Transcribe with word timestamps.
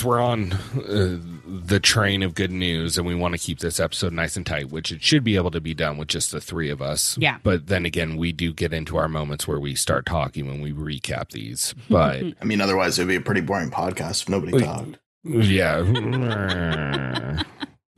since 0.00 0.06
we're 0.06 0.20
on 0.20 0.52
uh, 0.52 1.18
the 1.46 1.78
train 1.78 2.22
of 2.22 2.34
good 2.34 2.50
news 2.50 2.96
and 2.96 3.06
we 3.06 3.14
want 3.14 3.32
to 3.32 3.38
keep 3.38 3.58
this 3.58 3.78
episode 3.78 4.14
nice 4.14 4.34
and 4.34 4.46
tight, 4.46 4.70
which 4.70 4.90
it 4.90 5.02
should 5.02 5.22
be 5.22 5.36
able 5.36 5.50
to 5.50 5.60
be 5.60 5.74
done 5.74 5.98
with 5.98 6.08
just 6.08 6.30
the 6.30 6.40
three 6.40 6.70
of 6.70 6.80
us. 6.80 7.18
Yeah. 7.18 7.36
But 7.42 7.66
then 7.66 7.84
again, 7.84 8.16
we 8.16 8.32
do 8.32 8.54
get 8.54 8.72
into 8.72 8.96
our 8.96 9.08
moments 9.08 9.46
where 9.46 9.60
we 9.60 9.74
start 9.74 10.06
talking 10.06 10.46
when 10.46 10.62
we 10.62 10.72
recap 10.72 11.32
these. 11.32 11.74
But 11.90 12.22
I 12.40 12.44
mean, 12.44 12.62
otherwise 12.62 12.98
it'd 12.98 13.08
be 13.08 13.16
a 13.16 13.20
pretty 13.20 13.42
boring 13.42 13.70
podcast 13.70 14.22
if 14.22 14.30
nobody 14.30 14.54
Wait. 14.54 14.64
talked. 14.64 14.98
yeah, 15.24 15.82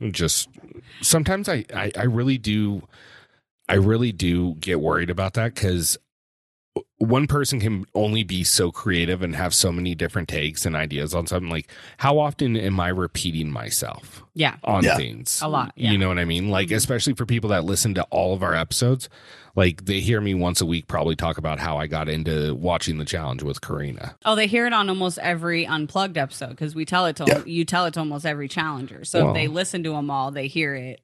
just 0.11 0.49
sometimes 1.01 1.47
I, 1.47 1.63
I 1.73 1.91
I 1.97 2.03
really 2.03 2.37
do 2.37 2.85
I 3.69 3.75
really 3.75 4.11
do 4.11 4.55
get 4.55 4.81
worried 4.81 5.09
about 5.09 5.35
that 5.35 5.55
because 5.55 5.97
one 7.03 7.27
person 7.27 7.59
can 7.59 7.85
only 7.93 8.23
be 8.23 8.43
so 8.43 8.71
creative 8.71 9.21
and 9.21 9.35
have 9.35 9.53
so 9.53 9.71
many 9.71 9.93
different 9.95 10.27
takes 10.29 10.65
and 10.65 10.75
ideas 10.75 11.13
on 11.13 11.27
something 11.27 11.49
like 11.49 11.69
how 11.97 12.17
often 12.19 12.55
am 12.57 12.79
i 12.79 12.87
repeating 12.87 13.51
myself 13.51 14.23
Yeah. 14.33 14.55
on 14.63 14.83
Yeah. 14.83 14.95
things 14.97 15.39
A 15.41 15.47
lot, 15.47 15.73
yeah. 15.75 15.91
you 15.91 15.97
know 15.97 16.07
what 16.07 16.17
i 16.19 16.25
mean 16.25 16.49
like 16.49 16.69
Mhm. 16.69 16.75
especially 16.77 17.13
for 17.13 17.25
people 17.25 17.49
that 17.51 17.65
listen 17.65 17.93
to 17.95 18.03
all 18.09 18.33
of 18.33 18.41
our 18.41 18.55
episodes 18.55 19.09
like 19.55 19.85
they 19.85 19.99
hear 19.99 20.19
me 20.19 20.33
once 20.33 20.61
a 20.61 20.65
week 20.65 20.87
probably 20.87 21.15
talk 21.15 21.37
about 21.37 21.59
how 21.59 21.77
i 21.77 21.85
got 21.87 22.09
into 22.09 22.55
watching 22.55 22.97
the 22.97 23.05
challenge 23.05 23.43
with 23.43 23.61
Corrina 23.61 24.15
Oh, 24.25 24.35
they 24.35 24.47
hear 24.47 24.65
it 24.65 24.73
on 24.73 24.89
almost 24.89 25.19
every 25.19 25.65
unplugged 25.67 26.17
episode 26.17 26.49
because 26.51 26.73
we 26.73 26.85
tell 26.85 27.05
it 27.05 27.15
to 27.17 27.25
Yeah. 27.27 27.43
you 27.45 27.65
tell 27.65 27.85
it 27.85 27.93
to 27.95 27.99
almost 27.99 28.25
every 28.25 28.47
challenger. 28.47 29.03
So 29.05 29.19
Well- 29.25 29.29
if 29.29 29.35
they 29.35 29.47
listen 29.47 29.83
to 29.83 29.91
them 29.91 30.09
all, 30.09 30.31
they 30.31 30.47
hear 30.47 30.73
it. 30.73 31.01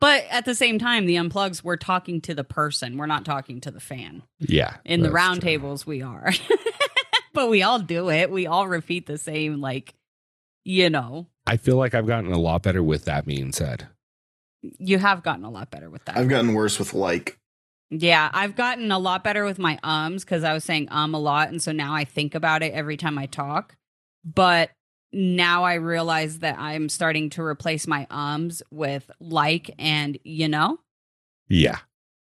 But 0.00 0.24
at 0.30 0.44
the 0.44 0.54
same 0.54 0.78
time, 0.78 1.06
the 1.06 1.16
unplugs 1.16 1.62
we're 1.64 1.76
talking 1.76 2.20
to 2.22 2.34
the 2.34 2.44
person. 2.44 2.96
We're 2.96 3.06
not 3.06 3.24
talking 3.24 3.60
to 3.62 3.70
the 3.70 3.80
fan. 3.80 4.22
yeah 4.38 4.76
In 4.84 5.00
the 5.00 5.08
that's 5.08 5.14
round 5.14 5.40
true. 5.40 5.50
tables, 5.50 5.86
we 5.86 6.02
are. 6.02 6.32
but 7.34 7.48
we 7.48 7.62
all 7.62 7.78
do 7.78 8.10
it. 8.10 8.30
We 8.30 8.46
all 8.46 8.68
repeat 8.68 9.06
the 9.06 9.18
same, 9.18 9.60
like, 9.60 9.94
you 10.64 10.90
know, 10.90 11.26
i 11.46 11.56
feel 11.56 11.76
like 11.76 11.94
i've 11.94 12.06
gotten 12.06 12.30
a 12.32 12.38
lot 12.38 12.62
better 12.62 12.82
with 12.82 13.06
that 13.06 13.24
being 13.24 13.50
said 13.50 13.88
you 14.62 14.98
have 14.98 15.22
gotten 15.22 15.44
a 15.44 15.50
lot 15.50 15.70
better 15.70 15.88
with 15.88 16.04
that. 16.04 16.16
I've 16.16 16.28
gotten 16.28 16.54
worse 16.54 16.78
with 16.78 16.92
like. 16.94 17.38
Yeah, 17.90 18.30
I've 18.32 18.54
gotten 18.56 18.92
a 18.92 18.98
lot 18.98 19.24
better 19.24 19.44
with 19.44 19.58
my 19.58 19.78
ums 19.82 20.24
because 20.24 20.44
I 20.44 20.52
was 20.52 20.64
saying 20.64 20.88
um 20.90 21.14
a 21.14 21.18
lot. 21.18 21.48
And 21.48 21.62
so 21.62 21.72
now 21.72 21.94
I 21.94 22.04
think 22.04 22.34
about 22.34 22.62
it 22.62 22.72
every 22.72 22.96
time 22.96 23.18
I 23.18 23.26
talk. 23.26 23.76
But 24.24 24.70
now 25.12 25.64
I 25.64 25.74
realize 25.74 26.38
that 26.40 26.58
I'm 26.58 26.88
starting 26.88 27.30
to 27.30 27.42
replace 27.42 27.86
my 27.86 28.06
ums 28.10 28.62
with 28.70 29.10
like 29.20 29.70
and 29.78 30.18
you 30.24 30.48
know, 30.48 30.78
yeah 31.48 31.78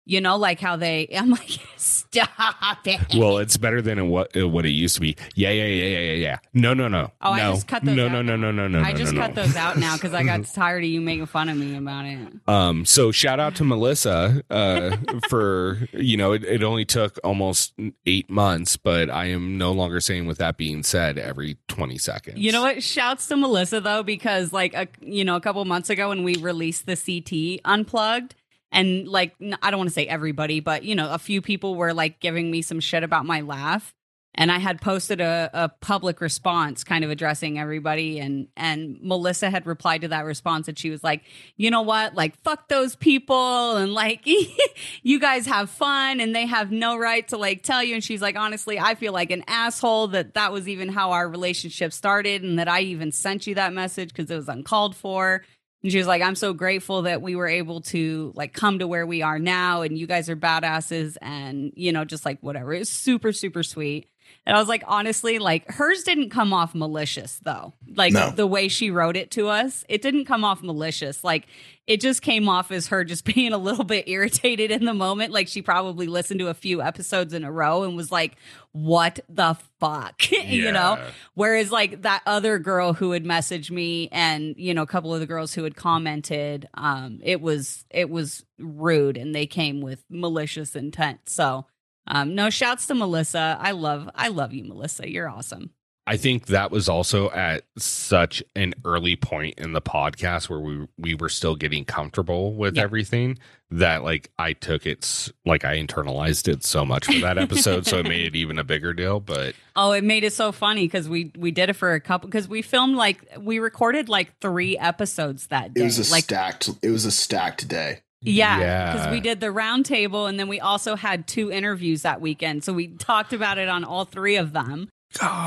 you 0.10 0.20
know, 0.22 0.38
like 0.38 0.60
how 0.60 0.76
they, 0.76 1.08
I'm 1.16 1.30
like, 1.30 1.60
stop 1.78 2.80
it. 2.86 3.00
Well, 3.16 3.38
it's 3.38 3.58
better 3.58 3.82
than 3.82 4.10
what 4.10 4.36
what 4.36 4.66
it 4.66 4.72
used 4.72 4.96
to 4.96 5.02
be. 5.02 5.16
Yeah, 5.36 5.52
yeah, 5.52 5.66
yeah, 5.66 5.86
yeah, 5.86 6.00
yeah, 6.00 6.14
yeah. 6.14 6.38
No, 6.54 6.74
no, 6.74 6.88
no. 6.88 7.12
Oh, 7.22 7.32
I 7.32 7.38
no. 7.44 7.54
just 7.54 7.68
cut 7.68 7.86
those 7.86 7.96
no, 7.96 8.08
out 8.08 8.12
no, 8.12 8.22
no, 8.24 8.36
no, 8.36 8.52
no, 8.52 8.68
no. 8.68 8.80
I 8.80 8.92
no, 8.92 8.98
just 8.98 9.14
no, 9.14 9.22
cut 9.22 9.36
no. 9.36 9.44
those 9.44 9.56
out 9.56 9.78
now 9.78 9.96
because 9.96 10.16
I 10.16 10.24
got 10.24 10.44
tired 10.54 10.84
of 10.84 10.90
you 10.90 11.00
making 11.00 11.28
fun 11.28 11.48
of 11.48 11.58
me 11.58 11.78
about 11.78 12.06
it. 12.06 12.18
Um, 12.48 12.86
so 12.86 13.12
shout 13.12 13.40
out 13.40 13.56
to 13.58 13.64
Melissa 13.64 14.44
uh, 14.50 14.98
for 15.30 15.80
you 15.92 16.18
know 16.18 16.34
it, 16.34 16.44
it 16.44 16.64
only 16.64 16.86
took 16.86 17.20
almost 17.24 17.74
eight 18.08 18.30
months, 18.32 18.78
but 18.78 19.12
I 19.12 19.26
am 19.26 19.60
no 19.60 19.72
longer 19.72 20.00
saying 20.00 20.26
with 20.26 20.40
that 20.40 20.58
being 20.58 20.82
said 20.82 21.20
every 21.20 21.58
twenty 21.68 22.00
seconds. 22.00 22.40
You 22.40 22.52
know 22.52 22.64
what? 22.64 22.82
Shouts 22.82 23.28
to 23.28 23.38
Melissa 23.38 23.80
though, 23.80 24.02
because 24.02 24.52
like 24.52 24.74
a 24.74 24.88
you 25.02 25.24
know 25.24 25.36
a 25.36 25.42
couple 25.42 25.64
months 25.66 25.92
ago 25.92 26.10
when 26.10 26.24
we 26.24 26.36
released 26.38 26.88
the 26.88 26.96
CT 26.96 27.62
unplugged, 27.64 28.34
and 28.72 29.08
like 29.08 29.36
I 29.62 29.72
don't 29.72 29.80
want 29.80 29.90
to 29.90 29.94
say 29.94 30.06
everybody, 30.06 30.60
but 30.60 30.84
you 30.84 30.96
know 30.96 31.12
a 31.12 31.20
few 31.20 31.42
people 31.42 31.76
were 31.76 31.94
like 31.94 32.20
giving 32.20 32.52
me 32.52 32.62
some 32.62 32.80
shit 32.80 33.04
about 33.04 33.26
my 33.26 33.42
laugh, 33.42 33.94
and 34.36 34.52
I 34.52 34.60
had 34.60 34.80
posted 34.80 35.22
a, 35.22 35.50
a 35.54 35.70
public 35.70 36.22
response, 36.22 36.84
kind 36.84 37.04
of 37.04 37.10
addressing 37.10 37.58
everybody, 37.58 38.20
and 38.20 38.48
and 38.56 39.00
Melissa 39.02 39.50
had 39.50 39.66
replied 39.66 40.02
to 40.02 40.10
that 40.10 40.24
response, 40.24 40.68
and 40.68 40.78
she 40.78 40.90
was 40.90 41.04
like, 41.04 41.24
you 41.58 41.72
know 41.72 41.82
what, 41.82 42.14
like 42.14 42.40
fuck 42.44 42.68
those 42.68 42.96
people, 42.96 43.76
and 43.78 43.94
like 43.94 44.28
you 45.04 45.20
guys 45.20 45.48
have 45.48 45.70
fun, 45.70 46.20
and 46.20 46.36
they 46.36 46.46
have 46.46 46.72
no 46.72 46.96
right 46.96 47.28
to 47.30 47.38
like 47.38 47.64
tell 47.64 47.84
you, 47.84 47.96
and 47.96 48.04
she's 48.04 48.22
like, 48.22 48.38
honestly, 48.38 48.80
I 48.80 48.96
feel 48.96 49.14
like 49.14 49.32
an 49.32 49.44
asshole 49.48 50.10
that 50.10 50.36
that 50.36 50.54
was 50.54 50.70
even 50.70 50.90
how 50.90 51.12
our 51.12 51.28
relationship 51.28 51.92
started, 51.92 52.44
and 52.44 52.60
that 52.60 52.68
I 52.68 52.82
even 52.82 53.12
sent 53.12 53.48
you 53.48 53.56
that 53.56 53.74
message 53.74 54.10
because 54.10 54.30
it 54.30 54.36
was 54.36 54.50
uncalled 54.50 54.96
for. 54.96 55.44
And 55.84 55.92
she 55.92 55.98
was 55.98 56.08
like, 56.08 56.22
I'm 56.22 56.36
so 56.36 56.54
grateful 56.54 57.04
that 57.04 57.22
we 57.22 57.36
were 57.36 57.48
able 57.48 57.82
to 57.82 58.34
like 58.36 58.54
come 58.54 58.80
to 58.80 58.88
where 58.88 59.06
we 59.06 59.22
are 59.22 59.40
now 59.40 59.82
and 59.82 59.98
you 59.98 60.08
guys 60.08 60.30
are 60.30 60.36
badasses 60.36 61.16
and 61.22 61.72
you 61.76 61.92
know, 61.94 62.04
just 62.06 62.26
like 62.26 62.40
whatever. 62.42 62.74
It's 62.74 62.90
super, 62.90 63.32
super 63.32 63.64
sweet. 63.64 64.10
And 64.46 64.56
I 64.56 64.60
was 64.60 64.68
like, 64.68 64.84
honestly, 64.88 65.40
like 65.40 65.70
hers 65.72 66.04
didn't 66.04 66.30
come 66.32 66.54
off 66.54 66.76
malicious 66.76 67.40
though. 67.44 67.74
Like 67.96 68.14
No. 68.14 68.30
the 68.32 68.46
way 68.48 68.68
she 68.68 68.92
wrote 68.92 69.16
it 69.16 69.32
to 69.32 69.48
us, 69.48 69.86
it 69.88 70.02
didn't 70.02 70.26
come 70.26 70.44
off 70.44 70.62
malicious. 70.62 71.24
Like 71.24 71.48
it 71.90 72.00
just 72.02 72.22
came 72.22 72.48
off 72.48 72.72
as 72.72 72.88
her 72.88 73.04
just 73.04 73.26
being 73.36 73.52
a 73.52 73.58
little 73.58 73.84
bit 73.84 74.08
irritated 74.08 74.70
in 74.70 74.86
the 74.86 74.94
moment. 74.94 75.34
Like 75.34 75.48
she 75.48 75.64
probably 75.64 76.06
listened 76.06 76.40
to 76.40 76.48
a 76.48 76.54
few 76.54 76.82
episodes 76.84 77.34
in 77.34 77.44
a 77.44 77.52
row 77.52 77.84
and 77.84 77.98
was 77.98 78.12
like, 78.12 78.38
what 78.72 79.20
the 79.28 79.58
fuck? 79.80 80.32
you 80.32 80.72
know? 80.72 81.04
Whereas 81.34 81.72
like 81.72 82.04
that 82.04 82.22
other 82.28 82.60
girl 82.60 82.94
who 82.94 83.12
had 83.12 83.26
messaged 83.26 83.72
me 83.72 84.08
and 84.12 84.54
you 84.56 84.74
know 84.74 84.84
a 84.84 84.88
couple 84.88 85.14
of 85.14 85.20
the 85.20 85.26
girls 85.26 85.56
who 85.56 85.64
had 85.64 85.76
commented, 85.76 86.70
um, 86.76 87.20
it 87.24 87.42
was 87.42 87.84
it 87.90 88.10
was 88.10 88.46
rude 88.60 89.18
and 89.18 89.34
they 89.34 89.48
came 89.48 89.82
with 89.82 90.06
malicious 90.10 90.76
intent. 90.76 91.22
So 91.28 91.66
um, 92.06 92.36
no 92.36 92.52
shouts 92.52 92.86
to 92.88 92.96
Melissa. 92.96 93.58
I 93.60 93.72
love 93.72 94.08
I 94.14 94.28
love 94.28 94.54
you, 94.54 94.64
Melissa. 94.64 95.10
You're 95.10 95.28
awesome. 95.28 95.72
I 96.10 96.18
think 96.18 96.48
that 96.48 96.72
was 96.72 96.90
also 96.90 97.30
at 97.30 97.66
such 97.78 98.42
an 98.56 98.74
early 98.84 99.16
point 99.16 99.60
in 99.60 99.74
the 99.74 99.82
podcast 99.82 100.50
where 100.50 100.60
we 100.60 100.88
we 100.98 101.14
were 101.14 101.30
still 101.30 101.56
getting 101.56 101.86
comfortable 101.86 102.54
with 102.56 102.78
Yeah. 102.78 102.84
everything 102.84 103.38
that 103.72 104.04
like 104.04 104.32
I 104.40 104.54
took 104.54 104.88
it 104.88 105.30
like 105.46 105.64
I 105.64 105.78
internalized 105.78 106.48
it 106.48 106.64
so 106.64 106.84
much 106.84 107.06
for 107.06 107.20
that 107.20 107.38
episode, 107.38 107.86
so 107.86 108.00
it 108.00 108.08
made 108.08 108.26
it 108.26 108.36
even 108.36 108.58
a 108.58 108.64
bigger 108.64 108.94
deal. 108.94 109.20
But 109.20 109.54
Oh, 109.76 109.92
it 109.92 110.04
made 110.04 110.24
it 110.24 110.34
so 110.34 110.52
funny 110.52 110.86
because 110.86 111.08
we 111.08 111.32
we 111.38 111.52
did 111.52 111.70
it 111.70 111.74
for 111.74 111.94
a 111.94 112.00
couple 112.00 112.28
because 112.28 112.48
we 112.48 112.64
filmed 112.64 112.96
like 112.96 113.24
we 113.40 113.60
recorded 113.60 114.10
like 114.10 114.38
three 114.40 114.78
episodes 114.80 115.48
that 115.48 115.76
day. 115.76 115.82
It 115.82 115.86
was 115.86 116.10
a 116.10 116.12
like 116.12 116.24
stacked. 116.24 116.70
It 116.82 116.90
was 116.90 117.06
a 117.06 117.12
stacked 117.12 117.68
day. 117.68 118.00
Yeah, 118.22 118.58
because 118.94 119.06
Yeah. 119.06 119.12
we 119.12 119.20
did 119.20 119.40
the 119.42 119.52
round 119.52 119.86
table 119.86 120.26
and 120.26 120.40
then 120.40 120.48
we 120.48 120.60
also 120.60 120.96
had 120.96 121.28
two 121.28 121.52
interviews 121.52 122.02
that 122.02 122.20
weekend. 122.20 122.64
So 122.64 122.74
we 122.74 122.88
talked 122.88 123.32
about 123.32 123.58
it 123.60 123.70
on 123.70 123.84
all 123.84 124.06
three 124.06 124.36
of 124.38 124.52
them. 124.54 124.90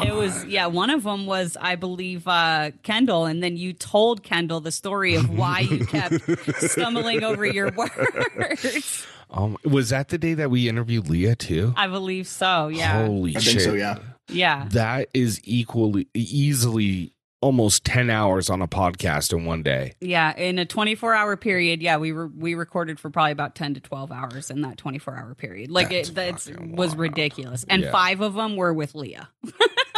It 0.05 0.15
was 0.15 0.45
yeah, 0.45 0.67
one 0.67 0.91
of 0.91 1.05
them 1.05 1.25
was 1.27 1.57
I 1.61 1.77
believe 1.77 2.27
uh 2.27 2.73
Kendall 2.83 3.27
and 3.27 3.43
then 3.43 3.57
you 3.57 3.73
told 3.73 4.23
Kendall 4.23 4.61
the 4.61 4.73
story 4.73 5.15
of 5.15 5.31
why 5.31 5.61
you 5.61 5.87
kept 5.87 6.15
stumbling 6.59 7.23
over 7.23 7.47
your 7.47 7.71
words. 7.77 9.07
um, 9.31 9.57
was 9.65 9.91
that 9.91 10.09
the 10.09 10.19
day 10.19 10.35
that 10.35 10.51
we 10.51 10.69
interviewed 10.69 11.09
Leah 11.09 11.37
too? 11.37 11.73
I 11.77 11.87
believe 11.87 12.27
so. 12.27 12.69
Yeah. 12.69 13.07
Holy 13.07 13.37
I 13.37 13.41
shit! 13.41 13.53
think 13.55 13.61
so. 13.61 13.75
Yeah. 13.75 13.99
Yeah. 14.29 14.67
That 14.71 15.09
is 15.15 15.41
equally 15.45 16.09
easily 16.15 17.12
almost 17.43 17.85
ten 17.85 18.09
hours 18.09 18.49
on 18.49 18.63
a 18.63 18.69
podcast 18.69 19.33
in 19.37 19.45
one 19.45 19.63
day. 19.63 19.93
Yeah, 20.01 20.35
in 20.37 20.59
a 20.59 20.65
24-hour 20.65 21.37
period, 21.37 21.83
yeah, 21.83 21.99
we 21.99 22.13
were 22.13 22.29
we 22.29 22.55
recorded 22.55 22.99
for 22.99 23.11
probably 23.11 23.33
about 23.33 23.55
10 23.55 23.75
to 23.75 23.81
12 23.81 24.11
hours 24.13 24.51
in 24.51 24.63
that 24.63 24.79
24-hour 24.79 25.35
period. 25.35 25.71
Like 25.71 25.91
That's 25.91 26.09
it 26.09 26.15
that's 26.15 26.51
was 26.61 26.97
ridiculous. 26.97 27.65
And 27.69 27.83
Yeah. 27.83 27.91
5 27.93 28.21
of 28.23 28.35
them 28.35 28.57
were 28.57 28.73
with 28.73 28.95
Leah. 28.95 29.29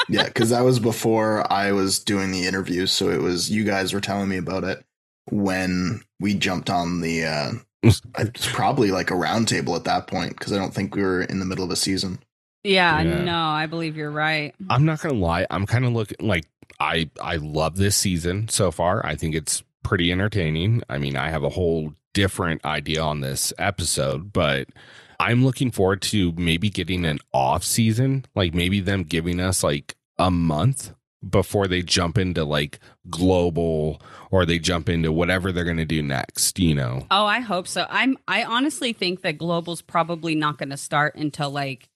Yeah, 0.06 0.24
because 0.24 0.50
that 0.50 0.60
was 0.60 0.80
before 0.80 1.50
I 1.50 1.72
was 1.72 1.98
doing 1.98 2.30
the 2.30 2.44
interview, 2.44 2.84
so 2.84 3.08
it 3.08 3.22
was 3.22 3.50
you 3.50 3.64
guys 3.64 3.94
were 3.94 4.02
telling 4.02 4.28
me 4.28 4.36
about 4.36 4.62
it 4.64 4.84
when 5.30 6.02
we 6.20 6.34
jumped 6.34 6.68
on 6.70 7.00
the. 7.00 7.24
uh 7.24 7.50
It's 8.18 8.50
probably 8.52 8.90
like 8.90 9.10
a 9.10 9.14
round 9.16 9.48
table 9.48 9.74
at 9.76 9.84
that 9.84 10.06
point 10.06 10.38
because 10.38 10.52
I 10.52 10.56
don't 10.56 10.74
think 10.74 10.94
we 10.94 11.02
were 11.02 11.22
in 11.22 11.38
the 11.38 11.46
middle 11.46 11.64
of 11.64 11.70
a 11.70 11.76
season. 11.76 12.18
Yeah, 12.64 13.00
Yeah. 13.00 13.24
no, 13.24 13.38
I 13.38 13.64
believe 13.66 13.96
you're 13.96 14.10
right. 14.10 14.54
I'm 14.70 14.84
not 14.84 15.00
gonna 15.00 15.14
lie. 15.14 15.46
I'm 15.50 15.64
kind 15.66 15.84
of 15.86 15.92
looking 15.92 16.16
like 16.26 16.44
I 16.80 17.10
I 17.20 17.36
love 17.36 17.76
this 17.76 17.96
season 17.96 18.48
so 18.48 18.70
far. 18.70 19.04
I 19.04 19.14
think 19.14 19.34
it's 19.34 19.62
pretty 19.82 20.10
entertaining. 20.10 20.82
I 20.88 20.98
mean, 20.98 21.16
I 21.16 21.30
have 21.30 21.44
a 21.44 21.50
whole 21.50 21.94
different 22.12 22.64
idea 22.64 23.02
on 23.02 23.20
this 23.20 23.52
episode, 23.58 24.32
but 24.32 24.68
I'm 25.20 25.44
looking 25.44 25.70
forward 25.70 26.02
to 26.02 26.32
maybe 26.32 26.70
getting 26.70 27.04
an 27.04 27.18
off 27.32 27.64
season, 27.64 28.24
like 28.34 28.54
maybe 28.54 28.80
them 28.80 29.04
giving 29.04 29.40
us 29.40 29.62
like 29.62 29.96
a 30.18 30.30
month 30.30 30.92
before 31.28 31.66
they 31.66 31.82
jump 31.82 32.18
into 32.18 32.44
like 32.44 32.78
global 33.08 34.00
or 34.30 34.44
they 34.44 34.58
jump 34.58 34.88
into 34.88 35.12
whatever 35.12 35.52
they're 35.52 35.64
going 35.64 35.76
to 35.76 35.84
do 35.84 36.02
next, 36.02 36.58
you 36.58 36.74
know. 36.74 37.06
Oh, 37.10 37.24
I 37.24 37.40
hope 37.40 37.66
so. 37.66 37.86
I'm 37.88 38.18
I 38.28 38.44
honestly 38.44 38.92
think 38.92 39.22
that 39.22 39.38
Global's 39.38 39.82
probably 39.82 40.34
not 40.34 40.58
going 40.58 40.70
to 40.70 40.76
start 40.76 41.14
until 41.14 41.50
like 41.50 41.88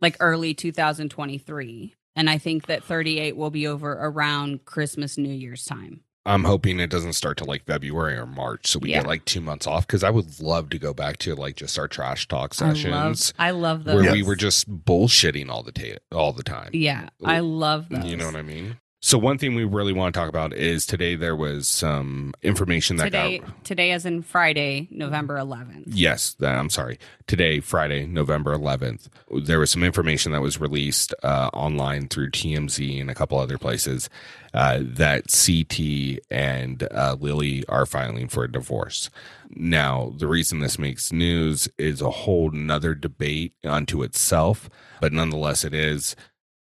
like 0.00 0.16
early 0.20 0.54
2023. 0.54 1.94
And 2.20 2.28
I 2.28 2.36
think 2.36 2.66
that 2.66 2.84
38 2.84 3.34
will 3.34 3.48
be 3.48 3.66
over 3.66 3.92
around 3.92 4.66
Christmas 4.66 5.16
New 5.16 5.32
Year's 5.32 5.64
time. 5.64 6.02
I'm 6.26 6.44
hoping 6.44 6.78
it 6.78 6.90
doesn't 6.90 7.14
start 7.14 7.38
to 7.38 7.44
like 7.44 7.64
February 7.64 8.14
or 8.18 8.26
March, 8.26 8.66
so 8.66 8.78
we 8.78 8.90
Yeah. 8.90 8.98
get 8.98 9.06
like 9.06 9.24
two 9.24 9.40
months 9.40 9.66
off. 9.66 9.86
Because 9.86 10.04
I 10.04 10.10
would 10.10 10.38
love 10.38 10.68
to 10.68 10.78
go 10.78 10.92
back 10.92 11.16
to 11.20 11.34
like 11.34 11.56
just 11.56 11.78
our 11.78 11.88
trash 11.88 12.28
talk 12.28 12.54
I 12.60 12.66
love 12.66 12.76
sessions 12.76 13.32
I 13.38 13.52
love 13.52 13.84
those. 13.84 14.02
where 14.02 14.12
we 14.12 14.22
were 14.22 14.36
just 14.36 14.68
bullshitting 14.84 15.48
all 15.48 15.62
the 15.62 15.72
ta- 15.72 15.96
all 16.14 16.34
the 16.34 16.42
time. 16.42 16.68
Yeah, 16.74 17.08
I 17.24 17.38
love 17.38 17.88
those. 17.88 18.04
You 18.04 18.18
know 18.18 18.26
what 18.26 18.36
I 18.36 18.42
mean? 18.42 18.76
So 19.02 19.16
one 19.16 19.38
thing 19.38 19.54
we 19.54 19.64
really 19.64 19.94
want 19.94 20.14
to 20.14 20.20
talk 20.20 20.28
about 20.28 20.52
is 20.52 20.84
today 20.84 21.14
there 21.14 21.34
was 21.34 21.66
some 21.66 22.34
information 22.42 22.98
that 22.98 23.04
today, 23.04 23.38
got 23.38 23.64
today, 23.64 23.92
as 23.92 24.04
in 24.04 24.20
Friday, 24.20 24.88
November 24.90 25.36
11th. 25.38 25.84
Yes, 25.86 26.36
I'm 26.42 26.68
sorry. 26.68 26.98
Today, 27.26 27.60
Friday, 27.60 28.04
November 28.04 28.54
11th, 28.54 29.08
there 29.42 29.58
was 29.58 29.70
some 29.70 29.82
information 29.82 30.32
that 30.32 30.42
was 30.42 30.60
released 30.60 31.14
uh, 31.22 31.48
online 31.54 32.08
through 32.08 32.30
TMZ 32.30 33.00
and 33.00 33.10
a 33.10 33.14
couple 33.14 33.38
other 33.38 33.56
places 33.56 34.10
uh, 34.52 34.80
that 34.82 35.28
CT 35.28 36.22
and 36.30 36.86
uh, 36.90 37.16
Lily 37.18 37.64
are 37.68 37.86
filing 37.86 38.28
for 38.28 38.44
a 38.44 38.52
divorce. 38.52 39.08
Now, 39.48 40.12
the 40.14 40.26
reason 40.26 40.60
this 40.60 40.78
makes 40.78 41.10
news 41.10 41.70
is 41.78 42.02
a 42.02 42.10
whole 42.10 42.50
nother 42.50 42.94
debate 42.94 43.54
unto 43.64 44.02
itself, 44.02 44.68
but 45.00 45.14
nonetheless, 45.14 45.64
it 45.64 45.72
is. 45.72 46.16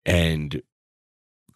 And 0.06 0.62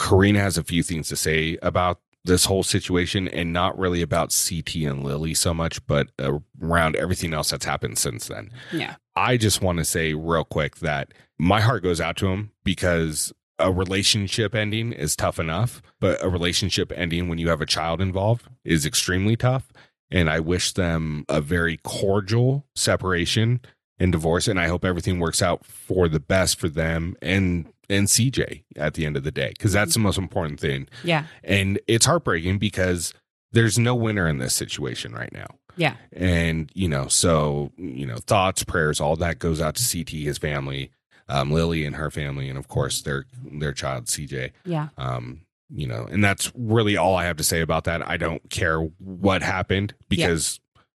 Corrina 0.01 0.39
has 0.39 0.57
a 0.57 0.63
few 0.63 0.81
things 0.81 1.09
to 1.09 1.15
say 1.15 1.59
about 1.62 2.00
this 2.25 2.45
whole 2.45 2.63
situation 2.63 3.27
and 3.27 3.53
not 3.53 3.77
really 3.77 4.01
about 4.01 4.36
CT 4.36 4.75
and 4.77 5.03
Lily 5.03 5.36
so 5.36 5.53
much, 5.53 5.86
but 5.86 6.09
uh, 6.19 6.39
around 6.59 6.95
everything 6.95 7.36
else 7.36 7.51
that's 7.51 7.65
happened 7.65 8.00
since 8.00 8.27
then. 8.27 8.50
Yeah. 8.71 8.95
I 9.15 9.38
just 9.38 9.62
want 9.62 9.77
to 9.77 9.86
say 9.86 10.15
real 10.15 10.44
quick 10.44 10.77
that 10.77 11.13
my 11.38 11.62
heart 11.62 11.83
goes 11.83 12.01
out 12.01 12.18
to 12.18 12.30
him 12.30 12.51
because 12.63 13.31
a 13.59 13.71
relationship 13.71 14.56
ending 14.56 14.92
is 14.92 15.15
tough 15.15 15.38
enough, 15.38 15.83
but 16.00 16.24
a 16.24 16.30
relationship 16.30 16.92
ending 16.95 17.30
when 17.30 17.38
you 17.38 17.50
have 17.50 17.62
a 17.62 17.68
child 17.68 18.01
involved 18.01 18.47
is 18.65 18.88
extremely 18.88 19.36
tough. 19.36 19.71
And 20.09 20.31
I 20.31 20.39
wish 20.39 20.74
them 20.74 21.25
a 21.30 21.42
very 21.42 21.77
cordial 21.77 22.65
separation 22.75 23.62
and 24.00 24.12
divorce. 24.12 24.47
And 24.47 24.59
I 24.59 24.68
hope 24.68 24.83
everything 24.83 25.19
works 25.19 25.44
out 25.44 25.63
for 25.63 26.07
the 26.07 26.19
best 26.19 26.59
for 26.59 26.69
them 26.69 27.15
and 27.21 27.70
and 27.91 28.07
CJ 28.07 28.63
at 28.75 28.93
the 28.93 29.05
end 29.05 29.17
of 29.17 29.23
the 29.23 29.31
day 29.31 29.49
because 29.49 29.73
that's 29.73 29.93
the 29.93 29.99
most 29.99 30.17
important 30.17 30.59
thing. 30.59 30.88
Yeah. 31.03 31.25
And 31.43 31.79
it's 31.88 32.05
heartbreaking 32.05 32.57
because 32.57 33.13
there's 33.51 33.77
no 33.77 33.95
winner 33.95 34.27
in 34.27 34.38
this 34.38 34.53
situation 34.53 35.13
right 35.13 35.31
now. 35.31 35.47
Yeah. 35.75 35.95
And 36.13 36.71
you 36.73 36.88
know, 36.88 37.07
so 37.07 37.71
you 37.77 38.05
know, 38.05 38.17
thoughts, 38.17 38.63
prayers, 38.63 38.99
all 38.99 39.15
that 39.17 39.39
goes 39.39 39.61
out 39.61 39.75
to 39.75 39.97
CT, 39.97 40.09
his 40.09 40.38
family, 40.38 40.91
um, 41.27 41.51
Lily 41.51 41.85
and 41.85 41.95
her 41.95 42.11
family, 42.11 42.49
and 42.49 42.57
of 42.57 42.67
course 42.67 43.01
their 43.01 43.25
their 43.43 43.73
child 43.73 44.05
CJ. 44.05 44.51
Yeah. 44.65 44.89
Um, 44.97 45.41
you 45.73 45.87
know, 45.87 46.05
and 46.11 46.23
that's 46.23 46.51
really 46.55 46.97
all 46.97 47.15
I 47.15 47.25
have 47.25 47.37
to 47.37 47.44
say 47.44 47.61
about 47.61 47.85
that. 47.85 48.07
I 48.07 48.17
don't 48.17 48.49
care 48.49 48.79
what 48.79 49.41
happened 49.41 49.94
because 50.09 50.59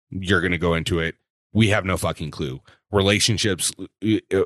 you're 0.10 0.40
going 0.40 0.54
to 0.54 0.58
go 0.58 0.74
into 0.74 1.00
it. 1.00 1.16
We 1.54 1.68
have 1.70 1.84
no 1.84 1.98
fucking 1.98 2.32
clue 2.32 2.62
relationships 2.92 3.72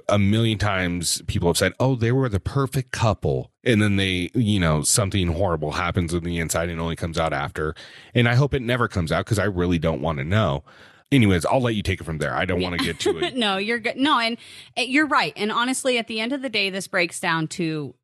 a 0.07 0.19
million 0.19 0.57
times 0.57 1.21
people 1.27 1.49
have 1.49 1.57
said 1.57 1.73
oh 1.79 1.95
they 1.95 2.11
were 2.11 2.29
the 2.29 2.39
perfect 2.39 2.91
couple. 2.91 3.51
And 3.63 3.81
then 3.81 3.95
they 3.95 4.29
you 4.35 4.59
know 4.59 4.83
something 4.83 5.27
horrible 5.29 5.71
happens 5.71 6.13
on 6.13 6.23
the 6.23 6.37
inside 6.37 6.69
and 6.69 6.79
only 6.79 6.95
comes 6.95 7.17
out 7.17 7.33
after. 7.33 7.73
And 8.13 8.29
i 8.29 8.35
hope 8.35 8.53
it 8.53 8.61
never 8.61 8.87
comes 8.87 9.11
out 9.11 9.25
because 9.25 9.39
i 9.39 9.45
really 9.45 9.79
don't 9.79 10.01
want 10.01 10.19
to 10.19 10.23
know. 10.23 10.63
Anyways 11.11 11.45
i'll 11.45 11.61
let 11.61 11.75
you 11.75 11.83
take 11.83 12.01
it 12.01 12.03
from 12.03 12.19
there. 12.19 12.35
I 12.35 12.45
don't 12.45 12.61
want 12.61 12.77
to 12.77 12.85
get 12.85 12.99
to 13.01 13.17
it. 13.19 13.35
No 13.45 13.57
you're 13.57 13.79
good. 13.79 13.97
No 13.97 14.19
and 14.19 14.37
eh, 14.77 14.83
you're 14.83 15.07
right. 15.07 15.33
And 15.35 15.51
honestly 15.51 15.97
at 15.97 16.07
the 16.07 16.19
end 16.19 16.31
of 16.31 16.41
the 16.41 16.49
day 16.49 16.69
this 16.69 16.87
breaks 16.87 17.19
down 17.19 17.47
to 17.49 17.95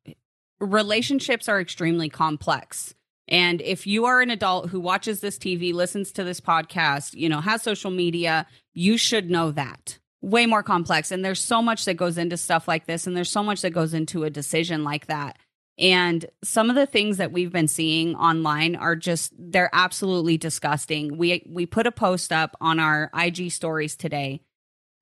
relationships 0.60 1.48
are 1.48 1.60
extremely 1.60 2.08
complex. 2.08 2.94
And 3.28 3.60
if 3.62 3.86
you 3.86 4.04
are 4.04 4.20
an 4.20 4.30
adult 4.30 4.70
who 4.70 4.80
watches 4.80 5.20
this 5.20 5.38
tv 5.38 5.72
listens 5.72 6.10
to 6.12 6.24
this 6.24 6.40
podcast 6.40 7.14
you 7.14 7.28
know 7.28 7.40
has 7.40 7.62
social 7.62 7.92
media 7.92 8.46
you 8.74 8.96
should 8.96 9.30
know 9.30 9.52
that 9.52 9.98
way 10.22 10.46
more 10.46 10.62
complex. 10.62 11.10
And 11.10 11.24
there's 11.24 11.40
so 11.40 11.60
much 11.60 11.84
that 11.84 11.94
goes 11.94 12.16
into 12.16 12.36
stuff 12.36 12.66
like 12.66 12.86
this 12.86 13.06
and 13.06 13.16
there's 13.16 13.30
so 13.30 13.42
much 13.42 13.60
that 13.62 13.70
goes 13.70 13.92
into 13.92 14.24
a 14.24 14.30
decision 14.30 14.84
like 14.84 15.06
that. 15.06 15.38
And 15.78 16.24
some 16.44 16.70
of 16.70 16.76
the 16.76 16.86
things 16.86 17.16
that 17.16 17.32
we've 17.32 17.52
been 17.52 17.68
seeing 17.68 18.14
online 18.14 18.76
are 18.76 18.94
just 18.94 19.32
they're 19.36 19.70
absolutely 19.72 20.38
disgusting. 20.38 21.18
We 21.18 21.44
we 21.48 21.66
put 21.66 21.86
a 21.86 21.92
post 21.92 22.32
up 22.32 22.56
on 22.60 22.78
our 22.78 23.10
IG 23.14 23.50
stories 23.50 23.96
today 23.96 24.42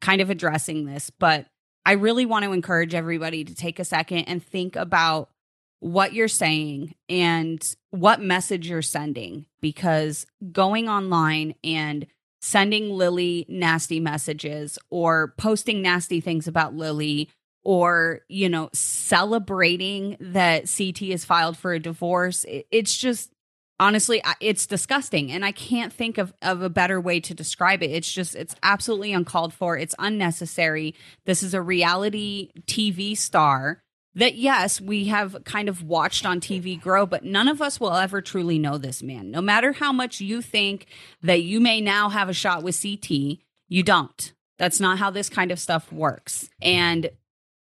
kind 0.00 0.22
of 0.22 0.30
addressing 0.30 0.86
this 0.86 1.10
but 1.10 1.46
I 1.84 1.92
really 1.92 2.26
want 2.26 2.44
to 2.44 2.52
encourage 2.52 2.94
everybody 2.94 3.44
to 3.44 3.54
take 3.54 3.78
a 3.78 3.84
second 3.84 4.24
and 4.24 4.42
think 4.42 4.76
about 4.76 5.30
what 5.80 6.12
you're 6.12 6.28
saying 6.28 6.94
and 7.08 7.74
what 7.90 8.20
message 8.20 8.68
you're 8.68 8.82
sending 8.82 9.46
because 9.60 10.26
going 10.52 10.88
online 10.88 11.54
and 11.64 12.06
sending 12.40 12.90
Lily 12.90 13.46
nasty 13.48 14.00
messages 14.00 14.78
or 14.88 15.34
posting 15.36 15.82
nasty 15.82 16.20
things 16.20 16.48
about 16.48 16.74
Lily 16.74 17.28
or, 17.62 18.20
you 18.28 18.48
know, 18.48 18.70
celebrating 18.72 20.16
that 20.20 20.70
CT 20.74 21.02
is 21.02 21.24
filed 21.24 21.56
for 21.56 21.74
a 21.74 21.78
divorce. 21.78 22.46
It's 22.48 22.96
just 22.96 23.30
honestly 23.78 24.22
it's 24.40 24.66
disgusting. 24.66 25.30
And 25.30 25.44
i 25.44 25.52
can't 25.52 25.92
think 25.92 26.18
of, 26.18 26.32
of 26.42 26.62
a 26.62 26.70
better 26.70 27.00
way 27.00 27.20
to 27.20 27.34
describe 27.34 27.82
it. 27.82 27.90
It's 27.90 28.10
just 28.10 28.34
it's 28.34 28.54
absolutely 28.62 29.12
uncalled 29.12 29.52
for. 29.52 29.76
It's 29.76 29.94
unnecessary. 29.98 30.94
This 31.26 31.42
is 31.42 31.52
a 31.54 31.62
reality 31.62 32.50
tv 32.66 33.16
star 33.16 33.82
that 34.14 34.34
yes, 34.34 34.80
we 34.80 35.06
have 35.06 35.44
kind 35.44 35.68
of 35.68 35.82
watched 35.82 36.26
on 36.26 36.40
TV 36.40 36.80
grow, 36.80 37.06
but 37.06 37.24
none 37.24 37.48
of 37.48 37.62
us 37.62 37.78
will 37.78 37.92
ever 37.92 38.20
truly 38.20 38.58
know 38.58 38.76
this 38.76 39.02
man. 39.02 39.30
No 39.30 39.40
matter 39.40 39.72
how 39.72 39.92
much 39.92 40.20
you 40.20 40.42
think 40.42 40.86
that 41.22 41.42
you 41.42 41.60
may 41.60 41.80
now 41.80 42.08
have 42.08 42.28
a 42.28 42.34
shot 42.34 42.62
with 42.62 42.80
CT, 42.80 43.38
you 43.68 43.82
don't. 43.82 44.32
That's 44.58 44.80
not 44.80 44.98
how 44.98 45.10
this 45.10 45.28
kind 45.28 45.52
of 45.52 45.60
stuff 45.60 45.92
works. 45.92 46.50
And 46.60 47.10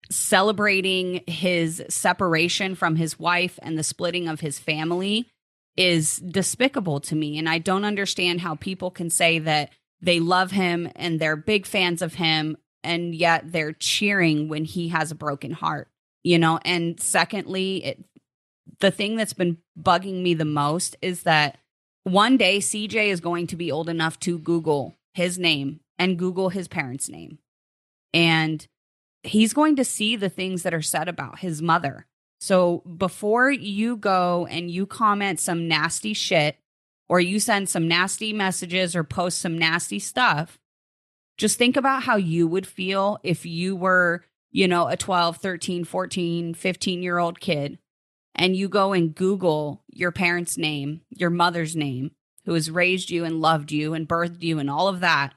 celebrating 0.09 1.21
his 1.27 1.83
separation 1.89 2.75
from 2.75 2.95
his 2.95 3.19
wife 3.19 3.59
and 3.61 3.77
the 3.77 3.83
splitting 3.83 4.27
of 4.27 4.39
his 4.39 4.57
family 4.57 5.27
is 5.75 6.17
despicable 6.17 7.01
to 7.01 7.15
me. 7.15 7.37
And 7.37 7.47
I 7.47 7.57
don't 7.59 7.85
understand 7.85 8.41
how 8.41 8.55
people 8.55 8.89
can 8.89 9.09
say 9.09 9.39
that 9.39 9.71
they 10.01 10.19
love 10.19 10.51
him 10.51 10.89
and 10.95 11.19
they're 11.19 11.35
big 11.35 11.65
fans 11.65 12.01
of 12.01 12.15
him, 12.15 12.57
and 12.83 13.13
yet 13.13 13.51
they're 13.51 13.73
cheering 13.73 14.47
when 14.47 14.63
he 14.63 14.87
has 14.89 15.11
a 15.11 15.15
broken 15.15 15.51
heart 15.51 15.89
you 16.27 16.37
know 16.37 16.59
and 16.65 16.99
secondly 16.99 17.83
it, 17.85 18.05
the 18.79 18.91
thing 18.91 19.15
that's 19.15 19.33
been 19.33 19.57
bugging 19.79 20.21
me 20.21 20.33
the 20.33 20.45
most 20.45 20.95
is 21.01 21.23
that 21.23 21.57
one 22.03 22.37
day 22.37 22.59
CJ 22.59 23.07
is 23.07 23.19
going 23.19 23.47
to 23.47 23.55
be 23.55 23.71
old 23.71 23.89
enough 23.89 24.19
to 24.21 24.39
Google 24.39 24.95
his 25.13 25.37
name 25.37 25.81
and 25.99 26.17
Google 26.17 26.49
his 26.49 26.67
parents' 26.67 27.09
name. 27.09 27.39
And 28.13 28.65
he's 29.23 29.53
going 29.53 29.75
to 29.77 29.83
see 29.83 30.15
the 30.15 30.29
things 30.29 30.63
that 30.63 30.73
are 30.73 30.81
said 30.81 31.07
about 31.07 31.39
his 31.39 31.61
mother. 31.61 32.05
So 32.39 32.83
before 32.97 33.51
you 33.51 33.97
go 33.97 34.47
and 34.49 34.69
you 34.69 34.85
comment 34.85 35.39
some 35.39 35.67
nasty 35.67 36.13
shit 36.13 36.57
or 37.09 37.19
you 37.19 37.39
send 37.39 37.67
some 37.67 37.87
nasty 37.87 38.31
messages 38.31 38.95
or 38.95 39.03
post 39.03 39.39
some 39.39 39.57
nasty 39.57 39.99
stuff, 39.99 40.59
just 41.37 41.57
think 41.57 41.75
about 41.75 42.03
how 42.03 42.15
you 42.15 42.47
would 42.47 42.67
feel 42.67 43.19
if 43.23 43.45
you 43.45 43.75
were 43.75 44.23
you 44.57 44.67
know, 44.67 44.87
a 44.87 44.97
12, 44.97 45.37
13, 45.37 45.83
14, 45.83 46.55
15 46.55 47.03
year 47.03 47.19
old 47.19 47.39
kid, 47.39 47.77
and 48.33 48.55
you 48.55 48.67
go 48.67 48.91
and 48.91 49.13
Google 49.13 49.83
your 49.87 50.11
parents' 50.11 50.57
name, 50.57 51.01
your 51.11 51.29
mother's 51.29 51.75
name, 51.75 52.09
who 52.45 52.55
has 52.55 52.71
raised 52.71 53.11
you 53.11 53.23
and 53.23 53.39
loved 53.39 53.71
you 53.71 53.93
and 53.93 54.09
birthed 54.09 54.41
you 54.41 54.57
and 54.57 54.67
all 54.67 54.87
of 54.87 54.99
that, 55.01 55.35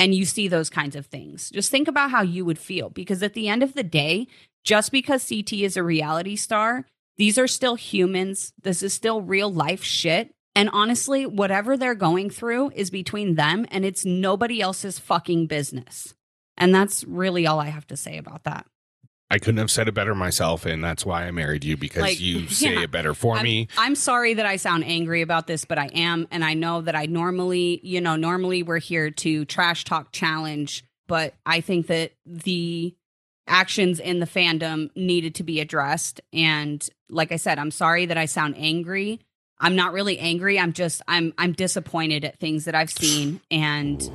and 0.00 0.16
you 0.16 0.24
see 0.24 0.48
those 0.48 0.68
kinds 0.68 0.96
of 0.96 1.06
things, 1.06 1.48
just 1.50 1.70
think 1.70 1.86
about 1.86 2.10
how 2.10 2.22
you 2.22 2.44
would 2.44 2.58
feel. 2.58 2.90
Because 2.90 3.22
at 3.22 3.34
the 3.34 3.46
end 3.48 3.62
of 3.62 3.74
the 3.74 3.84
day, 3.84 4.26
just 4.64 4.90
because 4.90 5.28
CT 5.28 5.52
is 5.52 5.76
a 5.76 5.84
reality 5.84 6.34
star, 6.34 6.86
these 7.16 7.38
are 7.38 7.46
still 7.46 7.76
humans. 7.76 8.52
This 8.60 8.82
is 8.82 8.92
still 8.92 9.22
real 9.22 9.52
life 9.52 9.84
shit. 9.84 10.34
And 10.56 10.68
honestly, 10.72 11.24
whatever 11.24 11.76
they're 11.76 11.94
going 11.94 12.30
through 12.30 12.72
is 12.74 12.90
between 12.90 13.36
them 13.36 13.64
and 13.70 13.84
it's 13.84 14.04
nobody 14.04 14.60
else's 14.60 14.98
fucking 14.98 15.46
business. 15.46 16.14
And 16.56 16.74
that's 16.74 17.04
really 17.04 17.46
all 17.46 17.60
I 17.60 17.66
have 17.66 17.86
to 17.88 17.96
say 17.96 18.18
about 18.18 18.44
that. 18.44 18.66
I 19.30 19.38
couldn't 19.38 19.58
have 19.58 19.70
said 19.70 19.88
it 19.88 19.94
better 19.94 20.14
myself, 20.14 20.64
and 20.66 20.84
that's 20.84 21.04
why 21.04 21.26
I 21.26 21.30
married 21.30 21.64
you 21.64 21.76
because 21.76 22.02
like, 22.02 22.20
you 22.20 22.46
say 22.48 22.74
yeah, 22.74 22.82
it 22.82 22.90
better 22.90 23.14
for 23.14 23.36
I'm, 23.36 23.42
me. 23.42 23.68
I'm 23.76 23.94
sorry 23.94 24.34
that 24.34 24.46
I 24.46 24.56
sound 24.56 24.84
angry 24.84 25.22
about 25.22 25.46
this, 25.46 25.64
but 25.64 25.78
I 25.78 25.86
am, 25.86 26.28
and 26.30 26.44
I 26.44 26.54
know 26.54 26.82
that 26.82 26.94
I 26.94 27.06
normally, 27.06 27.80
you 27.82 28.00
know, 28.00 28.16
normally 28.16 28.62
we're 28.62 28.78
here 28.78 29.10
to 29.10 29.44
trash 29.46 29.84
talk 29.84 30.12
challenge, 30.12 30.84
but 31.08 31.34
I 31.44 31.60
think 31.60 31.88
that 31.88 32.12
the 32.24 32.94
actions 33.46 33.98
in 33.98 34.20
the 34.20 34.26
fandom 34.26 34.94
needed 34.96 35.34
to 35.36 35.42
be 35.42 35.60
addressed. 35.60 36.20
And 36.32 36.86
like 37.08 37.32
I 37.32 37.36
said, 37.36 37.58
I'm 37.58 37.70
sorry 37.70 38.06
that 38.06 38.16
I 38.16 38.26
sound 38.26 38.54
angry. 38.56 39.20
I'm 39.58 39.76
not 39.76 39.92
really 39.92 40.18
angry. 40.18 40.58
I'm 40.58 40.72
just 40.72 41.02
I'm 41.08 41.32
I'm 41.38 41.52
disappointed 41.52 42.24
at 42.24 42.38
things 42.38 42.64
that 42.64 42.74
I've 42.74 42.90
seen 42.90 43.40
and 43.50 44.10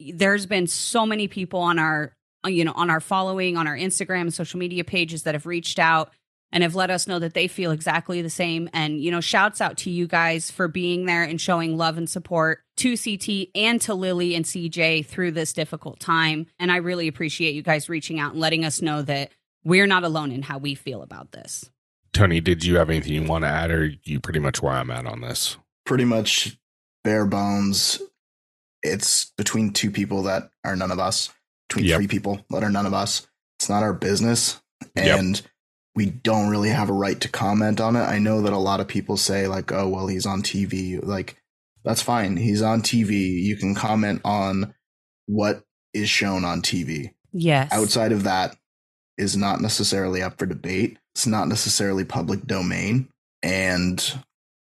there's 0.00 0.46
been 0.46 0.66
so 0.66 1.04
many 1.06 1.28
people 1.28 1.60
on 1.60 1.78
our 1.78 2.14
uh, 2.44 2.48
you 2.48 2.64
know 2.64 2.72
on 2.74 2.90
our 2.90 3.00
following 3.00 3.56
on 3.56 3.66
our 3.66 3.76
instagram 3.76 4.22
and 4.22 4.34
social 4.34 4.58
media 4.58 4.84
pages 4.84 5.24
that 5.24 5.34
have 5.34 5.46
reached 5.46 5.78
out 5.78 6.10
and 6.50 6.62
have 6.62 6.74
let 6.74 6.90
us 6.90 7.06
know 7.06 7.18
that 7.18 7.34
they 7.34 7.46
feel 7.46 7.70
exactly 7.70 8.22
the 8.22 8.30
same 8.30 8.68
and 8.72 9.00
you 9.02 9.10
know 9.10 9.20
shouts 9.20 9.60
out 9.60 9.76
to 9.76 9.90
you 9.90 10.06
guys 10.06 10.50
for 10.50 10.68
being 10.68 11.06
there 11.06 11.22
and 11.22 11.40
showing 11.40 11.76
love 11.76 11.98
and 11.98 12.08
support 12.08 12.60
to 12.76 12.96
ct 12.96 13.50
and 13.54 13.80
to 13.80 13.94
lily 13.94 14.34
and 14.34 14.44
cj 14.44 15.04
through 15.04 15.30
this 15.30 15.52
difficult 15.52 15.98
time 15.98 16.46
and 16.58 16.70
i 16.70 16.76
really 16.76 17.08
appreciate 17.08 17.54
you 17.54 17.62
guys 17.62 17.88
reaching 17.88 18.20
out 18.20 18.32
and 18.32 18.40
letting 18.40 18.64
us 18.64 18.80
know 18.80 19.02
that 19.02 19.30
we're 19.64 19.86
not 19.86 20.04
alone 20.04 20.30
in 20.30 20.42
how 20.42 20.58
we 20.58 20.74
feel 20.74 21.02
about 21.02 21.32
this 21.32 21.70
Tony, 22.12 22.40
did 22.40 22.64
you 22.64 22.78
have 22.78 22.90
anything 22.90 23.12
you 23.12 23.22
want 23.22 23.44
to 23.44 23.48
add, 23.48 23.70
or 23.70 23.92
you 24.02 24.18
pretty 24.18 24.40
much 24.40 24.62
where 24.62 24.72
I'm 24.72 24.90
at 24.90 25.06
on 25.06 25.20
this? 25.20 25.56
Pretty 25.84 26.04
much 26.04 26.58
bare 27.04 27.26
bones. 27.26 28.00
It's 28.82 29.32
between 29.36 29.72
two 29.72 29.90
people 29.90 30.22
that 30.24 30.50
are 30.64 30.76
none 30.76 30.90
of 30.90 30.98
us, 30.98 31.30
between 31.68 31.86
Yep. 31.86 31.96
three 31.96 32.08
people 32.08 32.44
that 32.50 32.62
are 32.62 32.70
none 32.70 32.86
of 32.86 32.94
us. 32.94 33.26
It's 33.58 33.68
not 33.68 33.82
our 33.82 33.92
business. 33.94 34.60
Yep. 34.96 35.18
And 35.18 35.42
we 35.94 36.06
don't 36.06 36.48
really 36.48 36.68
have 36.68 36.88
a 36.88 36.92
right 36.92 37.20
to 37.20 37.28
comment 37.28 37.80
on 37.80 37.96
it. 37.96 38.02
I 38.02 38.18
know 38.18 38.40
that 38.42 38.52
a 38.52 38.58
lot 38.58 38.78
of 38.80 38.86
people 38.86 39.16
say, 39.16 39.48
like, 39.48 39.72
oh, 39.72 39.88
well, 39.88 40.06
he's 40.06 40.26
on 40.26 40.42
TV. 40.42 41.00
Like, 41.04 41.36
that's 41.84 42.02
fine. 42.02 42.36
He's 42.36 42.62
on 42.62 42.82
TV. 42.82 43.42
You 43.42 43.56
can 43.56 43.74
comment 43.74 44.20
on 44.24 44.74
what 45.26 45.64
is 45.92 46.08
shown 46.08 46.44
on 46.44 46.62
TV. 46.62 47.14
Yes. 47.32 47.70
outside 47.72 48.12
of 48.12 48.22
that 48.24 48.56
is 49.18 49.36
not 49.36 49.60
necessarily 49.60 50.22
up 50.22 50.38
for 50.38 50.46
debate. 50.46 50.96
It's 51.14 51.26
not 51.26 51.46
necessarily 51.48 52.04
public 52.04 52.46
domain, 52.46 53.08
and 53.42 54.02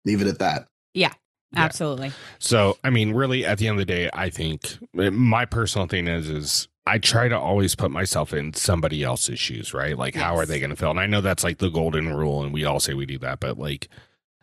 leave 0.04 0.20
it 0.22 0.26
at 0.26 0.38
that. 0.40 0.66
Yeah. 0.94 1.12
Absolutely. 1.56 2.12
So, 2.38 2.78
I 2.84 2.90
mean, 2.90 3.12
really, 3.12 3.44
at 3.44 3.58
the 3.58 3.68
end 3.68 3.80
of 3.80 3.86
the 3.86 3.92
day, 3.92 4.10
I 4.12 4.30
think 4.30 4.78
eh, 4.98 5.10
my 5.10 5.44
personal 5.44 5.86
thing 5.86 6.08
is, 6.08 6.28
is 6.28 6.68
I 6.86 6.98
try 6.98 7.28
to 7.28 7.38
always 7.38 7.74
put 7.74 7.90
myself 7.90 8.32
in 8.32 8.54
somebody 8.54 9.02
else's 9.02 9.38
shoes, 9.38 9.74
right? 9.74 9.96
Like, 9.98 10.14
how 10.14 10.36
are 10.36 10.46
they 10.46 10.60
going 10.60 10.70
to 10.70 10.76
feel? 10.76 10.90
And 10.90 11.00
I 11.00 11.06
know 11.06 11.20
that's 11.20 11.42
like 11.44 11.58
the 11.58 11.70
golden 11.70 12.14
rule, 12.14 12.42
and 12.42 12.52
we 12.52 12.64
all 12.64 12.80
say 12.80 12.94
we 12.94 13.06
do 13.06 13.18
that, 13.18 13.40
but 13.40 13.58
like, 13.58 13.88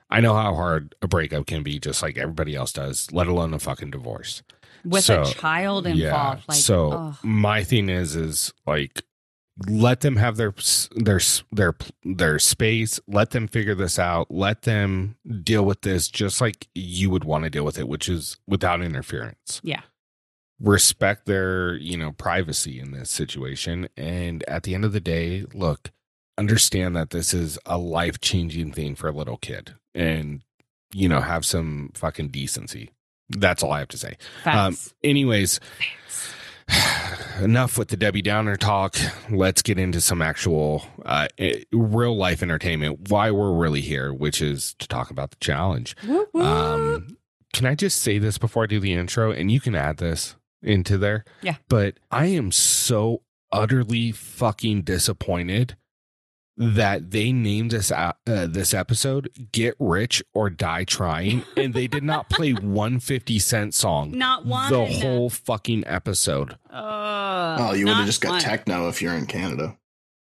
I 0.10 0.20
know 0.20 0.34
how 0.36 0.54
hard 0.54 0.94
a 1.02 1.08
breakup 1.08 1.48
can 1.48 1.64
be, 1.64 1.80
just 1.80 2.02
like 2.04 2.18
everybody 2.18 2.56
else 2.56 2.72
does, 2.74 3.12
let 3.12 3.28
alone 3.28 3.54
a 3.54 3.60
fucking 3.60 3.92
divorce. 3.92 4.44
With 4.86 5.06
So, 5.06 5.22
a 5.22 5.26
child 5.26 5.88
involved. 5.88 6.44
Like, 6.50 6.58
so 6.58 7.14
my 7.24 7.64
thing 7.64 7.88
is 7.90 8.16
is 8.16 8.54
like 8.68 9.04
let 9.68 10.02
them 10.02 10.16
have 10.16 10.38
their 10.38 10.54
their 10.96 11.20
their 11.52 11.76
their 12.04 12.40
space. 12.40 13.00
Let 13.08 13.32
them 13.32 13.48
figure 13.48 13.76
this 13.76 14.00
out. 14.00 14.32
Let 14.32 14.64
them 14.64 15.16
deal 15.44 15.64
with 15.64 15.82
this 15.82 16.08
just 16.08 16.42
like 16.42 16.68
you 16.74 17.10
would 17.10 17.24
want 17.24 17.44
to 17.44 17.50
deal 17.50 17.64
with 17.64 17.78
it 17.78 17.88
which 17.88 18.10
is 18.10 18.38
without 18.48 18.82
interference. 18.82 19.62
Yeah. 19.64 19.82
respect 20.60 21.26
their 21.26 21.76
you 21.76 21.98
know 21.98 22.14
privacy 22.14 22.80
in 22.80 22.92
this 22.92 23.12
situation. 23.12 23.90
And 23.96 24.44
at 24.48 24.64
the 24.64 24.74
end 24.74 24.86
of 24.86 24.94
the 24.94 25.00
day 25.00 25.46
look 25.54 25.92
understand 26.38 26.96
that 26.96 27.12
this 27.12 27.32
is 27.34 27.60
a 27.66 27.78
life-changing 27.78 28.72
thing 28.72 28.96
for 28.96 29.08
a 29.08 29.12
little 29.14 29.38
kid. 29.38 29.76
And 29.94 30.42
you 30.94 31.08
know 31.08 31.22
have 31.22 31.46
some 31.46 31.92
fucking 31.94 32.30
decency. 32.30 32.90
That's 33.30 33.62
all 33.64 33.72
i 33.72 33.80
have 33.80 33.88
to 33.90 33.98
say. 33.98 34.18
Um, 34.46 34.78
anyways 35.04 35.60
Facts. 35.60 35.64
enough 37.42 37.78
with 37.78 37.90
the 37.90 37.98
Debbie 37.98 38.22
Downer 38.22 38.56
talk. 38.56 38.96
Let's 39.30 39.62
get 39.62 39.78
into 39.78 40.02
some 40.02 40.22
actual 40.22 40.86
uh, 41.06 41.28
eh, 41.38 41.64
real 41.72 42.16
life 42.16 42.44
entertainment. 42.44 43.10
Why 43.10 43.32
we're 43.32 43.54
really 43.54 43.82
here, 43.82 44.14
which 44.14 44.42
is 44.42 44.76
to 44.80 44.88
talk 44.88 45.10
about 45.10 45.32
the 45.32 45.38
challenge. 45.38 45.96
Whoop, 46.06 46.30
whoop. 46.34 46.46
Um, 46.46 47.18
can 47.54 47.66
I 47.66 47.76
just 47.76 48.02
say 48.02 48.18
this 48.18 48.38
before 48.38 48.64
I 48.64 48.68
do 48.68 48.80
the 48.80 48.94
intro, 48.94 49.32
and 49.32 49.52
you 49.52 49.60
can 49.60 49.76
add 49.76 49.98
this 49.98 50.36
into 50.62 50.98
there? 50.98 51.24
Yeah. 51.42 51.56
But 51.70 51.98
I 52.12 52.26
am 52.28 52.52
so 52.52 53.22
utterly 53.52 54.12
fucking 54.12 54.82
disappointed 54.82 55.78
that 56.58 57.12
they 57.12 57.32
named 57.32 57.72
this 57.72 57.92
uh, 57.92 58.14
uh, 58.28 58.48
this 58.48 58.74
episode 58.74 59.30
"Get 59.52 59.76
Rich 59.80 60.24
or 60.34 60.50
Die 60.50 60.84
Trying," 60.84 61.44
and 61.58 61.74
they 61.74 61.88
did 61.88 62.04
not 62.04 62.30
play 62.30 62.52
one 62.54 63.00
Fifty 63.00 63.40
Cent 63.40 63.74
song 63.74 64.12
Not 64.18 64.46
one. 64.46 64.72
the 64.72 64.86
whole 64.86 65.30
fucking 65.30 65.84
episode. 65.88 66.58
Uh, 66.70 67.58
oh, 67.60 67.74
you 67.74 67.86
would 67.86 67.96
have 67.96 68.06
just 68.06 68.22
got 68.22 68.32
one. 68.32 68.42
techno 68.42 68.88
if 68.90 69.02
you're 69.02 69.14
in 69.16 69.26
Canada. 69.26 69.78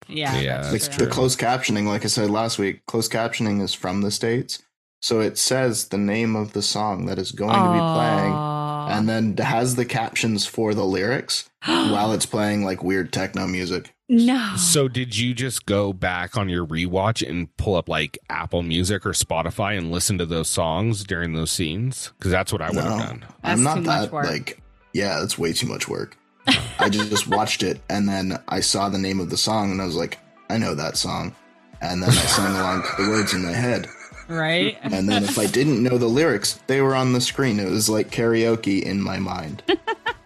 Yeah. 0.10 0.40
Yeah, 0.40 0.62
that's 0.62 0.72
Like 0.88 0.98
true. 0.98 1.06
the 1.06 1.12
closed 1.12 1.38
captioning, 1.40 1.86
like 1.86 2.06
I 2.06 2.08
said 2.08 2.30
last 2.30 2.58
week, 2.60 2.86
closed 2.86 3.12
captioning 3.12 3.62
is 3.62 3.74
from 3.74 4.02
the 4.02 4.12
states, 4.12 4.64
so 5.02 5.20
it 5.20 5.38
says 5.38 5.90
the 5.90 5.98
name 5.98 6.36
of 6.36 6.54
the 6.54 6.62
song 6.62 7.06
that 7.08 7.20
is 7.20 7.32
going 7.34 7.52
to 7.54 7.74
be 7.74 7.80
playing, 7.80 8.34
and 8.34 9.10
then 9.10 9.36
has 9.46 9.76
the 9.76 9.86
captions 9.86 10.46
for 10.46 10.74
the 10.74 10.86
lyrics 10.86 11.50
while 11.66 12.14
it's 12.14 12.26
playing 12.26 12.64
like 12.64 12.84
weird 12.84 13.12
techno 13.12 13.48
music. 13.48 13.94
No. 14.10 14.56
So 14.58 14.88
did 14.88 15.18
you 15.18 15.34
just 15.34 15.66
go 15.66 15.92
back 15.94 16.38
on 16.38 16.50
your 16.50 16.66
rewatch 16.66 17.28
and 17.28 17.56
pull 17.58 17.76
up 17.76 17.90
like 17.90 18.18
Apple 18.30 18.64
Music 18.64 19.06
or 19.06 19.12
Spotify 19.12 19.78
and 19.78 19.92
listen 19.92 20.18
to 20.20 20.26
those 20.26 20.48
songs 20.48 21.04
during 21.04 21.34
those 21.34 21.52
scenes? 21.52 22.12
Because 22.18 22.32
that's 22.32 22.52
what 22.54 22.62
I 22.62 22.68
would 22.70 22.78
have 22.84 22.98
No. 23.00 23.06
done. 23.06 23.26
I'm 23.44 23.64
not 23.64 23.76
too 23.76 23.82
much 23.82 24.02
that 24.04 24.12
work. 24.12 24.26
like 24.28 24.62
yeah, 24.94 25.20
that's 25.20 25.38
way 25.38 25.54
too 25.54 25.68
much 25.68 25.88
work. 25.88 26.18
I 26.80 26.90
just, 26.90 27.10
just 27.10 27.28
watched 27.28 27.62
it 27.64 27.82
and 27.90 28.08
then 28.08 28.42
I 28.48 28.62
saw 28.62 28.90
the 28.90 28.98
name 28.98 29.20
of 29.20 29.30
the 29.30 29.38
song 29.38 29.72
and 29.72 29.82
I 29.82 29.86
was 29.86 29.96
like, 29.96 30.18
I 30.50 30.58
know 30.58 30.74
that 30.76 30.96
song. 30.98 31.36
And 31.82 32.02
then 32.02 32.10
I 32.10 32.14
sang 32.14 32.56
along 32.56 32.84
to 32.84 33.04
the 33.04 33.10
words 33.10 33.34
in 33.34 33.44
my 33.44 33.52
head. 33.52 33.88
right? 34.30 34.78
And 34.84 35.08
then 35.10 35.24
if 35.26 35.38
I 35.38 35.46
didn't 35.46 35.84
know 35.84 35.98
the 35.98 36.08
lyrics, 36.08 36.60
they 36.68 36.82
were 36.82 36.96
on 36.96 37.14
the 37.14 37.22
screen. 37.22 37.60
It 37.60 37.70
was 37.70 37.90
like 37.90 38.10
karaoke 38.10 38.82
in 38.82 39.02
my 39.02 39.20
mind. 39.20 39.62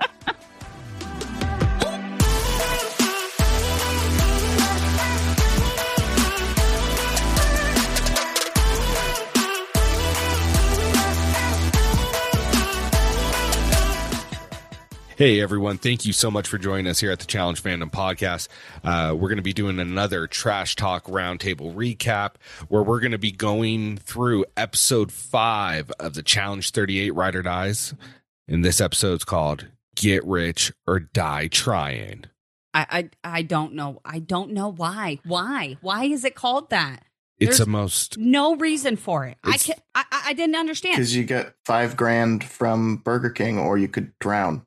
Hey 15.21 15.39
everyone, 15.39 15.77
thank 15.77 16.03
you 16.03 16.13
so 16.13 16.31
much 16.31 16.47
for 16.47 16.57
joining 16.57 16.87
us 16.87 16.99
here 16.99 17.11
at 17.11 17.19
the 17.19 17.27
Challenge 17.27 17.61
Fandom 17.61 17.91
Podcast. 17.91 18.47
Uh, 18.83 19.13
we're 19.13 19.29
going 19.29 19.37
to 19.37 19.43
be 19.43 19.53
doing 19.53 19.77
another 19.77 20.25
Trash 20.25 20.75
Talk 20.75 21.05
Roundtable 21.05 21.75
recap 21.75 22.37
where 22.69 22.81
we're 22.81 22.99
going 22.99 23.11
to 23.11 23.19
be 23.19 23.31
going 23.31 23.97
through 23.97 24.45
episode 24.57 25.11
five 25.11 25.91
of 25.99 26.15
the 26.15 26.23
Challenge 26.23 26.67
38 26.67 27.11
Ride 27.11 27.35
or 27.35 27.43
Dies. 27.43 27.93
And 28.47 28.65
this 28.65 28.81
episode's 28.81 29.23
called 29.23 29.67
Get 29.95 30.25
Rich 30.25 30.73
or 30.87 31.01
Die 31.01 31.47
Trying. 31.49 32.25
I, 32.73 32.87
I 32.89 33.09
I 33.23 33.41
don't 33.43 33.75
know. 33.75 34.01
I 34.03 34.17
don't 34.17 34.53
know 34.53 34.71
why. 34.71 35.19
Why? 35.23 35.77
Why 35.81 36.05
is 36.05 36.25
it 36.25 36.33
called 36.33 36.71
that? 36.71 37.05
It's 37.37 37.57
There's- 37.57 37.59
a 37.59 37.69
most 37.69 38.17
No 38.17 38.55
reason 38.55 38.95
for 38.95 39.27
it. 39.27 39.37
I 39.43 39.59
can 39.59 39.75
I, 39.93 40.03
I 40.11 40.21
I 40.29 40.33
didn't 40.33 40.55
understand. 40.55 40.95
Because 40.95 41.15
you 41.15 41.25
get 41.25 41.53
five 41.63 41.95
grand 41.95 42.43
from 42.43 42.97
Burger 42.97 43.29
King 43.29 43.59
or 43.59 43.77
you 43.77 43.87
could 43.87 44.13
drown. 44.17 44.65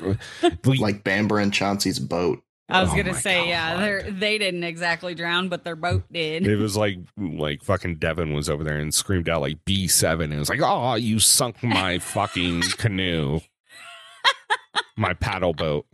Like 0.64 1.04
Bamber 1.04 1.38
and 1.38 1.52
Chauncey's 1.52 1.98
boat. 1.98 2.42
I 2.68 2.82
was 2.82 2.90
Oh 2.92 2.96
gonna 2.96 3.12
my 3.12 3.18
say, 3.18 3.48
yeah, 3.48 3.74
God. 3.74 4.04
they 4.04 4.10
they 4.10 4.38
didn't 4.38 4.62
exactly 4.62 5.14
drown, 5.16 5.48
but 5.48 5.64
their 5.64 5.74
boat 5.74 6.04
did. 6.12 6.46
It 6.46 6.56
was 6.56 6.76
like 6.76 6.98
like 7.18 7.62
fucking 7.64 7.96
Devin 7.96 8.32
was 8.32 8.48
over 8.48 8.62
there 8.62 8.78
and 8.78 8.94
screamed 8.94 9.28
out 9.28 9.40
like 9.40 9.64
B 9.64 9.88
seven. 9.88 10.32
It 10.32 10.38
was 10.38 10.48
like, 10.48 10.60
oh, 10.62 10.94
you 10.94 11.18
sunk 11.18 11.62
my 11.64 11.98
fucking 11.98 12.62
canoe, 12.78 13.40
my 14.96 15.14
paddle 15.14 15.52
boat. 15.52 15.86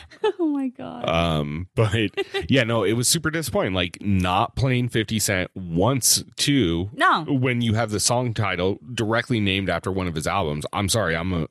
oh 0.38 0.46
my 0.46 0.68
god. 0.68 1.08
Um, 1.08 1.68
but 1.74 2.10
yeah, 2.50 2.64
no, 2.64 2.84
it 2.84 2.92
was 2.94 3.08
super 3.08 3.30
disappointing. 3.30 3.74
Like 3.74 3.98
not 4.00 4.56
playing 4.56 4.88
Fifty 4.88 5.18
Cent 5.18 5.50
once 5.54 6.22
too. 6.36 6.90
no. 6.94 7.24
When 7.28 7.60
you 7.60 7.74
have 7.74 7.90
the 7.90 8.00
song 8.00 8.34
title 8.34 8.78
directly 8.94 9.40
named 9.40 9.70
after 9.70 9.90
one 9.90 10.06
of 10.06 10.14
his 10.14 10.26
albums, 10.26 10.66
I'm 10.72 10.88
sorry, 10.88 11.16
I'm 11.16 11.32
a 11.32 11.48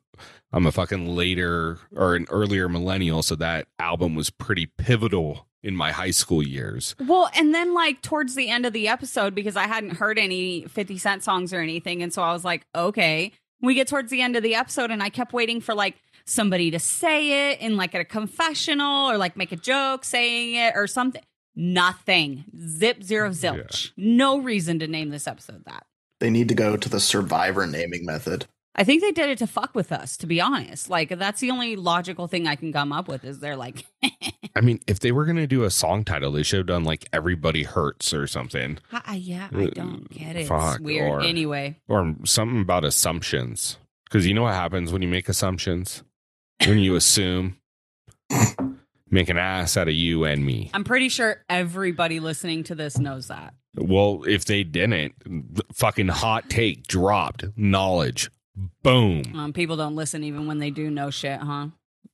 I'm 0.53 0.65
a 0.65 0.71
fucking 0.71 1.15
later 1.15 1.79
or 1.95 2.15
an 2.15 2.27
earlier 2.29 2.67
millennial, 2.67 3.23
so 3.23 3.35
that 3.35 3.67
album 3.79 4.15
was 4.15 4.29
pretty 4.29 4.65
pivotal 4.65 5.47
in 5.63 5.75
my 5.75 5.91
high 5.91 6.11
school 6.11 6.43
years. 6.43 6.95
Well, 6.99 7.29
and 7.35 7.53
then 7.53 7.73
like 7.73 8.01
towards 8.01 8.35
the 8.35 8.49
end 8.49 8.65
of 8.65 8.73
the 8.73 8.87
episode, 8.87 9.33
because 9.35 9.55
I 9.55 9.67
hadn't 9.67 9.91
heard 9.91 10.17
any 10.17 10.65
50 10.65 10.97
Cent 10.97 11.23
songs 11.23 11.53
or 11.53 11.61
anything. 11.61 12.01
And 12.01 12.11
so 12.13 12.21
I 12.21 12.33
was 12.33 12.43
like, 12.43 12.65
okay. 12.75 13.31
We 13.63 13.75
get 13.75 13.87
towards 13.87 14.09
the 14.09 14.23
end 14.23 14.35
of 14.35 14.41
the 14.41 14.55
episode, 14.55 14.89
and 14.89 15.03
I 15.03 15.09
kept 15.09 15.33
waiting 15.33 15.61
for 15.61 15.75
like 15.75 15.95
somebody 16.31 16.71
to 16.71 16.79
say 16.79 17.51
it 17.51 17.59
in 17.59 17.77
like 17.77 17.93
at 17.93 18.01
a 18.01 18.05
confessional 18.05 19.09
or 19.09 19.17
like 19.17 19.35
make 19.37 19.51
a 19.51 19.55
joke 19.57 20.03
saying 20.05 20.55
it 20.55 20.73
or 20.75 20.87
something. 20.87 21.21
Nothing. 21.55 22.45
Zip 22.67 23.03
zero 23.03 23.29
zilch. 23.29 23.91
No 23.97 24.39
reason 24.39 24.79
to 24.79 24.87
name 24.87 25.09
this 25.09 25.27
episode 25.27 25.63
that. 25.65 25.85
They 26.19 26.29
need 26.29 26.47
to 26.49 26.55
go 26.55 26.77
to 26.77 26.89
the 26.89 26.99
survivor 26.99 27.65
naming 27.67 28.05
method. 28.05 28.45
I 28.73 28.85
think 28.85 29.01
they 29.01 29.11
did 29.11 29.29
it 29.29 29.37
to 29.39 29.47
fuck 29.47 29.75
with 29.75 29.91
us, 29.91 30.15
to 30.17 30.27
be 30.27 30.39
honest. 30.39 30.89
Like, 30.89 31.09
that's 31.19 31.41
the 31.41 31.51
only 31.51 31.75
logical 31.75 32.27
thing 32.27 32.47
I 32.47 32.55
can 32.55 32.71
come 32.71 32.93
up 32.93 33.09
with 33.09 33.25
is 33.25 33.39
they're 33.39 33.57
like, 33.57 33.85
I 34.55 34.61
mean, 34.61 34.79
if 34.87 34.99
they 35.01 35.11
were 35.11 35.25
gonna 35.25 35.45
do 35.45 35.63
a 35.63 35.69
song 35.69 36.05
title, 36.05 36.31
they 36.31 36.43
should 36.43 36.59
have 36.59 36.67
done 36.67 36.83
like 36.85 37.05
"Everybody 37.11 37.63
Hurts" 37.63 38.13
or 38.13 38.27
something, 38.27 38.77
"Ah, 38.93 39.13
yeah, 39.13 39.49
I 39.53 39.65
don't 39.65 40.09
get 40.09 40.35
it. 40.37 40.47
Fuck, 40.47 40.75
it's 40.75 40.79
weird. 40.81 41.09
or- 41.11 41.21
anyway, 41.21 41.77
or 41.89 42.15
something 42.23 42.61
about 42.61 42.85
assumptions. 42.85 43.77
Because 44.05 44.25
you 44.25 44.33
know 44.33 44.43
what 44.43 44.53
happens 44.55 44.91
when 44.93 45.01
you 45.01 45.07
make 45.07 45.27
assumptions, 45.29 46.03
when 46.67 46.79
you 46.79 46.95
assume, 46.95 47.57
make 49.09 49.29
an 49.29 49.37
ass 49.37 49.77
out 49.77 49.87
of 49.87 49.93
you 49.93 50.23
and 50.23 50.45
me. 50.45 50.71
I'm 50.73 50.83
pretty 50.83 51.09
sure 51.09 51.43
everybody 51.49 52.19
listening 52.19 52.63
to 52.65 52.75
this 52.75 52.97
knows 52.97 53.27
that. 53.27 53.53
Well, 53.75 54.23
if 54.27 54.45
they 54.45 54.63
didn't, 54.63 55.13
fucking 55.73 56.09
hot 56.09 56.49
take 56.49 56.87
dropped. 56.87 57.45
Knowledge, 57.55 58.29
boom. 58.83 59.23
Um, 59.35 59.53
people 59.53 59.77
don't 59.77 59.95
listen 59.95 60.23
even 60.23 60.47
when 60.47 60.59
they 60.59 60.71
do 60.71 60.89
know 60.89 61.09
shit, 61.09 61.39
huh? 61.39 61.67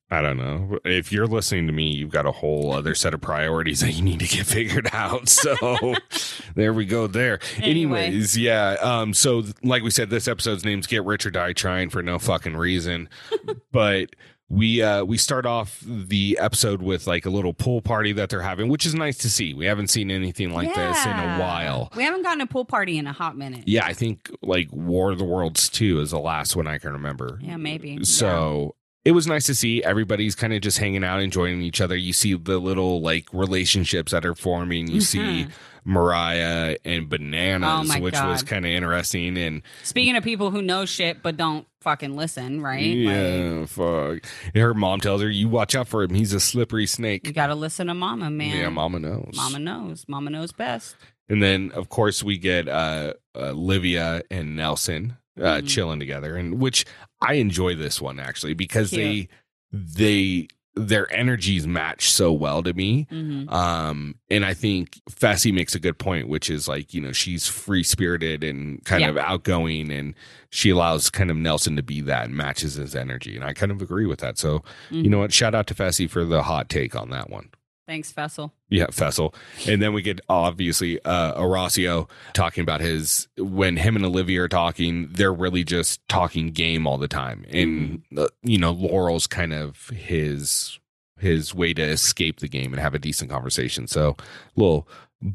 I 0.10 0.22
don't 0.22 0.38
know. 0.38 0.80
If 0.86 1.12
you're 1.12 1.28
listening 1.28 1.68
to 1.68 1.74
me, 1.74 1.92
you've 1.92 2.12
got 2.12 2.26
a 2.26 2.32
whole 2.32 2.72
other 2.72 2.96
set 2.96 3.14
of 3.14 3.20
priorities 3.20 3.82
that 3.82 3.92
you 3.92 4.02
need 4.02 4.22
to 4.22 4.28
get 4.28 4.46
figured 4.46 4.88
out. 4.94 5.28
So 5.28 5.96
there 6.56 6.74
we 6.74 6.86
go 6.86 7.08
there. 7.08 7.40
Anyway. 7.58 8.06
Anyways, 8.06 8.38
yeah. 8.38 8.78
Um, 8.82 9.14
so 9.14 9.44
like 9.64 9.84
we 9.84 9.92
said, 9.92 10.10
this 10.10 10.28
episode's 10.28 10.64
name's 10.64 10.88
Get 10.88 11.04
Rich 11.04 11.26
or 11.26 11.32
Die 11.32 11.54
Trying 11.54 11.90
for 11.90 12.02
no 12.02 12.20
fucking 12.20 12.56
reason. 12.56 13.10
but 13.74 14.12
we 14.50 14.82
uh 14.82 15.04
we 15.04 15.18
start 15.18 15.46
off 15.46 15.84
the 15.86 16.38
episode 16.40 16.82
with 16.82 17.06
like 17.06 17.26
a 17.26 17.30
little 17.30 17.54
pool 17.54 17.82
party 17.82 18.14
that 18.14 18.30
they're 18.30 18.42
having, 18.42 18.70
which 18.70 18.86
is 18.86 18.94
nice 18.96 19.18
to 19.20 19.30
see. 19.30 19.54
We 19.54 19.66
haven't 19.66 19.88
seen 19.88 20.10
anything 20.10 20.52
like 20.52 20.74
this 20.74 21.06
in 21.06 21.12
a 21.12 21.38
while. 21.38 21.92
We 21.96 22.04
haven't 22.04 22.24
gotten 22.24 22.42
a 22.42 22.48
pool 22.48 22.64
party 22.66 22.98
in 22.98 23.08
a 23.08 23.14
hot 23.14 23.38
minute. 23.38 23.64
Yeah, 23.68 23.86
I 23.86 23.94
think 23.94 24.32
like 24.42 24.70
War 24.72 25.12
of 25.12 25.18
the 25.18 25.26
Worlds 25.26 25.68
2 25.70 26.00
is 26.00 26.12
the 26.12 26.20
last 26.20 26.56
one 26.56 26.66
I 26.68 26.78
can 26.78 26.94
remember. 26.94 27.40
Yeah, 27.42 27.58
maybe. 27.58 28.04
So 28.06 28.76
it 29.04 29.12
was 29.12 29.28
nice 29.28 29.46
to 29.48 29.56
see 29.56 29.84
everybody's 29.84 30.36
kind 30.36 30.54
of 30.54 30.62
just 30.62 30.78
hanging 30.78 31.04
out, 31.04 31.22
enjoying 31.22 31.62
each 31.62 31.82
other. 31.82 31.96
You 31.98 32.14
see 32.14 32.34
the 32.34 32.58
little 32.60 33.02
like 33.02 33.28
relationships 33.34 34.12
that 34.14 34.26
are 34.26 34.36
forming. 34.36 34.88
You 34.88 35.02
see 35.02 35.20
Mhm. 35.20 35.52
Mariah 35.88 36.76
and 36.84 37.08
Bananas, 37.10 37.92
Oh 37.96 38.00
which 38.02 38.14
was 38.14 38.44
kind 38.44 38.66
of 38.66 38.72
interesting. 38.72 39.38
And 39.38 39.62
Speaking 39.84 40.16
of 40.18 40.24
people 40.24 40.52
who 40.52 40.62
know 40.62 40.86
shit 40.86 41.24
but 41.24 41.38
don't 41.38 41.66
fucking 41.82 42.16
listen, 42.18 42.62
right? 42.62 42.84
Like, 42.84 43.16
yeah, 43.16 43.66
fuck. 43.66 44.24
And 44.54 44.62
her 44.62 44.74
mom 44.74 45.00
tells 45.00 45.22
her, 45.22 45.30
"You 45.30 45.48
watch 45.48 45.76
out 45.76 45.88
for 45.88 46.04
him. 46.04 46.14
He's 46.14 46.34
a 46.34 46.40
slippery 46.42 46.86
snake. 46.88 47.26
you 47.26 47.32
gotta 47.34 47.56
listen 47.56 47.88
to 47.88 47.94
Mama, 47.94 48.30
man. 48.30 48.58
Yeah, 48.58 48.70
Mama 48.70 49.00
knows. 49.00 49.32
Mama 49.36 49.60
knows. 49.60 50.06
Mama 50.08 50.30
knows 50.30 50.52
best. 50.52 50.96
And 51.30 51.42
then, 51.42 51.72
of 51.74 51.90
course, 51.90 52.22
we 52.22 52.38
get 52.38 52.68
uh, 52.68 53.14
uh, 53.36 53.52
Livia 53.52 54.24
and 54.30 54.56
Nelson 54.56 55.18
uh, 55.40 55.60
Mhm. 55.62 55.68
chilling 55.70 56.00
together, 56.00 56.36
and 56.36 56.60
which 56.60 56.86
I 57.22 57.34
enjoy 57.36 57.76
this 57.76 58.02
one 58.02 58.20
actually 58.20 58.54
because 58.56 58.90
Cute. 58.90 59.02
they 59.02 59.30
they 59.72 60.48
their 60.78 61.12
energies 61.14 61.66
match 61.68 62.10
so 62.12 62.32
well 62.32 62.62
to 62.64 62.74
me. 62.74 63.08
hmm 63.10 63.50
Um, 63.50 64.16
and 64.30 64.46
I 64.46 64.54
think 64.54 65.00
Fessy 65.10 65.54
makes 65.54 65.74
a 65.76 65.80
good 65.80 65.98
point, 65.98 66.28
which 66.30 66.50
is 66.50 66.68
like 66.68 66.94
you 66.94 67.02
know 67.02 67.12
she's 67.12 67.48
free 67.48 67.84
spirited 67.84 68.44
and 68.44 68.84
kind 68.86 69.02
Yeah. 69.02 69.10
of 69.10 69.18
outgoing, 69.18 69.92
and 69.92 70.14
she 70.50 70.70
allows 70.70 71.10
kind 71.10 71.30
of 71.32 71.38
Nelson 71.38 71.76
to 71.76 71.84
be 71.84 72.02
that 72.02 72.26
and 72.28 72.36
matches 72.36 72.76
his 72.76 72.96
energy, 72.96 73.36
and 73.36 73.44
I 73.46 73.54
kind 73.54 73.72
of 73.72 73.82
agree 73.82 74.06
with 74.06 74.20
that. 74.20 74.38
So 74.38 74.60
Mm-hmm. 74.60 75.02
you 75.04 75.10
know 75.10 75.20
what? 75.20 75.34
Shout 75.34 75.54
out 75.56 75.68
to 75.68 75.74
Fessy 75.74 76.10
for 76.10 76.24
the 76.26 76.44
hot 76.44 76.70
take 76.70 76.96
on 76.96 77.10
that 77.10 77.30
one. 77.30 77.50
Thanks, 77.88 78.12
Fessel. 78.12 78.54
Yeah, 78.70 78.88
Fessel. 78.92 79.34
And 79.66 79.82
then 79.82 79.94
we 79.94 80.02
get 80.02 80.20
obviously 80.28 81.00
uh 81.06 81.40
Horacio 81.40 82.10
talking 82.34 82.62
about 82.62 82.82
his 82.82 83.30
when 83.38 83.78
him 83.78 83.96
and 83.96 84.06
Olivia 84.06 84.44
are 84.44 84.50
talking, 84.50 85.08
they're 85.12 85.34
really 85.34 85.64
just 85.64 86.06
talking 86.10 86.52
game 86.52 86.86
all 86.86 86.98
the 86.98 87.08
time. 87.08 87.46
And 87.50 88.04
uh, 88.18 88.28
you 88.44 88.58
know, 88.58 88.72
Laurel's 88.72 89.26
kind 89.26 89.54
of 89.54 89.88
his 89.90 90.80
his 91.18 91.56
way 91.56 91.74
to 91.74 91.82
escape 91.82 92.42
the 92.42 92.50
game 92.50 92.74
and 92.74 92.82
have 92.82 92.94
a 92.94 93.00
decent 93.00 93.32
conversation. 93.32 93.88
So, 93.88 94.18
little 94.56 94.88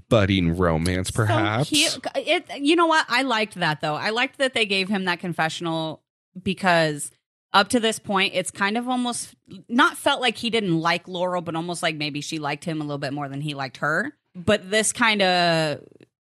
budding 0.09 0.57
romance 0.57 1.11
perhaps. 1.11 1.71
So. 1.71 2.01
It, 2.15 2.47
you 2.61 2.77
know 2.77 2.87
what? 2.87 3.07
I 3.09 3.23
liked 3.23 3.55
that 3.57 3.81
though. 3.81 3.95
I 3.95 4.11
liked 4.11 4.39
that 4.39 4.55
they 4.55 4.67
gave 4.67 4.89
him 4.89 5.07
that 5.07 5.21
confessional 5.21 6.03
because 6.41 7.11
up 7.55 7.69
to 7.69 7.81
this 7.81 7.99
point, 7.99 8.33
it's 8.35 8.51
kind 8.51 8.79
of 8.79 8.89
almost 8.89 9.35
not 9.69 9.97
felt 9.97 10.21
like 10.21 10.37
he 10.39 10.49
didn't 10.51 10.79
like 10.81 11.07
Laurel, 11.09 11.43
but 11.43 11.55
almost 11.55 11.83
like 11.83 11.97
maybe 11.97 12.21
she 12.21 12.39
liked 12.39 12.65
him 12.65 12.81
a 12.81 12.85
little 12.85 12.99
bit 12.99 13.13
more 13.13 13.29
than 13.29 13.41
he 13.41 13.55
liked 13.55 13.79
her. 13.79 14.13
But 14.35 14.71
this 14.71 14.93
kind 14.93 15.21
of 15.23 15.81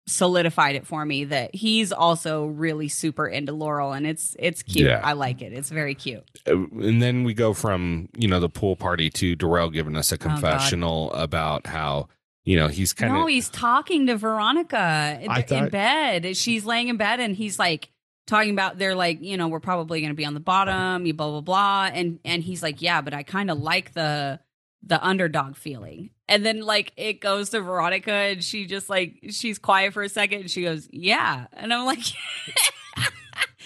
solidified 0.06 0.76
it 0.76 0.86
for 0.86 1.06
me 1.06 1.24
that 1.26 1.56
he's 1.56 1.94
also 1.94 2.46
really 2.46 2.90
super 2.90 3.26
into 3.26 3.54
Laurel 3.54 3.94
and 3.94 4.06
it's 4.06 4.36
it's 4.38 4.62
cute. 4.62 4.88
Yeah. 4.90 5.00
I 5.02 5.14
like 5.14 5.42
it. 5.42 5.54
It's 5.54 5.70
very 5.70 5.96
cute. 5.96 6.24
Uh, 6.46 6.58
and 6.82 7.02
then 7.02 7.24
we 7.24 7.34
go 7.34 7.54
from, 7.54 8.10
you 8.18 8.28
know, 8.28 8.42
the 8.42 8.50
pool 8.50 8.76
party 8.76 9.10
to 9.12 9.36
Darrell 9.36 9.70
giving 9.70 9.96
us 9.96 10.12
a 10.12 10.16
Oh, 10.16 10.18
confessional 10.18 11.14
about 11.14 11.68
how, 11.68 12.10
you 12.44 12.58
know, 12.58 12.68
he's 12.68 12.92
kind 12.92 13.14
of 13.14 13.20
no, 13.22 13.26
he's 13.28 13.48
talking 13.48 14.08
to 14.08 14.18
Veronica 14.18 15.18
in, 15.22 15.30
I 15.32 15.38
in 15.40 15.44
thought- 15.46 15.72
bed. 15.72 16.36
She's 16.36 16.66
laying 16.66 16.90
in 16.90 16.98
bed 16.98 17.22
and 17.22 17.34
he's 17.38 17.58
like 17.58 17.88
talking 18.26 18.52
about 18.52 18.78
they're 18.78 18.96
like, 18.96 19.22
you 19.22 19.38
know, 19.38 19.48
we're 19.48 19.60
probably 19.60 20.02
going 20.02 20.12
to 20.12 20.16
be 20.16 20.26
on 20.26 20.34
the 20.34 20.40
bottom, 20.40 21.06
you 21.06 21.14
blah 21.14 21.30
blah 21.30 21.42
blah 21.42 21.90
and 21.94 22.20
and 22.26 22.44
he's 22.44 22.64
like, 22.64 22.82
"Yeah, 22.82 23.02
but 23.02 23.14
I 23.14 23.24
kind 23.24 23.50
of 23.52 23.60
like 23.60 23.94
the 23.94 24.40
the 24.82 25.04
underdog 25.06 25.56
feeling." 25.56 26.12
And 26.28 26.46
then 26.46 26.62
like 26.62 26.94
it 26.98 27.20
goes 27.20 27.50
to 27.50 27.62
Veronica 27.62 28.12
and 28.12 28.44
she 28.44 28.66
just 28.66 28.90
like 28.90 29.20
she's 29.30 29.60
quiet 29.60 29.94
for 29.94 30.04
a 30.04 30.10
second 30.10 30.42
and 30.42 30.52
she 30.52 30.64
goes, 30.64 30.88
"Yeah." 30.92 31.48
And 31.54 31.74
I'm 31.74 31.86
like, 31.86 32.00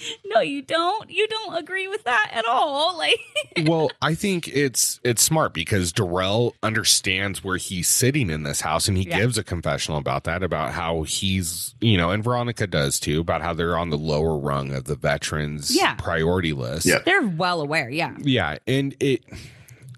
"No, 0.26 0.40
you 0.42 0.62
don't. 0.62 1.10
You 1.10 1.28
don't 1.28 1.56
agree 1.58 1.88
with 1.88 2.04
that 2.04 2.30
at 2.34 2.46
all." 2.46 2.98
Like 3.08 3.20
well, 3.68 3.90
I 4.02 4.16
think 4.16 4.48
it's 4.48 5.00
it's 5.04 5.22
smart 5.22 5.54
because 5.54 5.92
Darrell 5.92 6.56
understands 6.64 7.44
where 7.44 7.58
he's 7.58 7.88
sitting 7.88 8.30
in 8.30 8.44
this 8.44 8.62
house, 8.62 8.88
and 8.88 8.98
he 8.98 9.08
Yeah. 9.08 9.20
gives 9.20 9.38
a 9.38 9.44
confessional 9.44 9.98
about 10.00 10.24
that, 10.26 10.42
about 10.44 10.72
how 10.74 11.04
he's 11.04 11.76
you 11.80 11.98
know, 11.98 12.10
and 12.12 12.24
Veronica 12.24 12.66
does 12.68 13.00
too, 13.00 13.20
about 13.22 13.42
how 13.42 13.54
they're 13.54 13.78
on 13.78 13.90
the 13.90 13.98
lower 13.98 14.38
rung 14.38 14.74
of 14.74 14.86
the 14.86 14.96
veterans 14.96 15.76
Yeah. 15.76 15.94
priority 15.96 16.54
list. 16.54 16.86
Yeah. 16.86 17.00
they're 17.06 17.22
well 17.28 17.62
aware, 17.62 17.90
yeah. 17.90 18.16
yeah, 18.20 18.58
and 18.68 18.96
it 19.00 19.24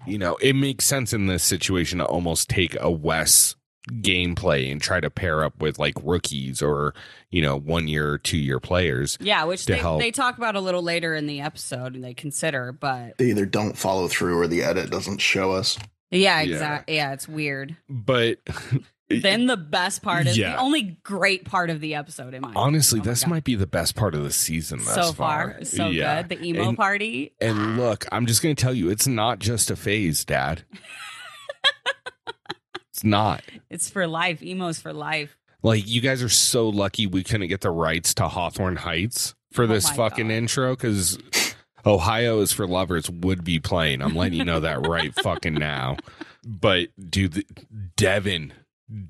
you 0.06 0.18
know 0.18 0.36
it 0.40 0.54
makes 0.56 0.84
sense 0.84 1.12
in 1.12 1.26
this 1.26 1.42
situation 1.44 1.98
to 1.98 2.04
almost 2.04 2.48
take 2.48 2.76
a 2.80 2.90
Wes 2.90 3.54
gameplay 3.90 4.70
and 4.72 4.80
try 4.80 5.00
to 5.00 5.10
pair 5.10 5.44
up 5.44 5.60
with 5.60 5.78
like 5.78 5.94
rookies 6.02 6.62
or 6.62 6.94
you 7.30 7.42
know 7.42 7.56
one 7.58 7.88
year 7.88 8.10
or 8.12 8.18
two 8.18 8.38
year 8.38 8.60
players. 8.60 9.18
Yeah, 9.20 9.44
which 9.44 9.66
they, 9.66 9.76
help. 9.76 10.00
they 10.00 10.10
talk 10.10 10.38
about 10.38 10.56
a 10.56 10.60
little 10.60 10.82
later 10.82 11.14
in 11.14 11.26
the 11.26 11.40
episode 11.40 11.94
and 11.94 12.02
they 12.04 12.14
consider, 12.14 12.72
but 12.72 13.18
They 13.18 13.26
either 13.30 13.46
don't 13.46 13.76
follow 13.76 14.08
through 14.08 14.38
or 14.38 14.46
the 14.46 14.62
edit 14.62 14.90
doesn't 14.90 15.18
show 15.18 15.52
us. 15.52 15.78
yeah, 16.10 16.40
Yeah. 16.40 16.52
exactly. 16.52 16.96
Yeah, 16.96 17.12
it's 17.12 17.28
weird. 17.28 17.76
But 17.88 18.38
Then 19.12 19.46
the 19.46 19.56
best 19.56 20.02
part 20.02 20.28
is 20.28 20.38
Yeah. 20.38 20.52
the 20.52 20.58
only 20.60 20.96
great 21.02 21.44
part 21.44 21.68
of 21.68 21.80
the 21.80 21.96
episode, 21.96 22.32
in 22.32 22.42
my 22.42 22.52
honestly, 22.54 23.00
Oh 23.00 23.02
this 23.02 23.24
God. 23.24 23.30
might 23.30 23.42
be 23.42 23.56
the 23.56 23.66
best 23.66 23.96
part 23.96 24.14
of 24.14 24.22
the 24.22 24.30
season 24.30 24.78
thus 24.84 24.94
so 24.94 25.12
far. 25.12 25.64
So 25.64 25.88
Yeah. 25.88 26.22
good. 26.22 26.38
The 26.38 26.44
emo 26.46 26.68
And- 26.68 26.76
party. 26.76 27.32
And 27.40 27.76
look, 27.76 28.06
I'm 28.12 28.26
just 28.26 28.40
going 28.40 28.54
to 28.54 28.62
tell 28.62 28.72
you, 28.72 28.88
it's 28.88 29.08
not 29.08 29.40
just 29.40 29.68
a 29.68 29.74
phase, 29.74 30.24
Dad. 30.24 30.62
it's 33.00 33.04
not. 33.06 33.42
It's 33.70 33.88
for 33.88 34.06
life. 34.06 34.42
Emo's 34.42 34.78
for 34.78 34.92
life. 34.92 35.38
Like, 35.62 35.88
you 35.88 36.00
guys 36.02 36.22
are 36.22 36.28
so 36.28 36.68
lucky 36.68 37.06
we 37.06 37.22
couldn't 37.24 37.48
get 37.48 37.62
the 37.62 37.70
rights 37.70 38.12
to 38.14 38.28
Hawthorne 38.28 38.76
Heights 38.76 39.34
for 39.52 39.64
Oh 39.64 39.68
this 39.68 39.88
my 39.90 39.96
fucking 39.96 40.28
God. 40.28 40.34
intro 40.34 40.74
because 40.76 41.18
Ohio 41.86 42.40
is 42.40 42.52
for 42.52 42.66
Lovers 42.66 43.08
would 43.10 43.42
be 43.42 43.58
playing. 43.58 44.02
I'm 44.02 44.14
letting 44.14 44.38
you 44.38 44.44
know 44.44 44.60
that 44.60 44.86
right 44.86 45.14
fucking 45.14 45.54
now. 45.54 45.96
But, 46.46 46.88
dude, 47.10 47.32
the- 47.32 47.46
Devin, 47.96 48.52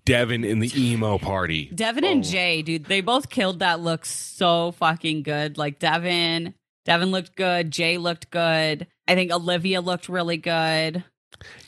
Devin 0.05 0.45
in 0.45 0.61
the 0.61 0.71
emo 0.77 1.19
party. 1.19 1.67
Devin 1.75 2.05
and 2.05 2.25
Oh. 2.25 2.29
Jay, 2.29 2.63
dude, 2.63 2.85
they 2.85 3.01
both 3.01 3.29
killed 3.31 3.59
that 3.61 3.81
look 3.81 4.05
so 4.05 4.71
fucking 4.73 5.23
good. 5.25 5.59
Like 5.59 5.79
Devin, 5.81 6.55
Devin 6.85 7.11
looked 7.11 7.35
good. 7.37 7.71
Jay 7.73 7.99
looked 7.99 8.31
good. 8.31 8.87
I 9.09 9.15
think 9.17 9.33
Olivia 9.33 9.81
looked 9.81 10.09
really 10.09 10.37
good. 10.37 11.03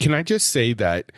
Can 0.01 0.13
I 0.13 0.23
just 0.23 0.51
say 0.51 0.73
that 0.75 1.11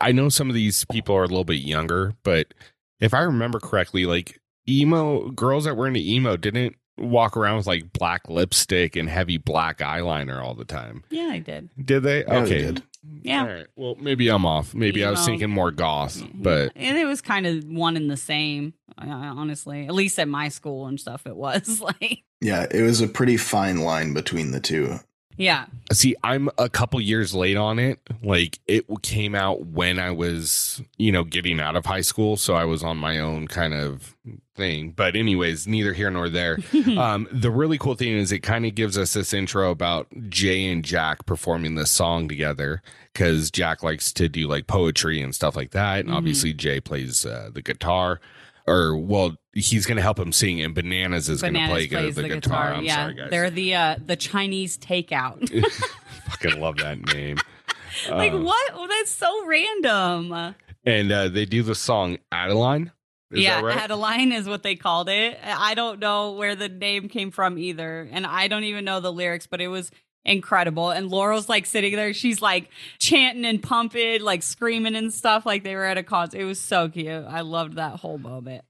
I 0.00 0.12
know 0.12 0.28
some 0.28 0.48
of 0.48 0.54
these 0.54 0.84
people 0.86 1.14
are 1.16 1.24
a 1.24 1.28
little 1.28 1.44
bit 1.44 1.60
younger, 1.60 2.14
but 2.22 2.54
if 3.00 3.14
I 3.14 3.20
remember 3.20 3.60
correctly, 3.60 4.06
like 4.06 4.40
emo 4.68 5.30
girls 5.30 5.64
that 5.64 5.76
were 5.76 5.86
into 5.86 6.00
emo 6.00 6.36
didn't 6.36 6.76
walk 6.98 7.36
around 7.36 7.58
with 7.58 7.66
like 7.66 7.92
black 7.92 8.28
lipstick 8.28 8.96
and 8.96 9.08
heavy 9.08 9.36
black 9.36 9.78
eyeliner 9.78 10.42
all 10.42 10.54
the 10.54 10.64
time. 10.64 11.04
Yeah, 11.10 11.28
I 11.32 11.38
did. 11.38 11.68
Did 11.82 12.02
they? 12.02 12.20
Yeah, 12.20 12.40
they 12.40 12.40
okay. 12.40 12.58
did. 12.58 12.82
Yeah. 13.22 13.42
All 13.42 13.48
right. 13.48 13.66
Well, 13.76 13.94
maybe 14.00 14.28
I'm 14.28 14.44
off. 14.44 14.74
Maybe 14.74 15.04
I 15.04 15.10
was 15.10 15.20
Emo. 15.20 15.26
thinking 15.26 15.50
more 15.50 15.70
goth, 15.70 16.22
but 16.34 16.72
and 16.74 16.96
it 16.98 17.04
was 17.04 17.20
kind 17.20 17.46
of 17.46 17.64
one 17.64 17.96
and 17.96 18.10
the 18.10 18.16
same, 18.16 18.74
uh, 18.98 19.06
honestly. 19.08 19.86
At 19.86 19.94
least 19.94 20.18
at 20.18 20.28
my 20.28 20.48
school 20.48 20.86
and 20.86 20.98
stuff, 20.98 21.26
it 21.26 21.36
was 21.36 21.80
like, 22.00 22.24
Yeah, 22.40 22.66
it 22.70 22.82
was 22.82 23.00
a 23.00 23.08
pretty 23.08 23.36
fine 23.36 23.78
line 23.78 24.12
between 24.12 24.50
the 24.50 24.60
two. 24.60 24.98
Yeah, 25.36 25.66
See, 25.92 26.16
I'm 26.24 26.48
a 26.58 26.68
couple 26.68 27.00
years 27.00 27.32
late 27.34 27.56
on 27.56 27.78
it. 27.78 28.00
Like 28.22 28.58
it 28.66 28.84
came 29.02 29.34
out 29.36 29.66
when 29.66 29.98
I 30.00 30.10
was, 30.10 30.82
you 30.96 31.12
know, 31.12 31.22
getting 31.24 31.60
out 31.60 31.76
of 31.76 31.86
high 31.86 32.00
school, 32.00 32.36
so 32.36 32.54
I 32.54 32.64
was 32.64 32.82
on 32.82 32.96
my 32.96 33.18
own 33.20 33.46
kind 33.46 33.72
of 33.72 34.16
thing. 34.56 34.90
But 34.90 35.14
anyways, 35.14 35.66
neither 35.68 35.92
here 35.92 36.10
nor 36.10 36.28
there. 36.28 36.58
um, 36.98 37.28
the 37.30 37.50
really 37.52 37.78
cool 37.78 37.94
thing 37.94 38.12
is 38.16 38.32
it 38.32 38.40
kind 38.40 38.66
of 38.66 38.74
gives 38.74 38.98
us 38.98 39.12
this 39.12 39.32
intro 39.32 39.70
about 39.70 40.08
Jay 40.28 40.66
and 40.66 40.84
Jack 40.84 41.24
performing 41.26 41.76
this 41.76 41.90
song 41.90 42.26
together 42.28 42.82
because 43.12 43.50
Jack 43.50 43.82
likes 43.82 44.12
to 44.14 44.28
do 44.28 44.48
like 44.48 44.66
poetry 44.66 45.22
and 45.22 45.34
stuff 45.34 45.54
like 45.54 45.70
that, 45.70 46.00
and 46.00 46.08
Mhm. 46.08 46.14
obviously 46.16 46.52
Jay 46.52 46.80
plays 46.80 47.24
uh, 47.24 47.50
the 47.52 47.62
guitar. 47.62 48.20
Or 48.68 48.96
well, 48.96 49.36
he's 49.52 49.86
gonna 49.86 50.02
help 50.02 50.18
him 50.18 50.32
sing, 50.32 50.60
and 50.60 50.74
Bananas 50.74 51.28
is 51.28 51.40
gonna 51.40 51.68
play 51.68 51.86
Bananas 51.86 52.16
the, 52.16 52.22
the, 52.22 52.28
guitar. 52.28 52.74
I'm 52.74 52.84
yeah, 52.84 52.94
sorry, 52.96 53.14
guys. 53.14 53.30
they're 53.30 53.50
the 53.50 53.74
uh, 53.74 53.96
the 54.04 54.16
Chinese 54.16 54.76
takeout. 54.76 55.48
Fucking 56.30 56.60
love 56.60 56.78
that 56.78 57.14
name. 57.14 57.38
like 58.10 58.32
Uh, 58.32 58.38
what? 58.38 58.70
Oh, 58.74 58.86
that's 58.88 59.12
so 59.12 59.46
random. 59.46 60.54
and 60.84 61.12
uh, 61.12 61.28
they 61.28 61.44
do 61.44 61.62
the 61.62 61.74
song 61.76 62.18
Adeline. 62.32 62.90
Is 63.30 63.40
yeah, 63.40 63.60
right? 63.60 63.76
Adeline 63.76 64.32
is 64.32 64.48
what 64.48 64.62
they 64.62 64.76
called 64.76 65.08
it. 65.08 65.38
I 65.44 65.74
don't 65.74 65.98
know 65.98 66.32
where 66.32 66.54
the 66.54 66.68
name 66.68 67.08
came 67.08 67.30
from 67.30 67.58
either, 67.58 68.08
and 68.10 68.26
I 68.26 68.48
don't 68.48 68.64
even 68.64 68.84
know 68.84 69.00
the 69.00 69.12
lyrics. 69.12 69.46
But 69.46 69.60
it 69.60 69.68
was 69.68 69.90
incredible. 70.26 70.90
And 70.90 71.08
Laurel's 71.08 71.48
like 71.48 71.66
sitting 71.66 71.94
there, 71.96 72.12
she's 72.12 72.42
like 72.42 72.70
chanting 72.98 73.44
and 73.44 73.62
pumping, 73.62 74.22
like 74.22 74.42
screaming 74.42 74.96
and 74.96 75.12
stuff, 75.12 75.46
like 75.46 75.64
they 75.64 75.74
were 75.74 75.84
at 75.84 75.98
a 75.98 76.02
concert. 76.02 76.40
It 76.40 76.44
was 76.44 76.60
so 76.60 76.88
cute. 76.88 77.08
I 77.08 77.40
loved 77.40 77.76
that 77.76 78.00
whole 78.00 78.18
moment. 78.18 78.64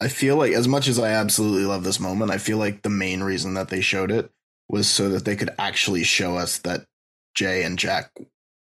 I 0.00 0.08
feel 0.08 0.36
like 0.36 0.52
as 0.52 0.68
much 0.68 0.88
as 0.88 0.98
I 0.98 1.08
absolutely 1.08 1.64
love 1.64 1.84
this 1.84 2.00
moment, 2.00 2.30
I 2.30 2.38
feel 2.38 2.58
like 2.58 2.82
the 2.82 2.90
main 2.90 3.22
reason 3.22 3.54
that 3.54 3.68
they 3.68 3.80
showed 3.80 4.10
it 4.10 4.30
was 4.68 4.88
so 4.88 5.08
that 5.10 5.24
they 5.24 5.36
could 5.36 5.50
actually 5.58 6.04
show 6.04 6.36
us 6.36 6.58
that 6.58 6.84
Jay 7.34 7.62
and 7.62 7.78
Jack 7.78 8.10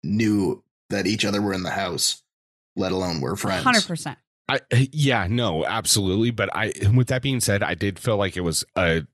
knew 0.04 0.64
that 0.90 1.08
each 1.08 1.26
other 1.26 1.42
were 1.42 1.54
in 1.54 1.64
the 1.64 1.72
house, 1.72 2.22
let 2.76 2.92
alone 2.92 3.22
were 3.22 3.36
friends. 3.36 3.64
Hundred 3.64 3.86
percent. 3.86 4.20
I 4.50 4.60
yeah, 4.92 5.28
no, 5.30 5.66
absolutely. 5.66 6.32
But 6.32 6.50
I 6.54 6.74
with 6.94 7.08
that 7.08 7.22
being 7.22 7.40
said, 7.40 7.64
I 7.64 7.74
did 7.76 7.98
feel 7.98 8.18
like 8.18 8.36
it 8.36 8.42
was 8.42 8.64
a 8.76 9.08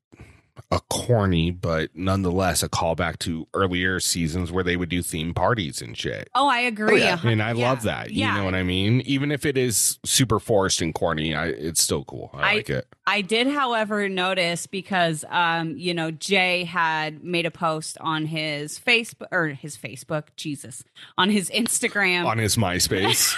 a 0.72 0.80
corny, 0.90 1.52
but 1.52 1.90
nonetheless 1.96 2.62
a 2.64 2.70
callback 2.70 3.18
to 3.20 3.48
earlier 3.54 4.00
seasons 4.00 4.52
where 4.52 4.64
they 4.64 4.76
would 4.78 4.90
do 4.90 5.02
theme 5.02 5.34
parties 5.34 5.82
and 5.82 5.98
shit. 5.98 6.30
Oh, 6.36 6.48
I 6.48 6.60
agree. 6.60 7.02
Oh, 7.02 7.06
yeah. 7.06 7.20
And 7.24 7.42
I 7.42 7.54
yeah. 7.54 7.70
love 7.70 7.84
that. 7.84 8.12
You 8.12 8.22
Yeah. 8.22 8.36
know 8.38 8.44
what 8.46 8.56
I 8.56 8.64
mean? 8.64 9.02
Even 9.02 9.32
if 9.32 9.46
it 9.46 9.58
is 9.58 10.00
super 10.06 10.40
forced 10.40 10.82
and 10.82 10.94
corny, 10.94 11.34
I, 11.34 11.48
it's 11.48 11.82
still 11.82 12.04
cool. 12.04 12.30
I, 12.34 12.38
I- 12.52 12.54
like 12.56 12.70
it. 12.70 12.88
I 13.08 13.22
did, 13.22 13.48
however, 13.48 14.08
notice 14.08 14.68
because 14.68 15.26
um, 15.30 15.76
you 15.78 15.96
know, 15.96 16.12
Jay 16.12 16.64
had 16.66 17.24
made 17.24 17.48
a 17.48 17.52
post 17.52 17.98
on 18.02 18.26
his 18.28 18.78
Facebook 18.78 19.26
or 19.32 19.48
his 19.48 19.76
Facebook, 19.76 20.26
Jesus, 20.36 20.84
on 21.18 21.32
his 21.32 21.50
Instagram. 21.50 22.26
On 22.28 22.38
his 22.38 22.56
MySpace, 22.56 23.36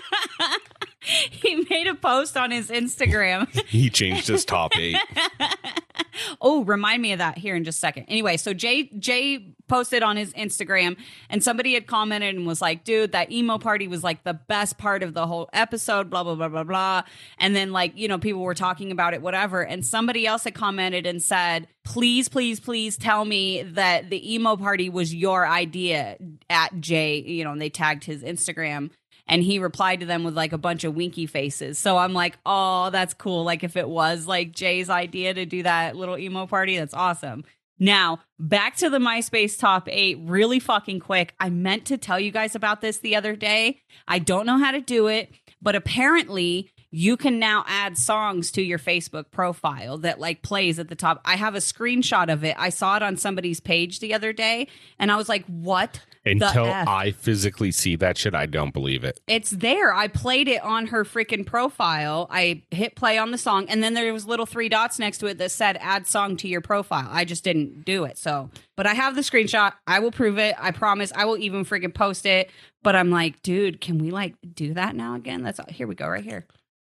he 1.30 1.66
made 1.68 1.86
a 1.86 1.94
post 1.94 2.36
on 2.36 2.50
his 2.50 2.68
Instagram. 2.70 3.48
he 3.66 3.90
changed 3.90 4.28
his 4.28 4.44
top 4.44 4.76
eight. 4.78 4.96
oh, 6.40 6.64
remind 6.64 7.02
me 7.02 7.12
of 7.12 7.18
that 7.18 7.38
here 7.38 7.56
in 7.56 7.64
just 7.64 7.78
a 7.78 7.80
second. 7.80 8.04
Anyway, 8.08 8.36
so 8.36 8.54
Jay 8.54 8.84
Jay 8.98 9.54
posted 9.68 10.02
on 10.02 10.16
his 10.16 10.32
Instagram 10.34 10.96
and 11.30 11.42
somebody 11.42 11.74
had 11.74 11.86
commented 11.86 12.36
and 12.36 12.46
was 12.46 12.60
like, 12.60 12.84
dude, 12.84 13.12
that 13.12 13.32
emo 13.32 13.58
party 13.58 13.88
was 13.88 14.04
like 14.04 14.22
the 14.22 14.34
best 14.34 14.78
part 14.78 15.02
of 15.02 15.14
the 15.14 15.26
whole 15.26 15.48
episode, 15.52 16.10
blah, 16.10 16.22
blah, 16.22 16.34
blah, 16.34 16.48
blah, 16.48 16.64
blah. 16.64 17.02
And 17.38 17.56
then 17.56 17.72
like, 17.72 17.96
you 17.96 18.06
know, 18.06 18.18
people 18.18 18.42
were 18.42 18.54
talking 18.54 18.92
about 18.92 19.14
it, 19.14 19.22
whatever. 19.22 19.62
And 19.62 19.84
somebody 19.84 20.26
else 20.26 20.44
had 20.44 20.54
commented 20.54 21.06
and 21.06 21.22
said, 21.22 21.68
please, 21.84 22.28
please, 22.28 22.60
please 22.60 22.96
tell 22.96 23.24
me 23.24 23.62
that 23.62 24.10
the 24.10 24.34
emo 24.34 24.56
party 24.56 24.90
was 24.90 25.14
your 25.14 25.46
idea 25.46 26.18
at 26.50 26.78
Jay, 26.80 27.22
you 27.22 27.42
know, 27.42 27.52
and 27.52 27.60
they 27.60 27.70
tagged 27.70 28.04
his 28.04 28.22
Instagram. 28.22 28.90
And 29.32 29.42
he 29.42 29.58
replied 29.58 30.00
to 30.00 30.06
them 30.06 30.24
with 30.24 30.36
like 30.36 30.52
a 30.52 30.58
bunch 30.58 30.84
of 30.84 30.94
winky 30.94 31.24
faces. 31.24 31.78
So 31.78 31.96
I'm 31.96 32.12
like, 32.12 32.36
oh, 32.44 32.90
that's 32.90 33.14
cool. 33.14 33.44
Like 33.44 33.64
if 33.64 33.78
it 33.78 33.88
was 33.88 34.26
like 34.26 34.52
Jay's 34.52 34.90
idea 34.90 35.32
to 35.32 35.46
do 35.46 35.62
that 35.62 35.96
little 35.96 36.18
emo 36.18 36.46
party, 36.46 36.76
that's 36.76 36.92
awesome. 36.92 37.42
Now, 37.78 38.18
back 38.38 38.76
to 38.76 38.90
the 38.90 38.98
MySpace 38.98 39.58
top 39.58 39.88
eight, 39.90 40.18
really 40.20 40.60
fucking 40.60 41.00
quick. 41.00 41.32
I 41.40 41.48
meant 41.48 41.86
to 41.86 41.96
tell 41.96 42.20
you 42.20 42.30
guys 42.30 42.54
about 42.54 42.82
this 42.82 42.98
the 42.98 43.16
other 43.16 43.34
day. 43.34 43.80
I 44.06 44.18
don't 44.18 44.44
know 44.44 44.58
how 44.58 44.70
to 44.70 44.82
do 44.82 45.06
it, 45.06 45.32
but 45.62 45.76
apparently 45.76 46.70
you 46.90 47.16
can 47.16 47.38
now 47.38 47.64
add 47.66 47.96
songs 47.96 48.52
to 48.52 48.62
your 48.62 48.78
Facebook 48.78 49.30
profile 49.30 49.96
that 49.96 50.20
like 50.20 50.42
plays 50.42 50.78
at 50.78 50.90
the 50.90 50.94
top. 50.94 51.22
I 51.24 51.36
have 51.36 51.54
a 51.54 51.58
screenshot 51.58 52.30
of 52.30 52.44
it. 52.44 52.54
I 52.58 52.68
saw 52.68 52.96
it 52.96 53.02
on 53.02 53.16
somebody's 53.16 53.60
page 53.60 54.00
the 54.00 54.12
other 54.12 54.34
day 54.34 54.68
and 54.98 55.10
I 55.10 55.16
was 55.16 55.30
like, 55.30 55.46
what? 55.46 56.00
Until 56.24 56.66
I 56.66 57.10
physically 57.10 57.72
see 57.72 57.96
that 57.96 58.16
shit, 58.16 58.32
I 58.34 58.46
don't 58.46 58.72
believe 58.72 59.02
it. 59.02 59.18
It's 59.26 59.50
there. 59.50 59.92
I 59.92 60.06
played 60.06 60.46
it 60.46 60.62
on 60.62 60.86
her 60.86 61.04
freaking 61.04 61.44
profile. 61.44 62.28
I 62.30 62.62
hit 62.70 62.94
play 62.94 63.18
on 63.18 63.32
the 63.32 63.38
song, 63.38 63.66
and 63.68 63.82
then 63.82 63.94
there 63.94 64.12
was 64.12 64.24
little 64.24 64.46
three 64.46 64.68
dots 64.68 65.00
next 65.00 65.18
to 65.18 65.26
it 65.26 65.38
that 65.38 65.50
said 65.50 65.78
"add 65.80 66.06
song 66.06 66.36
to 66.38 66.48
your 66.48 66.60
profile." 66.60 67.08
I 67.10 67.24
just 67.24 67.42
didn't 67.42 67.84
do 67.84 68.04
it. 68.04 68.18
So, 68.18 68.50
but 68.76 68.86
I 68.86 68.94
have 68.94 69.16
the 69.16 69.22
screenshot. 69.22 69.72
I 69.88 69.98
will 69.98 70.12
prove 70.12 70.38
it. 70.38 70.54
I 70.58 70.70
promise. 70.70 71.12
I 71.14 71.24
will 71.24 71.38
even 71.38 71.64
freaking 71.64 71.94
post 71.94 72.24
it. 72.24 72.50
But 72.84 72.94
I'm 72.94 73.10
like, 73.10 73.42
dude, 73.42 73.80
can 73.80 73.98
we 73.98 74.10
like 74.10 74.36
do 74.54 74.74
that 74.74 74.94
now 74.94 75.16
again? 75.16 75.42
That's 75.42 75.60
here 75.70 75.88
we 75.88 75.96
go 75.96 76.08
right 76.08 76.24
here. 76.24 76.46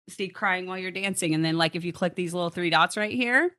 See 0.08 0.28
crying 0.28 0.68
while 0.68 0.78
you're 0.78 0.92
dancing, 0.92 1.34
and 1.34 1.44
then 1.44 1.58
like 1.58 1.76
if 1.76 1.84
you 1.84 1.94
click 1.94 2.14
these 2.14 2.34
little 2.34 2.52
three 2.52 2.70
dots 2.70 2.96
right 2.96 3.14
here, 3.14 3.56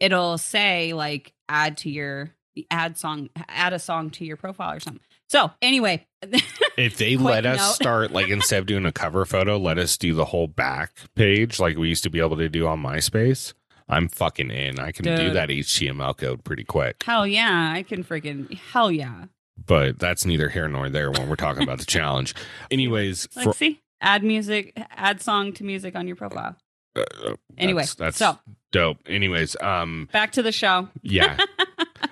it'll 0.00 0.38
say 0.38 0.94
like 0.94 1.34
add 1.50 1.76
to 1.78 1.90
your 1.90 2.30
add 2.70 2.98
song, 2.98 3.28
add 3.48 3.72
a 3.72 3.78
song 3.78 4.10
to 4.10 4.24
your 4.24 4.36
profile 4.36 4.74
or 4.76 4.80
something. 4.80 5.02
So 5.28 5.50
anyway, 5.62 6.06
If 6.76 6.96
they 6.98 7.16
let 7.16 7.44
us 7.46 7.58
note. 7.58 7.74
start, 7.74 8.10
like 8.12 8.28
instead 8.28 8.58
of 8.60 8.66
doing 8.66 8.86
a 8.86 8.92
cover 8.92 9.24
photo, 9.24 9.56
let 9.58 9.78
us 9.78 9.96
do 9.96 10.14
the 10.14 10.26
whole 10.26 10.46
back 10.46 10.92
page 11.14 11.58
like 11.60 11.76
we 11.76 11.88
used 11.88 12.02
to 12.04 12.10
be 12.10 12.20
able 12.20 12.36
to 12.36 12.48
do 12.48 12.66
on 12.66 12.82
MySpace. 12.82 13.54
I'm 13.88 14.08
fucking 14.08 14.50
in. 14.50 14.78
I 14.78 14.92
can 14.92 15.04
do 15.04 15.30
that 15.32 15.48
HTML 15.50 16.16
code 16.16 16.44
pretty 16.44 16.64
quick. 16.64 17.02
hell 17.02 17.26
yeah, 17.26 17.72
I 17.74 17.82
can 17.82 18.04
freaking 18.04 18.52
hell 18.56 18.90
yeah. 18.90 19.24
But 19.66 19.98
that's 19.98 20.24
neither 20.24 20.48
here 20.48 20.66
nor 20.68 20.88
there 20.88 21.10
when 21.10 21.28
we're 21.28 21.36
talking 21.36 21.62
about 21.62 21.78
the 21.78 21.84
challenge. 21.86 22.34
Anyways, 22.70 23.28
Like, 23.36 23.44
for, 23.44 23.52
see, 23.52 23.80
add 24.00 24.24
music, 24.24 24.72
add 24.90 25.20
song 25.20 25.52
to 25.54 25.64
music 25.64 25.94
on 25.94 26.06
your 26.06 26.16
profile. 26.16 26.56
uh, 26.96 27.04
uh, 27.24 27.34
Anyway, 27.58 27.82
that's, 27.82 27.94
that's 27.94 28.16
so 28.16 28.38
dope. 28.70 28.98
Anyways, 29.06 29.56
um, 29.60 30.08
back 30.12 30.32
to 30.32 30.42
the 30.42 30.52
show. 30.52 30.88
yeah. 31.02 31.36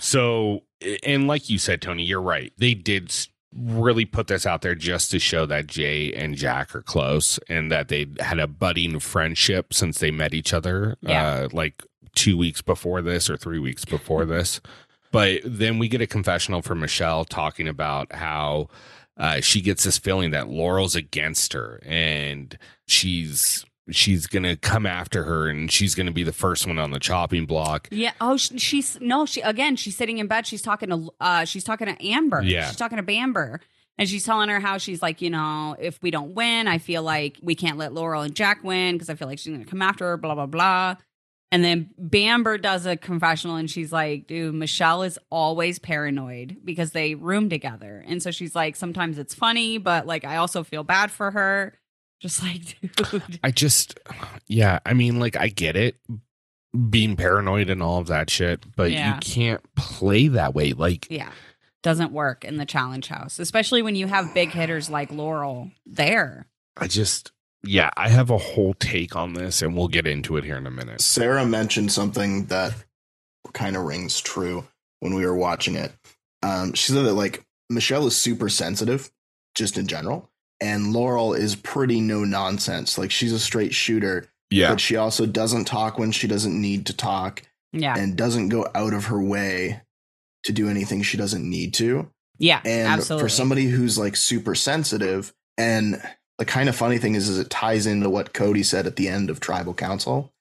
so, 0.00 0.62
and 1.04 1.26
like 1.28 1.48
you 1.48 1.58
said, 1.58 1.80
Tony, 1.82 2.04
you're 2.04 2.20
right. 2.22 2.52
They 2.58 2.74
did 2.74 3.12
really 3.54 4.04
put 4.04 4.28
this 4.28 4.46
out 4.46 4.62
there 4.62 4.74
just 4.74 5.10
to 5.10 5.18
show 5.18 5.44
that 5.46 5.66
Jay 5.66 6.12
and 6.12 6.36
Jack 6.36 6.74
are 6.74 6.82
close 6.82 7.38
and 7.48 7.70
that 7.72 7.88
they 7.88 8.06
had 8.20 8.38
a 8.38 8.46
budding 8.46 9.00
friendship 9.00 9.74
since 9.74 9.98
they 9.98 10.10
met 10.10 10.34
each 10.34 10.54
other, 10.54 10.96
Yeah. 11.02 11.32
uh, 11.32 11.48
like 11.52 11.82
two 12.14 12.36
weeks 12.36 12.62
before 12.62 13.02
this 13.02 13.28
or 13.28 13.36
three 13.36 13.58
weeks 13.58 13.84
before 13.84 14.24
this. 14.24 14.60
But 15.12 15.40
then 15.44 15.78
we 15.80 15.88
get 15.88 16.00
a 16.00 16.06
confessional 16.06 16.62
from 16.62 16.80
Michelle 16.80 17.24
talking 17.24 17.66
about 17.66 18.12
how 18.12 18.68
uh, 19.16 19.40
she 19.40 19.60
gets 19.60 19.82
this 19.84 19.98
feeling 19.98 20.30
that 20.30 20.48
Laurel's 20.48 20.94
against 20.94 21.52
her 21.52 21.80
and 21.84 22.56
she's 22.86 23.64
she's 23.92 24.26
gonna 24.26 24.56
come 24.56 24.86
after 24.86 25.24
her 25.24 25.48
and 25.48 25.70
she's 25.70 25.94
gonna 25.94 26.12
be 26.12 26.22
the 26.22 26.32
first 26.32 26.66
one 26.66 26.78
on 26.78 26.90
the 26.90 26.98
chopping 27.00 27.46
block. 27.46 27.88
Yeah. 27.90 28.12
Oh, 28.20 28.36
sh- 28.36 28.52
she's 28.56 28.98
no. 29.00 29.26
She 29.26 29.40
again. 29.40 29.76
She's 29.76 29.96
sitting 29.96 30.18
in 30.18 30.26
bed. 30.26 30.46
She's 30.46 30.62
talking 30.62 30.88
to. 30.90 31.10
Uh, 31.20 31.44
she's 31.44 31.64
talking 31.64 31.86
to 31.86 32.06
Amber. 32.06 32.42
Yeah. 32.42 32.66
She's 32.68 32.76
talking 32.76 32.96
to 32.96 33.02
Bamber, 33.02 33.60
and 33.98 34.08
she's 34.08 34.24
telling 34.24 34.48
her 34.48 34.60
how 34.60 34.78
she's 34.78 35.02
like, 35.02 35.20
you 35.22 35.30
know, 35.30 35.76
if 35.78 36.00
we 36.02 36.10
don't 36.10 36.34
win, 36.34 36.68
I 36.68 36.78
feel 36.78 37.02
like 37.02 37.38
we 37.42 37.54
can't 37.54 37.78
let 37.78 37.92
Laurel 37.92 38.22
and 38.22 38.34
Jack 38.34 38.62
win 38.64 38.94
because 38.94 39.10
I 39.10 39.14
feel 39.14 39.28
like 39.28 39.38
she's 39.38 39.52
gonna 39.52 39.64
come 39.64 39.82
after 39.82 40.06
her. 40.06 40.16
Blah 40.16 40.34
blah 40.34 40.46
blah. 40.46 40.96
And 41.52 41.64
then 41.64 41.90
Bamber 41.98 42.58
does 42.58 42.86
a 42.86 42.96
confessional 42.96 43.56
and 43.56 43.68
she's 43.68 43.90
like, 43.92 44.28
dude, 44.28 44.54
Michelle 44.54 45.02
is 45.02 45.18
always 45.30 45.80
paranoid 45.80 46.58
because 46.64 46.92
they 46.92 47.16
room 47.16 47.48
together. 47.50 48.04
And 48.06 48.22
so 48.22 48.30
she's 48.30 48.54
like, 48.54 48.76
sometimes 48.76 49.18
it's 49.18 49.34
funny, 49.34 49.76
but 49.78 50.06
like, 50.06 50.24
I 50.24 50.36
also 50.36 50.62
feel 50.62 50.84
bad 50.84 51.10
for 51.10 51.32
her. 51.32 51.74
Just 52.20 52.42
like, 52.42 52.78
dude. 52.96 53.40
I 53.42 53.50
just, 53.50 53.98
yeah, 54.46 54.78
I 54.84 54.92
mean, 54.94 55.18
like, 55.18 55.36
I 55.36 55.48
get 55.48 55.76
it, 55.76 55.96
being 56.90 57.16
paranoid 57.16 57.70
and 57.70 57.82
all 57.82 57.98
of 57.98 58.06
that 58.08 58.30
shit, 58.30 58.64
but 58.76 58.92
Yeah. 58.92 59.14
you 59.14 59.20
can't 59.20 59.62
play 59.74 60.28
that 60.28 60.54
way. 60.54 60.72
Like, 60.72 61.06
Yeah. 61.10 61.30
Doesn't 61.82 62.12
work 62.12 62.44
in 62.44 62.58
the 62.58 62.66
challenge 62.66 63.08
house, 63.08 63.38
especially 63.38 63.80
when 63.80 63.96
you 63.96 64.06
have 64.06 64.34
big 64.34 64.50
hitters 64.50 64.90
like 64.90 65.10
Laurel 65.10 65.70
there. 65.86 66.46
I 66.76 66.86
just, 66.88 67.32
yeah, 67.64 67.88
I 67.96 68.10
have 68.10 68.28
a 68.28 68.36
whole 68.36 68.74
take 68.74 69.16
on 69.16 69.32
this, 69.32 69.62
and 69.62 69.74
we'll 69.74 69.88
get 69.88 70.06
into 70.06 70.36
it 70.36 70.44
here 70.44 70.58
in 70.58 70.66
a 70.66 70.70
minute. 70.70 71.00
Sarah 71.00 71.46
mentioned 71.46 71.90
something 71.90 72.44
that 72.46 72.74
kind 73.54 73.76
of 73.76 73.84
rings 73.84 74.20
true 74.20 74.66
when 75.00 75.14
we 75.14 75.24
were 75.24 75.34
watching 75.34 75.74
it. 75.74 75.92
Um, 76.42 76.74
she 76.74 76.92
said 76.92 77.04
that 77.06 77.14
like 77.14 77.44
Michelle 77.70 78.06
is 78.06 78.14
super 78.16 78.50
sensitive, 78.50 79.10
just 79.54 79.78
in 79.78 79.86
general, 79.86 80.29
and 80.60 80.92
Laurel 80.92 81.34
is 81.34 81.56
pretty 81.56 82.00
no 82.00 82.24
nonsense. 82.24 82.98
Like 82.98 83.10
she's 83.10 83.32
a 83.32 83.38
straight 83.38 83.74
shooter, 83.74 84.26
Yeah, 84.50 84.70
but 84.70 84.80
she 84.80 84.96
also 84.96 85.26
doesn't 85.26 85.64
talk 85.66 85.98
when 85.98 86.12
she 86.12 86.26
doesn't 86.26 86.58
need 86.60 86.86
to 86.86 86.96
talk, 86.96 87.42
Yeah. 87.72 87.96
and 87.96 88.16
doesn't 88.16 88.48
go 88.50 88.68
out 88.74 88.92
of 88.92 89.06
her 89.06 89.20
way 89.22 89.82
to 90.44 90.52
do 90.52 90.68
anything 90.68 91.02
she 91.02 91.16
doesn't 91.16 91.48
need 91.48 91.74
to. 91.74 92.10
Yeah. 92.38 92.60
And 92.64 92.88
absolutely. 92.88 93.24
for 93.24 93.28
somebody 93.28 93.66
who's 93.66 93.98
like 93.98 94.16
super 94.16 94.54
sensitive, 94.54 95.32
and 95.58 96.02
the 96.38 96.46
kind 96.46 96.68
of 96.70 96.76
funny 96.76 96.96
thing 96.98 97.14
is, 97.14 97.28
is 97.28 97.38
it 97.38 97.50
ties 97.50 97.86
into 97.86 98.08
what 98.08 98.32
Cody 98.32 98.62
said 98.62 98.86
at 98.86 98.96
the 98.96 99.08
end 99.08 99.28
of 99.28 99.40
Tribal 99.40 99.74
Council, 99.74 100.32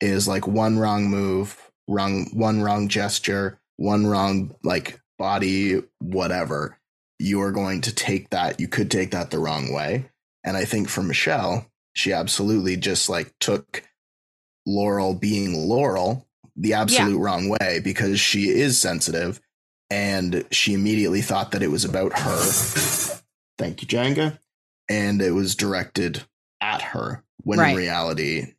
is 0.00 0.28
like 0.28 0.46
one 0.46 0.78
wrong 0.78 1.06
move, 1.10 1.70
wrong 1.88 2.30
one 2.32 2.62
wrong 2.62 2.86
gesture, 2.88 3.58
one 3.76 4.06
wrong 4.06 4.54
like 4.62 5.00
body, 5.18 5.82
whatever. 5.98 6.77
You 7.18 7.40
are 7.42 7.52
going 7.52 7.80
to 7.82 7.94
take 7.94 8.30
that. 8.30 8.60
You 8.60 8.68
could 8.68 8.90
take 8.90 9.10
that 9.10 9.30
the 9.30 9.38
wrong 9.38 9.72
way. 9.72 10.08
And 10.44 10.56
I 10.56 10.64
think 10.64 10.88
for 10.88 11.02
Michelle, 11.02 11.66
she 11.94 12.12
absolutely 12.12 12.76
just 12.76 13.08
like 13.08 13.32
took 13.40 13.82
Laurel 14.66 15.14
being 15.14 15.68
Laurel 15.68 16.26
the 16.56 16.74
absolute 16.74 17.18
wrong 17.18 17.48
way 17.48 17.80
because 17.82 18.20
she 18.20 18.48
is 18.48 18.80
sensitive 18.80 19.40
and 19.90 20.44
she 20.50 20.74
immediately 20.74 21.22
thought 21.22 21.52
that 21.52 21.62
it 21.62 21.70
was 21.70 21.84
about 21.84 22.18
her. 22.18 22.36
Thank 23.58 23.82
you, 23.82 23.88
Jenga. 23.88 24.38
And 24.88 25.20
it 25.20 25.32
was 25.32 25.54
directed 25.54 26.24
at 26.60 26.82
her 26.82 27.24
when 27.42 27.58
Right. 27.58 27.70
in 27.70 27.76
reality, 27.76 28.54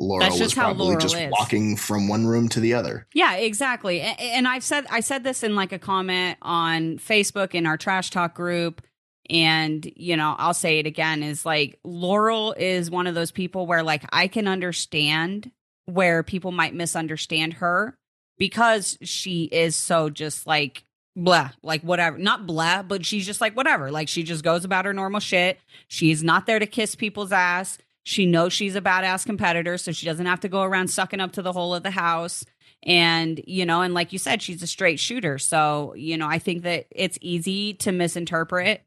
Laurel 0.00 0.20
That's 0.20 0.34
was 0.34 0.40
just 0.40 0.56
how 0.56 0.66
probably 0.66 0.86
Laurel 0.86 1.00
just 1.00 1.16
walking 1.30 1.76
from 1.76 2.08
one 2.08 2.26
room 2.26 2.48
to 2.50 2.60
the 2.60 2.74
other. 2.74 3.06
Yeah, 3.14 3.34
exactly. 3.34 4.00
And 4.00 4.46
I've 4.46 4.64
said 4.64 4.86
I 4.90 5.00
said 5.00 5.24
this 5.24 5.42
in 5.42 5.54
like 5.54 5.72
a 5.72 5.78
comment 5.78 6.38
on 6.42 6.98
Facebook 6.98 7.54
in 7.54 7.66
our 7.66 7.76
trash 7.76 8.10
talk 8.10 8.34
group 8.34 8.82
and 9.28 9.90
you 9.96 10.16
know, 10.16 10.34
I'll 10.38 10.54
say 10.54 10.78
it 10.78 10.86
again 10.86 11.22
is 11.22 11.44
like 11.44 11.78
Laurel 11.84 12.54
is 12.56 12.90
one 12.90 13.06
of 13.06 13.14
those 13.14 13.30
people 13.30 13.66
where 13.66 13.82
like 13.82 14.04
I 14.12 14.28
can 14.28 14.46
understand 14.46 15.50
where 15.86 16.22
people 16.22 16.52
might 16.52 16.74
misunderstand 16.74 17.54
her 17.54 17.96
because 18.38 18.98
she 19.02 19.44
is 19.44 19.74
so 19.74 20.10
just 20.10 20.46
like 20.46 20.84
blah, 21.16 21.50
like 21.62 21.82
whatever. 21.82 22.16
Not 22.18 22.46
blah, 22.46 22.82
but 22.82 23.04
she's 23.04 23.26
just 23.26 23.40
like 23.40 23.56
whatever. 23.56 23.90
Like 23.90 24.08
she 24.08 24.22
just 24.22 24.44
goes 24.44 24.64
about 24.64 24.84
her 24.84 24.94
normal 24.94 25.20
shit. 25.20 25.58
She's 25.88 26.22
not 26.22 26.46
there 26.46 26.58
to 26.58 26.66
kiss 26.66 26.94
people's 26.94 27.32
ass. 27.32 27.78
She 28.08 28.24
knows 28.24 28.54
she's 28.54 28.74
a 28.74 28.80
badass 28.80 29.26
competitor, 29.26 29.76
so 29.76 29.92
she 29.92 30.06
doesn't 30.06 30.24
have 30.24 30.40
to 30.40 30.48
go 30.48 30.62
around 30.62 30.88
sucking 30.88 31.20
up 31.20 31.32
to 31.32 31.42
the 31.42 31.52
whole 31.52 31.74
of 31.74 31.82
the 31.82 31.90
house. 31.90 32.42
And, 32.82 33.38
you 33.46 33.66
know, 33.66 33.82
and 33.82 33.92
like 33.92 34.14
you 34.14 34.18
said, 34.18 34.40
she's 34.40 34.62
a 34.62 34.66
straight 34.66 34.98
shooter. 34.98 35.36
So, 35.36 35.92
you 35.94 36.16
know, 36.16 36.26
I 36.26 36.38
think 36.38 36.62
that 36.62 36.86
it's 36.90 37.18
easy 37.20 37.74
to 37.74 37.92
misinterpret 37.92 38.82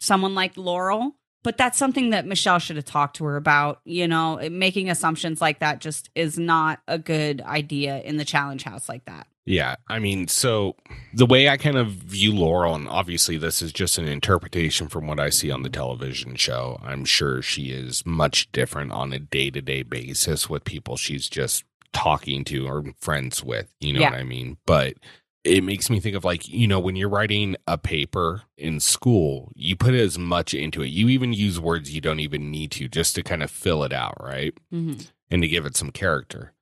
someone 0.00 0.34
like 0.34 0.54
Laurel, 0.58 1.16
but 1.44 1.56
that's 1.56 1.78
something 1.78 2.10
that 2.10 2.26
Michelle 2.26 2.58
should 2.58 2.76
have 2.76 2.84
talked 2.84 3.16
to 3.16 3.24
her 3.24 3.36
about. 3.36 3.80
You 3.86 4.06
know, 4.06 4.36
making 4.50 4.90
assumptions 4.90 5.40
like 5.40 5.60
that 5.60 5.80
just 5.80 6.10
is 6.14 6.38
not 6.38 6.80
a 6.86 6.98
good 6.98 7.40
idea 7.40 8.02
in 8.02 8.18
the 8.18 8.24
challenge 8.26 8.64
house 8.64 8.86
like 8.86 9.06
that. 9.06 9.28
Yeah, 9.48 9.76
I 9.88 10.00
mean, 10.00 10.26
so 10.26 10.74
the 11.14 11.24
way 11.24 11.48
I 11.48 11.56
kind 11.56 11.76
of 11.76 11.88
view 11.92 12.34
Laurel, 12.34 12.74
and 12.74 12.88
obviously 12.88 13.36
this 13.38 13.62
is 13.62 13.72
just 13.72 13.96
an 13.96 14.08
interpretation 14.08 14.88
from 14.88 15.06
what 15.06 15.20
I 15.20 15.30
see 15.30 15.52
on 15.52 15.62
the 15.62 15.70
television 15.70 16.34
show. 16.34 16.80
I'm 16.82 17.04
sure 17.04 17.42
she 17.42 17.70
is 17.70 18.04
much 18.04 18.50
different 18.50 18.90
on 18.90 19.12
a 19.12 19.20
day 19.20 19.50
to 19.50 19.62
day 19.62 19.84
basis 19.84 20.50
with 20.50 20.64
people 20.64 20.96
she's 20.96 21.28
just 21.28 21.62
talking 21.92 22.44
to 22.46 22.66
or 22.66 22.84
friends 23.00 23.44
with. 23.44 23.72
You 23.80 23.92
know 23.92 24.00
Yeah. 24.00 24.10
what 24.10 24.18
I 24.18 24.24
mean? 24.24 24.56
But 24.66 24.94
it 25.44 25.62
makes 25.62 25.88
me 25.90 26.00
think 26.00 26.16
of 26.16 26.24
like, 26.24 26.48
you 26.48 26.66
know, 26.66 26.80
when 26.80 26.96
you're 26.96 27.08
writing 27.08 27.54
a 27.68 27.78
paper 27.78 28.42
in 28.58 28.80
school, 28.80 29.52
you 29.54 29.76
put 29.76 29.94
as 29.94 30.18
much 30.18 30.54
into 30.54 30.82
it. 30.82 30.88
You 30.88 31.08
even 31.08 31.32
use 31.32 31.60
words 31.60 31.94
you 31.94 32.00
don't 32.00 32.18
even 32.18 32.50
need 32.50 32.72
to 32.72 32.88
just 32.88 33.14
to 33.14 33.22
kind 33.22 33.44
of 33.44 33.50
fill 33.52 33.84
it 33.84 33.92
out, 33.92 34.16
right? 34.20 34.52
Mm-hmm. 34.74 35.02
and 35.30 35.42
to 35.42 35.48
give 35.48 35.64
it 35.66 35.76
some 35.76 35.92
character. 35.92 36.52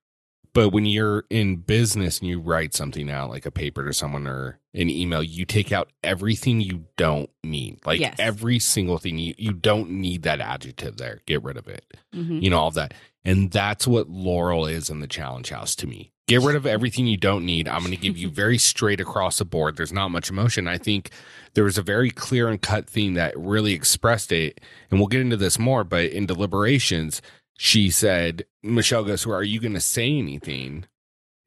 But 0.54 0.70
when 0.70 0.86
you're 0.86 1.24
in 1.30 1.56
business 1.56 2.20
and 2.20 2.28
you 2.28 2.40
write 2.40 2.74
something 2.74 3.10
out, 3.10 3.28
like 3.28 3.44
a 3.44 3.50
paper 3.50 3.84
to 3.84 3.92
someone 3.92 4.26
or 4.26 4.60
an 4.72 4.88
email, 4.88 5.22
you 5.22 5.44
take 5.44 5.72
out 5.72 5.90
everything 6.02 6.60
you 6.60 6.84
don't 6.96 7.28
need. 7.42 7.80
Like 7.84 8.00
Yes. 8.00 8.14
every 8.18 8.58
single 8.60 8.98
thing 8.98 9.18
you, 9.18 9.34
you 9.36 9.52
don't 9.52 9.90
need 9.90 10.22
that 10.22 10.40
adjective 10.40 10.96
there. 10.96 11.20
Get 11.26 11.42
rid 11.42 11.56
of 11.56 11.66
it. 11.68 11.84
Mm-hmm. 12.14 12.38
You 12.38 12.50
know, 12.50 12.58
all 12.60 12.70
that. 12.70 12.94
And 13.24 13.50
that's 13.50 13.86
what 13.86 14.08
Laurel 14.08 14.64
is 14.66 14.88
in 14.90 15.00
the 15.00 15.06
challenge 15.08 15.50
house 15.50 15.74
to 15.76 15.86
me. 15.88 16.12
Get 16.26 16.40
rid 16.40 16.56
of 16.56 16.64
everything 16.66 17.06
you 17.06 17.16
don't 17.18 17.44
need. 17.44 17.68
I'm 17.68 17.80
going 17.80 17.90
to 17.90 17.96
give 17.96 18.16
you 18.16 18.30
very 18.30 18.56
straight 18.56 19.00
across 19.00 19.38
the 19.38 19.44
board. 19.44 19.76
There's 19.76 19.92
not 19.92 20.10
much 20.10 20.30
emotion. 20.30 20.68
I 20.68 20.78
think 20.78 21.10
there 21.54 21.64
was 21.64 21.76
a 21.78 21.82
very 21.82 22.10
clear 22.10 22.48
and 22.48 22.62
cut 22.62 22.88
theme 22.88 23.14
that 23.14 23.36
really 23.36 23.72
expressed 23.72 24.30
it. 24.32 24.60
And 24.90 25.00
we'll 25.00 25.08
get 25.08 25.20
into 25.20 25.36
this 25.36 25.58
more, 25.58 25.84
but 25.84 26.04
in 26.06 26.26
deliberations, 26.26 27.20
she 27.56 27.90
said, 27.90 28.44
Michelle 28.62 29.04
goes, 29.04 29.26
Are 29.26 29.42
you 29.42 29.60
going 29.60 29.74
to 29.74 29.80
say 29.80 30.16
anything? 30.18 30.84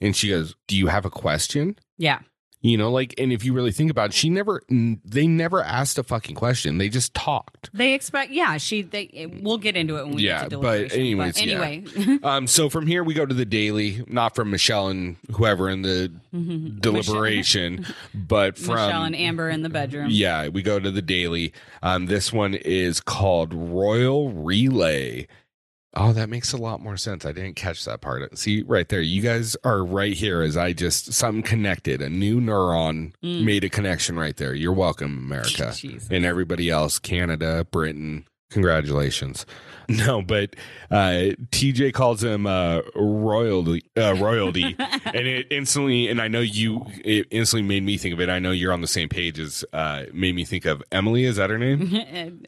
And 0.01 0.15
she 0.15 0.29
goes, 0.29 0.55
Do 0.67 0.77
you 0.77 0.87
have 0.87 1.05
a 1.05 1.09
question? 1.09 1.77
Yeah. 1.97 2.19
You 2.59 2.75
know, 2.75 2.91
like, 2.91 3.13
and 3.19 3.31
if 3.31 3.45
you 3.45 3.53
really 3.53 3.71
think 3.71 3.91
about 3.91 4.09
it, 4.09 4.13
she 4.13 4.29
never, 4.31 4.63
they 4.69 5.27
never 5.27 5.63
asked 5.63 5.99
a 5.99 6.03
fucking 6.03 6.35
question. 6.35 6.79
They 6.79 6.89
just 6.89 7.13
talked. 7.13 7.69
They 7.71 7.93
expect, 7.93 8.31
yeah, 8.31 8.57
she, 8.57 8.81
they, 8.81 9.31
we'll 9.41 9.59
get 9.59 9.77
into 9.77 9.97
it 9.97 10.05
when 10.07 10.15
we 10.15 10.23
Yeah, 10.23 10.41
get 10.41 10.49
to 10.49 10.57
but 10.57 10.91
anyways, 10.91 11.39
yeah. 11.39 11.61
anyway. 11.61 12.17
Um, 12.23 12.47
so 12.47 12.67
from 12.67 12.87
here 12.87 13.03
we 13.03 13.13
go 13.13 13.27
to 13.27 13.33
the 13.33 13.45
daily, 13.45 14.03
not 14.07 14.33
from 14.35 14.49
Michelle 14.49 14.87
and 14.87 15.17
whoever 15.35 15.69
in 15.69 15.83
the 15.83 16.11
deliberation, 16.79 17.85
but 18.13 18.57
from 18.57 18.75
Michelle 18.75 19.03
and 19.03 19.15
Amber 19.15 19.49
in 19.49 19.61
the 19.61 19.69
bedroom. 19.69 20.07
Yeah, 20.09 20.47
we 20.47 20.61
go 20.61 20.79
to 20.79 20.91
the 20.91 21.01
daily. 21.01 21.53
Um, 21.83 22.07
this 22.07 22.33
one 22.33 22.53
is 22.53 22.99
called 22.99 23.53
Royal 23.53 24.29
Relay. 24.31 25.27
Oh, 25.99 26.13
that 26.13 26.29
makes 26.29 26.53
a 26.53 26.57
lot 26.57 26.79
more 26.79 26.95
sense. 26.95 27.25
I 27.25 27.31
didn't 27.31 27.55
catch 27.55 27.83
that 27.85 28.01
part. 28.01 28.37
See, 28.37 28.61
right 28.61 28.87
there, 28.87 29.01
you 29.01 29.21
guys 29.21 29.57
are 29.63 29.83
right 29.83 30.13
here 30.13 30.41
as 30.43 30.55
I 30.55 30.71
just 30.73 31.11
something 31.13 31.41
connected. 31.41 32.01
A 32.01 32.09
new 32.09 32.39
neuron 32.39 33.13
Mm. 33.23 33.43
made 33.43 33.63
a 33.63 33.69
connection 33.69 34.17
right 34.17 34.37
there. 34.37 34.53
You're 34.53 34.73
welcome, 34.73 35.17
America, 35.17 35.73
Jesus. 35.75 36.07
and 36.11 36.23
everybody 36.25 36.69
else, 36.69 36.99
Canada, 36.99 37.65
Britain. 37.71 38.25
Congratulations. 38.51 39.45
No, 39.89 40.21
but 40.21 40.53
uh, 40.91 41.31
TJ 41.49 41.93
calls 41.93 42.21
him 42.21 42.45
uh, 42.45 42.81
royalty, 42.93 43.83
uh, 43.97 44.15
royalty, 44.19 44.75
and 45.05 45.15
it 45.27 45.47
instantly, 45.49 46.09
and 46.09 46.21
I 46.21 46.27
know 46.27 46.41
you, 46.41 46.85
it 47.05 47.27
instantly 47.31 47.65
made 47.65 47.83
me 47.83 47.97
think 47.97 48.13
of 48.13 48.19
it. 48.19 48.27
I 48.29 48.39
know 48.39 48.51
you're 48.51 48.73
on 48.73 48.81
the 48.81 48.87
same 48.87 49.07
page 49.07 49.39
as, 49.39 49.63
uh, 49.71 50.03
made 50.13 50.35
me 50.35 50.43
think 50.43 50.65
of 50.65 50.83
Emily. 50.91 51.23
Is 51.23 51.37
that 51.37 51.49
her 51.49 51.57
name? 51.57 52.43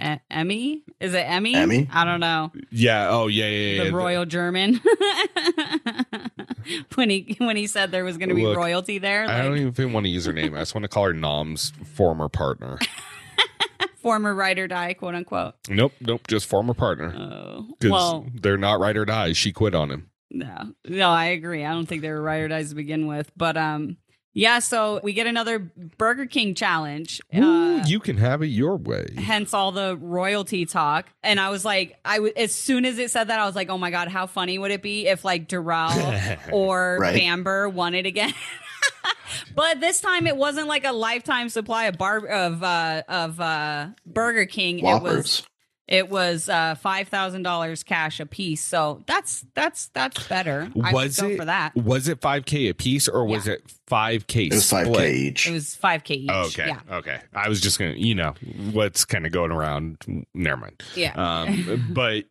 E- 0.00 0.20
Emmy? 0.30 0.82
Is 1.00 1.14
it 1.14 1.18
Emmy? 1.20 1.54
Emmy? 1.54 1.88
I 1.92 2.04
don't 2.04 2.20
know. 2.20 2.52
Yeah. 2.70 3.08
Oh, 3.10 3.26
yeah, 3.26 3.46
yeah, 3.46 3.82
yeah. 3.82 3.84
The 3.84 3.92
royal 3.96 4.24
German. 4.24 4.80
when 6.94 7.10
he 7.10 7.36
when 7.38 7.56
he 7.56 7.66
said 7.66 7.90
there 7.90 8.04
was 8.04 8.16
going 8.16 8.28
to 8.28 8.34
be 8.34 8.44
Look, 8.44 8.56
royalty 8.56 8.98
there, 8.98 9.28
I 9.28 9.42
don't 9.42 9.58
even 9.58 9.92
want 9.92 10.06
to 10.06 10.10
use 10.10 10.26
her 10.26 10.32
name. 10.32 10.54
I 10.54 10.60
just 10.60 10.74
want 10.74 10.84
to 10.84 10.88
call 10.88 11.04
her 11.04 11.12
Nam's 11.12 11.72
former 11.94 12.28
partner. 12.28 12.78
former 13.96 14.34
ride 14.34 14.58
or 14.58 14.68
die, 14.68 14.94
quote 14.94 15.14
unquote. 15.14 15.54
nope, 15.68 15.92
nope, 16.00 16.26
just 16.26 16.46
former 16.46 16.74
partner. 16.74 17.14
Oh, 17.16 17.68
well, 17.82 18.26
they're 18.34 18.58
not 18.58 18.80
ride 18.80 18.96
or 18.96 19.04
die. 19.04 19.32
She 19.32 19.52
quit 19.52 19.74
on 19.74 19.90
him. 19.90 20.10
no, 20.30 20.72
no, 20.88 21.10
I 21.10 21.26
agree. 21.26 21.64
I 21.64 21.72
don't 21.72 21.86
think 21.86 22.02
they 22.02 22.10
were 22.10 22.22
ride 22.22 22.42
or 22.42 22.48
dies 22.48 22.70
to 22.70 22.74
begin 22.74 23.06
with, 23.06 23.30
but 23.36 23.56
um, 23.56 23.96
yeah. 24.32 24.58
So 24.60 25.00
we 25.02 25.12
get 25.12 25.26
another 25.26 25.58
Burger 25.98 26.26
King 26.26 26.54
challenge. 26.54 27.20
Ooh, 27.36 27.42
Uh, 27.42 27.84
you 27.86 27.98
can 28.00 28.16
have 28.18 28.42
it 28.42 28.46
your 28.48 28.76
way. 28.76 29.06
hence 29.16 29.52
all 29.54 29.72
the 29.72 29.96
royalty 29.96 30.66
talk. 30.66 31.06
And 31.22 31.40
I 31.40 31.50
was 31.50 31.64
like, 31.64 31.98
I 32.04 32.16
w- 32.16 32.32
as 32.36 32.54
soon 32.54 32.84
as 32.84 32.98
it 32.98 33.10
said 33.10 33.28
that, 33.28 33.40
I 33.40 33.46
was 33.46 33.54
like, 33.56 33.70
oh 33.70 33.78
my 33.78 33.90
god, 33.90 34.08
how 34.08 34.26
funny 34.26 34.58
would 34.58 34.70
it 34.70 34.82
be 34.82 35.06
if 35.08 35.24
like 35.24 35.48
Darrell 35.48 36.14
or 36.52 36.98
Right. 37.00 37.14
Bamber 37.14 37.68
won 37.68 37.94
it 37.94 38.06
again? 38.06 38.34
but 39.54 39.80
this 39.80 40.00
time 40.00 40.26
it 40.26 40.36
wasn't 40.36 40.66
like 40.66 40.84
a 40.84 40.92
lifetime 40.92 41.48
supply 41.48 41.84
of 41.84 41.96
bar 41.98 42.18
of 42.26 42.62
uh 42.62 43.02
of 43.08 43.40
uh 43.40 43.88
Burger 44.06 44.46
King. 44.46 44.78
It 44.80 44.84
was 44.84 45.02
Whoppers. 45.02 45.42
It 45.90 46.08
was 46.08 46.48
uh 46.48 46.76
five 46.76 47.08
thousand 47.08 47.42
dollars 47.42 47.82
cash 47.82 48.20
a 48.20 48.26
piece. 48.26 48.62
So 48.62 49.02
that's 49.06 49.44
that's 49.54 49.88
that's 49.88 50.26
better. 50.28 50.70
I 50.82 50.92
Was 50.92 51.20
go 51.20 51.28
it 51.28 51.36
for 51.36 51.44
that. 51.44 51.74
Was 51.74 52.08
it 52.08 52.20
5K 52.20 52.70
a 52.70 52.74
piece 52.74 53.08
or 53.08 53.26
was 53.26 53.46
it 53.48 53.62
5K 53.90 54.46
It 54.46 54.52
was 54.54 54.70
five 54.70 54.92
k 54.92 55.12
each. 55.14 55.48
It 55.48 55.52
was 55.52 55.74
five 55.74 56.04
K 56.04 56.14
each. 56.14 56.30
Oh, 56.32 56.46
okay. 56.46 56.68
Yeah. 56.68 56.80
Okay. 56.90 57.18
I 57.34 57.48
was 57.48 57.60
just 57.60 57.78
going 57.78 57.94
to, 57.94 58.00
you 58.00 58.14
know, 58.14 58.34
what's 58.72 59.04
kind 59.04 59.26
of 59.26 59.32
going 59.32 59.50
around. 59.50 60.24
Never 60.32 60.56
mind. 60.60 60.82
Yeah. 60.94 61.12
Um, 61.16 61.88
but 61.92 62.24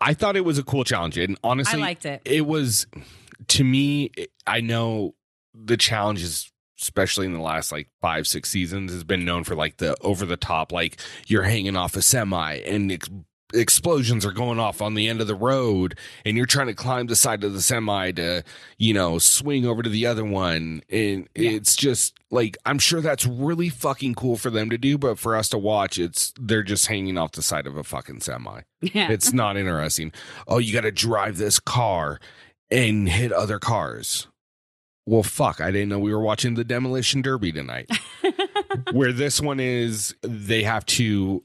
I 0.00 0.14
thought 0.14 0.36
it 0.36 0.44
was 0.44 0.58
a 0.58 0.62
cool 0.62 0.84
challenge. 0.84 1.18
And 1.18 1.38
honestly, 1.44 1.78
I 1.78 1.82
liked 1.82 2.06
it. 2.06 2.22
it 2.24 2.46
was, 2.46 2.86
to 3.48 3.64
me, 3.64 4.10
I 4.46 4.60
know 4.62 5.14
the 5.54 5.76
challenges, 5.76 6.50
especially 6.80 7.26
in 7.26 7.32
the 7.32 7.40
last 7.40 7.72
like 7.72 7.88
five, 8.00 8.26
six 8.26 8.50
seasons, 8.50 8.92
has 8.92 9.04
been 9.04 9.24
known 9.24 9.44
for 9.44 9.54
like 9.54 9.78
the 9.78 9.96
over 10.00 10.24
the 10.26 10.36
top, 10.36 10.72
like 10.72 11.00
you're 11.26 11.42
hanging 11.44 11.76
off 11.76 11.96
a 11.96 12.02
semi 12.02 12.54
and 12.66 12.92
ex- 12.92 13.08
explosions 13.54 14.26
are 14.26 14.32
going 14.32 14.58
off 14.60 14.82
on 14.82 14.92
the 14.92 15.08
end 15.08 15.22
of 15.22 15.26
the 15.26 15.34
road 15.34 15.98
and 16.26 16.36
you're 16.36 16.44
trying 16.44 16.66
to 16.66 16.74
climb 16.74 17.06
the 17.06 17.16
side 17.16 17.42
of 17.42 17.54
the 17.54 17.62
semi 17.62 18.12
to 18.12 18.44
you 18.76 18.92
know 18.92 19.18
swing 19.18 19.64
over 19.64 19.82
to 19.82 19.88
the 19.88 20.04
other 20.04 20.22
one 20.22 20.82
and 20.90 21.26
Yeah. 21.34 21.52
it's 21.52 21.74
just 21.74 22.18
like 22.30 22.58
i'm 22.66 22.78
sure 22.78 23.00
that's 23.00 23.24
really 23.24 23.70
fucking 23.70 24.16
cool 24.16 24.36
for 24.36 24.50
them 24.50 24.68
to 24.68 24.76
do 24.76 24.98
but 24.98 25.18
for 25.18 25.34
us 25.34 25.48
to 25.48 25.56
watch 25.56 25.98
it's 25.98 26.34
they're 26.38 26.62
just 26.62 26.88
hanging 26.88 27.16
off 27.16 27.32
the 27.32 27.40
side 27.42 27.66
of 27.66 27.74
a 27.78 27.82
fucking 27.84 28.20
semi 28.20 28.60
Yeah. 28.82 29.10
it's 29.10 29.32
not 29.32 29.56
interesting 29.56 30.12
oh 30.46 30.58
you 30.58 30.74
got 30.74 30.82
to 30.82 30.92
drive 30.92 31.38
this 31.38 31.58
car 31.58 32.20
and 32.70 33.08
hit 33.08 33.32
other 33.32 33.58
cars 33.58 34.26
well 35.08 35.22
fuck 35.22 35.60
i 35.60 35.70
didn't 35.70 35.88
know 35.88 35.98
we 35.98 36.12
were 36.12 36.20
watching 36.20 36.54
the 36.54 36.64
demolition 36.64 37.22
derby 37.22 37.50
tonight 37.52 37.88
where 38.92 39.12
this 39.12 39.40
one 39.40 39.58
is 39.60 40.14
they 40.22 40.62
have 40.62 40.84
to 40.86 41.42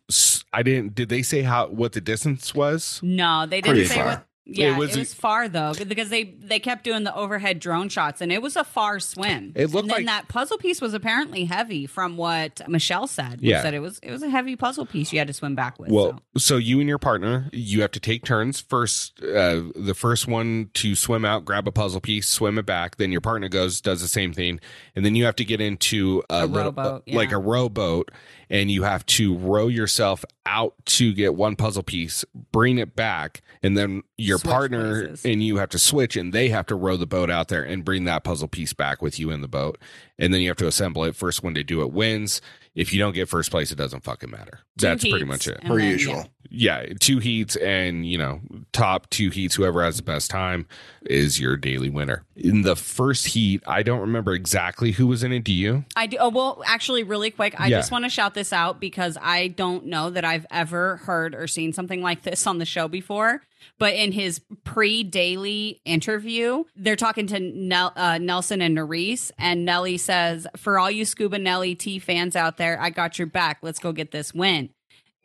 I 0.55 0.61
didn't 0.61 0.93
did 0.93 1.09
they 1.09 1.23
say 1.23 1.41
how 1.41 1.67
what 1.67 1.93
the 1.93 2.01
distance 2.01 2.53
was 2.53 2.99
No, 3.01 3.45
they 3.47 3.59
didn't 3.61 3.87
say 3.87 3.95
far. 3.95 4.05
what. 4.05 4.27
Yeah, 4.45 4.75
It 4.75 4.77
was- 4.77 4.95
it 4.95 4.99
was, 4.99 5.13
far 5.13 5.47
though 5.47 5.73
because 5.87 6.09
they 6.09 6.23
they 6.25 6.59
kept 6.59 6.83
doing 6.83 7.03
the 7.05 7.15
overhead 7.15 7.59
drone 7.61 7.87
shots 7.87 8.19
and 8.19 8.29
it 8.29 8.41
was 8.41 8.57
a 8.57 8.65
far 8.65 8.99
swim. 8.99 9.53
It 9.55 9.67
looked 9.71 9.83
and 9.83 9.89
then 9.91 9.97
like- 9.99 10.05
that 10.07 10.27
puzzle 10.27 10.57
piece 10.57 10.81
was 10.81 10.93
apparently 10.93 11.45
heavy 11.45 11.85
from 11.85 12.17
what 12.17 12.61
Michelle 12.67 13.07
said. 13.07 13.39
Yeah. 13.41 13.61
said 13.61 13.73
it 13.73 13.79
was 13.79 13.99
it 14.03 14.11
was 14.11 14.21
a 14.21 14.29
heavy 14.29 14.57
puzzle 14.57 14.85
piece 14.85 15.13
you 15.13 15.19
had 15.19 15.27
to 15.27 15.33
swim 15.33 15.55
back 15.55 15.79
with. 15.79 15.91
well 15.91 16.19
so. 16.35 16.39
so 16.39 16.57
you 16.57 16.81
and 16.81 16.89
your 16.89 16.97
partner 16.99 17.49
you 17.53 17.81
have 17.81 17.91
to 17.91 18.01
take 18.01 18.25
turns 18.25 18.59
first 18.59 19.21
uh 19.23 19.61
the 19.75 19.95
first 19.95 20.27
one 20.27 20.69
to 20.73 20.93
swim 20.93 21.23
out 21.23 21.45
grab 21.45 21.65
a 21.67 21.71
puzzle 21.71 22.01
piece 22.01 22.27
swim 22.27 22.57
it 22.57 22.65
back 22.65 22.97
then 22.97 23.11
your 23.13 23.21
partner 23.21 23.47
goes 23.47 23.79
does 23.79 24.01
the 24.01 24.07
same 24.09 24.33
thing 24.33 24.59
and 24.95 25.05
then 25.05 25.15
you 25.15 25.23
have 25.23 25.35
to 25.37 25.45
get 25.45 25.61
into 25.61 26.21
a, 26.29 26.43
A 26.43 26.45
little, 26.45 26.71
rowboat, 26.73 27.03
uh, 27.09 27.15
like 27.15 27.29
yeah. 27.31 27.37
a 27.37 27.39
rowboat 27.39 28.11
and 28.53 28.69
you 28.71 28.83
have 28.83 29.03
to 29.07 29.35
row 29.35 29.67
yourself 29.67 30.23
out 30.45 30.75
to 30.85 31.11
get 31.13 31.33
one 31.33 31.55
puzzle 31.55 31.81
piece, 31.83 32.23
bring 32.51 32.77
it 32.77 32.95
back, 32.95 33.41
and 33.63 33.75
then 33.75 34.03
your 34.17 34.37
Switch 34.37 34.51
partner 34.51 35.07
places. 35.07 35.25
and 35.25 35.41
you 35.43 35.57
have 35.57 35.69
to 35.69 35.79
switch, 35.79 36.15
and 36.15 36.31
they 36.31 36.49
have 36.49 36.67
to 36.67 36.75
row 36.75 36.95
the 36.95 37.07
boat 37.07 37.31
out 37.31 37.47
there 37.47 37.63
and 37.63 37.83
bring 37.83 38.03
that 38.05 38.23
puzzle 38.23 38.47
piece 38.47 38.71
back 38.71 39.01
with 39.01 39.19
you 39.19 39.31
in 39.31 39.41
the 39.41 39.47
boat, 39.47 39.79
and 40.19 40.31
then 40.33 40.41
you 40.41 40.49
have 40.49 40.57
to 40.57 40.67
assemble 40.67 41.03
it. 41.03 41.15
First 41.15 41.43
one 41.43 41.55
to 41.55 41.63
do 41.63 41.81
it 41.81 41.91
wins. 41.91 42.39
If 42.75 42.93
you 42.93 42.99
don't 42.99 43.13
get 43.13 43.27
first 43.29 43.51
place, 43.51 43.71
it 43.71 43.75
doesn't 43.77 44.03
fucking 44.03 44.29
matter. 44.31 44.59
Two 44.77 44.87
That's 44.87 45.03
pretty 45.07 45.25
much 45.25 45.47
it. 45.47 45.61
per 45.63 45.79
usual. 45.79 46.15
yeah. 46.49 46.83
Yeah, 46.85 46.93
two 46.99 47.17
heats, 47.17 47.55
and 47.55 48.05
you 48.05 48.19
know, 48.19 48.39
top 48.73 49.09
two 49.09 49.31
heats. 49.31 49.55
Whoever 49.55 49.83
has 49.83 49.97
the 49.97 50.03
best 50.03 50.29
time 50.29 50.67
is 51.05 51.39
your 51.39 51.57
daily 51.57 51.89
winner. 51.89 52.23
In 52.35 52.61
the 52.63 52.75
first 52.75 53.27
heat, 53.27 53.61
I 53.67 53.83
don't 53.83 53.99
remember 54.01 54.33
exactly 54.33 54.91
who 54.91 55.07
was 55.07 55.23
in 55.23 55.31
it. 55.31 55.43
Do 55.43 55.53
you? 55.53 55.85
I 55.95 56.07
do. 56.07 56.17
Oh, 56.19 56.29
well, 56.29 56.61
actually, 56.65 57.03
really 57.03 57.31
quick, 57.31 57.53
I 57.59 57.67
Yeah. 57.67 57.77
just 57.79 57.91
want 57.91 58.05
to 58.05 58.09
shout 58.09 58.33
this 58.33 58.53
out 58.53 58.79
because 58.79 59.17
I 59.21 59.47
don't 59.49 59.85
know 59.85 60.09
that 60.09 60.23
I've 60.25 60.45
ever 60.51 60.97
heard 60.97 61.35
or 61.35 61.47
seen 61.47 61.73
something 61.73 62.01
like 62.01 62.23
this 62.23 62.45
on 62.47 62.57
the 62.57 62.65
show 62.65 62.87
before. 62.87 63.41
But 63.79 63.93
in 63.95 64.11
his 64.11 64.41
pre 64.65 65.03
daily 65.03 65.79
interview, 65.85 66.65
they're 66.75 66.95
talking 66.97 67.27
to 67.27 67.39
Nel- 67.39 67.93
uh, 67.95 68.17
Nelson 68.17 68.61
and 68.61 68.77
Nurys, 68.77 69.31
and 69.39 69.63
Nelly 69.65 69.97
says, 69.97 70.45
For 70.57 70.77
all 70.77 70.91
you 70.91 71.05
Scuba 71.05 71.39
Nelly 71.39 71.73
T 71.73 71.97
fans 71.99 72.35
out 72.35 72.57
there, 72.57 72.79
I 72.81 72.89
got 72.89 73.17
your 73.17 73.27
back. 73.27 73.59
Let's 73.61 73.79
go 73.79 73.91
get 73.93 74.11
this 74.11 74.33
win. 74.33 74.69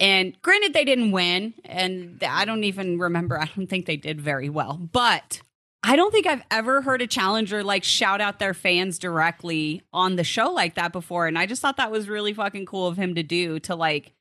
And 0.01 0.41
granted, 0.43 0.75
they 0.75 0.85
didn't 0.85 1.11
win, 1.11 1.55
and 1.64 2.23
I 2.23 2.45
don't 2.45 2.62
even 2.62 3.01
remember. 3.01 3.41
I 3.41 3.51
don't 3.57 3.67
think 3.69 3.87
they 3.87 3.97
did 3.97 4.21
very 4.21 4.49
well, 4.49 4.75
but 4.93 5.41
I 5.83 5.97
don't 5.97 6.11
think 6.11 6.27
I've 6.27 6.43
ever 6.51 6.83
heard 6.83 7.03
a 7.03 7.07
challenger 7.07 7.62
like 7.62 7.85
shout 7.85 8.21
out 8.21 8.38
their 8.38 8.55
fans 8.55 8.99
directly 8.99 9.83
on 9.93 10.17
the 10.17 10.25
show 10.25 10.51
like 10.51 10.75
that 10.75 10.93
before. 10.93 11.27
And 11.27 11.38
I 11.38 11.47
just 11.47 11.62
thought 11.62 11.77
that 11.77 11.91
was 11.91 12.09
really 12.09 12.35
fucking 12.35 12.67
cool 12.67 12.88
of 12.88 12.97
him 12.97 13.14
to 13.14 13.23
do 13.23 13.61
to 13.61 13.77
like 13.77 14.12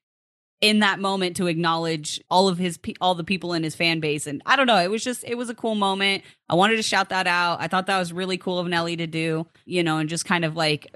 in 0.62 0.80
that 0.80 1.00
moment 1.00 1.36
to 1.38 1.48
acknowledge 1.48 2.22
all 2.30 2.48
of 2.48 2.58
his 2.58 2.80
all 3.02 3.16
the 3.16 3.24
people 3.24 3.54
in 3.54 3.64
his 3.64 3.76
fan 3.76 4.00
base 4.00 4.26
and 4.26 4.42
I 4.46 4.56
don't 4.56 4.66
know 4.66 4.78
it 4.78 4.90
was 4.90 5.04
just 5.04 5.24
it 5.24 5.36
was 5.36 5.50
a 5.50 5.56
cool 5.56 5.76
moment. 5.76 6.24
I 6.48 6.56
wanted 6.56 6.78
to 6.78 6.84
shout 6.84 7.10
that 7.10 7.28
out. 7.28 7.60
I 7.60 7.68
thought 7.68 7.88
that 7.88 8.00
was 8.00 8.14
really 8.14 8.38
cool 8.38 8.60
of 8.60 8.68
Nelly 8.68 8.96
to 8.98 9.08
do, 9.08 9.48
you 9.66 9.84
know, 9.84 9.98
and 9.98 10.10
just 10.10 10.26
kind 10.26 10.46
of 10.46 10.56
like 10.56 10.96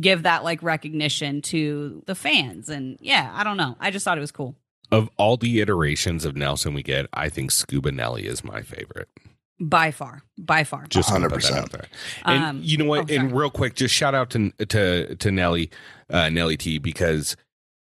give 0.00 0.24
that 0.24 0.44
like 0.44 0.62
recognition 0.62 1.40
to 1.40 2.02
the 2.06 2.14
fans 2.14 2.68
and 2.68 2.98
yeah, 3.00 3.30
I 3.34 3.44
don't 3.44 3.56
know. 3.56 3.76
I 3.80 3.90
just 3.90 4.04
thought 4.04 4.18
it 4.18 4.22
was 4.22 4.32
cool. 4.32 4.56
Of 4.90 5.10
all 5.16 5.36
the 5.36 5.60
iterations 5.60 6.24
of 6.24 6.36
Nelson 6.36 6.74
we 6.74 6.82
get, 6.82 7.06
I 7.12 7.28
think 7.28 7.50
Scuba 7.50 7.90
Nelly 7.90 8.26
is 8.26 8.44
my 8.44 8.62
favorite. 8.62 9.08
By 9.58 9.90
far. 9.90 10.22
By 10.38 10.64
far. 10.64 10.84
Just 10.88 11.10
gonna 11.10 11.28
put 11.30 11.42
that 11.42 11.52
100%. 11.52 11.56
out 11.58 11.70
there. 11.72 11.86
And 12.24 12.44
Um, 12.44 12.60
you 12.62 12.76
know 12.76 12.84
what? 12.84 13.10
oh, 13.10 13.14
and 13.14 13.32
real 13.34 13.50
quick, 13.50 13.74
just 13.74 13.94
shout 13.94 14.14
out 14.14 14.30
to 14.30 14.50
to 14.66 15.14
to 15.16 15.30
Nelly, 15.30 15.70
uh, 16.10 16.28
Nelly 16.28 16.56
T, 16.56 16.78
because 16.78 17.36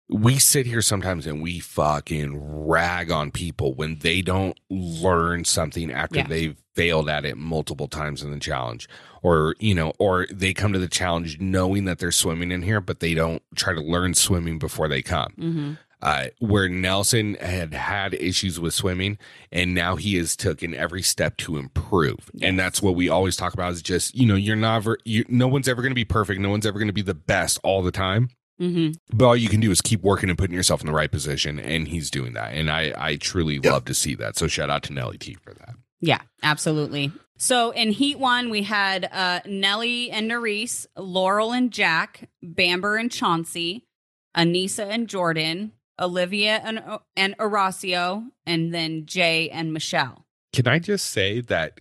we 0.08 0.38
sit 0.38 0.66
here 0.66 0.80
sometimes 0.82 1.26
and 1.26 1.42
we 1.42 1.58
fucking 1.58 2.38
rag 2.40 3.10
on 3.10 3.32
people 3.32 3.74
when 3.74 3.98
they 3.98 4.22
don't 4.22 4.56
learn 4.70 5.44
something 5.44 5.90
after 5.90 6.18
Yeah. 6.20 6.28
they've 6.28 6.56
failed 6.76 7.08
at 7.08 7.24
it 7.24 7.36
multiple 7.36 7.88
times 7.88 8.22
in 8.22 8.30
the 8.30 8.38
challenge, 8.38 8.88
or 9.22 9.56
you 9.58 9.74
know, 9.74 9.92
or 9.98 10.26
they 10.32 10.54
come 10.54 10.72
to 10.72 10.78
the 10.78 10.86
challenge 10.86 11.40
knowing 11.40 11.86
that 11.86 11.98
they're 11.98 12.12
swimming 12.12 12.52
in 12.52 12.62
here, 12.62 12.80
but 12.80 13.00
they 13.00 13.14
don't 13.14 13.42
try 13.56 13.74
to 13.74 13.80
learn 13.80 14.14
swimming 14.14 14.60
before 14.60 14.86
they 14.86 15.02
come 15.02 15.32
hmm 15.32 15.72
uh, 16.02 16.26
where 16.38 16.68
Nelson 16.68 17.34
had 17.40 17.72
had 17.74 18.14
issues 18.14 18.60
with 18.60 18.74
swimming, 18.74 19.18
and 19.50 19.74
now 19.74 19.96
he 19.96 20.16
has 20.16 20.36
taken 20.36 20.74
every 20.74 21.02
step 21.02 21.36
to 21.38 21.56
improve. 21.56 22.30
Yes. 22.34 22.48
And 22.48 22.58
that's 22.58 22.82
what 22.82 22.94
we 22.94 23.08
always 23.08 23.36
talk 23.36 23.54
about 23.54 23.72
is 23.72 23.82
just 23.82 24.14
you 24.14 24.26
know 24.26 24.34
you're 24.34 24.56
never 24.56 24.98
you, 25.04 25.24
no 25.28 25.48
one's 25.48 25.68
ever 25.68 25.82
going 25.82 25.90
to 25.92 25.94
be 25.96 26.04
perfect, 26.04 26.40
no 26.40 26.50
one's 26.50 26.66
ever 26.66 26.78
going 26.78 26.88
to 26.88 26.92
be 26.92 27.02
the 27.02 27.14
best 27.14 27.58
all 27.62 27.82
the 27.82 27.90
time. 27.92 28.28
hmm 28.58 28.90
But 29.12 29.24
all 29.26 29.36
you 29.36 29.48
can 29.48 29.60
do 29.60 29.70
is 29.70 29.80
keep 29.80 30.02
working 30.02 30.28
and 30.28 30.38
putting 30.38 30.54
yourself 30.56 30.80
in 30.80 30.86
the 30.86 30.92
right 30.92 31.10
position, 31.10 31.58
and 31.58 31.88
he's 31.88 32.10
doing 32.10 32.34
that. 32.34 32.52
And 32.52 32.70
I 32.70 32.92
I 32.96 33.16
truly 33.16 33.58
Yeah. 33.62 33.72
love 33.72 33.84
to 33.86 33.94
see 33.94 34.14
that. 34.16 34.36
So 34.36 34.46
shout 34.48 34.70
out 34.70 34.82
to 34.84 34.92
Nelly 34.92 35.18
T 35.18 35.34
for 35.42 35.54
that. 35.54 35.74
Yeah, 36.00 36.20
absolutely. 36.42 37.10
So 37.38 37.70
in 37.70 37.90
Heat 37.92 38.18
One, 38.18 38.48
we 38.50 38.62
had 38.62 39.08
uh, 39.12 39.40
Nelly 39.46 40.10
and 40.10 40.30
Nurys, 40.30 40.86
Laurel 40.96 41.52
and 41.52 41.70
Jack, 41.70 42.28
Bamber 42.42 42.96
and 42.96 43.10
Chauncey, 43.10 43.84
Aneesa 44.36 44.86
and 44.88 45.08
Jordan, 45.08 45.72
Olivia 46.00 46.60
and 46.64 46.82
and 47.16 47.36
Horacio, 47.38 48.28
and 48.46 48.72
then 48.74 49.06
Jay 49.06 49.48
and 49.50 49.72
Michelle. 49.72 50.26
Can 50.52 50.66
I 50.66 50.78
just 50.78 51.06
say 51.10 51.40
that, 51.42 51.80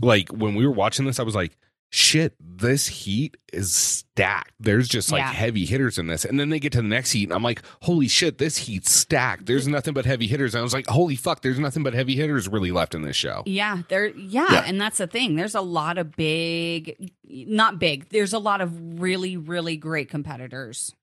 like, 0.00 0.28
when 0.30 0.54
we 0.54 0.66
were 0.66 0.72
watching 0.72 1.04
this, 1.06 1.20
I 1.20 1.22
was 1.22 1.34
like, 1.34 1.56
shit, 1.92 2.34
this 2.40 2.86
heat 2.86 3.36
is 3.52 3.74
stacked. 3.74 4.52
There's 4.60 4.86
just 4.88 5.10
like 5.10 5.20
Yeah. 5.22 5.32
heavy 5.32 5.64
hitters 5.64 5.98
in 5.98 6.06
this. 6.06 6.24
And 6.24 6.38
then 6.38 6.48
they 6.48 6.60
get 6.60 6.70
to 6.72 6.82
the 6.82 6.86
next 6.88 7.10
heat, 7.12 7.24
and 7.24 7.32
I'm 7.32 7.42
like, 7.42 7.62
holy 7.82 8.06
shit, 8.06 8.38
this 8.38 8.56
heat's 8.58 8.92
stacked. 8.92 9.46
There's 9.46 9.66
nothing 9.66 9.92
but 9.94 10.06
heavy 10.06 10.28
hitters. 10.28 10.54
And 10.54 10.60
I 10.60 10.62
was 10.62 10.72
like, 10.72 10.86
holy 10.86 11.16
fuck, 11.16 11.42
there's 11.42 11.58
nothing 11.58 11.82
but 11.82 11.92
heavy 11.94 12.14
hitters 12.14 12.48
really 12.48 12.70
left 12.70 12.94
in 12.94 13.02
this 13.02 13.16
show. 13.16 13.42
Yeah, 13.46 13.82
there. 13.88 14.06
Yeah, 14.08 14.46
Yeah. 14.52 14.64
and 14.66 14.80
that's 14.80 14.98
the 14.98 15.08
thing. 15.08 15.34
There's 15.34 15.56
a 15.56 15.60
lot 15.60 15.98
of 15.98 16.14
big, 16.14 17.10
not 17.28 17.80
big. 17.80 18.08
There's 18.10 18.32
a 18.32 18.38
lot 18.38 18.60
of 18.60 19.00
really, 19.00 19.36
really 19.36 19.76
great 19.76 20.08
competitors 20.08 20.94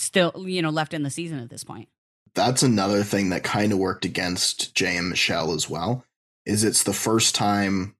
still, 0.00 0.32
you 0.46 0.62
know, 0.62 0.70
left 0.70 0.94
in 0.94 1.02
the 1.02 1.10
season 1.10 1.38
at 1.38 1.50
this 1.50 1.64
point. 1.64 1.88
That's 2.34 2.62
another 2.62 3.02
thing 3.02 3.30
that 3.30 3.42
kind 3.42 3.72
of 3.72 3.78
worked 3.78 4.04
against 4.04 4.74
Jay 4.74 4.96
and 4.96 5.08
Michelle 5.08 5.52
as 5.52 5.68
well. 5.68 6.04
Is 6.46 6.64
it's 6.64 6.84
the 6.84 6.92
first 6.92 7.34
time 7.34 7.96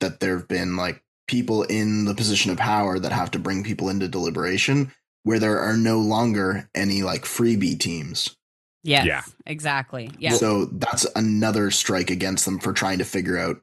that 0.00 0.20
there 0.20 0.36
have 0.36 0.48
been 0.48 0.76
like 0.76 1.02
people 1.28 1.62
in 1.64 2.04
the 2.04 2.14
position 2.14 2.50
of 2.50 2.58
power 2.58 2.98
that 2.98 3.12
have 3.12 3.30
to 3.32 3.38
bring 3.38 3.64
people 3.64 3.88
into 3.88 4.08
deliberation 4.08 4.92
where 5.24 5.38
there 5.38 5.60
are 5.60 5.76
no 5.76 5.98
longer 6.00 6.68
any 6.74 7.02
like 7.02 7.22
freebie 7.22 7.78
teams. 7.78 8.36
Yes, 8.82 9.06
Yeah. 9.06 9.22
exactly. 9.46 10.10
Yeah, 10.18 10.32
So 10.32 10.64
that's 10.64 11.06
another 11.14 11.70
strike 11.70 12.10
against 12.10 12.44
them 12.44 12.58
for 12.58 12.72
trying 12.72 12.98
to 12.98 13.04
figure 13.04 13.38
out 13.38 13.60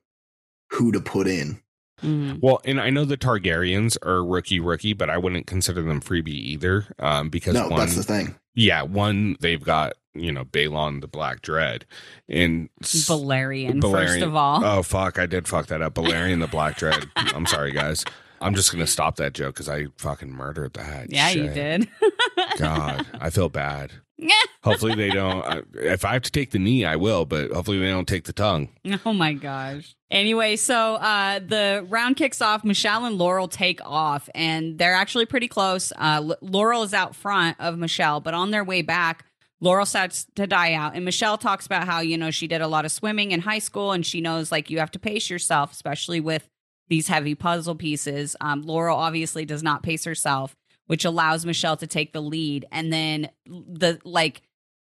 who 0.72 0.94
to 0.94 1.02
put 1.02 1.28
in. 1.28 1.62
Mhm. 2.04 2.40
Well, 2.42 2.62
and 2.66 2.80
I 2.80 2.90
know 2.90 3.06
the 3.06 3.18
Targaryens 3.18 3.98
are 4.06 4.24
rookie 4.26 4.60
rookie, 4.60 4.94
but 4.94 5.10
I 5.10 5.18
wouldn't 5.18 5.48
consider 5.48 5.82
them 5.82 6.02
freebie 6.02 6.28
either. 6.30 6.86
Um, 7.00 7.30
because 7.30 7.54
No, 7.54 7.68
one, 7.68 7.80
that's 7.80 7.96
the 7.96 8.04
thing. 8.04 8.36
yeah, 8.56 8.82
one 8.84 9.36
they've 9.40 9.64
got 9.64 9.94
you 10.16 10.32
know 10.32 10.44
Balon 10.46 11.02
the 11.02 11.08
Black 11.08 11.42
Dread, 11.42 11.86
and 12.28 12.70
s- 12.82 13.06
Valerian, 13.08 13.82
first 13.82 14.22
of 14.22 14.36
all. 14.36 14.64
Oh 14.66 14.82
fuck, 14.84 15.20
I 15.20 15.26
did 15.26 15.48
fuck 15.48 15.68
that 15.68 15.82
up. 15.82 15.94
Balerion 15.96 16.40
the 16.40 16.48
Black 16.48 16.78
Dread. 16.78 17.06
I'm 17.16 17.46
sorry, 17.46 17.72
guys. 17.72 18.04
I'm 18.42 18.56
just 18.56 18.72
gonna 18.72 18.88
stop 18.88 19.18
that 19.18 19.34
joke 19.34 19.56
because 19.56 19.68
I 19.70 19.88
fucking 19.98 20.32
murdered 20.32 20.74
that. 20.76 21.12
yeah, 21.12 21.30
you 21.30 21.50
did. 21.50 21.90
God, 22.58 23.06
I 23.20 23.30
feel 23.30 23.50
bad. 23.50 23.92
Hopefully 24.64 24.96
they 24.96 25.10
don't. 25.10 25.66
If 25.74 26.04
I 26.04 26.14
have 26.14 26.24
to 26.24 26.32
take 26.32 26.52
the 26.52 26.60
knee, 26.60 26.86
I 26.86 26.96
will. 26.96 27.26
But 27.26 27.52
hopefully 27.52 27.80
they 27.80 27.88
don't 27.88 28.08
take 28.08 28.26
the 28.26 28.34
tongue. 28.34 28.70
Oh 29.06 29.14
my 29.14 29.34
gosh. 29.34 29.96
Anyway, 30.12 30.56
so 30.56 30.96
uh, 30.96 31.40
the 31.40 31.86
round 31.88 32.18
kicks 32.18 32.42
off. 32.42 32.64
Michelle 32.64 33.06
and 33.06 33.18
Laurel 33.18 33.48
take 33.48 33.80
off, 33.86 34.28
and 34.36 34.78
they're 34.78 34.94
actually 34.94 35.26
pretty 35.26 35.48
close. 35.48 35.94
Uh, 35.96 36.34
Laurel 36.42 36.84
is 36.84 36.94
out 36.94 37.16
front 37.16 37.56
of 37.60 37.78
Michelle, 37.78 38.20
but 38.20 38.34
on 38.34 38.52
their 38.52 38.64
way 38.64 38.82
back, 38.82 39.26
Laurel 39.62 39.86
starts 39.86 40.26
to 40.36 40.48
die 40.48 40.74
out. 40.74 40.96
And 40.96 41.06
Michelle 41.06 41.38
talks 41.38 41.66
about 41.66 41.86
how, 41.86 42.00
you 42.00 42.18
know, 42.18 42.32
she 42.32 42.48
did 42.48 42.62
a 42.62 42.68
lot 42.68 42.86
of 42.86 42.92
swimming 42.92 43.32
in 43.32 43.42
high 43.42 43.60
school, 43.60 43.92
and 43.92 44.06
she 44.06 44.22
knows 44.22 44.52
like 44.52 44.70
you 44.70 44.80
have 44.80 44.92
to 44.92 45.00
pace 45.00 45.30
yourself, 45.30 45.72
especially 45.72 46.20
with 46.20 46.50
these 46.88 47.08
heavy 47.08 47.36
puzzle 47.36 47.76
pieces. 47.76 48.36
Um, 48.42 48.64
Laurel 48.64 48.98
obviously 48.98 49.46
does 49.46 49.62
not 49.62 49.84
pace 49.84 50.06
herself, 50.06 50.56
which 50.90 51.06
allows 51.06 51.46
Michelle 51.46 51.78
to 51.78 51.86
take 51.86 52.14
the 52.14 52.22
lead. 52.22 52.66
And 52.72 52.92
then 52.92 53.30
the 53.46 54.00
like, 54.04 54.42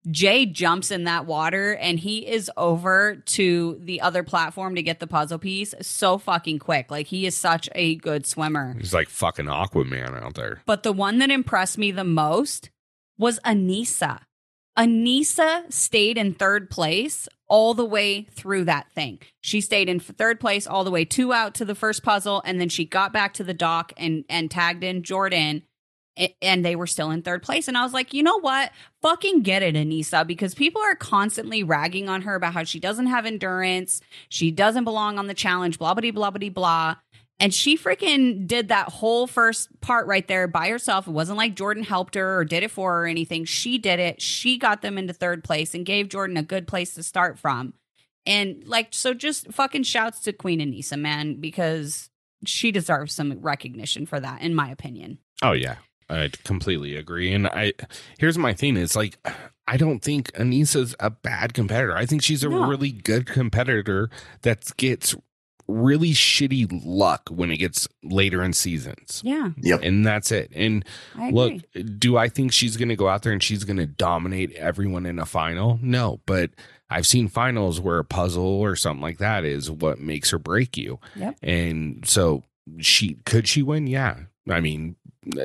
Jay 0.10 0.46
jumps 0.46 0.90
in 0.90 1.04
that 1.04 1.26
water 1.26 1.76
and 1.76 2.00
he 2.00 2.26
is 2.26 2.50
over 2.56 3.18
to 3.26 3.78
the 3.82 4.00
other 4.00 4.24
platform 4.24 4.76
to 4.76 4.82
get 4.82 5.02
the 5.02 5.08
puzzle 5.08 5.38
piece 5.38 5.76
so 5.82 6.18
fucking 6.18 6.60
quick. 6.60 6.90
Like 6.90 7.08
he 7.08 7.26
is 7.26 7.36
such 7.36 7.68
a 7.76 7.96
good 7.96 8.26
swimmer. 8.26 8.74
He's 8.78 8.94
like 8.94 9.10
fucking 9.10 9.48
Aquaman 9.48 10.24
out 10.24 10.36
there. 10.36 10.62
But 10.66 10.84
the 10.84 10.94
one 10.94 11.18
that 11.18 11.30
impressed 11.30 11.78
me 11.78 11.92
the 11.92 12.06
most 12.06 12.70
was 13.18 13.38
Aneesa. 13.42 14.20
Aneesa 14.78 15.70
stayed 15.74 16.18
in 16.18 16.34
third 16.36 16.70
place 16.70 17.28
all 17.50 17.74
the 17.74 17.84
way 17.84 18.28
through 18.32 18.64
that 18.66 18.90
thing. 18.94 19.20
She 19.42 19.60
stayed 19.60 19.90
in 19.90 20.00
third 20.00 20.40
place 20.40 20.66
all 20.68 20.86
the 20.86 20.92
way 20.92 21.04
two 21.04 21.34
out 21.34 21.54
to 21.56 21.66
the 21.66 21.76
first 21.76 22.02
puzzle, 22.02 22.42
and 22.46 22.62
then 22.62 22.70
she 22.70 22.86
got 22.86 23.12
back 23.12 23.34
to 23.34 23.44
the 23.44 23.54
dock 23.54 23.92
and 23.98 24.24
and 24.30 24.50
tagged 24.50 24.86
in 24.86 25.04
Jordan, 25.04 25.64
and 26.42 26.66
they 26.66 26.76
were 26.76 26.88
still 26.88 27.12
in 27.12 27.22
third 27.22 27.44
place. 27.44 27.68
And 27.68 27.78
I 27.78 27.84
was 27.84 27.94
like, 27.94 28.14
you 28.14 28.24
know 28.24 28.40
what? 28.40 28.72
Fucking 29.02 29.42
get 29.44 29.64
it, 29.64 29.76
Aneesa, 29.76 30.26
because 30.26 30.56
people 30.56 30.82
are 30.82 30.96
constantly 30.96 31.64
ragging 31.64 32.10
on 32.10 32.24
her 32.24 32.36
about 32.36 32.54
how 32.54 32.64
she 32.64 32.80
doesn't 32.80 33.08
have 33.08 33.26
endurance, 33.26 34.02
she 34.30 34.52
doesn't 34.52 34.84
belong 34.84 35.20
on 35.20 35.28
the 35.28 35.34
challenge, 35.34 35.80
blah 35.80 35.94
blah 35.94 36.12
blah 36.12 36.32
blah 36.32 36.50
blah. 36.50 36.96
And 37.40 37.54
she 37.54 37.78
freaking 37.78 38.48
did 38.48 38.70
that 38.70 38.90
whole 38.90 39.28
first 39.28 39.70
part 39.80 40.08
right 40.08 40.28
there 40.28 40.48
by 40.48 40.70
herself. 40.70 41.08
It 41.08 41.12
wasn't 41.12 41.38
like 41.38 41.56
Jordan 41.56 41.84
helped 41.84 42.16
her 42.16 42.40
or 42.40 42.46
did 42.46 42.64
it 42.64 42.72
for 42.72 42.94
her 42.94 43.04
or 43.04 43.08
anything. 43.08 43.46
She 43.46 43.78
did 43.78 44.00
it. 44.00 44.22
She 44.22 44.58
got 44.58 44.82
them 44.82 44.98
into 44.98 45.14
third 45.14 45.44
place 45.44 45.76
and 45.76 45.86
gave 45.86 46.10
Jordan 46.10 46.36
a 46.38 46.42
good 46.42 46.68
place 46.68 46.96
to 46.96 47.04
start 47.04 47.38
from. 47.38 47.76
And 48.26 48.64
like, 48.66 48.88
so 48.92 49.14
just 49.14 49.52
fucking 49.52 49.84
shouts 49.84 50.22
to 50.22 50.34
Queen 50.34 50.60
Aneesa, 50.60 51.00
man, 51.00 51.40
because 51.40 52.10
she 52.46 52.72
deserves 52.72 53.14
some 53.14 53.40
recognition 53.40 54.08
for 54.08 54.20
that, 54.20 54.42
in 54.42 54.56
my 54.56 54.70
opinion. 54.70 55.20
Oh 55.44 55.54
yeah. 55.54 55.76
I 56.10 56.30
completely 56.44 56.96
agree. 56.96 57.34
And 57.34 57.48
I 57.48 57.74
here's 58.18 58.38
my 58.38 58.54
thing: 58.54 58.78
is 58.78 58.96
like 58.96 59.18
I 59.68 59.78
don't 59.78 60.00
think 60.02 60.32
Aneesa's 60.40 60.96
a 61.00 61.10
bad 61.10 61.54
competitor. 61.54 61.96
I 61.98 62.06
think 62.06 62.22
she's 62.24 62.44
a 62.44 62.50
No. 62.50 62.68
really 62.68 62.92
good 62.92 63.26
competitor 63.26 64.10
that 64.44 64.66
gets 64.78 65.16
really 65.68 66.12
shitty 66.14 66.82
luck 66.86 67.28
when 67.30 67.52
it 67.52 67.58
gets 67.58 67.90
later 68.02 68.42
in 68.42 68.54
seasons. 68.54 69.22
Yeah, 69.26 69.50
Yep. 69.58 69.82
And 69.84 70.06
that's 70.06 70.32
it. 70.32 70.50
And 70.56 70.86
look, 71.30 71.56
do 72.00 72.16
I 72.16 72.30
think 72.30 72.54
she's 72.54 72.78
going 72.78 72.88
to 72.88 72.96
go 72.96 73.10
out 73.10 73.24
there 73.24 73.34
and 73.34 73.44
she's 73.44 73.66
going 73.66 73.76
to 73.76 73.86
dominate 73.86 74.54
everyone 74.54 75.06
in 75.06 75.20
a 75.20 75.26
final? 75.26 75.78
No, 75.82 76.22
but 76.26 76.52
I've 76.90 77.06
seen 77.06 77.28
finals 77.28 77.82
where 77.82 78.00
a 78.00 78.06
puzzle 78.06 78.46
or 78.46 78.78
something 78.78 79.02
like 79.02 79.18
that 79.18 79.44
is 79.44 79.70
what 79.70 80.00
makes 80.00 80.32
or 80.32 80.40
break 80.40 80.78
you. 80.78 81.00
Yep. 81.18 81.36
And 81.44 82.08
so 82.08 82.44
she 82.80 83.16
could 83.26 83.46
she 83.46 83.62
win? 83.62 83.88
Yeah. 83.88 84.20
I 84.50 84.62
mean, 84.62 84.96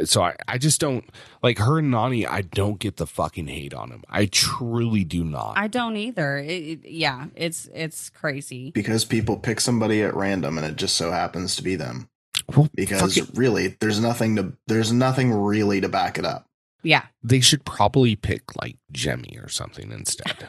so 0.05 0.23
I, 0.23 0.37
I 0.49 0.59
just 0.59 0.81
don't 0.81 1.05
like 1.43 1.59
her 1.59 1.79
and 1.79 1.93
Nany. 1.93 2.27
I 2.29 2.43
don't 2.43 2.79
get 2.79 2.97
the 2.97 3.07
fucking 3.07 3.47
hate 3.49 3.75
on 3.75 3.91
him. 3.91 4.03
I 4.09 4.27
truly 4.27 5.05
do 5.05 5.25
not. 5.25 5.55
I 5.57 5.67
don't 5.69 5.97
either. 5.97 6.39
It, 6.39 6.51
it- 6.85 6.89
yeah, 6.91 7.27
it's 7.35 7.69
it's 7.75 8.11
crazy. 8.11 8.71
Because 8.71 9.05
people 9.05 9.37
pick 9.39 9.61
somebody 9.61 10.03
at 10.03 10.15
random 10.15 10.59
and 10.59 10.67
it 10.67 10.77
just 10.77 10.97
so 10.97 11.11
happens 11.11 11.57
to 11.57 11.63
be 11.63 11.75
them. 11.77 12.09
Well, 12.57 12.69
Because 12.75 13.31
really, 13.35 13.77
there's 13.81 14.01
nothing 14.01 14.37
to 14.37 14.53
there's 14.67 14.93
nothing 14.93 15.33
really 15.33 15.81
to 15.81 15.89
back 15.89 16.19
it 16.19 16.25
up. 16.25 16.47
Yeah. 16.85 17.05
they 17.23 17.39
should 17.39 17.65
probably 17.65 18.17
pick 18.17 18.61
like 18.61 18.77
Jemmy 18.91 19.39
or 19.41 19.49
something 19.49 19.93
instead. 19.93 20.49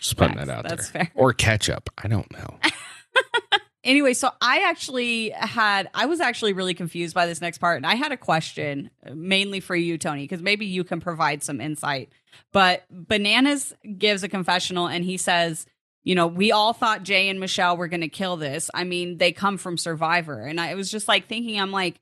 just 0.00 0.16
putting 0.16 0.36
That's- 0.36 0.46
that 0.48 0.56
out 0.66 0.68
that's 0.68 0.90
there. 0.90 1.04
fair. 1.06 1.12
Or 1.14 1.32
ketchup. 1.32 1.88
I 1.96 2.08
don't 2.08 2.30
know. 2.32 2.58
Anyway, 3.82 4.12
so 4.12 4.30
I 4.42 4.68
actually 4.68 5.30
had 5.30 5.88
I 5.94 6.06
was 6.06 6.20
actually 6.20 6.52
really 6.52 6.74
confused 6.74 7.14
by 7.14 7.26
this 7.26 7.40
next 7.40 7.58
part 7.58 7.78
and 7.78 7.86
I 7.86 7.94
had 7.94 8.12
a 8.12 8.16
question 8.16 8.90
uh, 9.06 9.14
mainly 9.14 9.60
for 9.60 9.74
you 9.74 9.96
Tony 9.96 10.24
because 10.24 10.42
maybe 10.42 10.66
you 10.66 10.84
can 10.84 11.00
provide 11.00 11.42
some 11.42 11.60
insight. 11.60 12.10
But 12.52 12.84
Bananas 12.90 13.72
gives 13.96 14.22
a 14.22 14.28
confessional 14.28 14.86
and 14.86 15.04
he 15.04 15.16
says, 15.16 15.66
you 16.02 16.14
know, 16.14 16.26
we 16.26 16.52
all 16.52 16.74
thought 16.74 17.04
Jay 17.04 17.28
and 17.28 17.40
Michelle 17.40 17.76
were 17.76 17.88
going 17.88 18.02
to 18.02 18.08
kill 18.08 18.36
this. 18.36 18.70
I 18.74 18.84
mean, 18.84 19.16
they 19.16 19.32
come 19.32 19.56
from 19.56 19.78
Survivor 19.78 20.40
and 20.40 20.60
I 20.60 20.74
was 20.74 20.90
just 20.90 21.08
like 21.08 21.26
thinking 21.26 21.58
I'm 21.58 21.72
like 21.72 22.00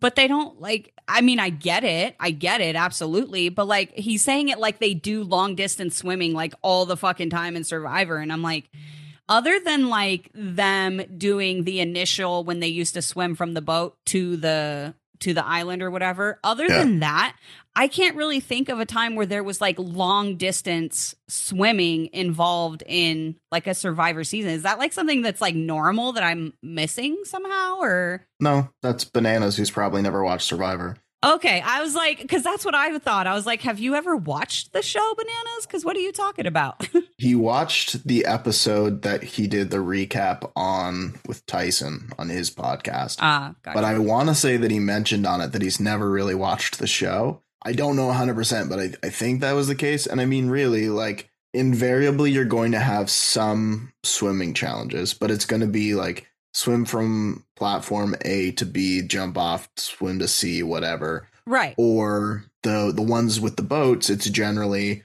but 0.00 0.16
they 0.16 0.26
don't 0.26 0.60
like 0.60 0.92
I 1.08 1.20
mean, 1.20 1.38
I 1.38 1.50
get 1.50 1.84
it. 1.84 2.16
I 2.18 2.32
get 2.32 2.60
it 2.60 2.74
absolutely, 2.74 3.48
but 3.48 3.68
like 3.68 3.92
he's 3.94 4.22
saying 4.22 4.48
it 4.48 4.58
like 4.58 4.80
they 4.80 4.92
do 4.92 5.22
long 5.22 5.54
distance 5.54 5.96
swimming 5.96 6.32
like 6.32 6.54
all 6.62 6.84
the 6.84 6.96
fucking 6.96 7.30
time 7.30 7.54
in 7.54 7.62
Survivor 7.62 8.16
and 8.16 8.32
I'm 8.32 8.42
like 8.42 8.68
other 9.28 9.58
than 9.60 9.88
like 9.88 10.30
them 10.34 11.02
doing 11.16 11.64
the 11.64 11.80
initial 11.80 12.44
when 12.44 12.60
they 12.60 12.68
used 12.68 12.94
to 12.94 13.02
swim 13.02 13.34
from 13.34 13.54
the 13.54 13.62
boat 13.62 13.96
to 14.06 14.36
the 14.36 14.94
to 15.18 15.32
the 15.32 15.44
island 15.44 15.82
or 15.82 15.90
whatever 15.90 16.38
other 16.44 16.66
Yeah. 16.66 16.78
than 16.80 16.98
that 17.00 17.34
i 17.74 17.88
can't 17.88 18.16
really 18.16 18.38
think 18.38 18.68
of 18.68 18.80
a 18.80 18.84
time 18.84 19.14
where 19.14 19.24
there 19.24 19.42
was 19.42 19.62
like 19.62 19.76
long 19.78 20.36
distance 20.36 21.14
swimming 21.26 22.10
involved 22.12 22.82
in 22.86 23.34
like 23.50 23.66
a 23.66 23.72
survivor 23.74 24.24
season 24.24 24.50
is 24.50 24.62
that 24.64 24.78
like 24.78 24.92
something 24.92 25.22
that's 25.22 25.40
like 25.40 25.54
normal 25.54 26.12
that 26.12 26.22
i'm 26.22 26.52
missing 26.62 27.16
somehow 27.24 27.76
or 27.80 28.26
No, 28.40 28.68
that's 28.82 29.04
bananas 29.04 29.56
who's 29.56 29.70
probably 29.70 30.02
never 30.02 30.22
watched 30.22 30.46
Survivor. 30.48 30.96
Okay 31.24 31.60
i 31.64 31.80
was 31.80 31.94
like 31.94 32.18
because 32.18 32.42
that's 32.42 32.64
what 32.64 32.74
i 32.74 32.96
thought 32.98 33.26
i 33.26 33.34
was 33.34 33.46
like 33.46 33.62
have 33.62 33.78
you 33.78 33.94
ever 33.94 34.16
watched 34.16 34.72
the 34.72 34.82
show 34.82 35.14
bananas 35.14 35.66
because 35.66 35.84
what 35.84 35.96
are 35.96 36.00
you 36.00 36.12
talking 36.12 36.46
about 36.46 36.88
He 37.18 37.34
watched 37.34 38.06
the 38.06 38.26
episode 38.26 39.00
that 39.02 39.22
he 39.22 39.46
did 39.46 39.70
the 39.70 39.78
recap 39.78 40.50
on 40.54 41.18
with 41.26 41.46
Tyson 41.46 42.10
on 42.18 42.28
his 42.28 42.50
podcast. 42.50 43.16
ah 43.20 43.54
gotcha. 43.62 43.74
But 43.74 43.84
I 43.84 43.98
want 43.98 44.28
to 44.28 44.34
say 44.34 44.58
that 44.58 44.70
he 44.70 44.78
mentioned 44.78 45.26
on 45.26 45.40
it 45.40 45.52
that 45.52 45.62
he's 45.62 45.80
never 45.80 46.10
really 46.10 46.34
watched 46.34 46.78
the 46.78 46.86
show. 46.86 47.40
I 47.62 47.72
don't 47.72 47.96
know 47.96 48.08
100%, 48.08 48.68
but 48.68 48.78
I, 48.78 48.92
I 49.02 49.08
think 49.08 49.40
that 49.40 49.52
was 49.52 49.66
the 49.66 49.74
case. 49.74 50.06
And 50.06 50.20
I 50.20 50.26
mean, 50.26 50.50
really, 50.50 50.90
like, 50.90 51.30
invariably, 51.54 52.30
you're 52.30 52.44
going 52.44 52.72
to 52.72 52.78
have 52.78 53.08
some 53.08 53.92
swimming 54.04 54.52
challenges, 54.52 55.14
but 55.14 55.30
it's 55.30 55.46
going 55.46 55.62
to 55.62 55.66
be 55.66 55.94
like 55.94 56.28
swim 56.56 56.86
from 56.86 57.44
platform 57.54 58.14
A 58.24 58.50
to 58.52 58.64
B, 58.64 59.02
jump 59.02 59.36
off, 59.36 59.68
swim 59.76 60.18
to 60.20 60.28
C, 60.28 60.62
whatever. 60.62 61.28
right 61.46 61.74
Or 61.76 62.44
the 62.62 62.92
the 62.94 63.02
ones 63.02 63.40
with 63.40 63.56
the 63.56 63.62
boats, 63.62 64.08
it's 64.10 64.28
generally 64.30 65.02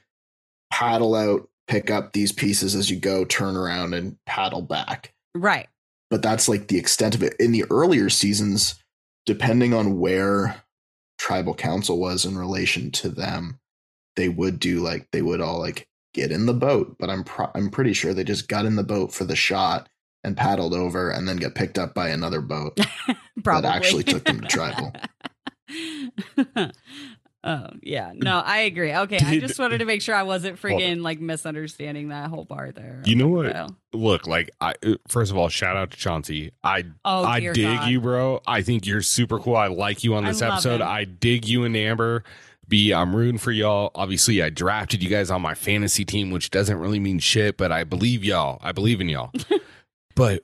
paddle 0.72 1.14
out, 1.14 1.50
pick 1.68 1.92
up 1.92 2.14
these 2.14 2.32
pieces 2.32 2.74
as 2.76 2.90
you 2.90 2.98
go, 2.98 3.26
turn 3.26 3.58
around, 3.58 3.94
and 3.94 4.18
paddle 4.26 4.62
back 4.62 5.14
right 5.36 5.68
but 6.12 6.22
that's 6.22 6.50
like 6.50 6.68
the 6.68 6.78
extent 6.78 7.16
of 7.16 7.24
it. 7.24 7.36
In 7.40 7.54
the 7.54 7.64
earlier 7.72 8.10
seasons, 8.10 8.76
depending 9.26 9.74
on 9.74 9.98
where 9.98 10.62
tribal 11.18 11.56
council 11.56 11.98
was 11.98 12.26
in 12.26 12.38
relation 12.38 12.92
to 12.92 13.10
them, 13.10 13.60
they 14.18 14.28
would 14.28 14.60
do 14.60 14.82
like 14.82 15.08
they 15.12 15.22
would 15.22 15.40
all 15.40 15.58
like 15.58 15.88
get 16.14 16.32
in 16.32 16.46
the 16.48 16.54
boat. 16.54 16.98
But 17.00 17.10
I'm 17.10 17.24
pro- 17.24 17.52
I'm 17.56 17.70
pretty 17.70 17.94
sure 17.94 18.14
they 18.14 18.26
just 18.26 18.50
got 18.50 18.66
in 18.66 18.76
the 18.76 18.84
boat 18.84 19.14
for 19.14 19.24
the 19.24 19.38
shot 19.38 19.88
and 20.24 20.38
paddled 20.38 20.74
over, 20.74 21.10
and 21.10 21.28
then 21.28 21.38
get 21.38 21.56
picked 21.56 21.78
up 21.78 21.94
by 21.94 22.10
another 22.10 22.42
boat. 22.42 22.78
that 23.44 23.66
actually 23.66 24.04
took 24.04 24.24
them 24.24 24.42
to 24.42 24.48
tribal. 24.48 24.94
oh 27.44 27.68
yeah, 27.82 28.12
no, 28.16 28.40
I 28.40 28.60
agree. 28.60 28.94
Okay, 28.94 29.18
I 29.18 29.40
just 29.40 29.60
wanted 29.60 29.80
to 29.80 29.86
make 29.86 30.02
sure 30.02 30.16
I 30.16 30.24
wasn't 30.24 30.62
freaking 30.62 31.02
like 31.02 31.20
misunderstanding 31.20 32.10
that 32.10 32.30
whole 32.30 32.46
part 32.46 32.76
there. 32.76 33.02
You 33.06 33.16
know 33.16 33.28
what? 33.28 33.54
Well, 33.54 33.76
Look, 33.94 34.28
like 34.28 34.52
I 34.62 34.74
first 35.08 35.32
of 35.32 35.38
all, 35.38 35.50
shout 35.50 35.76
out 35.76 35.92
to 35.92 35.98
Chauncey. 35.98 36.52
I 36.64 36.86
Oh, 37.04 37.24
I 37.24 37.40
dig 37.40 37.56
God. 37.80 37.90
you, 37.90 38.02
bro. 38.02 38.42
I 38.46 38.62
think 38.62 38.86
you're 38.86 39.02
super 39.02 39.40
cool. 39.40 39.56
I 39.56 39.68
like 39.68 40.04
you 40.04 40.16
on 40.16 40.26
this 40.26 40.42
love 40.42 40.54
episode. 40.54 40.82
I 40.82 41.06
dig 41.06 41.48
you 41.48 41.64
and 41.64 41.76
Amber. 41.76 42.24
B, 42.68 42.94
I'm 42.94 43.14
rooting 43.14 43.38
for 43.38 43.52
y'all. 43.52 43.92
Obviously, 43.96 44.42
I 44.42 44.50
drafted 44.50 45.04
you 45.04 45.10
guys 45.10 45.30
on 45.30 45.42
my 45.42 45.54
fantasy 45.56 46.06
team, 46.06 46.32
which 46.32 46.52
doesn't 46.52 46.78
really 46.80 47.02
mean 47.02 47.20
shit, 47.20 47.58
but 47.58 47.70
I 47.70 47.84
believe 47.84 48.24
y'all. 48.24 48.60
I 48.62 48.72
believe 48.72 49.02
in 49.02 49.10
y'all. 49.10 49.32
but 50.16 50.44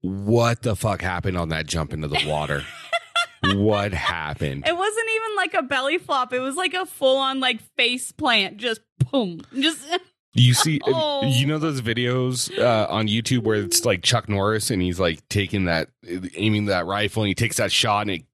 what 0.00 0.62
the 0.62 0.76
fuck 0.76 1.02
happened 1.02 1.36
on 1.36 1.48
that 1.50 1.66
jump 1.66 1.92
into 1.92 2.08
the 2.08 2.22
water? 2.26 2.64
what 3.54 3.92
happened? 3.92 4.66
It 4.66 4.76
wasn't 4.76 5.06
even 5.14 5.36
like 5.36 5.54
a 5.54 5.62
belly 5.62 5.98
flop. 5.98 6.32
It 6.32 6.40
was 6.40 6.56
like 6.56 6.74
a 6.74 6.86
full 6.86 7.18
on 7.18 7.40
like 7.40 7.60
face 7.76 8.12
plant. 8.12 8.56
Just 8.58 8.80
boom. 9.10 9.40
Just 9.58 9.86
You 10.34 10.54
see, 10.54 10.78
Oh. 10.84 11.26
you 11.26 11.46
know 11.46 11.58
those 11.58 11.80
videos 11.80 12.56
uh, 12.58 12.86
on 12.90 13.08
YouTube 13.08 13.42
where 13.42 13.56
it's 13.60 13.84
like 13.84 14.02
Chuck 14.02 14.28
Norris 14.28 14.70
and 14.70 14.80
he's 14.80 15.00
like 15.00 15.26
taking 15.28 15.64
that, 15.64 15.88
aiming 16.36 16.66
that 16.66 16.86
rifle, 16.86 17.22
and 17.22 17.28
he 17.28 17.34
takes 17.34 17.56
that 17.56 17.72
shot, 17.72 18.02
and 18.02 18.10
it 18.10 18.24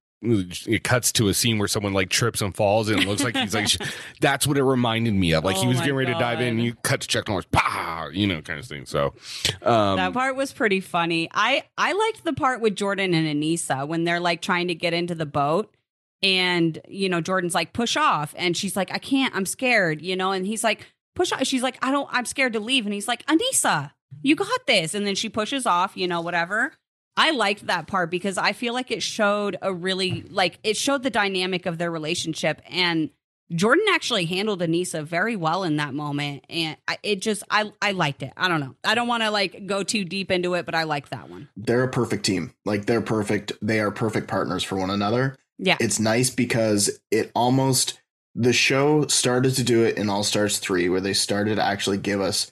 it 0.67 0.83
cuts 0.83 1.11
to 1.13 1.27
a 1.27 1.33
scene 1.33 1.57
where 1.57 1.67
someone 1.67 1.93
like 1.93 2.09
trips 2.09 2.41
and 2.41 2.55
falls, 2.55 2.89
and 2.89 3.01
it 3.01 3.07
looks 3.07 3.23
like 3.23 3.35
he's 3.35 3.53
like, 3.53 3.69
that's 4.21 4.45
what 4.45 4.57
it 4.57 4.63
reminded 4.63 5.13
me 5.13 5.33
of. 5.33 5.43
Like 5.43 5.57
he 5.57 5.65
Oh 5.65 5.69
was 5.69 5.79
getting 5.79 5.95
ready 5.95 6.13
to 6.13 6.19
dive 6.19 6.41
in, 6.41 6.47
and 6.49 6.63
you 6.63 6.75
cut 6.83 7.01
to 7.01 7.07
Chuck 7.07 7.27
Norris, 7.27 7.45
pow, 7.51 8.09
you 8.11 8.27
know, 8.27 8.41
kind 8.41 8.59
of 8.59 8.65
thing. 8.65 8.85
So, 8.85 9.13
um, 9.61 9.97
that 9.97 10.13
part 10.13 10.35
was 10.35 10.53
pretty 10.53 10.79
funny. 10.79 11.29
I 11.33 11.63
I 11.77 11.93
liked 11.93 12.23
the 12.23 12.33
part 12.33 12.61
with 12.61 12.75
Jordan 12.75 13.13
and 13.13 13.27
Aneesa 13.27 13.87
when 13.87 14.03
they're 14.03 14.19
like 14.19 14.41
trying 14.41 14.67
to 14.67 14.75
get 14.75 14.93
into 14.93 15.15
the 15.15 15.25
boat 15.25 15.75
and 16.21 16.79
you 16.87 17.09
know 17.09 17.21
Jordan's 17.21 17.53
like 17.55 17.73
push 17.73 17.95
off 17.95 18.33
and 18.37 18.55
she's 18.55 18.75
like 18.75 18.91
I 18.91 18.97
can't 18.97 19.35
I'm 19.35 19.45
scared 19.45 20.01
you 20.01 20.15
know 20.15 20.31
and 20.31 20.45
he's 20.45 20.63
like 20.63 20.91
push 21.15 21.31
off 21.31 21.43
she's 21.45 21.61
like 21.63 21.77
I 21.81 21.91
don't 21.91 22.09
I'm 22.11 22.25
scared 22.25 22.53
to 22.53 22.59
leave 22.59 22.85
and 22.85 22.93
he's 22.93 23.07
like 23.07 23.25
Aneesa 23.27 23.91
you 24.21 24.35
got 24.35 24.65
this 24.65 24.93
and 24.93 25.05
then 25.05 25.15
she 25.15 25.29
pushes 25.29 25.65
off 25.65 25.95
you 25.95 26.07
know 26.07 26.21
whatever 26.21 26.73
I 27.17 27.31
liked 27.31 27.67
that 27.67 27.87
part 27.87 28.11
because 28.11 28.37
I 28.37 28.53
feel 28.53 28.73
like 28.73 28.91
it 28.91 29.01
showed 29.01 29.57
a 29.61 29.73
really 29.73 30.23
like 30.23 30.59
it 30.63 30.77
showed 30.77 31.03
the 31.03 31.09
dynamic 31.09 31.65
of 31.65 31.77
their 31.77 31.91
relationship 31.91 32.61
and 32.69 33.09
Jordan 33.53 33.85
actually 33.91 34.25
handled 34.25 34.61
Aneesa 34.61 35.03
very 35.03 35.35
well 35.35 35.63
in 35.63 35.75
that 35.77 35.93
moment 35.93 36.45
and 36.49 36.77
I, 36.87 36.97
it 37.03 37.21
just 37.21 37.43
I 37.49 37.71
I 37.81 37.91
liked 37.91 38.23
it. 38.23 38.33
I 38.35 38.47
don't 38.47 38.59
know. 38.59 38.75
I 38.83 38.95
don't 38.95 39.07
want 39.07 39.23
to 39.23 39.31
like 39.31 39.65
go 39.65 39.83
too 39.83 40.03
deep 40.03 40.31
into 40.31 40.55
it, 40.55 40.65
but 40.65 40.75
I 40.75 40.83
like 40.83 41.09
that 41.09 41.29
one. 41.29 41.49
They're 41.55 41.83
a 41.83 41.89
perfect 41.89 42.25
team. 42.25 42.53
Like 42.65 42.85
they're 42.85 43.01
perfect. 43.01 43.53
They 43.61 43.79
are 43.79 43.91
perfect 43.91 44.27
partners 44.27 44.63
for 44.63 44.77
one 44.77 44.89
another. 44.89 45.37
Yeah. 45.57 45.77
it's 45.79 46.01
nice 46.01 46.29
because 46.29 46.99
it 47.11 47.31
almost 47.33 48.01
the 48.33 48.51
show 48.51 49.07
started 49.07 49.55
to 49.55 49.63
do 49.63 49.85
it 49.85 49.97
in 49.97 50.09
All 50.09 50.23
Stars 50.23 50.59
3 50.59 50.89
where 50.89 50.99
they 50.99 51.13
started 51.13 51.55
to 51.55 51.63
actually 51.63 51.97
give 51.97 52.19
us 52.19 52.51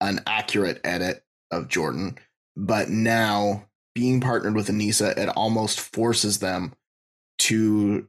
an 0.00 0.20
accurate 0.26 0.80
edit 0.82 1.22
of 1.50 1.68
Jordan 1.68 2.16
but 2.56 2.88
now 2.88 3.67
being 3.98 4.20
partnered 4.20 4.54
with 4.54 4.68
Aneesa 4.68 5.16
it 5.18 5.28
almost 5.30 5.80
forces 5.80 6.38
them 6.38 6.72
to 7.40 8.06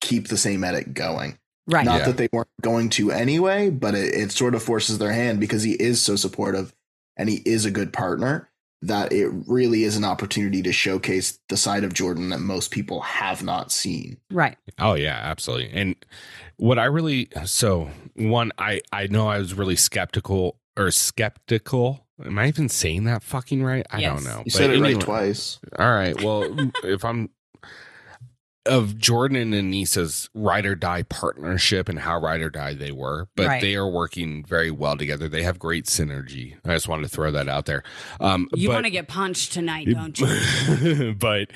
keep 0.00 0.28
the 0.28 0.36
same 0.38 0.64
edit 0.64 0.94
going 0.94 1.38
Right. 1.66 1.84
not 1.84 2.00
Yeah. 2.00 2.06
that 2.06 2.16
they 2.16 2.28
weren't 2.32 2.48
going 2.62 2.88
to 2.90 3.10
anyway 3.10 3.68
but 3.70 3.94
it, 3.94 4.14
it 4.14 4.32
sort 4.32 4.54
of 4.54 4.62
forces 4.62 4.96
their 4.98 5.12
hand 5.12 5.38
because 5.38 5.62
he 5.62 5.72
is 5.72 6.00
so 6.00 6.16
supportive 6.16 6.74
and 7.16 7.28
he 7.28 7.42
is 7.44 7.64
a 7.66 7.70
good 7.70 7.92
partner 7.92 8.48
that 8.84 9.12
it 9.12 9.28
really 9.46 9.84
is 9.84 9.96
an 9.96 10.04
opportunity 10.04 10.60
to 10.62 10.72
showcase 10.72 11.38
the 11.48 11.56
side 11.56 11.84
of 11.84 11.94
Jordan 11.94 12.30
that 12.30 12.40
most 12.40 12.72
people 12.72 13.00
have 13.02 13.40
not 13.44 13.70
seen. 13.70 14.16
Right. 14.28 14.56
Oh 14.80 14.94
yeah, 14.94 15.20
absolutely. 15.22 15.70
And 15.72 15.94
what 16.56 16.80
I 16.80 16.86
really 16.86 17.28
so 17.44 17.90
one 18.16 18.50
I 18.58 18.80
I 18.92 19.06
know 19.06 19.28
I 19.28 19.38
was 19.38 19.54
really 19.54 19.76
skeptical 19.76 20.58
or 20.76 20.90
skeptical. 20.90 22.01
Am 22.24 22.38
I 22.38 22.48
even 22.48 22.68
saying 22.68 23.04
that 23.04 23.22
fucking 23.22 23.62
right? 23.62 23.86
I 23.90 24.00
Yes. 24.00 24.14
don't 24.14 24.24
know. 24.24 24.38
You 24.38 24.44
But 24.44 24.52
said 24.52 24.70
it 24.70 24.74
anyway- 24.74 24.94
right 24.94 25.02
twice. 25.02 25.58
All 25.78 25.92
right. 25.92 26.20
Well, 26.22 26.54
if 26.84 27.04
I'm 27.04 27.30
of 28.64 28.96
Jordan 28.96 29.36
and 29.36 29.52
Aneesa's 29.54 30.30
ride 30.34 30.66
or 30.66 30.74
die 30.76 31.02
partnership 31.02 31.88
and 31.88 31.98
how 31.98 32.20
ride 32.20 32.40
or 32.42 32.50
die 32.50 32.74
they 32.74 32.92
were, 32.92 33.28
but 33.34 33.46
Right. 33.48 33.60
they 33.60 33.74
are 33.74 33.88
working 33.88 34.44
very 34.44 34.70
well 34.70 34.96
together. 34.96 35.28
They 35.28 35.42
have 35.42 35.58
great 35.58 35.86
synergy. 35.86 36.54
I 36.64 36.74
just 36.74 36.86
wanted 36.88 37.02
to 37.02 37.08
throw 37.08 37.30
that 37.32 37.48
out 37.48 37.66
there. 37.66 37.82
Um, 38.20 38.48
You 38.54 38.68
want 38.70 38.84
to 38.84 38.90
get 38.90 39.08
punched 39.08 39.52
tonight, 39.52 39.88
don't 39.90 40.18
you? 40.18 41.14
but 41.18 41.50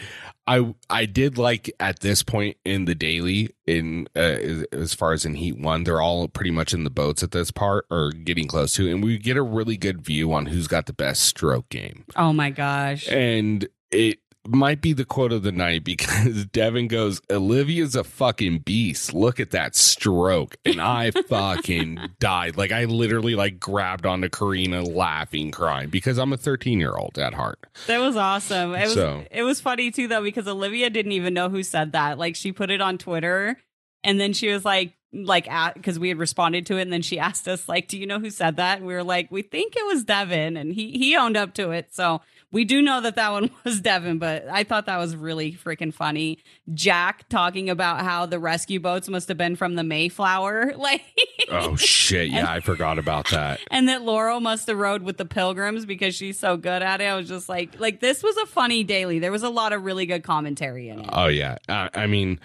I 0.48 0.74
I 0.90 1.06
did 1.06 1.38
like 1.38 1.70
at 1.80 2.00
this 2.00 2.22
point 2.22 2.56
in 2.64 2.84
the 2.86 2.94
daily 2.94 3.50
in 3.66 4.08
uh, 4.16 4.18
as- 4.18 4.64
as 4.72 4.94
far 4.94 5.12
as 5.12 5.24
in 5.24 5.34
Heat 5.34 5.58
One, 5.58 5.84
they're 5.84 6.00
all 6.00 6.26
pretty 6.28 6.50
much 6.52 6.72
in 6.74 6.84
the 6.84 6.90
boats 6.90 7.22
at 7.22 7.30
this 7.32 7.50
part 7.50 7.86
or 7.90 8.10
getting 8.10 8.46
close 8.48 8.74
to, 8.74 8.90
and 8.90 9.02
we 9.02 9.18
get 9.18 9.36
a 9.36 9.42
really 9.42 9.76
good 9.76 10.02
view 10.04 10.32
on 10.32 10.46
who's 10.46 10.66
got 10.68 10.86
the 10.86 10.92
best 10.92 11.22
stroke 11.24 11.68
game, 11.68 12.04
Oh 12.16 12.32
my 12.32 12.50
gosh. 12.50 13.08
and 13.08 13.68
it 13.92 14.18
might 14.48 14.80
be 14.80 14.92
the 14.92 15.04
quote 15.04 15.32
of 15.32 15.42
the 15.42 15.52
night 15.52 15.84
because 15.84 16.44
Devin 16.52 16.88
goes, 16.88 17.20
"Olivia's 17.30 17.94
a 17.94 18.04
fucking 18.04 18.60
beast. 18.60 19.12
Look 19.14 19.38
at 19.40 19.50
that 19.52 19.74
stroke," 19.76 20.56
and 20.64 20.80
I 20.80 21.10
fucking 21.28 21.98
died. 22.18 22.56
Like 22.56 22.72
I 22.72 22.84
literally 22.84 23.34
like 23.34 23.60
grabbed 23.60 24.06
onto 24.06 24.28
Corrina, 24.28 24.86
laughing, 24.86 25.50
crying 25.50 25.88
because 25.90 26.18
I'm 26.18 26.32
a 26.32 26.36
13 26.36 26.80
year 26.80 26.94
old 26.96 27.18
at 27.18 27.34
heart. 27.34 27.58
That 27.86 27.98
was 27.98 28.16
awesome. 28.16 28.74
It 28.74 28.84
was 28.84 28.94
So- 28.94 29.24
it 29.30 29.42
was 29.42 29.60
funny 29.60 29.90
too 29.90 30.08
though 30.08 30.22
because 30.22 30.48
Olivia 30.48 30.90
didn't 30.90 31.12
even 31.12 31.34
know 31.34 31.48
who 31.48 31.62
said 31.62 31.92
that. 31.92 32.18
Like 32.18 32.36
she 32.36 32.52
put 32.52 32.70
it 32.70 32.80
on 32.80 32.98
Twitter 32.98 33.56
and 34.04 34.18
then 34.20 34.32
she 34.32 34.48
was 34.48 34.64
like 34.64 34.95
like 35.12 35.48
at 35.50 35.74
because 35.74 35.98
we 35.98 36.08
had 36.08 36.18
responded 36.18 36.66
to 36.66 36.76
it 36.76 36.82
and 36.82 36.92
then 36.92 37.02
she 37.02 37.18
asked 37.18 37.48
us 37.48 37.68
like 37.68 37.88
do 37.88 37.96
you 37.98 38.06
know 38.06 38.18
who 38.18 38.28
said 38.28 38.56
that 38.56 38.78
and 38.78 38.86
we 38.86 38.92
were 38.92 39.04
like 39.04 39.30
we 39.30 39.40
think 39.40 39.74
it 39.76 39.86
was 39.86 40.04
devin 40.04 40.56
and 40.56 40.74
he 40.74 40.92
he 40.92 41.16
owned 41.16 41.36
up 41.36 41.54
to 41.54 41.70
it 41.70 41.94
so 41.94 42.20
we 42.50 42.64
do 42.64 42.82
know 42.82 43.00
that 43.00 43.14
that 43.14 43.30
one 43.30 43.48
was 43.64 43.80
devin 43.80 44.18
but 44.18 44.46
i 44.48 44.64
thought 44.64 44.86
that 44.86 44.98
was 44.98 45.16
really 45.16 45.52
freaking 45.52 45.94
funny 45.94 46.38
jack 46.74 47.26
talking 47.28 47.70
about 47.70 48.02
how 48.02 48.26
the 48.26 48.38
rescue 48.38 48.80
boats 48.80 49.08
must 49.08 49.28
have 49.28 49.38
been 49.38 49.56
from 49.56 49.74
the 49.74 49.84
mayflower 49.84 50.72
like 50.76 51.02
Oh 51.48 51.76
shit! 51.76 52.28
Yeah, 52.28 52.50
I 52.50 52.60
forgot 52.60 52.98
about 52.98 53.30
that. 53.30 53.60
and 53.70 53.88
that 53.88 54.02
Laurel 54.02 54.40
must 54.40 54.66
have 54.66 54.76
rode 54.76 55.02
with 55.02 55.16
the 55.16 55.24
pilgrims 55.24 55.86
because 55.86 56.14
she's 56.14 56.38
so 56.38 56.56
good 56.56 56.82
at 56.82 57.00
it. 57.00 57.04
I 57.04 57.14
was 57.16 57.28
just 57.28 57.48
like, 57.48 57.78
like 57.78 58.00
this 58.00 58.22
was 58.22 58.36
a 58.38 58.46
funny 58.46 58.84
daily. 58.84 59.18
There 59.18 59.32
was 59.32 59.42
a 59.42 59.48
lot 59.48 59.72
of 59.72 59.84
really 59.84 60.06
good 60.06 60.22
commentary 60.22 60.88
in 60.88 61.00
it. 61.00 61.10
Oh 61.12 61.28
yeah. 61.28 61.58
I, 61.68 61.90
I 61.94 62.06
mean, 62.06 62.40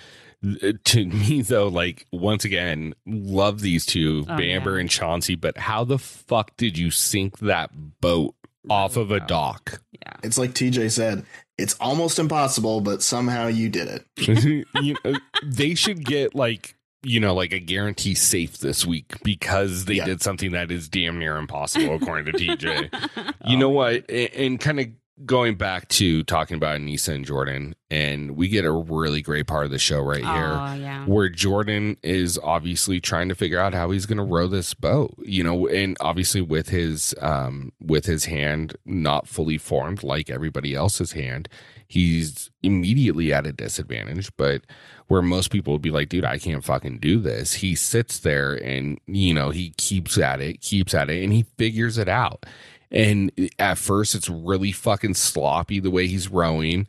to 0.85 1.05
me 1.05 1.41
though, 1.41 1.67
like 1.67 2.05
once 2.11 2.45
again, 2.45 2.93
love 3.05 3.61
these 3.61 3.85
two, 3.85 4.25
Oh, 4.27 4.37
Bamber 4.37 4.75
yeah. 4.75 4.81
and 4.81 4.89
Chauncey. 4.89 5.35
But 5.35 5.57
how 5.57 5.83
the 5.83 5.99
fuck 5.99 6.55
did 6.57 6.77
you 6.77 6.91
sink 6.91 7.39
that 7.39 7.71
boat 8.01 8.35
off 8.69 8.97
of 8.97 9.11
a 9.11 9.19
dock? 9.19 9.81
yeah. 9.91 10.13
It's 10.23 10.37
like 10.37 10.51
TJ 10.51 10.91
said, 10.91 11.25
it's 11.57 11.75
almost 11.79 12.17
impossible, 12.19 12.81
but 12.81 13.01
somehow 13.03 13.47
you 13.47 13.69
did 13.69 13.87
it. 14.17 14.65
you 14.81 14.95
know, 15.05 15.13
they 15.43 15.75
should 15.75 16.03
get 16.05 16.33
like 16.35 16.75
you 17.03 17.19
know 17.19 17.33
like 17.33 17.51
a 17.51 17.59
guarantee 17.59 18.13
safe 18.13 18.59
this 18.59 18.85
week 18.85 19.13
because 19.23 19.85
they 19.85 19.95
Yeah. 19.95 20.05
did 20.05 20.21
something 20.21 20.51
that 20.51 20.71
is 20.71 20.87
damn 20.87 21.17
near 21.17 21.37
impossible 21.37 21.95
according 21.95 22.25
to 22.25 22.31
TJ. 22.33 22.89
Oh, 23.17 23.31
You 23.47 23.57
know 23.57 23.67
oh, 23.67 23.69
what? 23.69 24.05
A- 24.09 24.45
And, 24.45 24.59
kind 24.59 24.79
of 24.79 24.87
going 25.25 25.55
back 25.55 25.87
to 25.89 26.23
talking 26.23 26.57
about 26.57 26.79
Aneesa 26.79 27.09
and 27.13 27.25
Jordan, 27.25 27.75
and 27.91 28.31
we 28.35 28.47
get 28.47 28.65
a 28.65 28.71
really 28.71 29.21
great 29.21 29.45
part 29.45 29.65
of 29.65 29.71
the 29.71 29.77
show 29.77 29.99
right 30.01 30.23
here 30.23 30.57
Oh 30.59 30.73
yeah. 30.73 31.05
where 31.05 31.29
Jordan 31.29 31.97
is 32.01 32.39
obviously 32.41 32.99
trying 32.99 33.29
to 33.29 33.35
figure 33.35 33.59
out 33.59 33.73
how 33.73 33.91
he's 33.91 34.05
going 34.05 34.17
to 34.17 34.23
row 34.23 34.47
this 34.47 34.73
boat, 34.73 35.13
you 35.23 35.43
know, 35.43 35.67
and 35.67 35.95
obviously 35.99 36.41
with 36.41 36.69
his 36.69 37.13
um 37.21 37.71
with 37.79 38.05
his 38.05 38.25
hand 38.25 38.75
not 38.85 39.27
fully 39.27 39.57
formed 39.57 40.01
like 40.03 40.29
everybody 40.29 40.73
else's 40.73 41.11
hand, 41.11 41.47
he's 41.87 42.49
immediately 42.63 43.31
at 43.33 43.45
a 43.45 43.51
disadvantage, 43.51 44.31
but 44.37 44.63
where 45.07 45.21
most 45.21 45.51
people 45.51 45.73
would 45.73 45.81
be 45.81 45.91
like, 45.91 46.07
dude, 46.07 46.23
I 46.23 46.37
can't 46.37 46.63
fucking 46.63 46.99
do 46.99 47.19
this. 47.19 47.55
He 47.55 47.75
sits 47.75 48.19
there 48.19 48.53
and, 48.53 48.97
you 49.07 49.33
know, 49.33 49.49
he 49.49 49.71
keeps 49.77 50.17
at 50.17 50.39
it, 50.39 50.61
keeps 50.61 50.93
at 50.93 51.09
it, 51.09 51.21
and 51.21 51.33
he 51.33 51.43
figures 51.57 51.97
it 51.97 52.07
out. 52.07 52.45
And 52.91 53.31
at 53.57 53.77
first, 53.77 54.15
it's 54.15 54.29
really 54.29 54.71
fucking 54.71 55.13
sloppy 55.13 55.79
the 55.79 55.91
way 55.91 56.07
he's 56.07 56.29
rowing. 56.29 56.87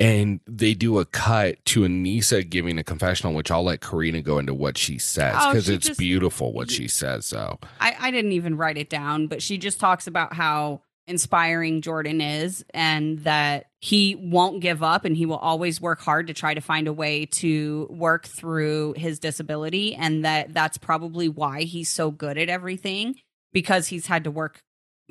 And 0.00 0.38
they 0.46 0.74
do 0.74 0.98
a 1.00 1.04
cut 1.04 1.64
to 1.66 1.80
Aneesa 1.80 2.48
giving 2.48 2.78
a 2.78 2.84
confessional, 2.84 3.34
which 3.34 3.50
I'll 3.50 3.64
let 3.64 3.80
Corrina 3.80 4.22
go 4.22 4.38
into 4.38 4.54
what 4.54 4.78
she 4.78 4.96
says 4.98 5.34
Oh, 5.36 5.50
because 5.50 5.66
she 5.66 5.74
it's 5.74 5.86
just- 5.88 5.98
beautiful 5.98 6.52
what 6.52 6.70
she 6.70 6.86
says. 6.86 7.26
So, 7.26 7.58
I, 7.80 7.96
I 7.98 8.10
didn't 8.12 8.32
even 8.32 8.56
write 8.56 8.78
it 8.78 8.90
down, 8.90 9.26
but 9.26 9.42
she 9.42 9.58
just 9.58 9.80
talks 9.80 10.06
about 10.06 10.34
how 10.34 10.82
inspiring 11.08 11.80
Jordan 11.80 12.20
is 12.20 12.64
and 12.74 13.20
that 13.20 13.64
he 13.80 14.14
won't 14.14 14.60
give 14.60 14.82
up 14.82 15.04
and 15.06 15.16
he 15.16 15.24
will 15.26 15.38
always 15.38 15.80
work 15.80 16.00
hard 16.00 16.26
to 16.26 16.34
try 16.34 16.52
to 16.52 16.60
find 16.60 16.86
a 16.86 16.92
way 16.92 17.24
to 17.26 17.86
work 17.90 18.26
through 18.26 18.94
his 18.96 19.18
disability 19.18 19.94
and 19.94 20.24
that 20.24 20.52
that's 20.52 20.76
probably 20.76 21.26
why 21.28 21.62
he's 21.62 21.88
so 21.88 22.10
good 22.10 22.36
at 22.36 22.50
everything 22.50 23.14
because 23.54 23.86
he's 23.88 24.06
had 24.06 24.24
to 24.24 24.30
work 24.30 24.60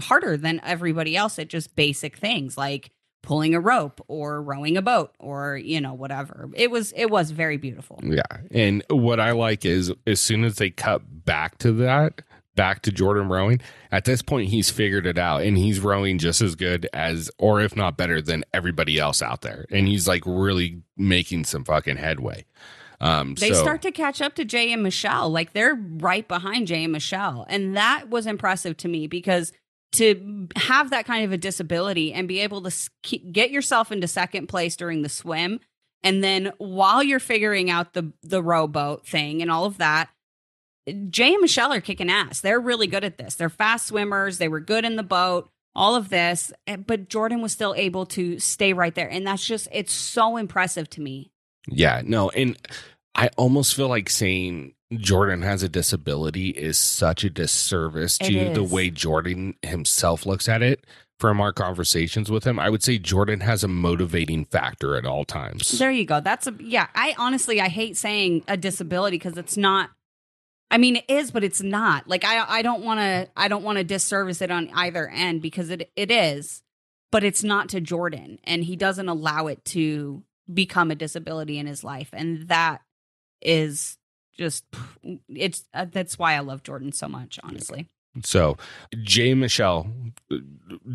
harder 0.01 0.37
than 0.37 0.59
everybody 0.63 1.15
else 1.15 1.39
at 1.39 1.47
just 1.47 1.75
basic 1.75 2.17
things 2.17 2.57
like 2.57 2.91
pulling 3.23 3.53
a 3.55 3.59
rope 3.59 3.99
or 4.07 4.41
rowing 4.41 4.77
a 4.77 4.81
boat 4.81 5.13
or 5.19 5.57
you 5.57 5.81
know 5.81 5.93
whatever 5.93 6.49
it 6.53 6.71
was 6.71 6.93
it 6.95 7.09
was 7.09 7.31
very 7.31 7.57
beautiful 7.57 7.99
yeah. 8.03 8.21
And 8.51 8.83
what 8.89 9.19
I 9.19 9.31
like 9.31 9.65
is 9.65 9.91
as 10.05 10.19
soon 10.19 10.43
as 10.43 10.55
they 10.55 10.69
cut 10.69 11.25
back 11.25 11.57
to 11.59 11.71
that, 11.73 12.21
back 12.55 12.81
to 12.83 12.91
Jordan 12.91 13.29
rowing, 13.29 13.61
at 13.91 14.05
this 14.05 14.21
point, 14.21 14.49
he's 14.49 14.69
figured 14.69 15.05
it 15.05 15.17
out 15.17 15.43
and 15.43 15.57
he's 15.57 15.79
rowing 15.79 16.17
just 16.17 16.41
as 16.41 16.55
good 16.55 16.89
as, 16.93 17.29
or 17.37 17.61
if 17.61 17.75
not 17.75 17.97
better 17.97 18.21
than 18.21 18.43
everybody 18.53 18.99
else 18.99 19.21
out 19.21 19.41
there. 19.41 19.65
And 19.71 19.87
he's 19.87 20.07
like 20.07 20.23
really 20.25 20.81
making 20.95 21.45
some 21.45 21.63
fucking 21.63 21.97
headway. 21.97 22.45
Um, 22.99 23.35
They 23.35 23.53
so, 23.53 23.61
start 23.61 23.83
to 23.83 23.91
catch 23.91 24.21
up 24.21 24.33
to 24.35 24.45
Jay 24.45 24.71
and 24.71 24.81
Michelle. 24.81 25.29
Like 25.29 25.53
they're 25.53 25.75
right 25.75 26.27
behind 26.27 26.67
Jay 26.67 26.83
and 26.83 26.93
Michelle. 26.93 27.45
And 27.47 27.77
that 27.77 28.09
was 28.09 28.25
impressive 28.25 28.75
to 28.77 28.87
me 28.87 29.07
because 29.07 29.53
to 29.93 30.47
have 30.55 30.89
that 30.89 31.05
kind 31.05 31.25
of 31.25 31.31
a 31.31 31.38
disability 31.38 32.13
and 32.13 32.27
be 32.27 32.39
able 32.39 32.61
to 32.61 32.67
s- 32.67 32.89
keep, 33.03 33.31
get 33.31 33.51
yourself 33.51 33.91
into 33.91 34.07
second 34.07 34.47
place 34.47 34.75
during 34.75 35.01
the 35.01 35.09
swim 35.09 35.59
and 36.03 36.23
then 36.23 36.51
while 36.57 37.01
you're 37.01 37.19
figuring 37.19 37.69
out 37.69 37.93
the 37.93 38.11
the 38.21 38.43
rowboat 38.43 39.05
thing 39.07 39.41
and 39.41 39.49
all 39.49 39.65
of 39.65 39.77
that 39.77 40.09
Jay 41.09 41.33
and 41.33 41.41
Michelle 41.41 41.73
are 41.73 41.81
kicking 41.81 42.09
ass. 42.09 42.39
They're 42.39 42.59
really 42.59 42.88
good 42.88 43.03
at 43.03 43.17
this. 43.17 43.35
They're 43.35 43.49
fast 43.49 43.88
swimmers. 43.88 44.38
They 44.38 44.47
were 44.47 44.61
good 44.61 44.85
in 44.85 44.95
the 44.95 45.03
boat. 45.03 45.49
All 45.75 45.95
of 45.95 46.09
this, 46.09 46.51
eh, 46.65 46.77
but 46.77 47.09
Jordan 47.09 47.41
was 47.41 47.51
still 47.51 47.75
able 47.75 48.05
to 48.07 48.39
stay 48.39 48.73
right 48.73 48.95
there, 48.95 49.09
and 49.09 49.27
that's 49.27 49.45
just 49.45 49.67
it's 49.71 49.93
so 49.93 50.38
impressive 50.38 50.89
to 50.91 51.01
me. 51.01 51.29
Yeah, 51.67 52.01
no, 52.03 52.29
and 52.31 52.57
I 53.13 53.29
almost 53.38 53.75
feel 53.75 53.88
like 53.88 54.09
saying 54.09 54.73
Jordan 54.95 55.41
has 55.41 55.63
a 55.63 55.69
disability 55.69 56.49
is 56.49 56.77
such 56.77 57.23
a 57.23 57.29
disservice 57.29 58.17
It 58.21 58.27
to 58.27 58.53
the 58.53 58.63
way 58.63 58.89
Jordan 58.89 59.55
himself 59.61 60.25
looks 60.25 60.47
at 60.47 60.61
it. 60.61 60.85
From 61.19 61.41
our 61.41 61.51
conversations 61.51 62.29
with 62.29 62.43
him, 62.43 62.59
I 62.59 62.69
would 62.69 62.83
say 62.83 62.99
Jordan 62.99 63.39
has 63.39 63.63
a 63.63 63.67
motivating 63.67 64.45
factor 64.45 64.95
at 64.95 65.03
all 65.03 65.25
times. 65.25 65.79
There 65.79 65.89
you 65.89 66.05
go. 66.05 66.19
That's 66.19 66.45
a 66.45 66.53
yeah. 66.59 66.89
I 66.93 67.15
honestly 67.17 67.59
I 67.59 67.69
hate 67.69 67.97
saying 67.97 68.43
a 68.47 68.55
disability 68.55 69.17
because 69.17 69.35
it's 69.35 69.57
not. 69.57 69.89
I 70.69 70.77
mean, 70.77 70.97
it 70.97 71.05
is, 71.07 71.31
but 71.31 71.43
it's 71.43 71.63
not. 71.63 72.07
Like 72.07 72.23
I 72.23 72.45
I 72.47 72.61
don't 72.61 72.83
want 72.83 72.99
to 72.99 73.29
I 73.35 73.47
don't 73.47 73.63
want 73.63 73.79
to 73.79 73.83
disservice 73.83 74.43
it 74.43 74.51
on 74.51 74.69
either 74.75 75.09
end 75.09 75.41
because 75.41 75.71
it 75.71 75.91
it 75.95 76.11
is, 76.11 76.61
but 77.11 77.23
it's 77.23 77.43
not 77.43 77.69
to 77.69 77.81
Jordan, 77.81 78.38
and 78.43 78.63
he 78.63 78.75
doesn't 78.75 79.09
allow 79.09 79.47
it 79.47 79.65
to 79.65 80.23
become 80.53 80.91
a 80.91 80.95
disability 80.95 81.57
in 81.57 81.65
his 81.65 81.83
life, 81.83 82.09
and 82.13 82.47
that 82.49 82.81
is 83.41 83.97
just 84.38 84.65
it's 85.29 85.63
uh, 85.73 85.85
that's 85.91 86.17
why 86.19 86.33
I 86.35 86.39
love 86.39 86.63
Jordan 86.63 86.91
so 86.91 87.07
much. 87.07 87.39
Honestly, 87.43 87.88
So 88.23 88.57
Jay 89.03 89.31
and 89.31 89.41
Michelle 89.41 89.88
uh, 90.31 90.38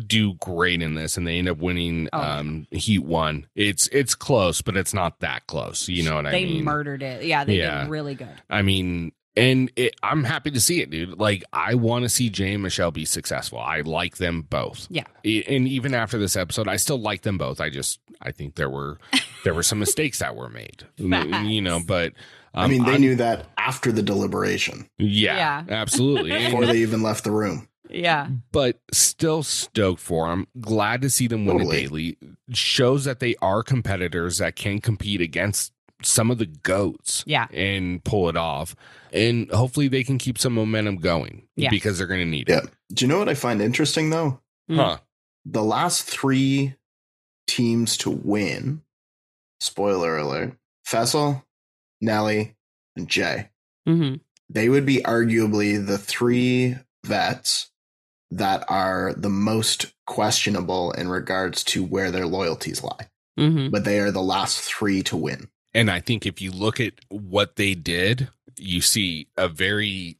do 0.07 0.33
great 0.35 0.81
in 0.81 0.95
this, 0.95 1.17
and 1.17 1.25
they 1.27 1.37
end 1.39 1.49
up 1.49 1.57
winning 1.57 2.09
Oh. 2.13 2.19
um, 2.21 2.67
Heat 2.71 3.03
One. 3.03 3.47
It's 3.55 3.87
it's 3.87 4.15
close, 4.15 4.61
but 4.61 4.75
it's 4.77 4.93
not 4.93 5.19
that 5.19 5.47
close. 5.47 5.87
You 5.89 6.03
know 6.03 6.15
what 6.15 6.23
they 6.25 6.41
I 6.41 6.45
mean? 6.45 6.57
They 6.57 6.61
murdered 6.63 7.03
it. 7.03 7.23
Yeah, 7.25 7.43
they 7.43 7.57
Yeah. 7.57 7.83
did 7.83 7.89
really 7.91 8.15
good. 8.15 8.41
I 8.49 8.61
mean, 8.61 9.11
and 9.35 9.71
it, 9.75 9.95
I'm 10.03 10.23
happy 10.23 10.51
to 10.51 10.59
see 10.61 10.81
it, 10.81 10.91
dude. 10.91 11.17
Like, 11.19 11.43
I 11.51 11.73
want 11.73 12.03
to 12.03 12.09
see 12.09 12.29
Jay 12.29 12.53
and 12.53 12.61
Michelle 12.61 12.91
be 12.91 13.03
successful. 13.05 13.57
I 13.57 13.81
like 13.81 14.17
them 14.17 14.43
both. 14.43 14.85
Yeah. 14.91 15.05
And 15.23 15.67
even 15.67 15.95
after 15.95 16.19
this 16.19 16.35
episode, 16.35 16.67
I 16.67 16.75
still 16.75 16.99
like 16.99 17.23
them 17.23 17.39
both. 17.39 17.59
I 17.59 17.71
just, 17.71 17.99
I 18.21 18.31
think 18.31 18.53
there 18.55 18.69
were, 18.69 18.99
there 19.43 19.55
were 19.55 19.63
some 19.63 19.79
mistakes 19.79 20.19
that 20.19 20.35
were 20.35 20.49
made, 20.49 20.83
you 20.97 21.61
know, 21.63 21.79
but 21.83 22.13
um, 22.53 22.63
I 22.65 22.67
mean, 22.67 22.83
they 22.85 22.91
I'm- 22.91 23.01
knew 23.01 23.15
that 23.15 23.47
after 23.57 23.91
the 23.91 24.03
deliberation, 24.03 24.87
yeah, 24.97 25.63
Yeah. 25.67 25.75
absolutely. 25.75 26.31
Before 26.45 26.65
they 26.65 26.77
even 26.77 27.01
left 27.03 27.23
the 27.23 27.31
room. 27.31 27.67
Yeah, 27.89 28.29
but 28.51 28.79
still 28.91 29.43
stoked 29.43 29.99
for 30.01 30.27
them. 30.29 30.47
Glad 30.59 31.01
to 31.03 31.09
see 31.09 31.27
them 31.27 31.45
win 31.45 31.59
Totally. 31.59 31.77
a 31.77 31.81
daily. 31.87 32.17
Shows 32.51 33.05
that 33.05 33.19
they 33.19 33.35
are 33.41 33.61
competitors 33.61 34.39
that 34.39 34.55
can 34.55 34.81
compete 34.81 35.21
against 35.21 35.73
some 36.01 36.31
of 36.31 36.37
the 36.37 36.45
goats. 36.47 37.23
Yeah. 37.27 37.47
and 37.53 38.03
pull 38.03 38.29
it 38.29 38.35
off. 38.37 38.75
And 39.11 39.49
hopefully 39.51 39.87
they 39.89 40.03
can 40.03 40.17
keep 40.17 40.37
some 40.39 40.53
momentum 40.53 40.95
going. 40.97 41.47
Yeah. 41.55 41.69
because 41.69 41.97
they're 41.97 42.07
going 42.07 42.19
to 42.21 42.25
need 42.25 42.49
Yeah. 42.49 42.59
it. 42.59 42.69
Do 42.93 43.05
you 43.05 43.09
know 43.09 43.19
what 43.19 43.29
I 43.29 43.35
find 43.35 43.61
interesting 43.61 44.09
though? 44.09 44.39
Mm. 44.71 44.75
Huh? 44.77 44.97
The 45.45 45.63
last 45.63 46.03
three 46.03 46.75
teams 47.47 47.95
to 47.97 48.09
win, 48.09 48.81
spoiler 49.59 50.17
alert, 50.17 50.57
Fessel, 50.85 51.45
Nelly, 52.03 52.55
and 52.95 53.07
Jay. 53.07 53.49
Mm-hmm. 53.87 54.15
They 54.49 54.69
would 54.69 54.85
be 54.85 54.97
arguably 54.97 55.83
the 55.83 55.97
three 55.97 56.75
vets 57.05 57.71
that 58.31 58.65
are 58.67 59.13
the 59.15 59.29
most 59.29 59.93
questionable 60.05 60.91
in 60.91 61.07
regards 61.07 61.63
to 61.63 61.83
where 61.83 62.11
their 62.11 62.27
loyalties 62.27 62.83
lie. 62.83 63.09
Mm-hmm. 63.39 63.69
But 63.69 63.83
they 63.83 63.99
are 63.99 64.11
the 64.11 64.21
last 64.21 64.61
three 64.61 65.01
to 65.03 65.17
win. 65.17 65.49
And 65.73 65.89
I 65.89 65.99
think 65.99 66.25
if 66.25 66.41
you 66.41 66.51
look 66.51 66.79
at 66.79 66.93
what 67.09 67.55
they 67.55 67.73
did, 67.73 68.29
you 68.57 68.81
see 68.81 69.27
a 69.37 69.47
very 69.47 70.19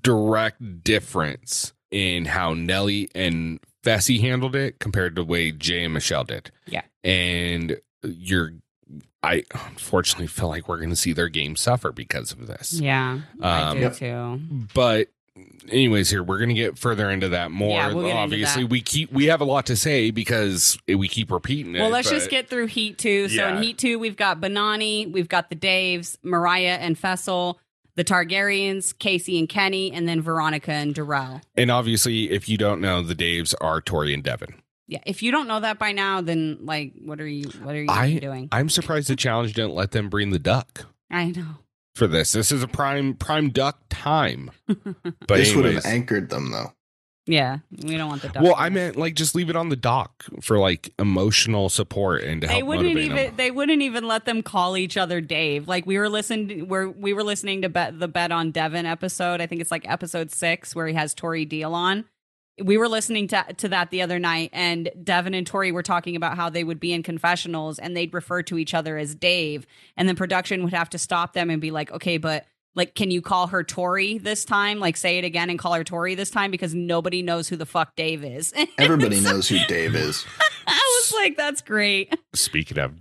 direct 0.00 0.84
difference 0.84 1.72
in 1.90 2.26
how 2.26 2.54
Nelly 2.54 3.08
and 3.14 3.58
Fessy 3.84 4.20
handled 4.20 4.54
it 4.54 4.78
compared 4.78 5.16
to 5.16 5.22
the 5.22 5.26
way 5.26 5.50
Jay 5.50 5.84
and 5.84 5.94
Michelle 5.94 6.24
did. 6.24 6.52
Yeah. 6.66 6.82
And 7.02 7.80
you're, 8.04 8.52
I 9.22 9.44
unfortunately 9.52 10.28
feel 10.28 10.48
like 10.48 10.68
we're 10.68 10.78
going 10.78 10.90
to 10.90 10.96
see 10.96 11.12
their 11.12 11.28
game 11.28 11.56
suffer 11.56 11.90
because 11.92 12.32
of 12.32 12.46
this. 12.46 12.80
Yeah, 12.80 13.20
I 13.42 13.62
Um, 13.62 13.78
do 13.80 13.90
too. 13.90 14.40
But 14.74 15.08
anyways, 15.68 16.10
here 16.10 16.22
we're 16.22 16.38
going 16.38 16.48
to 16.50 16.54
get 16.54 16.78
further 16.78 17.10
into 17.10 17.28
that 17.30 17.50
more. 17.50 17.70
Yeah, 17.78 17.88
we'll 17.92 18.02
get 18.04 18.10
into 18.10 18.16
Obviously, 18.22 18.62
that. 18.62 18.70
we 18.70 18.80
keep 18.80 19.12
we 19.12 19.26
have 19.26 19.40
a 19.40 19.44
lot 19.44 19.66
to 19.66 19.76
say 19.76 20.10
because 20.12 20.78
we 20.86 21.08
keep 21.08 21.30
repeating 21.30 21.74
it. 21.74 21.80
Well, 21.80 21.90
let's 21.90 22.08
just 22.10 22.30
get 22.30 22.48
through 22.48 22.66
Heat 22.66 22.98
2. 22.98 23.28
So 23.28 23.34
Yeah. 23.34 23.56
in 23.56 23.62
Heat 23.62 23.78
2, 23.78 23.98
we've 23.98 24.16
got 24.16 24.40
Banani, 24.40 25.10
we've 25.10 25.28
got 25.28 25.50
the 25.50 25.56
Daves, 25.56 26.16
Mariah 26.22 26.78
and 26.80 26.96
Fessel, 26.96 27.58
the 27.96 28.04
Targaryens, 28.04 28.94
Kaycee 28.94 29.38
and 29.40 29.48
Kenny, 29.48 29.90
and 29.92 30.08
then 30.08 30.20
Veronica 30.22 30.70
and 30.72 30.94
Darrell. 30.94 31.40
And 31.56 31.70
obviously, 31.72 32.30
if 32.30 32.48
you 32.48 32.56
don't 32.56 32.80
know, 32.80 33.02
the 33.02 33.16
Daves 33.16 33.54
are 33.60 33.80
Tori 33.80 34.14
and 34.14 34.22
Devin. 34.22 34.54
Yeah, 34.88 35.00
if 35.04 35.22
you 35.22 35.30
don't 35.30 35.46
know 35.48 35.60
that 35.60 35.78
by 35.78 35.92
now, 35.92 36.22
then 36.22 36.58
like, 36.62 36.94
what 37.04 37.20
are 37.20 37.26
you? 37.28 37.48
What 37.62 37.74
are 37.74 37.82
you 37.82 37.90
I- 37.90 38.18
doing? 38.18 38.48
I'm 38.50 38.68
surprised 38.70 39.08
the 39.08 39.16
challenge 39.16 39.52
didn't 39.52 39.74
let 39.74 39.90
them 39.92 40.08
bring 40.08 40.30
the 40.30 40.38
duck 40.38 40.86
I 41.10 41.26
know. 41.26 41.56
for 41.94 42.06
this. 42.06 42.32
This 42.32 42.50
is 42.50 42.62
a 42.62 42.68
prime 42.68 43.14
prime 43.14 43.50
duck 43.50 43.80
time. 43.90 44.50
But 45.26 45.36
this 45.36 45.54
would 45.54 45.66
have 45.66 45.84
anchored 45.84 46.30
them 46.30 46.52
though. 46.52 46.72
yeah, 47.26 47.58
we 47.84 47.98
don't 47.98 48.08
want 48.08 48.22
the. 48.22 48.28
Duck 48.30 48.42
well, 48.42 48.54
I 48.56 48.70
meant 48.70 48.96
like 48.96 49.14
just 49.14 49.34
leave 49.34 49.50
it 49.50 49.56
on 49.56 49.68
the 49.68 49.76
dock 49.76 50.24
for 50.40 50.58
like 50.58 50.90
emotional 50.98 51.68
support 51.68 52.22
and 52.22 52.40
to 52.40 52.46
they 52.46 52.62
wouldn't 52.62 52.86
motivate 52.86 53.04
even. 53.04 53.16
them. 53.16 53.34
They 53.36 53.50
wouldn't 53.50 53.82
even 53.82 54.06
let 54.08 54.24
them 54.24 54.42
call 54.42 54.78
each 54.78 54.96
other 54.96 55.20
Dave. 55.20 55.68
Like 55.68 55.84
we 55.84 55.98
were 55.98 56.08
listening. 56.08 56.66
Where 56.68 56.88
we 56.88 57.12
were 57.12 57.24
listening 57.24 57.60
to 57.62 57.68
bet 57.68 57.98
the 58.00 58.08
bet 58.08 58.32
on 58.32 58.52
Devin 58.52 58.86
episode. 58.86 59.42
I 59.42 59.46
think 59.46 59.60
it's 59.60 59.70
like 59.70 59.86
episode 59.86 60.30
six 60.30 60.74
where 60.74 60.86
he 60.86 60.94
has 60.94 61.12
Tori 61.12 61.44
Deal 61.44 61.74
on. 61.74 62.06
We 62.62 62.76
were 62.78 62.88
listening 62.88 63.28
to 63.28 63.44
to 63.58 63.68
that 63.68 63.90
the 63.90 64.02
other 64.02 64.18
night, 64.18 64.50
and 64.52 64.90
Devin 65.02 65.34
and 65.34 65.46
Tori 65.46 65.72
were 65.72 65.82
talking 65.82 66.16
about 66.16 66.36
how 66.36 66.50
they 66.50 66.64
would 66.64 66.80
be 66.80 66.92
in 66.92 67.02
confessionals 67.02 67.78
and 67.78 67.96
they'd 67.96 68.12
refer 68.12 68.42
to 68.44 68.58
each 68.58 68.74
other 68.74 68.98
as 68.98 69.14
Dave, 69.14 69.66
and 69.96 70.08
then 70.08 70.16
production 70.16 70.64
would 70.64 70.72
have 70.72 70.90
to 70.90 70.98
stop 70.98 71.32
them 71.32 71.50
and 71.50 71.60
be 71.60 71.70
like, 71.70 71.90
"Okay, 71.92 72.18
but." 72.18 72.46
Like, 72.74 72.94
can 72.94 73.10
you 73.10 73.20
call 73.20 73.48
her 73.48 73.64
Tori 73.64 74.18
this 74.18 74.44
time? 74.44 74.78
Like, 74.78 74.96
say 74.96 75.18
it 75.18 75.24
again 75.24 75.50
and 75.50 75.58
call 75.58 75.72
her 75.72 75.82
Tori 75.82 76.14
this 76.14 76.30
time 76.30 76.52
because 76.52 76.76
nobody 76.76 77.22
knows 77.22 77.48
who 77.48 77.56
the 77.56 77.66
fuck 77.66 77.96
Dave 77.96 78.22
is. 78.22 78.54
Everybody 78.78 79.18
knows 79.18 79.48
who 79.48 79.58
Dave 79.66 79.96
is. 79.96 80.24
I 80.68 81.00
was 81.00 81.12
like, 81.12 81.36
that's 81.36 81.60
great. 81.60 82.16
Speaking 82.34 82.78
of, 82.78 82.94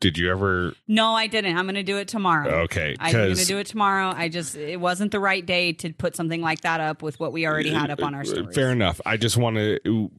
did 0.00 0.16
you 0.16 0.30
ever? 0.30 0.72
No, 0.86 1.12
I 1.12 1.26
didn't. 1.26 1.56
I'm 1.56 1.64
going 1.64 1.74
to 1.74 1.82
do 1.82 1.98
it 1.98 2.08
tomorrow. 2.08 2.62
Okay, 2.64 2.96
I'm 3.00 3.12
going 3.12 3.36
to 3.36 3.44
do 3.44 3.58
it 3.58 3.66
tomorrow. 3.66 4.12
I 4.16 4.28
just, 4.28 4.56
it 4.56 4.80
wasn't 4.80 5.12
the 5.12 5.20
right 5.20 5.44
day 5.44 5.72
to 5.74 5.92
put 5.92 6.14
something 6.14 6.40
like 6.40 6.60
that 6.60 6.80
up 6.80 7.02
with 7.02 7.18
what 7.18 7.32
we 7.32 7.46
already 7.46 7.70
had 7.70 7.90
up 7.90 8.02
on 8.02 8.14
our 8.14 8.24
stories. 8.24 8.48
Uh, 8.48 8.52
Fair 8.52 8.70
enough. 8.70 9.00
I 9.04 9.16
just 9.16 9.36
want 9.36 9.56
to 9.56 10.10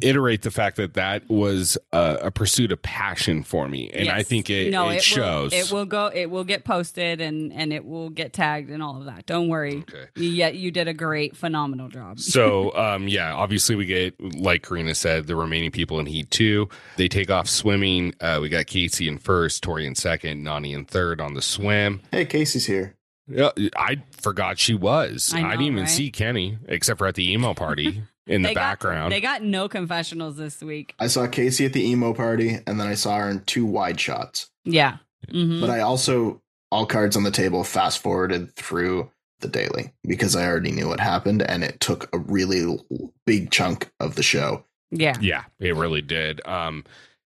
iterate 0.00 0.42
the 0.42 0.50
fact 0.50 0.76
that 0.76 0.94
that 0.94 1.28
was 1.28 1.78
a, 1.92 2.18
a 2.22 2.30
pursuit 2.30 2.72
of 2.72 2.82
passion 2.82 3.42
for 3.42 3.68
me, 3.68 3.90
and 3.92 4.08
I 4.08 4.22
think 4.22 4.50
it, 4.50 4.70
no, 4.70 4.88
it, 4.88 4.94
will- 4.94 5.00
shows. 5.00 5.52
it 5.52 5.70
will 5.72 5.84
go. 5.84 6.10
It 6.12 6.30
will 6.30 6.44
get 6.44 6.64
posted 6.64 7.20
and 7.20 7.52
and 7.52 7.72
it 7.72 7.84
will 7.84 8.10
get 8.10 8.32
tagged 8.32 8.70
and 8.70 8.82
all 8.82 8.98
of 8.98 9.04
that. 9.06 9.26
Don't 9.26 9.48
worry. 9.48 9.78
Okay. 9.78 10.06
Yeah, 10.16 10.48
you 10.48 10.70
did 10.70 10.88
a 10.88 10.94
great, 10.94 11.36
phenomenal 11.36 11.88
job. 11.88 12.20
So, 12.20 12.74
um, 12.76 13.08
yeah, 13.08 13.32
obviously 13.34 13.76
we 13.76 13.86
get, 13.86 14.20
like 14.40 14.62
Corrina 14.62 14.94
said, 14.96 15.26
the 15.26 15.36
remaining 15.36 15.70
people 15.70 15.98
in 16.00 16.06
Heat 16.06 16.30
2. 16.30 16.68
They 16.96 17.08
take 17.08 17.30
off 17.30 17.48
swimming. 17.48 18.14
Uh, 18.20 18.38
we 18.40 18.48
got 18.48 18.66
Kaycee 18.66 19.08
in 19.08 19.18
first, 19.18 19.62
Tori 19.62 19.86
in 19.86 19.94
second, 19.94 20.44
Nany 20.44 20.74
in 20.74 20.84
third 20.84 21.20
on 21.20 21.34
the 21.34 21.42
swim. 21.42 22.00
Hey, 22.10 22.26
Kaycee's 22.26 22.66
here. 22.66 22.96
Yeah, 23.28 23.50
I 23.76 24.02
forgot 24.10 24.58
she 24.58 24.74
was. 24.74 25.32
I 25.34 25.38
I, 25.38 25.50
didn't 25.52 25.62
even 25.66 25.78
right? 25.80 25.88
see 25.88 26.10
Kenny 26.10 26.58
except 26.66 26.98
for 26.98 27.06
at 27.06 27.14
the 27.14 27.30
emo 27.32 27.54
party 27.54 28.02
in 28.26 28.42
the 28.42 28.48
They 28.48 28.54
got- 28.54 28.60
background. 28.60 29.12
They 29.12 29.20
got 29.20 29.42
no 29.42 29.68
confessionals 29.68 30.36
this 30.36 30.60
week. 30.62 30.94
I 30.98 31.06
saw 31.08 31.26
Kaycee 31.26 31.66
at 31.66 31.72
the 31.72 31.84
emo 31.84 32.12
party, 32.14 32.58
and 32.66 32.78
then 32.80 32.86
I 32.86 32.94
saw 32.94 33.16
her 33.18 33.28
in 33.28 33.40
two 33.44 33.66
wide 33.66 33.98
shots. 34.00 34.50
Yeah. 34.64 34.98
hmm 35.30 35.60
But 35.60 35.70
I 35.70 35.80
also, 35.80 36.40
all 36.70 36.86
cards 36.86 37.16
on 37.16 37.22
the 37.24 37.30
table, 37.30 37.64
fast 37.64 37.98
forwarded 38.00 38.54
through 38.56 39.10
the 39.40 39.48
daily 39.48 39.92
because 40.04 40.36
I 40.36 40.46
already 40.46 40.70
knew 40.70 40.88
what 40.88 41.00
happened, 41.00 41.42
and 41.42 41.64
it 41.64 41.80
took 41.80 42.08
a 42.14 42.18
really 42.18 42.78
big 43.26 43.50
chunk 43.50 43.90
of 43.98 44.14
the 44.14 44.22
show. 44.22 44.64
yeah. 44.90 45.16
yeah, 45.20 45.44
it 45.58 45.74
really 45.74 46.02
did. 46.02 46.46
Um, 46.46 46.84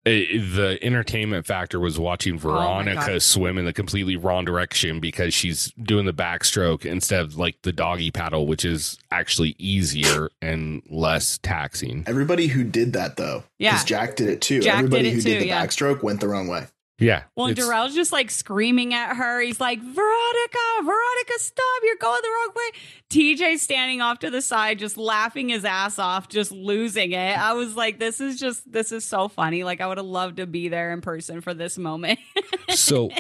it- 0.04 0.54
the 0.56 0.78
entertainment 0.82 1.46
factor 1.46 1.78
was 1.78 1.98
watching 1.98 2.34
Oh 2.34 2.38
Veronica 2.38 2.94
God. 3.12 3.22
swim 3.22 3.58
in 3.58 3.64
the 3.64 3.72
completely 3.72 4.16
wrong 4.16 4.44
direction 4.44 4.98
because 5.00 5.32
she's 5.32 5.72
doing 5.82 6.06
the 6.06 6.12
backstroke 6.12 6.84
instead 6.84 7.20
of 7.20 7.36
like 7.36 7.56
the 7.62 7.72
doggy 7.72 8.10
paddle, 8.10 8.46
which 8.46 8.64
is 8.64 8.98
actually 9.10 9.54
easier 9.58 10.30
and 10.40 10.82
less 10.90 11.38
taxing. 11.42 12.04
Everybody 12.06 12.48
who 12.48 12.64
did 12.64 12.92
that, 12.94 13.16
though, 13.16 13.44
Yeah. 13.58 13.72
because 13.72 13.84
Jack 13.84 14.16
did 14.16 14.28
it 14.28 14.40
too. 14.40 14.60
Jack 14.60 14.76
did 14.76 14.84
Everybody 14.86 15.08
it 15.08 15.14
who 15.14 15.22
too, 15.22 15.28
did 15.30 15.42
the 15.42 15.46
yeah. 15.46 15.64
backstroke 15.64 16.02
went 16.02 16.20
the 16.20 16.28
wrong 16.28 16.48
way. 16.48 16.66
Yeah. 17.02 17.24
Well, 17.36 17.48
and 17.48 17.56
Darrell's 17.56 17.94
just 17.94 18.12
like 18.12 18.30
screaming 18.30 18.94
at 18.94 19.16
her. 19.16 19.40
He's 19.40 19.60
like, 19.60 19.80
Veronica, 19.80 20.58
Veronica, 20.82 21.32
stop. 21.38 21.82
You're 21.84 21.96
going 21.96 22.20
the 22.22 22.28
wrong 22.28 22.52
way. 22.56 22.80
TJ 23.10 23.58
standing 23.58 24.00
off 24.00 24.20
to 24.20 24.30
the 24.30 24.40
side, 24.40 24.78
just 24.78 24.96
laughing 24.96 25.48
his 25.48 25.64
ass 25.64 25.98
off, 25.98 26.28
just 26.28 26.52
losing 26.52 27.12
it. 27.12 27.38
I 27.38 27.52
was 27.54 27.76
like, 27.76 27.98
this 27.98 28.20
is 28.20 28.38
just, 28.38 28.70
this 28.70 28.92
is 28.92 29.04
so 29.04 29.28
funny. 29.28 29.64
Like, 29.64 29.80
I 29.80 29.86
would 29.86 29.98
have 29.98 30.06
loved 30.06 30.36
to 30.36 30.46
be 30.46 30.68
there 30.68 30.92
in 30.92 31.00
person 31.00 31.40
for 31.40 31.54
this 31.54 31.78
moment. 31.78 32.18
So 32.70 33.10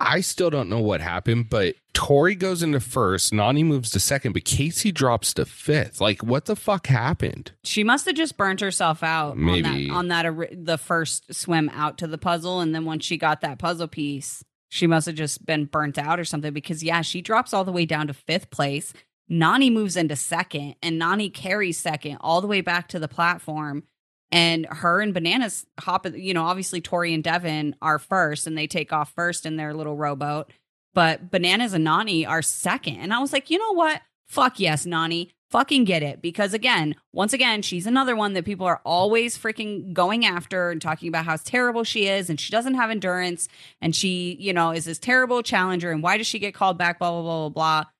I 0.00 0.20
still 0.22 0.50
don't 0.50 0.70
know 0.70 0.80
what 0.80 1.00
happened, 1.02 1.50
but 1.50 1.74
Tori 1.92 2.34
goes 2.34 2.62
into 2.62 2.80
first, 2.80 3.32
Nany 3.32 3.64
moves 3.64 3.90
to 3.90 4.00
second, 4.00 4.32
but 4.32 4.44
Kaycee 4.44 4.94
drops 4.94 5.34
to 5.34 5.44
fifth. 5.44 6.00
Like, 6.00 6.22
what 6.22 6.46
the 6.46 6.56
fuck 6.56 6.86
happened? 6.86 7.52
she 7.62 7.84
must 7.84 8.06
have 8.06 8.14
just 8.14 8.38
burnt 8.38 8.60
herself 8.60 9.02
out 9.02 9.36
Maybe. 9.36 9.90
on 9.90 10.08
that, 10.08 10.24
on 10.26 10.34
that 10.48 10.64
the 10.64 10.78
first 10.78 11.34
swim 11.34 11.68
out 11.74 11.98
to 11.98 12.06
the 12.06 12.18
puzzle. 12.18 12.60
And 12.60 12.74
then 12.74 12.86
once 12.86 13.04
she 13.04 13.18
got 13.18 13.42
that 13.42 13.58
puzzle 13.58 13.88
piece, 13.88 14.42
she 14.70 14.86
must 14.86 15.06
have 15.06 15.16
just 15.16 15.44
been 15.44 15.66
burnt 15.66 15.98
out 15.98 16.18
or 16.18 16.24
something 16.24 16.52
because, 16.54 16.82
yeah, 16.82 17.02
she 17.02 17.20
drops 17.20 17.52
all 17.52 17.64
the 17.64 17.72
way 17.72 17.84
down 17.84 18.06
to 18.06 18.14
fifth 18.14 18.50
place. 18.50 18.94
Nany 19.30 19.70
moves 19.70 19.96
into 19.96 20.16
second, 20.16 20.74
and 20.82 21.00
Nany 21.00 21.32
carries 21.32 21.78
second 21.78 22.16
all 22.20 22.40
the 22.40 22.48
way 22.48 22.62
back 22.62 22.88
to 22.88 22.98
the 22.98 23.06
platform. 23.08 23.84
And 24.32 24.66
her 24.66 25.00
and 25.00 25.12
Bananas 25.12 25.66
hop, 25.80 26.06
you 26.14 26.34
know, 26.34 26.44
obviously 26.44 26.80
Tori 26.80 27.12
and 27.14 27.24
Devin 27.24 27.74
are 27.82 27.98
first, 27.98 28.46
and 28.46 28.56
they 28.56 28.66
take 28.66 28.92
off 28.92 29.12
first 29.12 29.44
in 29.44 29.56
their 29.56 29.74
little 29.74 29.96
rowboat. 29.96 30.50
But 30.94 31.30
Bananas 31.30 31.72
and 31.72 31.86
Nany 31.86 32.28
are 32.28 32.42
second. 32.42 32.96
And 32.96 33.12
I 33.12 33.18
was 33.20 33.32
like, 33.32 33.50
you 33.50 33.58
know 33.58 33.72
what? 33.72 34.00
Fuck 34.26 34.60
yes, 34.60 34.86
Nany. 34.86 35.30
Fucking 35.50 35.82
get 35.82 36.04
it. 36.04 36.22
Because 36.22 36.54
again, 36.54 36.94
once 37.12 37.32
again, 37.32 37.62
she's 37.62 37.86
another 37.86 38.14
one 38.14 38.34
that 38.34 38.44
people 38.44 38.66
are 38.66 38.80
always 38.84 39.36
freaking 39.36 39.92
going 39.92 40.24
after 40.24 40.70
and 40.70 40.80
talking 40.80 41.08
about 41.08 41.24
how 41.24 41.36
terrible 41.36 41.82
she 41.82 42.06
is 42.06 42.30
and 42.30 42.38
she 42.38 42.52
doesn't 42.52 42.74
have 42.74 42.90
endurance 42.90 43.48
and 43.80 43.94
she, 43.94 44.36
you 44.38 44.52
know, 44.52 44.70
is 44.70 44.84
this 44.84 45.00
terrible 45.00 45.42
challenger 45.42 45.90
and 45.90 46.04
why 46.04 46.16
does 46.16 46.28
she 46.28 46.38
get 46.38 46.54
called 46.54 46.78
back, 46.78 47.00
blah, 47.00 47.10
blah, 47.10 47.22
blah, 47.22 47.48
blah, 47.48 47.82
blah. 47.82 47.90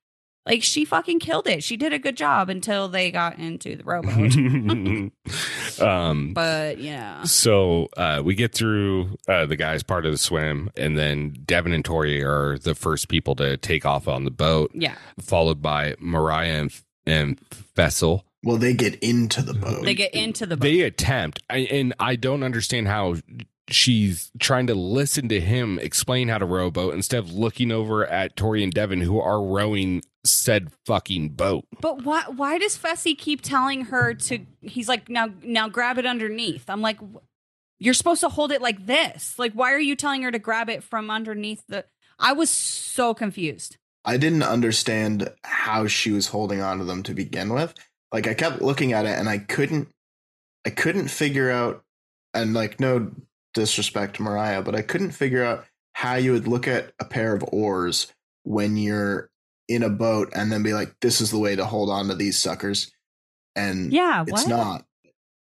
Like 0.45 0.63
she 0.63 0.85
fucking 0.85 1.19
killed 1.19 1.47
it. 1.47 1.63
She 1.63 1.77
did 1.77 1.93
a 1.93 1.99
good 1.99 2.17
job 2.17 2.49
until 2.49 2.87
they 2.87 3.11
got 3.11 3.37
into 3.37 3.75
the 3.75 3.83
rowboat. 3.83 5.11
um, 5.81 6.33
but 6.33 6.79
yeah. 6.79 7.23
so 7.23 7.89
uh, 7.95 8.21
we 8.25 8.33
get 8.33 8.53
through 8.53 9.17
uh, 9.27 9.45
the 9.45 9.55
guys' 9.55 9.83
part 9.83 10.05
of 10.05 10.11
the 10.11 10.17
swim, 10.17 10.71
and 10.75 10.97
then 10.97 11.35
Devin 11.45 11.73
and 11.73 11.85
Tori 11.85 12.23
are 12.23 12.57
the 12.57 12.73
first 12.73 13.07
people 13.07 13.35
to 13.35 13.55
take 13.57 13.85
off 13.85 14.07
on 14.07 14.25
the 14.25 14.31
boat, 14.31 14.71
Yeah. 14.73 14.95
followed 15.19 15.61
by 15.61 15.95
Mariah 15.99 16.61
and, 16.61 16.81
and 17.05 17.39
Fessel. 17.75 18.25
Well, 18.43 18.57
they 18.57 18.73
get 18.73 18.95
into 18.95 19.43
the 19.43 19.53
boat. 19.53 19.83
They 19.85 19.93
get 19.93 20.15
into 20.15 20.47
the 20.47 20.57
boat. 20.57 20.63
They 20.63 20.81
attempt, 20.81 21.43
I, 21.51 21.57
and 21.59 21.93
I 21.99 22.15
don't 22.15 22.41
understand 22.41 22.87
how 22.87 23.17
she's 23.73 24.31
trying 24.39 24.67
to 24.67 24.75
listen 24.75 25.29
to 25.29 25.39
him 25.39 25.79
explain 25.79 26.27
how 26.27 26.37
to 26.37 26.45
row 26.45 26.67
a 26.67 26.71
boat 26.71 26.93
instead 26.93 27.19
of 27.19 27.33
looking 27.33 27.71
over 27.71 28.05
at 28.05 28.35
Tori 28.35 28.63
and 28.63 28.73
Devin 28.73 29.01
who 29.01 29.19
are 29.19 29.43
rowing 29.43 30.03
said 30.23 30.71
fucking 30.85 31.29
boat. 31.29 31.65
But 31.79 32.03
why 32.03 32.23
why 32.27 32.57
does 32.57 32.77
Fessy 32.77 33.17
keep 33.17 33.41
telling 33.41 33.85
her 33.85 34.13
to 34.13 34.39
he's 34.61 34.87
like 34.87 35.09
now 35.09 35.29
now 35.43 35.69
grab 35.69 35.97
it 35.97 36.05
underneath. 36.05 36.69
I'm 36.69 36.81
like 36.81 36.99
you're 37.79 37.95
supposed 37.95 38.21
to 38.21 38.29
hold 38.29 38.51
it 38.51 38.61
like 38.61 38.85
this. 38.85 39.37
Like 39.39 39.53
why 39.53 39.71
are 39.73 39.79
you 39.79 39.95
telling 39.95 40.21
her 40.23 40.31
to 40.31 40.39
grab 40.39 40.69
it 40.69 40.83
from 40.83 41.09
underneath 41.09 41.63
the 41.67 41.85
I 42.19 42.33
was 42.33 42.49
so 42.49 43.13
confused. 43.13 43.77
I 44.05 44.17
didn't 44.17 44.43
understand 44.43 45.31
how 45.43 45.87
she 45.87 46.11
was 46.11 46.27
holding 46.27 46.61
on 46.61 46.79
to 46.79 46.83
them 46.83 47.03
to 47.03 47.13
begin 47.13 47.53
with. 47.53 47.73
Like 48.11 48.27
I 48.27 48.33
kept 48.33 48.61
looking 48.61 48.93
at 48.93 49.05
it 49.05 49.17
and 49.17 49.27
I 49.29 49.39
couldn't 49.39 49.89
I 50.65 50.69
couldn't 50.69 51.07
figure 51.07 51.49
out 51.49 51.83
and 52.33 52.53
like 52.53 52.79
no 52.79 53.11
disrespect 53.53 54.15
to 54.17 54.23
Mariah, 54.23 54.61
but 54.61 54.75
I 54.75 54.81
couldn't 54.81 55.11
figure 55.11 55.43
out 55.43 55.65
how 55.93 56.15
you 56.15 56.31
would 56.33 56.47
look 56.47 56.67
at 56.67 56.93
a 56.99 57.05
pair 57.05 57.35
of 57.35 57.43
oars 57.51 58.11
when 58.43 58.77
you're 58.77 59.29
in 59.67 59.83
a 59.83 59.89
boat 59.89 60.31
and 60.35 60.51
then 60.51 60.63
be 60.63 60.73
like, 60.73 60.95
this 61.01 61.21
is 61.21 61.31
the 61.31 61.37
way 61.39 61.55
to 61.55 61.65
hold 61.65 61.89
on 61.89 62.07
to 62.07 62.15
these 62.15 62.37
suckers. 62.37 62.91
And 63.55 63.91
Yeah, 63.91 64.23
it's 64.27 64.43
what? 64.43 64.47
not. 64.47 64.85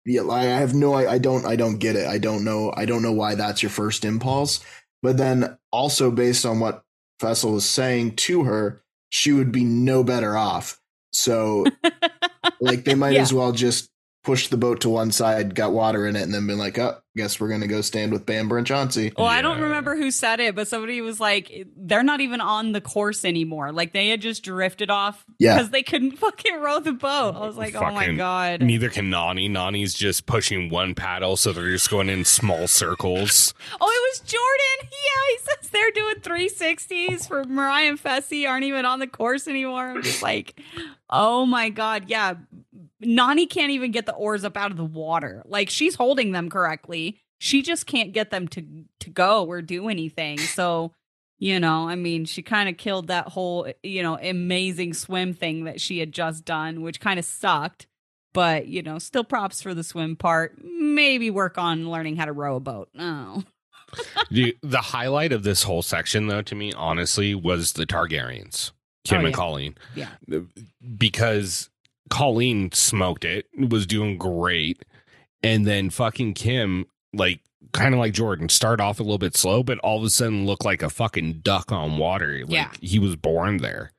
Yeah, 0.05 0.23
I 0.23 0.39
I 0.39 0.43
have 0.45 0.73
no 0.73 0.93
I 0.93 1.13
I 1.13 1.17
don't 1.19 1.45
I 1.45 1.55
don't 1.55 1.77
get 1.77 1.95
it. 1.95 2.07
I 2.07 2.17
don't 2.17 2.43
know 2.43 2.73
I 2.75 2.85
don't 2.85 3.03
know 3.03 3.11
why 3.11 3.35
that's 3.35 3.61
your 3.61 3.69
first 3.69 4.03
impulse. 4.03 4.59
But 5.03 5.17
then 5.17 5.57
also 5.71 6.09
based 6.11 6.45
on 6.45 6.59
what 6.59 6.83
Fessel 7.19 7.53
was 7.53 7.65
saying 7.69 8.15
to 8.17 8.43
her, 8.45 8.81
she 9.09 9.31
would 9.31 9.51
be 9.51 9.63
no 9.63 10.03
better 10.03 10.35
off. 10.35 10.79
So 11.13 11.65
like 12.61 12.83
they 12.83 12.95
might 12.95 13.13
Yeah. 13.13 13.21
as 13.21 13.33
well 13.33 13.51
just 13.51 13.89
push 14.23 14.49
the 14.49 14.57
boat 14.57 14.81
to 14.81 14.89
one 14.89 15.11
side, 15.11 15.55
got 15.55 15.73
water 15.73 16.05
in 16.05 16.15
it, 16.15 16.21
and 16.21 16.33
then 16.33 16.45
been 16.47 16.57
like, 16.59 16.77
oh, 16.77 16.97
guess 17.17 17.39
we're 17.39 17.49
gonna 17.49 17.67
go 17.67 17.81
stand 17.81 18.11
with 18.13 18.25
Bamber 18.25 18.57
and 18.57 18.65
Chauncey. 18.65 19.11
Well, 19.17 19.27
I 19.27 19.41
don't 19.41 19.59
remember 19.59 19.97
who 19.97 20.11
said 20.11 20.39
it, 20.39 20.55
but 20.55 20.67
somebody 20.67 21.01
was 21.01 21.19
like, 21.19 21.67
they're 21.75 22.03
not 22.03 22.21
even 22.21 22.39
on 22.39 22.71
the 22.71 22.79
course 22.79 23.25
anymore. 23.25 23.71
Like 23.73 23.91
they 23.93 24.07
had 24.09 24.21
just 24.21 24.43
drifted 24.43 24.89
off 24.89 25.25
Yeah. 25.39 25.55
because 25.57 25.71
they 25.71 25.83
couldn't 25.83 26.11
fucking 26.17 26.59
row 26.61 26.79
the 26.79 26.93
boat. 26.93 27.35
I 27.35 27.45
was 27.45 27.57
like, 27.57 27.75
oh 27.75 27.91
my 27.91 28.13
God. 28.13 28.61
Neither 28.61 28.89
can 28.89 29.09
Nany. 29.11 29.49
Nany's 29.49 29.93
just 29.93 30.25
pushing 30.25 30.69
one 30.69 30.95
paddle, 30.95 31.35
so 31.35 31.51
they're 31.51 31.69
just 31.71 31.89
going 31.89 32.07
in 32.09 32.23
small 32.25 32.67
circles. 32.67 33.53
Oh, 33.83 33.87
it 33.89 34.11
was 34.11 34.19
Jordan. 34.19 34.89
Yeah, 35.01 35.31
he 35.31 35.37
says 35.39 35.69
they're 35.71 35.91
doing 35.91 36.15
360s 36.15 37.27
for 37.27 37.43
Mariah 37.45 37.89
and 37.89 38.01
Fessy 38.01 38.47
aren't 38.47 38.65
even 38.65 38.85
on 38.85 38.99
the 38.99 39.07
course 39.07 39.47
anymore. 39.47 39.87
I'm 39.87 40.03
just 40.03 40.21
like, 40.21 40.59
oh 41.09 41.45
my 41.45 41.69
God. 41.69 42.05
Yeah. 42.07 42.35
Nany 43.03 43.49
can't 43.49 43.71
even 43.71 43.91
get 43.91 44.05
the 44.05 44.13
oars 44.13 44.43
up 44.43 44.57
out 44.57 44.71
of 44.71 44.77
the 44.77 44.85
water. 44.85 45.43
Like 45.45 45.69
she's 45.69 45.95
holding 45.95 46.31
them 46.31 46.49
correctly. 46.49 47.17
She 47.39 47.61
just 47.61 47.85
can't 47.87 48.11
get 48.13 48.29
them 48.29 48.47
to 48.49 48.63
to 48.99 49.09
go 49.09 49.45
or 49.45 49.61
do 49.61 49.89
anything. 49.89 50.37
So, 50.37 50.91
you 51.39 51.59
know, 51.59 51.89
I 51.89 51.95
mean, 51.95 52.25
she 52.25 52.41
kind 52.43 52.69
of 52.69 52.77
killed 52.77 53.07
that 53.07 53.29
whole, 53.29 53.71
you 53.81 54.03
know, 54.03 54.17
amazing 54.17 54.93
swim 54.93 55.33
thing 55.33 55.63
that 55.63 55.81
she 55.81 55.97
had 55.99 56.11
just 56.11 56.45
done, 56.45 56.81
which 56.83 56.99
kind 56.99 57.17
of 57.17 57.25
sucked. 57.25 57.87
But, 58.33 58.67
you 58.67 58.81
know, 58.81 58.97
still 58.97 59.23
props 59.25 59.61
for 59.61 59.73
the 59.73 59.83
swim 59.83 60.15
part. 60.15 60.57
Maybe 60.63 61.29
work 61.29 61.57
on 61.57 61.89
learning 61.89 62.15
how 62.15 62.25
to 62.25 62.31
row 62.31 62.55
a 62.55 62.59
boat. 62.61 62.89
Oh. 62.97 63.43
The, 64.29 64.55
the 64.61 64.79
highlight 64.79 65.33
of 65.33 65.43
this 65.43 65.63
whole 65.63 65.81
section, 65.81 66.27
though, 66.27 66.41
to 66.43 66.55
me, 66.55 66.71
honestly, 66.71 67.35
was 67.35 67.73
the 67.73 67.85
Targaryens, 67.85 68.71
Kim 69.03 69.23
Oh, 69.23 69.25
and. 69.25 69.35
Colleen. 69.35 69.75
Yeah. 69.95 70.07
Because 70.97 71.69
Colleen 72.11 72.71
smoked 72.73 73.25
it, 73.25 73.47
was 73.57 73.87
doing 73.87 74.17
great. 74.19 74.83
And 75.41 75.65
then 75.65 75.89
fucking 75.89 76.35
Kim, 76.35 76.85
like, 77.13 77.39
kind 77.71 77.95
of 77.95 77.99
like 77.99 78.13
Jordan, 78.13 78.49
started 78.49 78.83
off 78.83 78.99
a 78.99 79.03
little 79.03 79.17
bit 79.17 79.35
slow, 79.35 79.63
but 79.63 79.79
all 79.79 79.97
of 79.97 80.03
a 80.03 80.09
sudden 80.11 80.45
looked 80.45 80.65
like 80.65 80.83
a 80.83 80.89
fucking 80.89 81.39
duck 81.41 81.71
on 81.71 81.97
water. 81.97 82.41
Like, 82.41 82.49
Yeah. 82.51 82.69
he 82.81 82.99
was 82.99 83.15
born 83.15 83.57
there. 83.57 83.93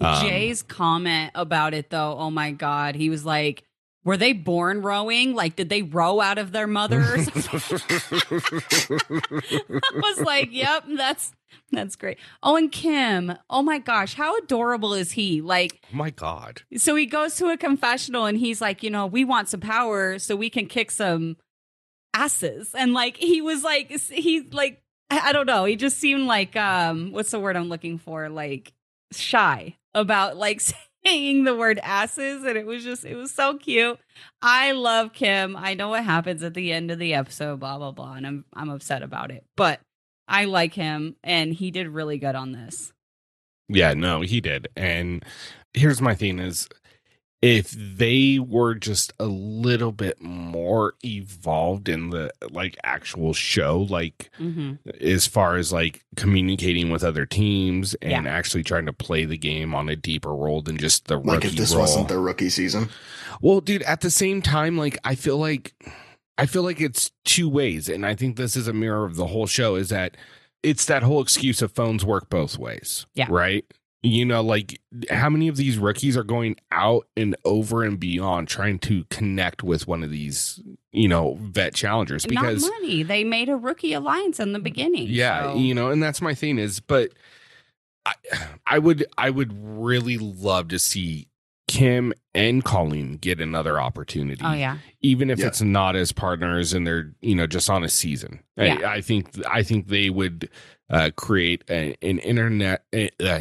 Um, 0.00 0.22
Jay's 0.26 0.62
comment 0.62 1.32
about 1.34 1.74
it 1.74 1.90
though, 1.90 2.16
oh 2.18 2.30
my 2.30 2.52
god, 2.52 2.94
he 2.94 3.10
was 3.10 3.24
like, 3.24 3.64
were 4.06 4.16
they 4.16 4.32
born 4.32 4.82
rowing? 4.82 5.34
Like, 5.34 5.56
did 5.56 5.68
they 5.68 5.82
row 5.82 6.20
out 6.20 6.38
of 6.38 6.52
their 6.52 6.68
mothers? 6.68 7.28
I 7.28 7.32
was 9.94 10.20
like, 10.20 10.50
yep, 10.52 10.84
that's 10.96 11.32
that's 11.72 11.96
great. 11.96 12.18
Oh, 12.42 12.56
and 12.56 12.70
Kim, 12.70 13.36
oh 13.50 13.62
my 13.62 13.78
gosh, 13.78 14.14
how 14.14 14.36
adorable 14.36 14.94
is 14.94 15.12
he? 15.12 15.42
Like, 15.42 15.80
Oh 15.92 15.96
my 15.96 16.10
God. 16.10 16.62
so 16.76 16.94
he 16.94 17.06
goes 17.06 17.34
to 17.36 17.48
a 17.48 17.56
confessional 17.56 18.26
and 18.26 18.38
he's 18.38 18.60
like, 18.60 18.84
you 18.84 18.90
know, 18.90 19.06
we 19.06 19.24
want 19.24 19.48
some 19.48 19.60
power 19.60 20.20
so 20.20 20.36
we 20.36 20.50
can 20.50 20.66
kick 20.66 20.92
some 20.92 21.36
asses. 22.14 22.74
And 22.74 22.92
like, 22.92 23.16
he 23.16 23.42
was 23.42 23.64
like, 23.64 23.90
he 23.90 24.42
like, 24.52 24.82
I 25.10 25.30
I 25.30 25.32
don't 25.32 25.46
know, 25.46 25.64
he 25.64 25.74
just 25.74 25.98
seemed 25.98 26.26
like, 26.26 26.54
um, 26.54 27.10
what's 27.10 27.32
the 27.32 27.40
word 27.40 27.56
I'm 27.56 27.68
looking 27.68 27.98
for? 27.98 28.28
Like, 28.28 28.72
shy 29.12 29.76
about 29.94 30.36
like 30.36 30.60
saying 31.06 31.44
the 31.44 31.54
word 31.54 31.78
asses. 31.82 32.44
And 32.44 32.56
it 32.56 32.66
was 32.66 32.84
just, 32.84 33.04
it 33.04 33.16
was 33.16 33.32
so 33.32 33.56
cute. 33.56 33.98
I 34.42 34.72
love 34.72 35.12
Kim. 35.12 35.56
I 35.56 35.74
know 35.74 35.90
what 35.90 36.04
happens 36.04 36.42
at 36.42 36.54
the 36.54 36.72
end 36.72 36.90
of 36.90 36.98
the 36.98 37.14
episode, 37.14 37.60
blah, 37.60 37.78
blah, 37.78 37.92
blah. 37.92 38.14
And 38.14 38.26
I'm, 38.26 38.44
I'm 38.52 38.70
upset 38.70 39.02
about 39.02 39.30
it, 39.30 39.44
but 39.56 39.80
I 40.28 40.46
like 40.46 40.74
him 40.74 41.16
and 41.22 41.52
he 41.52 41.70
did 41.70 41.88
really 41.88 42.18
good 42.18 42.34
on 42.34 42.52
this. 42.52 42.92
Yeah, 43.68 43.94
no, 43.94 44.20
he 44.20 44.40
did. 44.40 44.68
And 44.76 45.24
here's 45.74 46.00
my 46.00 46.14
thing 46.14 46.38
is 46.38 46.68
if 47.46 47.70
they 47.70 48.38
were 48.38 48.74
just 48.74 49.12
a 49.20 49.26
little 49.26 49.92
bit 49.92 50.20
more 50.20 50.94
evolved 51.04 51.88
in 51.88 52.10
the 52.10 52.30
like 52.50 52.76
actual 52.84 53.32
show, 53.32 53.78
like 53.88 54.30
hmm 54.36 54.74
as 55.00 55.26
far 55.26 55.56
as 55.56 55.72
like 55.72 56.04
communicating 56.16 56.90
with 56.90 57.02
other 57.04 57.26
teams 57.26 57.94
and 58.02 58.24
Yeah. 58.24 58.30
actually 58.32 58.62
trying 58.62 58.86
to 58.86 58.92
play 58.92 59.24
the 59.24 59.36
game 59.38 59.74
on 59.74 59.88
a 59.88 59.96
deeper 59.96 60.34
role 60.34 60.62
than 60.62 60.76
just 60.76 61.06
the 61.06 61.16
Like 61.18 61.36
rookie 61.44 61.48
if 61.48 61.56
this 61.56 61.72
role. 61.72 61.80
wasn't 61.82 62.08
their 62.08 62.20
rookie 62.20 62.50
season. 62.50 62.88
Well, 63.40 63.60
dude, 63.60 63.82
at 63.82 64.00
the 64.00 64.10
same 64.10 64.42
time, 64.42 64.76
like 64.76 64.98
I 65.04 65.14
feel 65.14 65.38
like 65.38 65.74
I 66.38 66.46
feel 66.46 66.62
like 66.62 66.80
it's 66.80 67.10
two 67.24 67.48
ways, 67.48 67.88
and 67.88 68.04
I 68.04 68.14
think 68.14 68.36
this 68.36 68.56
is 68.56 68.68
a 68.68 68.72
mirror 68.72 69.04
of 69.06 69.16
the 69.16 69.26
whole 69.28 69.46
show. 69.46 69.74
Is 69.76 69.88
that 69.88 70.16
it's 70.62 70.84
that 70.86 71.02
whole 71.02 71.20
excuse 71.22 71.62
of 71.62 71.72
phones 71.72 72.04
work 72.04 72.28
both 72.28 72.58
ways, 72.58 73.06
Yeah. 73.14 73.26
right? 73.30 73.64
You 74.02 74.24
know, 74.24 74.40
like 74.40 74.80
how 75.10 75.28
many 75.28 75.48
of 75.48 75.56
these 75.56 75.78
rookies 75.78 76.16
are 76.16 76.22
going 76.22 76.56
out 76.70 77.08
and 77.16 77.34
over 77.44 77.82
and 77.82 77.98
beyond 77.98 78.46
trying 78.46 78.78
to 78.80 79.04
connect 79.10 79.64
with 79.64 79.88
one 79.88 80.04
of 80.04 80.10
these, 80.10 80.60
you 80.92 81.08
know, 81.08 81.38
vet 81.40 81.74
challengers 81.74 82.24
because 82.24 82.62
not 82.62 82.70
money. 82.80 83.02
They 83.02 83.24
made 83.24 83.48
a 83.48 83.56
rookie 83.56 83.94
alliance 83.94 84.38
in 84.38 84.52
the 84.52 84.60
beginning. 84.60 85.06
yeah, 85.08 85.52
so- 85.52 85.58
you 85.58 85.74
know, 85.74 85.90
and 85.90 86.00
that's 86.02 86.22
my 86.22 86.34
thing 86.34 86.58
is, 86.58 86.78
but 86.78 87.12
I, 88.04 88.14
I 88.66 88.78
would, 88.78 89.04
I 89.18 89.30
would 89.30 89.52
really 89.58 90.18
love 90.18 90.68
to 90.68 90.78
see 90.78 91.26
Kim 91.68 92.12
and 92.34 92.64
Colleen 92.64 93.16
get 93.16 93.40
another 93.40 93.80
opportunity. 93.80 94.40
Oh 94.44 94.52
yeah. 94.52 94.78
even 95.00 95.30
if 95.30 95.38
Yeah. 95.40 95.46
it's 95.48 95.60
not 95.60 95.96
as 95.96 96.12
partners 96.12 96.72
and 96.72 96.86
they're 96.86 97.12
you 97.20 97.34
know 97.34 97.46
just 97.46 97.68
on 97.68 97.82
a 97.82 97.88
season. 97.88 98.40
Yeah. 98.56 98.78
I, 98.84 98.94
I 98.94 99.00
think, 99.00 99.30
I 99.46 99.62
think 99.62 99.88
they 99.88 100.08
would 100.10 100.48
uh, 100.88 101.10
create 101.16 101.64
a, 101.68 101.96
an 102.02 102.18
internet, 102.20 102.84
uh, 102.94 103.40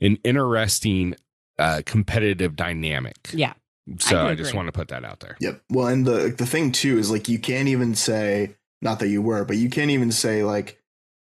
an 0.00 0.18
interesting 0.24 1.14
uh, 1.58 1.82
competitive 1.86 2.56
dynamic. 2.56 3.30
Yeah. 3.32 3.52
So 4.00 4.18
I 4.26 4.30
I, 4.30 4.34
just 4.34 4.52
want 4.52 4.66
to 4.66 4.72
put 4.72 4.88
that 4.88 5.04
out 5.04 5.20
there. 5.20 5.36
Yep. 5.40 5.62
Well, 5.70 5.86
and 5.86 6.04
the 6.04 6.34
the 6.36 6.46
thing 6.46 6.72
too 6.72 6.98
is 6.98 7.10
like 7.10 7.28
you 7.28 7.38
can't 7.38 7.68
even 7.68 7.94
say 7.94 8.56
not 8.82 8.98
that 8.98 9.08
you 9.08 9.22
were, 9.22 9.44
but 9.44 9.56
you 9.56 9.70
can't 9.70 9.92
even 9.92 10.10
say 10.10 10.42
like 10.42 10.80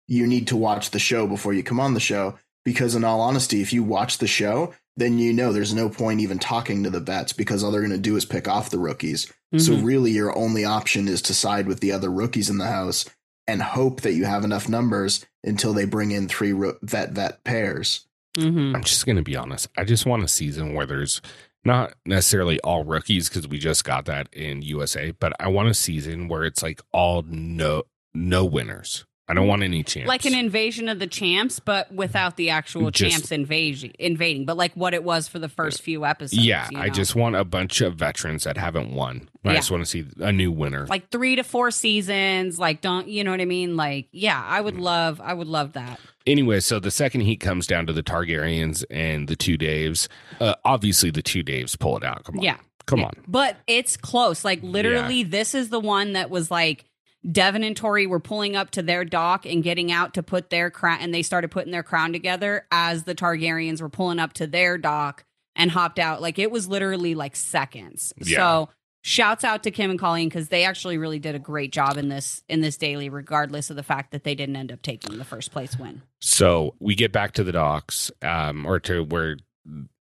you 0.09 0.27
need 0.27 0.47
to 0.49 0.57
watch 0.57 0.91
the 0.91 0.99
show 0.99 1.27
before 1.27 1.53
you 1.53 1.63
come 1.63 1.79
on 1.81 1.93
the 1.93 2.01
show 2.01 2.39
because 2.65 2.95
in 2.95 3.05
all 3.05 3.21
honesty, 3.21 3.61
if 3.61 3.73
you 3.75 3.83
watch 3.85 4.19
the 4.19 4.27
show, 4.27 4.73
then 4.97 5.19
you 5.19 5.33
know 5.33 5.53
there's 5.53 5.75
no 5.75 5.89
point 5.89 6.21
even 6.21 6.39
talking 6.39 6.83
to 6.85 6.91
the 6.91 7.01
vets 7.01 7.33
because 7.33 7.63
all 7.63 7.71
they're 7.71 7.81
going 7.81 7.91
to 7.93 7.99
do 7.99 8.17
is 8.17 8.25
pick 8.25 8.49
off 8.49 8.71
the 8.71 8.79
rookies. 8.79 9.31
So 9.59 9.73
Mhm. 9.73 9.85
really 9.85 10.11
your 10.11 10.37
only 10.37 10.65
option 10.65 11.07
is 11.09 11.23
to 11.23 11.35
side 11.35 11.67
with 11.67 11.81
the 11.81 11.93
other 11.93 12.11
rookies 12.11 12.51
in 12.51 12.59
the 12.59 12.67
house 12.67 13.05
and 13.47 13.63
hope 13.63 14.01
that 14.01 14.15
you 14.15 14.25
have 14.25 14.45
enough 14.45 14.69
numbers 14.69 15.25
until 15.45 15.73
they 15.73 15.85
bring 15.85 16.11
in 16.11 16.29
three 16.29 16.53
ro- 16.53 16.77
vet 16.83 17.13
vet 17.13 17.45
pairs. 17.45 18.07
Mhm. 18.37 18.75
I'm 18.75 18.83
just 18.85 19.07
going 19.07 19.17
to 19.17 19.23
be 19.23 19.37
honest. 19.37 19.69
I 19.79 19.85
just 19.85 20.05
want 20.05 20.25
a 20.25 20.29
season 20.29 20.75
where 20.75 20.85
there's 20.87 21.23
not 21.65 21.95
necessarily 22.05 22.61
all 22.61 22.85
rookies 22.85 23.29
because 23.29 23.49
we 23.49 23.59
just 23.59 23.85
got 23.85 24.05
that 24.07 24.29
in 24.33 24.63
USA, 24.63 25.13
but 25.13 25.33
I 25.41 25.49
want 25.49 25.69
a 25.69 25.75
season 25.75 26.29
where 26.29 26.45
it's 26.45 26.63
like 26.63 26.81
all 26.93 27.23
no 27.23 27.85
no 28.15 28.45
winners. 28.45 29.05
I 29.29 29.35
don't 29.35 29.49
want 29.49 29.65
any 29.65 29.83
champs. 29.83 30.07
Like 30.09 30.25
an 30.25 30.35
invasion 30.35 30.89
of 30.89 31.01
the 31.01 31.07
champs, 31.09 31.59
but 31.59 31.93
without 31.93 32.37
the 32.37 32.51
actual 32.51 32.93
Just- 32.93 33.11
champs 33.13 33.33
invasion 33.33 33.93
invading, 33.99 34.45
but 34.45 34.57
like 34.57 34.73
what 34.75 34.95
it 34.95 35.03
was 35.03 35.27
for 35.27 35.41
the 35.41 35.49
first 35.49 35.83
few 35.83 36.05
episodes. 36.07 36.45
yeah, 36.45 36.69
you 36.71 36.79
I 36.79 36.91
just 36.91 37.17
want 37.17 37.35
a 37.35 37.45
bunch 37.45 37.81
of 37.81 37.97
veterans 37.97 38.45
that 38.45 38.57
haven't 38.57 38.93
won. 38.93 39.29
I 39.45 39.51
Yeah. 39.51 39.57
just 39.57 39.71
want 39.73 39.83
to 39.85 39.91
see 39.91 40.05
a 40.21 40.31
new 40.31 40.53
winner. 40.53 40.87
like 40.87 41.11
three 41.11 41.35
to 41.37 41.43
four 41.43 41.73
seasons. 41.73 42.59
Like, 42.59 42.81
don't 42.81 43.09
you 43.09 43.25
know 43.25 43.31
what 43.33 43.41
I 43.41 43.47
mean? 43.47 43.77
Like, 43.77 44.07
yeah, 44.13 44.41
I 44.47 44.61
Mm. 44.61 44.65
would 44.65 44.77
love, 44.79 45.21
I 45.21 45.35
would 45.35 45.49
love 45.49 45.73
that. 45.73 45.99
anyway, 46.27 46.61
so 46.61 46.79
the 46.81 46.91
second 46.91 47.23
heat 47.23 47.39
comes 47.41 47.67
down 47.67 47.87
to 47.87 47.93
the 47.93 48.03
Targaryens 48.03 48.85
and 48.91 49.29
the 49.29 49.37
two 49.37 49.57
Daves. 49.59 50.09
Uh, 50.41 50.55
obviously, 50.65 51.11
the 51.11 51.23
two 51.23 51.43
Daves 51.43 51.79
pull 51.79 51.97
it 51.97 52.05
out. 52.05 52.25
Come 52.25 52.39
on, 52.39 52.45
Yeah. 52.45 52.57
come 52.87 53.01
Yeah. 53.01 53.07
on. 53.07 53.13
But 53.29 53.57
it's 53.67 53.97
close. 53.97 54.45
Like 54.45 54.61
literally, 54.63 55.23
this 55.25 55.55
is 55.55 55.69
the 55.71 55.81
one 55.81 56.13
that 56.15 56.31
was 56.31 56.51
like 56.51 56.85
Devin 57.31 57.65
and 57.65 57.77
Tori 57.77 58.07
were 58.07 58.21
pulling 58.21 58.55
up 58.55 58.71
to 58.73 58.83
their 58.83 59.05
dock 59.05 59.47
and 59.47 59.63
getting 59.63 59.91
out 59.91 60.15
to 60.15 60.23
put 60.23 60.51
their 60.51 60.71
crown, 60.71 60.99
and 61.01 61.13
they 61.13 61.23
started 61.23 61.51
putting 61.51 61.73
their 61.73 61.83
crown 61.83 62.13
together 62.13 62.67
as 62.71 63.05
the 63.05 63.15
Targaryens 63.15 63.81
were 63.81 63.89
pulling 63.89 64.19
up 64.19 64.33
to 64.35 64.47
their 64.47 64.79
dock 64.79 65.25
and 65.57 65.71
hopped 65.71 65.99
out. 65.99 66.23
Like 66.23 66.39
it 66.39 66.51
was 66.51 66.69
literally 66.69 67.15
like 67.15 67.35
seconds. 67.35 68.13
Yeah. 68.19 68.37
So 68.37 68.69
shouts 69.03 69.45
out 69.45 69.63
to 69.63 69.71
Kim 69.71 69.91
and 69.91 69.99
Colleen 69.99 70.29
because 70.29 70.49
they 70.49 70.65
actually 70.65 70.99
really 70.99 71.19
did 71.19 71.35
a 71.35 71.39
great 71.39 71.73
job 71.73 71.97
in 71.97 72.09
this 72.09 72.43
in 72.49 72.61
this 72.61 72.77
daily, 72.77 73.09
regardless 73.09 73.71
of 73.71 73.77
the 73.77 73.83
fact 73.83 74.13
that 74.13 74.25
they 74.25 74.35
didn't 74.35 74.57
end 74.57 74.71
up 74.71 74.83
taking 74.83 75.19
the 75.19 75.25
first 75.25 75.53
place 75.53 75.79
win. 75.79 76.03
So 76.21 76.75
we 76.81 76.95
get 76.95 77.13
back 77.13 77.33
to 77.33 77.45
the 77.45 77.53
docks, 77.53 78.11
um, 78.23 78.67
or 78.67 78.79
to 78.81 79.03
where 79.03 79.37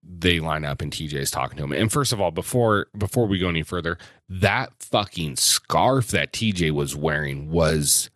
they 0.07 0.39
line 0.39 0.63
up 0.65 0.81
and 0.81 0.91
TJ's 0.91 1.31
talking 1.31 1.57
to 1.57 1.63
him. 1.63 1.71
And 1.71 1.91
first 1.91 2.13
of 2.13 2.21
all, 2.21 2.31
before 2.31 2.87
before 2.97 3.25
we 3.27 3.39
go 3.39 3.49
any 3.49 3.63
further, 3.63 3.97
that 4.29 4.71
fucking 4.79 5.35
scarf 5.37 6.09
that 6.09 6.31
TJ 6.31 6.71
was 6.71 6.95
wearing 6.95 7.49
was 7.49 8.09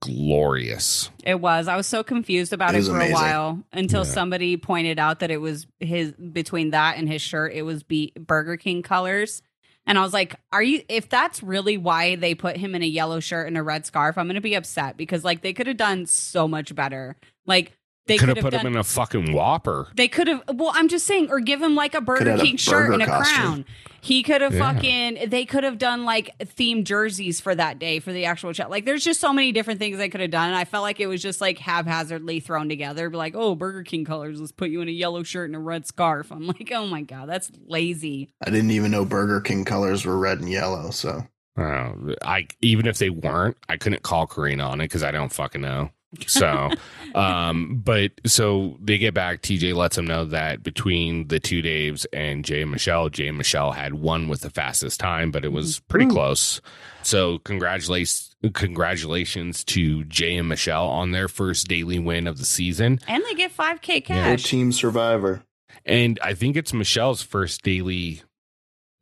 glorious. 0.00 1.10
It 1.24 1.40
was. 1.40 1.68
I 1.68 1.76
was 1.76 1.86
so 1.86 2.02
confused 2.02 2.52
about 2.52 2.74
It 2.74 2.78
it, 2.78 2.84
for 2.86 2.96
amazing. 2.96 3.12
a 3.12 3.18
while 3.18 3.64
until 3.72 4.04
Yeah. 4.04 4.10
somebody 4.10 4.56
pointed 4.56 4.98
out 4.98 5.20
that 5.20 5.30
it 5.30 5.40
was 5.40 5.66
his 5.80 6.12
between 6.12 6.70
that 6.70 6.96
and 6.98 7.08
his 7.08 7.20
shirt, 7.22 7.52
it 7.52 7.62
was 7.62 7.82
be 7.82 8.12
Burger 8.18 8.56
King 8.56 8.82
colors. 8.82 9.42
And 9.86 9.98
I 9.98 10.02
was 10.02 10.12
like, 10.12 10.36
"Are 10.52 10.62
you? 10.62 10.82
If 10.90 11.08
that's 11.08 11.42
really 11.42 11.78
why 11.78 12.16
they 12.16 12.34
put 12.34 12.58
him 12.58 12.74
in 12.74 12.82
a 12.82 12.86
yellow 12.86 13.20
shirt 13.20 13.46
and 13.48 13.56
a 13.56 13.62
red 13.62 13.86
scarf, 13.86 14.18
I'm 14.18 14.26
going 14.26 14.34
to 14.34 14.40
be 14.42 14.54
upset 14.54 14.96
because 14.98 15.24
like 15.24 15.40
they 15.40 15.54
could 15.54 15.66
have 15.66 15.78
done 15.78 16.04
so 16.06 16.46
much 16.46 16.74
better. 16.74 17.16
Like 17.46 17.72
they 18.08 18.16
Could 18.16 18.28
could 18.28 18.36
have 18.38 18.42
put 18.44 18.50
done, 18.52 18.66
him 18.66 18.72
in 18.74 18.78
a 18.78 18.84
fucking 18.84 19.32
Whopper. 19.32 19.88
They 19.94 20.08
could 20.08 20.26
have. 20.26 20.42
Well, 20.54 20.72
I'm 20.74 20.88
just 20.88 21.06
saying, 21.06 21.30
or 21.30 21.38
give 21.40 21.62
him 21.62 21.74
like 21.76 21.94
a 21.94 22.00
Burger 22.00 22.30
had 22.30 22.40
a 22.40 22.42
King 22.42 22.56
shirt 22.56 22.88
burger 22.88 22.92
and 22.94 23.02
a 23.02 23.06
costume. 23.06 23.36
crown. 23.36 23.64
He 24.00 24.22
could 24.22 24.40
have 24.40 24.54
Yeah. 24.54 24.72
fucking. 24.72 25.28
They 25.28 25.44
could 25.44 25.64
have 25.64 25.76
done 25.78 26.04
like 26.04 26.30
themed 26.38 26.84
jerseys 26.84 27.40
for 27.40 27.54
that 27.54 27.78
day 27.78 27.98
for 28.00 28.12
the 28.12 28.24
actual 28.24 28.52
chat. 28.52 28.70
Like, 28.70 28.84
there's 28.84 29.04
just 29.04 29.20
so 29.20 29.32
many 29.32 29.52
different 29.52 29.78
things 29.80 29.98
they 29.98 30.08
could 30.08 30.20
have 30.20 30.30
done. 30.30 30.48
And 30.48 30.56
I 30.56 30.64
felt 30.64 30.82
like 30.82 31.00
it 31.00 31.06
was 31.08 31.20
just 31.20 31.40
like 31.40 31.58
haphazardly 31.58 32.40
thrown 32.40 32.68
together. 32.68 33.10
Be 33.10 33.16
like, 33.16 33.34
oh, 33.36 33.54
Burger 33.54 33.82
King 33.82 34.04
colors. 34.04 34.40
Let's 34.40 34.52
put 34.52 34.70
you 34.70 34.80
in 34.80 34.88
a 34.88 34.92
yellow 34.92 35.22
shirt 35.22 35.48
and 35.48 35.56
a 35.56 35.60
red 35.60 35.86
scarf. 35.86 36.30
I'm 36.32 36.46
like, 36.46 36.70
oh 36.74 36.86
my 36.86 37.02
god, 37.02 37.28
that's 37.28 37.50
lazy. 37.66 38.30
I 38.44 38.50
didn't 38.50 38.70
even 38.70 38.90
know 38.90 39.04
Burger 39.04 39.40
King 39.40 39.64
colors 39.64 40.04
were 40.06 40.18
red 40.18 40.38
and 40.40 40.48
yellow. 40.48 40.90
So 40.90 41.24
Uh, 41.58 41.92
I 42.22 42.46
even 42.62 42.86
if 42.86 42.98
they 42.98 43.10
weren't, 43.10 43.56
I 43.68 43.76
couldn't 43.76 44.02
call 44.02 44.28
Corrina 44.28 44.68
on 44.68 44.80
it 44.80 44.84
because 44.84 45.02
I 45.02 45.10
don't 45.10 45.32
fucking 45.32 45.60
know. 45.60 45.90
So, 46.26 46.70
um, 47.14 47.82
but 47.84 48.12
so 48.24 48.76
they 48.80 48.96
get 48.96 49.12
back. 49.12 49.42
TJ 49.42 49.74
lets 49.74 49.96
them 49.96 50.06
know 50.06 50.24
that 50.24 50.62
between 50.62 51.28
the 51.28 51.38
two 51.38 51.62
Daves 51.62 52.06
and 52.12 52.44
Jay 52.44 52.62
and 52.62 52.70
Michelle, 52.70 53.08
Jay 53.10 53.28
and 53.28 53.36
Michelle 53.36 53.72
had 53.72 53.94
one 53.94 54.26
with 54.28 54.40
the 54.40 54.48
fastest 54.50 55.00
time, 55.00 55.30
but 55.30 55.44
it 55.44 55.52
was 55.52 55.80
pretty 55.80 56.06
Ooh. 56.06 56.10
close. 56.10 56.62
So, 57.02 57.38
congratulations, 57.40 58.34
congratulations 58.54 59.64
to 59.64 60.04
Jay 60.04 60.36
and 60.36 60.48
Michelle 60.48 60.86
on 60.88 61.10
their 61.10 61.28
first 61.28 61.68
daily 61.68 61.98
win 61.98 62.26
of 62.26 62.38
the 62.38 62.44
season. 62.44 63.00
And 63.06 63.22
they 63.28 63.34
get 63.34 63.54
5K 63.54 64.08
no 64.08 64.14
cash. 64.16 64.44
team 64.44 64.72
survivor. 64.72 65.42
And 65.84 66.18
I 66.22 66.34
think 66.34 66.56
it's 66.56 66.72
Michelle's 66.72 67.22
first 67.22 67.62
daily 67.62 68.22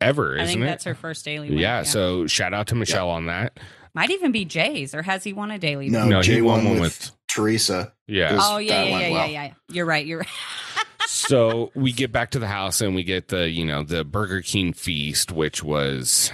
ever, 0.00 0.38
I 0.38 0.42
isn't 0.42 0.46
think 0.54 0.62
it? 0.62 0.66
that's 0.66 0.84
her 0.84 0.94
first 0.94 1.24
daily 1.24 1.50
win. 1.50 1.58
yeah, 1.58 1.82
So 1.82 2.26
shout 2.26 2.52
out 2.52 2.66
to 2.68 2.74
Michelle 2.74 3.10
on 3.10 3.26
that. 3.26 3.58
Might 3.96 4.10
even 4.10 4.30
be 4.30 4.44
Jay's, 4.44 4.94
or 4.94 5.02
has 5.02 5.24
he 5.24 5.32
won 5.32 5.50
a 5.50 5.58
daily? 5.58 5.88
No. 5.88 6.06
No, 6.06 6.18
he 6.18 6.22
Jay 6.22 6.42
won 6.42 6.58
won 6.58 6.64
one 6.64 6.80
with, 6.82 7.00
with- 7.00 7.10
Teresa. 7.28 7.94
Yeah. 8.06 8.38
Oh 8.40 8.58
yeah, 8.58 8.82
yeah, 8.84 8.98
yeah, 8.98 9.10
well. 9.10 9.26
yeah, 9.28 9.44
yeah. 9.46 9.52
You're 9.70 9.86
right. 9.86 10.06
You're 10.06 10.18
right. 10.18 10.28
so 11.06 11.72
we 11.74 11.92
get 11.92 12.12
back 12.12 12.30
to 12.32 12.38
the 12.38 12.46
house 12.46 12.82
and 12.82 12.94
we 12.94 13.02
get 13.02 13.28
the 13.28 13.48
you 13.48 13.64
know 13.64 13.82
the 13.82 14.04
burger 14.04 14.42
king 14.42 14.72
feast 14.72 15.32
which 15.32 15.62
was 15.62 16.30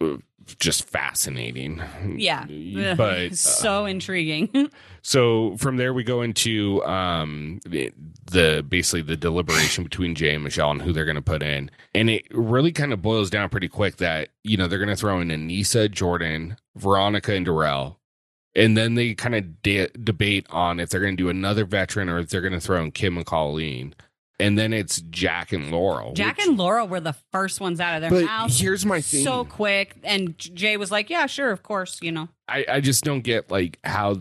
uh, 0.00 0.16
just 0.58 0.84
fascinating 0.84 1.82
Yeah. 2.16 2.44
but 2.96 3.18
uh, 3.32 3.34
so 3.34 3.84
intriguing. 3.84 4.70
so 5.02 5.56
from 5.56 5.76
there 5.76 5.92
we 5.92 6.04
go 6.04 6.22
into 6.22 6.84
um 6.84 7.60
the, 7.66 7.92
the 8.26 8.64
basically 8.68 9.02
the 9.02 9.16
deliberation 9.16 9.84
between 9.84 10.14
jay 10.14 10.34
and 10.34 10.44
michelle 10.44 10.70
and 10.70 10.82
who 10.82 10.92
they're 10.92 11.04
going 11.04 11.14
to 11.16 11.22
put 11.22 11.42
in 11.42 11.70
and 11.94 12.10
it 12.10 12.26
really 12.30 12.72
kind 12.72 12.92
of 12.92 13.02
boils 13.02 13.30
down 13.30 13.48
pretty 13.48 13.68
quick 13.68 13.96
that 13.96 14.28
you 14.44 14.56
know 14.56 14.66
they're 14.66 14.78
going 14.78 14.88
to 14.88 14.96
throw 14.96 15.20
in 15.20 15.28
aneesa 15.28 15.90
jordan 15.90 16.56
veronica 16.76 17.32
and 17.32 17.46
darrell 17.46 17.98
and 18.54 18.76
then 18.76 18.94
they 18.94 19.14
kind 19.14 19.34
of 19.34 19.62
de- 19.62 19.88
debate 20.02 20.46
on 20.50 20.80
if 20.80 20.88
they're 20.88 21.00
going 21.00 21.16
to 21.16 21.22
do 21.22 21.28
another 21.28 21.64
veteran 21.64 22.08
or 22.08 22.18
if 22.18 22.30
they're 22.30 22.40
going 22.40 22.52
to 22.52 22.60
throw 22.60 22.82
in 22.82 22.90
kim 22.90 23.16
and 23.16 23.26
colleen 23.26 23.94
and 24.38 24.58
then 24.58 24.72
it's 24.72 25.00
jack 25.10 25.52
and 25.52 25.70
laurel 25.70 26.12
Jack 26.12 26.36
which- 26.38 26.46
and 26.46 26.56
Laurel 26.58 26.88
were 26.88 27.00
the 27.00 27.14
first 27.32 27.60
ones 27.60 27.80
out 27.80 27.94
of 27.94 28.00
their 28.02 28.10
but 28.10 28.26
house. 28.26 28.58
here's 28.60 28.84
my 28.86 29.00
thing 29.00 29.24
So 29.24 29.44
quick, 29.44 29.96
and 30.04 30.38
Jay 30.38 30.76
was 30.76 30.90
like, 30.90 31.08
"Yeah, 31.10 31.26
sure, 31.26 31.50
of 31.50 31.62
course." 31.62 31.98
You 32.02 32.12
know, 32.12 32.28
I, 32.48 32.64
I 32.68 32.80
just 32.80 33.04
don't 33.04 33.22
get 33.22 33.50
like 33.50 33.78
how 33.84 34.16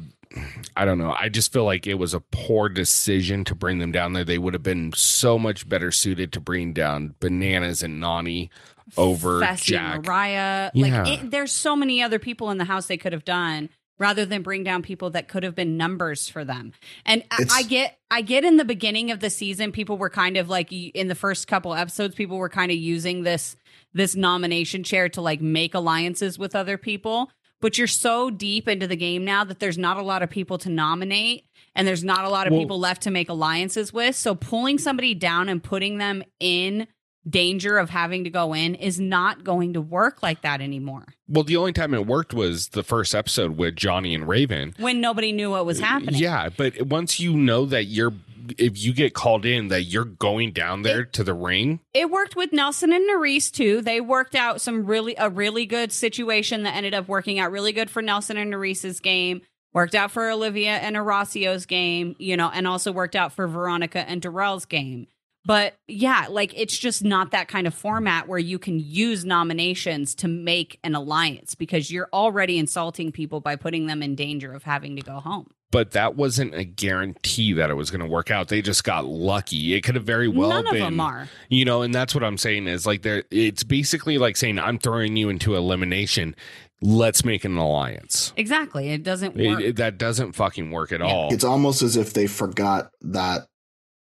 I 0.76 0.84
don't 0.86 0.98
know. 0.98 1.16
I 1.18 1.30
just 1.30 1.54
feel 1.54 1.64
like 1.64 1.88
it 1.88 1.94
was 1.94 2.14
a 2.14 2.20
poor 2.20 2.68
decision 2.68 3.44
to 3.46 3.56
bring 3.56 3.80
them 3.80 3.92
down 3.92 4.14
there. 4.14 4.24
They 4.26 4.38
would 4.38 4.54
have 4.54 4.64
been 4.64 4.92
so 4.94 5.38
much 5.40 5.68
better 5.70 5.92
suited 5.92 6.34
to 6.34 6.42
bring 6.42 6.74
down 6.74 7.16
bananas 7.20 7.82
and 7.84 8.02
Nany 8.04 8.50
over 8.98 9.40
Fessy, 9.42 9.64
Jack. 9.66 10.06
Mariah. 10.06 10.72
Yeah. 10.74 11.04
Like, 11.04 11.24
it, 11.24 11.32
there's 11.32 11.52
so 11.52 11.76
many 11.76 12.02
other 12.04 12.20
people 12.20 12.52
in 12.52 12.58
the 12.58 12.66
house 12.66 12.88
they 12.88 12.98
could 12.98 13.14
have 13.14 13.24
done 13.26 13.70
rather 13.98 14.26
than 14.26 14.42
bring 14.42 14.64
down 14.64 14.82
people 14.82 15.10
that 15.12 15.28
could 15.28 15.44
have 15.44 15.56
been 15.56 15.78
numbers 15.78 16.28
for 16.28 16.44
them. 16.44 16.74
And 17.06 17.24
I, 17.32 17.46
I 17.52 17.64
get, 17.64 17.98
I 18.12 18.22
get 18.22 18.44
in 18.44 18.58
the 18.58 18.66
beginning 18.66 19.12
of 19.12 19.20
the 19.20 19.30
season, 19.30 19.72
people 19.72 19.98
were 19.98 20.10
kind 20.10 20.38
of 20.38 20.50
like 20.50 20.72
in 20.72 21.08
the 21.08 21.16
first 21.16 21.48
couple 21.48 21.74
episodes, 21.74 22.16
people 22.16 22.38
were 22.38 22.50
kind 22.50 22.72
of 22.72 22.78
using 22.78 23.24
this 23.24 23.56
this 23.94 24.16
nomination 24.16 24.84
chair 24.84 25.08
to 25.08 25.22
like 25.22 25.40
make 25.40 25.74
alliances 25.74 26.38
with 26.38 26.54
other 26.56 26.78
people. 26.78 27.32
But 27.62 27.78
you're 27.78 27.88
so 27.88 28.30
deep 28.30 28.68
into 28.68 28.86
the 28.88 28.98
game 28.98 29.24
now 29.24 29.46
that 29.46 29.60
there's 29.60 29.78
not 29.78 29.98
a 29.98 30.02
lot 30.02 30.22
of 30.22 30.30
people 30.30 30.58
to 30.60 30.70
nominate 30.70 31.46
and 31.74 31.88
there's 31.88 32.04
not 32.04 32.26
a 32.26 32.30
lot 32.30 32.46
of 32.46 32.52
Well- 32.52 32.62
people 32.62 32.78
left 32.80 33.04
to 33.04 33.12
make 33.12 33.30
alliances 33.30 33.94
with. 33.94 34.16
So 34.16 34.36
pulling 34.36 34.78
somebody 34.78 35.14
down 35.14 35.48
and 35.48 35.64
putting 35.64 35.98
them 35.98 36.24
in 36.40 36.88
danger 37.30 37.78
of 37.78 37.90
having 37.90 38.24
to 38.24 38.30
go 38.30 38.54
in 38.54 38.76
is 38.76 39.00
not 39.00 39.44
going 39.44 39.74
to 39.74 39.82
work 39.82 40.22
like 40.22 40.42
that 40.42 40.62
anymore 40.62 41.06
Well, 41.28 41.44
the 41.44 41.58
only 41.58 41.74
time 41.74 41.94
it 41.94 42.06
worked 42.06 42.34
was 42.34 42.70
the 42.70 42.84
first 42.84 43.16
episode 43.16 43.58
with 43.58 43.76
Johnny 43.76 44.14
and 44.14 44.28
Raven. 44.28 44.76
when 44.78 45.02
nobody 45.02 45.32
knew 45.32 45.50
what 45.52 45.66
was 45.66 45.82
uh, 45.82 45.86
happening. 45.86 46.16
Yeah, 46.16 46.50
but 46.56 46.82
once 46.84 47.20
you 47.20 47.34
know 47.36 47.66
that 47.66 47.86
you're 47.86 48.14
if 48.60 48.78
you 48.84 48.94
get 48.94 49.16
called 49.16 49.44
in 49.44 49.70
that 49.70 49.86
you're 49.86 50.06
going 50.06 50.52
down 50.52 50.84
there 50.84 51.04
to 51.04 51.24
the 51.24 51.34
ring, 51.34 51.80
It 51.96 52.12
worked 52.12 52.36
with 52.36 52.54
Nelson 52.54 52.94
and 52.94 53.10
Nurys 53.10 53.52
too. 53.52 53.82
They 53.82 54.00
worked 54.02 54.36
out 54.36 54.62
some 54.62 54.86
really 54.86 55.16
a 55.18 55.32
really 55.32 55.66
good 55.66 55.92
situation 55.92 56.62
that 56.62 56.76
ended 56.76 56.94
up 56.94 57.08
working 57.08 57.40
out 57.40 57.52
really 57.52 57.72
good 57.72 57.90
for 57.90 58.04
Nelson 58.04 58.38
and 58.38 58.54
Nurys's 58.54 59.00
game. 59.00 59.42
Worked 59.74 59.96
out 59.96 60.12
for 60.12 60.30
Olivia 60.30 60.72
and 60.78 60.96
Horacio's 60.96 61.66
game, 61.66 62.16
you 62.20 62.38
know, 62.38 62.50
and 62.54 62.68
also 62.68 62.92
worked 62.92 63.16
out 63.16 63.34
for 63.34 63.48
Veronica 63.48 64.08
and 64.08 64.22
Darrell's 64.22 64.66
game. 64.66 65.08
But 65.46 65.76
yeah, 65.88 66.26
like 66.30 66.54
it's 66.60 66.78
just 66.78 67.04
not 67.04 67.32
that 67.32 67.48
kind 67.48 67.68
of 67.68 67.74
format 67.74 68.28
where 68.28 68.40
you 68.40 68.58
can 68.58 68.80
use 68.80 69.24
nominations 69.24 70.16
to 70.16 70.28
make 70.28 70.80
an 70.84 70.96
alliance 70.96 71.54
because 71.56 71.92
you're 71.92 72.10
already 72.12 72.58
insulting 72.58 73.12
people 73.12 73.42
by 73.42 73.56
putting 73.56 73.86
them 73.86 74.02
in 74.02 74.16
danger 74.16 74.54
of 74.54 74.64
having 74.64 74.96
to 74.96 75.02
go 75.04 75.20
home. 75.20 75.48
but 75.72 75.92
that 75.92 76.16
wasn't 76.16 76.54
a 76.56 76.64
guarantee 76.64 77.52
that 77.52 77.70
it 77.70 77.74
was 77.74 77.92
going 77.92 78.00
to 78.00 78.08
work 78.08 78.32
out. 78.32 78.48
They 78.48 78.62
just 78.62 78.84
got 78.86 79.06
lucky. 79.06 79.74
It 79.74 79.82
could 79.82 79.96
have 79.96 80.06
very 80.06 80.28
well 80.30 80.50
None 80.50 80.64
been 80.64 80.76
of 80.76 80.80
them 80.80 81.00
are. 81.02 81.28
You 81.50 81.66
know, 81.66 81.82
and 81.82 81.94
that's 81.94 82.16
what 82.16 82.24
I'm 82.24 82.38
saying 82.38 82.68
is 82.68 82.86
like 82.86 83.02
there 83.02 83.24
it's 83.30 83.64
basically 83.64 84.18
like 84.18 84.38
saying 84.38 84.58
I'm 84.58 84.80
throwing 84.80 85.16
you 85.18 85.28
into 85.30 85.56
elimination. 85.56 86.36
Let's 86.82 87.24
make 87.26 87.46
an 87.46 87.58
alliance. 87.58 88.32
Exactly. 88.38 88.90
It 88.90 89.04
doesn't 89.04 89.40
It- 89.40 89.60
it- 89.60 89.76
that 89.78 89.98
doesn't 89.98 90.34
fucking 90.34 90.72
work 90.72 90.92
at 90.92 91.02
Yeah. 91.02 91.08
all. 91.08 91.34
It's 91.34 91.44
almost 91.44 91.82
as 91.82 91.98
if 91.98 92.14
they 92.14 92.28
forgot 92.28 92.90
that 93.02 93.48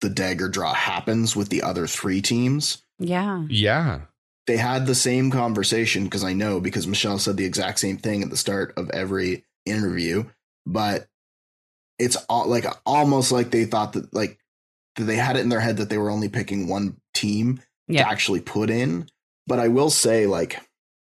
the 0.00 0.08
dagger 0.10 0.48
draw 0.48 0.72
happens 0.74 1.34
with 1.36 1.48
the 1.48 1.62
other 1.62 1.86
three 1.86 2.20
teams. 2.22 2.82
yeah. 2.98 3.44
yeah. 3.48 4.00
They 4.46 4.56
had 4.58 4.86
the 4.86 4.94
same 4.94 5.32
conversation 5.32 6.04
because 6.04 6.22
I 6.22 6.32
know 6.32 6.60
because 6.60 6.86
Michelle 6.86 7.18
said 7.18 7.36
the 7.36 7.44
exact 7.44 7.80
same 7.80 7.96
thing 7.96 8.22
at 8.22 8.30
the 8.30 8.36
start 8.36 8.72
of 8.76 8.88
every 8.90 9.44
interview, 9.64 10.24
but 10.64 11.08
it's 11.98 12.14
all 12.28 12.46
like 12.46 12.64
almost 12.86 13.32
like 13.32 13.50
they 13.50 13.64
thought 13.64 13.94
that 13.94 14.14
like 14.14 14.38
that 14.94 15.02
they 15.04 15.16
had 15.16 15.34
it 15.36 15.40
in 15.40 15.48
their 15.48 15.58
head 15.58 15.78
that 15.78 15.88
they 15.88 15.98
were 15.98 16.10
only 16.10 16.28
picking 16.28 16.68
one 16.68 16.96
team 17.12 17.60
Yeah. 17.88 18.04
to 18.04 18.08
actually 18.10 18.40
put 18.40 18.70
in. 18.70 19.08
But 19.48 19.58
I 19.58 19.66
will 19.66 19.90
say, 19.90 20.26
like, 20.26 20.60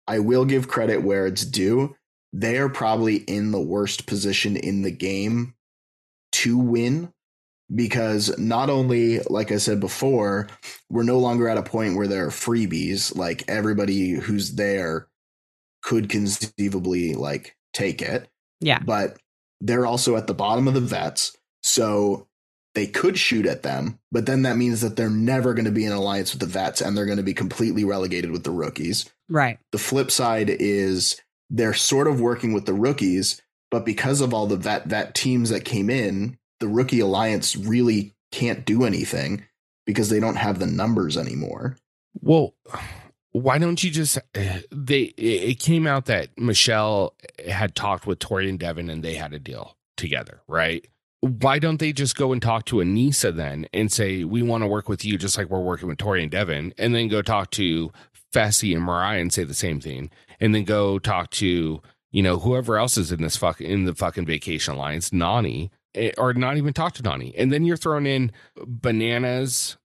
I 0.08 0.20
will 0.20 0.46
give 0.46 0.66
credit 0.68 1.02
where 1.02 1.26
it's 1.26 1.44
due. 1.44 1.94
They 2.32 2.56
are 2.56 2.68
probably 2.70 3.16
in 3.16 3.50
the 3.50 3.60
worst 3.60 4.06
position 4.06 4.56
in 4.56 4.80
the 4.80 4.90
game 4.90 5.54
to 6.32 6.56
win 6.56 7.12
because 7.74 8.36
not 8.38 8.70
only, 8.70 9.20
like 9.20 9.50
I 9.52 9.56
said 9.58 9.80
before, 9.80 10.48
we're 10.88 11.02
no 11.02 11.18
longer 11.18 11.48
at 11.48 11.58
a 11.58 11.62
point 11.62 11.96
where 11.96 12.06
there 12.06 12.26
are 12.26 12.30
freebies. 12.30 13.16
Like 13.16 13.44
everybody 13.48 14.10
who's 14.12 14.52
there 14.52 15.08
could 15.82 16.08
conceivably 16.08 17.14
like 17.14 17.56
take 17.72 18.02
it 18.02 18.28
Yeah. 18.60 18.78
but 18.84 19.16
they're 19.60 19.86
also 19.86 20.16
at 20.16 20.26
the 20.26 20.34
bottom 20.34 20.66
of 20.68 20.74
the 20.74 20.80
vets. 20.80 21.36
So 21.62 22.26
they 22.74 22.86
could 22.86 23.18
shoot 23.18 23.46
at 23.46 23.62
them, 23.62 23.98
but 24.12 24.26
then 24.26 24.42
that 24.42 24.56
means 24.56 24.82
that 24.82 24.96
they're 24.96 25.08
never 25.10 25.54
going 25.54 25.64
to 25.64 25.70
be 25.70 25.84
in 25.86 25.92
alliance 25.92 26.32
with 26.32 26.40
the 26.40 26.46
vets 26.46 26.80
and 26.80 26.96
they're 26.96 27.06
going 27.06 27.16
to 27.16 27.22
be 27.22 27.34
completely 27.34 27.84
relegated 27.84 28.30
with 28.30 28.44
the 28.44 28.50
rookies. 28.50 29.08
Right. 29.28 29.58
The 29.72 29.78
flip 29.78 30.10
side 30.10 30.50
is 30.50 31.20
they're 31.50 31.72
sort 31.74 32.06
of 32.06 32.20
working 32.20 32.52
with 32.52 32.66
the 32.66 32.74
rookies, 32.74 33.40
but 33.70 33.84
because 33.86 34.20
of 34.20 34.34
all 34.34 34.46
the 34.46 34.56
vet 34.56 34.86
vet 34.86 35.14
teams 35.14 35.50
that 35.50 35.64
came 35.64 35.88
in, 35.88 36.36
the 36.60 36.68
rookie 36.68 37.00
alliance 37.00 37.56
really 37.56 38.14
can't 38.32 38.64
do 38.64 38.84
anything 38.84 39.44
because 39.86 40.08
they 40.08 40.20
don't 40.20 40.36
have 40.36 40.58
the 40.58 40.66
numbers 40.66 41.16
anymore. 41.16 41.76
Well, 42.20 42.54
why 43.32 43.58
don't 43.58 43.82
you 43.84 43.90
just 43.90 44.18
they 44.70 45.02
it 45.16 45.60
came 45.60 45.86
out 45.86 46.06
that 46.06 46.30
Michelle 46.38 47.14
had 47.46 47.74
talked 47.74 48.06
with 48.06 48.18
Tori 48.18 48.48
and 48.48 48.58
Devin 48.58 48.88
and 48.88 49.02
they 49.02 49.14
had 49.14 49.34
a 49.34 49.38
deal 49.38 49.76
together, 49.96 50.40
right? 50.48 50.86
Why 51.20 51.58
don't 51.58 51.78
they 51.78 51.92
just 51.92 52.16
go 52.16 52.32
and 52.32 52.40
talk 52.40 52.66
to 52.66 52.76
Aneesa 52.76 53.34
then 53.34 53.66
and 53.72 53.90
say, 53.90 54.24
We 54.24 54.42
want 54.42 54.62
to 54.62 54.68
work 54.68 54.88
with 54.88 55.04
you 55.04 55.18
just 55.18 55.36
like 55.36 55.48
we're 55.48 55.60
working 55.60 55.88
with 55.88 55.98
Tori 55.98 56.22
and 56.22 56.30
Devin, 56.30 56.74
and 56.78 56.94
then 56.94 57.08
go 57.08 57.22
talk 57.22 57.50
to 57.52 57.90
Fessy 58.32 58.74
and 58.74 58.84
Mariah 58.84 59.20
and 59.20 59.32
say 59.32 59.44
the 59.44 59.54
same 59.54 59.80
thing, 59.80 60.10
and 60.40 60.54
then 60.54 60.64
go 60.64 60.98
talk 60.98 61.30
to, 61.30 61.82
you 62.10 62.22
know, 62.22 62.38
whoever 62.38 62.78
else 62.78 62.96
is 62.96 63.12
in 63.12 63.22
this 63.22 63.36
fuck 63.36 63.60
in 63.60 63.84
the 63.84 63.94
fucking 63.94 64.26
vacation 64.26 64.74
alliance, 64.74 65.10
Nany, 65.10 65.64
eh, 65.64 65.68
or 66.18 66.34
not 66.34 66.56
even 66.56 66.72
talk 66.72 66.94
to 66.94 67.02
Donnie. 67.02 67.34
And 67.36 67.52
then 67.52 67.64
you're 67.64 67.76
throwing 67.76 68.06
in 68.06 68.32
bananas, 68.90 69.76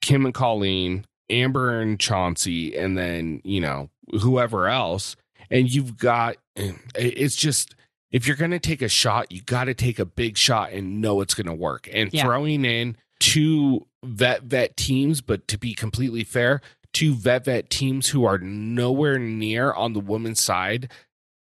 Kim 0.00 0.24
and 0.24 0.34
Colleen, 0.34 1.04
Amber 1.28 1.80
and 1.80 1.98
Chauncey, 1.98 2.76
and 2.76 2.96
then, 2.96 3.40
you 3.44 3.60
know, 3.60 3.90
whoever 4.20 4.68
else. 4.68 5.16
And 5.50 5.72
you've 5.72 5.96
got 5.96 6.36
eh, 6.56 6.72
it's 6.94 7.36
just 7.36 7.74
if 8.12 8.26
you're 8.26 8.36
going 8.36 8.50
to 8.50 8.58
take 8.58 8.82
a 8.82 8.88
shot, 8.88 9.30
you 9.30 9.42
got 9.42 9.64
to 9.64 9.74
take 9.74 9.98
a 9.98 10.04
big 10.04 10.36
shot 10.36 10.72
and 10.72 11.00
know 11.00 11.20
it's 11.20 11.34
going 11.34 11.46
to 11.46 11.54
work. 11.54 11.88
And 11.92 12.12
Yeah. 12.12 12.24
throwing 12.24 12.64
in 12.64 12.96
two 13.20 13.86
vet 14.04 14.42
vet 14.42 14.76
teams, 14.76 15.20
but 15.20 15.46
to 15.48 15.58
be 15.58 15.74
completely 15.74 16.24
fair, 16.24 16.60
two 16.92 17.14
vet 17.14 17.44
vet 17.44 17.70
teams 17.70 18.08
who 18.08 18.24
are 18.24 18.38
nowhere 18.38 19.18
near 19.18 19.72
on 19.72 19.92
the 19.92 20.00
women's 20.00 20.42
side, 20.42 20.90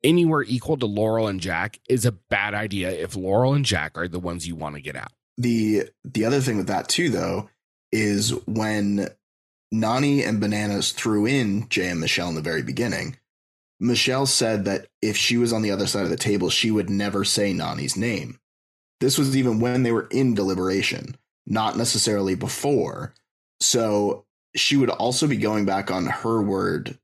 anywhere 0.04 0.42
equal 0.42 0.76
to 0.78 0.86
Laurel 0.86 1.28
and 1.28 1.40
Jack 1.40 1.78
is 1.88 2.04
a 2.04 2.12
bad 2.12 2.54
idea 2.54 2.90
if 2.90 3.16
Laurel 3.16 3.54
and 3.54 3.64
Jack 3.64 3.96
are 3.96 4.08
the 4.08 4.18
ones 4.20 4.46
you 4.46 4.56
want 4.56 4.74
to 4.76 4.82
get 4.82 4.96
out. 4.96 5.12
the 5.38 5.84
the 6.04 6.24
other 6.24 6.40
thing 6.40 6.56
with 6.56 6.66
that 6.68 6.88
too 6.88 7.10
though 7.10 7.48
is 7.90 8.30
when 8.46 9.08
Nany 9.72 10.26
and 10.26 10.40
Bananas 10.40 10.92
threw 10.92 11.26
in 11.26 11.68
Jay 11.68 11.88
and 11.88 12.00
Michelle 12.00 12.28
in 12.28 12.34
the 12.34 12.42
very 12.42 12.62
beginning, 12.62 13.16
Michelle 13.80 14.26
said 14.26 14.64
that 14.66 14.86
if 15.00 15.16
she 15.16 15.36
was 15.36 15.52
on 15.52 15.62
the 15.62 15.70
other 15.70 15.86
side 15.86 16.04
of 16.04 16.10
the 16.10 16.16
table, 16.16 16.50
she 16.50 16.70
would 16.70 16.90
never 16.90 17.24
say 17.24 17.52
Nany's 17.52 17.96
name. 17.96 18.38
This 19.00 19.18
was 19.18 19.36
even 19.36 19.60
when 19.60 19.82
they 19.82 19.92
were 19.92 20.06
in 20.10 20.34
deliberation, 20.34 21.16
not 21.46 21.76
necessarily 21.76 22.34
before. 22.34 23.14
So 23.60 24.24
she 24.54 24.76
would 24.76 24.90
also 24.90 25.26
be 25.26 25.36
going 25.36 25.64
back 25.64 25.90
on 25.90 26.06
her 26.06 26.40
word 26.40 26.98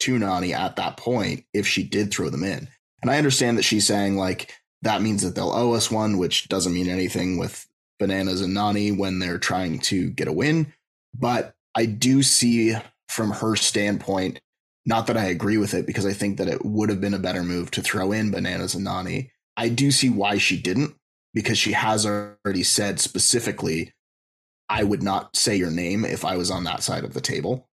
to 0.00 0.18
Nany 0.18 0.52
at 0.52 0.76
that 0.76 0.96
point 0.96 1.44
if 1.52 1.66
she 1.66 1.82
did 1.82 2.10
throw 2.10 2.30
them 2.30 2.44
in. 2.44 2.68
And 3.02 3.10
I 3.10 3.18
understand 3.18 3.58
that 3.58 3.64
she's 3.64 3.86
saying 3.86 4.16
like 4.16 4.52
that 4.82 5.02
means 5.02 5.22
that 5.22 5.34
they'll 5.34 5.52
owe 5.52 5.74
us 5.74 5.90
one, 5.90 6.18
which 6.18 6.48
doesn't 6.48 6.74
mean 6.74 6.88
anything 6.88 7.38
with 7.38 7.66
Bananas 7.98 8.40
and 8.40 8.56
Nany 8.56 8.96
when 8.96 9.18
they're 9.18 9.38
trying 9.38 9.78
to 9.80 10.10
get 10.10 10.28
a 10.28 10.32
win. 10.32 10.72
But 11.14 11.54
I 11.74 11.86
do 11.86 12.22
see 12.22 12.74
from 13.08 13.30
her 13.30 13.56
standpoint, 13.56 14.40
not 14.86 15.06
that 15.06 15.16
I 15.16 15.24
agree 15.24 15.58
with 15.58 15.74
it 15.74 15.86
because 15.86 16.06
I 16.06 16.12
think 16.12 16.38
that 16.38 16.48
it 16.48 16.64
would 16.64 16.88
have 16.88 17.00
been 17.00 17.14
a 17.14 17.18
better 17.18 17.42
move 17.42 17.70
to 17.72 17.82
throw 17.82 18.12
in 18.12 18.30
Bananas 18.30 18.74
and 18.74 18.86
Nany. 18.86 19.30
I 19.56 19.68
do 19.68 19.90
see 19.90 20.08
why 20.08 20.38
she 20.38 20.60
didn't 20.60 20.94
because 21.34 21.58
she 21.58 21.72
has 21.72 22.06
already 22.06 22.62
said 22.62 22.98
specifically, 23.00 23.92
I 24.68 24.84
would 24.84 25.02
not 25.02 25.36
say 25.36 25.56
your 25.56 25.70
name 25.70 26.04
if 26.04 26.24
I 26.24 26.36
was 26.36 26.50
on 26.50 26.64
that 26.64 26.82
side 26.82 27.04
of 27.04 27.12
the 27.12 27.20
table. 27.20 27.68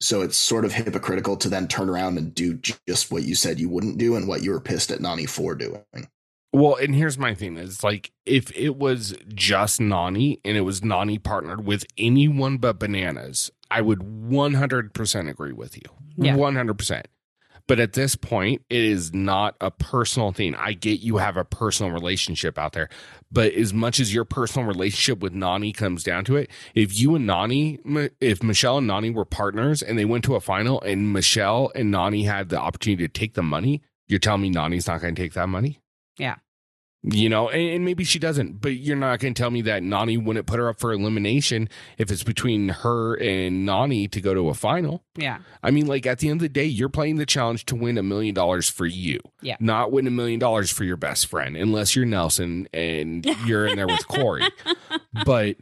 So 0.00 0.22
it's 0.22 0.36
sort 0.36 0.64
of 0.64 0.72
hypocritical 0.72 1.36
to 1.38 1.48
then 1.48 1.66
turn 1.66 1.88
around 1.88 2.18
and 2.18 2.34
do 2.34 2.54
just 2.86 3.10
what 3.10 3.24
you 3.24 3.34
said 3.34 3.58
you 3.58 3.68
wouldn't 3.68 3.98
do 3.98 4.14
and 4.14 4.28
what 4.28 4.42
you 4.42 4.52
were 4.52 4.60
pissed 4.60 4.90
at 4.90 5.00
Nany 5.00 5.28
for 5.28 5.54
doing. 5.54 5.82
Well, 6.52 6.76
and 6.76 6.94
here's 6.94 7.18
my 7.18 7.34
thing: 7.34 7.56
is 7.56 7.84
like 7.84 8.12
if 8.24 8.50
it 8.56 8.76
was 8.76 9.14
just 9.34 9.80
Nany 9.80 10.40
and 10.44 10.56
it 10.56 10.62
was 10.62 10.80
Nany 10.80 11.22
partnered 11.22 11.66
with 11.66 11.84
anyone 11.98 12.58
but 12.58 12.78
bananas, 12.78 13.50
I 13.70 13.80
would 13.80 13.98
100% 14.00 15.30
agree 15.30 15.52
with 15.52 15.76
you. 15.76 15.82
Yeah. 16.16 16.36
100%. 16.36 17.04
But 17.68 17.78
at 17.78 17.92
this 17.92 18.16
point, 18.16 18.62
it 18.70 18.82
is 18.82 19.12
not 19.12 19.54
a 19.60 19.70
personal 19.70 20.32
thing. 20.32 20.54
I 20.56 20.72
get 20.72 21.00
you 21.00 21.18
have 21.18 21.36
a 21.36 21.44
personal 21.44 21.92
relationship 21.92 22.58
out 22.58 22.72
there, 22.72 22.88
but 23.30 23.52
as 23.52 23.72
much 23.74 24.00
as 24.00 24.12
your 24.12 24.24
personal 24.24 24.66
relationship 24.66 25.20
with 25.20 25.34
Nany 25.34 25.76
comes 25.76 26.02
down 26.02 26.24
to 26.24 26.36
it, 26.36 26.50
if 26.74 26.98
you 26.98 27.14
and 27.14 27.28
Nany, 27.28 28.10
if 28.20 28.42
Michelle 28.42 28.78
and 28.78 28.88
Nany 28.88 29.14
were 29.14 29.26
partners 29.26 29.82
and 29.82 29.98
they 29.98 30.06
went 30.06 30.24
to 30.24 30.34
a 30.34 30.40
final 30.40 30.80
and 30.80 31.12
Michelle 31.12 31.70
and 31.74 31.94
Nany 31.94 32.24
had 32.24 32.48
the 32.48 32.58
opportunity 32.58 33.06
to 33.06 33.12
take 33.12 33.34
the 33.34 33.42
money, 33.42 33.82
you're 34.08 34.18
telling 34.18 34.40
me 34.40 34.50
Nany's 34.50 34.86
not 34.86 35.02
going 35.02 35.14
to 35.14 35.22
take 35.22 35.34
that 35.34 35.48
money? 35.48 35.80
Yeah. 36.18 36.36
You 37.04 37.28
know, 37.28 37.48
and, 37.48 37.70
and 37.76 37.84
maybe 37.84 38.02
she 38.02 38.18
doesn't, 38.18 38.60
but 38.60 38.74
you're 38.74 38.96
not 38.96 39.20
going 39.20 39.32
to 39.32 39.40
tell 39.40 39.52
me 39.52 39.62
that 39.62 39.82
Nany 39.82 40.22
wouldn't 40.22 40.46
put 40.46 40.58
her 40.58 40.68
up 40.68 40.80
for 40.80 40.92
elimination 40.92 41.68
if 41.96 42.10
it's 42.10 42.24
between 42.24 42.68
her 42.70 43.14
and 43.14 43.66
Nany 43.66 44.10
to 44.10 44.20
go 44.20 44.34
to 44.34 44.48
a 44.48 44.54
final. 44.54 45.04
Yeah. 45.16 45.38
I 45.62 45.70
mean, 45.70 45.86
like 45.86 46.06
at 46.06 46.18
the 46.18 46.28
end 46.28 46.38
of 46.38 46.42
the 46.42 46.48
day, 46.48 46.64
you're 46.64 46.88
playing 46.88 47.16
the 47.16 47.24
challenge 47.24 47.66
to 47.66 47.76
win 47.76 47.98
a 47.98 48.02
million 48.02 48.34
dollars 48.34 48.68
for 48.68 48.84
you, 48.84 49.20
Yeah. 49.42 49.56
not 49.60 49.92
win 49.92 50.08
a 50.08 50.10
million 50.10 50.40
dollars 50.40 50.72
for 50.72 50.82
your 50.82 50.96
best 50.96 51.26
friend, 51.28 51.56
unless 51.56 51.94
you're 51.94 52.04
Nelson 52.04 52.66
and 52.74 53.24
you're 53.46 53.66
in 53.68 53.76
there 53.76 53.86
with 53.86 54.06
Corey. 54.08 54.48
But 55.24 55.56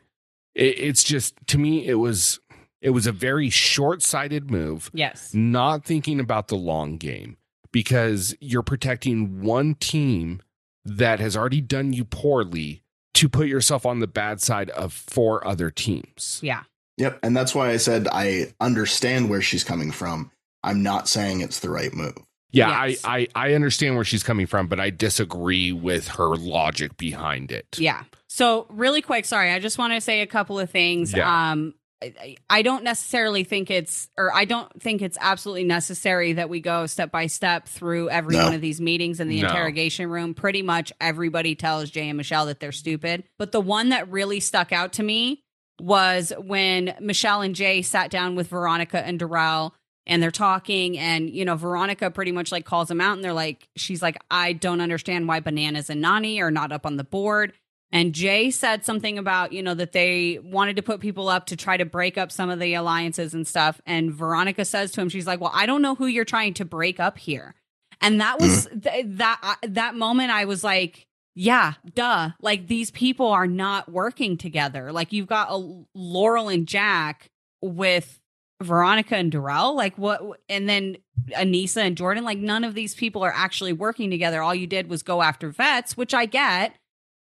it, 0.55 0.78
it's 0.78 1.05
just 1.05 1.34
to 1.49 1.59
me, 1.59 1.87
it 1.87 1.95
was 1.97 2.41
it 2.80 2.91
was 2.91 3.07
a 3.07 3.12
very 3.12 3.51
short 3.51 4.01
sighted 4.03 4.51
move 4.51 4.91
Yes. 4.95 5.32
not 5.34 5.84
thinking 5.84 6.18
about 6.18 6.49
the 6.49 6.57
long 6.57 6.97
game 6.97 7.37
because 7.72 8.34
you're 8.41 8.62
protecting 8.62 9.43
one 9.43 9.74
team 9.74 10.41
that 10.87 11.20
has 11.20 11.37
already 11.37 11.61
done 11.61 11.93
you 11.93 12.05
poorly 12.05 12.82
to 13.14 13.28
put 13.28 13.49
yourself 13.49 13.84
on 13.87 14.01
the 14.01 14.07
bad 14.07 14.41
side 14.41 14.70
of 14.70 14.93
four 14.93 15.47
other 15.47 15.70
teams. 15.70 16.39
Yeah. 16.43 16.62
Yep. 16.99 17.18
And 17.22 17.37
that's 17.37 17.55
why 17.55 17.70
I 17.70 17.76
said 17.76 18.09
I 18.11 18.53
understand 18.61 19.28
where 19.28 19.43
she's 19.43 19.64
coming 19.64 19.91
from. 19.91 20.30
I'm 20.62 20.82
not 20.82 21.09
saying 21.09 21.41
it's 21.41 21.61
the 21.61 21.70
right 21.70 21.93
move. 21.93 22.16
Yeah, 22.53 22.87
Yes. 22.87 23.05
I, 23.05 23.18
I 23.18 23.49
I 23.49 23.55
understand 23.55 23.97
where 23.97 24.05
she's 24.05 24.22
coming 24.22 24.47
from, 24.47 24.66
but 24.66 24.80
I 24.80 24.91
disagree 24.91 25.72
with 25.72 26.09
her 26.09 26.37
logic 26.37 26.97
behind 26.97 27.53
it. 27.53 27.66
Yeah. 27.78 28.05
So 28.28 28.66
really 28.70 29.03
quick, 29.03 29.24
sorry, 29.24 29.51
I 29.53 29.59
just 29.59 29.78
want 29.78 29.93
to 29.93 30.01
say 30.01 30.20
a 30.22 30.26
couple 30.26 30.59
of 30.59 30.70
things. 30.70 31.12
Yeah. 31.12 31.51
Um 31.53 31.74
I- 32.03 32.36
I 32.51 32.62
don't 32.62 32.84
necessarily 32.84 33.42
think 33.44 33.70
it's 33.70 34.09
or 34.18 34.34
I 34.34 34.44
don't 34.44 34.70
think 34.82 35.01
it's 35.03 35.16
absolutely 35.20 35.64
necessary 35.64 36.34
that 36.34 36.49
we 36.51 36.61
go 36.61 36.86
step 36.86 37.11
by 37.11 37.26
step 37.26 37.66
through 37.68 38.11
every 38.11 38.36
No. 38.36 38.44
one 38.44 38.55
of 38.55 38.61
these 38.61 38.80
meetings 38.80 39.18
in 39.18 39.28
the 39.28 39.40
No. 39.40 39.49
interrogation 39.49 40.11
room. 40.11 40.34
Pretty 40.34 40.62
much 40.62 40.92
everybody 41.01 41.55
tells 41.55 41.90
Jay 41.90 42.09
and 42.09 42.16
Michelle 42.18 42.47
that 42.47 42.61
they're 42.61 42.72
stupid. 42.72 43.24
But 43.38 43.53
the 43.53 43.61
one 43.61 43.88
that 43.90 44.11
really 44.11 44.40
stuck 44.40 44.72
out 44.72 44.92
to 44.94 45.03
me 45.03 45.42
was 45.80 46.32
when 46.38 46.94
Michelle 47.01 47.40
and 47.42 47.55
Jay 47.55 47.82
sat 47.82 48.11
down 48.11 48.34
with 48.34 48.49
Veronica 48.49 49.05
and 49.07 49.18
Darrell 49.18 49.74
and 50.07 50.22
they're 50.22 50.30
talking 50.30 50.97
and 50.99 51.28
you 51.30 51.44
know 51.44 51.57
Veronica 51.57 52.11
pretty 52.11 52.30
much 52.32 52.53
like 52.53 52.64
calls 52.64 52.88
them 52.88 53.01
out 53.01 53.14
and 53.14 53.24
they're 53.24 53.32
like 53.32 53.68
she's 53.76 54.03
like 54.03 54.16
I 54.30 54.53
don't 54.53 54.80
understand 54.80 55.28
why 55.28 55.40
bananas 55.40 55.90
and 55.90 56.01
Nani 56.01 56.40
are 56.40 56.51
not 56.51 56.72
up 56.72 56.86
on 56.86 56.97
the 56.97 57.05
board 57.05 57.53
and 57.93 58.14
Jay 58.14 58.51
said 58.51 58.84
something 58.84 59.18
about 59.18 59.53
you 59.53 59.62
know 59.62 59.74
that 59.74 59.93
they 59.93 60.39
wanted 60.43 60.76
to 60.76 60.82
put 60.82 61.01
people 61.01 61.28
up 61.28 61.47
to 61.47 61.57
try 61.57 61.76
to 61.76 61.84
break 61.84 62.18
up 62.18 62.32
some 62.32 62.51
of 62.51 62.59
the 62.59 62.74
alliances 62.74 63.34
and 63.34 63.47
stuff 63.47 63.80
and 63.87 64.12
Veronica 64.12 64.64
says 64.64 64.91
to 64.93 65.01
him 65.01 65.09
she's 65.09 65.26
like 65.26 65.41
well 65.41 65.53
I 65.55 65.66
don't 65.66 65.82
know 65.82 65.95
who 65.95 66.07
you're 66.07 66.24
trying 66.24 66.55
to 66.55 66.64
break 66.64 66.99
up 67.01 67.18
here 67.18 67.55
and 68.01 68.20
that 68.20 68.41
was 68.41 68.66
mm-hmm. 68.66 68.80
th- 68.80 69.07
that 69.18 69.39
I 69.43 69.66
that 69.66 69.95
moment 69.95 70.30
I 70.30 70.45
was 70.45 70.64
like 70.64 71.07
yeah, 71.39 71.74
duh. 71.95 72.30
Like 72.41 72.66
these 72.66 72.91
people 72.91 73.28
are 73.28 73.47
not 73.47 73.93
working 73.93 74.39
together. 74.39 74.91
Like 74.91 75.12
you've 75.12 75.26
got 75.26 75.49
a 75.51 75.84
Laurel 75.95 76.49
and 76.49 76.66
Jack 76.66 77.30
with 77.61 78.18
Veronica 78.62 79.16
and 79.16 79.30
Darrell. 79.30 79.76
Like 79.76 79.99
what? 79.99 80.22
And 80.49 80.66
then 80.66 80.97
Aneesa 81.32 81.82
and 81.82 81.95
Jordan. 81.95 82.24
Like 82.24 82.39
none 82.39 82.64
of 82.64 82.74
these 82.74 82.95
people 82.95 83.22
are 83.22 83.34
actually 83.37 83.74
working 83.74 84.11
together. 84.11 84.43
All 84.43 84.55
you 84.55 84.66
did 84.66 84.89
was 84.89 85.03
go 85.03 85.20
after 85.20 85.51
vets, 85.51 85.95
which 85.95 86.14
I 86.14 86.24
get. 86.24 86.74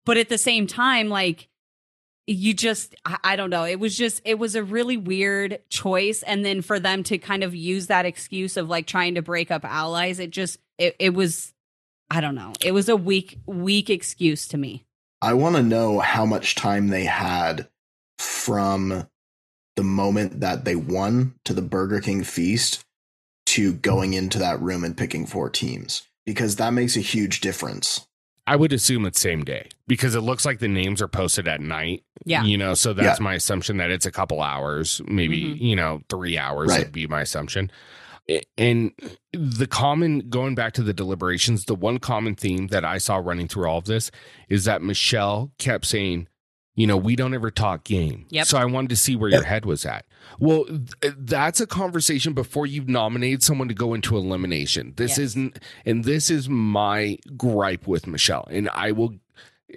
But 0.08 0.16
at 0.16 0.30
the 0.30 0.38
same 0.38 0.68
time, 0.68 1.10
like 1.10 1.50
you 2.28 2.54
just, 2.54 2.96
I, 3.06 3.18
I 3.26 3.36
don't 3.36 3.50
know. 3.50 3.66
It 3.66 3.78
was 3.78 3.96
just, 3.98 4.22
it 4.24 4.40
was 4.40 4.56
a 4.56 4.64
really 4.64 4.96
weird 4.96 5.60
choice. 5.70 6.24
And 6.24 6.46
then 6.46 6.62
for 6.62 6.80
them 6.80 7.04
to 7.04 7.18
kind 7.18 7.44
of 7.44 7.54
use 7.54 7.88
that 7.88 8.06
excuse 8.06 8.56
of 8.56 8.70
like 8.70 8.88
trying 8.88 9.16
to 9.16 9.22
break 9.22 9.52
up 9.52 9.66
allies, 9.66 10.20
it 10.20 10.32
just, 10.32 10.60
it, 10.78 10.96
it 10.98 11.14
was, 11.14 11.54
I 12.10 12.22
don't 12.22 12.36
know. 12.36 12.54
It 12.64 12.72
was 12.72 12.88
a 12.88 12.96
weak, 12.96 13.38
weak 13.46 13.90
excuse 13.90 14.48
to 14.48 14.58
me. 14.58 14.86
I 15.22 15.34
want 15.34 15.58
to 15.58 15.64
know 15.64 16.00
how 16.00 16.26
much 16.26 16.56
time 16.56 16.88
they 16.88 17.04
had 17.04 17.68
from 18.18 19.10
the 19.76 19.84
moment 19.84 20.40
that 20.40 20.64
they 20.64 20.78
won 20.78 21.36
to 21.44 21.54
the 21.54 21.62
Burger 21.62 22.00
King 22.00 22.24
feast 22.24 22.86
to 23.48 23.74
going 23.74 24.14
into 24.14 24.40
that 24.40 24.62
room 24.62 24.86
and 24.86 24.96
picking 24.96 25.26
four 25.26 25.50
teams 25.50 26.04
because 26.26 26.56
that 26.56 26.72
makes 26.72 26.96
a 26.96 27.02
huge 27.02 27.42
difference. 27.42 28.07
I 28.48 28.56
would 28.56 28.72
assume 28.74 29.06
it's 29.06 29.20
same 29.20 29.44
day 29.44 29.68
because 29.88 30.16
it 30.16 30.22
looks 30.22 30.46
like 30.46 30.60
the 30.60 30.68
names 30.70 31.02
are 31.02 31.08
posted 31.10 31.48
at 31.48 31.60
night. 31.62 32.04
Yeah. 32.26 32.44
You 32.44 32.58
know, 32.58 32.74
so 32.74 32.94
that's 32.94 33.20
Yeah. 33.20 33.24
my 33.24 33.34
assumption 33.36 33.78
that 33.78 33.92
it's 33.92 34.06
a 34.06 34.12
couple 34.12 34.42
hours, 34.42 35.02
maybe, 35.06 35.44
Mhm. 35.44 35.62
you 35.62 35.76
know, 35.76 36.02
three 36.10 36.38
hours 36.38 36.70
Right. 36.70 36.80
would 36.86 36.94
be 36.94 37.06
my 37.08 37.22
assumption. 37.22 37.70
And 38.58 38.92
the 39.32 39.68
common, 39.68 40.30
going 40.30 40.56
back 40.56 40.74
to 40.74 40.84
the 40.84 40.94
deliberations, 40.94 41.66
the 41.66 41.76
one 41.76 42.00
common 42.00 42.36
theme 42.36 42.68
that 42.68 42.84
I 42.84 42.98
saw 42.98 43.18
running 43.18 43.48
through 43.48 43.68
all 43.70 43.78
of 43.78 43.86
this 43.86 44.12
is 44.50 44.66
that 44.66 44.82
Michelle 44.82 45.52
kept 45.58 45.86
saying, 45.86 46.28
you 46.76 46.88
know, 46.88 46.98
we 46.98 47.16
don't 47.16 47.34
ever 47.34 47.50
talk 47.52 47.84
game. 47.86 48.26
Yep. 48.30 48.46
So 48.48 48.58
I 48.58 48.66
wanted 48.66 48.90
to 48.90 48.96
see 48.98 49.16
where 49.16 49.30
Yep. 49.30 49.38
your 49.40 49.46
head 49.48 49.66
was 49.66 49.86
at. 49.86 50.06
Well, 50.40 50.66
th- 50.66 51.14
that's 51.18 51.60
a 51.62 51.68
conversation 51.68 52.34
before 52.34 52.66
you've 52.66 52.90
nominated 52.90 53.44
someone 53.44 53.68
to 53.68 53.74
go 53.74 53.94
into 53.94 54.18
elimination. 54.18 54.94
This 54.98 55.12
Yes. 55.12 55.20
isn't, 55.20 55.60
and 55.86 56.04
this 56.04 56.30
is 56.30 56.48
my 56.50 57.18
gripe 57.36 57.88
with 57.88 58.08
Michelle. 58.08 58.48
And 58.52 58.70
I 58.70 58.92
will 58.92 59.16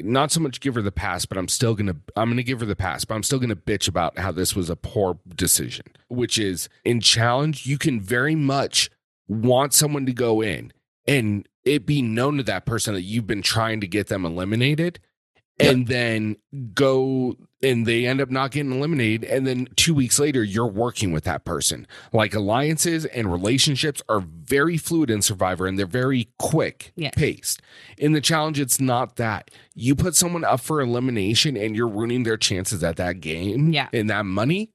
not 0.01 0.31
so 0.31 0.41
much 0.41 0.61
give 0.61 0.75
her 0.77 0.83
the 0.83 0.93
pass, 0.93 1.27
but 1.27 1.37
I'm 1.37 1.49
still 1.49 1.75
gonna 1.75 1.97
I'm 2.17 2.29
gonna 2.31 2.43
give 2.43 2.61
her 2.61 2.67
the 2.67 2.77
pass, 2.77 3.05
but 3.05 3.15
I'm 3.15 3.23
still 3.23 3.39
gonna 3.41 3.57
bitch 3.57 3.89
about 3.89 4.19
how 4.19 4.31
this 4.33 4.55
was 4.55 4.71
a 4.71 4.77
poor 4.77 5.19
decision. 5.35 5.87
Which 6.09 6.39
is 6.39 6.69
in 6.85 7.01
challenge, 7.01 7.67
you 7.67 7.77
can 7.79 8.01
very 8.01 8.35
much 8.37 8.91
want 9.29 9.73
someone 9.75 10.07
to 10.07 10.13
go 10.13 10.41
in 10.43 10.73
and 11.07 11.49
it 11.65 11.87
be 11.87 12.03
known 12.03 12.37
to 12.37 12.43
that 12.45 12.67
person 12.67 12.95
that 12.95 13.03
you've 13.03 13.27
been 13.27 13.43
trying 13.43 13.81
to 13.81 13.87
get 13.87 14.07
them 14.09 14.25
eliminated 14.25 14.99
and 15.61 15.87
then 15.87 16.37
go 16.75 17.37
and 17.63 17.85
they 17.87 18.07
end 18.07 18.21
up 18.21 18.31
not 18.31 18.51
getting 18.53 18.73
eliminated 18.73 19.23
and 19.25 19.47
then 19.47 19.69
2 19.77 19.93
weeks 19.95 20.19
later 20.19 20.43
you're 20.43 20.67
working 20.67 21.13
with 21.13 21.25
that 21.25 21.45
person. 21.45 21.87
Like 22.13 22.35
alliances 22.35 23.05
and 23.05 23.31
relationships 23.31 24.03
are 24.09 24.21
very 24.21 24.77
fluid 24.79 25.11
in 25.11 25.21
survivor 25.23 25.67
and 25.67 25.79
they're 25.79 25.87
very 25.87 26.29
quick 26.39 26.93
Yes. 26.97 27.13
paced. 27.17 27.61
In 27.99 28.13
the 28.13 28.21
challenge 28.21 28.59
it's 28.59 28.81
not 28.81 29.17
that. 29.17 29.51
You 29.75 29.95
put 29.95 30.17
someone 30.17 30.45
up 30.45 30.61
for 30.61 30.81
elimination 30.81 31.57
and 31.57 31.77
you're 31.77 31.89
ruining 31.89 32.23
their 32.23 32.39
chances 32.39 32.83
at 32.83 32.97
that 32.97 33.21
game 33.21 33.73
Yeah. 33.73 33.89
and 33.93 34.09
that 34.09 34.25
money 34.27 34.71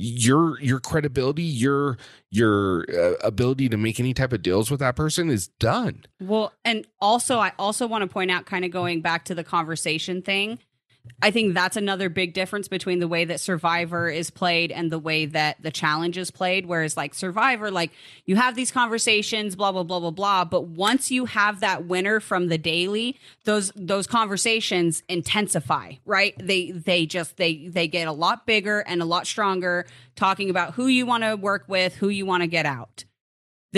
your 0.00 0.60
your 0.60 0.78
credibility 0.78 1.42
your 1.42 1.98
your 2.30 2.84
uh, 2.94 3.14
ability 3.22 3.68
to 3.68 3.76
make 3.76 3.98
any 3.98 4.14
type 4.14 4.32
of 4.32 4.42
deals 4.42 4.70
with 4.70 4.80
that 4.80 4.94
person 4.94 5.28
is 5.28 5.48
done 5.48 6.04
Well, 6.20 6.52
and 6.64 6.86
also, 7.00 7.38
I 7.38 7.52
also 7.58 7.86
want 7.86 8.02
to 8.02 8.08
point 8.08 8.30
out, 8.30 8.46
kind 8.46 8.64
of 8.64 8.70
going 8.70 9.00
back 9.00 9.24
to 9.26 9.34
the 9.34 9.44
conversation 9.44 10.22
thing. 10.22 10.58
I 11.20 11.30
think 11.30 11.54
that's 11.54 11.76
another 11.76 12.08
big 12.08 12.32
difference 12.32 12.68
between 12.68 12.98
the 12.98 13.08
way 13.08 13.24
that 13.24 13.40
Survivor 13.40 14.08
is 14.08 14.30
played 14.30 14.70
and 14.70 14.90
the 14.90 14.98
way 14.98 15.26
that 15.26 15.62
the 15.62 15.70
challenge 15.70 16.16
is 16.16 16.30
played. 16.30 16.66
Whereas, 16.66 16.96
like 16.96 17.14
Survivor, 17.14 17.70
like 17.70 17.90
you 18.24 18.36
have 18.36 18.54
these 18.54 18.70
conversations, 18.70 19.56
blah 19.56 19.72
blah 19.72 19.82
blah 19.82 20.00
blah 20.00 20.10
blah. 20.10 20.44
But 20.44 20.68
once 20.68 21.10
you 21.10 21.24
have 21.26 21.60
that 21.60 21.86
winner 21.86 22.20
from 22.20 22.48
the 22.48 22.58
daily, 22.58 23.16
those 23.44 23.72
those 23.74 24.06
conversations 24.06 25.02
intensify, 25.08 25.94
right? 26.04 26.34
They 26.38 26.70
they 26.70 27.06
just 27.06 27.36
they 27.36 27.68
they 27.68 27.88
get 27.88 28.06
a 28.06 28.12
lot 28.12 28.46
bigger 28.46 28.80
and 28.80 29.02
a 29.02 29.04
lot 29.04 29.26
stronger, 29.26 29.86
talking 30.16 30.50
about 30.50 30.74
who 30.74 30.86
you 30.86 31.06
want 31.06 31.24
to 31.24 31.36
work 31.36 31.64
with, 31.68 31.96
who 31.96 32.08
you 32.08 32.26
want 32.26 32.42
to 32.42 32.48
get 32.48 32.66
out 32.66 33.04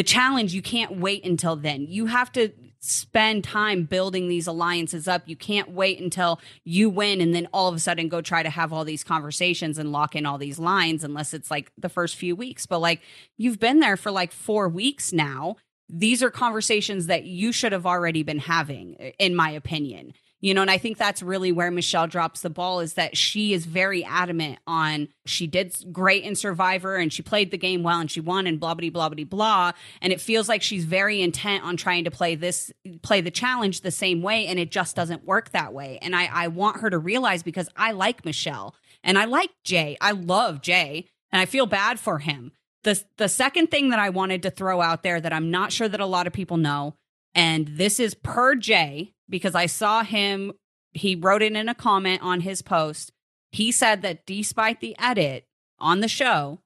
the 0.01 0.05
challenge 0.05 0.55
you 0.55 0.63
can't 0.63 0.97
wait 0.97 1.27
until 1.27 1.57
then. 1.57 1.85
You 1.87 2.07
have 2.07 2.33
to 2.33 2.53
spend 2.79 3.45
time 3.45 3.83
building 3.83 4.29
these 4.29 4.47
alliances 4.47 5.07
up. 5.07 5.21
You 5.27 5.37
can't 5.37 5.73
wait 5.73 6.01
until 6.01 6.41
you 6.65 6.89
win 6.89 7.21
and 7.21 7.35
then 7.35 7.49
all 7.53 7.69
of 7.69 7.75
a 7.75 7.79
sudden 7.79 8.09
go 8.09 8.23
try 8.23 8.43
to 8.43 8.49
have 8.49 8.73
all 8.73 8.87
these 8.87 9.05
conversations 9.05 9.77
and 9.77 9.93
lock 9.93 10.17
in 10.17 10.25
all 10.25 10.39
these 10.39 10.59
lines 10.59 11.05
unless 11.05 11.35
it's 11.35 11.51
like 11.51 11.71
the 11.77 11.91
first 11.91 12.17
few 12.17 12.35
weeks. 12.35 12.65
But 12.65 12.79
like 12.79 13.03
you've 13.37 13.61
been 13.61 13.81
there 13.81 13.99
for 13.99 14.11
like 14.11 14.33
4 14.33 14.71
weeks 14.71 15.13
now. 15.13 15.57
These 15.91 16.23
are 16.23 16.31
conversations 16.31 17.09
that 17.09 17.25
you 17.25 17.53
should 17.53 17.73
have 17.73 17.85
already 17.85 18.23
been 18.23 18.39
having 18.39 18.95
in 19.19 19.37
my 19.37 19.51
opinion 19.51 20.15
you 20.41 20.55
know 20.55 20.63
and 20.63 20.71
i 20.71 20.79
think 20.79 20.99
that's 20.99 21.23
really 21.23 21.53
where 21.53 21.71
michelle 21.71 22.07
drops 22.07 22.41
the 22.41 22.51
ball 22.51 22.81
is 22.81 22.95
that 22.95 23.17
she 23.17 23.53
is 23.53 23.67
very 23.67 24.05
adamant 24.05 24.59
on 24.67 25.09
she 25.27 25.47
did 25.47 25.75
great 25.93 26.25
in 26.25 26.35
survivor 26.35 26.97
and 26.97 27.13
she 27.13 27.23
played 27.23 27.51
the 27.51 27.59
game 27.59 27.83
well 27.83 28.01
and 28.01 28.11
she 28.11 28.21
won 28.21 28.47
and 28.47 28.61
blah 28.61 28.75
blah 28.75 28.91
blah 28.91 29.09
blah 29.09 29.25
blah. 29.25 29.73
And 30.01 30.13
it 30.13 30.21
feels 30.21 30.49
like 30.49 30.63
she's 30.63 30.85
very 30.85 31.21
intent 31.21 31.65
on 31.65 31.77
trying 31.77 32.05
to 32.05 32.11
play 32.11 32.35
this 32.35 32.73
play 33.03 33.21
the 33.21 33.31
challenge 33.31 33.81
the 33.81 33.91
same 33.91 34.23
way 34.23 34.47
and 34.47 34.59
it 34.59 34.71
just 34.71 34.97
doesn't 34.97 35.25
work 35.25 35.51
that 35.51 35.73
way. 35.73 35.99
And 36.03 36.15
i 36.15 36.29
i 36.33 36.49
want 36.49 36.81
her 36.81 36.91
to 36.91 36.99
realize 36.99 37.43
because 37.43 37.69
i 37.77 37.93
like 37.93 38.25
michelle 38.25 38.75
and 39.03 39.19
i 39.19 39.25
like 39.25 39.51
jay. 39.65 39.97
I 40.01 40.13
love 40.13 40.61
jay 40.61 41.09
and 41.33 41.41
i 41.41 41.47
feel 41.47 41.67
bad 41.67 41.99
for 42.01 42.19
him. 42.19 42.53
The 42.83 43.03
the 43.19 43.29
second 43.29 43.71
thing 43.71 43.91
that 43.91 43.99
i 43.99 44.11
wanted 44.11 44.43
to 44.43 44.51
throw 44.51 44.81
out 44.81 45.03
there 45.03 45.21
that 45.21 45.33
i'm 45.33 45.51
not 45.51 45.73
sure 45.73 45.89
that 45.89 46.01
a 46.01 46.07
lot 46.07 46.27
of 46.27 46.33
people 46.33 46.57
know 46.57 46.97
and 47.35 47.69
this 47.69 48.01
is 48.01 48.15
per 48.15 48.55
Jay 48.55 49.13
because 49.29 49.55
I 49.55 49.67
saw 49.67 50.03
him. 50.03 50.53
He 50.93 51.15
wrote 51.15 51.43
it 51.43 51.53
in 51.53 51.69
a 51.69 51.75
comment 51.75 52.23
on 52.23 52.41
his 52.41 52.63
post. 52.63 53.13
He 53.53 53.73
said 53.73 54.03
that 54.03 54.27
despite 54.27 54.81
the 54.81 54.97
edit 54.99 55.47
on 55.79 56.01
the 56.01 56.09
show, 56.09 56.61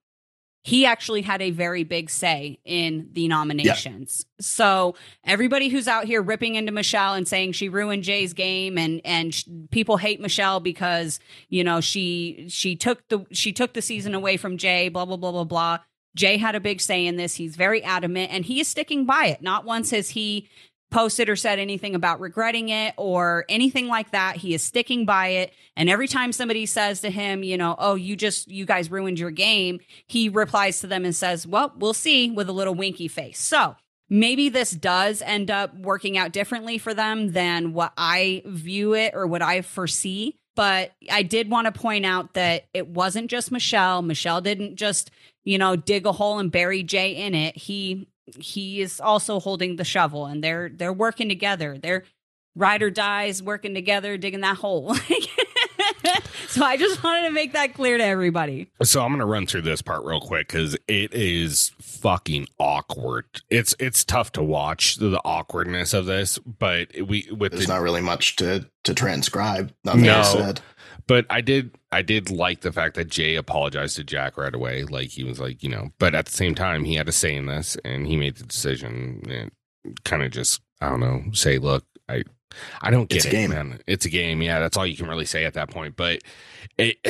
he 0.64 0.86
actually 0.86 1.20
had 1.20 1.42
a 1.42 1.50
very 1.50 1.84
big 1.84 2.08
say 2.08 2.58
in 2.64 3.10
the 3.12 3.28
nominations. 3.28 4.24
So 4.40 4.94
everybody 5.22 5.68
who's 5.68 5.86
out 5.86 6.06
here 6.06 6.22
ripping 6.22 6.54
into 6.54 6.72
Michelle 6.72 7.12
and 7.12 7.28
saying 7.28 7.52
she 7.52 7.68
ruined 7.68 8.02
Jay's 8.02 8.32
game 8.32 8.78
and 8.78 9.02
and 9.04 9.34
sh- 9.34 9.44
people 9.70 9.98
hate 9.98 10.22
Michelle 10.22 10.60
because 10.60 11.20
you 11.50 11.62
know 11.64 11.82
she 11.82 12.46
she 12.48 12.76
took 12.76 13.06
the 13.08 13.26
she 13.30 13.52
took 13.52 13.74
the 13.74 13.82
season 13.82 14.14
away 14.14 14.38
from 14.38 14.56
Jay. 14.56 14.88
Blah 14.88 15.04
blah 15.04 15.18
blah 15.18 15.32
blah 15.32 15.44
blah. 15.44 15.78
Jay 16.16 16.36
had 16.36 16.54
a 16.54 16.60
big 16.60 16.80
say 16.80 17.06
in 17.06 17.16
this. 17.16 17.36
He's 17.36 17.56
very 17.56 17.82
adamant 17.82 18.32
and 18.32 18.44
he 18.44 18.60
is 18.60 18.68
sticking 18.68 19.04
by 19.04 19.26
it. 19.26 19.42
Not 19.42 19.64
once 19.64 19.90
has 19.90 20.10
he 20.10 20.48
posted 20.90 21.28
or 21.28 21.34
said 21.34 21.58
anything 21.58 21.96
about 21.96 22.20
regretting 22.20 22.68
it 22.68 22.94
or 22.96 23.44
anything 23.48 23.88
like 23.88 24.12
that. 24.12 24.36
He 24.36 24.54
is 24.54 24.62
sticking 24.62 25.04
by 25.04 25.28
it. 25.28 25.52
And 25.76 25.90
every 25.90 26.06
time 26.06 26.30
somebody 26.30 26.66
says 26.66 27.00
to 27.00 27.10
him, 27.10 27.42
you 27.42 27.56
know, 27.56 27.74
oh, 27.78 27.96
you 27.96 28.14
just, 28.14 28.48
you 28.48 28.64
guys 28.64 28.92
ruined 28.92 29.18
your 29.18 29.32
game, 29.32 29.80
he 30.06 30.28
replies 30.28 30.78
to 30.80 30.86
them 30.86 31.04
and 31.04 31.14
says, 31.14 31.48
well, 31.48 31.72
we'll 31.76 31.94
see 31.94 32.30
with 32.30 32.48
a 32.48 32.52
little 32.52 32.74
winky 32.74 33.08
face. 33.08 33.40
So 33.40 33.74
maybe 34.08 34.48
this 34.48 34.70
does 34.70 35.20
end 35.22 35.50
up 35.50 35.76
working 35.76 36.16
out 36.16 36.32
differently 36.32 36.78
for 36.78 36.94
them 36.94 37.32
than 37.32 37.72
what 37.72 37.92
I 37.96 38.42
view 38.46 38.94
it 38.94 39.14
or 39.16 39.26
what 39.26 39.42
I 39.42 39.62
foresee. 39.62 40.36
But 40.54 40.92
I 41.10 41.24
did 41.24 41.50
want 41.50 41.64
to 41.64 41.72
point 41.72 42.06
out 42.06 42.34
that 42.34 42.66
it 42.72 42.86
wasn't 42.86 43.28
just 43.28 43.50
Michelle. 43.50 44.02
Michelle 44.02 44.40
didn't 44.40 44.76
just, 44.76 45.10
you 45.44 45.58
know, 45.58 45.76
dig 45.76 46.06
a 46.06 46.12
hole 46.12 46.38
and 46.38 46.50
bury 46.50 46.82
Jay 46.82 47.12
in 47.12 47.34
it. 47.34 47.56
He 47.56 48.08
he 48.38 48.80
is 48.80 49.00
also 49.00 49.38
holding 49.38 49.76
the 49.76 49.84
shovel 49.84 50.26
and 50.26 50.42
they're 50.42 50.70
they're 50.70 50.92
working 50.92 51.28
together. 51.28 51.76
They're 51.78 52.04
ride 52.56 52.82
or 52.82 52.90
dies 52.90 53.42
working 53.42 53.74
together, 53.74 54.16
digging 54.16 54.40
that 54.40 54.56
hole. 54.56 54.94
so 56.48 56.64
I 56.64 56.76
just 56.76 57.02
wanted 57.02 57.22
to 57.28 57.30
make 57.30 57.52
that 57.52 57.74
clear 57.74 57.98
to 57.98 58.04
everybody. 58.04 58.70
so 58.82 59.02
i'm 59.02 59.12
gonna 59.12 59.26
run 59.26 59.46
through 59.46 59.62
this 59.62 59.82
part 59.82 60.04
real 60.04 60.20
quick 60.20 60.48
because 60.48 60.74
it 60.86 61.12
is 61.14 61.72
fucking 61.80 62.46
awkward 62.58 63.24
it's 63.50 63.74
it's 63.78 64.04
tough 64.04 64.30
to 64.32 64.42
watch 64.42 64.96
the, 64.96 65.08
the 65.08 65.20
awkwardness 65.24 65.92
of 65.94 66.06
this 66.06 66.38
but 66.38 66.88
we 67.06 67.28
with 67.36 67.52
There's 67.52 67.66
the 67.66 67.72
not 67.72 67.80
really 67.82 68.00
much 68.00 68.36
to 68.36 68.66
to 68.84 68.92
transcribe. 68.94 69.72
Nothing 69.82 70.02
No. 70.02 70.22
said. 70.22 70.60
But 71.06 71.26
I 71.30 71.40
did 71.40 71.70
I 71.92 72.02
did 72.02 72.30
like 72.30 72.60
the 72.62 72.72
fact 72.72 72.94
that 72.96 73.08
Jay 73.08 73.36
apologized 73.36 73.96
to 73.96 74.04
Jack 74.04 74.36
right 74.36 74.54
away. 74.54 74.84
Like 74.84 75.08
he 75.10 75.24
was 75.24 75.38
like, 75.40 75.62
you 75.62 75.68
know, 75.68 75.90
but 75.98 76.14
at 76.14 76.26
the 76.26 76.32
same 76.32 76.54
time 76.54 76.84
he 76.84 76.94
had 76.94 77.08
a 77.08 77.12
say 77.12 77.34
in 77.34 77.46
this 77.46 77.76
and 77.84 78.06
he 78.06 78.16
made 78.16 78.36
the 78.36 78.44
decision 78.44 79.22
and 79.28 79.50
kind 80.04 80.22
of 80.22 80.30
just 80.30 80.60
I 80.80 80.88
don't 80.88 81.00
know, 81.00 81.22
say, 81.32 81.58
look, 81.58 81.84
I 82.08 82.24
I 82.80 82.90
don't 82.90 83.08
get 83.08 83.16
It's 83.16 83.26
a 83.26 83.28
it, 83.28 83.32
game. 83.32 83.50
man. 83.50 83.80
It's 83.86 84.06
a 84.06 84.10
game. 84.10 84.40
Yeah, 84.40 84.60
that's 84.60 84.76
all 84.76 84.86
you 84.86 84.96
can 84.96 85.08
really 85.08 85.26
say 85.26 85.44
at 85.44 85.54
that 85.54 85.70
point. 85.70 85.96
But 85.96 86.20
it 86.78 86.96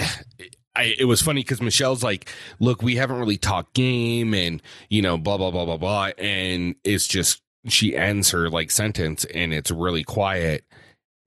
I, 0.77 0.97
it 0.99 1.05
was 1.05 1.23
funny 1.23 1.43
because 1.43 1.63
Michelle's 1.63 2.03
like, 2.03 2.29
look, 2.59 2.83
we 2.83 2.97
haven't 2.97 3.21
really 3.21 3.37
talked 3.37 3.75
game 3.75 4.35
and, 4.35 4.61
you 4.91 5.03
know, 5.03 5.17
blah, 5.17 5.37
blah, 5.39 5.53
blah, 5.53 5.65
blah, 5.65 5.77
blah. 5.77 6.11
And 6.19 6.75
it's 6.83 7.07
just, 7.07 7.43
she 7.69 7.97
ends 7.97 8.31
her 8.33 8.51
like 8.51 8.73
sentence 8.73 9.25
and 9.27 9.55
it's 9.55 9.71
really 9.71 10.03
quiet. 10.03 10.65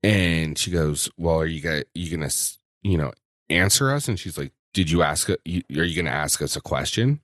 And 0.02 0.58
she 0.58 0.70
goes, 0.70 1.08
well, 1.16 1.36
are 1.40 1.46
you 1.46 1.62
gonna, 1.62 1.84
you 1.94 2.10
gonna, 2.10 2.26
s- 2.26 2.57
you 2.82 2.96
know, 2.98 3.12
answer 3.50 3.90
us? 3.92 4.08
And 4.08 4.18
she's 4.18 4.36
like, 4.38 4.52
did 4.74 4.90
you 4.90 5.02
ask, 5.02 5.28
a, 5.28 5.36
you, 5.44 5.62
are 5.76 5.84
you 5.84 5.96
gonna 5.96 6.14
ask 6.14 6.40
us 6.42 6.56
a 6.56 6.60
question? 6.60 7.20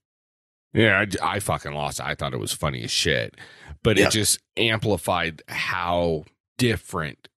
Yeah, 0.72 1.04
I, 1.22 1.34
I 1.36 1.38
fucking 1.40 1.72
lost. 1.72 2.00
I 2.00 2.14
thought 2.14 2.34
it 2.34 2.40
was 2.40 2.52
funny 2.52 2.82
as 2.82 2.90
shit, 2.90 3.36
but 3.82 3.96
Yeah. 3.96 4.06
it 4.06 4.10
just 4.12 4.40
amplified 4.56 5.42
how 5.48 6.24
different 6.58 7.28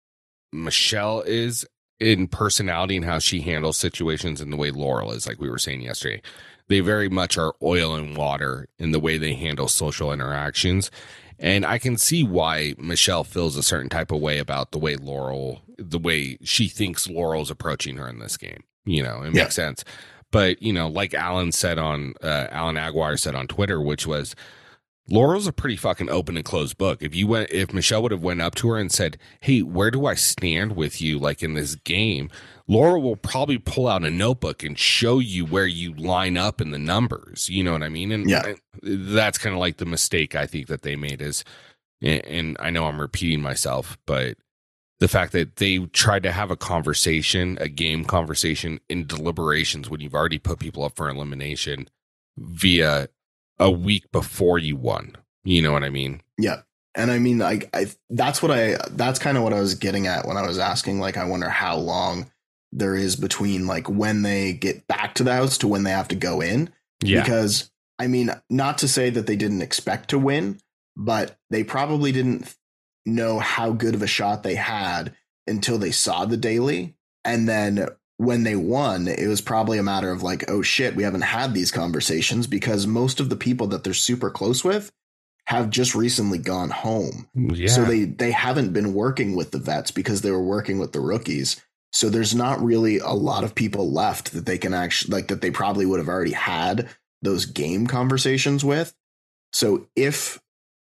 Michelle 0.52 1.22
is 1.22 1.66
in 2.00 2.28
personality 2.28 2.96
and 2.96 3.06
how 3.06 3.20
she 3.20 3.42
handles 3.42 3.78
situations 3.78 4.42
and 4.42 4.52
the 4.52 4.58
way 4.58 4.72
Laurel 4.72 5.12
is, 5.12 5.28
like 5.28 5.40
we 5.40 5.50
were 5.50 5.58
saying 5.60 5.82
yesterday. 5.82 6.22
They 6.68 6.80
very 6.82 7.10
much 7.10 7.38
are 7.38 7.54
oil 7.62 7.96
and 7.96 8.18
water 8.18 8.68
in 8.78 8.92
the 8.92 9.00
way 9.00 9.18
they 9.18 9.34
handle 9.36 9.68
social 9.68 10.12
interactions. 10.12 10.92
And 11.40 11.66
I 11.66 11.78
can 11.78 11.98
see 11.98 12.24
why 12.24 12.74
Michelle 12.78 13.24
feels 13.24 13.56
a 13.58 13.64
certain 13.64 13.90
type 13.90 14.12
of 14.12 14.20
way 14.20 14.40
about 14.40 14.72
the 14.72 14.80
way 14.80 14.96
Laurel, 14.96 15.62
the 15.78 16.00
way 16.00 16.38
she 16.44 16.68
thinks 16.68 17.08
Laurel's 17.10 17.52
approaching 17.52 17.98
her 17.98 18.08
in 18.10 18.20
this 18.20 18.38
game. 18.38 18.64
You 18.86 19.04
know, 19.04 19.22
it 19.22 19.34
Yeah. 19.36 19.44
makes 19.44 19.56
sense. 19.56 19.84
But, 20.32 20.62
you 20.62 20.74
know, 20.74 20.88
like 20.88 21.14
Alan 21.14 21.52
said 21.52 21.78
on, 21.78 22.14
uh, 22.24 22.48
Alan 22.52 22.76
Aguirre 22.78 23.18
said 23.18 23.36
on 23.36 23.48
Twitter, 23.48 23.80
which 23.82 24.06
was, 24.08 24.36
Laurel's 25.10 25.48
a 25.48 25.54
pretty 25.54 25.78
fucking 25.78 26.10
open 26.10 26.36
and 26.36 26.44
closed 26.46 26.78
book. 26.78 27.02
If 27.02 27.16
you 27.16 27.28
went, 27.28 27.50
if 27.50 27.72
Michelle 27.74 28.02
would 28.04 28.12
have 28.12 28.24
went 28.24 28.42
up 28.42 28.56
to 28.56 28.68
her 28.70 28.78
and 28.78 28.92
said, 28.92 29.18
"Hey, 29.40 29.62
where 29.62 29.90
do 29.90 30.06
I 30.06 30.16
stand 30.16 30.76
with 30.76 31.02
you, 31.02 31.18
like 31.18 31.42
in 31.42 31.54
this 31.54 31.76
game?" 31.76 32.30
Laurel 32.68 33.02
will 33.02 33.16
probably 33.16 33.58
pull 33.58 33.88
out 33.88 34.04
a 34.04 34.10
notebook 34.10 34.64
and 34.64 34.78
show 34.78 35.20
you 35.20 35.46
where 35.46 35.68
you 35.68 35.94
line 35.94 36.36
up 36.38 36.60
in 36.60 36.72
the 36.72 36.78
numbers. 36.80 37.48
You 37.50 37.64
know 37.64 37.72
what 37.72 37.84
I 37.84 37.90
mean? 37.90 38.12
And 38.12 38.30
Yeah. 38.30 38.54
that's 38.84 39.38
kind 39.38 39.54
of 39.54 39.60
like 39.60 39.78
the 39.78 39.86
mistake 39.86 40.36
I 40.36 40.46
think 40.46 40.68
that 40.68 40.82
they 40.82 40.96
made 40.96 41.22
is, 41.22 41.44
and, 42.02 42.26
and 42.26 42.58
I 42.60 42.70
know 42.70 42.86
I'm 42.86 43.00
repeating 43.00 43.42
myself, 43.42 43.98
but 44.06 44.38
the 45.00 45.08
fact 45.08 45.32
that 45.32 45.58
they 45.58 45.78
tried 45.78 46.24
to 46.24 46.32
have 46.32 46.52
a 46.52 46.56
conversation, 46.58 47.58
a 47.62 47.70
game 47.70 48.04
conversation 48.04 48.80
in 48.90 49.06
deliberations 49.08 49.90
when 49.90 50.02
you've 50.02 50.16
already 50.16 50.40
put 50.40 50.60
people 50.60 50.84
up 50.84 50.96
for 50.96 51.08
elimination 51.08 51.88
via 52.38 53.08
a 53.60 53.72
week 53.72 54.12
before 54.12 54.58
you 54.60 54.76
won. 54.76 55.16
You 55.44 55.62
know 55.62 55.72
what 55.72 55.84
I 55.84 55.90
mean? 55.90 56.22
Yeah. 56.38 56.62
And 56.96 57.12
I 57.12 57.20
mean, 57.20 57.38
like, 57.38 57.70
I 57.74 57.88
that's 58.10 58.42
what 58.42 58.52
I 58.52 58.78
that's 58.92 59.20
kind 59.20 59.38
of 59.38 59.44
what 59.44 59.54
I 59.54 59.60
was 59.60 59.76
getting 59.76 60.08
at 60.08 60.28
when 60.28 60.36
I 60.36 60.46
was 60.46 60.58
asking. 60.58 61.00
Like, 61.00 61.16
I 61.16 61.26
wonder 61.26 61.48
how 61.48 61.78
long 61.78 62.30
there 62.72 62.96
is 62.96 63.16
between 63.16 63.68
like 63.68 63.90
when 63.90 64.22
they 64.22 64.54
get 64.54 64.88
back 64.88 65.16
to 65.16 65.24
the 65.24 65.34
house 65.34 65.58
to 65.60 65.68
when 65.68 65.84
they 65.84 65.92
have 65.92 66.08
to 66.10 66.16
go 66.16 66.42
in. 66.42 66.70
Because 67.24 67.72
I 68.00 68.08
mean, 68.08 68.32
not 68.50 68.78
to 68.80 68.88
say 68.88 69.10
that 69.10 69.28
they 69.28 69.36
didn't 69.36 69.62
expect 69.62 70.10
to 70.10 70.20
win, 70.20 70.60
but 70.96 71.38
they 71.50 71.64
probably 71.64 72.12
didn't 72.12 72.56
know 73.06 73.40
how 73.40 73.72
good 73.72 73.96
of 73.96 74.02
a 74.02 74.08
shot 74.08 74.44
they 74.44 74.56
had 74.56 75.16
until 75.48 75.78
they 75.78 75.92
saw 75.92 76.26
the 76.26 76.38
daily. 76.38 76.96
And 77.24 77.48
then 77.48 77.88
when 78.18 78.44
they 78.44 78.56
won, 78.56 79.08
it 79.08 79.28
was 79.28 79.42
probably 79.42 79.78
a 79.78 79.84
matter 79.84 80.12
of 80.12 80.24
like, 80.24 80.50
oh 80.50 80.62
shit, 80.62 80.96
we 80.96 81.04
haven't 81.04 81.22
had 81.22 81.54
these 81.54 81.72
conversations 81.72 82.48
because 82.48 82.88
most 82.88 83.20
of 83.20 83.30
the 83.30 83.36
people 83.36 83.68
that 83.68 83.84
they're 83.84 83.94
super 83.94 84.30
close 84.30 84.64
with 84.64 84.92
have 85.46 85.70
just 85.70 85.96
recently 85.96 86.38
gone 86.38 86.70
home. 86.70 87.30
Mm, 87.36 87.56
yeah. 87.56 87.70
So 87.70 87.86
they 87.86 88.04
they 88.04 88.32
haven't 88.32 88.74
been 88.74 88.94
working 88.94 89.36
with 89.36 89.52
the 89.52 89.60
vets 89.60 89.92
because 89.92 90.22
they 90.22 90.32
were 90.32 90.44
working 90.44 90.78
with 90.78 90.92
the 90.92 91.00
rookies. 91.00 91.62
So 91.94 92.10
there's 92.10 92.36
not 92.36 92.62
really 92.62 93.00
a 93.00 93.10
lot 93.12 93.44
of 93.44 93.56
people 93.56 93.92
left 93.92 94.34
that 94.34 94.46
they 94.46 94.58
can 94.58 94.74
actually 94.74 95.14
like 95.16 95.28
that 95.30 95.42
they 95.42 95.52
probably 95.52 95.86
would 95.86 96.00
have 96.00 96.10
already 96.10 96.34
had 96.34 96.90
those 97.22 97.46
game 97.46 97.88
conversations 97.88 98.64
with. 98.64 98.94
So 99.54 99.88
if 99.96 100.40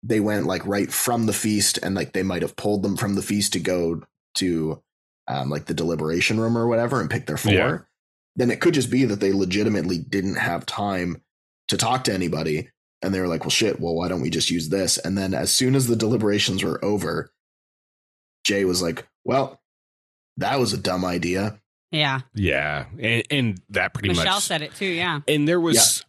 they 0.02 0.20
went 0.20 0.46
like 0.46 0.66
right 0.66 0.92
from 0.92 1.26
the 1.26 1.32
feast 1.32 1.78
and 1.82 1.94
like 1.94 2.12
they 2.12 2.22
might 2.22 2.42
have 2.42 2.56
pulled 2.56 2.82
them 2.82 2.96
from 2.96 3.14
the 3.14 3.22
feast 3.22 3.52
to 3.54 3.60
go 3.60 4.02
to 4.36 4.82
um, 5.28 5.48
like 5.48 5.66
the 5.66 5.74
deliberation 5.74 6.40
room 6.40 6.56
or 6.58 6.66
whatever 6.66 7.00
and 7.00 7.08
pick 7.10 7.26
their 7.26 7.36
four, 7.36 7.52
Yeah. 7.52 7.78
then 8.36 8.50
it 8.50 8.60
could 8.60 8.74
just 8.74 8.90
be 8.90 9.04
that 9.04 9.20
they 9.20 9.32
legitimately 9.32 9.98
didn't 9.98 10.36
have 10.36 10.66
time 10.66 11.22
to 11.68 11.76
talk 11.76 12.04
to 12.04 12.12
anybody. 12.14 12.70
And 13.02 13.14
they 13.14 13.20
were 13.20 13.28
like, 13.28 13.42
well, 13.42 13.50
shit, 13.50 13.80
well, 13.80 13.94
why 13.94 14.08
don't 14.08 14.20
we 14.20 14.28
just 14.30 14.50
use 14.50 14.68
this? 14.68 14.98
And 14.98 15.16
then 15.16 15.32
as 15.34 15.52
soon 15.52 15.74
as 15.74 15.86
the 15.86 15.96
deliberations 15.96 16.62
were 16.64 16.84
over, 16.84 17.32
Jay 18.44 18.64
was 18.64 18.82
like, 18.82 19.06
well, 19.24 19.60
that 20.40 20.58
was 20.58 20.72
a 20.72 20.78
dumb 20.78 21.04
idea. 21.04 21.58
Yeah. 21.92 22.20
yeah. 22.34 22.84
And, 23.00 23.22
and 23.30 23.60
that 23.70 23.94
pretty 23.94 24.08
Michelle 24.10 24.24
much 24.24 24.28
Michelle 24.28 24.40
said 24.40 24.62
it 24.62 24.74
too. 24.74 24.86
Yeah. 24.86 25.20
And 25.26 25.48
there 25.48 25.60
was, 25.60 26.04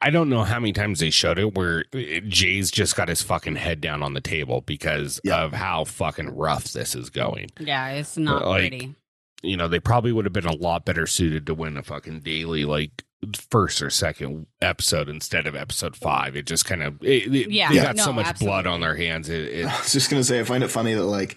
I 0.00 0.10
don't 0.10 0.28
know 0.28 0.42
how 0.42 0.58
many 0.58 0.72
times 0.72 0.98
they 1.00 1.10
showed 1.10 1.38
it 1.38 1.54
where 1.54 1.84
Jay's 2.26 2.70
just 2.70 2.96
got 2.96 3.08
his 3.08 3.22
fucking 3.22 3.54
head 3.56 3.80
down 3.80 4.02
on 4.02 4.14
the 4.14 4.20
table 4.20 4.62
because 4.62 5.20
Yeah. 5.22 5.42
of 5.44 5.52
how 5.52 5.84
fucking 5.84 6.30
rough 6.34 6.72
this 6.72 6.94
is 6.96 7.10
going. 7.10 7.50
Yeah. 7.60 7.90
It's 7.90 8.16
not 8.16 8.44
Like, 8.44 8.70
pretty. 8.70 8.94
You 9.42 9.56
know, 9.56 9.68
they 9.68 9.80
probably 9.80 10.10
would 10.12 10.24
have 10.26 10.32
been 10.34 10.46
a 10.46 10.56
lot 10.56 10.84
better 10.84 11.06
suited 11.06 11.46
to 11.46 11.54
win 11.54 11.76
a 11.76 11.82
fucking 11.82 12.20
daily, 12.20 12.64
like 12.64 13.04
first 13.50 13.80
or 13.82 13.88
second 13.90 14.46
episode 14.60 15.08
instead 15.08 15.46
of 15.46 15.54
episode 15.54 15.94
five. 15.94 16.34
It 16.36 16.46
just 16.46 16.64
kind 16.64 16.82
of, 16.82 17.02
it, 17.04 17.32
it- 17.34 17.50
Yeah. 17.50 17.68
they 17.68 17.76
Yeah. 17.76 17.84
got 17.84 17.98
so 17.98 18.06
No, 18.06 18.14
much 18.14 18.38
blood 18.40 18.66
on 18.66 18.80
their 18.80 18.96
hands. 18.96 19.28
It, 19.28 19.44
it, 19.60 19.66
I 19.72 19.78
was 19.78 19.92
just 19.92 20.10
gonna 20.10 20.24
say, 20.24 20.40
I 20.40 20.44
find 20.44 20.64
it 20.64 20.68
funny 20.68 20.92
that 20.94 21.04
like 21.04 21.36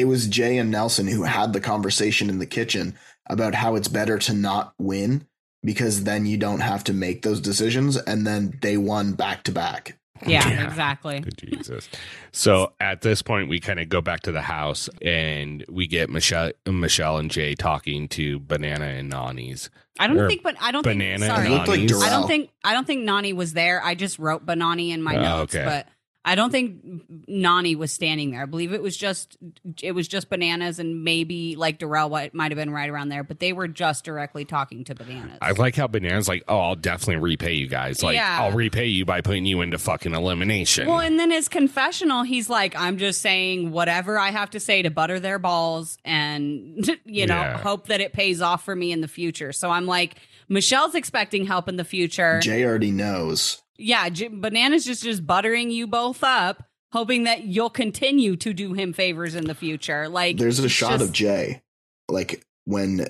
it 0.00 0.04
was 0.04 0.26
Jay 0.26 0.58
and 0.58 0.70
Nelson 0.70 1.06
who 1.06 1.22
had 1.24 1.52
the 1.52 1.60
conversation 1.60 2.28
in 2.28 2.38
the 2.38 2.46
kitchen 2.46 2.96
about 3.28 3.54
how 3.54 3.76
it's 3.76 3.88
better 3.88 4.18
to 4.18 4.32
not 4.34 4.74
win 4.78 5.26
because 5.62 6.04
then 6.04 6.26
you 6.26 6.36
don't 6.36 6.60
have 6.60 6.82
to 6.84 6.92
make 6.94 7.22
those 7.22 7.40
decisions, 7.40 7.96
and 7.96 8.26
then 8.26 8.58
they 8.62 8.76
won 8.78 9.12
back 9.12 9.42
to 9.44 9.52
back. 9.52 9.98
Yeah, 10.26 10.46
Yeah. 10.48 10.66
exactly. 10.66 11.22
Jesus. 11.38 11.88
So 12.32 12.72
at 12.80 13.00
this 13.02 13.22
point, 13.22 13.48
we 13.48 13.58
kind 13.60 13.78
of 13.80 13.88
go 13.88 14.00
back 14.02 14.20
to 14.22 14.32
the 14.32 14.42
house 14.42 14.88
and 15.00 15.64
we 15.68 15.86
get 15.86 16.10
Michelle, 16.10 16.52
Michelle 16.66 17.16
and 17.18 17.30
Jay 17.30 17.54
talking 17.54 18.06
to 18.08 18.38
Banana 18.40 18.84
and 18.86 19.10
Nany's. 19.12 19.70
I 19.98 20.06
don't 20.06 20.18
Or 20.18 20.28
think, 20.28 20.42
but 20.42 20.56
I 20.60 20.72
don't 20.72 20.82
Banana 20.82 21.18
think. 21.18 21.30
and 21.30 21.36
Sorry, 21.36 21.48
like 21.50 21.68
I 22.02 22.10
don't 22.10 22.26
think 22.26 22.50
I 22.64 22.72
don't 22.74 22.86
think 22.86 23.08
Nany 23.08 23.34
was 23.34 23.52
there. 23.54 23.82
I 23.84 23.94
just 23.94 24.18
wrote 24.18 24.44
Banani 24.46 24.90
in 24.90 25.02
my 25.02 25.16
Oh, 25.16 25.22
notes, 25.22 25.54
okay. 25.54 25.64
but 25.64 25.88
I 26.22 26.34
don't 26.34 26.50
think 26.50 26.84
Nany 27.30 27.74
was 27.76 27.92
standing 27.92 28.30
there. 28.30 28.42
I 28.42 28.44
believe 28.44 28.74
it 28.74 28.82
was 28.82 28.94
just 28.94 29.38
it 29.82 29.92
was 29.92 30.06
just 30.06 30.28
bananas 30.28 30.78
and 30.78 31.02
maybe 31.02 31.56
like 31.56 31.78
Darrell 31.78 32.10
what 32.10 32.34
might 32.34 32.50
have 32.50 32.56
been 32.56 32.70
right 32.70 32.90
around 32.90 33.08
there, 33.08 33.24
but 33.24 33.40
they 33.40 33.54
were 33.54 33.66
just 33.68 34.04
directly 34.04 34.44
talking 34.44 34.84
to 34.84 34.94
bananas. 34.94 35.38
I 35.40 35.52
like 35.52 35.76
how 35.76 35.86
Banana's 35.86 36.28
like, 36.28 36.44
oh, 36.46 36.58
I'll 36.58 36.76
definitely 36.76 37.16
repay 37.16 37.54
you 37.54 37.68
guys. 37.68 38.02
Like, 38.02 38.16
Yeah. 38.16 38.38
I'll 38.42 38.52
repay 38.52 38.86
you 38.86 39.06
by 39.06 39.22
putting 39.22 39.46
you 39.46 39.62
into 39.62 39.78
fucking 39.78 40.14
elimination. 40.14 40.86
well, 40.88 41.00
and 41.00 41.18
then 41.18 41.30
his 41.30 41.48
confessional, 41.48 42.22
he's 42.22 42.50
like, 42.50 42.76
I'm 42.76 42.98
just 42.98 43.22
saying 43.22 43.70
whatever 43.70 44.18
I 44.18 44.30
have 44.30 44.50
to 44.50 44.60
say 44.60 44.82
to 44.82 44.90
butter 44.90 45.20
their 45.20 45.38
balls 45.38 45.96
and, 46.04 46.86
you 47.06 47.26
know, 47.26 47.34
Yeah. 47.40 47.56
hope 47.58 47.86
that 47.86 48.02
it 48.02 48.12
pays 48.12 48.42
off 48.42 48.62
for 48.64 48.76
me 48.76 48.92
in 48.92 49.00
the 49.00 49.08
future. 49.08 49.52
So 49.52 49.70
I'm 49.70 49.86
like, 49.86 50.16
Michelle's 50.50 50.94
expecting 50.94 51.46
help 51.46 51.66
in 51.66 51.76
the 51.76 51.84
future. 51.84 52.40
Jay 52.40 52.62
already 52.64 52.90
knows. 52.90 53.62
Yeah, 53.80 54.08
J- 54.08 54.28
Banana's 54.28 54.84
just 54.84 55.02
just 55.02 55.26
buttering 55.26 55.70
you 55.70 55.86
both 55.86 56.22
up, 56.22 56.64
hoping 56.92 57.24
that 57.24 57.44
you'll 57.44 57.70
continue 57.70 58.36
to 58.36 58.52
do 58.52 58.72
him 58.74 58.92
favors 58.92 59.34
in 59.34 59.44
the 59.44 59.54
future. 59.54 60.08
Like 60.08 60.36
There's 60.38 60.58
a 60.58 60.68
shot 60.68 60.92
just- 60.92 61.04
of 61.04 61.12
Jay, 61.12 61.62
like 62.08 62.44
when 62.64 63.06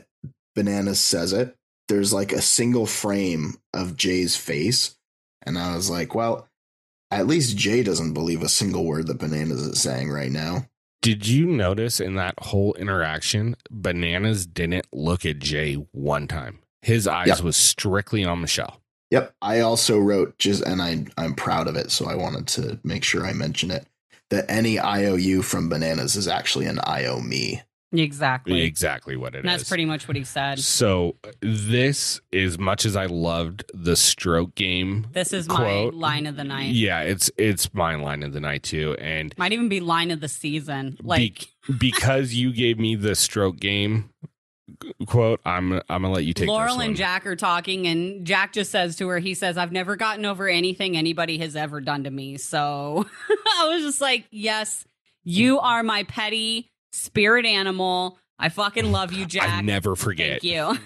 Bananas 0.54 1.00
says 1.00 1.32
it. 1.32 1.56
There's 1.88 2.12
like 2.12 2.32
a 2.32 2.40
single 2.40 2.86
frame 2.86 3.54
of 3.74 3.96
Jay's 3.96 4.36
face, 4.36 4.96
and 5.44 5.58
I 5.58 5.74
was 5.74 5.90
like, 5.90 6.14
well, 6.14 6.46
at 7.10 7.26
least 7.26 7.56
Jay 7.56 7.82
doesn't 7.82 8.14
believe 8.14 8.42
a 8.44 8.48
single 8.48 8.84
word 8.84 9.08
that 9.08 9.18
Bananas 9.18 9.60
is 9.62 9.80
saying 9.82 10.08
right 10.10 10.30
now. 10.30 10.66
Did 11.02 11.26
you 11.26 11.46
notice 11.46 11.98
in 11.98 12.14
that 12.14 12.34
whole 12.38 12.74
interaction, 12.74 13.56
Bananas 13.70 14.46
didn't 14.46 14.86
look 14.92 15.26
at 15.26 15.40
Jay 15.40 15.74
one 15.90 16.28
time? 16.28 16.60
His 16.82 17.08
eyes 17.08 17.26
Yep. 17.28 17.40
was 17.40 17.56
strictly 17.56 18.24
on 18.24 18.40
Michelle. 18.40 18.79
Yep. 19.10 19.34
I 19.42 19.60
also 19.60 19.98
wrote 19.98 20.38
just, 20.38 20.62
and 20.62 20.80
I 20.80 21.04
I'm 21.18 21.34
proud 21.34 21.66
of 21.66 21.76
it, 21.76 21.90
so 21.90 22.06
I 22.06 22.14
wanted 22.14 22.46
to 22.48 22.78
make 22.84 23.04
sure 23.04 23.26
I 23.26 23.32
mention 23.32 23.70
it. 23.70 23.86
That 24.30 24.44
any 24.48 24.78
IOU 24.78 25.42
from 25.42 25.68
Bananas 25.68 26.14
is 26.14 26.28
actually 26.28 26.66
an 26.66 26.78
IO 26.84 27.18
me. 27.18 27.62
exactly. 27.92 28.62
Exactly 28.62 29.16
what 29.16 29.34
it 29.34 29.38
is. 29.38 29.40
And 29.40 29.48
that's 29.48 29.68
pretty 29.68 29.84
much 29.84 30.06
what 30.06 30.16
he 30.16 30.22
said. 30.22 30.60
So 30.60 31.16
this, 31.40 32.20
as 32.32 32.56
much 32.56 32.86
as 32.86 32.94
I 32.94 33.06
loved 33.06 33.64
the 33.74 33.96
stroke 33.96 34.54
game, 34.54 35.08
This 35.12 35.32
is 35.32 35.48
my 35.48 35.56
quote, 35.56 35.94
line 35.94 36.26
of 36.26 36.36
the 36.36 36.44
night. 36.44 36.72
Yeah, 36.74 37.00
it's 37.00 37.28
it's 37.36 37.74
my 37.74 37.96
line 37.96 38.22
of 38.22 38.32
the 38.32 38.38
night 38.38 38.62
too, 38.62 38.96
and 39.00 39.34
Might 39.36 39.52
even 39.52 39.68
be 39.68 39.80
line 39.80 40.12
of 40.12 40.20
the 40.20 40.28
season. 40.28 40.96
Like 41.02 41.48
be- 41.66 41.74
because 41.76 42.32
you 42.32 42.52
gave 42.52 42.78
me 42.78 42.94
the 42.94 43.16
stroke 43.16 43.58
game 43.58 44.10
quote, 45.06 45.40
I'm 45.44 45.72
I'm 45.72 45.82
gonna 45.88 46.10
let 46.10 46.24
you 46.24 46.34
take 46.34 46.48
Laurel 46.48 46.80
and. 46.80 46.96
Jack 46.96 47.26
are 47.26 47.36
talking, 47.36 47.86
and 47.86 48.26
Jack 48.26 48.52
just 48.52 48.70
says 48.70 48.96
to 48.96 49.08
her, 49.08 49.18
he 49.18 49.34
says, 49.34 49.56
I've 49.56 49.72
never 49.72 49.96
gotten 49.96 50.24
over 50.24 50.48
anything 50.48 50.96
anybody 50.96 51.38
has 51.38 51.56
ever 51.56 51.80
done 51.80 52.04
to 52.04 52.10
me. 52.10 52.36
So 52.36 53.06
I 53.58 53.68
was 53.68 53.82
just 53.82 54.00
like, 54.00 54.26
yes, 54.30 54.84
you 55.24 55.58
are 55.60 55.82
my 55.82 56.02
petty 56.04 56.70
spirit 56.92 57.46
animal. 57.46 58.18
I 58.38 58.48
fucking 58.48 58.90
love 58.90 59.12
you, 59.12 59.26
Jack. 59.26 59.48
I 59.48 59.60
never 59.60 59.94
forget. 59.94 60.42
Thank 60.42 60.44
you. 60.44 60.78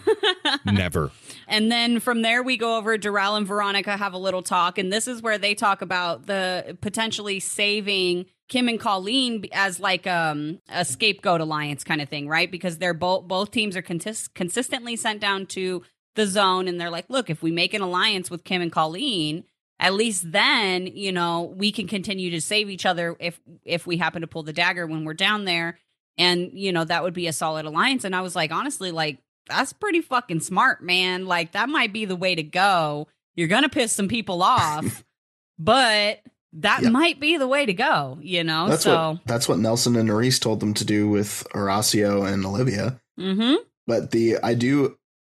Never. 0.72 1.10
And 1.46 1.70
then 1.70 2.00
from 2.00 2.22
there, 2.22 2.42
we 2.42 2.56
go 2.56 2.78
over 2.78 2.96
Darrell 2.96 3.36
and 3.36 3.46
Veronica 3.46 3.98
have 3.98 4.14
a 4.14 4.18
little 4.18 4.40
talk. 4.40 4.78
And 4.78 4.90
this 4.90 5.06
is 5.06 5.20
where 5.20 5.36
they 5.36 5.54
talk 5.54 5.82
about 5.82 6.24
the 6.24 6.78
potentially 6.80 7.38
saving 7.38 8.24
Kim 8.48 8.68
and 8.68 8.78
Colleen 8.78 9.44
as 9.52 9.80
like 9.80 10.06
um, 10.06 10.60
a 10.68 10.84
scapegoat 10.84 11.40
alliance 11.40 11.82
kind 11.82 12.00
of 12.00 12.08
thing, 12.08 12.28
right? 12.28 12.50
Because 12.50 12.78
they're 12.78 12.94
both 12.94 13.26
both 13.26 13.50
teams 13.50 13.76
are 13.76 13.82
contis- 13.82 14.32
consistently 14.34 14.96
sent 14.96 15.20
down 15.20 15.46
to 15.46 15.82
the 16.14 16.26
zone, 16.26 16.68
and 16.68 16.80
they're 16.80 16.90
like, 16.90 17.06
look, 17.08 17.30
if 17.30 17.42
we 17.42 17.50
make 17.50 17.74
an 17.74 17.80
alliance 17.80 18.30
with 18.30 18.44
Kim 18.44 18.62
and 18.62 18.70
Colleen, 18.70 19.44
at 19.80 19.94
least 19.94 20.30
then 20.30 20.86
you 20.86 21.10
know 21.10 21.54
we 21.56 21.72
can 21.72 21.88
continue 21.88 22.30
to 22.30 22.40
save 22.40 22.68
each 22.68 22.86
other 22.86 23.16
if 23.18 23.40
if 23.64 23.86
we 23.86 23.96
happen 23.96 24.20
to 24.20 24.26
pull 24.26 24.42
the 24.42 24.52
dagger 24.52 24.86
when 24.86 25.04
we're 25.04 25.14
down 25.14 25.46
there, 25.46 25.78
and 26.18 26.50
you 26.52 26.70
know 26.70 26.84
that 26.84 27.02
would 27.02 27.14
be 27.14 27.26
a 27.26 27.32
solid 27.32 27.64
alliance. 27.64 28.04
And 28.04 28.14
I 28.14 28.20
was 28.20 28.36
like, 28.36 28.52
honestly, 28.52 28.90
like 28.90 29.18
that's 29.48 29.72
pretty 29.72 30.02
fucking 30.02 30.40
smart, 30.40 30.82
man. 30.82 31.24
Like 31.24 31.52
that 31.52 31.70
might 31.70 31.92
be 31.92 32.04
the 32.04 32.16
way 32.16 32.34
to 32.34 32.42
go. 32.42 33.08
You're 33.34 33.48
gonna 33.48 33.70
piss 33.70 33.92
some 33.92 34.08
people 34.08 34.42
off, 34.42 35.02
but 35.58 36.20
that 36.54 36.82
Yep. 36.82 36.92
might 36.92 37.20
be 37.20 37.36
the 37.36 37.48
way 37.48 37.66
to 37.66 37.72
go. 37.74 38.18
You 38.22 38.44
know, 38.44 38.68
That's 38.68 38.84
so 38.84 39.10
what 39.12 39.26
that's 39.26 39.48
what 39.48 39.58
Nelson 39.58 39.96
and 39.96 40.08
Maurice 40.08 40.38
told 40.38 40.60
them 40.60 40.74
to 40.74 40.84
do 40.84 41.08
with 41.08 41.46
Horacio 41.54 42.26
and 42.30 42.44
Olivia. 42.46 43.00
hmm 43.18 43.54
But 43.86 44.10
the 44.12 44.38
I 44.42 44.54
do 44.54 44.96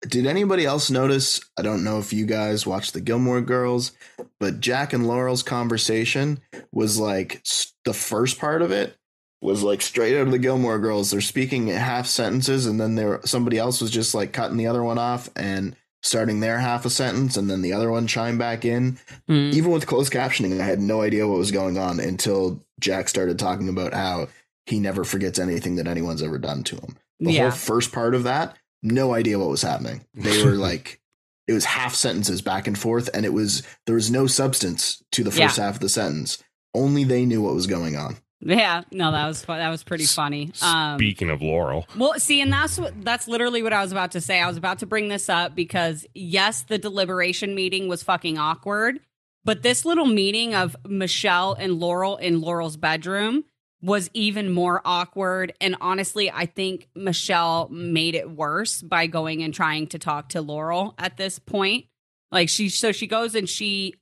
did 0.07 0.27
anybody 0.27 0.65
else 0.65 0.91
notice? 0.91 1.39
I 1.57 1.61
don't 1.63 1.83
know 1.83 1.97
if 1.99 2.13
you 2.13 2.25
guys 2.27 2.67
watched 2.67 2.93
the 2.93 3.01
Gilmore 3.01 3.41
Girls, 3.41 3.91
but 4.39 4.59
Jack 4.59 4.93
and 4.93 5.07
Laurel's 5.07 5.41
conversation 5.41 6.41
was 6.71 6.99
like 6.99 7.41
the 7.85 7.93
first 7.93 8.37
part 8.37 8.61
of 8.61 8.71
it 8.71 8.95
was 9.41 9.63
like 9.63 9.81
straight 9.81 10.15
out 10.17 10.27
of 10.27 10.31
the 10.31 10.37
Gilmore 10.39 10.77
Girls. 10.79 11.09
They're 11.11 11.21
speaking 11.21 11.67
half 11.67 12.05
sentences, 12.07 12.65
and 12.67 12.79
then 12.79 12.95
there 12.95 13.19
somebody 13.25 13.57
else 13.57 13.81
was 13.81 13.89
just 13.91 14.13
like 14.13 14.31
cutting 14.33 14.57
the 14.57 14.67
other 14.67 14.83
one 14.83 14.97
off 14.99 15.29
and 15.35 15.75
starting 16.05 16.39
their 16.39 16.59
half 16.59 16.85
a 16.85 16.89
sentence, 16.89 17.35
and 17.35 17.49
then 17.49 17.63
the 17.63 17.73
other 17.73 17.89
one 17.89 18.05
chime 18.05 18.37
back 18.37 18.63
in. 18.63 18.97
Hmm. 19.27 19.49
Even 19.53 19.71
with 19.71 19.87
closed 19.87 20.13
captioning, 20.13 20.61
I 20.61 20.63
had 20.65 20.79
no 20.79 21.01
idea 21.01 21.27
what 21.27 21.39
was 21.39 21.49
going 21.51 21.79
on 21.79 21.99
until 21.99 22.61
Jack 22.79 23.09
started 23.09 23.39
talking 23.39 23.67
about 23.69 23.93
how 23.93 24.27
he 24.67 24.79
never 24.79 25.03
forgets 25.03 25.39
anything 25.39 25.77
that 25.77 25.87
anyone's 25.87 26.21
ever 26.21 26.37
done 26.37 26.63
to 26.65 26.75
him. 26.75 26.95
The 27.19 27.31
Yeah. 27.33 27.41
whole 27.49 27.51
first 27.57 27.91
part 27.91 28.13
of 28.13 28.23
that, 28.23 28.55
no 28.83 29.15
idea 29.15 29.39
what 29.39 29.49
was 29.49 29.63
happening. 29.63 30.01
They 30.13 30.43
were 30.43 30.51
like, 30.69 30.99
it 31.47 31.53
was 31.53 31.65
half 31.65 31.95
sentences 31.95 32.41
back 32.43 32.67
and 32.67 32.77
forth, 32.77 33.09
and 33.13 33.25
it 33.25 33.33
was 33.33 33.63
there 33.87 33.95
was 33.95 34.11
no 34.11 34.27
substance 34.27 35.03
to 35.13 35.23
the 35.23 35.31
first 35.31 35.57
half 35.57 35.75
of 35.75 35.79
the 35.81 35.89
sentence. 35.89 36.37
Only 36.75 37.03
they 37.03 37.25
knew 37.25 37.41
what 37.41 37.55
was 37.55 37.65
going 37.67 37.95
on. 37.95 38.17
Yeah, 38.47 38.83
no, 38.91 39.11
that 39.11 39.27
was 39.27 39.41
that 39.43 39.69
was 39.69 39.83
pretty 39.83 40.05
funny. 40.05 40.51
Um, 40.61 40.99
Speaking 40.99 41.31
of 41.31 41.41
Laurel, 41.41 41.87
Well, 41.97 42.13
see, 42.19 42.41
and 42.41 42.53
that's 42.53 42.77
what 42.77 42.93
that's 43.03 43.27
literally 43.27 43.63
what 43.63 43.73
I 43.73 43.81
was 43.81 43.91
about 43.91 44.11
to 44.11 44.21
say. 44.21 44.39
I 44.39 44.47
was 44.47 44.55
about 44.55 44.79
to 44.79 44.85
bring 44.85 45.07
this 45.07 45.29
up 45.29 45.55
because 45.55 46.05
yes, 46.13 46.61
the 46.61 46.77
deliberation 46.77 47.55
meeting 47.55 47.87
was 47.87 48.03
fucking 48.03 48.37
awkward, 48.37 48.99
but 49.43 49.63
this 49.63 49.83
little 49.83 50.05
meeting 50.05 50.53
of 50.53 50.75
Michelle 50.87 51.53
and 51.53 51.79
Laurel 51.79 52.17
in 52.17 52.39
Laurel's 52.39 52.77
bedroom 52.77 53.45
was 53.81 54.11
even 54.13 54.51
more 54.51 54.79
awkward. 54.85 55.53
And 55.59 55.75
honestly, 55.81 56.31
I 56.31 56.45
think 56.45 56.87
Michelle 56.95 57.67
made 57.69 58.13
it 58.13 58.29
worse 58.29 58.81
by 58.81 59.07
going 59.07 59.41
and 59.41 59.53
trying 59.53 59.87
to 59.87 59.99
talk 59.99 60.29
to 60.29 60.41
Laurel 60.41 60.93
at 60.99 61.17
this 61.17 61.39
point. 61.39 61.85
Like 62.31 62.49
she, 62.49 62.69
so 62.69 62.91
she 62.91 63.07
goes 63.07 63.33
and 63.35 63.49
she 63.49 63.95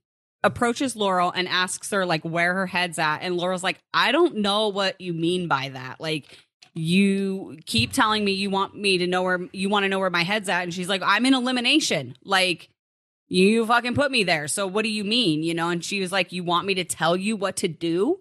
approaches 0.44 0.96
Laurel 0.96 1.32
and 1.32 1.48
asks 1.48 1.92
her 1.92 2.06
like 2.06 2.24
where 2.24 2.54
her 2.54 2.68
head's 2.68 3.00
at. 3.00 3.20
And 3.20 3.38
Laurel's 3.38 3.64
like, 3.64 3.80
I 3.94 4.12
don't 4.12 4.38
know 4.38 4.70
what 4.70 5.00
you 5.00 5.14
mean 5.14 5.48
by 5.48 5.70
that. 5.70 6.00
Like, 6.00 6.38
you 6.76 7.58
keep 7.66 7.94
telling 7.94 8.26
me 8.26 8.32
you 8.32 8.50
want 8.50 8.76
me 8.76 8.98
to 8.98 9.08
know 9.08 9.22
where 9.22 9.40
you 9.54 9.70
want 9.70 9.84
to 9.84 9.90
know 9.90 10.00
where 10.00 10.10
my 10.10 10.24
head's 10.24 10.50
at. 10.50 10.64
And 10.64 10.74
she's 10.74 10.90
like, 10.90 11.02
I'm 11.04 11.26
in 11.26 11.34
elimination. 11.34 12.16
Like, 12.24 12.70
you 13.28 13.66
fucking 13.66 13.96
put 13.96 14.12
me 14.12 14.24
there. 14.24 14.48
So 14.48 14.68
what 14.68 14.84
do 14.84 14.90
you 14.90 15.04
mean? 15.04 15.44
You 15.44 15.54
know, 15.54 15.70
and 15.70 15.84
she 15.84 16.00
was 16.00 16.12
like, 16.12 16.32
You 16.32 16.44
want 16.44 16.68
me 16.68 16.76
to 16.76 16.84
tell 16.84 17.16
you 17.16 17.36
what 17.36 17.58
to 17.58 17.68
do? 17.68 18.20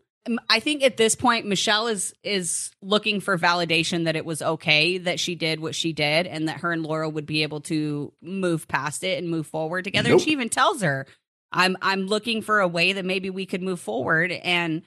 I 0.48 0.60
think 0.60 0.84
at 0.84 0.96
this 0.96 1.16
point, 1.16 1.46
Michelle 1.46 1.88
is 1.88 2.14
is 2.22 2.70
looking 2.80 3.20
for 3.20 3.36
validation 3.36 4.04
that 4.04 4.14
it 4.14 4.24
was 4.24 4.40
okay 4.40 4.98
that 4.98 5.18
she 5.18 5.34
did 5.34 5.58
what 5.58 5.74
she 5.74 5.92
did, 5.92 6.26
and 6.26 6.48
that 6.48 6.60
her 6.60 6.72
and 6.72 6.84
Laurel 6.84 7.10
would 7.10 7.26
be 7.26 7.42
able 7.42 7.60
to 7.62 8.12
move 8.22 8.68
past 8.68 9.02
it 9.02 9.18
and 9.18 9.28
move 9.28 9.48
forward 9.48 9.82
together. 9.82 10.10
Nope. 10.10 10.18
And 10.18 10.22
she 10.22 10.30
even 10.30 10.48
tells 10.48 10.82
her, 10.82 11.06
"I'm 11.52 11.76
I'm 11.82 12.06
looking 12.06 12.42
for 12.42 12.60
a 12.60 12.68
way 12.68 12.92
that 12.92 13.04
maybe 13.04 13.30
we 13.30 13.46
could 13.46 13.62
move 13.62 13.80
forward." 13.80 14.32
And 14.32 14.82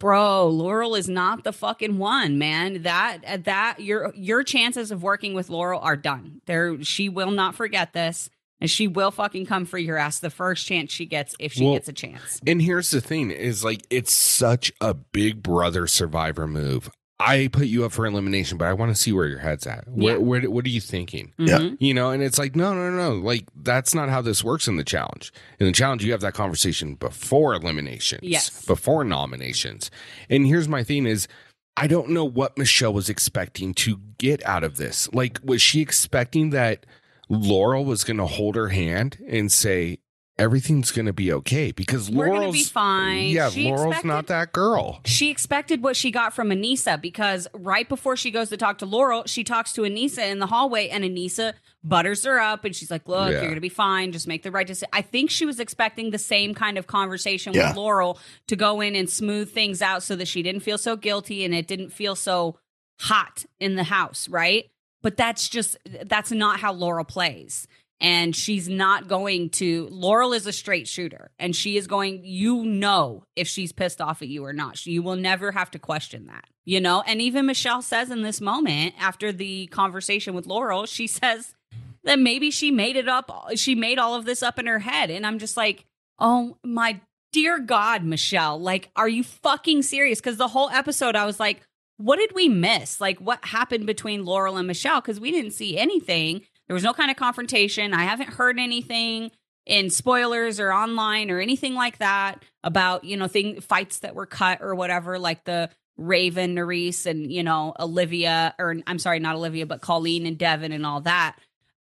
bro, 0.00 0.48
Laurel 0.48 0.94
is 0.94 1.08
not 1.08 1.44
the 1.44 1.52
fucking 1.52 1.98
one, 1.98 2.38
man. 2.38 2.82
That 2.82 3.18
uh, 3.26 3.38
that 3.44 3.80
your 3.80 4.12
your 4.14 4.42
chances 4.42 4.90
of 4.90 5.02
working 5.02 5.34
with 5.34 5.50
Laurel 5.50 5.80
are 5.80 5.96
done. 5.96 6.40
There, 6.46 6.82
she 6.82 7.08
will 7.08 7.30
not 7.30 7.54
forget 7.54 7.92
this. 7.92 8.30
And 8.60 8.70
she 8.70 8.86
will 8.88 9.10
fucking 9.10 9.44
come 9.46 9.66
for 9.66 9.78
your 9.78 9.98
ass 9.98 10.20
the 10.20 10.30
first 10.30 10.66
chance 10.66 10.90
she 10.90 11.04
gets 11.04 11.34
if 11.38 11.52
she 11.52 11.64
Well, 11.64 11.74
gets 11.74 11.88
a 11.88 11.92
chance. 11.92 12.40
And 12.46 12.62
here's 12.62 12.90
the 12.90 13.00
thing 13.00 13.30
is 13.30 13.64
like 13.64 13.84
it's 13.90 14.12
such 14.12 14.72
a 14.80 14.94
big 14.94 15.42
brother 15.42 15.86
survivor 15.86 16.46
move. 16.46 16.88
I 17.20 17.48
put 17.52 17.66
you 17.66 17.84
up 17.84 17.92
for 17.92 18.06
elimination, 18.06 18.58
but 18.58 18.66
I 18.66 18.72
want 18.72 18.94
to 18.94 19.00
see 19.00 19.12
where 19.12 19.26
your 19.28 19.38
head's 19.38 19.66
at. 19.66 19.86
Where, 19.88 20.14
Yeah. 20.14 20.18
where 20.18 20.50
what 20.50 20.64
are 20.66 20.70
you 20.70 20.80
thinking? 20.80 21.32
Yeah. 21.38 21.58
Mhm. 21.58 21.76
You 21.78 21.94
know, 21.94 22.10
and 22.10 22.22
it's 22.22 22.38
like, 22.38 22.56
no, 22.56 22.74
no, 22.74 22.90
no, 22.90 23.14
no. 23.14 23.20
Like, 23.20 23.44
that's 23.54 23.94
not 23.94 24.08
how 24.08 24.20
this 24.20 24.42
works 24.42 24.66
in 24.66 24.76
the 24.76 24.84
challenge. 24.84 25.32
In 25.60 25.66
the 25.66 25.72
challenge, 25.72 26.04
you 26.04 26.10
have 26.12 26.20
that 26.22 26.34
conversation 26.34 26.94
before 26.96 27.54
eliminations, 27.54 28.20
Yes. 28.24 28.64
before 28.66 29.04
nominations. 29.04 29.90
And 30.28 30.46
here's 30.46 30.68
my 30.68 30.82
thing 30.82 31.06
is, 31.06 31.28
I 31.76 31.86
don't 31.86 32.10
know 32.10 32.24
what 32.24 32.58
Michelle 32.58 32.92
was 32.92 33.08
expecting 33.08 33.74
to 33.74 34.00
get 34.18 34.44
out 34.46 34.64
of 34.64 34.76
this. 34.76 35.08
Like, 35.12 35.38
was 35.44 35.62
she 35.62 35.80
expecting 35.80 36.50
that 36.50 36.84
Laurel 37.28 37.84
was 37.84 38.04
going 38.04 38.18
to 38.18 38.26
hold 38.26 38.54
her 38.56 38.68
hand 38.68 39.18
and 39.28 39.50
say, 39.50 39.98
everything's 40.38 40.90
going 40.90 41.06
to 41.06 41.12
be 41.12 41.32
okay? 41.32 41.70
Because 41.72 42.10
We're 42.10 42.26
gonna 42.26 42.38
Laurel's 42.40 42.56
be 42.56 42.64
fine. 42.64 43.26
Yeah, 43.28 43.50
She 43.50 43.64
Laurel's 43.64 43.86
expected- 43.86 44.08
not 44.08 44.26
that 44.28 44.52
girl. 44.52 45.00
She 45.04 45.30
expected 45.30 45.82
what 45.82 45.96
she 45.96 46.10
got 46.10 46.34
from 46.34 46.48
Aneesa 46.48 47.00
because 47.00 47.46
right 47.54 47.88
before 47.88 48.16
she 48.16 48.30
goes 48.30 48.48
to 48.48 48.56
talk 48.56 48.78
to 48.78 48.86
Laurel, 48.86 49.24
she 49.26 49.44
talks 49.44 49.72
to 49.74 49.82
Aneesa 49.82 50.28
in 50.30 50.40
the 50.40 50.46
hallway 50.46 50.88
and 50.88 51.04
Aneesa 51.04 51.54
butters 51.84 52.24
her 52.24 52.40
up 52.40 52.64
and 52.64 52.74
she's 52.74 52.90
like, 52.90 53.06
Look, 53.06 53.26
Yeah. 53.30 53.32
you're 53.32 53.42
going 53.42 53.54
to 53.54 53.60
be 53.60 53.68
fine. 53.68 54.10
Just 54.12 54.26
make 54.26 54.42
the 54.42 54.50
right 54.50 54.66
decision. 54.66 54.88
I 54.92 55.02
think 55.02 55.30
she 55.30 55.46
was 55.46 55.60
expecting 55.60 56.10
the 56.10 56.18
same 56.18 56.54
kind 56.54 56.78
of 56.78 56.86
conversation 56.86 57.52
Yeah. 57.54 57.68
with 57.68 57.76
Laurel 57.76 58.18
to 58.48 58.56
go 58.56 58.80
in 58.80 58.96
and 58.96 59.08
smooth 59.08 59.52
things 59.52 59.80
out 59.82 60.02
so 60.02 60.16
that 60.16 60.26
she 60.28 60.42
didn't 60.42 60.62
feel 60.62 60.78
so 60.78 60.96
guilty 60.96 61.44
and 61.44 61.54
it 61.54 61.66
didn't 61.66 61.90
feel 61.90 62.16
so 62.16 62.58
hot 63.00 63.44
in 63.60 63.76
the 63.76 63.84
house, 63.84 64.28
right? 64.28 64.70
But 65.02 65.16
that's 65.16 65.48
just, 65.48 65.76
that's 66.06 66.32
not 66.32 66.60
how 66.60 66.72
Laurel 66.72 67.04
plays. 67.04 67.66
And 68.00 68.34
she's 68.34 68.68
not 68.68 69.08
going 69.08 69.50
to. 69.50 69.88
Laurel 69.90 70.32
is 70.32 70.46
a 70.46 70.52
straight 70.52 70.88
shooter, 70.88 71.30
and 71.38 71.54
she 71.54 71.76
is 71.76 71.86
going. 71.86 72.20
You 72.24 72.64
know 72.64 73.24
if 73.36 73.48
she's 73.48 73.72
pissed 73.72 74.00
off 74.00 74.20
at 74.20 74.28
you 74.28 74.44
or 74.44 74.52
not. 74.52 74.84
You 74.84 75.02
will 75.02 75.16
never 75.16 75.52
have 75.52 75.70
to 75.70 75.78
question 75.78 76.26
that, 76.26 76.44
you 76.64 76.80
know. 76.80 77.02
And 77.06 77.22
even 77.22 77.46
Michelle 77.46 77.82
says 77.82 78.10
in 78.10 78.22
this 78.22 78.40
moment, 78.40 78.94
after 78.98 79.32
the 79.32 79.68
conversation 79.68 80.34
with 80.34 80.46
Laurel, 80.46 80.86
she 80.86 81.06
says 81.06 81.54
that 82.02 82.18
maybe 82.18 82.50
she 82.50 82.70
made 82.70 82.96
it 82.96 83.08
up. 83.08 83.30
She 83.54 83.74
made 83.74 83.98
all 83.98 84.16
of 84.16 84.24
this 84.24 84.42
up 84.42 84.58
in 84.58 84.66
her 84.66 84.80
head, 84.80 85.10
and 85.10 85.24
I'm 85.26 85.38
just 85.38 85.56
like, 85.56 85.86
oh 86.18 86.58
my 86.62 87.00
dear 87.32 87.58
God, 87.58 88.04
Michelle, 88.04 88.60
like, 88.60 88.90
are 88.94 89.08
you 89.08 89.24
fucking 89.24 89.82
serious? 89.82 90.20
Because 90.20 90.36
the 90.36 90.48
whole 90.48 90.70
episode, 90.70 91.16
I 91.16 91.26
was 91.26 91.40
like, 91.40 91.62
what 91.96 92.18
did 92.18 92.32
we 92.34 92.48
miss? 92.48 93.00
Like, 93.00 93.18
what 93.20 93.44
happened 93.44 93.86
between 93.86 94.24
Laurel 94.24 94.56
and 94.56 94.66
Michelle? 94.66 95.00
Because 95.00 95.20
we 95.20 95.30
didn't 95.30 95.52
see 95.52 95.78
anything. 95.78 96.42
There 96.68 96.74
was 96.74 96.82
no 96.84 96.92
kind 96.92 97.10
of 97.10 97.16
confrontation. 97.16 97.92
I 97.92 98.04
haven't 98.04 98.30
heard 98.30 98.58
anything 98.58 99.30
in 99.66 99.90
spoilers 99.90 100.60
or 100.60 100.72
online 100.72 101.30
or 101.30 101.40
anything 101.40 101.74
like 101.74 101.98
that 101.98 102.42
about, 102.62 103.04
you 103.04 103.16
know, 103.16 103.26
thing 103.28 103.60
fights 103.60 104.00
that 104.00 104.14
were 104.14 104.26
cut 104.26 104.58
or 104.60 104.74
whatever, 104.74 105.18
like 105.18 105.44
the 105.44 105.70
Raven, 105.96 106.54
Nurys, 106.54 107.06
and, 107.06 107.32
you 107.32 107.42
know, 107.42 107.72
Olivia, 107.78 108.54
or 108.58 108.76
I'm 108.86 108.98
sorry, 108.98 109.20
not 109.20 109.36
Olivia, 109.36 109.64
but 109.64 109.80
Colleen 109.80 110.26
and 110.26 110.36
Devin 110.36 110.72
and 110.72 110.84
all 110.84 111.00
that. 111.02 111.36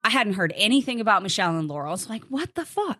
I 0.05 0.11
hadn't 0.11 0.35
heard 0.35 0.53
anything 0.57 1.01
about 1.01 1.23
Michelle 1.23 1.57
and 1.57 1.69
Laurel. 1.69 1.89
I 1.89 1.93
was 1.93 2.09
like, 2.11 2.25
what 2.25 2.55
the 2.55 2.65
fuck? 2.65 2.99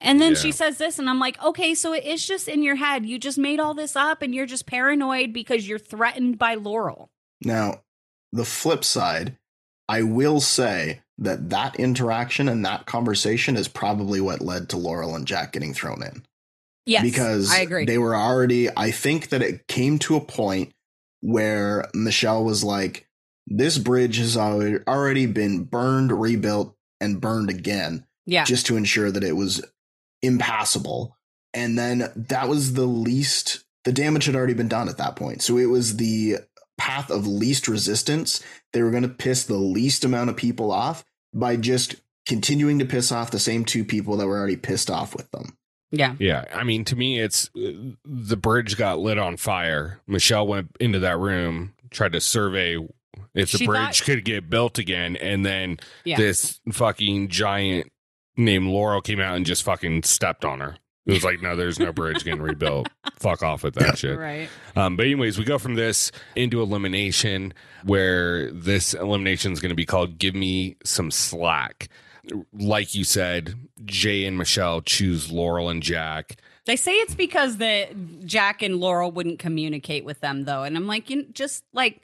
And 0.00 0.20
then 0.20 0.32
Yeah. 0.32 0.38
she 0.38 0.52
says 0.52 0.78
this, 0.78 0.98
and 0.98 1.08
I'm 1.08 1.20
like, 1.20 1.40
okay, 1.42 1.74
so 1.74 1.92
it's 1.92 2.26
just 2.26 2.48
in 2.48 2.62
your 2.62 2.74
head. 2.74 3.06
You 3.06 3.18
just 3.18 3.38
made 3.38 3.60
all 3.60 3.72
this 3.74 3.94
up 3.94 4.20
and 4.20 4.34
you're 4.34 4.46
just 4.46 4.66
paranoid 4.66 5.32
because 5.32 5.68
you're 5.68 5.78
threatened 5.78 6.38
by 6.38 6.54
Laurel. 6.54 7.10
Now, 7.40 7.82
the 8.32 8.44
flip 8.44 8.82
side, 8.84 9.36
I 9.88 10.02
will 10.02 10.40
say 10.40 11.00
that 11.18 11.50
that 11.50 11.76
interaction 11.76 12.48
and 12.48 12.64
that 12.64 12.86
conversation 12.86 13.56
is 13.56 13.68
probably 13.68 14.20
what 14.20 14.40
led 14.40 14.70
to 14.70 14.76
Laurel 14.76 15.14
and 15.14 15.26
Jack 15.26 15.52
getting 15.52 15.74
thrown 15.74 16.02
in. 16.02 16.24
Yes. 16.84 17.02
because 17.02 17.52
I 17.52 17.60
agree. 17.60 17.84
they 17.84 17.98
were 17.98 18.16
already 18.16 18.68
i 18.76 18.90
think 18.90 19.28
that 19.28 19.40
it 19.40 19.68
came 19.68 20.00
to 20.00 20.16
a 20.16 20.20
point 20.20 20.72
where 21.20 21.88
michelle 21.94 22.44
was 22.44 22.64
like 22.64 23.06
this 23.46 23.78
bridge 23.78 24.18
has 24.18 24.36
already 24.36 25.26
been 25.26 25.62
burned 25.62 26.10
rebuilt 26.10 26.74
and 27.00 27.20
burned 27.20 27.50
again 27.50 28.04
yeah. 28.26 28.42
just 28.44 28.66
to 28.66 28.76
ensure 28.76 29.12
that 29.12 29.22
it 29.22 29.36
was 29.36 29.64
impassable 30.22 31.16
and 31.54 31.78
then 31.78 32.10
that 32.16 32.48
was 32.48 32.72
the 32.72 32.86
least 32.86 33.64
the 33.84 33.92
damage 33.92 34.24
had 34.24 34.34
already 34.34 34.54
been 34.54 34.68
done 34.68 34.88
at 34.88 34.98
that 34.98 35.14
point 35.14 35.40
so 35.40 35.58
it 35.58 35.66
was 35.66 35.98
the 35.98 36.38
path 36.78 37.10
of 37.10 37.26
least 37.26 37.68
resistance 37.68 38.42
they 38.72 38.82
were 38.82 38.90
going 38.90 39.02
to 39.02 39.08
piss 39.08 39.44
the 39.44 39.56
least 39.56 40.04
amount 40.04 40.30
of 40.30 40.36
people 40.36 40.70
off 40.72 41.04
by 41.34 41.56
just 41.56 41.96
continuing 42.26 42.78
to 42.78 42.84
piss 42.84 43.12
off 43.12 43.30
the 43.30 43.38
same 43.38 43.64
two 43.64 43.84
people 43.84 44.16
that 44.16 44.26
were 44.26 44.38
already 44.38 44.56
pissed 44.56 44.90
off 44.90 45.14
with 45.14 45.30
them 45.32 45.56
yeah. 45.94 46.14
Yeah, 46.18 46.46
I 46.54 46.64
mean, 46.64 46.86
to 46.86 46.96
me, 46.96 47.20
it's 47.20 47.50
uh, 47.54 47.92
the 48.02 48.36
bridge 48.38 48.78
got 48.78 48.98
lit 48.98 49.18
on 49.18 49.36
fire. 49.36 50.00
Michelle 50.06 50.46
went 50.46 50.74
into 50.80 50.98
that 51.00 51.18
room, 51.18 51.74
tried 51.90 52.12
to 52.12 52.20
survey 52.22 52.78
if 53.34 53.52
the 53.52 53.58
She 53.58 53.66
bridge 53.66 53.98
thought- 53.98 54.06
could 54.06 54.24
get 54.24 54.48
built 54.48 54.78
again, 54.78 55.16
and 55.16 55.44
then 55.44 55.76
Yeah. 56.04 56.16
this 56.16 56.60
fucking 56.72 57.28
giant 57.28 57.92
named 58.38 58.68
Laurel 58.68 59.02
came 59.02 59.20
out 59.20 59.36
and 59.36 59.44
just 59.44 59.64
fucking 59.64 60.04
stepped 60.04 60.46
on 60.46 60.60
her. 60.60 60.76
It 61.04 61.12
was 61.12 61.24
like, 61.24 61.42
no, 61.42 61.56
there's 61.56 61.80
no 61.80 61.92
bridge 61.92 62.24
getting 62.24 62.42
rebuilt. 62.42 62.88
Fuck 63.16 63.42
off 63.42 63.64
with 63.64 63.74
that 63.74 63.98
shit. 63.98 64.16
Right. 64.18 64.48
Um, 64.76 64.96
but 64.96 65.06
anyways, 65.06 65.36
we 65.36 65.44
go 65.44 65.58
from 65.58 65.74
this 65.74 66.12
into 66.36 66.62
elimination, 66.62 67.54
where 67.84 68.52
this 68.52 68.94
elimination 68.94 69.52
is 69.52 69.60
going 69.60 69.70
to 69.70 69.76
be 69.76 69.86
called 69.86 70.18
"Give 70.18 70.34
Me 70.34 70.76
Some 70.84 71.10
Slack." 71.10 71.88
Like 72.52 72.94
you 72.94 73.02
said, 73.02 73.54
Jay 73.84 74.24
and 74.24 74.38
Michelle 74.38 74.80
choose 74.80 75.32
Laurel 75.32 75.68
and 75.68 75.82
Jack. 75.82 76.36
They 76.66 76.76
say 76.76 76.92
it's 76.92 77.16
because 77.16 77.56
the 77.56 77.88
Jack 78.24 78.62
and 78.62 78.76
Laurel 78.76 79.10
wouldn't 79.10 79.40
communicate 79.40 80.04
with 80.04 80.20
them 80.20 80.44
though, 80.44 80.62
and 80.62 80.76
I'm 80.76 80.86
like, 80.86 81.10
you 81.10 81.24
just 81.32 81.64
like, 81.72 82.00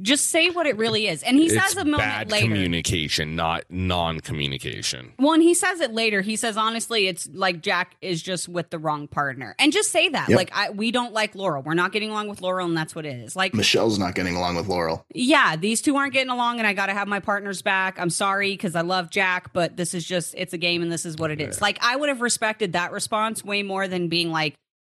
just 0.00 0.26
say 0.30 0.50
what 0.50 0.66
it 0.66 0.76
really 0.76 1.08
is. 1.08 1.22
And 1.22 1.38
he 1.38 1.46
it's 1.46 1.54
says 1.54 1.76
a 1.76 1.84
moment 1.84 1.98
bad 1.98 2.30
later. 2.30 2.46
communication, 2.46 3.36
not 3.36 3.64
non-communication. 3.70 5.14
Well, 5.18 5.32
and 5.32 5.42
he 5.42 5.54
says 5.54 5.80
it 5.80 5.92
later. 5.92 6.20
He 6.20 6.36
says, 6.36 6.56
honestly, 6.56 7.08
it's 7.08 7.28
like 7.32 7.62
Jack 7.62 7.96
is 8.00 8.22
just 8.22 8.48
with 8.48 8.70
the 8.70 8.78
wrong 8.78 9.08
partner. 9.08 9.54
And 9.58 9.72
just 9.72 9.90
say 9.90 10.08
that. 10.10 10.28
Yep. 10.28 10.36
Like, 10.36 10.50
I, 10.54 10.70
we 10.70 10.90
don't 10.90 11.12
like 11.12 11.34
Laurel. 11.34 11.62
We're 11.62 11.74
not 11.74 11.92
getting 11.92 12.10
along 12.10 12.28
with 12.28 12.42
Laurel, 12.42 12.66
and 12.66 12.76
that's 12.76 12.94
what 12.94 13.06
it 13.06 13.16
is. 13.16 13.36
Like, 13.36 13.54
michelle's 13.54 13.98
not 13.98 14.14
getting 14.14 14.36
along 14.36 14.56
with 14.56 14.66
laurel 14.66 15.06
yeah, 15.14 15.56
these 15.56 15.80
two 15.80 15.96
aren't 15.96 16.12
getting 16.12 16.30
along, 16.30 16.58
and 16.58 16.66
I 16.66 16.72
got 16.72 16.86
to 16.86 16.92
have 16.92 17.08
my 17.08 17.20
partners 17.20 17.62
back. 17.62 17.98
I'm 17.98 18.10
sorry 18.10 18.52
because 18.52 18.76
I 18.76 18.82
love 18.82 19.10
Jack, 19.10 19.52
but 19.52 19.76
this 19.76 19.94
is 19.94 20.04
just, 20.04 20.34
it's 20.36 20.52
a 20.52 20.58
game, 20.58 20.82
and 20.82 20.92
this 20.92 21.06
is 21.06 21.16
what 21.16 21.30
it 21.30 21.40
is. 21.40 21.60
Like, 21.60 21.78
I 21.82 21.96
would 21.96 22.08
have 22.08 22.20
respected 22.20 22.74
that 22.74 22.92
response 22.92 23.44
way 23.44 23.62
more 23.62 23.88
than 23.88 24.08
being 24.08 24.30
like, 24.30 24.54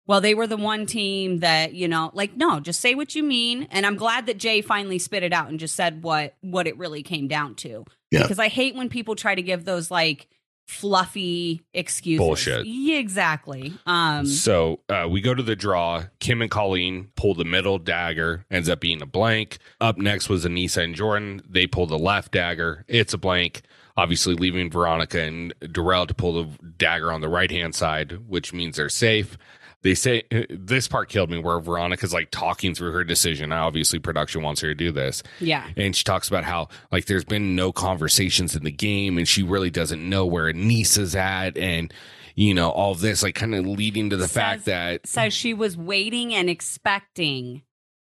well, 0.08 0.22
they 0.22 0.34
were 0.34 0.46
the 0.46 0.56
one 0.56 0.86
team 0.86 1.40
that, 1.40 1.74
you 1.74 1.86
know, 1.86 2.10
like, 2.14 2.34
no, 2.34 2.58
just 2.58 2.80
say 2.80 2.94
what 2.94 3.14
you 3.14 3.22
mean. 3.22 3.68
And 3.70 3.84
I'm 3.84 3.96
glad 3.96 4.26
that 4.26 4.38
Jay 4.38 4.62
finally 4.62 4.98
spit 4.98 5.22
it 5.22 5.34
out 5.34 5.50
and 5.50 5.60
just 5.60 5.76
said 5.76 6.02
what 6.02 6.34
what 6.40 6.66
it 6.66 6.76
really 6.78 7.02
came 7.02 7.28
down 7.28 7.54
to. 7.56 7.84
Yeah. 8.10 8.22
Because 8.22 8.38
I 8.38 8.48
hate 8.48 8.74
when 8.74 8.88
people 8.88 9.14
try 9.14 9.34
to 9.34 9.42
give 9.42 9.66
those 9.66 9.90
like 9.90 10.26
fluffy 10.66 11.62
excuses. 11.74 12.18
Bullshit. 12.18 12.66
Yeah, 12.66 12.98
exactly. 12.98 13.74
Um 13.86 14.24
So 14.26 14.80
uh, 14.88 15.06
we 15.10 15.20
go 15.20 15.34
to 15.34 15.42
the 15.42 15.56
draw. 15.56 16.04
Kim 16.20 16.40
and 16.40 16.50
Colleen 16.50 17.10
pull 17.14 17.34
the 17.34 17.44
middle 17.44 17.78
dagger, 17.78 18.46
ends 18.50 18.68
up 18.68 18.80
being 18.80 19.02
a 19.02 19.06
blank. 19.06 19.58
Up 19.80 19.98
next 19.98 20.28
was 20.28 20.46
Aneesa 20.46 20.82
and 20.84 20.94
Jordan. 20.94 21.42
They 21.48 21.66
pull 21.66 21.86
the 21.86 21.98
left 21.98 22.32
dagger. 22.32 22.84
It's 22.88 23.12
a 23.12 23.18
blank. 23.18 23.62
Obviously, 23.96 24.34
leaving 24.34 24.70
Veronica 24.70 25.20
and 25.20 25.52
Darrell 25.72 26.06
to 26.06 26.14
pull 26.14 26.44
the 26.44 26.48
dagger 26.78 27.12
on 27.12 27.20
the 27.20 27.28
right 27.28 27.50
hand 27.50 27.74
side, 27.74 28.28
which 28.28 28.52
means 28.52 28.76
they're 28.76 28.88
safe. 28.88 29.36
They 29.82 29.94
say 29.94 30.24
uh, 30.32 30.42
this 30.50 30.88
part 30.88 31.08
killed 31.08 31.30
me 31.30 31.38
where 31.38 31.60
Veronica's 31.60 32.12
like 32.12 32.30
talking 32.30 32.74
through 32.74 32.92
her 32.92 33.04
decision. 33.04 33.52
Obviously, 33.52 33.98
production 33.98 34.42
wants 34.42 34.60
her 34.62 34.68
to 34.68 34.74
do 34.74 34.90
this. 34.90 35.22
Yeah. 35.40 35.68
And 35.76 35.94
she 35.94 36.02
talks 36.04 36.26
about 36.28 36.44
how 36.44 36.68
like 36.90 37.06
there's 37.06 37.24
been 37.24 37.54
no 37.54 37.70
conversations 37.72 38.56
in 38.56 38.64
the 38.64 38.72
game 38.72 39.18
and 39.18 39.28
she 39.28 39.42
really 39.42 39.70
doesn't 39.70 40.06
know 40.08 40.26
where 40.26 40.52
Aneesa's 40.52 41.14
at 41.14 41.56
and 41.56 41.92
you 42.34 42.54
know, 42.54 42.70
all 42.70 42.92
of 42.92 43.00
this, 43.00 43.24
like 43.24 43.34
kind 43.34 43.52
of 43.54 43.66
leading 43.66 44.10
to 44.10 44.16
the 44.16 44.28
Says- 44.28 44.32
fact 44.32 44.64
that 44.66 45.06
Says 45.08 45.34
she 45.34 45.54
was 45.54 45.76
waiting 45.76 46.32
and 46.34 46.48
expecting 46.48 47.62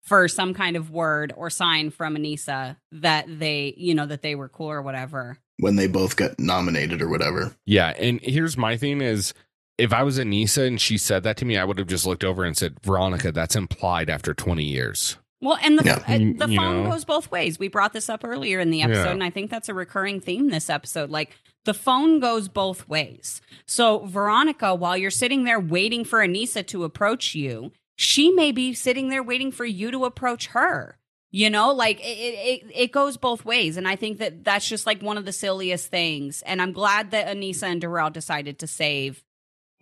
for 0.03 0.27
some 0.27 0.53
kind 0.53 0.75
of 0.75 0.89
word 0.91 1.31
or 1.35 1.49
sign 1.51 1.89
from 1.91 2.15
Aneesa 2.15 2.77
that 2.91 3.25
they, 3.27 3.73
you 3.77 3.93
know, 3.95 4.05
that 4.05 4.21
they 4.23 4.33
were 4.35 4.49
cool 4.49 4.71
or 4.71 4.81
whatever. 4.81 5.37
when 5.59 5.75
they 5.77 5.87
both 5.87 6.15
got 6.15 6.39
nominated 6.39 7.01
or 7.01 7.07
whatever. 7.09 7.55
Yeah, 7.65 7.89
and 7.97 8.19
here's 8.21 8.57
my 8.57 8.77
thing 8.77 8.99
is 9.01 9.33
if 9.77 9.91
I 9.93 10.03
was 10.03 10.17
Aneesa 10.19 10.65
and 10.67 10.79
she 10.79 10.97
said 10.97 11.23
that 11.23 11.37
to 11.37 11.45
me, 11.45 11.57
I 11.57 11.63
would 11.63 11.77
have 11.77 11.87
just 11.87 12.05
looked 12.05 12.23
over 12.23 12.43
and 12.43 12.55
said, 12.55 12.77
Veronica, 12.83 13.31
that's 13.31 13.55
implied 13.55 14.09
after 14.09 14.33
20 14.33 14.63
years. 14.63 15.17
Well, 15.41 15.57
and 15.61 15.77
the 15.77 15.83
Yeah. 15.83 16.03
uh, 16.07 16.17
the 16.47 16.53
phone 16.55 16.83
know? 16.83 16.91
goes 16.91 17.05
both 17.05 17.29
ways. 17.29 17.59
We 17.59 17.67
brought 17.67 17.93
this 17.93 18.09
up 18.09 18.21
earlier 18.23 18.59
in 18.59 18.71
the 18.71 18.81
episode, 18.81 19.03
Yeah. 19.03 19.11
and 19.11 19.23
I 19.23 19.29
think 19.29 19.51
that's 19.51 19.69
a 19.69 19.73
recurring 19.73 20.21
theme 20.21 20.49
this 20.49 20.69
episode. 20.69 21.09
Like 21.09 21.35
the 21.65 21.73
phone 21.73 22.19
goes 22.19 22.47
both 22.47 22.87
ways. 22.87 23.41
So 23.65 24.05
Veronica, 24.05 24.73
while 24.73 24.95
you're 24.97 25.11
sitting 25.11 25.43
there 25.43 25.59
waiting 25.59 26.05
for 26.05 26.19
Aneesa 26.19 26.65
to 26.67 26.83
approach 26.83 27.35
you, 27.35 27.71
she 27.97 28.31
may 28.31 28.51
be 28.51 28.73
sitting 28.73 29.09
there 29.09 29.23
waiting 29.23 29.51
for 29.51 29.65
you 29.65 29.91
to 29.91 30.05
approach 30.05 30.47
her. 30.47 30.97
You 31.31 31.49
know, 31.49 31.71
like 31.73 31.99
it, 31.99 32.03
it, 32.03 32.71
it 32.73 32.91
goes 32.93 33.17
both 33.17 33.43
ways, 33.43 33.75
and 33.75 33.87
I 33.89 33.97
think 33.97 34.19
that 34.19 34.45
that's 34.45 34.67
just 34.69 34.85
like 34.85 35.01
one 35.01 35.17
of 35.17 35.25
the 35.25 35.33
silliest 35.33 35.87
things. 35.91 36.41
And 36.43 36.61
I'm 36.61 36.71
glad 36.71 37.11
that 37.11 37.27
Aneesa 37.27 37.63
and 37.63 37.81
Darrell 37.81 38.09
decided 38.09 38.57
to 38.59 38.67
save. 38.67 39.21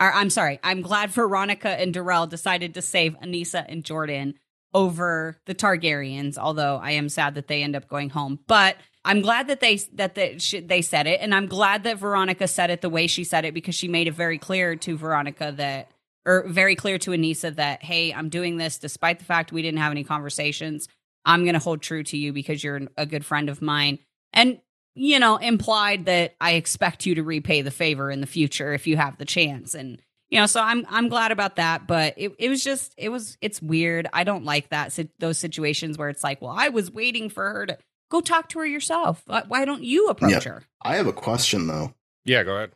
Or 0.03 0.13
I'm 0.13 0.29
sorry, 0.29 0.59
I'm 0.63 0.81
glad 0.81 1.11
Veronica 1.11 1.69
and 1.69 1.93
Darrell 1.93 2.27
decided 2.27 2.73
to 2.73 2.81
save 2.81 3.17
Aneesa 3.21 3.63
and 3.69 3.85
Jordan 3.85 4.33
over 4.73 5.39
the 5.45 5.55
Targaryens. 5.55 6.37
Although 6.37 6.75
I 6.75 6.91
am 6.91 7.07
sad 7.07 7.35
that 7.35 7.47
they 7.47 7.63
end 7.63 7.73
up 7.73 7.87
going 7.87 8.09
home, 8.09 8.39
but 8.45 8.75
I'm 9.05 9.21
glad 9.21 9.47
that 9.47 9.61
they 9.61 9.77
that 9.93 10.15
they, 10.15 10.37
they 10.61 10.81
said 10.81 11.07
it, 11.07 11.21
and 11.21 11.33
I'm 11.33 11.45
glad 11.45 11.83
that 11.83 11.99
Veronica 11.99 12.49
said 12.49 12.69
it 12.69 12.81
the 12.81 12.89
way 12.89 13.07
she 13.07 13.23
said 13.23 13.45
it 13.45 13.53
because 13.53 13.75
she 13.75 13.87
made 13.87 14.09
it 14.09 14.13
very 14.13 14.37
clear 14.37 14.75
to 14.75 14.97
Veronica 14.97 15.53
that, 15.55 15.91
or 16.25 16.49
very 16.49 16.75
clear 16.75 16.97
to 16.97 17.11
Aneesa 17.11 17.55
that, 17.55 17.81
hey, 17.81 18.13
I'm 18.13 18.27
doing 18.27 18.57
this 18.57 18.79
despite 18.79 19.19
the 19.19 19.25
fact 19.25 19.53
we 19.53 19.61
didn't 19.61 19.79
have 19.79 19.93
any 19.93 20.03
conversations. 20.03 20.89
I'm 21.23 21.43
going 21.43 21.53
to 21.53 21.59
hold 21.59 21.81
true 21.81 22.03
to 22.03 22.17
you 22.17 22.33
because 22.33 22.61
you're 22.61 22.81
a 22.97 23.05
good 23.05 23.25
friend 23.25 23.47
of 23.47 23.61
mine, 23.61 23.99
and 24.33 24.59
you 24.95 25.19
know, 25.19 25.37
implied 25.37 26.05
that 26.05 26.35
I 26.39 26.53
expect 26.53 27.05
you 27.05 27.15
to 27.15 27.23
repay 27.23 27.61
the 27.61 27.71
favor 27.71 28.11
in 28.11 28.21
the 28.21 28.27
future 28.27 28.73
if 28.73 28.87
you 28.87 28.97
have 28.97 29.17
the 29.17 29.25
chance, 29.25 29.73
and 29.73 30.01
you 30.29 30.39
know, 30.39 30.45
so 30.45 30.61
I'm 30.61 30.85
I'm 30.89 31.09
glad 31.09 31.31
about 31.31 31.57
that. 31.57 31.87
But 31.87 32.13
it 32.17 32.31
it 32.39 32.49
was 32.49 32.63
just 32.63 32.93
it 32.97 33.09
was 33.09 33.37
it's 33.41 33.61
weird. 33.61 34.07
I 34.13 34.23
don't 34.23 34.45
like 34.45 34.69
that 34.69 34.91
si- 34.91 35.09
those 35.19 35.37
situations 35.37 35.97
where 35.97 36.09
it's 36.09 36.23
like, 36.23 36.41
well, 36.41 36.53
I 36.55 36.69
was 36.69 36.91
waiting 36.91 37.29
for 37.29 37.47
her 37.49 37.65
to 37.67 37.77
go 38.09 38.21
talk 38.21 38.49
to 38.49 38.59
her 38.59 38.65
yourself. 38.65 39.21
Why- 39.25 39.43
Why 39.47 39.65
don't 39.65 39.83
you 39.83 40.07
approach 40.07 40.45
Yeah. 40.45 40.53
her? 40.53 40.63
I 40.83 40.95
have 40.95 41.07
a 41.07 41.13
question 41.13 41.67
though. 41.67 41.93
Yeah, 42.25 42.43
go 42.43 42.55
ahead. 42.55 42.71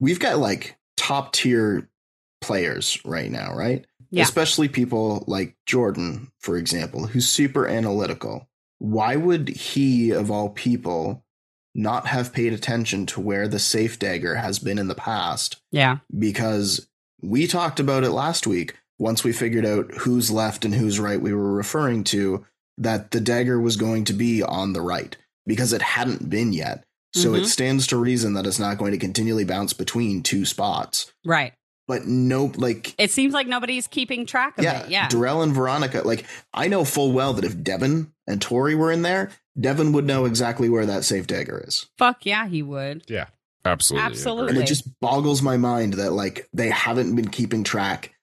We've 0.00 0.20
got 0.20 0.38
like 0.38 0.76
top 0.96 1.32
tier 1.32 1.88
players 2.40 2.98
right 3.04 3.30
now, 3.30 3.54
right? 3.54 3.84
Yeah. 4.10 4.22
Especially 4.24 4.68
people 4.68 5.24
like 5.26 5.56
Jordan, 5.66 6.30
for 6.38 6.56
example, 6.56 7.06
who's 7.06 7.28
super 7.28 7.66
analytical. 7.66 8.48
Why 8.78 9.16
would 9.16 9.48
he, 9.48 10.10
of 10.10 10.30
all 10.30 10.50
people, 10.50 11.24
not 11.74 12.06
have 12.08 12.32
paid 12.32 12.52
attention 12.52 13.06
to 13.06 13.20
where 13.20 13.48
the 13.48 13.58
safe 13.58 13.98
dagger 13.98 14.36
has 14.36 14.58
been 14.58 14.78
in 14.78 14.88
the 14.88 14.94
past? 14.94 15.56
Yeah, 15.70 15.98
Because 16.16 16.86
we 17.20 17.46
talked 17.46 17.78
about 17.80 18.04
it 18.04 18.10
last 18.10 18.46
week. 18.46 18.76
Once 18.98 19.24
we 19.24 19.32
figured 19.32 19.64
out 19.66 19.90
who's 19.98 20.30
left 20.30 20.64
and 20.64 20.74
who's 20.74 21.00
right, 21.00 21.20
we 21.20 21.32
were 21.32 21.52
referring 21.52 22.04
to 22.04 22.44
that 22.78 23.10
the 23.10 23.20
dagger 23.20 23.60
was 23.60 23.76
going 23.76 24.04
to 24.04 24.12
be 24.12 24.42
on 24.42 24.72
the 24.72 24.80
right 24.82 25.16
because 25.46 25.72
it 25.72 25.82
hadn't 25.82 26.28
been 26.30 26.52
yet. 26.52 26.84
So 27.14 27.34
it 27.34 27.42
Mhm. 27.42 27.46
stands 27.46 27.86
to 27.88 27.96
reason 27.96 28.32
that 28.34 28.46
it's 28.46 28.58
not 28.58 28.78
going 28.78 28.92
to 28.92 28.98
continually 28.98 29.44
bounce 29.44 29.72
between 29.72 30.22
two 30.22 30.44
spots. 30.44 31.12
right. 31.24 31.52
But 31.88 32.06
no, 32.06 32.52
like, 32.56 32.94
It 32.96 33.10
seems 33.10 33.34
like 33.34 33.46
nobody's 33.46 33.86
keeping 33.86 34.24
track 34.24 34.56
of 34.58 34.64
yeah, 34.64 34.84
it. 34.84 34.90
Yeah, 34.90 35.08
Darrell 35.08 35.42
and 35.42 35.52
Veronica, 35.52 36.02
like, 36.04 36.26
I 36.54 36.68
know 36.68 36.84
full 36.84 37.12
well 37.12 37.32
that 37.34 37.44
if 37.44 37.60
Devin 37.62 38.12
and 38.26 38.40
Tori 38.40 38.74
were 38.74 38.92
in 38.92 39.02
there, 39.02 39.30
Devin 39.60 39.92
would 39.92 40.06
know 40.06 40.24
exactly 40.24 40.68
where 40.68 40.86
that 40.86 41.04
safe 41.04 41.26
dagger 41.26 41.62
is. 41.66 41.86
fuck 41.98 42.24
yeah, 42.24 42.46
he 42.46 42.62
would. 42.62 43.02
Yeah 43.08 43.26
absolutely. 43.64 44.06
Absolutely. 44.06 44.50
And 44.50 44.58
it 44.62 44.66
just 44.66 45.00
boggles 45.00 45.42
my 45.42 45.56
mind 45.56 45.94
that, 45.94 46.12
like, 46.12 46.48
they 46.52 46.70
haven't 46.70 47.14
been 47.14 47.28
keeping 47.28 47.64
track 47.64 48.14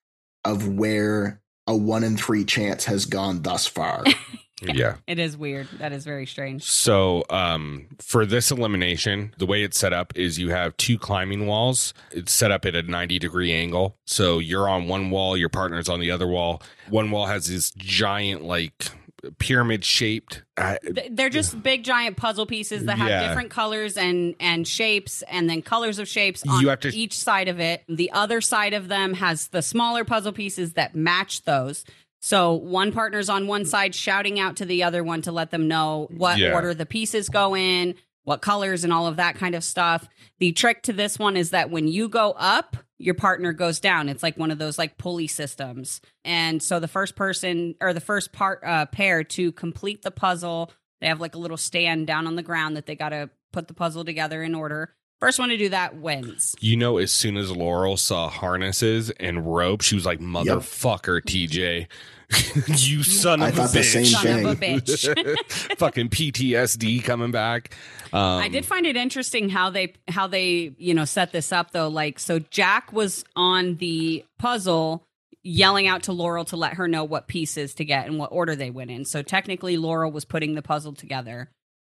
of 0.46 0.68
where 0.68 1.42
a 1.68 1.76
one 1.76 2.04
in 2.04 2.18
three 2.18 2.46
chance 2.46 2.86
has 2.86 3.06
gone 3.06 3.42
thus 3.42 3.68
far. 3.68 4.04
Yeah. 4.62 4.96
It 5.08 5.20
is 5.20 5.38
weird. 5.38 5.68
That 5.80 5.92
is 5.94 6.04
very 6.06 6.26
strange. 6.26 6.64
So, 6.64 7.24
um, 7.30 7.88
for 8.00 8.26
this 8.26 8.52
elimination, 8.52 9.34
the 9.38 9.46
way 9.46 9.64
it's 9.64 9.80
set 9.80 9.94
up 9.94 10.14
is 10.18 10.38
you 10.40 10.50
have 10.50 10.76
two 10.78 10.98
climbing 10.98 11.46
walls. 11.48 11.94
It's 12.12 12.32
set 12.34 12.52
up 12.52 12.66
at 12.66 12.76
a 12.76 12.82
90 12.84 13.20
degree 13.20 13.54
angle. 13.54 13.96
So 14.06 14.40
you're 14.40 14.68
on 14.70 14.88
one 14.88 15.10
wall, 15.12 15.38
your 15.38 15.50
partner's 15.50 15.88
on 15.90 16.00
the 16.00 16.12
other 16.12 16.28
wall. 16.28 16.62
One 16.90 17.12
wall 17.12 17.26
has 17.28 17.48
this 17.48 17.72
giant, 17.72 18.44
like, 18.44 18.90
pyramid 19.38 19.84
shaped. 19.84 20.44
Uh, 20.56 20.76
They're 21.12 21.30
just 21.30 21.62
big 21.64 21.84
giant 21.84 22.16
puzzle 22.16 22.46
pieces 22.46 22.86
that 22.86 22.98
have 22.98 23.10
Yeah. 23.10 23.28
different 23.28 23.50
colors 23.50 23.98
and 23.98 24.34
and 24.40 24.66
shapes 24.66 25.24
and 25.24 25.50
then 25.50 25.62
colors 25.62 26.00
of 26.00 26.08
shapes 26.08 26.42
on 26.48 26.62
You 26.62 26.70
have 26.70 26.80
to- 26.82 26.96
each 26.96 27.18
side 27.18 27.50
of 27.50 27.60
it. 27.60 27.84
The 27.90 28.12
other 28.12 28.40
side 28.40 28.74
of 28.74 28.88
them 28.88 29.16
has 29.16 29.48
the 29.50 29.62
smaller 29.62 30.06
puzzle 30.06 30.32
pieces 30.32 30.74
that 30.74 30.96
match 30.96 31.44
those. 31.44 31.84
So 32.20 32.54
one 32.54 32.92
partner's 32.92 33.30
on 33.30 33.48
one 33.48 33.66
side 33.66 33.96
shouting 33.96 34.40
out 34.40 34.58
to 34.58 34.66
the 34.66 34.84
other 34.84 35.04
one 35.04 35.22
to 35.24 35.32
let 35.32 35.52
them 35.52 35.68
know 35.68 36.08
what 36.12 36.38
Yeah. 36.38 36.54
order 36.54 36.74
the 36.74 36.86
pieces 36.86 37.30
go 37.30 37.56
in, 37.56 37.96
what 38.24 38.42
colors 38.42 38.84
and 38.84 38.92
all 38.94 39.08
of 39.08 39.16
that 39.18 39.36
kind 39.36 39.56
of 39.56 39.64
stuff. 39.64 40.08
The 40.40 40.52
trick 40.52 40.84
to 40.84 40.94
this 40.94 41.18
one 41.18 41.38
is 41.38 41.52
that 41.52 41.70
when 41.70 41.88
you 41.88 42.10
go 42.10 42.32
up, 42.38 42.78
your 42.98 43.16
partner 43.16 43.54
goes 43.54 43.80
down. 43.80 44.10
It's 44.10 44.22
like 44.22 44.38
one 44.38 44.52
of 44.52 44.58
those 44.58 44.78
like 44.78 44.98
pulley 44.98 45.28
systems. 45.28 46.02
And 46.26 46.62
so 46.62 46.80
the 46.82 46.88
first 46.90 47.16
person 47.16 47.76
or 47.80 47.94
the 47.94 48.02
first 48.02 48.34
part 48.34 48.62
uh, 48.66 48.86
pair 48.88 49.24
to 49.24 49.52
complete 49.54 50.02
the 50.02 50.12
puzzle, 50.12 50.72
they 51.00 51.08
have 51.08 51.22
like 51.22 51.36
a 51.36 51.40
little 51.40 51.56
stand 51.58 52.08
down 52.08 52.28
on 52.28 52.36
the 52.36 52.44
ground 52.44 52.76
that 52.76 52.86
they 52.86 52.96
got 52.96 53.10
to 53.10 53.30
put 53.54 53.70
the 53.70 53.74
puzzle 53.74 54.04
together 54.04 54.44
in 54.44 54.54
order. 54.54 54.94
First 55.20 55.38
one 55.38 55.50
to 55.50 55.58
do 55.58 55.70
that 55.70 55.98
wins. 55.98 56.56
you 56.62 56.78
know, 56.78 56.98
as 56.98 57.12
soon 57.12 57.36
as 57.36 57.52
Laurel 57.52 57.98
saw 57.98 58.30
harnesses 58.30 59.10
and 59.20 59.46
rope, 59.46 59.82
she 59.82 59.96
was 59.96 60.06
like, 60.06 60.20
motherfucker, 60.20 61.22
TJ. 61.22 61.88
you 62.88 63.02
son 63.04 63.42
of 63.42 63.50
a 63.50 63.52
thought 63.54 63.72
the 63.72 63.80
bitch. 63.80 64.12
Son 64.14 64.46
of 64.46 64.52
a 64.52 64.56
bitch. 64.56 65.78
Fucking 65.78 66.10
PTSD 66.10 67.04
coming 67.04 67.32
back. 67.32 67.76
Um, 68.14 68.22
I 68.22 68.50
did 68.50 68.66
find 68.66 68.86
it 68.86 68.96
interesting 68.96 69.50
how 69.50 69.72
they 69.72 69.94
how 70.08 70.28
they 70.28 70.76
you 70.78 70.94
know 70.94 71.06
set 71.06 71.32
this 71.32 71.52
up 71.52 71.72
though. 71.72 71.88
Like 71.88 72.20
so, 72.20 72.38
Jack 72.38 72.94
was 72.94 73.26
on 73.36 73.78
the 73.78 74.24
puzzle 74.38 75.04
yelling 75.42 75.88
out 75.88 76.04
to 76.04 76.12
Laurel 76.14 76.46
to 76.46 76.56
let 76.56 76.76
her 76.76 76.88
know 76.88 77.04
what 77.04 77.28
pieces 77.28 77.74
to 77.76 77.86
get 77.86 78.06
and 78.06 78.20
what 78.20 78.32
order 78.32 78.56
they 78.56 78.70
went 78.70 78.92
in. 78.92 79.06
So 79.06 79.24
technically, 79.24 79.78
Laurel 79.78 80.12
was 80.12 80.24
putting 80.24 80.54
the 80.54 80.62
puzzle 80.62 80.94
together. 80.94 81.50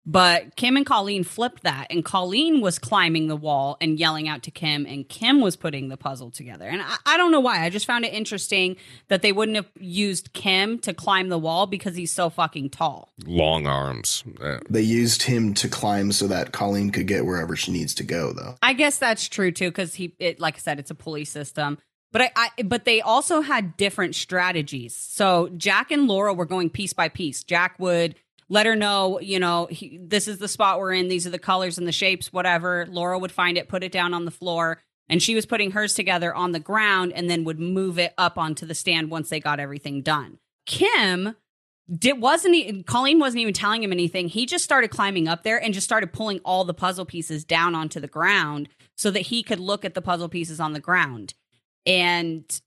But 0.09 0.55
Kim 0.55 0.77
and 0.77 0.87
Colleen 0.87 1.25
flipped 1.25 1.65
that, 1.65 1.89
and 1.91 2.05
Colleen 2.05 2.61
was 2.61 2.79
climbing 2.79 3.27
the 3.27 3.35
wall 3.35 3.77
and 3.81 3.99
yelling 3.99 4.29
out 4.29 4.45
to 4.45 4.53
Kim, 4.53 4.87
and 4.87 5.09
Kim 5.09 5.41
was 5.41 5.57
putting 5.57 5.89
the 5.89 5.97
puzzle 5.97 6.31
together. 6.31 6.69
And 6.69 6.81
I, 6.81 6.97
I 7.05 7.17
don't 7.17 7.33
know 7.33 7.41
why. 7.41 7.65
I 7.65 7.71
just 7.71 7.87
found 7.87 8.05
it 8.05 8.15
interesting 8.15 8.77
that 9.09 9.23
they 9.23 9.33
wouldn't 9.33 9.57
have 9.57 9.69
used 9.81 10.33
Kim 10.33 10.79
to 10.81 10.95
climb 10.95 11.29
the 11.29 11.39
wall 11.39 11.67
because 11.67 11.97
he's 11.97 12.13
so 12.13 12.31
fucking 12.31 12.71
tall. 12.71 13.13
long 13.27 13.67
arms. 13.67 14.23
Uh, 14.41 14.59
they 14.71 14.81
used 14.83 15.25
him 15.25 15.55
to 15.55 15.69
climb 15.69 16.13
so 16.13 16.29
that 16.29 16.53
Colleen 16.53 16.91
could 16.91 17.09
get 17.09 17.27
wherever 17.27 17.57
she 17.57 17.73
needs 17.73 17.93
to 17.95 18.05
go, 18.05 18.33
though. 18.33 18.55
I 18.63 18.75
guess 18.75 18.99
that's 18.99 19.29
true 19.29 19.51
too, 19.51 19.71
because 19.71 19.95
he, 19.95 20.15
it, 20.21 20.39
like 20.39 20.55
I 20.55 20.59
said, 20.59 20.79
it's 20.79 20.93
a 20.93 20.95
pulley 20.95 21.25
system. 21.25 21.79
But 22.13 22.23
I, 22.23 22.31
I, 22.37 22.63
but 22.63 22.85
they 22.85 23.01
also 23.01 23.41
had 23.41 23.77
different 23.77 24.15
strategies. 24.15 24.95
So 24.95 25.51
Jack 25.57 25.91
and 25.91 26.07
Laura 26.07 26.33
were 26.33 26.47
going 26.47 26.71
piece 26.71 26.93
by 26.93 27.09
piece. 27.09 27.43
Jack 27.43 27.79
would 27.79 28.15
let 28.49 28.67
her 28.67 28.77
know, 28.77 29.19
you 29.21 29.39
know, 29.39 29.67
he, 29.71 29.99
this 30.03 30.29
is 30.29 30.39
the 30.39 30.49
spot 30.49 30.79
we're 30.79 30.93
in. 30.93 31.09
These 31.09 31.27
are 31.27 31.31
the 31.31 31.39
colors 31.39 31.79
and 31.79 31.87
the 31.87 31.93
shapes, 31.93 32.33
whatever. 32.33 32.87
Laura 32.89 33.19
would 33.19 33.33
find 33.33 33.59
it, 33.59 33.69
put 33.69 33.83
it 33.83 33.93
down 33.93 34.15
on 34.15 34.25
the 34.25 34.31
floor, 34.31 34.83
and 35.09 35.23
she 35.23 35.35
was 35.35 35.47
putting 35.47 35.73
hers 35.73 35.95
together 35.95 36.35
on 36.35 36.53
the 36.53 36.61
ground, 36.61 37.13
and 37.13 37.29
then 37.29 37.45
would 37.45 37.61
move 37.61 37.99
it 37.99 38.15
up 38.19 38.39
onto 38.39 38.67
the 38.67 38.75
stand 38.75 39.11
once 39.11 39.29
they 39.29 39.41
got 39.41 39.61
everything 39.61 40.03
done. 40.03 40.39
Kim 40.67 41.37
did 41.93 42.21
wasn't 42.21 42.55
he, 42.55 42.83
Colleen 42.83 43.21
wasn't 43.21 43.41
even 43.41 43.55
telling 43.55 43.83
him 43.83 43.93
anything. 43.93 44.29
He 44.29 44.45
just 44.47 44.65
started 44.65 44.89
climbing 44.89 45.29
up 45.29 45.45
there 45.45 45.63
and 45.63 45.73
just 45.73 45.87
started 45.87 46.13
pulling 46.13 46.41
all 46.45 46.65
the 46.65 46.75
puzzle 46.75 47.05
pieces 47.05 47.45
down 47.45 47.75
onto 47.75 48.01
the 48.01 48.09
ground 48.09 48.69
so 48.97 49.11
that 49.13 49.21
he 49.21 49.43
could 49.43 49.61
look 49.61 49.85
at 49.85 49.95
the 49.95 50.03
puzzle 50.03 50.29
pieces 50.29 50.59
on 50.59 50.73
the 50.73 50.81
ground. 50.81 51.35
And 51.85 52.61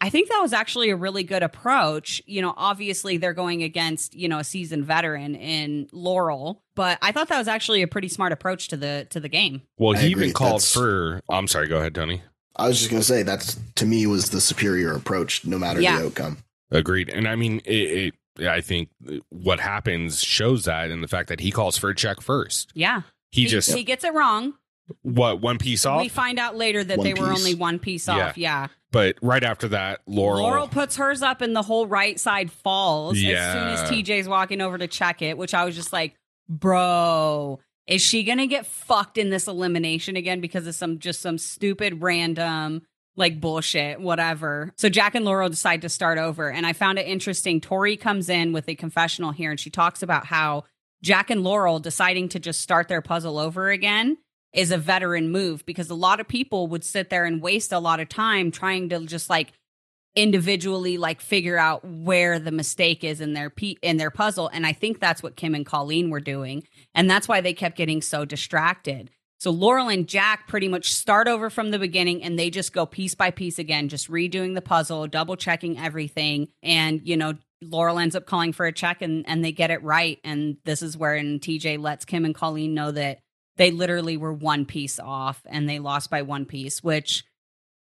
I 0.00 0.08
think 0.08 0.28
that 0.30 0.38
was 0.40 0.52
actually 0.52 0.90
a 0.90 0.96
really 0.96 1.22
good 1.24 1.42
approach. 1.42 2.22
You 2.26 2.40
know, 2.42 2.54
obviously 2.56 3.16
they're 3.18 3.34
going 3.34 3.62
against, 3.62 4.14
you 4.14 4.28
know, 4.28 4.38
a 4.38 4.44
seasoned 4.44 4.84
veteran 4.86 5.34
in 5.34 5.88
Laurel, 5.92 6.62
but 6.74 6.98
I 7.02 7.12
thought 7.12 7.28
that 7.28 7.38
was 7.38 7.48
actually 7.48 7.82
a 7.82 7.86
pretty 7.88 8.08
smart 8.08 8.32
approach 8.32 8.68
to 8.68 8.76
the 8.76 9.06
to 9.10 9.20
the 9.20 9.28
game. 9.28 9.62
well, 9.78 9.96
I 9.96 10.00
he 10.00 10.12
agree. 10.12 10.24
even 10.24 10.34
called 10.34 10.60
That's- 10.62 10.72
for. 10.72 11.20
I'm 11.28 11.46
sorry. 11.46 11.68
Go 11.68 11.78
ahead, 11.78 11.94
Tony. 11.94 12.22
I 12.56 12.68
was 12.68 12.78
just 12.78 12.90
gonna 12.90 13.02
say 13.02 13.22
that's 13.22 13.58
to 13.76 13.86
me 13.86 14.06
was 14.06 14.30
the 14.30 14.40
superior 14.40 14.92
approach, 14.94 15.44
no 15.44 15.58
matter 15.58 15.80
Yeah. 15.80 15.98
the 15.98 16.06
outcome. 16.06 16.38
Agreed. 16.70 17.08
And 17.08 17.26
I 17.28 17.36
mean, 17.36 17.60
it, 17.64 18.14
it, 18.38 18.46
I 18.48 18.60
think 18.60 18.88
what 19.28 19.60
happens 19.60 20.22
shows 20.22 20.64
that 20.64 20.90
in 20.90 21.00
the 21.00 21.08
fact 21.08 21.28
that 21.28 21.40
he 21.40 21.50
calls 21.50 21.76
for 21.76 21.90
a 21.90 21.94
check 21.94 22.20
first. 22.20 22.70
Yeah. 22.74 23.02
He, 23.32 23.46
just, 23.46 23.72
he 23.72 23.84
gets 23.84 24.02
it 24.04 24.12
wrong. 24.14 24.54
what, 25.02 25.40
one 25.40 25.58
piece 25.58 25.84
off? 25.86 26.00
We 26.00 26.08
find 26.08 26.38
out 26.38 26.56
later 26.56 26.82
that 26.82 26.98
One 26.98 27.04
they 27.06 27.14
were 27.14 27.30
only 27.32 27.54
one 27.54 27.78
piece 27.78 28.08
off. 28.08 28.36
Yeah. 28.38 28.68
But 28.92 29.16
right 29.22 29.42
after 29.42 29.68
that, 29.68 30.00
Laurel. 30.06 30.42
Laurel 30.42 30.68
puts 30.68 30.96
hers 30.96 31.22
up 31.22 31.40
and 31.40 31.54
the 31.54 31.62
whole 31.62 31.86
right 31.86 32.18
side 32.18 32.50
falls 32.50 33.16
as 33.16 33.22
soon 33.22 33.28
as 33.28 33.90
TJ's 33.90 34.28
walking 34.28 34.60
over 34.60 34.78
to 34.78 34.86
check 34.86 35.22
it, 35.22 35.38
which 35.38 35.54
I 35.54 35.64
was 35.64 35.74
just 35.74 35.92
like, 35.92 36.14
bro, 36.48 37.60
is 37.86 38.02
she 38.02 38.24
gonna 38.24 38.46
get 38.46 38.66
fucked 38.66 39.18
in 39.18 39.30
this 39.30 39.46
elimination 39.46 40.16
again 40.16 40.40
because 40.40 40.66
of 40.66 40.74
some 40.74 40.98
just 40.98 41.20
some 41.20 41.38
stupid 41.38 42.02
random 42.02 42.82
like 43.16 43.40
bullshit, 43.40 44.00
whatever. 44.00 44.72
So 44.76 44.88
Jack 44.88 45.14
and 45.14 45.24
Laurel 45.24 45.48
decide 45.48 45.82
to 45.82 45.88
start 45.88 46.18
over. 46.18 46.50
And 46.50 46.66
I 46.66 46.72
found 46.72 46.98
it 46.98 47.06
interesting. 47.06 47.60
Tori 47.60 47.96
comes 47.96 48.28
in 48.28 48.52
with 48.52 48.68
a 48.68 48.74
confessional 48.74 49.32
here 49.32 49.50
and 49.50 49.60
she 49.60 49.70
talks 49.70 50.02
about 50.02 50.26
how 50.26 50.64
Jack 51.02 51.30
and 51.30 51.42
Laurel 51.42 51.78
deciding 51.78 52.28
to 52.30 52.38
just 52.38 52.60
start 52.60 52.88
their 52.88 53.02
puzzle 53.02 53.38
over 53.38 53.70
again 53.70 54.16
is 54.52 54.70
a 54.72 54.78
veteran 54.78 55.30
move 55.30 55.64
because 55.64 55.90
a 55.90 55.94
lot 55.94 56.20
of 56.20 56.28
people 56.28 56.66
would 56.66 56.84
sit 56.84 57.10
there 57.10 57.24
and 57.24 57.42
waste 57.42 57.72
a 57.72 57.78
lot 57.78 58.00
of 58.00 58.08
time 58.08 58.50
trying 58.50 58.88
to 58.88 59.04
just 59.06 59.30
like 59.30 59.52
individually 60.16 60.98
like 60.98 61.20
figure 61.20 61.56
out 61.56 61.84
where 61.84 62.38
the 62.38 62.50
mistake 62.50 63.04
is 63.04 63.20
in 63.20 63.32
their 63.32 63.50
pe- 63.50 63.76
in 63.82 63.96
their 63.96 64.10
puzzle. 64.10 64.48
And 64.52 64.66
I 64.66 64.72
think 64.72 64.98
that's 64.98 65.22
what 65.22 65.36
Kim 65.36 65.54
and 65.54 65.64
Colleen 65.64 66.10
were 66.10 66.20
doing. 66.20 66.64
And 66.94 67.08
that's 67.08 67.28
why 67.28 67.40
they 67.40 67.52
kept 67.52 67.76
getting 67.76 68.02
so 68.02 68.24
distracted. 68.24 69.10
So 69.38 69.50
Laurel 69.50 69.88
and 69.88 70.06
Jack 70.06 70.48
pretty 70.48 70.68
much 70.68 70.92
start 70.92 71.26
over 71.26 71.48
from 71.48 71.70
the 71.70 71.78
beginning 71.78 72.22
and 72.22 72.38
they 72.38 72.50
just 72.50 72.74
go 72.74 72.84
piece 72.84 73.14
by 73.14 73.30
piece 73.30 73.58
again 73.58 73.88
just 73.88 74.10
redoing 74.10 74.54
the 74.54 74.60
puzzle, 74.60 75.06
double 75.06 75.36
checking 75.36 75.78
everything. 75.78 76.48
And 76.62 77.00
you 77.04 77.16
know 77.16 77.34
Laurel 77.62 77.98
ends 77.98 78.16
up 78.16 78.26
calling 78.26 78.52
for 78.52 78.66
a 78.66 78.72
check 78.72 79.02
and 79.02 79.24
and 79.28 79.44
they 79.44 79.52
get 79.52 79.70
it 79.70 79.82
right. 79.82 80.18
And 80.24 80.56
this 80.64 80.82
is 80.82 80.96
where 80.96 81.14
and 81.14 81.40
TJ 81.40 81.78
lets 81.78 82.04
Kim 82.04 82.24
and 82.24 82.34
Colleen 82.34 82.74
know 82.74 82.90
that 82.90 83.20
they 83.56 83.70
literally 83.70 84.16
were 84.16 84.32
one 84.32 84.64
piece 84.64 84.98
off 84.98 85.42
and 85.46 85.68
they 85.68 85.78
lost 85.78 86.10
by 86.10 86.22
one 86.22 86.46
piece 86.46 86.82
which 86.82 87.24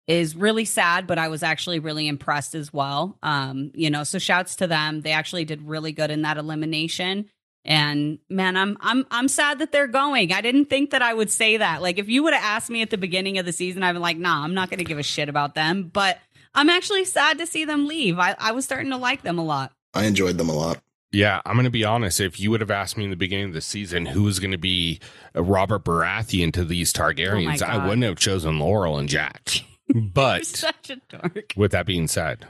is 0.06 0.36
really 0.36 0.64
sad, 0.64 1.06
but 1.06 1.18
I 1.18 1.28
was 1.28 1.42
actually 1.42 1.80
really 1.80 2.06
impressed 2.06 2.54
as 2.54 2.72
well. 2.72 3.18
Um, 3.22 3.72
you 3.74 3.90
know, 3.90 4.04
so 4.04 4.18
shouts 4.18 4.56
to 4.56 4.66
them. 4.66 5.00
They 5.00 5.10
actually 5.10 5.44
did 5.44 5.62
really 5.62 5.92
good 5.92 6.10
in 6.10 6.22
that 6.22 6.36
elimination. 6.36 7.28
And 7.64 8.20
man, 8.30 8.56
I'm 8.56 8.76
I'm 8.80 9.04
I'm 9.10 9.26
sad 9.26 9.58
that 9.58 9.72
they're 9.72 9.88
going. 9.88 10.32
I 10.32 10.40
didn't 10.40 10.66
think 10.66 10.90
that 10.90 11.02
I 11.02 11.12
would 11.12 11.30
say 11.32 11.56
that. 11.56 11.82
Like 11.82 11.98
if 11.98 12.08
you 12.08 12.22
would 12.22 12.32
have 12.32 12.44
asked 12.44 12.70
me 12.70 12.82
at 12.82 12.90
the 12.90 12.98
beginning 12.98 13.38
of 13.38 13.44
the 13.44 13.52
season, 13.52 13.82
I'd 13.82 13.94
be 13.94 13.98
like, 13.98 14.16
nah, 14.16 14.44
I'm 14.44 14.54
not 14.54 14.70
gonna 14.70 14.84
give 14.84 14.98
a 14.98 15.02
shit 15.02 15.28
about 15.28 15.56
them. 15.56 15.90
But 15.92 16.18
I'm 16.54 16.70
actually 16.70 17.04
sad 17.04 17.38
to 17.38 17.46
see 17.46 17.64
them 17.64 17.86
leave. 17.86 18.20
I, 18.20 18.36
I 18.38 18.52
was 18.52 18.64
starting 18.64 18.90
to 18.90 18.96
like 18.96 19.22
them 19.22 19.38
a 19.38 19.44
lot. 19.44 19.72
I 19.92 20.04
enjoyed 20.04 20.38
them 20.38 20.48
a 20.48 20.54
lot. 20.54 20.80
Yeah, 21.16 21.40
I'm 21.46 21.54
going 21.54 21.64
to 21.64 21.70
be 21.70 21.84
honest. 21.84 22.20
If 22.20 22.38
you 22.38 22.50
would 22.50 22.60
have 22.60 22.70
asked 22.70 22.96
me 22.98 23.04
in 23.04 23.10
the 23.10 23.16
beginning 23.16 23.46
of 23.46 23.52
the 23.54 23.60
season 23.62 24.04
who 24.06 24.24
was 24.24 24.38
going 24.38 24.50
to 24.52 24.58
be 24.58 25.00
uh, 25.34 25.42
Robert 25.42 25.82
Baratheon 25.84 26.52
to 26.52 26.64
these 26.64 26.92
Targaryens, 26.92 27.62
oh 27.62 27.66
I 27.66 27.74
Oh 27.74 27.78
God. 27.78 27.88
wouldn't 27.88 28.04
have 28.04 28.16
chosen 28.18 28.58
Laurel 28.58 28.98
and 28.98 29.08
Jack. 29.08 29.62
But 29.94 30.44
such 30.44 30.90
a 30.90 30.96
dork. 31.08 31.52
with 31.56 31.70
that 31.70 31.86
being 31.86 32.08
said, 32.08 32.44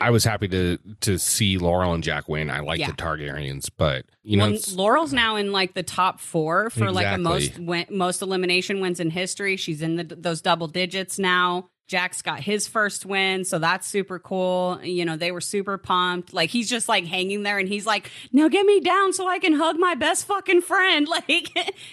I 0.00 0.08
was 0.10 0.24
happy 0.24 0.48
to 0.48 0.78
to 1.02 1.18
see 1.18 1.58
Laurel 1.58 1.92
and 1.92 2.02
Jack 2.02 2.28
win. 2.30 2.48
I 2.50 2.60
like 2.60 2.80
Yeah. 2.80 2.86
the 2.86 2.94
Targaryens, 2.94 3.68
but 3.76 4.06
you 4.22 4.38
know, 4.38 4.50
Well, 4.52 4.58
Laurel's 4.72 5.12
now 5.12 5.36
in 5.36 5.52
like 5.52 5.74
the 5.74 5.82
top 5.82 6.18
four 6.18 6.70
for 6.70 6.90
like 6.90 7.10
the 7.14 7.18
most 7.22 7.58
win, 7.58 7.84
most 7.90 8.22
elimination 8.22 8.80
wins 8.80 9.00
in 9.00 9.10
history. 9.10 9.56
She's 9.58 9.82
in 9.82 9.96
the, 9.96 10.04
those 10.04 10.40
double 10.40 10.66
digits 10.66 11.18
now. 11.18 11.68
Jack's 11.88 12.20
got 12.22 12.40
his 12.40 12.68
first 12.68 13.06
win, 13.06 13.44
so 13.44 13.58
that's 13.58 13.86
super 13.86 14.18
cool. 14.18 14.78
You 14.82 15.04
know, 15.04 15.16
they 15.16 15.32
were 15.32 15.40
super 15.40 15.78
pumped. 15.78 16.34
Like 16.34 16.50
he's 16.50 16.68
just 16.68 16.88
like 16.88 17.06
hanging 17.06 17.42
there, 17.42 17.58
and 17.58 17.68
he's 17.68 17.86
like, 17.86 18.10
"Now 18.30 18.48
get 18.48 18.66
me 18.66 18.80
down 18.80 19.12
so 19.14 19.26
I 19.26 19.38
can 19.38 19.54
hug 19.54 19.78
my 19.78 19.94
best 19.94 20.26
fucking 20.26 20.62
friend." 20.62 21.08
Like 21.18 21.50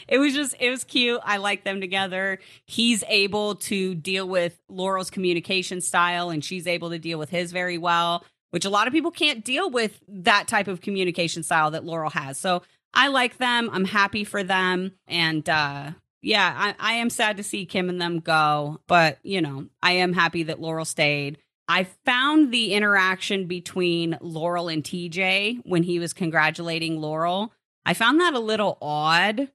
it 0.08 0.20
was 0.20 0.34
just, 0.34 0.56
it 0.60 0.70
was 0.70 0.84
cute. 0.84 1.20
I 1.24 1.38
like 1.38 1.64
them 1.64 1.80
together. 1.82 2.40
He's 2.66 3.04
able 3.08 3.56
to 3.56 3.96
deal 3.96 4.28
with 4.28 4.60
Laurel's 4.70 5.10
communication 5.10 5.82
style, 5.82 6.30
and 6.30 6.44
she's 6.44 6.68
able 6.68 6.90
to 6.90 7.00
deal 7.00 7.18
with 7.18 7.30
his 7.30 7.52
very 7.52 7.78
well 7.78 8.24
which 8.52 8.64
a 8.64 8.70
lot 8.70 8.88
of 8.88 8.94
people 8.94 9.12
can't 9.12 9.44
deal 9.44 9.70
with 9.70 10.00
that 10.08 10.48
type 10.48 10.70
of 10.70 10.80
communication 10.80 11.44
style 11.44 11.72
that 11.72 11.84
Laurel 11.84 12.12
has. 12.12 12.38
So 12.38 12.62
I 12.94 13.10
like 13.10 13.38
them. 13.38 13.70
I'm 13.74 13.84
happy 13.84 14.24
for 14.24 14.44
them. 14.44 14.94
And 15.10 15.48
uh 15.50 15.92
yeah, 16.26 16.54
I, 16.58 16.94
I 16.94 16.94
am 16.96 17.12
sad 17.12 17.38
to 17.38 17.44
see 17.44 17.68
Kim 17.68 17.88
and 17.88 18.02
them 18.02 18.20
go, 18.20 18.82
but 18.88 19.20
you 19.22 19.42
know, 19.42 19.68
I 19.84 19.94
am 19.94 20.12
happy 20.12 20.44
that 20.44 20.60
Laurel 20.60 20.84
stayed. 20.86 21.38
I 21.68 21.84
found 21.84 22.52
the 22.52 22.74
interaction 22.74 23.46
between 23.46 24.18
Laurel 24.22 24.68
and 24.68 24.84
TJ 24.84 25.62
when 25.66 25.84
he 25.84 26.00
was 26.00 26.14
congratulating 26.14 27.00
Laurel. 27.00 27.54
I 27.86 27.94
found 27.94 28.20
that 28.22 28.34
a 28.34 28.40
little 28.40 28.80
odd 28.82 29.50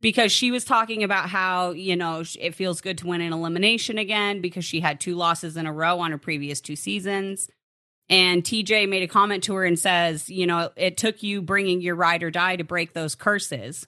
because 0.00 0.32
she 0.32 0.50
was 0.50 0.64
talking 0.64 1.04
about 1.04 1.28
how, 1.28 1.70
you 1.70 1.94
know, 1.94 2.24
it 2.40 2.56
feels 2.56 2.80
good 2.80 2.98
to 2.98 3.06
win 3.06 3.20
an 3.20 3.32
elimination 3.32 3.96
again 3.96 4.40
because 4.40 4.64
she 4.64 4.80
had 4.80 4.98
two 4.98 5.14
losses 5.14 5.56
in 5.56 5.66
a 5.66 5.72
row 5.72 6.00
on 6.00 6.10
her 6.10 6.18
previous 6.18 6.60
two 6.60 6.76
seasons. 6.76 7.48
And 8.08 8.42
TJ 8.42 8.88
made 8.88 9.04
a 9.04 9.08
comment 9.08 9.44
to 9.44 9.54
her 9.54 9.64
and 9.64 9.78
says, 9.78 10.28
you 10.28 10.46
know, 10.46 10.70
it 10.74 10.96
took 10.96 11.22
you 11.22 11.40
bringing 11.40 11.80
your 11.80 11.94
ride 11.94 12.24
or 12.24 12.32
die 12.32 12.56
to 12.56 12.64
break 12.64 12.94
those 12.94 13.14
curses. 13.14 13.86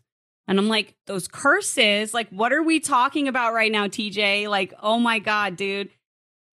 And 0.48 0.58
I'm 0.58 0.68
like, 0.68 0.96
those 1.06 1.28
curses? 1.28 2.14
Like, 2.14 2.28
what 2.30 2.52
are 2.52 2.62
we 2.62 2.80
talking 2.80 3.28
about 3.28 3.52
right 3.52 3.70
now, 3.70 3.86
TJ? 3.86 4.48
Like, 4.48 4.72
oh 4.82 4.98
my 4.98 5.18
God, 5.18 5.56
dude. 5.56 5.90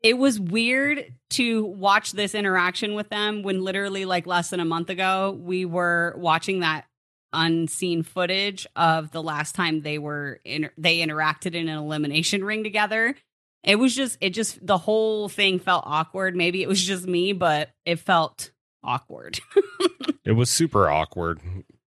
It 0.03 0.17
was 0.19 0.39
weird 0.39 1.13
to 1.31 1.65
watch 1.65 2.11
this 2.11 2.35
interaction 2.35 2.93
with 2.93 3.09
them 3.09 3.41
when 3.41 3.63
literally, 3.63 4.05
like, 4.05 4.27
less 4.27 4.51
than 4.51 4.59
a 4.59 4.65
month 4.65 4.91
ago, 4.91 5.39
we 5.41 5.65
were 5.65 6.13
watching 6.17 6.59
that 6.59 6.85
unseen 7.34 8.03
footage 8.03 8.67
of 8.76 9.11
the 9.11 9.23
last 9.23 9.55
time 9.55 9.81
they 9.81 9.97
were 9.97 10.39
in, 10.45 10.69
they 10.77 10.99
interacted 10.99 11.55
in 11.55 11.67
an 11.67 11.77
elimination 11.77 12.43
ring 12.43 12.63
together 12.63 13.15
it 13.61 13.77
was 13.77 13.93
just 13.93 14.17
it 14.22 14.30
just 14.30 14.65
the 14.65 14.77
whole 14.77 15.27
thing 15.27 15.59
felt 15.59 15.84
awkward 15.85 16.34
maybe 16.34 16.63
it 16.63 16.69
was 16.69 16.81
just 16.81 17.05
me 17.05 17.34
but 17.34 17.72
it 17.85 17.99
felt 17.99 18.51
awkward 18.85 19.41
it 20.26 20.31
was 20.31 20.49
super 20.49 20.89
awkward, 20.89 21.39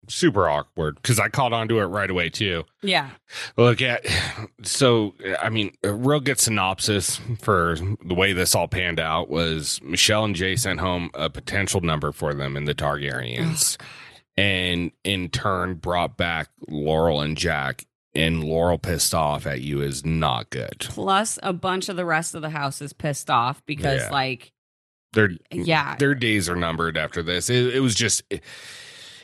super 0.09 0.49
awkward 0.49 0.97
because 0.97 1.19
I 1.21 1.29
caught 1.29 1.53
on 1.53 1.69
to 1.69 1.79
it 1.81 1.85
right 1.85 2.11
away 2.11 2.31
too. 2.31 2.65
yeah 2.83 3.11
Look 3.57 3.81
at 3.83 4.05
so 4.63 5.15
I 5.41 5.49
mean 5.51 5.73
a 5.85 5.93
real 5.93 6.21
good 6.21 6.41
synopsis 6.41 7.21
for 7.41 7.77
the 8.05 8.15
way 8.15 8.33
this 8.33 8.55
all 8.55 8.69
panned 8.69 8.99
out 9.01 9.29
was 9.31 9.81
Michelle 9.83 10.25
and 10.25 10.35
Jay 10.35 10.57
sent 10.57 10.81
home 10.81 11.11
a 11.15 11.29
potential 11.31 11.81
number 11.81 12.13
for 12.13 12.35
them 12.35 12.57
in 12.57 12.65
the 12.65 12.75
Targaryens, 12.75 13.77
oh, 13.81 13.85
and 14.37 14.93
in 15.05 15.29
turn 15.29 15.75
brought 15.75 16.17
back 16.17 16.49
Laurel 16.69 17.21
and 17.21 17.37
Jack. 17.37 17.85
And 18.15 18.43
Laurel 18.43 18.79
pissed 18.79 19.15
off 19.15 19.47
at 19.47 19.61
you 19.61 19.81
is 19.81 20.05
not 20.05 20.51
good. 20.51 20.87
plus 20.89 21.39
a 21.43 21.53
bunch 21.53 21.89
of 21.89 21.97
the 21.97 22.05
rest 22.07 22.35
of 22.35 22.43
the 22.43 22.51
house 22.51 22.81
is 22.83 22.93
pissed 22.93 23.31
off 23.31 23.63
because 23.67 24.01
Yeah. 24.01 24.11
like 24.11 24.53
Their 25.13 25.31
yeah 25.53 25.95
their 25.97 26.15
days 26.17 26.49
are 26.49 26.57
numbered 26.57 26.97
after 26.97 27.23
this. 27.23 27.49
It, 27.49 27.77
it 27.77 27.81
was 27.81 27.95
just 27.95 28.23
it, 28.31 28.43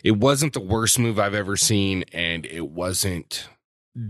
it 0.04 0.18
wasn't 0.18 0.52
the 0.52 0.60
worst 0.60 0.98
move 0.98 1.18
I've 1.18 1.34
ever 1.34 1.56
seen, 1.56 2.04
and 2.12 2.46
it 2.46 2.68
wasn't 2.68 3.48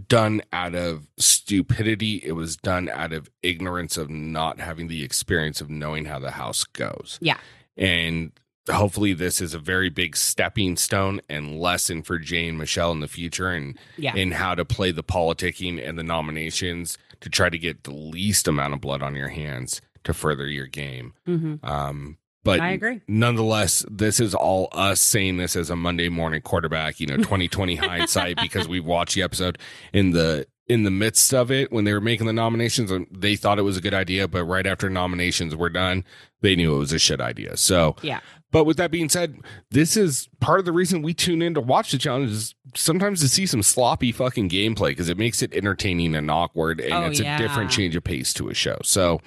done 0.08 0.42
out 0.52 0.74
of 0.74 1.06
stupidity. 1.18 2.20
It 2.24 2.32
was 2.32 2.56
done 2.56 2.88
out 2.88 3.12
of 3.12 3.30
ignorance 3.42 3.96
of 3.96 4.10
not 4.10 4.58
having 4.60 4.88
the 4.88 5.02
experience 5.02 5.60
of 5.60 5.70
knowing 5.70 6.06
how 6.06 6.18
the 6.18 6.32
house 6.32 6.64
goes. 6.64 7.18
Yeah. 7.20 7.36
And 7.76 8.32
hopefully 8.70 9.12
this 9.12 9.40
is 9.40 9.52
a 9.52 9.58
very 9.58 9.90
big 9.90 10.16
stepping 10.16 10.76
stone 10.76 11.20
and 11.28 11.60
lesson 11.60 12.02
for 12.02 12.18
Jay 12.18 12.48
and 12.48 12.56
Michelle 12.56 12.92
in 12.92 13.00
the 13.00 13.08
future 13.08 13.50
and 13.50 13.78
yeah 13.98 14.14
in 14.14 14.32
how 14.32 14.54
to 14.54 14.64
play 14.64 14.90
the 14.90 15.04
politicking 15.04 15.86
and 15.86 15.98
the 15.98 16.02
nominations 16.02 16.96
to 17.20 17.28
try 17.28 17.50
to 17.50 17.58
get 17.58 17.84
the 17.84 17.92
least 17.92 18.48
amount 18.48 18.72
of 18.72 18.80
blood 18.80 19.02
on 19.02 19.14
your 19.14 19.28
hands 19.28 19.82
to 20.04 20.14
further 20.14 20.46
your 20.46 20.66
game. 20.66 21.12
hmm 21.26 21.56
Um, 21.62 22.16
but 22.44 22.60
i 22.60 22.70
agree 22.70 23.00
nonetheless, 23.08 23.84
this 23.90 24.20
is 24.20 24.34
all 24.34 24.68
us 24.72 25.00
saying 25.00 25.38
this 25.38 25.56
as 25.56 25.70
a 25.70 25.76
Monday 25.76 26.08
morning 26.08 26.40
quarterback, 26.42 27.00
you 27.00 27.06
know, 27.06 27.16
2020 27.18 27.76
hindsight 27.76 28.36
because 28.40 28.68
we've 28.68 28.84
watched 28.84 29.14
the 29.16 29.22
episode 29.22 29.58
in 29.92 30.10
the 30.12 30.46
in 30.66 30.82
the 30.84 30.90
midst 30.90 31.34
of 31.34 31.50
it 31.50 31.70
when 31.72 31.84
they 31.84 31.92
were 31.92 32.00
making 32.00 32.26
the 32.26 32.32
nominations 32.32 32.90
and 32.90 33.06
they 33.10 33.36
thought 33.36 33.58
it 33.58 33.62
was 33.62 33.76
a 33.76 33.82
good 33.82 33.92
idea, 33.92 34.26
but 34.26 34.44
right 34.44 34.66
after 34.66 34.88
nominations 34.88 35.54
were 35.54 35.68
done, 35.68 36.02
they 36.40 36.56
knew 36.56 36.74
it 36.74 36.78
was 36.78 36.92
a 36.92 36.98
shit 36.98 37.20
idea. 37.20 37.56
So 37.56 37.96
Yeah. 38.02 38.20
But 38.50 38.64
with 38.66 38.76
that 38.76 38.92
being 38.92 39.08
said, 39.08 39.36
this 39.72 39.96
is 39.96 40.28
part 40.40 40.60
of 40.60 40.64
the 40.64 40.70
reason 40.72 41.02
we 41.02 41.12
tune 41.12 41.42
in 41.42 41.54
to 41.54 41.60
watch 41.60 41.90
the 41.90 41.98
challenge 41.98 42.30
is 42.30 42.54
sometimes 42.76 43.20
to 43.20 43.28
see 43.28 43.46
some 43.46 43.62
sloppy 43.64 44.12
fucking 44.12 44.48
gameplay 44.48 44.90
because 44.90 45.08
it 45.08 45.18
makes 45.18 45.42
it 45.42 45.52
entertaining 45.52 46.14
and 46.14 46.30
awkward 46.30 46.80
and 46.80 46.94
Oh, 46.94 47.02
it's 47.06 47.18
yeah. 47.20 47.34
a 47.34 47.38
different 47.38 47.70
change 47.72 47.96
of 47.96 48.04
pace 48.04 48.32
to 48.34 48.48
a 48.48 48.54
show. 48.54 48.78
So 48.84 49.20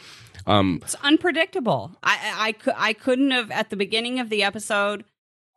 um 0.48 0.80
it's 0.82 0.96
unpredictable 1.04 1.92
I, 2.02 2.56
I 2.68 2.74
i 2.76 2.94
couldn't 2.94 3.32
have 3.32 3.52
at 3.52 3.70
the 3.70 3.76
beginning 3.78 4.20
of 4.20 4.30
the 4.30 4.44
episode 4.44 5.04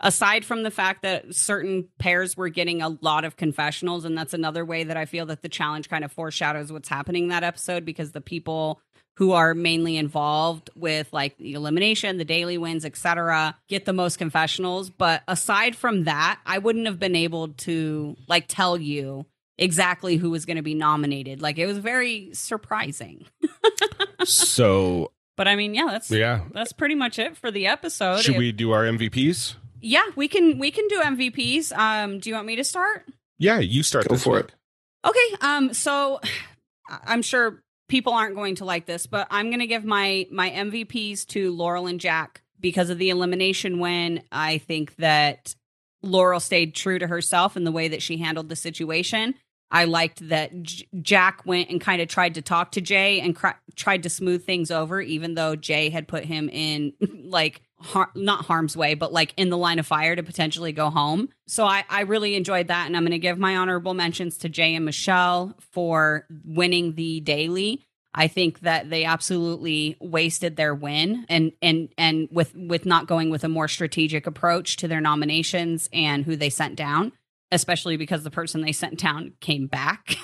aside 0.01 0.45
from 0.45 0.63
the 0.63 0.71
fact 0.71 1.03
that 1.03 1.35
certain 1.35 1.89
pairs 1.99 2.37
were 2.37 2.49
getting 2.49 2.83
a 2.83 2.97
lot 3.01 3.25
of 3.25 3.37
confessionals, 3.37 4.05
and 4.05 4.17
that's 4.17 4.35
another 4.35 4.65
way 4.65 4.85
that 4.85 4.97
I 4.97 5.05
feel 5.05 5.27
that 5.27 5.43
the 5.43 5.49
challenge 5.49 5.89
kind 5.89 6.05
of 6.05 6.11
foreshadows 6.11 6.73
what's 6.73 6.89
happening 6.89 7.25
in 7.25 7.29
that 7.29 7.45
episode 7.45 7.85
because 7.85 8.13
the 8.13 8.21
people 8.21 8.81
who 9.17 9.33
are 9.33 9.55
mainly 9.55 9.99
involved 9.99 10.71
with 10.75 11.13
like 11.13 11.37
the 11.37 11.53
elimination, 11.53 12.17
the 12.17 12.25
daily 12.25 12.57
wins, 12.57 12.87
etc., 12.87 13.57
get 13.69 13.85
the 13.85 13.93
most 13.93 14.17
confessionals. 14.17 14.89
But 14.89 15.23
aside 15.29 15.77
from 15.77 16.05
that, 16.05 16.41
I 16.47 16.59
wouldn't 16.59 16.87
have 16.87 16.99
been 16.99 17.17
able 17.17 17.49
to 17.49 18.17
like 18.29 18.47
tell 18.49 18.79
you 18.79 19.27
exactly 19.59 20.17
who 20.17 20.31
was 20.31 20.47
going 20.47 20.57
to 20.57 20.63
be 20.63 20.75
nominated. 20.75 21.43
Like 21.43 21.59
it 21.59 21.67
was 21.67 21.77
very 21.77 22.31
surprising. 22.33 23.27
so, 24.25 25.13
but 25.37 25.49
I 25.49 25.57
mean, 25.57 25.75
yeah, 25.75 25.87
that's 25.91 26.11
yeah, 26.11 26.43
that's 26.53 26.73
pretty 26.73 26.95
much 26.95 27.19
it 27.19 27.37
for 27.37 27.51
the 27.51 27.67
episode. 27.67 28.21
Should 28.21 28.35
If- 28.35 28.39
we 28.39 28.53
do 28.53 28.73
our 28.73 28.85
MVPs? 28.85 29.55
Yeah, 29.83 30.03
we 30.17 30.29
can 30.29 30.59
we 30.59 30.71
can 30.71 30.87
do 30.89 31.01
MVPs. 31.01 31.73
Um, 31.77 32.19
do 32.19 32.29
you 32.29 32.35
want 32.35 32.47
me 32.47 32.57
to 32.57 32.65
start? 32.65 33.07
Yeah, 33.39 33.59
you 33.61 33.83
start. 33.83 34.07
Go 34.09 34.17
for 34.17 34.35
week. 34.37 34.45
it. 34.47 34.55
Okay. 35.09 35.37
Um. 35.41 35.73
So, 35.73 36.21
I'm 36.89 37.23
sure 37.23 37.63
people 37.89 38.13
aren't 38.13 38.35
going 38.35 38.57
to 38.57 38.65
like 38.65 38.87
this, 38.87 39.07
but 39.07 39.27
I'm 39.31 39.47
going 39.49 39.61
to 39.61 39.67
give 39.67 39.85
my 39.85 40.27
my 40.31 40.51
MVPs 40.51 41.27
to 41.29 41.51
Laurel 41.53 41.87
and 41.87 41.99
Jack 41.99 42.43
because 42.61 42.91
of 42.91 42.99
the 42.99 43.09
elimination 43.11 43.79
win. 43.79 44.23
I 44.31 44.59
think 44.59 44.95
that 44.97 45.55
Laurel 46.03 46.41
stayed 46.41 46.75
true 46.75 46.99
to 46.99 47.07
herself 47.07 47.57
in 47.57 47.65
the 47.65 47.73
way 47.73 47.89
that 47.89 48.03
she 48.03 48.19
handled 48.19 48.49
the 48.51 48.57
situation. 48.57 49.35
I 49.71 49.85
liked 49.85 50.29
that 50.29 50.63
J- 50.63 50.89
Jack 51.01 51.47
went 51.47 51.71
and 51.71 51.81
kind 51.81 52.03
of 52.03 52.09
tried 52.09 52.35
to 52.35 52.43
talk 52.43 52.73
to 52.73 52.81
Jay 52.81 53.21
and 53.21 53.37
cr- 53.37 53.49
tried 53.77 54.03
to 54.03 54.11
smooth 54.11 54.45
things 54.45 54.71
over, 54.71 55.01
even 55.01 55.35
though 55.35 55.55
Jay 55.55 55.91
had 55.91 56.09
put 56.09 56.25
him 56.25 56.49
in 56.49 56.93
like 57.25 57.63
har- 57.79 58.11
not 58.15 58.45
harm's 58.45 58.77
way, 58.77 58.95
but 58.95 59.13
like 59.13 59.33
in 59.37 59.51
the 59.51 59.59
line 59.59 59.79
of 59.79 59.87
fire 59.87 60.17
to 60.17 60.23
potentially 60.23 60.73
go 60.73 60.91
home. 60.91 61.29
So 61.47 61.65
I, 61.65 61.85
I 61.89 62.03
really 62.03 62.35
enjoyed 62.35 62.69
that, 62.69 62.87
and 62.87 62.97
I'm 62.97 63.03
going 63.03 63.13
to 63.13 63.19
give 63.19 63.39
my 63.39 63.57
honorable 63.57 63.95
mentions 63.95 64.39
to 64.39 64.49
Jay 64.49 64.75
and 64.75 64.85
Michelle 64.85 65.57
for 65.73 66.27
winning 66.45 66.95
the 66.95 67.21
daily. 67.21 67.85
I 68.13 68.27
think 68.27 68.61
that 68.61 68.91
they 68.91 69.05
absolutely 69.05 69.97
wasted 70.01 70.57
their 70.57 70.75
win 70.75 71.25
and 71.29 71.53
and 71.63 71.91
and 71.97 72.29
with 72.33 72.53
with 72.57 72.85
not 72.85 73.07
going 73.07 73.31
with 73.31 73.45
a 73.45 73.49
more 73.49 73.69
strategic 73.69 74.27
approach 74.27 74.77
to 74.79 74.89
their 74.89 75.01
nominations 75.01 75.89
and 75.93 76.25
who 76.25 76.35
they 76.35 76.51
sent 76.51 76.75
down, 76.75 77.13
especially 77.53 77.97
because 77.97 78.23
the 78.23 78.31
person 78.31 78.61
they 78.61 78.73
sent 78.73 78.99
down 78.99 79.33
came 79.41 79.67
back. 79.67 80.17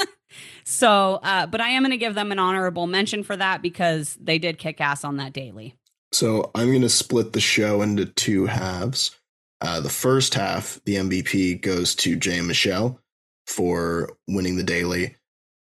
so, 0.64 1.20
uh, 1.22 1.46
but 1.46 1.60
I 1.60 1.70
am 1.70 1.82
going 1.82 1.90
to 1.90 1.96
give 1.96 2.14
them 2.14 2.32
an 2.32 2.38
honorable 2.38 2.86
mention 2.86 3.22
for 3.22 3.36
that 3.36 3.62
because 3.62 4.16
they 4.20 4.38
did 4.38 4.58
kick 4.58 4.80
ass 4.80 5.04
on 5.04 5.16
that 5.16 5.32
daily. 5.32 5.76
So 6.12 6.50
I'm 6.54 6.68
going 6.68 6.82
to 6.82 6.88
split 6.88 7.32
the 7.32 7.40
show 7.40 7.82
into 7.82 8.04
two 8.04 8.46
halves. 8.46 9.18
Uh, 9.60 9.80
the 9.80 9.88
first 9.88 10.34
half, 10.34 10.80
the 10.84 10.96
MVP 10.96 11.60
goes 11.60 11.94
to 11.96 12.16
Jay 12.16 12.38
and 12.38 12.48
Michelle 12.48 12.98
for 13.46 14.10
winning 14.28 14.56
the 14.56 14.62
daily. 14.62 15.16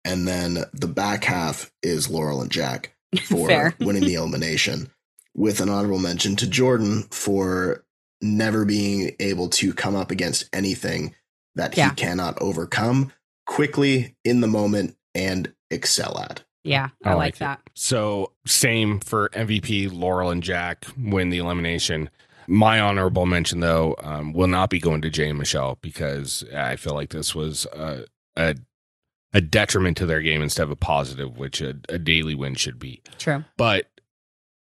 And 0.04 0.26
then 0.26 0.64
the 0.72 0.88
back 0.88 1.24
half 1.24 1.70
is 1.82 2.08
Laurel 2.08 2.40
and 2.40 2.50
Jack 2.50 2.94
for 3.24 3.74
winning 3.80 4.04
the 4.04 4.14
elimination, 4.14 4.90
with 5.34 5.60
an 5.60 5.68
honorable 5.68 5.98
mention 5.98 6.36
to 6.36 6.46
Jordan 6.48 7.02
for 7.10 7.84
never 8.20 8.64
being 8.64 9.14
able 9.20 9.48
to 9.48 9.72
come 9.72 9.96
up 9.96 10.10
against 10.10 10.48
anything 10.52 11.14
that 11.54 11.74
he 11.74 11.88
cannot 11.90 12.40
overcome 12.40 13.12
quickly 13.46 14.14
in 14.24 14.40
the 14.40 14.46
moment 14.46 14.96
and 15.14 15.52
excel 15.70 16.18
at. 16.18 16.44
Yeah, 16.62 16.90
I, 17.04 17.10
I 17.10 17.14
like, 17.14 17.18
like 17.18 17.34
it. 17.36 17.38
that. 17.40 17.60
So 17.74 18.32
same 18.46 19.00
for 19.00 19.30
MVP. 19.30 19.90
Laurel 19.92 20.30
and 20.30 20.42
Jack 20.42 20.86
win 20.98 21.30
the 21.30 21.38
elimination. 21.38 22.10
My 22.46 22.80
honorable 22.80 23.26
mention, 23.26 23.60
though, 23.60 23.94
um, 24.02 24.32
will 24.32 24.46
not 24.46 24.70
be 24.70 24.78
going 24.78 25.00
to 25.02 25.10
Jay 25.10 25.28
and 25.28 25.38
Michelle 25.38 25.78
because 25.80 26.44
I 26.54 26.76
feel 26.76 26.94
like 26.94 27.10
this 27.10 27.34
was 27.34 27.66
a 27.66 28.04
a, 28.36 28.56
a 29.32 29.40
detriment 29.40 29.96
to 29.98 30.06
their 30.06 30.20
game 30.20 30.42
instead 30.42 30.64
of 30.64 30.70
a 30.70 30.76
positive, 30.76 31.38
which 31.38 31.60
a, 31.60 31.76
a 31.88 31.98
daily 31.98 32.34
win 32.34 32.54
should 32.54 32.78
be. 32.78 33.02
True. 33.18 33.44
But 33.56 33.86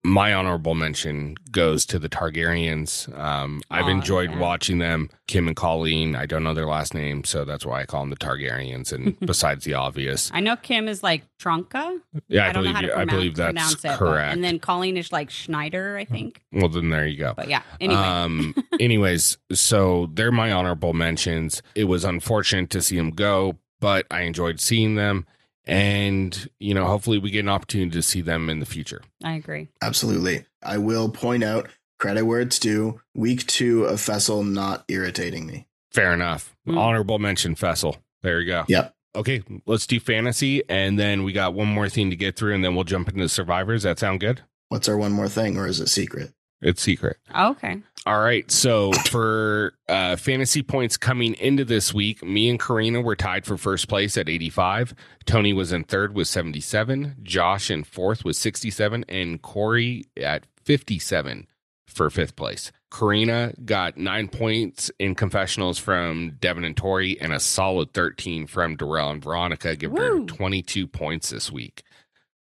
my 0.04 0.34
honorable 0.34 0.74
mention 0.74 1.36
goes 1.52 1.86
to 1.86 1.98
the 1.98 2.08
Targaryens. 2.08 3.08
Um, 3.16 3.62
I've 3.70 3.84
Aw, 3.84 3.88
enjoyed 3.90 4.30
yeah. 4.32 4.38
watching 4.38 4.78
them. 4.78 5.08
Kim 5.28 5.46
and 5.46 5.54
Colleen. 5.56 6.16
I 6.16 6.26
don't 6.26 6.42
know 6.42 6.54
their 6.54 6.66
last 6.66 6.92
name, 6.92 7.22
so 7.22 7.44
that's 7.44 7.64
why 7.64 7.82
I 7.82 7.86
call 7.86 8.00
them 8.00 8.10
the 8.10 8.16
Targaryens. 8.16 8.92
And 8.92 9.18
besides 9.26 9.64
the 9.64 9.74
obvious, 9.74 10.30
I 10.34 10.40
know 10.40 10.56
Kim 10.56 10.88
is 10.88 11.04
like 11.04 11.22
Tronka. 11.38 12.00
yeah, 12.26 12.46
I, 12.46 12.48
I 12.48 12.52
believe 12.52 12.82
you, 12.82 12.92
I 12.92 13.04
believe 13.04 13.36
that's 13.36 13.74
it. 13.74 13.82
but- 13.82 13.96
correct. 13.98 14.34
and 14.34 14.42
then 14.42 14.58
Colleen 14.58 14.96
is 14.96 15.12
like 15.12 15.30
Schneider, 15.30 15.96
I 15.96 16.04
think. 16.04 16.42
well, 16.52 16.68
then 16.68 16.90
there 16.90 17.06
you 17.06 17.18
go. 17.18 17.34
But 17.36 17.48
yeah, 17.48 17.62
anyway. 17.80 18.00
Um, 18.00 18.54
anyways, 18.80 19.38
so 19.52 20.10
they're 20.14 20.32
my 20.32 20.50
honorable 20.50 20.94
mentions. 20.94 21.62
It 21.76 21.84
was 21.84 22.04
unfortunate 22.04 22.70
to 22.70 22.82
see 22.82 22.96
them 22.96 23.10
go, 23.10 23.58
but 23.78 24.06
I 24.10 24.22
enjoyed 24.22 24.58
seeing 24.58 24.96
them. 24.96 25.26
And, 25.66 26.48
you 26.58 26.74
know, 26.74 26.86
hopefully 26.86 27.18
we 27.18 27.30
get 27.30 27.40
an 27.40 27.48
opportunity 27.48 27.90
to 27.90 28.02
see 28.02 28.20
them 28.20 28.50
in 28.50 28.60
the 28.60 28.66
future. 28.66 29.02
I 29.22 29.34
agree. 29.34 29.68
Absolutely. 29.80 30.44
I 30.62 30.78
will 30.78 31.08
point 31.08 31.44
out 31.44 31.68
credit 31.98 32.24
where 32.24 32.40
it's 32.40 32.58
due. 32.58 33.00
Week 33.14 33.46
two 33.46 33.84
of 33.84 34.00
Fessel 34.00 34.42
not 34.42 34.84
irritating 34.88 35.46
me. 35.46 35.68
Fair 35.92 36.12
enough. 36.12 36.56
Mm. 36.66 36.78
Honorable 36.78 37.18
mention, 37.18 37.54
Fessel. 37.54 37.96
There 38.22 38.40
you 38.40 38.46
go. 38.46 38.64
Yep. 38.68 38.94
Okay, 39.14 39.42
let's 39.66 39.86
do 39.86 40.00
fantasy. 40.00 40.62
And 40.68 40.98
then 40.98 41.22
we 41.22 41.32
got 41.32 41.54
one 41.54 41.68
more 41.68 41.88
thing 41.88 42.10
to 42.10 42.16
get 42.16 42.34
through, 42.34 42.54
and 42.54 42.64
then 42.64 42.74
we'll 42.74 42.84
jump 42.84 43.08
into 43.08 43.28
survivors. 43.28 43.82
That 43.82 43.98
sound 43.98 44.20
good? 44.20 44.40
What's 44.68 44.88
our 44.88 44.96
one 44.96 45.12
more 45.12 45.28
thing, 45.28 45.58
or 45.58 45.66
is 45.66 45.80
it 45.80 45.88
secret? 45.88 46.32
It's 46.62 46.80
secret. 46.80 47.18
Okay. 47.36 47.82
All 48.04 48.18
right. 48.18 48.50
So 48.50 48.92
for 48.92 49.74
uh, 49.88 50.16
fantasy 50.16 50.62
points 50.62 50.96
coming 50.96 51.34
into 51.34 51.64
this 51.64 51.94
week, 51.94 52.22
me 52.24 52.50
and 52.50 52.58
Corrina 52.58 53.02
were 53.02 53.14
tied 53.14 53.46
for 53.46 53.56
first 53.56 53.88
place 53.88 54.16
at 54.16 54.28
85. 54.28 54.94
Tony 55.24 55.52
was 55.52 55.72
in 55.72 55.84
third 55.84 56.12
with 56.14 56.26
77. 56.26 57.16
Josh 57.22 57.70
in 57.70 57.84
fourth 57.84 58.24
with 58.24 58.34
67. 58.34 59.04
And 59.08 59.40
Corey 59.40 60.04
at 60.16 60.46
57 60.64 61.46
for 61.86 62.10
fifth 62.10 62.34
place. 62.34 62.72
Corrina 62.90 63.54
got 63.64 63.96
nine 63.96 64.28
points 64.28 64.90
in 64.98 65.14
confessionals 65.14 65.78
from 65.78 66.36
Devin 66.40 66.64
and 66.64 66.76
Tori 66.76 67.20
and 67.20 67.32
a 67.32 67.40
solid 67.40 67.92
13 67.94 68.46
from 68.46 68.76
Darrell 68.76 69.10
and 69.10 69.22
Veronica, 69.22 69.76
giving 69.76 69.96
her 69.96 70.20
22 70.24 70.86
points 70.88 71.30
this 71.30 71.52
week. 71.52 71.84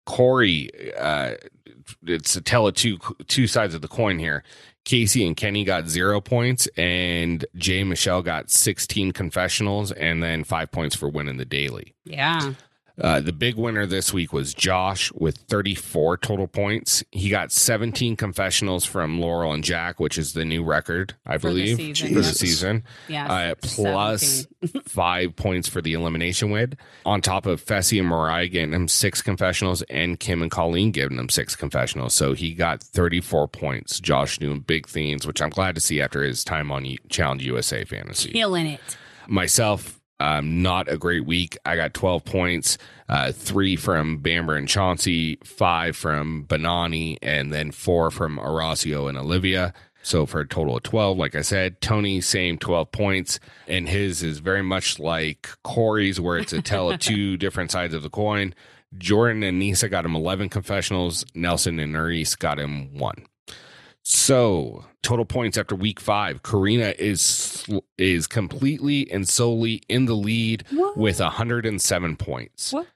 Corey, 0.05 0.69
uh, 0.97 1.35
it's 2.03 2.35
a 2.35 2.41
tell 2.41 2.67
of 2.67 2.73
two 2.73 2.97
two 3.27 3.47
sides 3.47 3.75
of 3.75 3.81
the 3.81 3.87
coin 3.87 4.17
here. 4.17 4.43
Kaycee 4.85 5.25
and 5.27 5.37
Kenny 5.37 5.63
got 5.63 5.87
zero 5.87 6.21
points, 6.21 6.67
and 6.77 7.45
Jay 7.55 7.83
Michelle 7.83 8.21
got 8.21 8.49
16 8.49 9.11
confessionals 9.11 9.91
and 9.91 10.21
then 10.23 10.43
five 10.43 10.71
points 10.71 10.95
for 10.95 11.09
winning 11.09 11.37
the 11.37 11.45
daily. 11.45 11.95
Yeah. 12.03 12.53
Uh, 13.01 13.19
the 13.19 13.33
big 13.33 13.55
winner 13.55 13.85
this 13.85 14.13
week 14.13 14.31
was 14.31 14.53
Josh 14.53 15.11
with 15.13 15.37
34 15.49 16.17
total 16.17 16.47
points. 16.47 17.03
He 17.11 17.29
got 17.29 17.51
17 17.51 18.15
confessionals 18.15 18.85
from 18.85 19.19
Laurel 19.19 19.53
and 19.53 19.63
Jack, 19.63 19.99
which 19.99 20.17
is 20.17 20.33
the 20.33 20.45
new 20.45 20.63
record, 20.63 21.15
I 21.25 21.37
For 21.37 21.47
the 21.51 21.61
believe, 21.75 21.77
season, 21.77 22.09
for 22.09 22.21
the 22.21 22.23
season. 22.33 22.83
Yeah. 23.07 23.31
Uh, 23.31 23.55
plus 23.61 24.45
five 24.85 25.35
points 25.35 25.67
for 25.67 25.81
the 25.81 25.93
elimination 25.93 26.51
win. 26.51 26.73
On 27.05 27.21
top 27.21 27.45
of 27.45 27.63
Fessy 27.63 27.97
and 27.99 28.07
Mariah 28.07 28.47
getting 28.47 28.73
him 28.73 28.87
six 28.87 29.21
confessionals 29.21 29.81
and 29.83 30.19
Kim 30.19 30.41
and 30.41 30.51
Colleen 30.51 30.91
giving 30.91 31.17
him 31.17 31.29
six 31.29 31.55
confessionals. 31.55 32.13
So 32.13 32.33
he 32.33 32.53
got 32.53 32.83
34 32.83 33.47
points. 33.47 33.99
Josh 33.99 34.37
doing 34.37 34.59
big 34.59 34.87
things, 34.87 35.25
which 35.25 35.41
I'm 35.41 35.49
glad 35.49 35.75
to 35.75 35.81
see 35.81 36.01
after 36.01 36.23
his 36.23 36.43
time 36.43 36.71
on 36.71 36.85
Challenge 37.09 37.43
USA 37.45 37.83
Fantasy. 37.83 38.31
killing 38.31 38.67
it. 38.67 38.79
Myself, 39.27 40.00
um, 40.21 40.61
not 40.61 40.87
a 40.87 40.97
great 40.97 41.25
week. 41.25 41.57
I 41.65 41.75
got 41.75 41.93
12 41.93 42.23
points, 42.23 42.77
uh, 43.09 43.31
three 43.31 43.75
from 43.75 44.17
Bamber 44.17 44.55
and 44.55 44.67
Chauncey, 44.67 45.39
five 45.43 45.97
from 45.97 46.45
Banani, 46.47 47.17
and 47.21 47.51
then 47.51 47.71
four 47.71 48.11
from 48.11 48.37
Horacio 48.37 49.09
and 49.09 49.17
Olivia. 49.17 49.73
So 50.03 50.25
for 50.25 50.39
a 50.41 50.47
total 50.47 50.77
of 50.77 50.83
12, 50.83 51.17
like 51.17 51.35
I 51.35 51.41
said, 51.41 51.81
Tony, 51.81 52.21
same 52.21 52.57
12 52.57 52.91
points. 52.91 53.39
And 53.67 53.89
his 53.89 54.23
is 54.23 54.39
very 54.39 54.63
much 54.63 54.99
like 54.99 55.49
Corey's, 55.63 56.19
where 56.19 56.37
it's 56.37 56.53
a 56.53 56.61
tell 56.61 56.91
of 56.91 56.99
two 57.01 57.37
different 57.37 57.71
sides 57.71 57.93
of 57.93 58.03
the 58.03 58.09
coin. 58.09 58.53
Jordan 58.97 59.41
and 59.43 59.57
Nisa 59.57 59.89
got 59.89 60.05
him 60.05 60.15
11 60.15 60.49
confessionals. 60.49 61.25
Nelson 61.33 61.79
and 61.79 61.95
Nurys 61.95 62.37
got 62.37 62.59
him 62.59 62.97
one. 62.97 63.25
So 64.03 64.85
total 65.03 65.25
points 65.25 65.57
after 65.57 65.75
week 65.75 65.99
five, 65.99 66.41
Corrina 66.43 66.95
is 66.97 67.65
is 67.97 68.27
completely 68.27 69.09
and 69.11 69.27
solely 69.27 69.81
in 69.87 70.05
the 70.05 70.15
lead 70.15 70.63
What? 70.71 70.97
with 70.97 71.19
107 71.19 72.17
points. 72.17 72.73
What? 72.73 72.87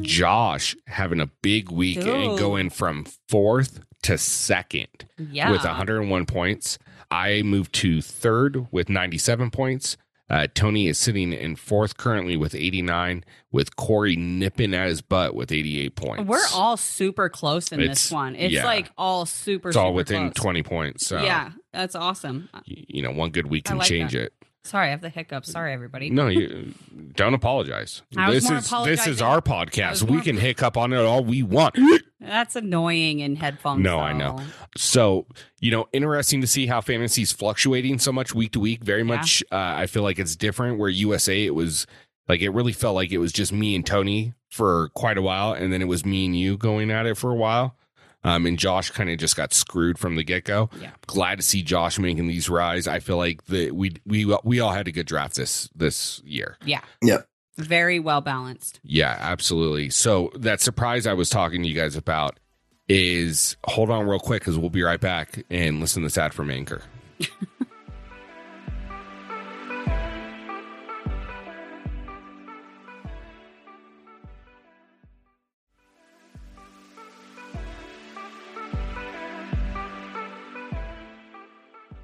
Josh 0.00 0.74
having 0.86 1.20
a 1.20 1.26
big 1.42 1.70
week 1.70 1.98
and 1.98 2.38
going 2.38 2.70
from 2.70 3.06
fourth 3.28 3.80
to 4.02 4.18
second 4.18 5.06
Yeah. 5.18 5.50
with 5.50 5.64
101 5.64 6.26
points. 6.26 6.78
I 7.10 7.42
moved 7.42 7.72
to 7.76 8.00
third 8.02 8.66
with 8.72 8.88
97 8.88 9.50
points. 9.50 9.96
Uh, 10.30 10.46
Tony 10.54 10.88
is 10.88 10.96
sitting 10.98 11.32
in 11.34 11.54
fourth 11.54 11.96
currently 11.98 12.36
with 12.36 12.54
89, 12.54 13.24
with 13.52 13.76
Corey 13.76 14.16
nipping 14.16 14.72
at 14.72 14.86
his 14.88 15.02
butt 15.02 15.34
with 15.34 15.52
88 15.52 15.94
points. 15.96 16.24
We're 16.24 16.38
all 16.54 16.76
super 16.78 17.28
close 17.28 17.70
in 17.72 17.80
It's- 17.80 18.04
this 18.04 18.10
one. 18.10 18.34
It's 18.34 18.54
yeah. 18.54 18.64
like 18.64 18.90
all 18.96 19.26
super. 19.26 19.68
it's 19.68 19.76
all 19.76 19.88
super 19.90 19.96
within 19.96 20.30
close. 20.30 20.42
20 20.42 20.62
points. 20.62 21.06
So, 21.06 21.22
Yeah, 21.22 21.52
that's 21.72 21.94
awesome. 21.94 22.48
you 22.64 23.02
know, 23.02 23.10
one 23.10 23.30
good 23.30 23.48
week 23.48 23.64
can 23.66 23.76
like 23.78 23.86
change 23.88 24.12
that. 24.12 24.22
it. 24.22 24.32
Sorry, 24.64 24.86
I 24.88 24.90
have 24.90 25.02
the 25.02 25.10
hiccups. 25.10 25.52
Sorry, 25.52 25.74
everybody. 25.74 26.08
No, 26.08 26.28
you 26.28 26.72
don't 27.16 27.34
apologize. 27.34 28.00
I 28.16 28.30
was 28.30 28.44
this 28.48 28.70
more 28.72 28.88
is 28.88 28.98
this 28.98 29.06
is 29.06 29.20
our 29.22 29.42
podcast. 29.42 30.02
We 30.04 30.14
more- 30.14 30.22
can 30.22 30.38
hiccup 30.38 30.78
on 30.78 30.92
it 30.94 30.98
all 31.04 31.22
we 31.22 31.42
want. 31.42 31.76
That's 32.18 32.56
annoying 32.56 33.20
in 33.20 33.36
headphones. 33.36 33.82
No, 33.82 33.98
I 33.98 34.14
know. 34.14 34.40
So, 34.76 35.26
you 35.60 35.70
know, 35.70 35.86
interesting 35.92 36.40
to 36.40 36.46
see 36.46 36.66
how 36.66 36.80
fantasy's 36.80 37.30
fluctuating 37.30 37.98
so 37.98 38.10
much 38.10 38.34
week 38.34 38.52
to 38.52 38.60
week. 38.60 38.82
Very 38.82 39.00
Yeah. 39.00 39.16
much, 39.16 39.42
uh, 39.52 39.56
I 39.56 39.86
feel 39.86 40.02
like 40.02 40.18
it's 40.18 40.34
different. 40.34 40.78
Where 40.78 40.88
USA, 40.88 41.44
it 41.44 41.54
was 41.54 41.86
like 42.26 42.40
it 42.40 42.48
really 42.50 42.72
felt 42.72 42.94
like 42.94 43.12
it 43.12 43.18
was 43.18 43.32
just 43.32 43.52
me 43.52 43.74
and 43.76 43.84
Tony 43.84 44.32
for 44.50 44.88
quite 44.94 45.18
a 45.18 45.22
while, 45.22 45.52
and 45.52 45.70
then 45.74 45.82
it 45.82 45.88
was 45.88 46.06
me 46.06 46.24
and 46.24 46.38
you 46.38 46.56
going 46.56 46.90
at 46.90 47.04
it 47.04 47.18
for 47.18 47.30
a 47.30 47.34
while. 47.36 47.76
Um, 48.24 48.46
and 48.46 48.58
Josh 48.58 48.90
kind 48.90 49.10
of 49.10 49.18
just 49.18 49.36
got 49.36 49.52
screwed 49.52 49.98
from 49.98 50.16
the 50.16 50.24
get 50.24 50.44
go. 50.44 50.70
Yeah. 50.80 50.90
Glad 51.06 51.36
to 51.36 51.42
see 51.42 51.62
Josh 51.62 51.98
making 51.98 52.26
these 52.26 52.48
rise. 52.48 52.88
I 52.88 52.98
feel 53.00 53.18
like 53.18 53.44
the 53.46 53.70
we 53.70 53.96
we 54.06 54.34
we 54.44 54.60
all 54.60 54.72
had 54.72 54.88
a 54.88 54.92
good 54.92 55.06
draft 55.06 55.36
this 55.36 55.68
this 55.74 56.22
year. 56.24 56.56
Yeah. 56.64 56.80
Yep. 57.02 57.28
Very 57.56 58.00
well 58.00 58.20
balanced. 58.20 58.80
Yeah, 58.82 59.16
absolutely. 59.20 59.90
So 59.90 60.30
that 60.36 60.60
surprise 60.60 61.06
I 61.06 61.12
was 61.12 61.30
talking 61.30 61.62
to 61.62 61.68
you 61.68 61.74
guys 61.74 61.94
about 61.96 62.40
is 62.88 63.56
hold 63.64 63.90
on 63.90 64.06
real 64.06 64.18
quick 64.18 64.42
because 64.42 64.58
we'll 64.58 64.70
be 64.70 64.82
right 64.82 65.00
back 65.00 65.44
and 65.50 65.80
listen 65.80 66.02
to 66.02 66.06
this 66.06 66.18
ad 66.18 66.34
from 66.34 66.50
Anchor. 66.50 66.82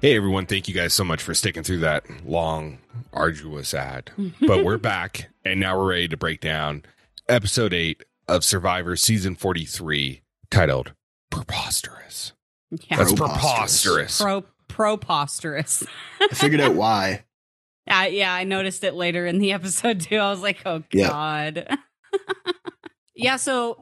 Hey 0.01 0.15
everyone, 0.15 0.47
thank 0.47 0.67
you 0.67 0.73
guys 0.73 0.93
so 0.95 1.03
much 1.03 1.21
for 1.21 1.35
sticking 1.35 1.61
through 1.61 1.79
that 1.79 2.05
long, 2.25 2.79
arduous 3.13 3.73
ad. 3.73 4.09
but 4.47 4.63
we're 4.63 4.79
back 4.79 5.29
and 5.45 5.59
now 5.59 5.77
we're 5.77 5.89
ready 5.89 6.07
to 6.07 6.17
break 6.17 6.41
down 6.41 6.83
episode 7.29 7.71
8 7.73 8.03
of 8.27 8.43
Survivor 8.43 8.95
season 8.95 9.35
43 9.35 10.21
titled 10.49 10.93
Preposterous. 11.29 12.33
Yeah. 12.71 12.97
That's 12.97 13.13
Preposterous. 13.13 14.17
preposterous. 14.17 14.21
Pro 14.21 14.43
preposterous. 14.67 15.83
I 16.19 16.33
figured 16.33 16.61
out 16.61 16.75
why. 16.75 17.25
Uh, 17.89 18.03
yeah, 18.09 18.31
I 18.31 18.43
noticed 18.43 18.83
it 18.83 18.93
later 18.93 19.25
in 19.25 19.39
the 19.39 19.51
episode 19.53 19.99
too. 20.01 20.15
I 20.15 20.29
was 20.29 20.39
like, 20.39 20.61
oh 20.67 20.83
Yeah. 20.93 21.07
god. 21.09 21.77
yeah, 23.15 23.35
so 23.37 23.79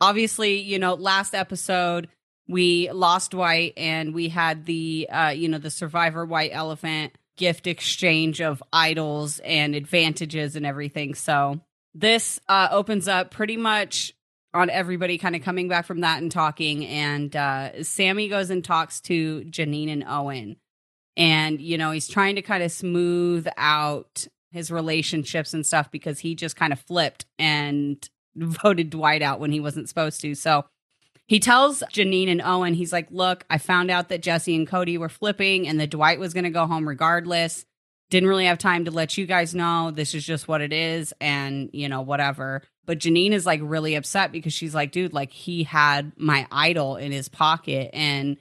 obviously, 0.00 0.58
you 0.58 0.78
know, 0.80 0.94
last 0.94 1.32
episode 1.32 2.08
we 2.48 2.90
lost 2.90 3.32
Dwight 3.32 3.74
and 3.76 4.14
we 4.14 4.28
had 4.28 4.66
the 4.66 5.08
uh, 5.10 5.28
you 5.30 5.48
know, 5.48 5.58
the 5.58 5.70
survivor 5.70 6.24
white 6.24 6.50
elephant 6.52 7.12
gift 7.36 7.66
exchange 7.66 8.40
of 8.40 8.62
idols 8.72 9.38
and 9.40 9.74
advantages 9.74 10.56
and 10.56 10.66
everything. 10.66 11.14
So 11.14 11.60
this 11.94 12.40
uh 12.48 12.68
opens 12.70 13.08
up 13.08 13.30
pretty 13.30 13.56
much 13.56 14.14
on 14.54 14.70
everybody 14.70 15.18
kind 15.18 15.36
of 15.36 15.42
coming 15.42 15.68
back 15.68 15.86
from 15.86 16.00
that 16.00 16.20
and 16.22 16.30
talking 16.30 16.86
and 16.86 17.34
uh 17.36 17.82
Sami 17.82 18.28
goes 18.28 18.50
and 18.50 18.64
talks 18.64 19.00
to 19.02 19.42
Jeanine 19.42 19.92
and 19.92 20.04
Owen 20.06 20.56
and 21.16 21.60
you 21.60 21.76
know 21.76 21.90
he's 21.90 22.08
trying 22.08 22.36
to 22.36 22.42
kind 22.42 22.62
of 22.62 22.72
smooth 22.72 23.46
out 23.58 24.26
his 24.52 24.70
relationships 24.70 25.54
and 25.54 25.66
stuff 25.66 25.90
because 25.90 26.18
he 26.18 26.34
just 26.34 26.56
kind 26.56 26.72
of 26.72 26.80
flipped 26.80 27.26
and 27.38 28.08
voted 28.36 28.90
Dwight 28.90 29.22
out 29.22 29.40
when 29.40 29.52
he 29.52 29.60
wasn't 29.60 29.88
supposed 29.88 30.20
to. 30.20 30.34
So 30.34 30.66
he 31.32 31.40
tells 31.40 31.82
Jeanine 31.84 32.30
and 32.30 32.42
Owen, 32.42 32.74
he's 32.74 32.92
like, 32.92 33.06
"Look, 33.10 33.46
I 33.48 33.56
found 33.56 33.90
out 33.90 34.10
that 34.10 34.20
Jesse 34.20 34.54
and 34.54 34.68
Cody 34.68 34.98
were 34.98 35.08
flipping 35.08 35.66
and 35.66 35.80
that 35.80 35.88
Dwight 35.88 36.20
was 36.20 36.34
going 36.34 36.44
to 36.44 36.50
go 36.50 36.66
home 36.66 36.86
regardless. 36.86 37.64
Didn't 38.10 38.28
really 38.28 38.44
have 38.44 38.58
time 38.58 38.84
to 38.84 38.90
let 38.90 39.16
you 39.16 39.24
guys 39.24 39.54
know. 39.54 39.90
This 39.90 40.14
is 40.14 40.26
just 40.26 40.46
what 40.46 40.60
it 40.60 40.74
is 40.74 41.14
and, 41.22 41.70
you 41.72 41.88
know, 41.88 42.02
whatever." 42.02 42.60
But 42.84 42.98
Jeanine 42.98 43.32
is 43.32 43.46
like 43.46 43.60
really 43.62 43.94
upset 43.94 44.30
because 44.30 44.52
she's 44.52 44.74
like, 44.74 44.92
"Dude, 44.92 45.14
like 45.14 45.32
he 45.32 45.62
had 45.62 46.12
my 46.18 46.46
idol 46.52 46.96
in 46.96 47.12
his 47.12 47.30
pocket 47.30 47.88
and 47.94 48.36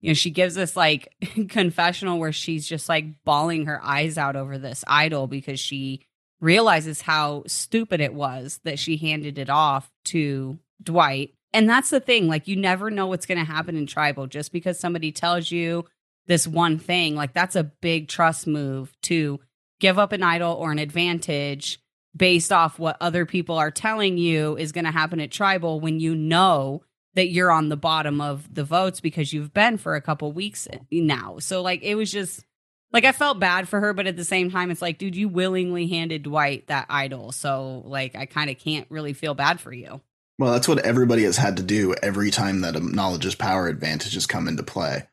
you 0.00 0.10
know, 0.10 0.14
she 0.14 0.30
gives 0.30 0.54
this 0.54 0.76
like 0.76 1.12
confessional 1.48 2.20
where 2.20 2.30
she's 2.30 2.64
just 2.64 2.88
like 2.88 3.24
bawling 3.24 3.66
her 3.66 3.84
eyes 3.84 4.16
out 4.16 4.36
over 4.36 4.56
this 4.56 4.84
idol 4.86 5.26
because 5.26 5.58
she 5.58 6.06
realizes 6.40 7.00
how 7.00 7.42
stupid 7.48 8.00
it 8.00 8.14
was 8.14 8.60
that 8.62 8.78
she 8.78 8.98
handed 8.98 9.36
it 9.36 9.50
off 9.50 9.90
to 10.04 10.60
Dwight. 10.80 11.32
And 11.56 11.66
that's 11.70 11.88
the 11.88 12.00
thing, 12.00 12.28
like 12.28 12.48
you 12.48 12.54
never 12.54 12.90
know 12.90 13.06
what's 13.06 13.24
going 13.24 13.38
to 13.38 13.50
happen 13.50 13.78
in 13.78 13.86
tribal 13.86 14.26
just 14.26 14.52
because 14.52 14.78
somebody 14.78 15.10
tells 15.10 15.50
you 15.50 15.86
this 16.26 16.46
one 16.46 16.78
thing, 16.78 17.14
like 17.14 17.32
that's 17.32 17.56
a 17.56 17.64
big 17.64 18.08
trust 18.08 18.46
move 18.46 18.94
to 19.04 19.40
give 19.80 19.98
up 19.98 20.12
an 20.12 20.22
idol 20.22 20.52
or 20.52 20.70
an 20.70 20.78
advantage 20.78 21.80
based 22.14 22.52
off 22.52 22.78
what 22.78 22.98
other 23.00 23.24
people 23.24 23.56
are 23.56 23.70
telling 23.70 24.18
you 24.18 24.58
is 24.58 24.72
going 24.72 24.84
to 24.84 24.90
happen 24.90 25.18
at 25.18 25.30
tribal 25.30 25.80
when 25.80 25.98
you 25.98 26.14
know 26.14 26.82
that 27.14 27.28
you're 27.28 27.50
on 27.50 27.70
the 27.70 27.76
bottom 27.76 28.20
of 28.20 28.54
the 28.54 28.64
votes 28.64 29.00
because 29.00 29.32
you've 29.32 29.54
been 29.54 29.78
for 29.78 29.94
a 29.94 30.02
couple 30.02 30.30
weeks 30.32 30.68
now. 30.90 31.38
So 31.38 31.62
like 31.62 31.82
it 31.82 31.94
was 31.94 32.12
just 32.12 32.44
like 32.92 33.06
I 33.06 33.12
felt 33.12 33.40
bad 33.40 33.66
for 33.66 33.80
her, 33.80 33.94
but 33.94 34.06
at 34.06 34.16
the 34.16 34.26
same 34.26 34.50
time, 34.50 34.70
it's 34.70 34.82
like, 34.82 34.98
dude, 34.98 35.16
you 35.16 35.30
willingly 35.30 35.86
handed 35.86 36.24
Dwight 36.24 36.66
that 36.66 36.84
idol. 36.90 37.32
So 37.32 37.82
like 37.86 38.14
I 38.14 38.26
kind 38.26 38.50
of 38.50 38.58
can't 38.58 38.86
really 38.90 39.14
feel 39.14 39.32
bad 39.32 39.58
for 39.58 39.72
you. 39.72 40.02
Well, 40.38 40.52
that's 40.52 40.68
what 40.68 40.80
everybody 40.80 41.24
has 41.24 41.38
had 41.38 41.56
to 41.56 41.62
do 41.62 41.94
every 42.02 42.30
time 42.30 42.60
that 42.60 42.76
a 42.76 42.80
knowledge 42.80 43.24
is 43.24 43.34
power 43.34 43.68
advantage 43.68 44.14
has 44.14 44.26
come 44.26 44.48
into 44.48 44.62
play 44.62 45.08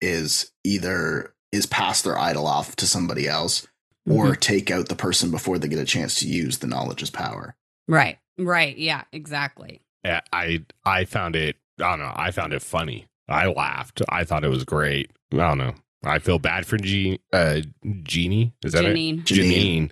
is 0.00 0.50
either 0.64 1.34
is 1.52 1.66
pass 1.66 2.02
their 2.02 2.18
idol 2.18 2.46
off 2.46 2.74
to 2.76 2.86
somebody 2.86 3.28
else 3.28 3.66
or 4.10 4.34
take 4.34 4.70
out 4.70 4.88
the 4.88 4.96
person 4.96 5.30
before 5.30 5.58
they 5.58 5.68
get 5.68 5.78
a 5.78 5.84
chance 5.84 6.18
to 6.20 6.26
use 6.26 6.58
the 6.58 6.66
knowledge 6.66 7.02
is 7.02 7.10
power. 7.10 7.54
Right. 7.86 8.18
Right. 8.38 8.76
Yeah, 8.76 9.04
exactly. 9.12 9.82
Yeah, 10.04 10.20
I 10.32 10.64
I 10.84 11.04
found 11.04 11.36
it. 11.36 11.56
I 11.80 11.90
don't 11.90 12.00
know. 12.00 12.12
I 12.14 12.30
found 12.30 12.52
it 12.52 12.62
funny. 12.62 13.06
I 13.28 13.46
laughed. 13.46 14.02
I 14.08 14.24
thought 14.24 14.44
it 14.44 14.48
was 14.48 14.64
great. 14.64 15.10
I 15.32 15.36
don't 15.36 15.58
know. 15.58 15.74
I 16.04 16.18
feel 16.18 16.40
bad 16.40 16.66
for 16.66 16.76
G, 16.76 17.20
uh, 17.32 17.60
Jeannie. 18.02 18.52
Is 18.64 18.72
that 18.72 18.84
it? 18.84 18.96
Jeanine. 18.96 19.22
Jeanine. 19.22 19.90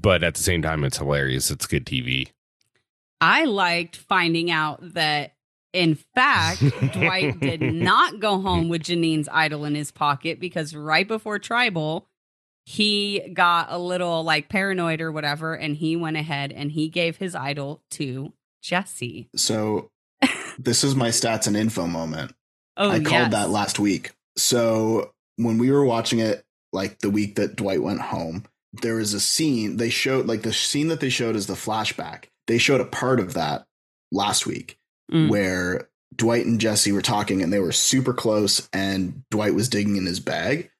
But 0.00 0.22
at 0.22 0.34
the 0.34 0.42
same 0.42 0.62
time, 0.62 0.84
it's 0.84 0.98
hilarious. 0.98 1.50
It's 1.50 1.66
good 1.66 1.84
TV. 1.84 2.28
I 3.20 3.44
liked 3.44 3.96
finding 3.96 4.50
out 4.50 4.94
that 4.94 5.32
in 5.72 5.96
fact, 6.14 6.60
Dwight 6.92 7.40
did 7.40 7.60
not 7.60 8.20
go 8.20 8.40
home 8.40 8.68
with 8.68 8.82
Jeanine's 8.82 9.28
idol 9.30 9.64
in 9.64 9.74
his 9.74 9.90
pocket 9.90 10.40
because 10.40 10.74
right 10.74 11.06
before 11.06 11.38
tribal, 11.38 12.06
he 12.64 13.30
got 13.32 13.68
a 13.70 13.78
little 13.78 14.22
like 14.22 14.48
paranoid 14.48 15.00
or 15.00 15.12
whatever, 15.12 15.54
and 15.54 15.76
he 15.76 15.96
went 15.96 16.16
ahead 16.16 16.52
and 16.52 16.72
he 16.72 16.88
gave 16.88 17.16
his 17.16 17.34
idol 17.34 17.82
to 17.92 18.32
Jesse. 18.62 19.28
So 19.36 19.90
this 20.58 20.84
is 20.84 20.94
my 20.94 21.08
stats 21.08 21.46
and 21.46 21.56
info 21.56 21.86
moment. 21.86 22.34
Oh, 22.76 22.90
I 22.90 23.00
called 23.00 23.06
yes. 23.06 23.32
that 23.32 23.50
last 23.50 23.78
week. 23.78 24.12
So 24.36 25.12
when 25.36 25.58
we 25.58 25.70
were 25.70 25.84
watching 25.84 26.18
it, 26.18 26.44
like 26.72 26.98
the 26.98 27.10
week 27.10 27.36
that 27.36 27.56
Dwight 27.56 27.82
went 27.82 28.00
home, 28.00 28.44
there 28.72 28.96
was 28.96 29.14
a 29.14 29.20
scene 29.20 29.76
they 29.76 29.90
showed, 29.90 30.26
like 30.26 30.42
the 30.42 30.52
scene 30.52 30.88
that 30.88 31.00
they 31.00 31.08
showed 31.08 31.36
is 31.36 31.46
the 31.46 31.54
flashback. 31.54 32.24
They 32.46 32.58
showed 32.58 32.80
a 32.80 32.84
part 32.86 33.20
of 33.20 33.34
that 33.34 33.66
last 34.12 34.46
week 34.46 34.78
Mm. 35.10 35.30
where 35.30 35.88
Dwight 36.14 36.44
and 36.44 36.60
Jesse 36.60 36.92
were 36.92 37.00
talking 37.02 37.42
and 37.42 37.50
they 37.52 37.60
were 37.60 37.72
super 37.72 38.12
close, 38.12 38.68
and 38.74 39.22
Dwight 39.30 39.54
was 39.54 39.68
digging 39.70 39.96
in 39.96 40.04
his 40.06 40.20
bag, 40.20 40.70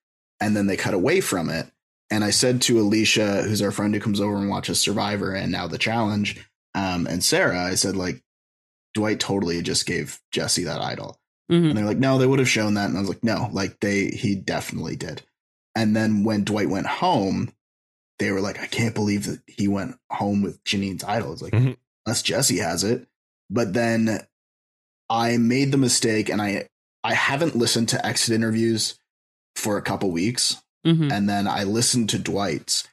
and 0.40 0.54
then 0.56 0.66
they 0.66 0.76
cut 0.76 0.92
away 0.94 1.20
from 1.22 1.48
it. 1.48 1.66
And 2.10 2.24
I 2.24 2.30
said 2.30 2.60
to 2.62 2.78
Alicia, 2.80 3.42
who's 3.42 3.62
our 3.62 3.70
friend 3.70 3.94
who 3.94 4.00
comes 4.00 4.20
over 4.20 4.36
and 4.36 4.48
watches 4.50 4.80
Survivor 4.80 5.32
and 5.34 5.50
now 5.52 5.66
the 5.66 5.78
challenge, 5.78 6.46
um, 6.74 7.06
and 7.06 7.22
Sarah, 7.24 7.62
I 7.64 7.74
said, 7.74 7.96
like, 7.96 8.22
Dwight 8.94 9.20
totally 9.20 9.62
just 9.62 9.86
gave 9.86 10.20
Jesse 10.32 10.64
that 10.64 10.80
idol. 10.80 11.18
Mhm. 11.50 11.68
And 11.70 11.78
they're 11.78 11.84
like, 11.86 11.98
no, 11.98 12.18
they 12.18 12.26
would 12.26 12.38
have 12.38 12.48
shown 12.48 12.74
that. 12.74 12.88
And 12.88 12.96
I 12.96 13.00
was 13.00 13.08
like, 13.08 13.24
no, 13.24 13.48
like 13.52 13.80
they 13.80 14.08
he 14.08 14.34
definitely 14.34 14.96
did. 14.96 15.22
And 15.74 15.94
then 15.96 16.24
when 16.24 16.44
Dwight 16.44 16.68
went 16.68 16.86
home, 16.86 17.52
they 18.18 18.30
were 18.32 18.40
like, 18.40 18.58
I 18.60 18.66
can't 18.66 18.94
believe 18.94 19.26
that 19.26 19.40
he 19.46 19.68
went 19.68 19.96
home 20.10 20.42
with 20.42 20.62
Jeanine's 20.64 21.04
idol. 21.04 21.32
It's 21.32 21.42
like, 21.42 21.52
Mhm. 21.52 21.76
unless 22.06 22.22
Jesse 22.22 22.58
has 22.58 22.84
it. 22.84 23.06
But 23.50 23.72
then 23.74 24.26
I 25.10 25.36
made 25.36 25.72
the 25.72 25.78
mistake 25.78 26.28
and 26.28 26.42
I 26.42 26.68
I 27.04 27.14
haven't 27.14 27.54
listened 27.54 27.88
to 27.90 28.04
exit 28.04 28.34
interviews 28.34 28.98
for 29.54 29.76
a 29.78 29.82
couple 29.82 30.10
weeks. 30.10 30.56
Mhm. 30.84 31.12
And 31.12 31.28
then 31.28 31.46
I 31.46 31.62
listened 31.62 32.10
to 32.10 32.18
Dwight's, 32.18 32.86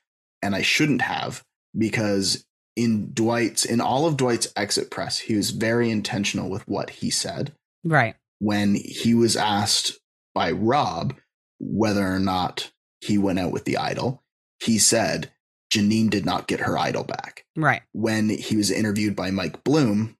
and 0.43 0.55
I 0.55 0.61
shouldn't 0.61 1.01
have 1.01 1.43
because 1.75 2.45
in 2.75 3.11
Dwight's, 3.13 3.65
in 3.65 3.81
all 3.81 4.05
of 4.05 4.15
Dwight's 4.15 4.47
exit 4.55 4.91
press, 4.91 5.17
he 5.17 5.35
was 5.35 5.49
very 5.49 5.89
intentional 5.89 6.49
with 6.49 6.67
what 6.67 6.89
he 6.91 7.09
said 7.09 7.53
Right. 7.83 8.15
when 8.39 8.75
he 8.75 9.13
was 9.15 9.35
asked 9.35 9.97
by 10.35 10.51
Rob 10.51 11.15
whether 11.59 12.05
or 12.05 12.19
not 12.19 12.71
he 13.01 13.17
went 13.17 13.39
out 13.39 13.51
with 13.51 13.65
the 13.65 13.77
idol. 13.77 14.23
He 14.59 14.79
said 14.79 15.31
Jeanine 15.71 16.09
did 16.09 16.25
not 16.25 16.47
get 16.47 16.61
her 16.61 16.77
idol 16.77 17.03
back. 17.03 17.45
Right. 17.55 17.81
When 17.91 18.29
he 18.29 18.55
was 18.55 18.71
interviewed 18.71 19.15
by 19.15 19.31
Mike 19.31 19.63
Bloom 19.63 20.17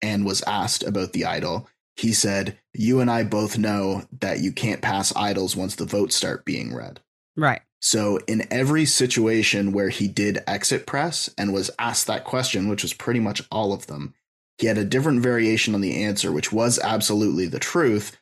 and 0.00 0.24
was 0.24 0.42
asked 0.42 0.82
about 0.82 1.12
the 1.12 1.24
idol, 1.24 1.68
he 1.96 2.12
said, 2.12 2.58
You 2.72 3.00
and 3.00 3.10
I 3.10 3.24
both 3.24 3.58
know 3.58 4.04
that 4.20 4.40
you 4.40 4.52
can't 4.52 4.82
pass 4.82 5.14
idols 5.16 5.56
once 5.56 5.74
the 5.74 5.84
votes 5.84 6.16
start 6.16 6.44
being 6.44 6.74
read. 6.74 7.00
Right. 7.36 7.62
So, 7.80 8.18
in 8.28 8.46
every 8.52 8.84
situation 8.84 9.72
where 9.72 9.88
he 9.88 10.06
did 10.06 10.44
exit 10.46 10.86
press 10.86 11.28
and 11.36 11.52
was 11.52 11.70
asked 11.80 12.06
that 12.06 12.22
question, 12.22 12.68
which 12.68 12.82
was 12.82 12.92
pretty 12.92 13.18
much 13.18 13.42
all 13.50 13.72
of 13.72 13.88
them, 13.88 14.14
he 14.58 14.68
had 14.68 14.78
a 14.78 14.84
different 14.84 15.20
variation 15.20 15.74
on 15.74 15.80
the 15.80 16.04
answer, 16.04 16.30
which 16.30 16.52
was 16.52 16.78
absolutely 16.78 17.46
the 17.46 17.58
truth, 17.58 18.16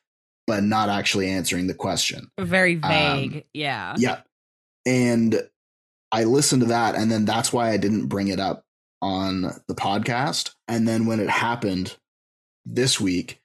but 0.47 0.65
not 0.65 0.89
actually 0.89 1.29
answering 1.29 1.67
the 1.67 1.75
question. 1.75 2.31
Very 2.39 2.77
vague. 2.77 3.35
Um, 3.35 3.43
yeah. 3.53 3.95
Yeah. 3.99 4.21
And 4.91 5.49
I 6.11 6.25
listened 6.25 6.63
to 6.63 6.69
that, 6.69 6.97
and 6.97 7.13
then 7.13 7.25
that's 7.25 7.53
why 7.53 7.71
I 7.71 7.77
didn't 7.77 8.09
bring 8.09 8.27
it 8.27 8.41
up 8.41 8.65
on 9.01 9.43
the 9.69 9.75
podcast. 9.75 10.55
And 10.67 10.89
then 10.89 11.07
when 11.07 11.21
it 11.21 11.31
happened 11.31 11.97
this 12.67 13.01
week, 13.01 13.41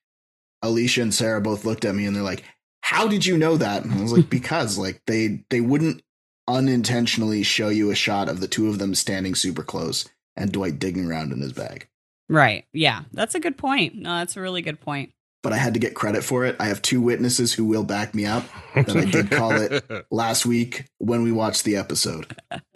Alicia 0.63 1.03
and 1.03 1.13
Sarah 1.13 1.41
both 1.41 1.63
looked 1.63 1.85
at 1.85 1.93
me 1.93 2.07
and 2.07 2.15
they're 2.15 2.23
like, 2.23 2.43
how 2.81 3.07
did 3.07 3.27
you 3.27 3.37
know 3.37 3.57
that? 3.57 3.83
And 3.83 3.93
I 3.93 4.01
was 4.01 4.11
like, 4.11 4.27
because 4.29 4.79
like 4.79 5.03
they 5.05 5.45
they 5.51 5.61
wouldn't 5.61 6.01
unintentionally 6.47 7.43
show 7.43 7.69
you 7.69 7.91
a 7.91 7.95
shot 7.95 8.27
of 8.27 8.39
the 8.39 8.47
two 8.47 8.67
of 8.67 8.79
them 8.79 8.95
standing 8.95 9.35
super 9.35 9.63
close 9.63 10.09
and 10.35 10.51
Dwight 10.51 10.79
digging 10.79 11.05
around 11.05 11.31
in 11.31 11.41
his 11.41 11.53
bag. 11.53 11.87
Right. 12.27 12.65
Yeah. 12.73 13.03
That's 13.13 13.35
a 13.35 13.39
good 13.39 13.55
point. 13.55 13.93
No, 13.95 14.17
that's 14.17 14.35
a 14.35 14.41
really 14.41 14.63
good 14.63 14.81
point. 14.81 15.13
But 15.45 15.53
I 15.53 15.57
had 15.57 15.75
to 15.75 15.79
get 15.79 15.93
credit 15.93 16.23
for 16.23 16.43
it. 16.43 16.55
I 16.59 16.65
have 16.65 16.81
two 16.81 16.99
witnesses 16.99 17.53
who 17.53 17.65
will 17.65 17.83
back 17.83 18.15
me 18.15 18.25
up 18.25 18.45
that 18.73 18.97
I 18.97 19.05
did 19.05 19.29
call 19.29 19.51
it 19.51 19.85
last 20.09 20.43
week 20.43 20.85
when 20.97 21.21
we 21.21 21.31
watched 21.31 21.65
the 21.65 21.75
episode. 21.75 22.35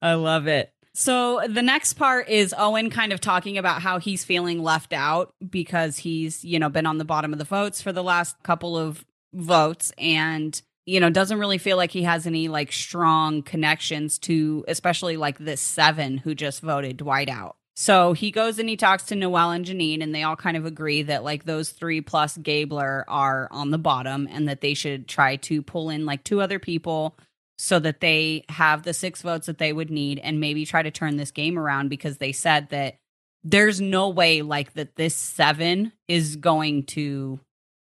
I 0.00 0.14
love 0.14 0.46
it. 0.46 0.72
So 0.94 1.40
the 1.48 1.60
next 1.60 1.94
part 1.94 2.28
is 2.28 2.54
Owen 2.56 2.88
kind 2.90 3.12
of 3.12 3.20
talking 3.20 3.58
about 3.58 3.82
how 3.82 3.98
he's 3.98 4.24
feeling 4.24 4.62
left 4.62 4.92
out 4.92 5.34
because 5.50 5.98
he's, 5.98 6.44
you 6.44 6.60
know, 6.60 6.68
been 6.68 6.86
on 6.86 6.98
the 6.98 7.04
bottom 7.04 7.32
of 7.32 7.40
the 7.40 7.44
votes 7.44 7.82
for 7.82 7.90
the 7.90 8.04
last 8.04 8.40
couple 8.44 8.78
of 8.78 9.04
votes 9.34 9.92
and 9.98 10.62
you 10.86 11.00
know 11.00 11.10
doesn't 11.10 11.38
really 11.38 11.58
feel 11.58 11.76
like 11.76 11.90
he 11.90 12.04
has 12.04 12.26
any 12.26 12.48
like 12.48 12.72
strong 12.72 13.42
connections 13.42 14.18
to 14.18 14.64
especially 14.68 15.18
like 15.18 15.36
this 15.36 15.60
seven 15.60 16.16
who 16.16 16.34
just 16.34 16.62
voted 16.62 16.96
dwight 16.96 17.28
out 17.28 17.57
so 17.80 18.12
he 18.12 18.32
goes 18.32 18.58
and 18.58 18.68
he 18.68 18.76
talks 18.76 19.04
to 19.04 19.14
noelle 19.14 19.52
and 19.52 19.64
jeanine 19.64 20.02
and 20.02 20.12
they 20.14 20.24
all 20.24 20.34
kind 20.34 20.56
of 20.56 20.66
agree 20.66 21.02
that 21.02 21.22
like 21.22 21.44
those 21.44 21.70
three 21.70 22.00
plus 22.00 22.36
gabler 22.36 23.04
are 23.06 23.46
on 23.52 23.70
the 23.70 23.78
bottom 23.78 24.28
and 24.30 24.48
that 24.48 24.60
they 24.60 24.74
should 24.74 25.06
try 25.06 25.36
to 25.36 25.62
pull 25.62 25.88
in 25.88 26.04
like 26.04 26.24
two 26.24 26.40
other 26.40 26.58
people 26.58 27.16
so 27.58 27.78
that 27.78 28.00
they 28.00 28.44
have 28.48 28.82
the 28.82 28.94
six 28.94 29.22
votes 29.22 29.46
that 29.46 29.58
they 29.58 29.72
would 29.72 29.90
need 29.90 30.18
and 30.20 30.40
maybe 30.40 30.64
try 30.64 30.82
to 30.82 30.90
turn 30.90 31.16
this 31.16 31.32
game 31.32 31.58
around 31.58 31.88
because 31.88 32.18
they 32.18 32.32
said 32.32 32.68
that 32.70 32.96
there's 33.44 33.80
no 33.80 34.08
way 34.08 34.42
like 34.42 34.72
that 34.74 34.96
this 34.96 35.14
seven 35.14 35.92
is 36.06 36.36
going 36.36 36.84
to 36.84 37.40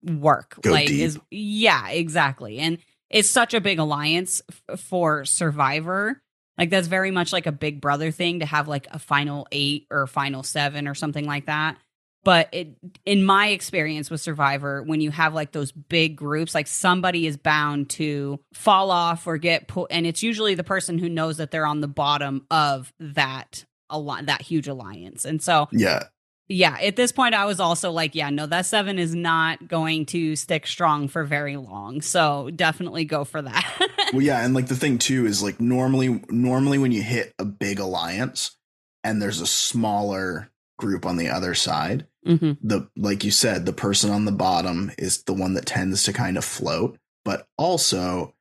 work. 0.04 0.58
Go 0.62 0.72
like 0.72 0.88
deep. 0.88 1.02
is 1.02 1.20
yeah, 1.32 1.90
exactly. 1.90 2.60
And 2.60 2.78
it's 3.10 3.30
such 3.30 3.54
a 3.54 3.62
big 3.62 3.80
alliance 3.80 4.42
f- 4.70 4.80
for 4.80 5.26
Survivor. 5.26 6.22
Like 6.58 6.70
that's 6.70 6.88
very 6.88 7.12
much 7.12 7.32
like 7.32 7.46
a 7.46 7.52
Big 7.52 7.82
Brother 7.82 8.12
thing 8.12 8.40
to 8.40 8.46
have 8.46 8.68
like 8.68 8.88
a 8.92 9.00
final 9.00 9.48
8 9.52 9.88
or 9.92 10.08
final 10.08 10.44
7 10.44 10.88
or 10.88 10.96
something 10.96 11.26
like 11.26 11.46
that. 11.46 11.78
But 12.24 12.50
it 12.52 12.76
in 13.06 13.24
my 13.24 13.50
experience 13.50 14.10
with 14.10 14.20
Survivor 14.20 14.84
when 14.84 15.00
you 15.00 15.12
have 15.12 15.34
like 15.34 15.54
those 15.54 15.72
big 15.72 16.18
groups 16.18 16.54
like 16.54 16.68
somebody 16.68 17.26
is 17.26 17.38
bound 17.38 17.90
to 17.92 18.40
fall 18.54 18.92
off 18.92 19.28
or 19.28 19.38
get 19.38 19.68
put 19.68 19.92
and 19.92 20.06
it's 20.06 20.24
usually 20.24 20.54
the 20.54 20.64
person 20.64 20.98
who 20.98 21.08
knows 21.08 21.38
that 21.38 21.52
they're 21.52 21.66
on 21.66 21.80
the 21.80 21.88
bottom 21.88 22.46
of 22.52 22.92
that 23.00 23.64
a 23.90 24.24
that 24.24 24.42
huge 24.42 24.68
alliance. 24.68 25.24
And 25.24 25.42
so 25.42 25.70
Yeah. 25.72 26.04
Yeah, 26.50 26.78
at 26.82 26.96
this 26.96 27.12
point, 27.12 27.36
I 27.36 27.46
was 27.46 27.60
also 27.60 27.92
like, 27.92 28.16
yeah, 28.16 28.30
no, 28.30 28.46
that 28.46 28.66
seven 28.66 28.98
is 28.98 29.14
not 29.14 29.68
going 29.68 30.06
to 30.08 30.36
stick 30.38 30.66
strong 30.66 31.10
for 31.10 31.26
very 31.26 31.58
long. 31.58 32.02
So 32.02 32.50
definitely 32.56 33.04
go 33.04 33.26
for 33.26 33.42
that. 33.42 33.90
well, 34.14 34.22
yeah, 34.22 34.44
and 34.46 34.54
like 34.54 34.68
the 34.68 34.76
thing 34.76 34.98
too 34.98 35.26
is 35.26 35.44
like 35.44 35.60
normally, 35.60 36.24
normally 36.30 36.78
when 36.78 36.94
you 36.94 37.02
hit 37.02 37.34
a 37.38 37.44
big 37.44 37.80
alliance 37.80 38.56
and 39.04 39.22
there's 39.22 39.42
a 39.42 39.48
smaller 39.48 40.50
group 40.80 41.06
on 41.06 41.18
the 41.18 41.30
other 41.30 41.54
side, 41.54 42.08
mm-hmm. 42.26 42.54
the 42.62 42.90
like 42.96 43.26
you 43.26 43.32
said, 43.32 43.66
the 43.66 43.74
person 43.74 44.10
on 44.10 44.24
the 44.24 44.32
bottom 44.32 44.92
is 44.98 45.24
the 45.24 45.34
one 45.34 45.54
that 45.56 45.66
tends 45.66 46.04
to 46.04 46.14
kind 46.14 46.38
of 46.38 46.46
float. 46.46 46.98
But 47.26 47.46
also, 47.58 48.34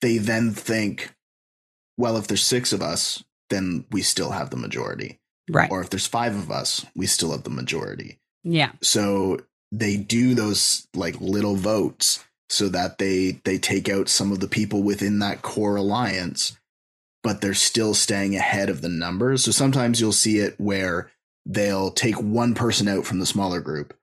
they 0.00 0.16
then 0.16 0.52
think, 0.52 1.14
well, 1.98 2.16
if 2.16 2.26
there's 2.26 2.42
six 2.42 2.72
of 2.72 2.80
us, 2.80 3.22
then 3.50 3.84
we 3.90 4.00
still 4.00 4.30
have 4.30 4.48
the 4.48 4.56
majority. 4.56 5.19
Right. 5.50 5.70
Or 5.70 5.80
if 5.80 5.90
there's 5.90 6.06
five 6.06 6.34
of 6.34 6.50
us, 6.50 6.86
we 6.94 7.06
still 7.06 7.32
have 7.32 7.42
the 7.42 7.50
majority. 7.50 8.18
Yeah. 8.44 8.72
So 8.82 9.40
they 9.72 9.96
do 9.96 10.34
those 10.34 10.88
like 10.94 11.20
little 11.20 11.56
votes 11.56 12.24
so 12.48 12.68
that 12.70 12.98
they 12.98 13.40
they 13.44 13.58
take 13.58 13.88
out 13.88 14.08
some 14.08 14.32
of 14.32 14.40
the 14.40 14.48
people 14.48 14.82
within 14.82 15.18
that 15.20 15.42
core 15.42 15.76
alliance, 15.76 16.58
but 17.22 17.40
they're 17.40 17.54
still 17.54 17.94
staying 17.94 18.36
ahead 18.36 18.68
of 18.68 18.80
the 18.80 18.88
numbers. 18.88 19.44
So 19.44 19.50
sometimes 19.50 20.00
you'll 20.00 20.12
see 20.12 20.38
it 20.38 20.54
where 20.58 21.10
they'll 21.46 21.90
take 21.90 22.16
one 22.16 22.54
person 22.54 22.88
out 22.88 23.06
from 23.06 23.18
the 23.18 23.26
smaller 23.26 23.60
group 23.60 23.94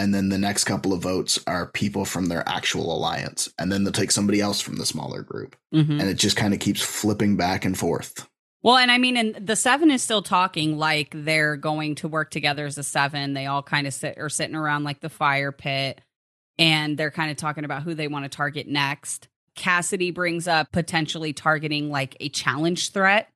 and 0.00 0.14
then 0.14 0.30
the 0.30 0.38
next 0.38 0.64
couple 0.64 0.94
of 0.94 1.02
votes 1.02 1.38
are 1.46 1.66
people 1.66 2.06
from 2.06 2.26
their 2.26 2.48
actual 2.48 2.96
alliance 2.96 3.52
and 3.58 3.70
then 3.70 3.84
they'll 3.84 3.92
take 3.92 4.10
somebody 4.10 4.40
else 4.40 4.60
from 4.60 4.76
the 4.76 4.86
smaller 4.86 5.20
group 5.20 5.56
mm-hmm. 5.74 6.00
and 6.00 6.08
it 6.08 6.14
just 6.14 6.38
kind 6.38 6.54
of 6.54 6.60
keeps 6.60 6.80
flipping 6.80 7.36
back 7.36 7.66
and 7.66 7.78
forth 7.78 8.28
well, 8.62 8.76
and 8.76 8.90
I 8.90 8.98
mean, 8.98 9.16
and 9.16 9.34
the 9.34 9.56
seven 9.56 9.90
is 9.90 10.02
still 10.02 10.22
talking 10.22 10.76
like 10.76 11.12
they're 11.14 11.56
going 11.56 11.94
to 11.96 12.08
work 12.08 12.30
together 12.30 12.66
as 12.66 12.76
a 12.76 12.82
seven. 12.82 13.32
They 13.32 13.46
all 13.46 13.62
kind 13.62 13.86
of 13.86 13.94
sit 13.94 14.16
or 14.18 14.28
sitting 14.28 14.56
around 14.56 14.84
like 14.84 15.00
the 15.00 15.08
fire 15.08 15.52
pit, 15.52 16.00
and 16.58 16.98
they're 16.98 17.10
kind 17.10 17.30
of 17.30 17.36
talking 17.36 17.64
about 17.64 17.82
who 17.82 17.94
they 17.94 18.08
want 18.08 18.24
to 18.24 18.28
target 18.28 18.68
next. 18.68 19.28
Cassidy 19.54 20.10
brings 20.10 20.46
up 20.46 20.72
potentially 20.72 21.32
targeting 21.32 21.90
like 21.90 22.16
a 22.20 22.28
challenge 22.28 22.92
threat, 22.92 23.28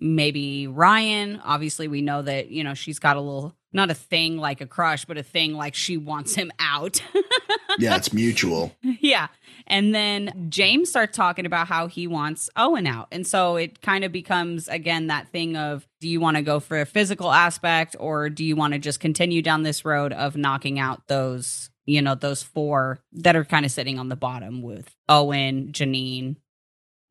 maybe 0.00 0.66
Ryan. 0.66 1.40
Obviously, 1.44 1.86
we 1.86 2.00
know 2.00 2.22
that 2.22 2.50
you 2.50 2.64
know 2.64 2.74
she's 2.74 2.98
got 2.98 3.16
a 3.16 3.20
little 3.20 3.54
not 3.72 3.90
a 3.90 3.94
thing 3.94 4.36
like 4.36 4.60
a 4.60 4.66
crush, 4.66 5.04
but 5.04 5.18
a 5.18 5.22
thing 5.22 5.54
like 5.54 5.74
she 5.74 5.96
wants 5.96 6.34
him 6.34 6.50
out. 6.58 7.02
yeah, 7.78 7.96
it's 7.96 8.12
mutual. 8.12 8.74
yeah. 8.82 9.28
And 9.70 9.94
then 9.94 10.48
James 10.50 10.90
starts 10.90 11.16
talking 11.16 11.46
about 11.46 11.68
how 11.68 11.86
he 11.86 12.08
wants 12.08 12.50
Owen 12.56 12.88
out. 12.88 13.06
And 13.12 13.24
so 13.24 13.54
it 13.54 13.80
kind 13.80 14.02
of 14.02 14.10
becomes, 14.10 14.66
again, 14.66 15.06
that 15.06 15.28
thing 15.28 15.56
of 15.56 15.86
do 16.00 16.08
you 16.08 16.20
want 16.20 16.36
to 16.36 16.42
go 16.42 16.58
for 16.58 16.80
a 16.80 16.84
physical 16.84 17.30
aspect 17.30 17.94
or 18.00 18.28
do 18.28 18.44
you 18.44 18.56
want 18.56 18.72
to 18.72 18.80
just 18.80 18.98
continue 18.98 19.42
down 19.42 19.62
this 19.62 19.84
road 19.84 20.12
of 20.12 20.36
knocking 20.36 20.80
out 20.80 21.06
those, 21.06 21.70
you 21.86 22.02
know, 22.02 22.16
those 22.16 22.42
four 22.42 22.98
that 23.12 23.36
are 23.36 23.44
kind 23.44 23.64
of 23.64 23.70
sitting 23.70 24.00
on 24.00 24.08
the 24.08 24.16
bottom 24.16 24.60
with 24.60 24.92
Owen, 25.08 25.70
Jeanine, 25.70 26.34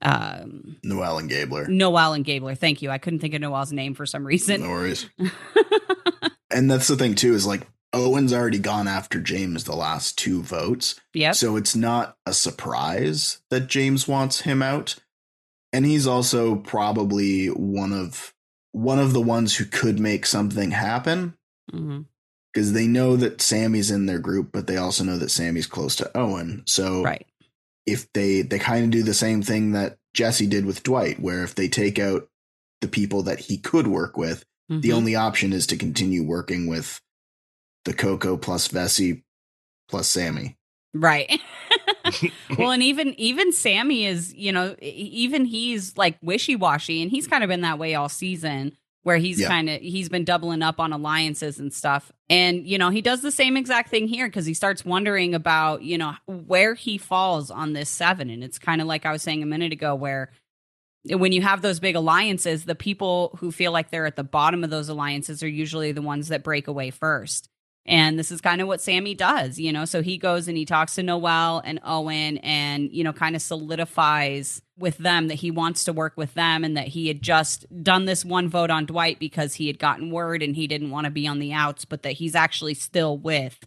um, 0.01 0.77
Noelle 0.83 1.17
and 1.17 1.29
Gabler. 1.29 1.65
Noelle 1.67 2.13
and 2.13 2.25
Gabler. 2.25 2.55
Thank 2.55 2.81
you. 2.81 2.89
I 2.89 2.97
couldn't 2.97 3.19
think 3.19 3.33
of 3.33 3.41
Noelle's 3.41 3.71
name 3.71 3.95
for 3.95 4.05
some 4.05 4.27
reason. 4.27 4.61
No 4.61 4.69
worries. 4.69 5.09
and 6.51 6.69
that's 6.69 6.87
the 6.87 6.97
thing, 6.97 7.15
too, 7.15 7.33
is 7.33 7.45
like 7.45 7.65
Owen's 7.93 8.33
already 8.33 8.59
gone 8.59 8.87
after 8.87 9.19
James 9.19 9.63
the 9.63 9.75
last 9.75 10.17
two 10.17 10.41
votes. 10.43 10.99
Yep. 11.13 11.35
So 11.35 11.55
it's 11.57 11.75
not 11.75 12.17
a 12.25 12.33
surprise 12.33 13.41
that 13.49 13.67
James 13.67 14.07
wants 14.07 14.41
him 14.41 14.61
out. 14.61 14.95
And 15.73 15.85
he's 15.85 16.07
also 16.07 16.55
probably 16.55 17.47
one 17.47 17.93
of 17.93 18.33
one 18.71 18.99
of 18.99 19.13
the 19.13 19.21
ones 19.21 19.55
who 19.55 19.65
could 19.65 19.99
make 19.99 20.25
something 20.27 20.71
happen. 20.71 21.33
Mhm. 21.73 22.05
Because 22.53 22.73
they 22.73 22.87
know 22.87 23.15
that 23.15 23.41
Sami's 23.41 23.89
in 23.91 24.05
their 24.05 24.19
group, 24.19 24.49
but 24.51 24.67
they 24.67 24.77
also 24.77 25.03
know 25.03 25.17
that 25.17 25.31
Sami's 25.31 25.67
close 25.67 25.95
to 25.97 26.17
Owen. 26.17 26.63
So 26.67 27.03
Right. 27.03 27.25
if 27.87 28.11
they 28.13 28.41
they 28.43 28.59
kind 28.59 28.85
of 28.85 28.91
do 28.91 29.01
the 29.03 29.13
same 29.15 29.41
thing 29.41 29.71
that 29.71 29.97
Jesse 30.13 30.47
did 30.47 30.65
with 30.65 30.83
Dwight, 30.83 31.19
where 31.19 31.43
if 31.43 31.55
they 31.55 31.67
take 31.67 31.97
out 31.99 32.27
the 32.81 32.87
people 32.87 33.23
that 33.23 33.39
he 33.41 33.57
could 33.57 33.87
work 33.87 34.17
with, 34.17 34.45
the 34.69 34.89
Mhm. 34.89 34.93
only 34.93 35.15
option 35.15 35.51
is 35.53 35.65
to 35.67 35.75
continue 35.77 36.23
working 36.23 36.67
with 36.67 37.01
the 37.85 37.93
Coco 37.93 38.37
plus 38.37 38.67
Vesi 38.67 39.23
plus 39.89 40.07
Sami. 40.07 40.57
Right. 40.93 41.39
well, 42.57 42.71
and 42.71 42.81
even 42.81 43.13
even 43.19 43.51
Sami 43.51 44.05
is, 44.05 44.33
you 44.33 44.51
know, 44.51 44.75
even 44.81 45.45
he's 45.45 45.95
like 45.97 46.17
wishy 46.21 46.55
washy, 46.55 47.01
and 47.03 47.11
he's 47.11 47.27
kind 47.27 47.43
of 47.43 47.47
been 47.49 47.61
that 47.61 47.77
way 47.77 47.93
all 47.93 48.09
season, 48.09 48.75
where 49.03 49.17
he's 49.17 49.39
Yeah. 49.39 49.47
kind 49.49 49.69
of 49.69 49.81
he's 49.81 50.09
been 50.09 50.23
doubling 50.25 50.63
up 50.63 50.79
on 50.79 50.91
alliances 50.91 51.59
and 51.59 51.71
stuff, 51.71 52.11
and 52.29 52.65
you 52.65 52.79
know 52.79 52.89
he 52.89 53.01
does 53.01 53.21
the 53.21 53.31
same 53.31 53.55
exact 53.57 53.89
thing 53.89 54.07
here 54.07 54.27
because 54.27 54.45
he 54.47 54.55
starts 54.55 54.83
wondering 54.83 55.35
about 55.35 55.83
you 55.83 55.97
know 55.99 56.13
where 56.25 56.73
he 56.73 56.97
falls 56.97 57.51
on 57.51 57.73
this 57.73 57.89
seven, 57.89 58.31
and 58.31 58.43
it's 58.43 58.57
kind 58.57 58.81
of 58.81 58.87
like 58.87 59.05
I 59.05 59.11
was 59.11 59.21
saying 59.21 59.43
a 59.43 59.47
minute 59.47 59.71
ago, 59.73 59.93
where 59.93 60.31
when 61.05 61.31
you 61.31 61.41
have 61.43 61.61
those 61.61 61.79
big 61.79 61.95
alliances, 61.95 62.65
the 62.65 62.75
people 62.75 63.37
who 63.39 63.51
feel 63.51 63.71
like 63.71 63.91
they're 63.91 64.07
at 64.07 64.15
the 64.15 64.23
bottom 64.23 64.63
of 64.63 64.71
those 64.71 64.89
alliances 64.89 65.43
are 65.43 65.47
usually 65.47 65.91
the 65.91 66.01
ones 66.01 66.29
that 66.29 66.43
break 66.43 66.67
away 66.67 66.89
first. 66.89 67.49
And 67.89 68.19
this 68.19 68.31
is 68.31 68.39
kind 68.39 68.61
of 68.61 68.67
what 68.67 68.81
Sami 68.81 69.15
does, 69.15 69.57
you 69.57 69.73
know. 69.73 69.83
So 69.83 70.03
he 70.03 70.19
goes 70.19 70.47
and 70.47 70.55
he 70.55 70.63
talks 70.63 70.93
to 70.95 71.03
Noelle 71.03 71.63
and 71.65 71.79
Owen 71.83 72.37
and, 72.37 72.91
you 72.91 73.03
know, 73.03 73.11
kind 73.11 73.35
of 73.35 73.41
solidifies 73.41 74.61
with 74.77 74.99
them 74.99 75.27
that 75.27 75.35
he 75.35 75.49
wants 75.49 75.83
to 75.85 75.91
work 75.91 76.13
with 76.15 76.35
them 76.35 76.63
and 76.63 76.77
that 76.77 76.89
he 76.89 77.07
had 77.07 77.23
just 77.23 77.65
done 77.83 78.05
this 78.05 78.23
one 78.23 78.47
vote 78.47 78.69
on 78.69 78.85
Dwight 78.85 79.19
because 79.19 79.55
he 79.55 79.65
had 79.65 79.79
gotten 79.79 80.11
word 80.11 80.43
and 80.43 80.55
he 80.55 80.67
didn't 80.67 80.91
want 80.91 81.05
to 81.05 81.11
be 81.11 81.27
on 81.27 81.39
the 81.39 81.51
outs, 81.51 81.83
but 81.83 82.03
that 82.03 82.13
he's 82.13 82.35
actually 82.35 82.75
still 82.75 83.17
with 83.17 83.57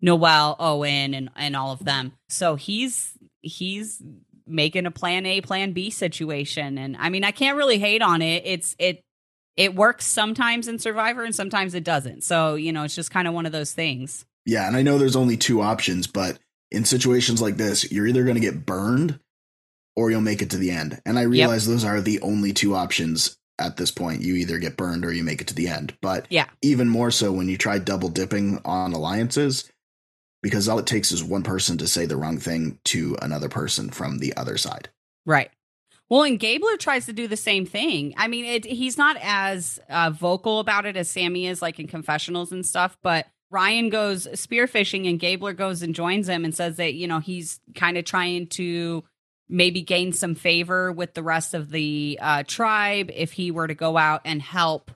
Noelle, 0.00 0.56
Owen, 0.58 1.14
and, 1.14 1.30
and 1.36 1.54
all 1.54 1.70
of 1.70 1.84
them. 1.84 2.12
So 2.28 2.56
he's 2.56 3.16
he's 3.42 4.02
making 4.44 4.86
a 4.86 4.90
plan 4.90 5.24
A, 5.24 5.40
plan 5.40 5.72
B 5.72 5.90
situation. 5.90 6.78
And 6.78 6.96
I 6.96 7.10
mean, 7.10 7.22
I 7.22 7.30
can't 7.30 7.56
really 7.56 7.78
hate 7.78 8.02
on 8.02 8.22
it. 8.22 8.42
It's 8.44 8.74
it 8.80 9.04
it 9.58 9.74
works 9.74 10.06
sometimes 10.06 10.68
in 10.68 10.78
Survivor 10.78 11.24
and 11.24 11.34
sometimes 11.34 11.74
it 11.74 11.82
doesn't. 11.82 12.22
So, 12.22 12.54
you 12.54 12.72
know, 12.72 12.84
it's 12.84 12.94
just 12.94 13.10
kind 13.10 13.26
of 13.26 13.34
one 13.34 13.44
of 13.44 13.52
those 13.52 13.72
things. 13.72 14.24
Yeah, 14.46 14.66
and 14.66 14.76
I 14.76 14.82
know 14.82 14.96
there's 14.96 15.16
only 15.16 15.36
two 15.36 15.60
options, 15.60 16.06
but 16.06 16.38
in 16.70 16.84
situations 16.84 17.42
like 17.42 17.56
this, 17.56 17.90
you're 17.90 18.06
either 18.06 18.22
going 18.22 18.36
to 18.36 18.40
get 18.40 18.64
burned 18.64 19.18
or 19.96 20.10
you'll 20.12 20.20
make 20.20 20.42
it 20.42 20.50
to 20.50 20.58
the 20.58 20.70
end. 20.70 21.02
And 21.04 21.18
I 21.18 21.22
realize 21.22 21.66
yep. 21.66 21.74
those 21.74 21.84
are 21.84 22.00
the 22.00 22.20
only 22.20 22.52
two 22.52 22.76
options 22.76 23.36
at 23.58 23.76
this 23.76 23.90
point. 23.90 24.22
You 24.22 24.36
either 24.36 24.58
get 24.58 24.76
burned 24.76 25.04
or 25.04 25.12
you 25.12 25.24
make 25.24 25.40
it 25.40 25.48
to 25.48 25.54
the 25.54 25.66
end. 25.66 25.96
But 26.00 26.26
yeah, 26.30 26.46
even 26.62 26.88
more 26.88 27.10
so 27.10 27.32
when 27.32 27.48
you 27.48 27.58
try 27.58 27.78
double 27.78 28.10
dipping 28.10 28.60
on 28.64 28.92
alliances, 28.92 29.68
because 30.40 30.68
all 30.68 30.78
it 30.78 30.86
takes 30.86 31.10
is 31.10 31.24
one 31.24 31.42
person 31.42 31.78
to 31.78 31.88
say 31.88 32.06
the 32.06 32.16
wrong 32.16 32.38
thing 32.38 32.78
to 32.84 33.16
another 33.20 33.48
person 33.48 33.90
from 33.90 34.18
the 34.18 34.36
other 34.36 34.56
side. 34.56 34.88
Right. 35.26 35.50
Well, 36.08 36.22
and 36.22 36.40
Gabler 36.40 36.76
tries 36.78 37.06
to 37.06 37.12
do 37.12 37.28
the 37.28 37.36
same 37.36 37.66
thing. 37.66 38.14
I 38.16 38.28
mean, 38.28 38.44
it, 38.46 38.64
he's 38.64 38.96
not 38.96 39.16
as 39.20 39.78
uh, 39.90 40.10
vocal 40.10 40.58
about 40.58 40.86
it 40.86 40.96
as 40.96 41.10
Sami 41.10 41.46
is, 41.46 41.60
like 41.60 41.78
in 41.78 41.86
confessionals 41.86 42.50
and 42.50 42.64
stuff. 42.64 42.96
But 43.02 43.26
Ryan 43.50 43.90
goes 43.90 44.26
spearfishing, 44.28 45.08
and 45.08 45.20
Gabler 45.20 45.52
goes 45.52 45.82
and 45.82 45.94
joins 45.94 46.28
him 46.28 46.44
and 46.44 46.54
says 46.54 46.76
that 46.76 46.94
you 46.94 47.06
know 47.06 47.18
he's 47.18 47.60
kind 47.74 47.98
of 47.98 48.04
trying 48.04 48.46
to 48.48 49.04
maybe 49.48 49.82
gain 49.82 50.12
some 50.12 50.34
favor 50.34 50.92
with 50.92 51.14
the 51.14 51.22
rest 51.22 51.54
of 51.54 51.70
the 51.70 52.18
uh, 52.20 52.42
tribe 52.46 53.10
if 53.14 53.32
he 53.32 53.50
were 53.50 53.66
to 53.66 53.74
go 53.74 53.96
out 53.96 54.20
and 54.24 54.42
help 54.42 54.90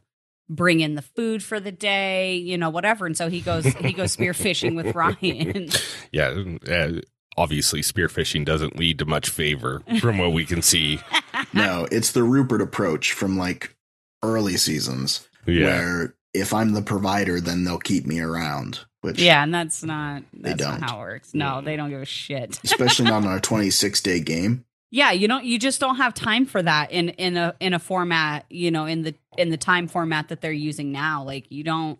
bring 0.48 0.80
in 0.80 0.94
the 0.94 1.02
food 1.02 1.42
for 1.42 1.58
the 1.58 1.72
day, 1.72 2.36
you 2.36 2.58
know, 2.58 2.68
whatever. 2.70 3.06
And 3.06 3.16
so 3.16 3.28
he 3.28 3.40
goes 3.40 3.64
he 3.64 3.92
goes 3.92 4.16
spearfishing 4.16 4.76
with 4.76 4.94
Ryan. 4.94 5.68
Yeah, 6.10 6.44
uh, 6.68 7.00
obviously 7.36 7.80
spearfishing 7.80 8.44
doesn't 8.44 8.76
lead 8.76 8.98
to 8.98 9.04
much 9.04 9.28
favor 9.28 9.82
from 10.00 10.18
what 10.18 10.32
we 10.32 10.44
can 10.44 10.62
see. 10.62 11.00
no, 11.52 11.86
it's 11.90 12.12
the 12.12 12.22
Rupert 12.22 12.62
approach 12.62 13.12
from 13.12 13.36
like 13.36 13.74
early 14.22 14.56
seasons 14.56 15.28
yeah. 15.46 15.66
where 15.66 16.14
if 16.34 16.54
I'm 16.54 16.72
the 16.72 16.82
provider, 16.82 17.40
then 17.40 17.64
they'll 17.64 17.78
keep 17.78 18.06
me 18.06 18.20
around. 18.20 18.80
Which 19.00 19.20
yeah, 19.20 19.42
and 19.42 19.52
that's 19.52 19.82
not 19.82 20.22
that's 20.32 20.58
they 20.58 20.64
don't. 20.64 20.80
not 20.80 20.90
how 20.90 20.96
it 20.98 21.00
works. 21.00 21.34
No, 21.34 21.60
they 21.60 21.74
don't 21.74 21.90
give 21.90 22.02
a 22.02 22.06
shit. 22.06 22.60
Especially 22.62 23.06
not 23.06 23.24
on 23.26 23.36
a 23.36 23.40
26 23.40 24.00
day 24.00 24.20
game. 24.20 24.64
Yeah, 24.92 25.10
you 25.10 25.26
don't 25.26 25.44
you 25.44 25.58
just 25.58 25.80
don't 25.80 25.96
have 25.96 26.14
time 26.14 26.46
for 26.46 26.62
that 26.62 26.92
in 26.92 27.08
in 27.10 27.36
a 27.36 27.54
in 27.58 27.74
a 27.74 27.78
format, 27.80 28.44
you 28.48 28.70
know, 28.70 28.86
in 28.86 29.02
the 29.02 29.14
in 29.36 29.48
the 29.48 29.56
time 29.56 29.88
format 29.88 30.28
that 30.28 30.40
they're 30.40 30.52
using 30.52 30.92
now. 30.92 31.24
Like 31.24 31.50
you 31.50 31.64
don't 31.64 31.98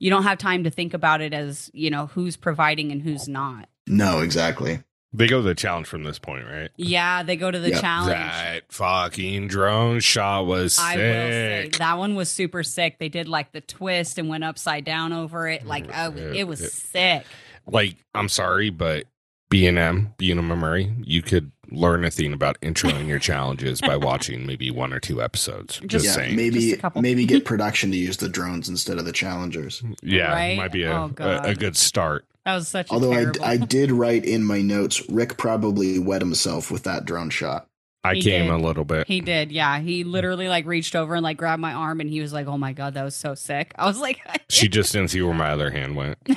you 0.00 0.10
don't 0.10 0.24
have 0.24 0.38
time 0.38 0.64
to 0.64 0.70
think 0.70 0.94
about 0.94 1.20
it 1.20 1.32
as, 1.32 1.70
you 1.72 1.90
know, 1.90 2.06
who's 2.06 2.36
providing 2.36 2.90
and 2.90 3.02
who's 3.02 3.28
not. 3.28 3.68
No, 3.90 4.20
exactly. 4.20 4.82
They 5.12 5.26
go 5.26 5.38
to 5.38 5.42
the 5.42 5.56
challenge 5.56 5.88
from 5.88 6.04
this 6.04 6.20
point, 6.20 6.46
right? 6.46 6.70
Yeah, 6.76 7.24
they 7.24 7.34
go 7.34 7.50
to 7.50 7.58
the 7.58 7.70
yep. 7.70 7.80
challenge. 7.80 8.12
That 8.12 8.72
fucking 8.72 9.48
drone 9.48 9.98
shot 9.98 10.46
was 10.46 10.74
sick. 10.74 10.84
I 10.84 10.96
will 10.96 11.02
say 11.02 11.70
that 11.78 11.98
one 11.98 12.14
was 12.14 12.30
super 12.30 12.62
sick. 12.62 13.00
They 13.00 13.08
did 13.08 13.28
like 13.28 13.50
the 13.50 13.60
twist 13.60 14.18
and 14.18 14.28
went 14.28 14.44
upside 14.44 14.84
down 14.84 15.12
over 15.12 15.48
it. 15.48 15.66
Like 15.66 15.90
oh, 15.92 16.12
it 16.14 16.44
was 16.44 16.60
it, 16.60 16.70
sick. 16.70 17.24
Like 17.66 17.96
I'm 18.14 18.28
sorry, 18.28 18.70
but 18.70 19.06
B 19.48 19.66
and 19.66 19.76
M, 19.76 20.14
Bunim/Murray, 20.16 20.94
you 21.02 21.22
could 21.22 21.50
learn 21.72 22.04
a 22.04 22.10
thing 22.10 22.32
about 22.32 22.60
introing 22.60 23.08
your 23.08 23.18
challenges 23.18 23.80
by 23.80 23.96
watching 23.96 24.46
maybe 24.46 24.70
one 24.70 24.92
or 24.92 25.00
two 25.00 25.20
episodes. 25.20 25.80
Just 25.86 26.04
yeah, 26.04 26.12
saying. 26.12 26.36
Maybe 26.36 26.80
maybe 26.94 27.26
get 27.26 27.44
production 27.44 27.90
to 27.90 27.96
use 27.96 28.16
the 28.18 28.28
drones 28.28 28.68
instead 28.68 28.98
of 28.98 29.04
the 29.04 29.12
challengers. 29.12 29.82
Yeah, 30.04 30.32
right? 30.32 30.56
might 30.56 30.72
be 30.72 30.84
a, 30.84 30.92
oh, 30.92 31.12
a, 31.18 31.40
a, 31.46 31.54
good 31.56 31.76
start. 31.76 32.26
That 32.44 32.54
was 32.54 32.68
such. 32.68 32.86
A 32.86 32.88
terrible 32.90 33.14
Although 33.14 33.44
I, 33.44 33.52
I 33.52 33.56
did 33.58 33.90
write 33.92 34.24
in 34.24 34.44
my 34.44 34.62
notes, 34.62 35.08
Rick 35.08 35.36
probably 35.36 35.98
wet 35.98 36.22
himself 36.22 36.70
with 36.70 36.84
that 36.84 37.04
drone 37.04 37.30
shot. 37.30 37.66
I 38.02 38.14
he 38.14 38.22
came 38.22 38.46
did. 38.46 38.54
a 38.54 38.56
little 38.56 38.84
bit. 38.84 39.06
He 39.06 39.20
did, 39.20 39.52
yeah. 39.52 39.78
He 39.78 40.04
literally 40.04 40.48
like 40.48 40.64
reached 40.64 40.96
over 40.96 41.14
and 41.14 41.22
like 41.22 41.36
grabbed 41.36 41.60
my 41.60 41.74
arm, 41.74 42.00
and 42.00 42.08
he 42.08 42.20
was 42.20 42.32
like, 42.32 42.46
"Oh 42.46 42.56
my 42.56 42.72
god, 42.72 42.94
that 42.94 43.04
was 43.04 43.14
so 43.14 43.34
sick." 43.34 43.74
I 43.76 43.86
was 43.86 43.98
like, 43.98 44.20
"She 44.48 44.68
just 44.68 44.92
didn't 44.92 45.08
see 45.08 45.20
where 45.20 45.34
my 45.34 45.50
other 45.50 45.70
hand 45.70 45.96
went." 45.96 46.16
oh 46.28 46.36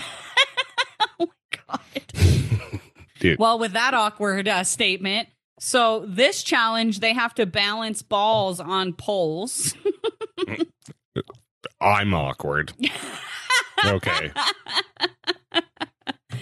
my 1.19 1.27
god, 1.67 1.79
dude. 3.19 3.39
Well, 3.39 3.59
with 3.59 3.71
that 3.73 3.93
awkward 3.93 4.49
uh, 4.49 4.65
statement, 4.65 5.29
so 5.57 6.03
this 6.05 6.43
challenge, 6.43 6.99
they 6.99 7.13
have 7.13 7.33
to 7.35 7.45
balance 7.45 8.01
balls 8.01 8.59
on 8.59 8.91
poles. 8.91 9.73
I'm 11.79 12.13
awkward. 12.13 12.73
okay. 13.85 14.31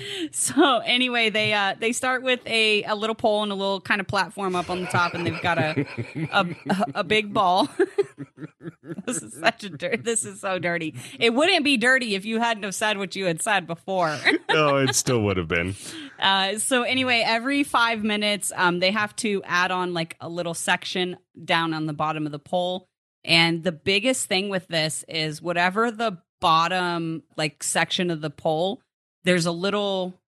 so 0.31 0.79
anyway, 0.79 1.29
they 1.29 1.53
uh 1.53 1.75
they 1.79 1.91
start 1.91 2.23
with 2.23 2.45
a 2.45 2.83
a 2.83 2.95
little 2.95 3.15
pole 3.15 3.43
and 3.43 3.51
a 3.51 3.55
little 3.55 3.81
kind 3.81 4.01
of 4.01 4.07
platform 4.07 4.55
up 4.55 4.69
on 4.69 4.81
the 4.81 4.87
top, 4.87 5.13
and 5.13 5.25
they've 5.25 5.41
got 5.41 5.57
a 5.57 5.85
a, 6.31 6.47
a 6.95 7.03
big 7.03 7.33
ball. 7.33 7.69
this 9.05 9.21
is 9.21 9.33
such 9.33 9.63
a 9.63 9.69
dirt. 9.69 10.03
This 10.03 10.25
is 10.25 10.41
so 10.41 10.59
dirty. 10.59 10.95
It 11.19 11.33
wouldn't 11.33 11.63
be 11.63 11.77
dirty 11.77 12.15
if 12.15 12.25
you 12.25 12.39
hadn't 12.39 12.63
have 12.63 12.75
said 12.75 12.97
what 12.97 13.15
you 13.15 13.25
had 13.25 13.41
said 13.41 13.67
before. 13.67 14.17
no, 14.49 14.77
it 14.77 14.95
still 14.95 15.21
would 15.23 15.37
have 15.37 15.47
been. 15.47 15.75
Uh, 16.19 16.57
so 16.57 16.83
anyway, 16.83 17.23
every 17.25 17.63
five 17.63 18.03
minutes, 18.03 18.51
um, 18.55 18.79
they 18.79 18.91
have 18.91 19.15
to 19.17 19.41
add 19.45 19.71
on 19.71 19.93
like 19.93 20.15
a 20.19 20.29
little 20.29 20.53
section 20.53 21.17
down 21.43 21.73
on 21.73 21.85
the 21.85 21.93
bottom 21.93 22.25
of 22.25 22.31
the 22.31 22.39
pole. 22.39 22.87
And 23.23 23.63
the 23.63 23.71
biggest 23.71 24.27
thing 24.27 24.49
with 24.49 24.67
this 24.67 25.05
is 25.07 25.41
whatever 25.41 25.91
the 25.91 26.17
bottom 26.39 27.21
like 27.37 27.63
section 27.63 28.09
of 28.09 28.19
the 28.19 28.31
pole 28.31 28.81
there's 29.23 29.45
a 29.45 29.51
little 29.51 30.19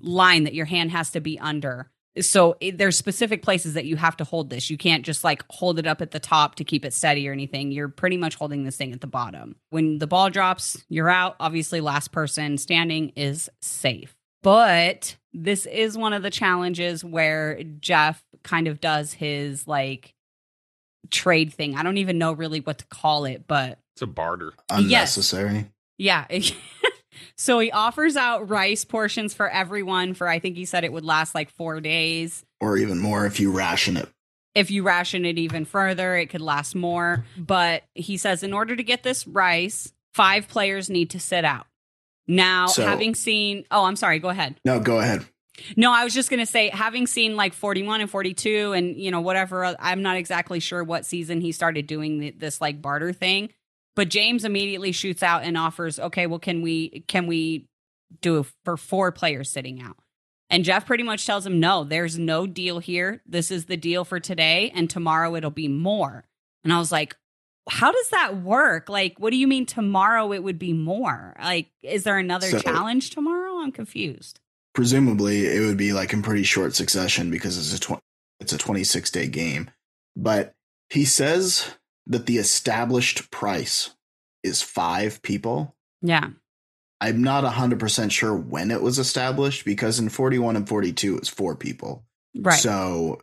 line 0.00 0.44
that 0.44 0.54
your 0.54 0.66
hand 0.66 0.90
has 0.90 1.10
to 1.12 1.20
be 1.20 1.38
under. 1.38 1.90
So 2.20 2.56
it, 2.60 2.76
there's 2.76 2.96
specific 2.96 3.42
places 3.42 3.74
that 3.74 3.84
you 3.84 3.96
have 3.96 4.16
to 4.16 4.24
hold 4.24 4.50
this. 4.50 4.68
You 4.68 4.76
can't 4.76 5.04
just 5.04 5.22
like 5.22 5.44
hold 5.48 5.78
it 5.78 5.86
up 5.86 6.02
at 6.02 6.10
the 6.10 6.18
top 6.18 6.56
to 6.56 6.64
keep 6.64 6.84
it 6.84 6.92
steady 6.92 7.28
or 7.28 7.32
anything. 7.32 7.70
You're 7.70 7.88
pretty 7.88 8.16
much 8.16 8.34
holding 8.34 8.64
this 8.64 8.76
thing 8.76 8.92
at 8.92 9.00
the 9.00 9.06
bottom. 9.06 9.56
When 9.70 9.98
the 9.98 10.08
ball 10.08 10.28
drops, 10.28 10.84
you're 10.88 11.08
out. 11.08 11.36
Obviously, 11.38 11.80
last 11.80 12.10
person 12.10 12.58
standing 12.58 13.12
is 13.14 13.48
safe. 13.62 14.16
But 14.42 15.16
this 15.32 15.66
is 15.66 15.96
one 15.96 16.12
of 16.12 16.22
the 16.22 16.30
challenges 16.30 17.04
where 17.04 17.62
Jeff 17.62 18.24
kind 18.42 18.66
of 18.66 18.80
does 18.80 19.12
his 19.12 19.68
like 19.68 20.14
trade 21.10 21.52
thing. 21.52 21.76
I 21.76 21.82
don't 21.82 21.98
even 21.98 22.18
know 22.18 22.32
really 22.32 22.60
what 22.60 22.78
to 22.78 22.86
call 22.86 23.24
it, 23.24 23.44
but 23.46 23.78
it's 23.94 24.02
a 24.02 24.06
barter. 24.06 24.52
Unnecessary. 24.70 25.70
Yes. 25.96 26.26
Yeah. 26.30 26.56
So 27.36 27.58
he 27.58 27.70
offers 27.70 28.16
out 28.16 28.48
rice 28.48 28.84
portions 28.84 29.34
for 29.34 29.48
everyone 29.48 30.14
for 30.14 30.28
I 30.28 30.38
think 30.38 30.56
he 30.56 30.64
said 30.64 30.84
it 30.84 30.92
would 30.92 31.04
last 31.04 31.34
like 31.34 31.50
4 31.50 31.80
days 31.80 32.44
or 32.60 32.76
even 32.76 32.98
more 32.98 33.26
if 33.26 33.40
you 33.40 33.50
ration 33.50 33.96
it. 33.96 34.08
If 34.54 34.70
you 34.70 34.82
ration 34.82 35.24
it 35.24 35.38
even 35.38 35.64
further, 35.64 36.16
it 36.16 36.30
could 36.30 36.40
last 36.40 36.74
more, 36.74 37.24
but 37.36 37.84
he 37.94 38.16
says 38.16 38.42
in 38.42 38.52
order 38.52 38.74
to 38.74 38.82
get 38.82 39.02
this 39.02 39.26
rice, 39.26 39.92
5 40.14 40.48
players 40.48 40.90
need 40.90 41.10
to 41.10 41.20
sit 41.20 41.44
out. 41.44 41.66
Now, 42.26 42.66
so, 42.66 42.84
having 42.84 43.14
seen 43.14 43.64
Oh, 43.70 43.84
I'm 43.84 43.96
sorry, 43.96 44.18
go 44.18 44.28
ahead. 44.28 44.60
No, 44.64 44.80
go 44.80 44.98
ahead. 44.98 45.24
No, 45.76 45.92
I 45.92 46.04
was 46.04 46.14
just 46.14 46.30
going 46.30 46.40
to 46.40 46.46
say, 46.46 46.68
having 46.68 47.06
seen 47.06 47.36
like 47.36 47.52
41 47.52 48.00
and 48.00 48.10
42 48.10 48.72
and, 48.72 48.96
you 48.96 49.10
know, 49.10 49.20
whatever, 49.20 49.76
I'm 49.78 50.02
not 50.02 50.16
exactly 50.16 50.60
sure 50.60 50.82
what 50.82 51.04
season 51.04 51.40
he 51.40 51.52
started 51.52 51.86
doing 51.86 52.34
this 52.38 52.60
like 52.60 52.80
barter 52.80 53.12
thing. 53.12 53.50
But 53.96 54.08
James 54.08 54.44
immediately 54.44 54.92
shoots 54.92 55.22
out 55.22 55.42
and 55.42 55.58
offers, 55.58 55.98
okay, 55.98 56.26
well, 56.26 56.38
can 56.38 56.62
we 56.62 57.04
can 57.08 57.26
we 57.26 57.68
do 58.20 58.38
it 58.38 58.46
for 58.64 58.76
four 58.76 59.12
players 59.12 59.50
sitting 59.50 59.80
out? 59.80 59.96
And 60.48 60.64
Jeff 60.64 60.84
pretty 60.84 61.04
much 61.04 61.26
tells 61.26 61.46
him, 61.46 61.60
no, 61.60 61.84
there's 61.84 62.18
no 62.18 62.46
deal 62.46 62.80
here. 62.80 63.22
This 63.24 63.50
is 63.52 63.66
the 63.66 63.76
deal 63.76 64.04
for 64.04 64.18
today, 64.18 64.72
and 64.74 64.90
tomorrow 64.90 65.36
it'll 65.36 65.50
be 65.50 65.68
more. 65.68 66.24
And 66.64 66.72
I 66.72 66.78
was 66.78 66.90
like, 66.90 67.16
how 67.68 67.92
does 67.92 68.08
that 68.10 68.42
work? 68.42 68.88
Like, 68.88 69.18
what 69.18 69.30
do 69.30 69.36
you 69.36 69.46
mean 69.46 69.64
tomorrow 69.64 70.32
it 70.32 70.42
would 70.42 70.58
be 70.58 70.72
more? 70.72 71.36
Like, 71.40 71.68
is 71.82 72.02
there 72.02 72.18
another 72.18 72.50
so, 72.50 72.58
challenge 72.58 73.10
tomorrow? 73.10 73.58
I'm 73.58 73.70
confused. 73.70 74.40
Presumably, 74.74 75.46
it 75.46 75.60
would 75.60 75.76
be 75.76 75.92
like 75.92 76.12
in 76.12 76.22
pretty 76.22 76.42
short 76.42 76.74
succession 76.74 77.30
because 77.30 77.56
it's 77.56 77.74
a 77.74 77.94
tw- 77.94 78.00
it's 78.40 78.52
a 78.52 78.58
26 78.58 79.10
day 79.10 79.28
game. 79.28 79.70
But 80.16 80.52
he 80.88 81.04
says 81.04 81.74
that 82.06 82.26
the 82.26 82.38
established 82.38 83.30
price 83.30 83.90
is 84.42 84.62
five 84.62 85.22
people. 85.22 85.74
Yeah. 86.02 86.30
I'm 87.00 87.22
not 87.22 87.44
100% 87.44 88.10
sure 88.10 88.34
when 88.34 88.70
it 88.70 88.82
was 88.82 88.98
established 88.98 89.64
because 89.64 89.98
in 89.98 90.08
41 90.08 90.56
and 90.56 90.68
42 90.68 91.16
it's 91.16 91.28
four 91.28 91.54
people. 91.56 92.04
Right. 92.36 92.58
So 92.58 93.20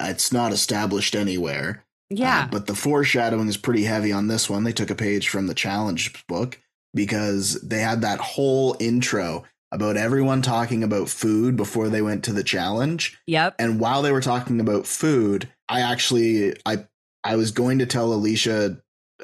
it's 0.00 0.32
not 0.32 0.52
established 0.52 1.14
anywhere. 1.14 1.84
Yeah. 2.08 2.44
Uh, 2.44 2.48
but 2.50 2.66
the 2.66 2.74
foreshadowing 2.74 3.48
is 3.48 3.56
pretty 3.56 3.84
heavy 3.84 4.10
on 4.12 4.26
this 4.26 4.50
one. 4.50 4.64
They 4.64 4.72
took 4.72 4.90
a 4.90 4.96
page 4.96 5.28
from 5.28 5.46
the 5.46 5.54
challenge 5.54 6.26
book. 6.26 6.60
because 6.92 7.60
they 7.60 7.78
had 7.80 8.00
that 8.02 8.18
whole 8.18 8.76
intro 8.80 9.44
about 9.72 9.96
everyone 9.96 10.42
talking 10.42 10.82
about 10.82 11.08
food 11.08 11.56
before 11.56 11.88
they 11.88 12.02
went 12.02 12.24
to 12.24 12.32
the 12.32 12.42
challenge. 12.42 13.16
Yep. 13.28 13.54
And 13.60 13.78
while 13.78 14.02
they 14.02 14.10
were 14.10 14.20
talking 14.20 14.60
about 14.60 14.86
food, 14.86 15.48
I 15.68 15.82
actually 15.82 16.56
I 16.66 16.86
I 17.24 17.36
was 17.36 17.50
going 17.52 17.78
to 17.80 17.86
tell 17.86 18.12
Alicia 18.12 18.80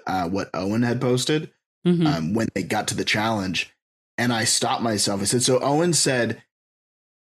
uh, 0.06 0.28
what 0.28 0.50
Owen 0.52 0.82
had 0.82 1.00
posted 1.00 1.50
Mhm. 1.86 2.06
um, 2.06 2.34
when 2.34 2.48
they 2.54 2.62
got 2.62 2.88
to 2.88 2.94
the 2.94 3.04
challenge, 3.04 3.72
and 4.18 4.32
I 4.32 4.44
stopped 4.44 4.82
myself. 4.82 5.20
I 5.22 5.24
said, 5.24 5.42
"So 5.42 5.58
Owen 5.60 5.92
said, 5.94 6.42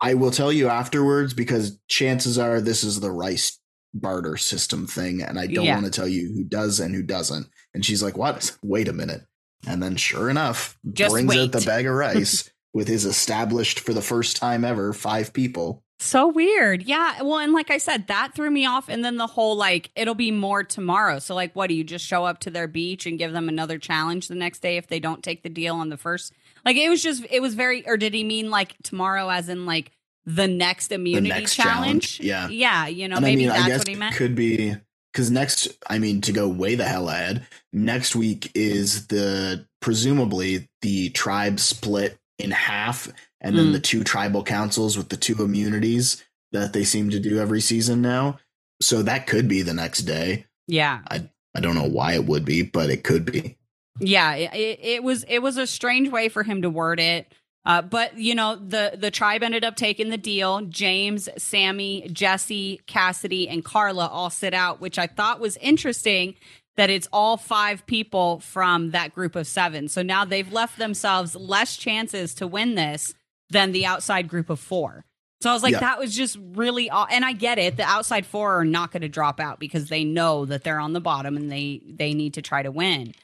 I 0.00 0.14
will 0.14 0.30
tell 0.32 0.52
you 0.52 0.68
afterwards 0.68 1.34
because 1.34 1.78
chances 1.88 2.36
are 2.38 2.60
this 2.60 2.82
is 2.82 2.98
the 3.00 3.10
rice 3.12 3.58
barter 3.94 4.36
system 4.36 4.86
thing, 4.88 5.22
and 5.22 5.38
I 5.38 5.46
don't 5.46 5.64
Yeah. 5.66 5.74
want 5.74 5.84
to 5.86 5.92
tell 5.92 6.08
you 6.08 6.32
who 6.34 6.42
does 6.44 6.80
and 6.80 6.94
who 6.94 7.02
doesn't." 7.02 7.46
And 7.74 7.84
she's 7.84 8.02
like, 8.02 8.16
"What? 8.16 8.56
Wait 8.62 8.88
a 8.88 8.92
minute." 8.92 9.24
And 9.66 9.82
then, 9.82 9.96
sure 9.96 10.28
enough, 10.28 10.76
Just 10.92 11.12
brings 11.12 11.28
wait. 11.28 11.38
out 11.40 11.52
the 11.52 11.60
bag 11.64 11.86
of 11.86 11.94
rice 11.94 12.50
with 12.74 12.88
his 12.88 13.06
established 13.06 13.80
for 13.80 13.94
the 13.94 14.02
first 14.02 14.36
time 14.36 14.64
ever 14.64 14.92
five 14.92 15.32
people. 15.32 15.82
So 16.00 16.26
weird. 16.26 16.82
Yeah. 16.82 17.22
Well, 17.22 17.38
and 17.38 17.52
like 17.52 17.70
I 17.70 17.78
said, 17.78 18.08
that 18.08 18.34
threw 18.34 18.50
me 18.50 18.66
off. 18.66 18.88
And 18.88 19.04
then 19.04 19.16
the 19.16 19.28
whole 19.28 19.56
like, 19.56 19.90
it'll 19.94 20.16
be 20.16 20.32
more 20.32 20.64
tomorrow. 20.64 21.20
So, 21.20 21.34
like, 21.34 21.54
what 21.54 21.68
do 21.68 21.74
you 21.74 21.84
just 21.84 22.04
show 22.04 22.24
up 22.24 22.40
to 22.40 22.50
their 22.50 22.66
beach 22.66 23.06
and 23.06 23.16
give 23.16 23.32
them 23.32 23.48
another 23.48 23.78
challenge 23.78 24.28
the 24.28 24.34
next 24.34 24.60
day 24.60 24.76
if 24.76 24.88
they 24.88 24.98
don't 24.98 25.22
take 25.22 25.44
the 25.44 25.48
deal 25.48 25.76
on 25.76 25.88
the 25.88 25.96
first? 25.96 26.32
Like, 26.64 26.76
it 26.76 26.88
was 26.88 27.02
just, 27.02 27.24
it 27.30 27.40
was 27.40 27.54
very, 27.54 27.86
or 27.86 27.96
did 27.96 28.12
he 28.12 28.24
mean 28.24 28.50
like 28.50 28.74
tomorrow 28.82 29.30
as 29.30 29.48
in 29.48 29.66
like 29.66 29.92
the 30.26 30.48
next 30.48 30.90
immunity 30.90 31.28
next 31.28 31.54
challenge? 31.54 32.18
challenge, 32.18 32.20
yeah. 32.20 32.48
Yeah. 32.48 32.86
You 32.88 33.08
know, 33.08 33.16
and 33.16 33.24
maybe 33.24 33.48
I 33.48 33.54
mean, 33.54 33.54
that's 33.54 33.64
I 33.64 33.68
guess 33.68 33.78
what 33.78 33.88
he 33.88 33.94
meant. 33.94 34.16
could 34.16 34.34
be 34.34 34.74
because 35.12 35.30
next, 35.30 35.68
I 35.88 36.00
mean, 36.00 36.20
to 36.22 36.32
go 36.32 36.48
way 36.48 36.74
the 36.74 36.84
hell 36.84 37.08
ahead, 37.08 37.46
next 37.72 38.16
week 38.16 38.50
is 38.54 39.06
the 39.06 39.64
presumably 39.80 40.68
the 40.82 41.10
tribe 41.10 41.60
split 41.60 42.18
in 42.38 42.50
half, 42.50 43.08
and 43.40 43.56
then 43.56 43.66
Mm. 43.68 43.72
the 43.72 43.80
two 43.80 44.02
tribal 44.04 44.42
councils 44.42 44.96
with 44.96 45.08
the 45.08 45.16
two 45.16 45.42
immunities 45.42 46.22
that 46.52 46.72
they 46.72 46.84
seem 46.84 47.10
to 47.10 47.20
do 47.20 47.38
every 47.38 47.60
season 47.60 48.00
now. 48.02 48.38
So 48.82 49.02
that 49.02 49.26
could 49.26 49.48
be 49.48 49.62
the 49.62 49.74
next 49.74 50.02
day. 50.02 50.46
yeah. 50.66 51.00
I 51.10 51.28
I 51.56 51.60
don't 51.60 51.76
know 51.76 51.88
why 51.88 52.14
it 52.14 52.24
would 52.26 52.44
be, 52.44 52.62
but 52.62 52.90
it 52.90 53.04
could 53.04 53.24
be. 53.24 53.56
Yeah, 54.00 54.34
it, 54.34 54.80
it, 54.82 55.04
was 55.04 55.24
it 55.28 55.38
was 55.38 55.56
a 55.56 55.68
strange 55.68 56.08
way 56.10 56.28
for 56.28 56.42
him 56.42 56.62
to 56.62 56.70
word 56.70 56.98
it. 56.98 57.32
Uh, 57.64 57.80
but 57.80 58.18
you 58.18 58.34
know 58.34 58.56
the 58.56 58.96
the 58.98 59.10
tribe 59.12 59.42
ended 59.44 59.62
up 59.64 59.76
taking 59.76 60.10
the 60.10 60.16
deal. 60.18 60.62
James, 60.62 61.28
Sami, 61.38 62.08
Jesse, 62.12 62.80
Cassidy, 62.88 63.48
and 63.48 63.64
Carla 63.64 64.08
all 64.08 64.30
sit 64.30 64.52
out, 64.52 64.80
which 64.80 64.98
I 64.98 65.06
thought 65.06 65.38
was 65.38 65.56
interesting. 65.58 66.34
That 66.76 66.90
it's 66.90 67.08
all 67.12 67.36
five 67.36 67.86
people 67.86 68.40
from 68.40 68.90
that 68.90 69.14
group 69.14 69.36
of 69.36 69.46
seven. 69.46 69.88
So 69.88 70.02
now 70.02 70.24
they've 70.24 70.52
left 70.52 70.76
themselves 70.78 71.36
less 71.36 71.76
chances 71.76 72.34
to 72.34 72.46
win 72.48 72.74
this 72.74 73.14
than 73.50 73.70
the 73.72 73.86
outside 73.86 74.26
group 74.28 74.50
of 74.50 74.58
four. 74.58 75.04
So 75.40 75.50
I 75.50 75.52
was 75.52 75.62
like, 75.62 75.72
Yeah. 75.74 75.80
that 75.80 75.98
was 76.00 76.16
just 76.16 76.36
really, 76.40 76.90
aw- 76.90 77.06
and 77.10 77.24
I 77.24 77.32
get 77.32 77.58
it. 77.58 77.76
The 77.76 77.84
outside 77.84 78.26
four 78.26 78.58
are 78.58 78.64
not 78.64 78.90
going 78.90 79.02
to 79.02 79.08
drop 79.08 79.38
out 79.38 79.60
because 79.60 79.88
they 79.88 80.02
know 80.02 80.46
that 80.46 80.64
they're 80.64 80.80
on 80.80 80.94
the 80.94 81.00
bottom 81.00 81.36
and 81.36 81.52
they 81.52 81.80
they 81.86 82.12
need 82.14 82.34
to 82.34 82.42
try 82.42 82.62
to 82.62 82.70
win 82.70 83.14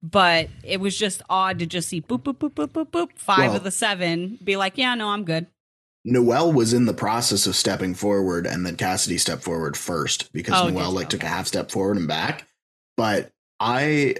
but 0.00 0.48
it 0.62 0.78
was 0.78 0.96
just 0.96 1.22
odd 1.28 1.58
to 1.58 1.66
just 1.66 1.88
see 1.88 2.00
boop 2.00 2.22
boop 2.22 2.36
boop 2.36 2.50
boop 2.52 2.68
boop 2.68 2.86
boop 2.92 3.08
five 3.16 3.48
Well- 3.48 3.56
of 3.56 3.64
the 3.64 3.72
seven 3.72 4.38
be 4.44 4.56
like 4.56 4.78
yeah 4.78 4.94
no 4.94 5.08
i'm 5.08 5.24
good 5.24 5.46
Noelle 6.04 6.52
was 6.52 6.72
in 6.72 6.86
the 6.86 6.94
process 6.94 7.46
of 7.48 7.56
stepping 7.56 7.94
forward, 7.94 8.46
and 8.46 8.64
then 8.64 8.76
Cassidy 8.76 9.18
stepped 9.18 9.42
forward 9.42 9.76
first 9.76 10.32
because 10.32 10.54
Oh, 10.54 10.68
Noelle 10.70 10.92
like 10.92 11.08
took 11.10 11.24
a 11.24 11.26
half 11.28 11.46
step 11.48 11.70
forward 11.72 11.96
and 11.98 12.06
back. 12.08 12.46
But 12.98 13.30
I 13.60 14.16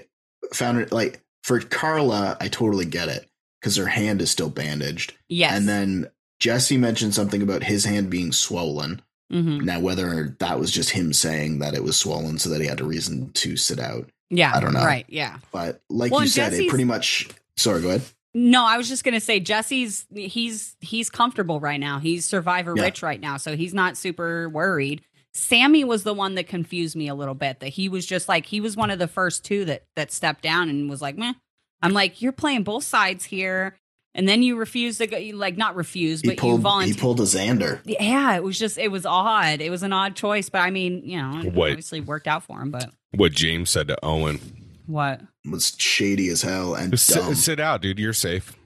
found 0.53 0.79
it 0.79 0.91
like 0.91 1.21
for 1.43 1.59
Carla, 1.59 2.35
I 2.41 2.47
totally 2.47 2.85
get 2.85 3.09
it 3.09 3.27
because 3.61 3.75
her 3.75 3.85
hand 3.85 4.21
is 4.21 4.31
still 4.31 4.49
bandaged, 4.49 5.13
yes 5.27 5.53
and 5.55 5.67
then 5.69 6.09
Jesse 6.39 6.77
mentioned 6.77 7.13
something 7.13 7.41
about 7.41 7.61
his 7.63 7.85
hand 7.85 8.09
being 8.09 8.31
swollen. 8.31 9.01
Mhm. 9.31 9.61
Now, 9.63 9.79
whether 9.81 10.35
that 10.39 10.59
was 10.59 10.71
just 10.71 10.89
him 10.91 11.11
saying 11.13 11.59
that 11.59 11.75
it 11.75 11.83
was 11.83 11.95
swollen 11.97 12.39
so 12.39 12.49
that 12.49 12.61
he 12.61 12.67
had 12.67 12.79
a 12.81 12.85
reason 12.85 13.31
to 13.33 13.57
sit 13.57 13.79
out, 13.79 14.09
yeah 14.31 14.55
I 14.55 14.59
don't 14.59 14.73
know. 14.73 14.83
right 14.85 15.05
yeah 15.09 15.37
but 15.51 15.81
like 15.89 16.11
Well, 16.11 16.21
you 16.21 16.27
said, 16.27 16.53
it 16.53 16.69
pretty 16.69 16.85
much. 16.85 17.27
Sorry, 17.57 17.81
go 17.81 17.89
ahead. 17.89 18.01
no 18.33 18.63
i 18.63 18.77
was 18.77 18.87
just 18.87 19.03
gonna 19.03 19.19
say 19.19 19.39
jesse's 19.39 20.05
he's 20.15 20.75
he's 20.79 21.09
comfortable 21.09 21.59
right 21.59 21.79
now 21.79 21.97
he's 21.99 22.25
survivor 22.25 22.73
Yeah. 22.77 22.83
rich 22.83 23.01
right 23.03 23.19
now 23.19 23.37
so 23.37 23.55
he's 23.57 23.73
not 23.73 23.97
super 23.97 24.47
worried 24.49 25.01
sami 25.39 25.83
was 25.83 26.03
the 26.03 26.13
one 26.13 26.35
that 26.35 26.47
confused 26.47 26.95
me 26.95 27.07
a 27.07 27.15
little 27.15 27.33
bit 27.35 27.59
that 27.61 27.69
he 27.69 27.87
was 27.89 28.05
just 28.05 28.27
like 28.27 28.45
he 28.45 28.59
was 28.61 28.75
one 28.75 28.91
of 28.91 28.99
the 28.99 29.07
first 29.07 29.43
two 29.45 29.65
that 29.65 29.83
that 29.95 30.11
stepped 30.11 30.41
down 30.43 30.69
and 30.69 30.89
was 30.89 31.01
like 31.01 31.17
meh 31.17 31.33
i'm 31.81 31.93
like 31.93 32.21
you're 32.21 32.31
playing 32.31 32.63
both 32.63 32.83
sides 32.83 33.23
here 33.25 33.75
and 34.15 34.27
then 34.27 34.41
you 34.43 34.55
refuse 34.57 34.97
to 34.97 35.07
go 35.07 35.17
you 35.17 35.35
like 35.35 35.55
not 35.57 35.75
refuse 35.75 36.21
He 36.21 36.27
but 36.29 36.43
you 36.43 36.57
pulled. 36.59 36.83
He 36.85 36.93
pulled 36.95 37.19
a 37.19 37.23
Xander. 37.23 37.79
Yeah, 37.85 38.35
it 38.35 38.43
was 38.43 38.57
just 38.57 38.79
it 38.79 38.89
was 38.89 39.05
odd. 39.05 39.61
It 39.61 39.69
was 39.69 39.83
an 39.83 39.93
odd 39.93 40.15
choice, 40.15 40.49
but 40.49 40.61
I 40.61 40.71
mean, 40.71 41.03
you 41.05 41.21
know, 41.21 41.41
it 41.45 41.53
What? 41.53 41.69
obviously 41.69 42.01
worked 42.01 42.27
out 42.27 42.41
for 42.43 42.59
him. 42.59 42.71
But 42.71 42.89
What 43.11 43.33
James 43.33 43.69
said 43.69 43.87
to 43.87 43.97
Owen. 44.03 44.39
what? 44.87 45.21
Was 45.45 45.75
shady 45.77 46.27
as 46.29 46.41
hell 46.41 46.73
and 46.73 46.89
dumb. 46.91 46.97
Sit, 46.97 47.37
sit 47.37 47.59
out, 47.59 47.83
dude. 47.83 47.99
You're 47.99 48.13
safe. 48.13 48.57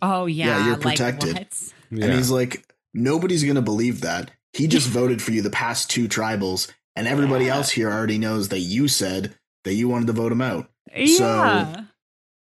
Oh 0.00 0.26
yeah, 0.26 0.46
yeah, 0.46 0.64
you're 0.66 0.74
like, 0.76 0.82
protected. 0.96 1.34
what? 1.34 1.72
Yeah. 1.90 2.04
And 2.06 2.14
he's 2.14 2.30
like, 2.30 2.64
nobody's 2.94 3.42
going 3.42 3.56
to 3.56 3.60
believe 3.62 4.02
that. 4.02 4.30
He 4.52 4.66
just 4.66 4.88
voted 5.00 5.20
for 5.22 5.32
you 5.32 5.42
the 5.42 5.50
past 5.50 5.90
two 5.90 6.08
tribals, 6.08 6.70
and 6.96 7.06
everybody 7.08 7.46
Yeah. 7.46 7.56
else 7.56 7.70
here 7.70 7.90
already 7.90 8.18
knows 8.18 8.48
that 8.48 8.60
you 8.60 8.88
said 8.88 9.34
that 9.64 9.74
you 9.74 9.88
wanted 9.88 10.06
to 10.08 10.12
vote 10.12 10.32
him 10.32 10.42
out. 10.42 10.68
Yeah, 10.94 11.84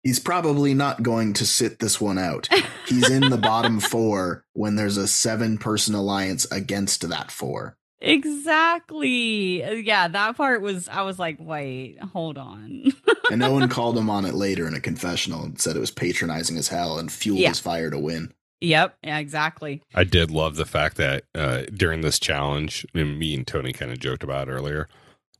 He's 0.04 0.20
probably 0.20 0.74
not 0.74 1.04
going 1.04 1.34
to 1.34 1.46
sit 1.46 1.80
this 1.80 2.00
one 2.00 2.18
out. 2.18 2.48
He's 2.88 3.10
in 3.10 3.30
the 3.30 3.38
bottom 3.38 3.82
four 3.82 4.46
when 4.54 4.76
there's 4.78 4.96
a 4.96 5.08
seven 5.08 5.58
person 5.58 5.94
alliance 5.96 6.46
against 6.52 7.10
that 7.10 7.30
four. 7.32 7.76
exactly. 8.00 9.64
Uh, 9.64 9.72
Yeah, 9.72 10.08
that 10.08 10.38
part 10.38 10.62
was. 10.62 10.88
I 10.88 11.02
was 11.02 11.20
like, 11.20 11.38
wait, 11.40 12.00
hold 12.02 12.38
on. 12.38 12.84
And 13.32 13.40
no 13.40 13.52
one 13.52 13.68
called 13.78 13.98
him 13.98 14.10
on 14.10 14.24
it 14.26 14.34
later 14.36 14.66
in 14.68 14.76
a 14.76 14.80
confessional 14.80 15.44
and 15.44 15.60
said 15.60 15.76
it 15.76 15.80
was 15.80 15.92
patronizing 15.92 16.58
as 16.58 16.70
hell 16.70 17.00
and 17.00 17.12
fueled 17.12 17.40
Yeah. 17.40 17.50
his 17.50 17.60
fire 17.60 17.90
to 17.90 18.00
win. 18.00 18.32
Yep. 18.62 18.98
Exactly. 19.04 19.82
I 19.94 20.04
did 20.04 20.32
love 20.32 20.56
the 20.56 20.66
fact 20.66 20.98
that 20.98 21.24
uh, 21.36 21.64
during 21.74 22.02
this 22.02 22.20
challenge, 22.20 22.86
and 22.94 23.18
me 23.20 23.36
and 23.36 23.46
Tony 23.46 23.74
kind 23.74 23.92
of 23.92 24.00
joked 24.00 24.24
about 24.24 24.50
earlier, 24.50 24.88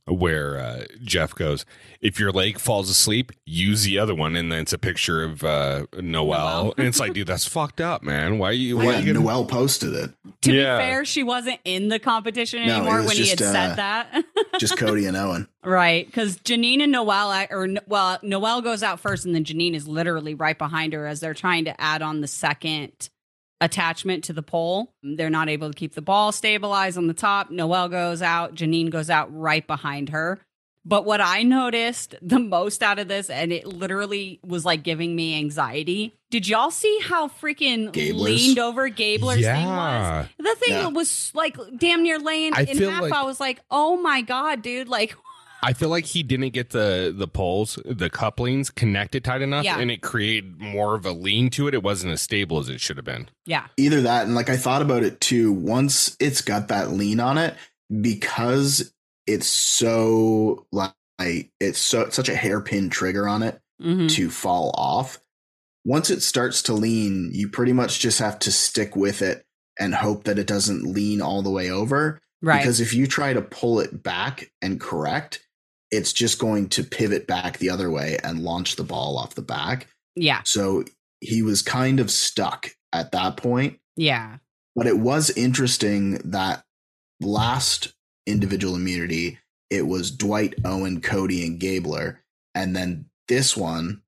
where 0.08 0.58
uh, 0.58 0.84
Jeff 1.02 1.34
goes, 1.34 1.64
"If 2.00 2.18
your 2.18 2.30
leg 2.32 2.58
falls 2.58 2.88
asleep, 2.90 3.32
use 3.44 3.84
the 3.84 3.98
other 3.98 4.14
one," 4.14 4.36
and 4.36 4.50
then 4.50 4.60
it's 4.60 4.72
a 4.72 4.78
picture 4.78 5.22
of 5.24 5.44
uh, 5.44 5.86
Noelle, 5.94 6.02
Noelle. 6.02 6.74
and 6.78 6.86
it's 6.86 6.98
like, 7.00 7.12
dude, 7.14 7.26
that's 7.26 7.46
fucked 7.48 7.80
up, 7.80 8.02
man. 8.02 8.38
Why 8.38 8.52
you? 8.52 8.76
Why 8.78 8.84
Yeah, 8.84 8.98
you 9.00 9.12
gonna- 9.12 9.24
Noelle 9.24 9.44
posted 9.44 9.94
it. 9.94 10.10
To 10.42 10.52
Yeah. 10.54 10.78
be 10.78 10.84
fair, 10.84 11.04
she 11.04 11.22
wasn't 11.22 11.58
in 11.64 11.88
the 11.88 11.98
competition 11.98 12.66
No, 12.66 12.76
anymore 12.76 12.98
was 12.98 13.06
when 13.08 13.16
he 13.16 13.28
had 13.28 13.42
uh, 13.42 13.52
said 13.52 13.76
that. 13.76 14.24
Just 14.58 14.76
Cody 14.76 15.06
and 15.06 15.16
Owen. 15.16 15.48
Right, 15.64 16.06
because 16.06 16.38
Jeanine 16.38 16.80
and 16.82 16.92
Noelle, 16.92 17.46
or 17.50 17.68
well, 17.86 18.18
Noelle 18.22 18.62
goes 18.62 18.82
out 18.82 19.00
first, 19.00 19.24
and 19.26 19.34
then 19.34 19.44
Jeanine 19.44 19.74
is 19.74 19.86
literally 19.88 20.34
right 20.34 20.56
behind 20.56 20.92
her 20.92 21.06
as 21.06 21.20
they're 21.20 21.34
trying 21.34 21.64
to 21.66 21.78
add 21.80 22.00
on 22.02 22.20
the 22.20 22.28
second 22.28 23.10
attachment 23.60 24.24
to 24.24 24.32
the 24.32 24.42
pole. 24.42 24.92
They're 25.02 25.30
not 25.30 25.48
able 25.48 25.68
to 25.70 25.74
keep 25.74 25.94
the 25.94 26.02
ball 26.02 26.32
stabilized 26.32 26.96
on 26.98 27.06
the 27.06 27.14
top. 27.14 27.50
Noelle 27.50 27.88
goes 27.88 28.22
out, 28.22 28.54
Jeanine 28.54 28.90
goes 28.90 29.10
out 29.10 29.34
right 29.36 29.66
behind 29.66 30.10
her. 30.10 30.40
But 30.84 31.04
what 31.04 31.20
I 31.20 31.42
noticed 31.42 32.14
the 32.22 32.38
most 32.38 32.82
out 32.82 32.98
of 32.98 33.08
this, 33.08 33.28
and 33.28 33.52
it 33.52 33.66
literally 33.66 34.40
was 34.42 34.64
like 34.64 34.82
giving 34.82 35.14
me 35.14 35.36
anxiety. 35.36 36.14
Did 36.30 36.48
y'all 36.48 36.70
see 36.70 36.98
how 37.02 37.28
freaking 37.28 37.92
Gabler's? 37.92 38.14
leaned 38.22 38.58
over 38.58 38.88
Gabler's 38.88 39.42
thing 39.44 39.66
was? 39.66 39.74
yeah, 39.74 40.26
The 40.38 40.56
thing 40.60 40.72
Yeah. 40.74 40.86
was 40.88 41.30
like 41.34 41.58
damn 41.76 42.02
near 42.02 42.18
laying 42.18 42.54
I 42.54 42.62
in 42.62 42.78
half. 42.78 43.02
like- 43.02 43.12
I 43.12 43.22
was 43.24 43.38
like, 43.38 43.60
oh 43.70 44.00
my 44.00 44.22
god, 44.22 44.62
dude! 44.62 44.88
Like, 44.88 45.14
I 45.62 45.72
feel 45.72 45.88
like 45.88 46.04
he 46.06 46.22
didn't 46.22 46.50
get 46.50 46.70
the 46.70 47.12
the 47.16 47.26
poles, 47.28 47.78
the 47.84 48.08
couplings 48.10 48.70
connected 48.70 49.24
tight 49.24 49.42
enough, 49.42 49.64
Yeah. 49.64 49.78
and 49.78 49.90
it 49.90 50.02
created 50.02 50.58
more 50.60 50.94
of 50.94 51.04
a 51.04 51.12
lean 51.12 51.50
to 51.50 51.66
it. 51.68 51.74
It 51.74 51.82
wasn't 51.82 52.12
as 52.12 52.22
stable 52.22 52.58
as 52.58 52.68
it 52.68 52.80
should 52.80 52.96
have 52.96 53.04
been. 53.06 53.28
yeah, 53.46 53.66
either 53.76 54.00
that 54.02 54.26
and 54.26 54.34
like 54.34 54.48
I 54.50 54.56
thought 54.56 54.82
about 54.82 55.02
it 55.02 55.20
too. 55.20 55.52
Once 55.52 56.16
it's 56.20 56.42
got 56.42 56.68
that 56.68 56.92
lean 56.92 57.18
on 57.20 57.38
it, 57.38 57.56
because 58.00 58.92
it's 59.26 59.46
so 59.46 60.66
like 60.72 60.92
it's 61.60 61.78
so 61.78 62.08
such 62.10 62.28
a 62.28 62.36
hairpin 62.36 62.90
trigger 62.90 63.26
on 63.28 63.42
it 63.42 63.60
hmm 63.80 64.06
to 64.08 64.30
fall 64.30 64.72
off. 64.76 65.18
Once 65.84 66.10
it 66.10 66.20
starts 66.22 66.62
to 66.62 66.72
lean, 66.72 67.30
you 67.32 67.48
pretty 67.48 67.72
much 67.72 67.98
just 68.00 68.18
have 68.18 68.38
to 68.40 68.52
stick 68.52 68.94
with 68.96 69.22
it 69.22 69.44
and 69.78 69.94
hope 69.94 70.24
that 70.24 70.38
it 70.38 70.46
doesn't 70.46 70.84
lean 70.84 71.22
all 71.22 71.40
the 71.42 71.50
way 71.50 71.70
over. 71.70 72.20
right. 72.42 72.58
Because 72.58 72.80
if 72.80 72.92
you 72.92 73.06
try 73.06 73.32
to 73.32 73.40
pull 73.40 73.80
it 73.80 74.02
back 74.02 74.50
and 74.60 74.80
correct, 74.80 75.46
it's 75.90 76.12
just 76.12 76.38
going 76.38 76.68
to 76.70 76.84
pivot 76.84 77.26
back 77.26 77.58
the 77.58 77.70
other 77.70 77.90
way 77.90 78.18
and 78.22 78.42
launch 78.42 78.76
the 78.76 78.84
ball 78.84 79.16
off 79.16 79.34
the 79.34 79.42
back. 79.42 79.86
yeah, 80.16 80.42
So 80.44 80.84
he 81.20 81.42
was 81.42 81.62
kind 81.62 81.98
of 82.00 82.10
stuck 82.10 82.70
at 82.92 83.12
that 83.12 83.36
point. 83.36 83.78
yeah, 83.96 84.38
But 84.76 84.86
it 84.86 84.98
was 84.98 85.30
interesting 85.30 86.18
that 86.30 86.62
last 87.20 87.94
individual 88.26 88.74
immunity, 88.76 89.38
it 89.70 89.86
was 89.86 90.10
Dwight, 90.10 90.54
Owen, 90.64 91.00
Cody, 91.00 91.44
and 91.46 91.58
Gabler. 91.58 92.22
And 92.54 92.74
then 92.76 93.06
this 93.28 93.56
one, 93.56 94.02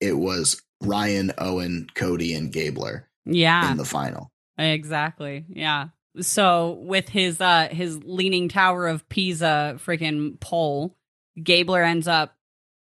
it 0.00 0.14
was 0.18 0.60
Ryan, 0.82 1.32
Owen, 1.38 1.86
Cody, 1.94 2.34
and 2.34 2.52
Gabler 2.52 3.08
Yeah. 3.24 3.70
in 3.70 3.76
the 3.76 3.84
final. 3.84 4.30
Exactly. 4.58 5.44
Yeah. 5.48 5.88
So 6.20 6.78
with 6.82 7.08
his 7.08 7.40
uh 7.40 7.68
his 7.70 8.02
leaning 8.04 8.48
tower 8.50 8.86
of 8.86 9.08
Pisa 9.08 9.78
freaking 9.84 10.38
pole, 10.40 10.94
Gabler 11.42 11.82
ends 11.82 12.08
up 12.08 12.34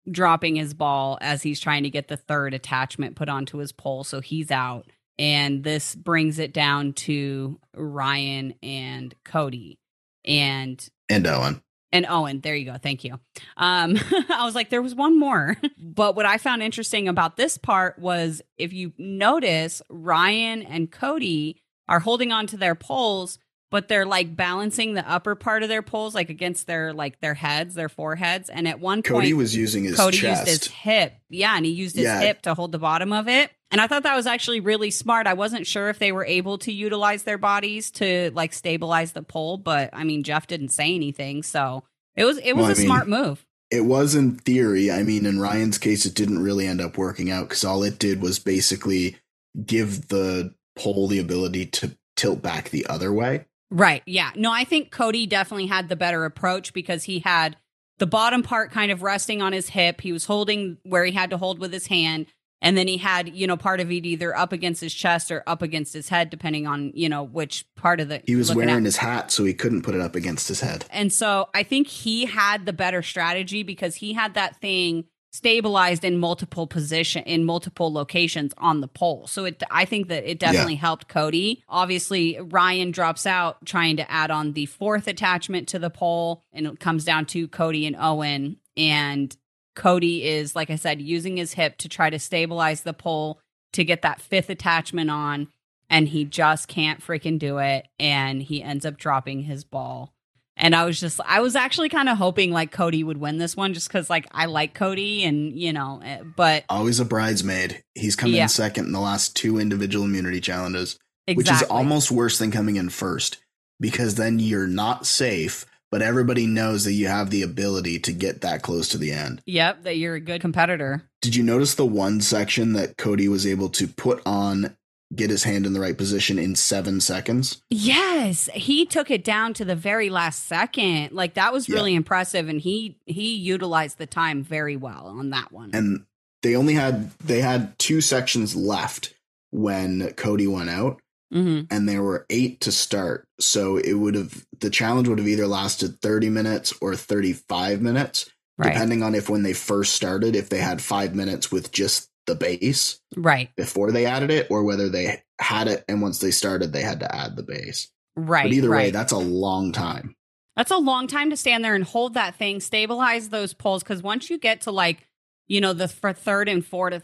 dropping 0.09 0.55
his 0.55 0.73
ball 0.73 1.17
as 1.21 1.43
he's 1.43 1.59
trying 1.59 1.83
to 1.83 1.89
get 1.89 2.07
the 2.07 2.17
third 2.17 2.53
attachment 2.53 3.15
put 3.15 3.29
onto 3.29 3.57
his 3.57 3.71
pole, 3.71 4.03
so 4.03 4.21
he's 4.21 4.49
out. 4.51 4.87
And 5.17 5.63
this 5.63 5.95
brings 5.95 6.39
it 6.39 6.53
down 6.53 6.93
to 6.93 7.59
Ryan 7.75 8.53
and 8.63 9.13
Cody. 9.25 9.77
And 10.25 10.83
And 11.09 11.27
Owen. 11.27 11.61
and 11.91 12.05
Owen. 12.09 12.39
There 12.39 12.55
you 12.55 12.65
go. 12.65 12.77
Thank 12.81 13.03
you. 13.03 13.19
Um, 13.57 13.97
I 14.29 14.45
was 14.45 14.55
like, 14.55 14.69
there 14.69 14.81
was 14.81 14.95
one 14.95 15.19
more. 15.19 15.57
But 15.77 16.15
what 16.15 16.25
I 16.25 16.37
found 16.37 16.63
interesting 16.63 17.07
about 17.09 17.35
this 17.35 17.57
part 17.57 17.99
was 17.99 18.41
if 18.57 18.71
you 18.73 18.93
notice, 18.97 19.81
Ryan 19.89 20.61
and 20.63 20.89
Cody 20.91 21.61
are 21.89 21.99
holding 21.99 22.31
on 22.31 22.47
to 22.47 22.57
their 22.57 22.75
poles, 22.75 23.39
but 23.71 23.87
they're 23.87 24.05
like 24.05 24.35
balancing 24.35 24.93
the 24.93 25.09
upper 25.09 25.35
part 25.35 25.63
of 25.63 25.69
their 25.69 25.81
poles, 25.81 26.15
like 26.15 26.29
against 26.29 26.67
their 26.67 26.93
like 26.93 27.19
their 27.19 27.33
heads, 27.35 27.75
their 27.75 27.89
foreheads. 27.89 28.49
And 28.49 28.67
at 28.67 28.79
one 28.79 29.01
Cody 29.01 29.13
point, 29.13 29.23
Cody 29.25 29.33
was 29.33 29.55
using 29.55 29.83
his 29.83 29.95
Cody 29.97 30.17
chest. 30.17 30.47
used 30.47 30.65
his 30.65 30.73
hip. 30.73 31.13
Yeah, 31.29 31.55
and 31.55 31.65
he 31.65 31.71
used 31.71 31.95
his 31.95 32.05
Yeah. 32.05 32.19
hip 32.21 32.41
to 32.43 32.53
hold 32.53 32.71
the 32.71 32.79
bottom 32.79 33.13
of 33.13 33.27
it. 33.27 33.51
And 33.71 33.79
I 33.79 33.85
thought 33.87 34.03
that 34.03 34.15
was 34.15 34.25
actually 34.25 34.59
really 34.61 34.89
smart. 34.89 35.27
I 35.27 35.33
wasn't 35.33 35.67
sure 35.67 35.89
if 35.89 35.99
they 35.99 36.11
were 36.11 36.25
able 36.25 36.57
to 36.59 36.71
utilize 36.71 37.21
their 37.23 37.37
bodies 37.37 37.91
to 37.91 38.31
like 38.33 38.53
stabilize 38.53 39.11
the 39.11 39.21
pole, 39.21 39.57
but 39.57 39.91
I 39.93 40.03
mean 40.03 40.23
Jeff 40.23 40.47
didn't 40.47 40.69
say 40.69 40.95
anything, 40.95 41.43
so 41.43 41.83
it 42.15 42.25
was 42.25 42.37
it 42.39 42.53
was 42.53 42.63
Well, 42.63 42.71
a 42.71 42.73
I 42.73 42.77
mean- 42.77 42.85
smart 42.87 43.07
move. 43.07 43.45
it 43.69 43.85
was 43.85 44.15
in 44.15 44.37
theory. 44.37 44.89
I 44.91 45.03
mean, 45.03 45.27
in 45.27 45.39
Ryan's 45.39 45.77
case, 45.77 46.07
it 46.07 46.15
didn't 46.15 46.39
really 46.41 46.65
end 46.65 46.81
up 46.81 46.97
working 46.97 47.29
out 47.29 47.49
because 47.49 47.63
all 47.63 47.83
it 47.83 47.99
did 47.99 48.19
was 48.19 48.39
basically 48.39 49.17
give 49.63 50.07
the 50.07 50.55
pole 50.75 51.07
the 51.07 51.19
ability 51.19 51.67
to 51.67 51.95
tilt 52.15 52.41
back 52.41 52.69
the 52.71 52.87
other 52.87 53.13
way. 53.13 53.45
Right. 53.71 54.01
Yeah. 54.05 54.31
No, 54.35 54.51
I 54.51 54.63
think 54.63 54.91
Cody 54.91 55.27
definitely 55.27 55.67
had 55.67 55.89
the 55.89 55.95
better 55.95 56.25
approach 56.25 56.73
because 56.73 57.03
he 57.03 57.19
had 57.19 57.55
the 57.99 58.07
bottom 58.07 58.43
part 58.43 58.71
kind 58.71 58.91
of 58.91 59.03
resting 59.03 59.41
on 59.41 59.53
his 59.53 59.69
hip. 59.69 60.01
He 60.01 60.11
was 60.11 60.25
holding 60.25 60.77
where 60.83 61.05
he 61.05 61.11
had 61.11 61.29
to 61.31 61.37
hold 61.37 61.59
with 61.59 61.71
his 61.71 61.87
hand. 61.87 62.27
And 62.61 62.77
then 62.77 62.89
he 62.89 62.97
had, 62.97 63.33
you 63.33 63.47
know, 63.47 63.55
part 63.55 63.79
of 63.79 63.89
it 63.89 64.05
either 64.05 64.35
up 64.35 64.51
against 64.51 64.81
his 64.81 64.93
chest 64.93 65.31
or 65.31 65.43
up 65.47 65.61
against 65.61 65.93
his 65.93 66.09
head, 66.09 66.29
depending 66.29 66.67
on, 66.67 66.91
you 66.93 67.07
know, 67.07 67.23
which 67.23 67.65
part 67.77 68.01
of 68.01 68.09
the 68.09 68.21
He 68.25 68.35
was 68.35 68.53
wearing 68.53 68.69
at. 68.69 68.83
his 68.83 68.97
hat, 68.97 69.31
so 69.31 69.45
he 69.45 69.53
couldn't 69.53 69.83
put 69.83 69.95
it 69.95 70.01
up 70.01 70.13
against 70.13 70.49
his 70.49 70.59
head. 70.59 70.85
And 70.89 71.13
so 71.13 71.47
I 71.53 71.63
think 71.63 71.87
he 71.87 72.25
had 72.25 72.65
the 72.65 72.73
better 72.73 73.01
strategy 73.01 73.63
because 73.63 73.95
he 73.95 74.11
had 74.11 74.33
that 74.33 74.59
thing 74.59 75.05
stabilized 75.31 76.03
in 76.03 76.17
multiple 76.17 76.65
position 76.65 77.23
in 77.23 77.45
multiple 77.45 77.93
locations 77.93 78.53
on 78.57 78.81
the 78.81 78.87
pole. 78.87 79.27
So 79.27 79.45
it 79.45 79.61
I 79.69 79.85
think 79.85 80.07
that 80.07 80.29
it 80.29 80.39
definitely 80.39 80.75
helped 80.75 81.07
Cody. 81.07 81.63
Obviously 81.69 82.39
Ryan 82.39 82.91
drops 82.91 83.25
out 83.25 83.63
trying 83.65 83.97
to 83.97 84.11
add 84.11 84.31
on 84.31 84.53
the 84.53 84.65
fourth 84.65 85.07
attachment 85.07 85.67
to 85.69 85.79
the 85.79 85.89
pole 85.89 86.43
and 86.51 86.65
it 86.65 86.79
comes 86.79 87.05
down 87.05 87.25
to 87.27 87.47
Cody 87.47 87.85
and 87.85 87.95
Owen 87.99 88.57
and 88.75 89.35
Cody 89.75 90.25
is 90.27 90.55
like 90.55 90.69
I 90.69 90.75
said 90.75 91.01
using 91.01 91.37
his 91.37 91.53
hip 91.53 91.77
to 91.77 91.89
try 91.89 92.09
to 92.09 92.19
stabilize 92.19 92.81
the 92.81 92.93
pole 92.93 93.39
to 93.73 93.83
get 93.83 94.01
that 94.01 94.21
fifth 94.21 94.49
attachment 94.49 95.11
on 95.11 95.47
and 95.91 96.07
he 96.07 96.25
just 96.25 96.67
can't 96.67 97.01
freaking 97.01 97.37
do 97.37 97.59
it 97.59 97.87
and 97.99 98.41
he 98.41 98.63
ends 98.63 98.85
up 98.85 98.97
dropping 98.97 99.43
his 99.43 99.63
ball 99.63 100.13
and 100.59 100.75
i 100.75 100.85
was 100.85 100.99
just 100.99 101.19
i 101.25 101.39
was 101.39 101.55
actually 101.55 101.89
kind 101.89 102.07
of 102.09 102.17
hoping 102.17 102.51
like 102.51 102.71
cody 102.71 103.03
would 103.03 103.17
win 103.17 103.37
this 103.39 103.55
one 103.57 103.73
just 103.73 103.87
because 103.87 104.09
like 104.09 104.27
i 104.31 104.45
like 104.45 104.73
cody 104.75 105.23
and 105.23 105.57
you 105.57 105.73
know 105.73 105.99
eh, 106.05 106.19
but 106.35 106.63
Always 106.69 106.99
a 106.99 107.05
bridesmaid. 107.05 107.83
He's 107.95 108.15
coming 108.15 108.35
Yeah. 108.35 108.43
in 108.43 108.49
second 108.49 108.85
in 108.85 108.91
the 108.91 108.99
last 108.99 109.35
two 109.35 109.57
individual 109.59 110.05
immunity 110.05 110.39
challenges, 110.41 110.99
exactly 111.27 111.35
which 111.35 111.51
is 111.51 111.63
almost 111.69 112.11
worse 112.11 112.37
than 112.37 112.51
coming 112.51 112.75
in 112.75 112.89
first 112.89 113.37
because 113.79 114.15
then 114.15 114.39
you're 114.39 114.67
not 114.67 115.05
safe, 115.07 115.65
but 115.91 116.01
everybody 116.01 116.45
knows 116.45 116.83
that 116.83 116.91
you 116.93 117.07
have 117.07 117.29
the 117.29 117.41
ability 117.41 117.97
to 117.99 118.11
get 118.11 118.41
that 118.41 118.61
close 118.61 118.89
to 118.89 118.97
the 118.97 119.11
end. 119.11 119.41
yep 119.45 119.83
that 119.83 119.97
you're 119.97 120.15
a 120.15 120.19
good 120.19 120.41
competitor 120.41 121.09
Did 121.21 121.35
you 121.35 121.43
notice 121.43 121.75
the 121.75 121.85
one 121.85 122.21
section 122.21 122.73
that 122.73 122.97
Cody 122.97 123.27
was 123.27 123.45
able 123.47 123.69
to 123.69 123.87
put 123.87 124.21
on, 124.25 124.75
get 125.15 125.29
his 125.29 125.43
hand 125.43 125.65
in 125.65 125.73
the 125.73 125.79
right 125.79 125.97
position 125.97 126.37
in 126.39 126.55
seven 126.55 127.01
seconds? 127.01 127.61
yes 127.69 128.49
he 128.53 128.85
took 128.85 129.09
it 129.09 129.23
down 129.23 129.53
to 129.55 129.65
the 129.65 129.75
very 129.75 130.09
last 130.09 130.45
second 130.45 131.11
like 131.13 131.33
that 131.33 131.51
was 131.53 131.67
Yeah. 131.67 131.75
really 131.75 131.95
impressive 131.95 132.47
and 132.49 132.61
he 132.61 132.97
he 133.05 133.33
utilized 133.35 133.97
the 133.97 134.05
time 134.05 134.43
very 134.43 134.75
well 134.75 135.07
on 135.07 135.29
that 135.31 135.51
one 135.51 135.71
And 135.73 136.05
they 136.41 136.55
only 136.55 136.73
had 136.75 137.11
they 137.19 137.41
had 137.41 137.77
two 137.79 138.01
sections 138.01 138.55
left 138.55 139.13
when 139.51 140.13
Cody 140.13 140.47
went 140.47 140.69
out, 140.69 141.01
hmm 141.31 141.61
and 141.71 141.89
there 141.89 142.01
were 142.03 142.25
eight 142.29 142.61
to 142.61 142.71
start. 142.71 143.27
So 143.39 143.77
it 143.77 143.93
would 143.93 144.15
have 144.15 144.45
the 144.59 144.69
challenge 144.69 145.07
would 145.07 145.17
have 145.17 145.27
either 145.27 145.47
lasted 145.47 146.01
30 146.01 146.29
minutes 146.29 146.73
or 146.81 146.95
35 146.95 147.81
minutes, 147.81 148.29
right 148.57 148.71
depending 148.71 149.03
on 149.03 149.15
if 149.15 149.27
when 149.29 149.43
they 149.43 149.53
first 149.53 149.93
started, 149.95 150.35
if 150.35 150.49
they 150.49 150.59
had 150.59 150.81
five 150.81 151.13
minutes 151.15 151.51
with 151.51 151.71
just 151.71 152.08
the 152.29 152.35
base 152.35 152.99
right 153.17 153.49
before 153.55 153.91
they 153.91 154.05
added 154.05 154.29
it, 154.31 154.47
or 154.49 154.63
whether 154.63 154.87
they 154.87 155.21
had 155.39 155.67
it 155.67 155.83
and 155.89 156.01
once 156.01 156.19
they 156.19 156.31
started 156.31 156.71
they 156.71 156.81
had 156.81 156.99
to 156.99 157.15
add 157.15 157.35
the 157.35 157.43
base. 157.43 157.89
right 158.15 158.43
but 158.43 158.53
either 158.53 158.69
way, 158.69 158.91
that's 158.91 159.11
a 159.11 159.17
long 159.17 159.71
time. 159.71 160.15
That's 160.55 160.71
a 160.71 160.77
long 160.77 161.07
time 161.07 161.29
to 161.29 161.37
stand 161.37 161.63
there 161.63 161.75
and 161.75 161.83
hold 161.85 162.15
that 162.15 162.35
thing, 162.35 162.59
stabilize 162.59 163.29
those 163.29 163.53
poles. 163.53 163.81
Because 163.81 164.03
once 164.03 164.29
you 164.29 164.37
get 164.37 164.61
to 164.61 164.71
like, 164.71 165.07
you 165.47 165.61
know, 165.61 165.71
the 165.73 165.87
for 165.87 166.11
third 166.13 166.49
and 166.49 166.65
fourth, 166.65 167.03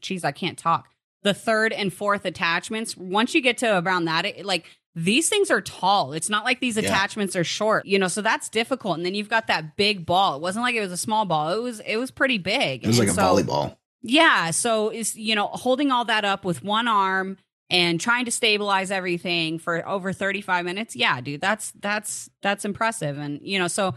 geez, 0.00 0.24
I 0.24 0.32
can't 0.32 0.58
talk. 0.58 0.88
The 1.22 1.32
third 1.32 1.72
and 1.72 1.90
fourth 1.92 2.24
attachments. 2.26 2.94
Once 2.96 3.34
you 3.34 3.40
get 3.40 3.58
to 3.58 3.78
around 3.78 4.04
that, 4.04 4.26
it, 4.26 4.44
like 4.44 4.66
these 4.94 5.28
things 5.30 5.50
are 5.50 5.62
tall. 5.62 6.12
It's 6.12 6.28
not 6.28 6.44
like 6.44 6.60
these 6.60 6.76
Yeah. 6.76 6.82
attachments 6.84 7.34
are 7.34 7.44
short. 7.44 7.86
You 7.86 7.98
know, 7.98 8.08
so 8.08 8.20
that's 8.20 8.48
difficult. 8.50 8.98
And 8.98 9.06
then 9.06 9.14
you've 9.14 9.30
got 9.30 9.46
that 9.46 9.76
big 9.76 10.04
ball. 10.04 10.36
It 10.36 10.42
wasn't 10.42 10.62
like 10.64 10.74
it 10.74 10.80
was 10.82 10.92
a 10.92 10.96
small 10.98 11.24
ball. 11.24 11.54
It 11.54 11.62
was 11.62 11.80
it 11.80 11.96
was 11.96 12.10
pretty 12.10 12.38
big. 12.38 12.84
It 12.84 12.88
was 12.88 12.98
like 12.98 13.08
And 13.08 13.18
a 13.18 13.22
volleyball. 13.22 13.76
Yeah. 14.02 14.50
So 14.50 14.90
is 14.90 15.16
you 15.16 15.34
know 15.34 15.48
holding 15.48 15.90
all 15.90 16.04
that 16.06 16.24
up 16.24 16.44
with 16.44 16.62
one 16.62 16.88
arm 16.88 17.36
and 17.68 18.00
trying 18.00 18.24
to 18.26 18.30
stabilize 18.30 18.90
everything 18.90 19.58
for 19.58 19.86
over 19.88 20.12
35 20.12 20.64
minutes. 20.64 20.94
Yeah, 20.94 21.20
dude, 21.20 21.40
that's 21.40 21.72
that's 21.80 22.30
that's 22.42 22.64
impressive. 22.64 23.18
And 23.18 23.40
you 23.42 23.58
know, 23.58 23.68
so 23.68 23.94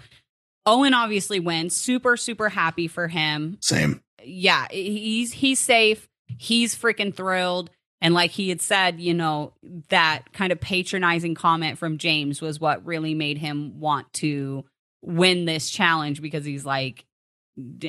Owen 0.65 0.93
obviously 0.93 1.39
wins. 1.39 1.75
Super 1.75 2.17
super 2.17 2.49
happy 2.49 2.87
for 2.87 3.07
him. 3.07 3.57
Same. 3.61 4.01
Yeah, 4.23 4.67
he's 4.71 5.33
he's 5.33 5.59
safe. 5.59 6.07
He's 6.37 6.75
freaking 6.75 7.13
thrilled. 7.13 7.69
And 8.01 8.13
like 8.13 8.31
he 8.31 8.49
had 8.49 8.61
said, 8.61 8.99
you 8.99 9.13
know, 9.13 9.53
that 9.89 10.31
kind 10.31 10.51
of 10.51 10.61
patronizing 10.61 11.35
comment 11.35 11.77
from 11.77 11.97
James 11.97 12.41
was 12.41 12.59
what 12.59 12.85
really 12.85 13.13
made 13.13 13.37
him 13.37 13.79
want 13.79 14.11
to 14.13 14.63
win 15.01 15.45
this 15.45 15.69
challenge 15.69 16.21
because 16.21 16.45
he's 16.45 16.65
like, 16.65 17.05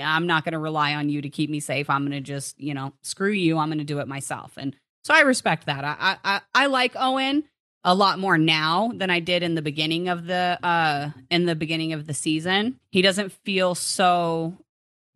I'm 0.01 0.27
not 0.27 0.45
going 0.45 0.53
to 0.53 0.59
rely 0.59 0.95
on 0.95 1.09
you 1.09 1.23
to 1.23 1.29
keep 1.29 1.51
me 1.51 1.61
safe. 1.61 1.91
I'm 1.91 2.03
going 2.03 2.13
to 2.13 2.21
just, 2.21 2.61
you 2.61 2.75
know, 2.75 2.93
screw 3.03 3.33
you. 3.33 3.59
I'm 3.59 3.69
going 3.69 3.79
to 3.79 3.85
do 3.85 4.01
it 4.01 4.09
myself. 4.09 4.53
And 4.57 4.75
so 5.05 5.15
I 5.15 5.21
respect 5.21 5.67
that. 5.67 5.85
I, 5.85 6.17
I 6.25 6.41
I 6.55 6.67
like 6.67 6.93
Owen 6.97 7.45
a 7.85 7.95
lot 7.95 8.19
more 8.19 8.37
now 8.37 8.93
than 8.95 9.11
I 9.11 9.21
did 9.21 9.43
in 9.43 9.55
the 9.55 9.63
beginning 9.63 10.09
of 10.09 10.27
the 10.27 10.59
uh 10.63 11.11
in 11.31 11.47
the 11.47 11.55
beginning 11.55 11.93
of 11.93 12.07
the 12.07 12.15
season. 12.15 12.79
He 12.91 13.03
doesn't 13.03 13.33
feel 13.33 13.75
so 13.75 14.57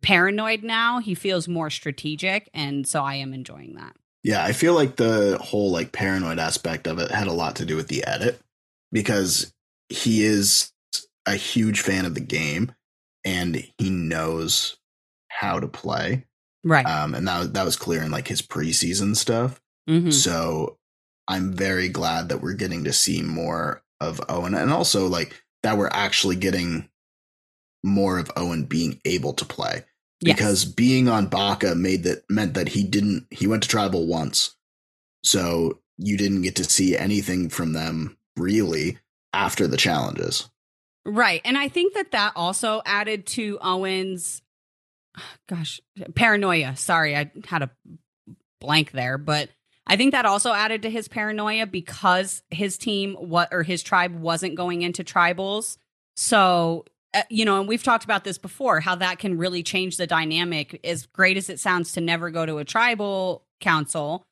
paranoid 0.01 0.63
now. 0.63 0.99
He 0.99 1.15
feels 1.15 1.47
more 1.47 1.69
strategic, 1.69 2.49
and 2.53 2.87
so 2.87 3.03
I 3.03 3.15
am 3.15 3.33
enjoying 3.33 3.75
that. 3.75 3.95
Yeah, 4.23 4.43
I 4.43 4.53
feel 4.53 4.73
like 4.73 4.95
the 4.95 5.37
whole 5.39 5.71
like 5.71 5.91
paranoid 5.91 6.39
aspect 6.39 6.87
of 6.87 6.97
it 6.97 7.11
had 7.11 7.27
a 7.27 7.33
lot 7.33 7.57
to 7.57 7.65
do 7.65 7.75
with 7.75 7.87
the 7.87 8.03
edit 8.05 8.39
because 8.91 9.53
he 9.89 10.23
is 10.23 10.71
a 11.27 11.35
huge 11.35 11.81
fan 11.81 12.05
of 12.05 12.15
the 12.15 12.21
game 12.21 12.71
and 13.25 13.61
he 13.77 13.89
knows 13.89 14.77
how 15.29 15.59
to 15.59 15.67
play. 15.67 16.25
Right. 16.63 16.85
Um, 16.85 17.13
and 17.13 17.27
that 17.27 17.53
that 17.53 17.65
was 17.65 17.75
clear 17.75 18.01
in 18.03 18.11
like 18.11 18.27
his 18.27 18.41
preseason 18.41 19.15
stuff. 19.17 19.59
hmm 19.87 20.09
So 20.11 20.77
I'm 21.27 21.51
very 21.53 21.89
glad 21.89 22.29
that 22.29 22.41
we're 22.41 22.53
getting 22.53 22.83
to 22.85 22.93
see 22.93 23.21
more 23.21 23.83
of 23.99 24.21
Owen 24.29 24.53
and 24.53 24.71
also 24.71 25.07
like 25.07 25.43
that 25.63 25.77
we're 25.77 25.89
actually 25.91 26.35
getting 26.35 26.89
more 27.83 28.17
of 28.19 28.31
Owen 28.35 28.63
being 28.65 28.99
able 29.05 29.33
to 29.33 29.45
play 29.45 29.83
Yes. 30.21 30.35
because 30.37 30.65
being 30.65 31.07
on 31.09 31.27
Baka 31.27 31.75
made 31.75 32.03
that 32.03 32.23
meant 32.29 32.53
that 32.55 32.69
he 32.69 32.83
didn't 32.83 33.27
he 33.31 33.47
went 33.47 33.63
to 33.63 33.69
tribal 33.69 34.07
once. 34.07 34.55
So 35.23 35.79
you 35.97 36.17
didn't 36.17 36.41
get 36.43 36.55
to 36.57 36.63
see 36.63 36.97
anything 36.97 37.49
from 37.49 37.73
them 37.73 38.17
really 38.37 38.97
after 39.33 39.67
the 39.67 39.77
challenges. 39.77 40.49
Right. 41.05 41.41
And 41.45 41.57
I 41.57 41.67
think 41.67 41.93
that 41.93 42.11
that 42.11 42.33
also 42.35 42.81
added 42.85 43.27
to 43.27 43.59
Owen's, 43.61 44.41
gosh, 45.47 45.79
paranoia. 46.15 46.75
Sorry, 46.75 47.15
I 47.15 47.31
had 47.45 47.61
a 47.61 47.71
blank 48.59 48.91
there, 48.91 49.17
but 49.17 49.49
I 49.85 49.97
think 49.97 50.13
that 50.13 50.25
also 50.25 50.51
added 50.51 50.81
to 50.81 50.89
his 50.89 51.07
paranoia 51.07 51.67
because 51.67 52.41
his 52.49 52.77
team 52.77 53.13
what 53.15 53.49
or 53.51 53.61
his 53.61 53.83
tribe 53.83 54.19
wasn't 54.19 54.55
going 54.55 54.81
into 54.81 55.03
tribals. 55.03 55.77
So 56.15 56.85
uh, 57.15 57.21
you 57.29 57.45
know, 57.45 57.59
and 57.59 57.67
we've 57.67 57.83
talked 57.83 58.03
about 58.03 58.25
this 58.25 58.37
before, 58.37 58.81
how 58.81 58.95
that 58.95 59.19
can 59.19 59.37
really 59.37 59.63
change 59.63 59.95
the 59.95 60.05
dynamic. 60.05 60.81
As 60.83 61.05
great 61.05 61.37
as 61.37 61.49
it 61.49 61.61
sounds 61.61 61.93
to 61.93 62.01
never 62.01 62.29
go 62.29 62.45
to 62.45 62.57
a 62.57 62.65
tribal 62.65 63.45
council, 63.61 64.25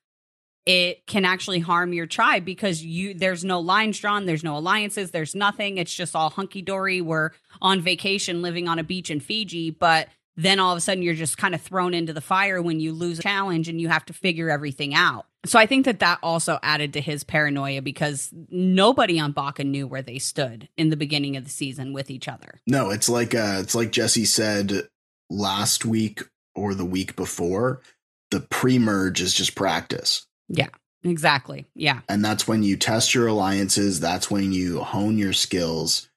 it 0.66 1.06
can 1.06 1.24
actually 1.24 1.60
harm 1.60 1.92
your 1.92 2.06
tribe 2.06 2.44
because 2.44 2.82
you 2.82 3.14
there's 3.14 3.44
no 3.44 3.60
lines 3.60 3.98
drawn, 3.98 4.26
there's 4.26 4.44
no 4.44 4.56
alliances, 4.56 5.10
there's 5.10 5.34
nothing. 5.34 5.78
It's 5.78 5.94
just 5.94 6.16
all 6.16 6.30
hunky 6.30 6.62
dory. 6.62 7.00
We're 7.00 7.30
on 7.60 7.80
vacation, 7.80 8.42
living 8.42 8.68
on 8.68 8.78
a 8.78 8.84
beach 8.84 9.10
in 9.10 9.20
Fiji, 9.20 9.70
but 9.70 10.08
then 10.36 10.58
all 10.58 10.72
of 10.72 10.78
a 10.78 10.80
sudden 10.80 11.02
you're 11.02 11.14
just 11.14 11.38
kind 11.38 11.54
of 11.54 11.60
thrown 11.60 11.94
into 11.94 12.12
the 12.12 12.20
fire 12.20 12.60
when 12.60 12.80
you 12.80 12.92
lose 12.92 13.18
a 13.18 13.22
challenge 13.22 13.68
and 13.68 13.80
you 13.80 13.88
have 13.88 14.04
to 14.06 14.12
figure 14.12 14.50
everything 14.50 14.94
out. 14.94 15.26
So 15.46 15.58
I 15.58 15.66
think 15.66 15.84
that 15.84 16.00
that 16.00 16.18
also 16.22 16.58
added 16.62 16.94
to 16.94 17.00
his 17.00 17.22
paranoia 17.22 17.82
because 17.82 18.32
nobody 18.48 19.20
on 19.20 19.32
Baka 19.32 19.64
knew 19.64 19.86
where 19.86 20.02
they 20.02 20.18
stood 20.18 20.68
in 20.76 20.88
the 20.88 20.96
beginning 20.96 21.36
of 21.36 21.44
the 21.44 21.50
season 21.50 21.92
with 21.92 22.10
each 22.10 22.26
other. 22.26 22.60
No, 22.66 22.90
it's 22.90 23.08
like 23.08 23.34
uh 23.34 23.58
it's 23.60 23.74
like 23.74 23.92
Jesse 23.92 24.24
said 24.24 24.88
last 25.28 25.84
week 25.84 26.22
or 26.54 26.74
the 26.74 26.86
week 26.86 27.16
before. 27.16 27.82
The 28.30 28.40
pre-merge 28.40 29.20
is 29.20 29.34
just 29.34 29.54
practice. 29.54 30.26
Yeah, 30.48 30.68
exactly. 31.02 31.66
Yeah. 31.74 32.00
And 32.08 32.24
that's 32.24 32.46
when 32.46 32.62
you 32.62 32.76
test 32.76 33.14
your 33.14 33.26
alliances, 33.26 34.00
that's 34.00 34.30
when 34.30 34.52
you 34.52 34.80
hone 34.80 35.18
your 35.18 35.32
skills. 35.32 36.08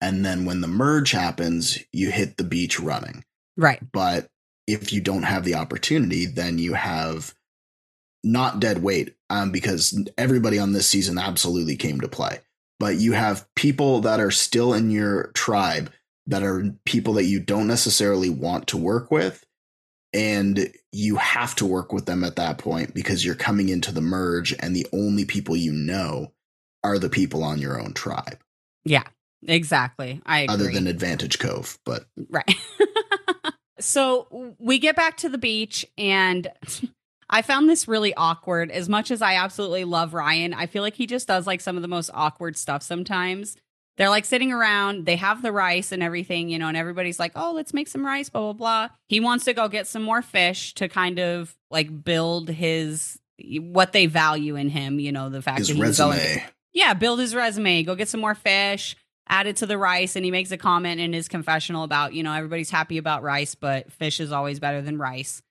And 0.00 0.24
then 0.24 0.44
when 0.44 0.60
the 0.60 0.68
merge 0.68 1.12
happens, 1.12 1.78
you 1.92 2.10
hit 2.10 2.36
the 2.36 2.44
beach 2.44 2.80
running. 2.80 3.24
Right. 3.56 3.80
But 3.92 4.28
if 4.66 4.92
you 4.92 5.00
don't 5.00 5.22
have 5.22 5.44
the 5.44 5.54
opportunity, 5.54 6.26
then 6.26 6.58
you 6.58 6.74
have 6.74 7.34
not 8.24 8.60
dead 8.60 8.82
weight 8.82 9.14
um, 9.30 9.50
because 9.50 9.98
everybody 10.16 10.58
on 10.58 10.72
this 10.72 10.86
season 10.86 11.18
absolutely 11.18 11.76
came 11.76 12.00
to 12.00 12.08
play. 12.08 12.40
But 12.78 12.96
you 12.96 13.12
have 13.12 13.46
people 13.54 14.00
that 14.00 14.20
are 14.20 14.30
still 14.30 14.74
in 14.74 14.90
your 14.90 15.30
tribe 15.34 15.92
that 16.26 16.42
are 16.42 16.74
people 16.84 17.14
that 17.14 17.24
you 17.24 17.40
don't 17.40 17.66
necessarily 17.66 18.30
want 18.30 18.68
to 18.68 18.76
work 18.76 19.10
with. 19.10 19.44
And 20.14 20.72
you 20.92 21.16
have 21.16 21.54
to 21.56 21.66
work 21.66 21.92
with 21.92 22.04
them 22.04 22.22
at 22.22 22.36
that 22.36 22.58
point 22.58 22.94
because 22.94 23.24
you're 23.24 23.34
coming 23.34 23.70
into 23.70 23.92
the 23.92 24.02
merge, 24.02 24.54
and 24.58 24.76
the 24.76 24.86
only 24.92 25.24
people 25.24 25.56
you 25.56 25.72
know 25.72 26.32
are 26.84 26.98
the 26.98 27.08
people 27.08 27.42
on 27.42 27.58
your 27.58 27.80
own 27.80 27.94
tribe. 27.94 28.38
Yeah, 28.84 29.04
exactly. 29.46 30.20
I 30.26 30.40
agree. 30.40 30.54
Other 30.54 30.70
than 30.70 30.86
Advantage 30.86 31.38
Cove, 31.38 31.78
but 31.86 32.04
right. 32.28 32.54
so 33.80 34.54
we 34.58 34.78
get 34.78 34.96
back 34.96 35.16
to 35.18 35.28
the 35.28 35.38
beach 35.38 35.86
and 35.96 36.50
I 37.30 37.40
found 37.40 37.68
this 37.68 37.88
really 37.88 38.12
awkward. 38.14 38.70
As 38.70 38.90
much 38.90 39.10
as 39.10 39.22
I 39.22 39.36
absolutely 39.36 39.84
love 39.84 40.12
Ryan, 40.12 40.52
I 40.52 40.66
feel 40.66 40.82
like 40.82 40.94
he 40.94 41.06
just 41.06 41.26
does 41.26 41.46
like 41.46 41.62
some 41.62 41.76
of 41.76 41.82
the 41.82 41.88
most 41.88 42.10
awkward 42.12 42.58
stuff 42.58 42.82
sometimes. 42.82 43.56
They're 43.98 44.08
like 44.08 44.24
sitting 44.24 44.52
around, 44.52 45.04
they 45.04 45.16
have 45.16 45.42
the 45.42 45.52
rice 45.52 45.92
and 45.92 46.02
everything, 46.02 46.48
you 46.48 46.58
know, 46.58 46.68
and 46.68 46.76
everybody's 46.76 47.20
like, 47.20 47.32
oh, 47.34 47.52
let's 47.52 47.74
make 47.74 47.88
some 47.88 48.04
rice, 48.04 48.30
blah, 48.30 48.40
blah, 48.40 48.52
blah. 48.52 48.88
He 49.08 49.20
wants 49.20 49.44
to 49.44 49.52
go 49.52 49.68
get 49.68 49.86
some 49.86 50.02
more 50.02 50.22
fish 50.22 50.72
to 50.74 50.88
kind 50.88 51.18
of 51.18 51.54
like 51.70 52.02
build 52.02 52.48
his 52.48 53.18
what 53.38 53.92
they 53.92 54.06
value 54.06 54.56
in 54.56 54.68
him, 54.68 54.98
you 54.98 55.12
know, 55.12 55.28
the 55.28 55.42
fact 55.42 55.58
his 55.58 55.68
that 55.68 55.74
he's 55.74 55.82
resume. 55.82 56.16
going 56.16 56.42
yeah, 56.72 56.94
build 56.94 57.20
his 57.20 57.34
resume, 57.34 57.82
go 57.82 57.94
get 57.94 58.08
some 58.08 58.20
more 58.20 58.34
fish, 58.34 58.96
add 59.28 59.46
it 59.46 59.56
to 59.56 59.66
the 59.66 59.78
rice. 59.78 60.16
And 60.16 60.24
he 60.24 60.30
makes 60.30 60.50
a 60.50 60.56
comment 60.56 61.00
in 61.00 61.12
his 61.12 61.28
confessional 61.28 61.84
about, 61.84 62.14
you 62.14 62.22
know, 62.22 62.32
everybody's 62.32 62.70
happy 62.70 62.98
about 62.98 63.22
rice, 63.22 63.54
but 63.54 63.92
fish 63.92 64.20
is 64.20 64.32
always 64.32 64.58
better 64.58 64.80
than 64.80 64.98
rice. 64.98 65.42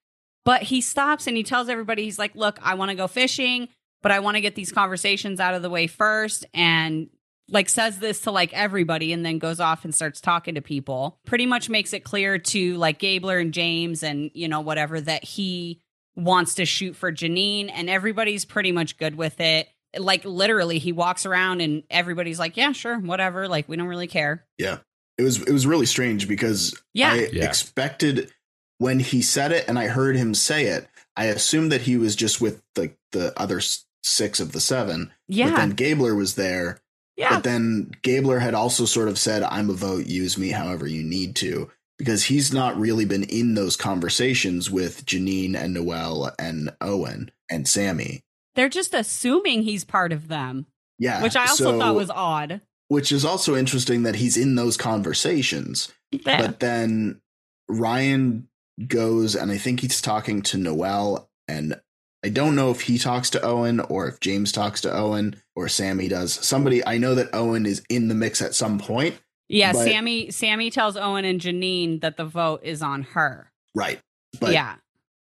But 0.44 0.64
he 0.64 0.82
stops 0.82 1.28
and 1.28 1.38
he 1.38 1.44
tells 1.44 1.70
everybody, 1.70 2.04
he's 2.04 2.18
like, 2.18 2.36
look, 2.36 2.60
I 2.64 2.74
want 2.74 2.90
to 2.90 2.96
go 2.96 3.08
fishing, 3.08 3.70
but 4.02 4.12
I 4.12 4.20
want 4.20 4.36
to 4.36 4.42
get 4.42 4.56
these 4.56 4.72
conversations 4.72 5.40
out 5.40 5.54
of 5.54 5.62
the 5.62 5.70
way 5.70 5.86
first. 5.86 6.46
And 6.54 7.10
like 7.52 7.70
says 7.70 8.00
this 8.00 8.22
to 8.22 8.32
like 8.32 8.52
everybody 8.54 9.14
and 9.14 9.24
then 9.24 9.38
goes 9.38 9.60
off 9.60 9.84
and 9.86 9.94
starts 9.94 10.20
talking 10.22 10.56
to 10.56 10.62
people. 10.62 11.20
Pretty 11.26 11.46
much 11.46 11.70
makes 11.70 11.94
it 11.94 12.04
clear 12.04 12.40
to 12.40 12.78
like 12.78 12.98
Gabler 12.98 13.38
and 13.38 13.54
James 13.54 14.02
and, 14.04 14.32
you 14.34 14.48
know, 14.48 14.62
whatever 14.62 15.00
that 15.00 15.24
he 15.24 15.82
wants 16.16 16.56
to 16.56 16.66
shoot 16.66 16.96
for 16.96 17.12
Jeanine 17.12 17.70
and 17.74 17.90
everybody's 17.90 18.46
pretty 18.46 18.72
much 18.72 18.98
good 18.98 19.16
with 19.16 19.40
it 19.40 19.68
like 19.98 20.24
literally 20.26 20.78
he 20.80 20.92
walks 20.94 21.26
around 21.26 21.60
and 21.62 21.84
everybody's 21.90 22.40
like 22.40 22.56
yeah 22.56 22.72
sure 22.72 22.98
whatever 23.00 23.48
like 23.50 23.68
we 23.68 23.76
don't 23.76 23.88
really 23.88 24.08
care 24.08 24.46
Yeah. 24.58 24.78
It 25.18 25.24
was 25.24 25.42
it 25.42 25.52
was 25.52 25.68
really 25.68 25.86
strange 25.86 26.28
because 26.28 26.74
Yeah. 26.94 27.12
I 27.12 27.30
Yeah. 27.32 27.46
expected 27.46 28.32
when 28.78 29.00
he 29.00 29.22
said 29.22 29.52
it 29.52 29.66
and 29.68 29.78
I 29.78 29.88
heard 29.88 30.16
him 30.16 30.34
say 30.34 30.66
it, 30.68 30.88
I 31.16 31.26
assumed 31.26 31.72
that 31.72 31.82
he 31.82 31.96
was 31.98 32.16
just 32.16 32.40
with 32.42 32.62
the 32.76 32.94
the 33.14 33.34
other 33.40 33.62
six 34.04 34.40
of 34.40 34.52
the 34.52 34.60
seven. 34.62 35.12
yeah 35.28 35.52
But 35.52 35.56
then 35.58 35.70
Gabler 35.72 36.16
was 36.16 36.36
there. 36.36 36.81
Yeah 37.22 37.36
But 37.36 37.44
then 37.44 37.92
Gabler 38.02 38.40
had 38.40 38.54
also 38.54 38.86
sort 38.86 39.08
of 39.08 39.18
said, 39.20 39.44
I'm 39.44 39.70
a 39.70 39.74
vote, 39.74 40.06
use 40.08 40.38
me 40.38 40.50
however 40.50 40.88
you 40.88 41.04
need 41.04 41.36
to. 41.38 41.70
Because 41.98 42.24
he's 42.26 42.52
not 42.52 42.80
really 42.80 43.06
been 43.06 43.24
in 43.24 43.54
those 43.54 43.76
conversations 43.78 44.72
with 44.72 45.06
Jeanine 45.06 45.56
and 45.56 45.74
Noelle 45.74 46.34
and 46.40 46.72
Owen 46.82 47.30
and 47.50 47.68
Sami. 47.68 48.22
they're 48.56 48.70
just 48.70 48.94
assuming 48.94 49.62
he's 49.64 49.84
part 49.86 50.12
of 50.12 50.28
them 50.28 50.66
Yeah. 51.00 51.22
which 51.24 51.36
i 51.36 51.42
also 51.48 51.64
so- 51.72 51.80
thought 51.80 51.96
was 51.96 52.10
odd 52.10 52.62
which 52.88 53.12
is 53.14 53.24
also 53.24 53.56
interesting 53.56 54.04
that 54.04 54.16
he's 54.16 54.36
in 54.36 54.56
those 54.56 54.76
conversations. 54.76 55.90
Yeah. 56.12 56.42
But 56.42 56.60
then 56.60 57.22
Ryan 57.70 58.50
goes 58.88 59.36
and 59.36 59.50
I 59.52 59.58
think 59.58 59.80
he's 59.80 60.02
talking 60.02 60.42
to 60.44 60.58
Noelle 60.58 61.30
and 61.48 61.80
I 62.24 62.30
don't 62.30 62.56
know 62.56 62.72
if 62.72 62.82
he 62.82 62.98
talks 62.98 63.30
to 63.32 63.42
Owen 63.42 63.80
or 63.80 64.08
if 64.08 64.20
James 64.20 64.52
talks 64.52 64.82
to 64.82 64.94
Owen 64.94 65.36
or 65.56 65.68
Sami 65.68 66.08
does. 66.08 66.34
Somebody 66.34 66.86
I 66.86 66.98
know 66.98 67.16
that 67.16 67.34
Owen 67.34 67.66
is 67.66 67.82
in 67.90 68.08
the 68.08 68.16
mix 68.16 68.42
at 68.42 68.54
some 68.56 68.78
point. 68.80 69.20
yeah 69.50 69.74
but- 69.74 69.86
sami 69.86 70.32
sami 70.32 70.70
tells 70.70 70.96
owen 70.96 71.26
and 71.26 71.42
jeanine 71.42 72.00
that 72.02 72.16
the 72.16 72.26
vote 72.26 72.62
is 72.64 72.82
on 72.82 73.04
her 73.04 73.52
Right. 73.76 74.00
But 74.40 74.54
yeah 74.54 74.76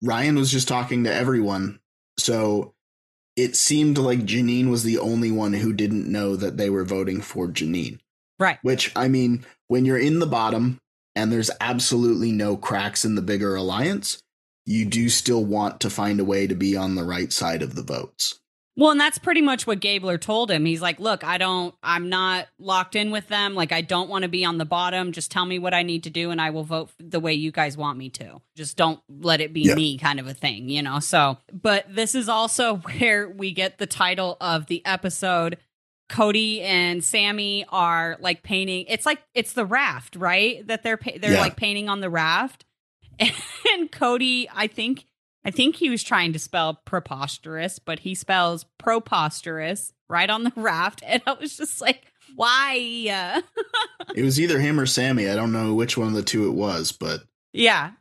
Ryan 0.02 0.36
was 0.36 0.50
just 0.52 0.68
talking 0.68 1.04
to 1.04 1.12
everyone. 1.14 1.80
So 2.18 2.74
it 3.34 3.56
seemed 3.56 3.98
like 3.98 4.20
Jeanine 4.20 4.70
was 4.70 4.82
the 4.82 4.98
only 4.98 5.30
one 5.30 5.52
who 5.54 5.72
didn't 5.72 6.10
know 6.10 6.36
that 6.36 6.56
they 6.56 6.70
were 6.70 6.84
voting 6.84 7.20
for 7.20 7.48
Jeanine. 7.48 7.98
right 8.38 8.58
Which, 8.62 8.92
I 8.96 9.08
mean, 9.08 9.44
when 9.68 9.84
you're 9.84 9.98
in 9.98 10.18
the 10.18 10.26
bottom 10.26 10.78
and 11.14 11.32
there's 11.32 11.50
absolutely 11.60 12.32
no 12.32 12.56
cracks 12.56 13.04
in 13.04 13.14
the 13.14 13.22
bigger 13.22 13.54
alliance, 13.56 14.22
you 14.66 14.84
do 14.84 15.08
still 15.08 15.44
want 15.44 15.80
to 15.80 15.88
find 15.90 16.20
a 16.20 16.24
way 16.24 16.46
to 16.46 16.54
be 16.54 16.76
on 16.76 16.94
the 16.96 17.04
right 17.04 17.32
side 17.32 17.62
of 17.62 17.74
the 17.76 17.82
votes. 17.82 18.40
well 18.76 18.90
and 18.90 19.00
that's 19.00 19.16
pretty 19.18 19.40
much 19.40 19.66
what 19.66 19.80
gabler 19.80 20.18
told 20.18 20.50
him. 20.50 20.64
He's 20.66 20.82
like 20.82 20.98
look 21.00 21.24
i 21.24 21.38
don't 21.38 21.74
i'm 21.82 22.08
not 22.10 22.48
locked 22.58 22.94
in 22.96 23.10
with 23.10 23.28
them. 23.28 23.54
Like 23.54 23.72
i 23.72 23.80
don't 23.80 24.10
want 24.10 24.22
to 24.22 24.28
be 24.28 24.44
on 24.44 24.58
the 24.58 24.64
bottom. 24.66 25.12
Just 25.12 25.30
tell 25.30 25.46
me 25.46 25.58
what 25.58 25.72
i 25.72 25.82
need 25.82 26.02
to 26.04 26.10
do 26.10 26.30
and 26.30 26.40
i 26.40 26.50
will 26.50 26.64
vote 26.64 26.90
the 26.98 27.20
way 27.20 27.32
you 27.32 27.50
guys 27.52 27.76
want 27.76 27.96
me 27.96 28.10
to. 28.10 28.40
Just 28.56 28.76
don't 28.76 29.00
let 29.08 29.40
it 29.40 29.52
be 29.52 29.62
Yeah. 29.62 29.74
me 29.76 29.96
kind 29.98 30.20
of 30.20 30.26
a 30.26 30.34
thing 30.34 30.68
you 30.68 30.82
know? 30.82 30.98
So 31.00 31.38
but 31.52 31.86
this 31.88 32.14
is 32.14 32.28
also 32.28 32.76
where 32.98 33.28
we 33.30 33.52
get 33.52 33.78
the 33.78 33.86
title 33.86 34.36
of 34.40 34.66
the 34.66 34.84
episode. 34.84 35.56
Cody 36.08 36.60
and 36.62 37.02
sami 37.04 37.64
are 37.68 38.16
like 38.20 38.42
painting 38.44 38.84
it's 38.88 39.04
like 39.06 39.20
it's 39.34 39.54
the 39.54 39.64
raft 39.66 40.14
right? 40.16 40.64
That 40.66 40.82
they're 40.82 40.96
pa- 40.96 41.18
they're 41.20 41.32
Yeah. 41.32 41.40
like 41.40 41.56
painting 41.56 41.88
on 41.88 42.00
the 42.00 42.10
raft 42.10 42.64
and 43.72 43.90
cody 43.92 44.48
i 44.54 44.66
think 44.66 45.04
I 45.44 45.52
think 45.52 45.76
he 45.76 45.90
was 45.90 46.02
trying 46.02 46.32
to 46.32 46.40
spell 46.40 46.80
preposterous, 46.84 47.78
but 47.78 48.00
he 48.00 48.16
spells 48.16 48.66
proposterous 48.82 49.92
right 50.08 50.28
on 50.28 50.42
the 50.42 50.52
raft. 50.56 51.04
And 51.06 51.22
I 51.24 51.34
was 51.34 51.56
just 51.56 51.80
like, 51.80 52.02
why? 52.34 53.42
It 54.16 54.24
was 54.24 54.40
either 54.40 54.58
him 54.58 54.80
or 54.80 54.86
Sami. 54.86 55.28
I 55.28 55.36
don't 55.36 55.52
know 55.52 55.72
which 55.74 55.96
one 55.96 56.08
of 56.08 56.14
the 56.14 56.24
two 56.24 56.48
it 56.48 56.52
was, 56.54 56.90
but 56.90 57.20
yeah. 57.52 57.92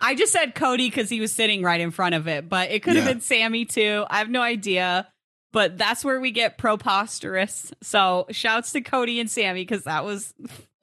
I 0.00 0.14
just 0.14 0.32
said 0.32 0.54
Cody 0.54 0.88
because 0.88 1.08
he 1.08 1.20
was 1.20 1.32
sitting 1.32 1.64
right 1.64 1.80
in 1.80 1.90
front 1.90 2.14
of 2.14 2.28
it, 2.28 2.48
but 2.48 2.70
it 2.70 2.84
could 2.84 2.94
have 2.94 3.06
Yeah. 3.06 3.12
been 3.14 3.20
Sami 3.20 3.64
too. 3.64 4.04
I 4.08 4.18
have 4.18 4.30
no 4.30 4.40
idea. 4.40 5.08
But 5.52 5.76
that's 5.76 6.04
where 6.04 6.20
we 6.20 6.30
get 6.30 6.58
preposterous. 6.58 7.72
So 7.82 8.26
shouts 8.30 8.70
to 8.72 8.80
Cody 8.82 9.18
and 9.18 9.28
Sami 9.28 9.62
because 9.62 9.82
that 9.84 10.04
was 10.04 10.32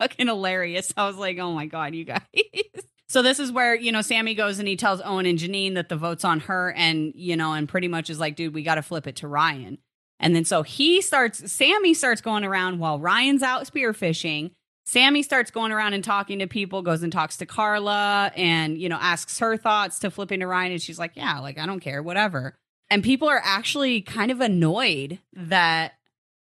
fucking 0.01 0.27
hilarious. 0.27 0.93
I 0.97 1.07
was 1.07 1.15
like, 1.15 1.37
oh 1.39 1.53
my 1.53 1.67
God, 1.67 1.95
you 1.95 2.03
guys. 2.03 2.19
So 3.09 3.23
this 3.23 3.39
is 3.39 3.51
where, 3.51 3.75
you 3.75 3.91
know, 3.91 4.01
Sami 4.01 4.35
goes 4.35 4.59
and 4.59 4.67
he 4.67 4.75
tells 4.75 5.01
Owen 5.03 5.25
and 5.25 5.39
Jeanine 5.39 5.73
that 5.73 5.89
the 5.89 5.95
vote's 5.95 6.23
on 6.23 6.41
her 6.41 6.71
and, 6.73 7.11
you 7.15 7.35
know, 7.35 7.53
and 7.53 7.67
pretty 7.67 7.87
much 7.87 8.11
is 8.11 8.19
like, 8.19 8.35
dude, 8.35 8.53
we 8.53 8.61
got 8.61 8.75
to 8.75 8.83
flip 8.83 9.07
it 9.07 9.17
to 9.17 9.27
Ryan. 9.27 9.79
And 10.19 10.35
then 10.35 10.45
so 10.45 10.61
he 10.61 11.01
starts, 11.01 11.51
Sami 11.51 11.95
starts 11.95 12.21
going 12.21 12.43
around 12.43 12.77
while 12.77 12.99
Ryan's 12.99 13.41
out 13.41 13.65
spearfishing. 13.65 14.51
Sami 14.85 15.23
starts 15.23 15.49
going 15.49 15.71
around 15.71 15.93
and 15.93 16.03
talking 16.03 16.39
to 16.39 16.47
people, 16.47 16.83
goes 16.83 17.01
and 17.01 17.11
talks 17.11 17.37
to 17.37 17.47
Karla 17.47 18.31
and, 18.35 18.77
you 18.77 18.89
know, 18.89 18.97
asks 18.99 19.39
her 19.39 19.57
thoughts 19.57 19.99
to 19.99 20.11
flip 20.11 20.31
into 20.31 20.45
Ryan. 20.45 20.73
And 20.73 20.81
she's 20.81 20.99
like, 20.99 21.15
yeah, 21.15 21.39
like, 21.39 21.57
I 21.57 21.65
don't 21.65 21.79
care, 21.79 22.03
whatever. 22.03 22.57
And 22.91 23.03
people 23.03 23.27
are 23.27 23.41
actually 23.43 24.01
kind 24.01 24.29
of 24.29 24.39
annoyed 24.39 25.19
that, 25.33 25.93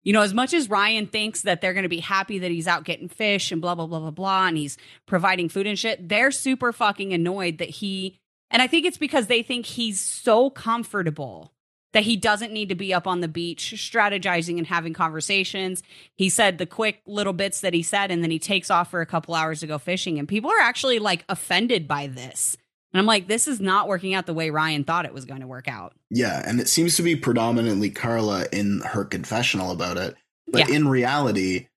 you 0.02 0.12
know, 0.12 0.22
as 0.22 0.34
much 0.34 0.52
as 0.52 0.68
Ryan 0.68 1.06
thinks 1.06 1.42
that 1.42 1.60
they're 1.60 1.72
going 1.72 1.84
to 1.84 1.88
be 1.88 2.00
happy 2.00 2.38
that 2.40 2.50
he's 2.50 2.66
out 2.66 2.84
getting 2.84 3.08
fish 3.08 3.52
and 3.52 3.60
blah, 3.60 3.74
blah, 3.74 3.86
blah, 3.86 4.00
blah, 4.00 4.10
blah, 4.10 4.46
and 4.46 4.56
he's 4.56 4.76
providing 5.06 5.48
food 5.48 5.66
and 5.66 5.78
shit, 5.78 6.08
they're 6.08 6.30
super 6.30 6.72
fucking 6.72 7.12
annoyed 7.12 7.58
that 7.58 7.70
he, 7.70 8.18
and 8.50 8.60
I 8.60 8.66
think 8.66 8.86
it's 8.86 8.98
because 8.98 9.26
they 9.26 9.42
think 9.42 9.66
he's 9.66 10.00
so 10.00 10.50
comfortable 10.50 11.52
that 11.92 12.04
he 12.04 12.16
doesn't 12.16 12.52
need 12.52 12.70
to 12.70 12.74
be 12.74 12.92
up 12.92 13.06
on 13.06 13.20
the 13.20 13.28
beach 13.28 13.74
strategizing 13.76 14.58
and 14.58 14.66
having 14.66 14.94
conversations. 14.94 15.82
He 16.14 16.28
said 16.28 16.58
the 16.58 16.66
quick 16.66 17.02
little 17.06 17.32
bits 17.34 17.60
that 17.60 17.74
he 17.74 17.82
said, 17.82 18.10
and 18.10 18.22
then 18.22 18.30
he 18.30 18.38
takes 18.38 18.70
off 18.70 18.90
for 18.90 19.00
a 19.00 19.06
couple 19.06 19.34
hours 19.34 19.60
to 19.60 19.66
go 19.66 19.78
fishing. 19.78 20.18
And 20.18 20.26
people 20.26 20.50
are 20.50 20.60
actually 20.60 20.98
like 20.98 21.24
offended 21.28 21.86
by 21.86 22.06
this. 22.06 22.56
And 22.92 23.00
I'm 23.00 23.06
like, 23.06 23.26
this 23.26 23.48
is 23.48 23.60
not 23.60 23.88
working 23.88 24.12
out 24.14 24.26
the 24.26 24.34
way 24.34 24.50
Ryan 24.50 24.84
thought 24.84 25.06
it 25.06 25.14
was 25.14 25.24
going 25.24 25.40
to 25.40 25.46
work 25.46 25.66
out. 25.68 25.94
Yeah, 26.10 26.42
and 26.46 26.60
it 26.60 26.68
seems 26.68 26.96
to 26.96 27.02
be 27.02 27.16
predominantly 27.16 27.88
Karla 27.90 28.46
in 28.52 28.80
her 28.84 29.04
confessional 29.04 29.70
about 29.70 29.96
it. 29.96 30.14
But 30.46 30.68
Yeah. 30.68 30.76
in 30.76 30.88
reality, 30.88 31.68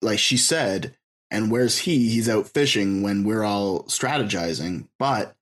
like 0.00 0.18
she 0.18 0.36
said, 0.38 0.96
and 1.30 1.50
where's 1.50 1.78
he? 1.80 2.08
He's 2.08 2.28
out 2.28 2.48
fishing 2.48 3.02
when 3.02 3.24
we're 3.24 3.42
all 3.42 3.84
strategizing. 3.84 4.88
But 4.98 5.36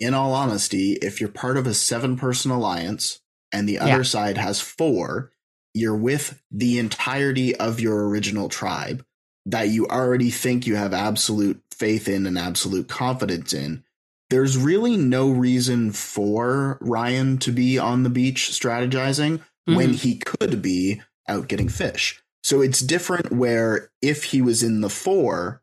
in 0.00 0.12
all 0.12 0.34
honesty, 0.34 0.94
if 0.94 1.20
you're 1.20 1.30
part 1.30 1.56
of 1.56 1.66
a 1.66 1.72
seven 1.74 2.16
person 2.16 2.50
alliance 2.50 3.20
and 3.52 3.66
the 3.68 3.78
other 3.78 3.98
Yeah. 3.98 4.02
side 4.02 4.36
has 4.36 4.60
four, 4.60 5.32
you're 5.72 5.96
with 5.96 6.42
the 6.50 6.78
entirety 6.78 7.54
of 7.56 7.80
your 7.80 8.06
original 8.08 8.48
tribe 8.50 9.04
that 9.46 9.68
you 9.68 9.86
already 9.86 10.30
think 10.30 10.66
you 10.66 10.76
have 10.76 10.92
absolute 10.92 11.62
faith 11.72 12.08
in 12.08 12.26
and 12.26 12.38
absolute 12.38 12.88
confidence 12.88 13.54
in. 13.54 13.84
There's 14.30 14.56
really 14.58 14.96
no 14.96 15.30
reason 15.30 15.92
for 15.92 16.78
Ryan 16.80 17.38
to 17.38 17.52
be 17.52 17.78
on 17.78 18.02
the 18.02 18.10
beach 18.10 18.50
strategizing 18.50 19.40
when 19.66 19.90
Mhm. 19.92 19.98
he 19.98 20.18
could 20.18 20.62
be 20.62 21.02
out 21.28 21.48
getting 21.48 21.68
fish. 21.68 22.22
So 22.42 22.60
it's 22.60 22.80
different 22.80 23.32
where 23.32 23.90
if 24.00 24.24
he 24.24 24.40
was 24.40 24.62
in 24.62 24.80
the 24.80 24.90
four, 24.90 25.62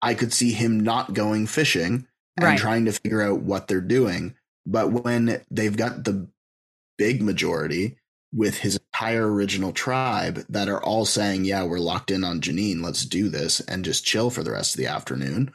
I 0.00 0.14
could 0.14 0.32
see 0.32 0.52
him 0.52 0.80
not 0.80 1.14
going 1.14 1.46
fishing 1.46 2.06
and 2.36 2.44
Right. 2.44 2.58
trying 2.58 2.84
to 2.86 2.92
figure 2.92 3.22
out 3.22 3.42
what 3.42 3.68
they're 3.68 3.80
doing. 3.80 4.34
But 4.66 4.92
when 4.92 5.42
they've 5.50 5.76
got 5.76 6.04
the 6.04 6.28
big 6.98 7.22
majority 7.22 7.96
with 8.32 8.58
his 8.58 8.76
entire 8.76 9.30
original 9.32 9.72
tribe 9.72 10.44
that 10.48 10.68
are 10.68 10.82
all 10.82 11.04
saying, 11.04 11.44
Yeah, 11.44 11.64
we're 11.64 11.78
locked 11.78 12.10
in 12.10 12.24
on 12.24 12.40
Jeanine, 12.40 12.82
let's 12.82 13.04
do 13.04 13.28
this 13.28 13.60
and 13.60 13.84
just 13.84 14.04
chill 14.04 14.30
for 14.30 14.42
the 14.42 14.52
rest 14.52 14.74
of 14.74 14.78
the 14.78 14.86
afternoon, 14.86 15.52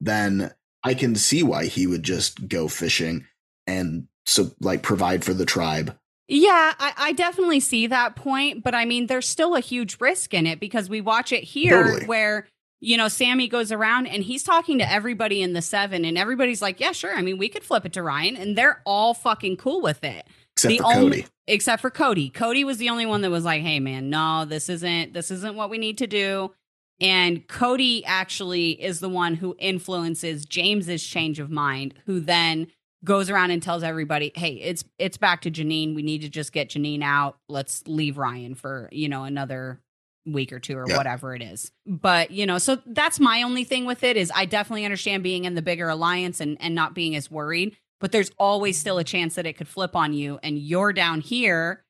then 0.00 0.52
I 0.86 0.94
can 0.94 1.14
see 1.16 1.42
why 1.42 1.66
he 1.66 1.86
would 1.86 2.02
just 2.02 2.48
go 2.48 2.68
fishing 2.68 3.26
and 3.66 4.08
so 4.26 4.50
like 4.60 4.82
provide 4.82 5.24
for 5.24 5.34
the 5.34 5.44
tribe. 5.46 5.96
Yeah, 6.28 6.72
I, 6.78 6.92
I 6.96 7.12
definitely 7.12 7.60
see 7.60 7.86
that 7.86 8.16
point, 8.16 8.64
but 8.64 8.74
I 8.74 8.84
mean, 8.84 9.06
there's 9.06 9.28
still 9.28 9.54
a 9.54 9.60
huge 9.60 10.00
risk 10.00 10.34
in 10.34 10.46
it 10.46 10.58
because 10.58 10.88
we 10.90 11.00
watch 11.00 11.30
it 11.32 11.44
here 11.44 11.84
Totally. 11.84 12.06
where, 12.06 12.48
you 12.80 12.96
know, 12.96 13.06
Sami 13.06 13.46
goes 13.46 13.70
around 13.70 14.06
and 14.08 14.24
he's 14.24 14.42
talking 14.42 14.78
to 14.78 14.90
everybody 14.90 15.40
in 15.40 15.52
the 15.52 15.62
seven, 15.62 16.04
and 16.04 16.18
everybody's 16.18 16.60
like, 16.60 16.80
yeah, 16.80 16.90
sure. 16.92 17.14
I 17.16 17.22
mean, 17.22 17.38
we 17.38 17.48
could 17.48 17.62
flip 17.62 17.86
it 17.86 17.92
to 17.92 18.02
Ryan, 18.02 18.36
and 18.36 18.58
they're 18.58 18.82
all 18.84 19.14
fucking 19.14 19.56
cool 19.58 19.80
with 19.80 20.02
it. 20.02 20.26
Except 20.56 20.70
The 20.72 20.78
for 20.78 20.86
only- 20.86 21.22
Cody. 21.22 21.26
except 21.46 21.80
for 21.82 21.90
Cody. 21.90 22.28
Cody 22.30 22.64
was 22.64 22.78
the 22.78 22.88
only 22.88 23.06
one 23.06 23.20
that 23.20 23.30
was 23.30 23.44
like, 23.44 23.62
"Hey 23.62 23.78
man, 23.78 24.10
no, 24.10 24.44
this 24.46 24.68
isn't 24.68 25.12
this 25.12 25.30
isn't 25.30 25.54
what 25.54 25.70
we 25.70 25.78
need 25.78 25.98
to 25.98 26.06
do." 26.08 26.52
And 27.00 27.46
Cody 27.48 28.04
actually 28.04 28.70
is 28.82 29.00
the 29.00 29.08
one 29.08 29.34
who 29.34 29.54
influences 29.58 30.46
James's 30.46 31.04
change 31.04 31.38
of 31.38 31.50
mind, 31.50 31.94
who 32.06 32.20
then 32.20 32.68
goes 33.04 33.28
around 33.28 33.50
and 33.50 33.62
tells 33.62 33.82
everybody, 33.82 34.32
"Hey, 34.34 34.54
it's 34.54 34.84
it's 34.98 35.16
back 35.18 35.42
to 35.42 35.50
Jeanine. 35.50 35.94
We 35.94 36.02
need 36.02 36.22
to 36.22 36.28
just 36.28 36.52
get 36.52 36.70
Jeanine 36.70 37.02
out. 37.02 37.38
Let's 37.48 37.82
leave 37.86 38.16
Ryan 38.18 38.54
for, 38.54 38.88
you 38.92 39.08
know, 39.08 39.24
another 39.24 39.80
week 40.24 40.52
or 40.52 40.58
two 40.58 40.76
or 40.76 40.86
Yeah. 40.88 40.96
whatever 40.96 41.34
it 41.34 41.42
is." 41.42 41.70
But, 41.86 42.30
you 42.30 42.46
know, 42.46 42.58
so 42.58 42.80
that's 42.86 43.20
my 43.20 43.42
only 43.42 43.64
thing 43.64 43.84
with 43.84 44.02
it 44.02 44.16
is 44.16 44.32
I 44.34 44.46
definitely 44.46 44.84
understand 44.86 45.22
being 45.22 45.44
in 45.44 45.54
the 45.54 45.62
bigger 45.62 45.88
alliance 45.88 46.40
and 46.40 46.56
and 46.60 46.74
not 46.74 46.94
being 46.94 47.14
as 47.14 47.30
worried 47.30 47.76
but 47.98 48.12
there's 48.12 48.30
always 48.38 48.78
still 48.78 48.98
a 48.98 49.04
chance 49.04 49.36
that 49.36 49.46
it 49.46 49.54
could 49.54 49.66
flip 49.68 49.96
on 49.96 50.12
you 50.12 50.38
and 50.42 50.58
you're 50.58 50.92
down 50.92 51.20
here 51.22 51.82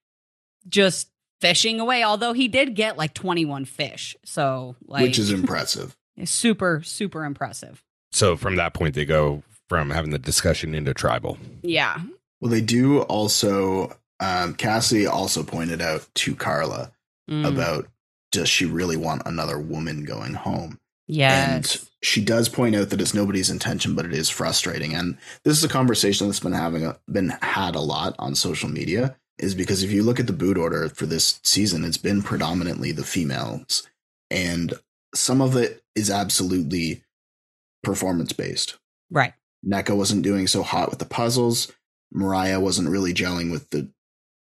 just 0.68 1.08
fishing 1.40 1.80
away 1.80 2.02
although 2.02 2.32
he 2.32 2.48
did 2.48 2.74
get 2.74 2.96
like 2.96 3.12
21 3.14 3.64
fish 3.64 4.16
so 4.24 4.74
like 4.86 5.02
which 5.02 5.18
is 5.18 5.30
impressive. 5.40 5.96
super 6.24 6.82
super 6.82 7.24
impressive 7.24 7.82
So 8.12 8.36
from 8.36 8.56
that 8.56 8.72
point, 8.74 8.94
they 8.94 9.04
go 9.04 9.42
from 9.68 9.90
having 9.90 10.10
the 10.10 10.18
discussion 10.18 10.74
into 10.74 10.94
tribal. 10.94 11.38
yeah 11.62 12.00
Well, 12.40 12.50
they 12.50 12.60
do 12.62 13.02
also. 13.02 13.96
Um, 14.18 14.54
Cassidy 14.54 15.06
also 15.06 15.42
pointed 15.42 15.82
out 15.82 16.06
to 16.16 16.34
Karla 16.34 16.92
Mm. 17.28 17.44
about 17.46 17.88
does 18.30 18.48
she 18.48 18.64
really 18.66 18.96
want 18.96 19.22
another 19.26 19.58
woman 19.58 20.04
going 20.04 20.34
home? 20.34 20.78
yes 21.08 21.48
And 21.48 21.88
she 22.02 22.24
does 22.24 22.48
point 22.48 22.76
out 22.76 22.90
that 22.90 23.00
it's 23.00 23.12
nobody's 23.14 23.50
intention, 23.50 23.94
but 23.96 24.04
it 24.06 24.14
is 24.14 24.30
frustrating. 24.30 24.94
And 24.94 25.18
this 25.44 25.58
is 25.58 25.64
a 25.64 25.68
conversation 25.68 26.28
that's 26.28 26.38
been 26.40 26.52
having 26.52 26.84
a, 26.86 26.96
been 27.10 27.30
had 27.42 27.74
a 27.74 27.80
lot 27.80 28.14
on 28.20 28.34
social 28.36 28.68
media. 28.68 29.16
Is 29.38 29.54
because 29.54 29.82
if 29.82 29.90
you 29.90 30.02
look 30.02 30.18
at 30.18 30.26
the 30.26 30.32
boot 30.32 30.56
order 30.56 30.88
for 30.88 31.04
this 31.04 31.40
season, 31.42 31.84
it's 31.84 31.98
been 31.98 32.22
predominantly 32.22 32.92
the 32.92 33.04
females, 33.04 33.86
and 34.30 34.74
some 35.14 35.40
of 35.40 35.56
it 35.56 35.82
is 35.94 36.10
absolutely 36.10 37.02
performance 37.82 38.32
based. 38.32 38.78
right 39.10 39.34
Nneka 39.66 39.96
wasn't 39.96 40.22
doing 40.22 40.46
so 40.46 40.62
hot 40.62 40.90
with 40.90 40.98
the 40.98 41.04
puzzles. 41.04 41.72
Morriah 42.14 42.60
wasn't 42.60 42.88
really 42.88 43.12
gelling 43.12 43.50
with 43.50 43.70
the 43.70 43.90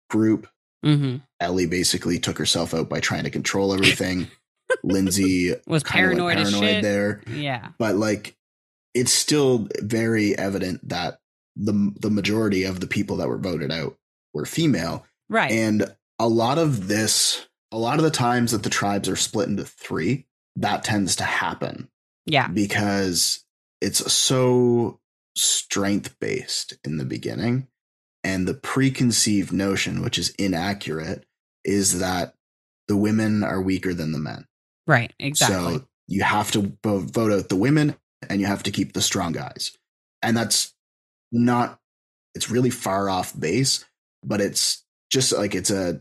group. 0.08 0.48
mm-hmm. 0.84 1.16
Elie 1.40 1.66
basically 1.66 2.18
took 2.18 2.38
herself 2.38 2.72
out 2.74 2.88
by 2.88 3.00
trying 3.00 3.24
to 3.24 3.30
control 3.30 3.72
everything. 3.72 4.28
Lindsay 4.82 5.54
was 5.66 5.82
paranoid, 5.82 6.36
like 6.36 6.38
as 6.38 6.50
paranoid 6.50 6.74
shit 6.74 6.82
there, 6.82 7.22
yeah 7.28 7.68
but 7.78 7.96
like 7.96 8.36
it's 8.94 9.12
still 9.12 9.68
very 9.82 10.36
evident 10.36 10.88
that 10.88 11.20
the 11.54 11.92
the 12.00 12.10
majority 12.10 12.64
of 12.64 12.80
the 12.80 12.86
people 12.86 13.16
that 13.16 13.28
were 13.28 13.38
voted 13.38 13.70
out 13.70 13.96
were 14.36 14.46
female, 14.46 15.04
right 15.28 15.50
and 15.50 15.94
a 16.18 16.28
lot 16.28 16.58
of 16.58 16.88
this, 16.88 17.46
a 17.72 17.78
lot 17.78 17.98
of 17.98 18.04
the 18.04 18.10
times 18.10 18.52
that 18.52 18.62
the 18.62 18.70
tribes 18.70 19.08
are 19.08 19.16
split 19.16 19.48
into 19.48 19.64
three, 19.64 20.26
that 20.56 20.84
tends 20.84 21.16
to 21.16 21.24
happen 21.24 21.88
yeah 22.24 22.48
because 22.48 23.44
it's 23.80 24.12
so 24.12 24.98
strength 25.36 26.18
based 26.18 26.74
in 26.84 26.96
the 26.96 27.04
beginning. 27.04 27.68
And 28.24 28.48
the 28.48 28.54
preconceived 28.54 29.52
notion, 29.52 30.02
which 30.02 30.18
is 30.18 30.30
inaccurate, 30.30 31.24
is 31.64 32.00
that 32.00 32.34
the 32.88 32.96
women 32.96 33.44
are 33.44 33.60
weaker 33.62 33.94
than 33.94 34.12
the 34.12 34.18
men. 34.18 34.46
right 34.86 35.12
exactly 35.18 35.78
So 35.78 35.86
you 36.08 36.22
have 36.22 36.50
to 36.52 36.76
vote 36.82 37.32
out 37.32 37.48
the 37.48 37.56
women 37.56 37.96
and 38.28 38.40
you 38.40 38.46
have 38.46 38.62
to 38.64 38.70
keep 38.70 38.92
the 38.92 39.02
strong 39.02 39.32
guys. 39.32 39.76
And 40.22 40.36
that's 40.36 40.74
not, 41.30 41.78
it's 42.34 42.50
really 42.50 42.70
far 42.70 43.08
off 43.08 43.38
base, 43.38 43.84
but 44.24 44.40
it's 44.40 44.84
just 45.10 45.32
like 45.32 45.54
it's 45.54 45.70
a 45.70 46.00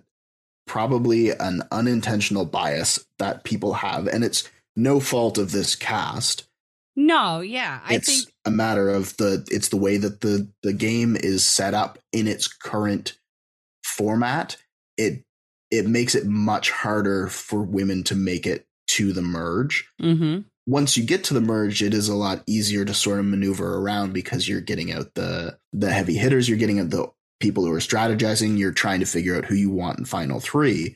probably 0.68 1.30
an 1.30 1.62
unintentional 1.72 2.46
bias 2.46 3.06
that 3.20 3.44
people 3.44 3.74
have. 3.74 4.08
And 4.08 4.24
it's 4.24 4.50
no 4.76 5.00
fault 5.00 5.38
of 5.38 5.52
this 5.52 5.76
cast 5.76 6.48
no 6.96 7.42
yeah 7.42 7.82
i 7.86 7.96
it's 7.96 8.24
think 8.24 8.34
a 8.46 8.52
matter 8.52 8.90
of 8.90 9.16
the 9.18 9.46
it's 9.50 9.70
the 9.70 9.78
way 9.78 9.98
that 9.98 10.22
the 10.22 10.50
the 10.64 10.74
game 10.74 11.16
is 11.16 11.46
set 11.46 11.74
up 11.74 11.98
in 12.12 12.28
its 12.28 12.48
current 12.48 13.18
format 13.84 14.58
it 14.98 15.24
it 15.72 15.88
makes 15.88 16.16
it 16.16 16.26
much 16.26 16.72
harder 16.72 17.28
for 17.28 17.62
women 17.62 18.04
to 18.04 18.16
make 18.16 18.48
it 18.48 18.66
to 18.88 19.12
the 19.12 19.22
merge 19.22 19.90
mm-hmm. 20.02 20.42
once 20.68 20.96
you 20.96 21.04
get 21.04 21.24
to 21.24 21.34
the 21.34 21.42
merge 21.42 21.84
it 21.84 21.94
is 21.94 22.08
a 22.08 22.16
lot 22.16 22.44
easier 22.48 22.86
to 22.86 22.94
sort 22.94 23.20
of 23.20 23.26
maneuver 23.26 23.78
around 23.78 24.14
because 24.14 24.48
you're 24.48 24.62
getting 24.62 24.92
out 24.92 25.14
the 25.16 25.58
the 25.74 25.92
heavy 25.92 26.16
hitters 26.16 26.48
you're 26.48 26.58
getting 26.58 26.80
out 26.80 26.90
the 26.90 27.10
people 27.40 27.66
who 27.66 27.72
are 27.74 27.80
strategizing 27.80 28.58
you're 28.58 28.72
trying 28.72 29.00
to 29.00 29.06
figure 29.06 29.36
out 29.36 29.46
who 29.46 29.56
you 29.56 29.70
want 29.70 30.00
in 30.00 30.06
final 30.06 30.40
3 30.40 30.96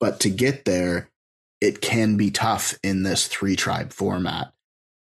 but 0.00 0.20
to 0.20 0.28
get 0.30 0.64
there 0.64 1.08
it 1.60 1.80
can 1.80 2.16
be 2.16 2.30
tough 2.30 2.78
in 2.82 3.02
this 3.02 3.26
three 3.26 3.56
tribe 3.56 3.92
format 3.92 4.52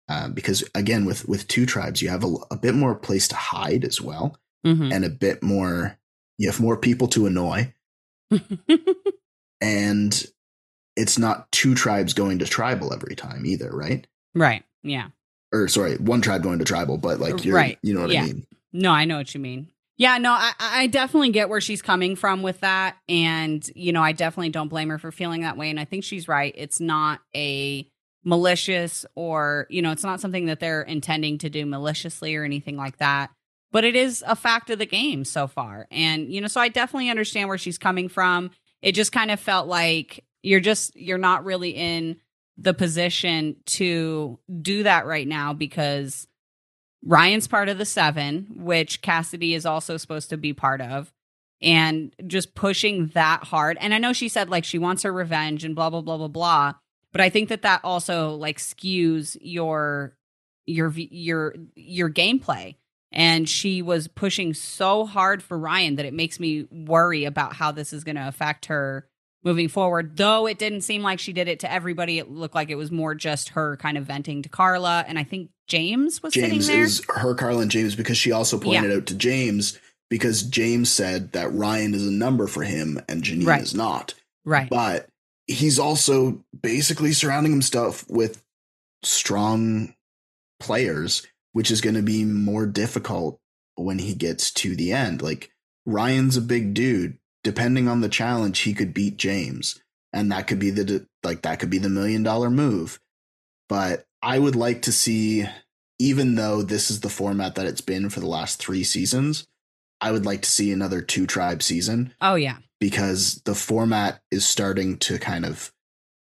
uh, 0.08 0.28
because 0.28 0.62
again 0.74 1.04
with 1.04 1.26
with 1.28 1.46
two 1.48 1.64
tribes 1.66 2.02
you 2.02 2.08
have 2.08 2.24
a, 2.24 2.34
a 2.50 2.56
bit 2.56 2.74
more 2.74 2.94
place 2.94 3.28
to 3.28 3.36
hide 3.36 3.84
as 3.84 4.00
well 4.00 4.38
Mm-hmm. 4.66 4.92
and 4.92 5.04
a 5.04 5.10
bit 5.10 5.42
more 5.42 5.98
you 6.38 6.48
have 6.48 6.58
more 6.58 6.78
people 6.78 7.06
to 7.08 7.26
annoy 7.26 7.74
and 9.60 10.24
it's 10.96 11.18
not 11.18 11.50
two 11.52 11.74
tribes 11.74 12.14
going 12.14 12.38
to 12.38 12.46
tribal 12.46 12.92
every 12.92 13.14
time 13.14 13.44
either 13.46 13.70
right 13.74 14.06
right 14.34 14.64
yeah 14.82 15.08
or 15.52 15.68
sorry 15.68 15.96
one 15.96 16.20
tribe 16.20 16.42
going 16.42 16.58
to 16.58 16.64
tribal 16.64 16.96
but 16.98 17.20
like 17.20 17.44
you're 17.44 17.54
Right. 17.54 17.78
you 17.82 17.94
know 17.94 18.02
what 18.02 18.10
Yeah. 18.10 18.22
i 18.22 18.26
mean 18.26 18.46
No, 18.72 18.90
I 18.90 19.04
know 19.04 19.18
what 19.18 19.32
you 19.34 19.40
mean. 19.40 19.68
Yeah, 19.96 20.18
no, 20.18 20.32
I, 20.32 20.52
I 20.58 20.86
definitely 20.88 21.30
get 21.30 21.48
where 21.48 21.60
she's 21.60 21.80
coming 21.80 22.16
from 22.16 22.42
with 22.42 22.60
that. 22.60 22.96
And, 23.08 23.64
you 23.76 23.92
know, 23.92 24.02
I 24.02 24.12
definitely 24.12 24.50
don't 24.50 24.68
blame 24.68 24.88
her 24.88 24.98
for 24.98 25.12
feeling 25.12 25.42
that 25.42 25.56
way. 25.56 25.70
And 25.70 25.78
I 25.78 25.84
think 25.84 26.02
she's 26.02 26.26
right. 26.26 26.52
It's 26.56 26.80
not 26.80 27.20
a 27.34 27.88
malicious 28.24 29.06
or, 29.14 29.66
you 29.70 29.82
know, 29.82 29.92
it's 29.92 30.02
not 30.02 30.20
something 30.20 30.46
that 30.46 30.58
they're 30.58 30.82
intending 30.82 31.38
to 31.38 31.50
do 31.50 31.64
maliciously 31.64 32.34
or 32.34 32.42
anything 32.44 32.76
like 32.76 32.96
that. 32.98 33.30
But 33.70 33.84
it 33.84 33.94
is 33.94 34.24
a 34.26 34.34
fact 34.36 34.70
of 34.70 34.78
the 34.78 34.86
game 34.86 35.24
so 35.24 35.46
far. 35.46 35.86
And, 35.90 36.32
you 36.32 36.40
know, 36.40 36.46
so 36.48 36.60
I 36.60 36.68
definitely 36.68 37.10
understand 37.10 37.48
where 37.48 37.58
she's 37.58 37.78
coming 37.78 38.08
from. 38.08 38.50
It 38.82 38.92
just 38.92 39.12
kind 39.12 39.30
of 39.30 39.38
felt 39.38 39.68
like 39.68 40.24
you're 40.42 40.60
just, 40.60 40.96
you're 40.96 41.18
not 41.18 41.44
really 41.44 41.70
in 41.70 42.16
the 42.56 42.74
position 42.74 43.56
to 43.66 44.38
do 44.60 44.84
that 44.84 45.06
right 45.06 45.26
now 45.26 45.52
because 45.52 46.26
Ryan's 47.04 47.48
part 47.48 47.68
of 47.68 47.78
the 47.78 47.84
seven, 47.84 48.48
which 48.56 49.02
Cassidy 49.02 49.54
is 49.54 49.66
also 49.66 49.96
supposed 49.98 50.30
to 50.30 50.36
be 50.36 50.52
part 50.52 50.80
of. 50.80 51.12
and 51.62 52.14
just 52.26 52.54
pushing 52.54 53.08
that 53.08 53.44
hard. 53.44 53.78
And 53.80 53.94
I 53.94 53.98
know 53.98 54.12
she 54.12 54.28
said 54.28 54.50
like 54.50 54.64
she 54.64 54.78
wants 54.78 55.02
her 55.04 55.12
revenge 55.12 55.64
and 55.64 55.74
blah 55.74 55.90
blah 55.90 56.02
blah 56.02 56.18
blah 56.18 56.28
blah, 56.28 56.74
but 57.12 57.20
I 57.20 57.30
think 57.30 57.48
that 57.48 57.62
that 57.62 57.80
also 57.84 58.34
like 58.34 58.58
skews 58.58 59.36
your 59.40 60.16
your 60.66 60.92
your 60.96 61.54
your 61.74 62.10
gameplay. 62.10 62.76
And 63.12 63.48
she 63.48 63.80
was 63.80 64.08
pushing 64.08 64.54
so 64.54 65.06
hard 65.06 65.42
for 65.42 65.56
Ryan 65.58 65.94
that 65.96 66.04
it 66.06 66.14
makes 66.14 66.40
me 66.40 66.66
worry 66.70 67.24
about 67.24 67.54
how 67.54 67.70
this 67.72 67.92
is 67.92 68.04
going 68.04 68.16
to 68.16 68.28
affect 68.28 68.66
her 68.66 69.06
moving 69.44 69.68
forward. 69.68 70.16
Though 70.16 70.46
it 70.46 70.58
didn't 70.58 70.80
seem 70.80 71.02
like 71.02 71.18
she 71.18 71.32
did 71.32 71.46
it 71.48 71.60
to 71.60 71.70
everybody, 71.70 72.18
it 72.18 72.30
looked 72.30 72.54
like 72.54 72.70
it 72.70 72.74
was 72.76 72.90
more 72.90 73.14
just 73.14 73.50
her 73.50 73.76
kind 73.76 73.96
of 73.98 74.04
venting 74.06 74.42
to 74.42 74.48
Karla. 74.48 75.04
And 75.06 75.18
I 75.18 75.24
think 75.24 75.50
James 75.68 76.22
was 76.22 76.34
sitting 76.34 76.58
there. 76.60 76.76
James 76.76 77.00
is 77.00 77.06
her, 77.14 77.34
Karla, 77.34 77.60
and 77.62 77.70
James 77.70 77.94
because 77.94 78.16
she 78.16 78.32
also 78.32 78.58
pointed 78.58 78.90
out 78.90 79.06
to 79.06 79.14
James 79.14 79.78
because 80.10 80.42
James 80.42 80.90
said 80.90 81.32
that 81.32 81.52
Ryan 81.52 81.94
is 81.94 82.06
a 82.06 82.10
number 82.12 82.46
for 82.46 82.62
him 82.62 83.00
and 83.08 83.22
Jeanine 83.22 83.46
Right. 83.46 83.62
is 83.62 83.74
not. 83.74 84.14
right. 84.44 84.68
But 84.68 85.08
he's 85.46 85.78
also 85.78 86.42
basically 86.62 87.12
surrounding 87.12 87.52
himself 87.52 88.04
with 88.08 88.42
strong 89.02 89.94
players, 90.60 91.26
which 91.52 91.70
is 91.70 91.80
going 91.80 91.94
to 91.96 92.02
be 92.02 92.24
more 92.24 92.66
difficult 92.66 93.38
when 93.76 93.98
he 93.98 94.14
gets 94.14 94.50
to 94.52 94.74
the 94.76 94.92
end. 94.92 95.20
Like 95.22 95.50
Ryan's 95.86 96.36
a 96.36 96.40
big 96.40 96.74
dude. 96.74 97.18
Depending 97.44 97.86
on 97.88 98.00
the 98.00 98.08
challenge, 98.08 98.60
he 98.60 98.74
could 98.74 98.92
beat 98.94 99.16
James, 99.16 99.78
and 100.12 100.32
that 100.32 100.46
could 100.46 100.58
be 100.58 100.70
the 100.70 101.06
like 101.22 101.42
that 101.42 101.60
could 101.60 101.70
be 101.70 101.78
the 101.78 101.88
million 101.88 102.22
dollar 102.22 102.50
move. 102.50 102.98
But 103.68 104.06
I 104.22 104.38
would 104.38 104.56
like 104.56 104.82
to 104.82 104.92
see, 104.92 105.46
even 105.98 106.34
though 106.34 106.62
this 106.62 106.90
is 106.90 107.00
the 107.00 107.08
format 107.08 107.54
that 107.54 107.66
it's 107.66 107.80
been 107.82 108.08
for 108.10 108.20
the 108.20 108.26
last 108.26 108.58
three 108.58 108.82
seasons, 108.84 109.46
I 110.00 110.10
would 110.10 110.24
like 110.26 110.42
to 110.42 110.50
see 110.50 110.72
another 110.72 111.00
two 111.02 111.26
tribe 111.26 111.62
season 111.62 112.14
Oh 112.20 112.34
yeah. 112.34 112.56
because 112.80 113.42
the 113.44 113.54
format 113.54 114.20
is 114.30 114.44
starting 114.46 114.96
to 114.98 115.18
kind 115.18 115.44
of 115.44 115.72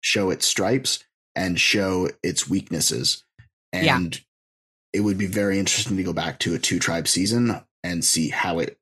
show 0.01 0.29
its 0.29 0.45
stripes 0.47 1.03
and 1.35 1.59
show 1.59 2.09
its 2.23 2.49
weaknesses. 2.49 3.23
Yeah. 3.73 3.97
And 3.97 4.19
it 4.93 5.01
would 5.01 5.17
be 5.17 5.27
very 5.27 5.59
interesting 5.59 5.97
to 5.97 6.03
go 6.03 6.13
back 6.13 6.39
to 6.39 6.55
a 6.55 6.59
two 6.59 6.79
tribe 6.79 7.07
season 7.07 7.61
and 7.83 8.03
see 8.03 8.29
how 8.29 8.59
it 8.59 8.77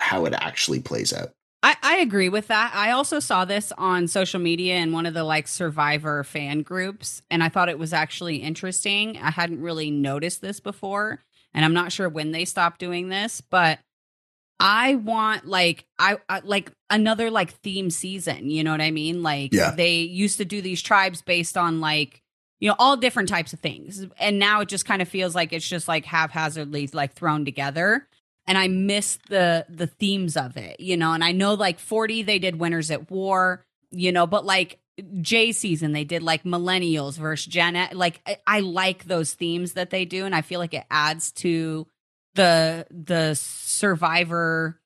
how 0.00 0.24
it 0.24 0.34
actually 0.34 0.80
plays 0.80 1.12
out. 1.12 1.32
I, 1.62 1.76
I 1.82 1.96
agree 1.98 2.28
with 2.28 2.48
that. 2.48 2.72
I 2.74 2.90
also 2.90 3.20
saw 3.20 3.44
this 3.44 3.72
on 3.78 4.08
social 4.08 4.40
media 4.40 4.76
in 4.76 4.92
one 4.92 5.06
of 5.06 5.14
the 5.14 5.22
like 5.22 5.46
survivor 5.46 6.24
fan 6.24 6.62
groups, 6.62 7.22
and 7.30 7.42
I 7.42 7.48
thought 7.48 7.68
it 7.68 7.78
was 7.78 7.92
actually 7.92 8.36
interesting. 8.36 9.16
I 9.18 9.30
hadn't 9.30 9.60
really 9.62 9.90
noticed 9.90 10.40
this 10.40 10.58
before, 10.58 11.20
and 11.54 11.64
I'm 11.64 11.74
not 11.74 11.92
sure 11.92 12.08
when 12.08 12.32
they 12.32 12.44
stopped 12.44 12.80
doing 12.80 13.08
this, 13.10 13.40
but 13.40 13.78
I 14.58 14.96
want 14.96 15.46
like 15.46 15.84
I, 15.98 16.18
I 16.28 16.40
like 16.44 16.72
another 16.90 17.30
like 17.30 17.52
theme 17.52 17.90
season. 17.90 18.50
You 18.50 18.64
know 18.64 18.72
what 18.72 18.80
I 18.80 18.90
mean? 18.90 19.22
Like 19.22 19.52
Yeah. 19.52 19.72
they 19.72 20.00
used 20.00 20.38
to 20.38 20.44
do 20.44 20.62
these 20.62 20.82
tribes 20.82 21.22
based 21.22 21.56
on 21.56 21.80
like 21.80 22.22
you 22.58 22.68
know 22.68 22.76
all 22.78 22.96
different 22.96 23.28
types 23.28 23.52
of 23.52 23.60
things, 23.60 24.04
and 24.18 24.38
now 24.40 24.62
it 24.62 24.68
just 24.68 24.84
kind 24.84 25.00
of 25.00 25.08
feels 25.08 25.34
like 25.34 25.52
it's 25.52 25.68
just 25.68 25.86
like 25.86 26.04
haphazardly 26.06 26.88
like 26.92 27.12
thrown 27.12 27.44
together 27.44 28.08
and 28.46 28.58
I 28.58 28.68
miss 28.68 29.18
the 29.28 29.66
the 29.68 29.86
themes 29.86 30.36
of 30.36 30.56
it, 30.56 30.80
you 30.80 30.96
know. 30.96 31.12
And 31.12 31.22
I 31.24 31.32
know 31.32 31.54
like 31.54 31.78
40 31.78 32.22
they 32.22 32.38
did 32.38 32.56
Winners 32.56 32.90
at 32.90 33.10
War, 33.10 33.64
you 33.90 34.12
know, 34.12 34.26
but 34.26 34.44
like 34.44 34.78
J 35.20 35.52
season 35.52 35.92
they 35.92 36.04
did 36.04 36.22
like 36.22 36.44
millennials 36.44 37.16
versus 37.18 37.46
Gen 37.46 37.76
X. 37.76 37.94
Like 37.94 38.20
I, 38.26 38.38
I 38.46 38.60
like 38.60 39.04
those 39.04 39.32
themes 39.34 39.72
that 39.74 39.90
they 39.90 40.04
do, 40.04 40.24
and 40.26 40.34
I 40.34 40.42
feel 40.42 40.60
like 40.60 40.74
it 40.74 40.84
adds 40.90 41.32
to 41.32 41.86
the 42.34 42.86
the 42.90 43.34
survivor 43.34 44.80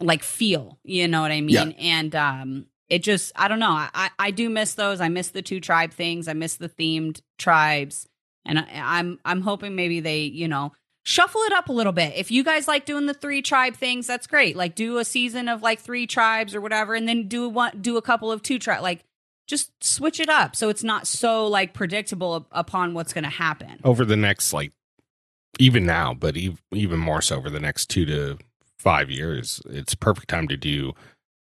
like 0.00 0.22
feel, 0.22 0.78
you 0.82 1.08
know 1.08 1.20
what 1.20 1.30
I 1.32 1.40
mean? 1.40 1.50
Yeah. 1.50 1.64
And 1.78 2.14
um 2.16 2.66
it 2.88 3.02
just 3.02 3.32
I 3.36 3.48
don't 3.48 3.58
know. 3.60 3.70
I 3.72 3.88
I- 3.94 4.10
I 4.18 4.30
do 4.30 4.48
miss 4.50 4.74
those. 4.74 5.00
I 5.00 5.08
miss 5.08 5.28
the 5.28 5.42
two 5.42 5.60
tribe 5.60 5.92
things. 5.92 6.26
I 6.28 6.32
miss 6.32 6.56
the 6.56 6.68
themed 6.68 7.20
tribes. 7.38 8.06
And 8.46 8.58
I, 8.58 8.66
I'm 8.72 9.18
I'm 9.24 9.42
hoping 9.42 9.74
maybe 9.76 10.00
they, 10.00 10.22
you 10.22 10.48
know, 10.48 10.72
shuffle 11.10 11.40
it 11.42 11.52
up 11.52 11.68
a 11.68 11.72
little 11.72 11.92
bit. 11.92 12.14
If 12.16 12.30
you 12.30 12.44
guys 12.44 12.68
like 12.68 12.84
doing 12.86 13.06
the 13.06 13.14
three 13.14 13.42
tribe 13.42 13.74
things, 13.76 14.06
that's 14.06 14.26
great. 14.28 14.54
Like 14.56 14.74
do 14.76 14.98
a 14.98 15.04
season 15.04 15.48
of 15.48 15.60
like 15.60 15.80
three 15.80 16.06
tribes 16.06 16.54
or 16.54 16.60
whatever, 16.60 16.94
and 16.94 17.08
then 17.08 17.26
do 17.26 17.48
one 17.48 17.80
do 17.80 17.96
a 17.96 18.02
couple 18.02 18.30
of 18.30 18.42
two 18.42 18.58
tribe. 18.58 18.82
Like 18.82 19.04
just 19.48 19.72
switch 19.82 20.20
it 20.20 20.28
up 20.28 20.54
so 20.54 20.68
it's 20.68 20.84
not 20.84 21.08
so 21.08 21.48
like 21.48 21.74
predictable 21.74 22.46
upon 22.52 22.94
what's 22.94 23.12
going 23.12 23.24
to 23.24 23.30
happen. 23.30 23.80
over 23.82 24.04
the 24.04 24.16
next 24.16 24.52
like 24.52 24.70
even 25.58 25.84
now 25.84 26.14
but 26.14 26.36
even 26.36 27.00
more 27.00 27.20
so 27.20 27.36
over 27.36 27.50
the 27.50 27.58
next 27.58 27.86
two 27.90 28.04
to 28.06 28.38
five 28.78 29.10
years 29.10 29.60
it's 29.68 29.96
perfect 29.96 30.28
time 30.28 30.46
to 30.46 30.56
do 30.56 30.92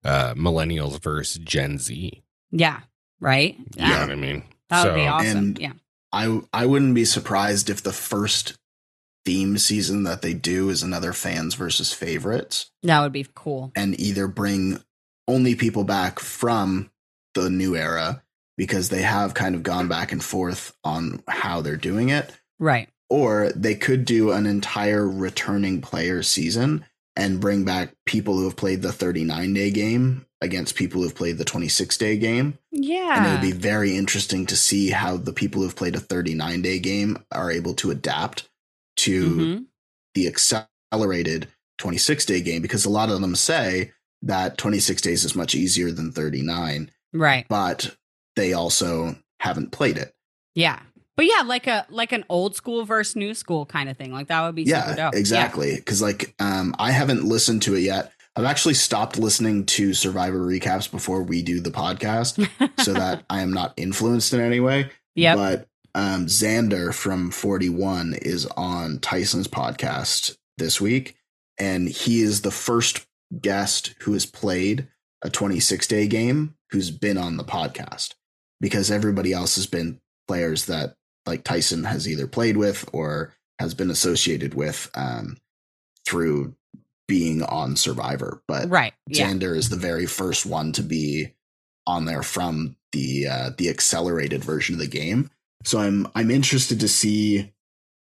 uh 0.07 0.33
millennials 0.33 0.99
versus 1.03 1.37
gen 1.45 1.77
z 1.77 2.23
Yeah, 2.51 2.81
right. 3.21 3.59
you 3.77 3.83
know 3.87 4.01
what 4.01 4.11
i 4.11 4.15
mean 4.15 4.43
That 4.71 4.87
would 4.87 4.95
be 4.95 5.07
awesome. 5.07 5.37
And- 5.39 5.59
yeah. 5.59 5.73
I 6.11 6.41
I 6.55 6.65
wouldn't 6.65 6.95
be 6.95 7.05
surprised 7.05 7.69
if 7.69 7.83
the 7.83 7.93
first 7.93 8.58
theme 9.29 9.59
season 9.59 10.05
that 10.05 10.23
they 10.23 10.33
do 10.33 10.71
is 10.71 10.83
another 10.83 11.13
fans 11.13 11.55
versus 11.55 11.93
favorites 11.93 12.71
That 12.83 13.03
would 13.03 13.13
be 13.13 13.27
cool. 13.35 13.73
and 13.77 13.99
either 14.01 14.27
bring 14.27 14.83
only 15.27 15.55
people 15.55 15.85
back 15.85 16.19
from 16.19 16.91
the 17.35 17.51
new 17.51 17.77
era 17.77 18.23
because 18.57 18.89
they 18.89 19.03
have 19.03 19.35
kind 19.35 19.55
of 19.55 19.63
gone 19.63 19.87
back 19.87 20.13
and 20.13 20.25
forth 20.25 20.75
on 20.83 21.23
how 21.29 21.61
they're 21.61 21.77
doing 21.77 22.09
it 22.09 22.33
Right. 22.59 22.89
or 23.11 23.53
they 23.55 23.75
could 23.75 24.07
do 24.07 24.33
an 24.33 24.47
entire 24.47 25.07
returning 25.07 25.83
player 25.83 26.23
season 26.23 26.87
and 27.15 27.39
bring 27.39 27.65
back 27.67 27.93
people 28.07 28.39
who 28.39 28.45
have 28.45 28.57
played 28.57 28.81
the 28.81 28.93
39 28.93 29.53
day 29.53 29.71
game 29.71 30.25
against 30.41 30.75
people 30.75 31.03
who've 31.03 31.15
played 31.15 31.37
the 31.37 31.45
26 31.45 31.99
day 31.99 32.17
game 32.17 32.57
Yeah. 32.73 33.19
and 33.19 33.27
it 33.27 33.31
would 33.33 33.53
be 33.55 33.61
very 33.61 33.95
interesting 33.95 34.47
to 34.47 34.57
see 34.57 34.89
how 34.91 35.19
the 35.19 35.33
people 35.35 35.61
who've 35.61 35.77
played 35.77 35.97
a 35.97 36.01
39 36.01 36.63
day 36.63 36.79
game 36.79 37.19
are 37.31 37.51
able 37.51 37.75
to 37.75 37.91
adapt 37.91 38.49
to 38.99 39.31
Mhm. 39.31 39.65
the 40.15 40.27
accelerated 40.29 41.49
26 41.79 42.25
day 42.25 42.41
game 42.41 42.63
because 42.63 42.85
a 42.85 42.91
lot 42.91 43.11
of 43.11 43.21
them 43.21 43.35
say 43.37 43.93
that 44.23 44.59
26 44.59 45.01
days 45.03 45.25
is 45.25 45.35
much 45.37 45.55
easier 45.55 45.91
than 45.93 46.11
39 46.13 46.91
Right. 47.13 47.47
but 47.49 47.97
they 48.37 48.53
also 48.53 49.17
haven't 49.41 49.73
played 49.73 49.97
it 49.99 50.13
Yeah. 50.55 50.81
But 51.17 51.27
yeah, 51.27 51.43
like 51.45 51.67
a 51.67 51.85
like 51.91 52.13
an 52.13 52.25
old 52.29 52.55
school 52.55 52.85
versus 52.85 53.17
new 53.17 53.35
school 53.35 53.67
kind 53.67 53.89
of 53.89 53.97
thing. 53.97 54.13
Like 54.13 54.29
that 54.29 54.45
would 54.47 54.55
be 54.55 54.65
super 54.65 54.79
yeah 54.91 54.95
dope. 54.95 55.15
exactly 55.17 55.75
because 55.77 56.01
like 56.01 56.33
um 56.39 56.75
i 56.79 56.93
haven't 56.93 57.25
listened 57.25 57.63
to 57.63 57.75
it 57.75 57.81
yet 57.81 58.13
i've 58.37 58.45
actually 58.45 58.75
stopped 58.75 59.19
listening 59.19 59.67
to 59.67 59.95
survivor 59.95 60.39
recaps 60.39 60.89
before 60.89 61.23
we 61.25 61.43
do 61.43 61.61
the 61.61 61.71
podcast 61.73 62.39
so 62.81 62.93
that 62.93 63.25
i 63.31 63.41
am 63.41 63.53
not 63.53 63.73
influenced 63.77 64.33
in 64.33 64.39
any 64.41 64.61
way 64.61 64.91
Yeah. 65.17 65.35
but 65.35 65.67
um 65.99 66.27
xander 66.27 66.95
from 66.95 67.31
41 67.31 68.15
is 68.23 68.47
on 68.57 68.99
tyson's 69.01 69.49
podcast 69.49 70.37
this 70.57 70.81
week 70.81 71.17
and 71.59 71.89
he 71.89 72.21
is 72.21 72.43
the 72.43 72.51
first 72.51 73.07
guest 73.41 73.95
who 74.01 74.13
has 74.13 74.27
played 74.27 74.89
a 75.23 75.31
26 75.31 75.87
day 75.87 76.07
game 76.07 76.55
who's 76.71 76.91
been 76.91 77.19
on 77.19 77.37
the 77.37 77.45
podcast 77.45 78.15
because 78.61 78.91
everybody 78.91 79.33
else 79.33 79.57
has 79.57 79.67
been 79.67 80.01
players 80.27 80.67
that 80.67 80.95
like 81.27 81.45
Tyson 81.45 81.85
has 81.85 82.09
either 82.09 82.27
played 82.27 82.57
with 82.57 82.89
or 82.93 83.35
has 83.59 83.75
been 83.75 83.91
associated 83.91 84.55
with 84.55 84.91
um, 84.95 85.37
through 86.07 86.55
being 87.07 87.43
on 87.43 87.77
Survivor. 87.77 88.43
But 88.49 88.69
right. 88.71 88.95
Yeah. 89.07 89.29
Xander 89.31 89.57
is 89.57 89.69
the 89.69 89.77
very 89.77 90.07
first 90.07 90.47
one 90.47 90.73
to 90.73 90.83
be 90.83 91.35
on 91.87 92.05
there 92.05 92.23
from 92.23 92.77
the 92.93 93.27
uh, 93.27 93.51
the 93.57 93.69
accelerated 93.69 94.43
version 94.43 94.75
of 94.75 94.81
the 94.81 94.87
game. 94.87 95.31
So 95.69 95.79
I'm 95.81 96.09
I'm 96.15 96.31
interested 96.31 96.81
to 96.81 96.89
see 96.89 97.53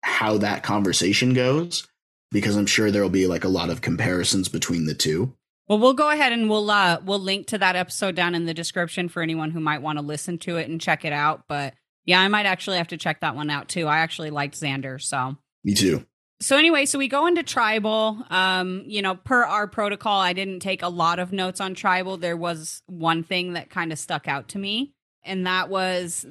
how 0.02 0.38
that 0.40 0.64
conversation 0.64 1.34
goes 1.34 1.88
because 2.30 2.58
I'm 2.58 2.66
sure 2.66 2.92
there'll 2.92 3.08
be 3.10 3.26
like 3.26 3.46
a 3.46 3.50
lot 3.50 3.70
of 3.70 3.80
comparisons 3.80 4.50
between 4.50 4.86
the 4.86 4.94
two. 4.94 5.34
Well, 5.70 5.80
we'll 5.80 5.94
go 5.94 6.10
ahead 6.10 6.34
and 6.34 6.50
we'll 6.50 6.70
uh 6.70 7.00
we'll 7.06 7.20
link 7.20 7.48
to 7.48 7.58
that 7.60 7.78
episode 7.78 8.16
down 8.16 8.36
in 8.36 8.46
the 8.46 8.54
description 8.54 9.08
for 9.08 9.22
anyone 9.24 9.52
who 9.52 9.62
might 9.62 9.82
want 9.82 9.98
to 9.98 10.04
listen 10.04 10.38
to 10.40 10.58
it 10.58 10.70
and 10.70 10.82
check 10.82 11.06
it 11.06 11.14
out. 11.14 11.44
But 11.48 11.74
yeah, 12.04 12.20
I 12.20 12.28
might 12.28 12.46
actually 12.46 12.78
have 12.80 12.90
to 12.90 12.98
check 12.98 13.22
that 13.22 13.38
one 13.38 13.50
out 13.50 13.70
too. 13.70 13.88
I 13.88 14.00
actually 14.00 14.30
liked 14.30 14.56
Xander, 14.60 15.02
so 15.02 15.38
Me 15.64 15.74
too. 15.74 16.06
so 16.42 16.58
anyway, 16.58 16.86
so 16.86 17.00
we 17.00 17.08
go 17.08 17.28
into 17.28 17.44
tribal. 17.44 18.26
Um, 18.30 18.84
you 18.88 19.02
know, 19.02 19.16
per 19.16 19.46
our 19.46 19.68
protocol, 19.68 20.20
I 20.20 20.34
didn't 20.34 20.60
take 20.60 20.82
a 20.82 20.90
lot 20.90 21.18
of 21.20 21.32
notes 21.32 21.62
on 21.62 21.76
tribal. 21.76 22.18
There 22.18 22.36
was 22.36 22.82
one 22.88 23.24
thing 23.24 23.54
that 23.54 23.70
kind 23.70 23.94
of 23.94 24.00
stuck 24.00 24.28
out 24.28 24.50
to 24.50 24.60
me, 24.60 24.94
and 25.24 25.48
that 25.48 25.70
was 25.70 26.26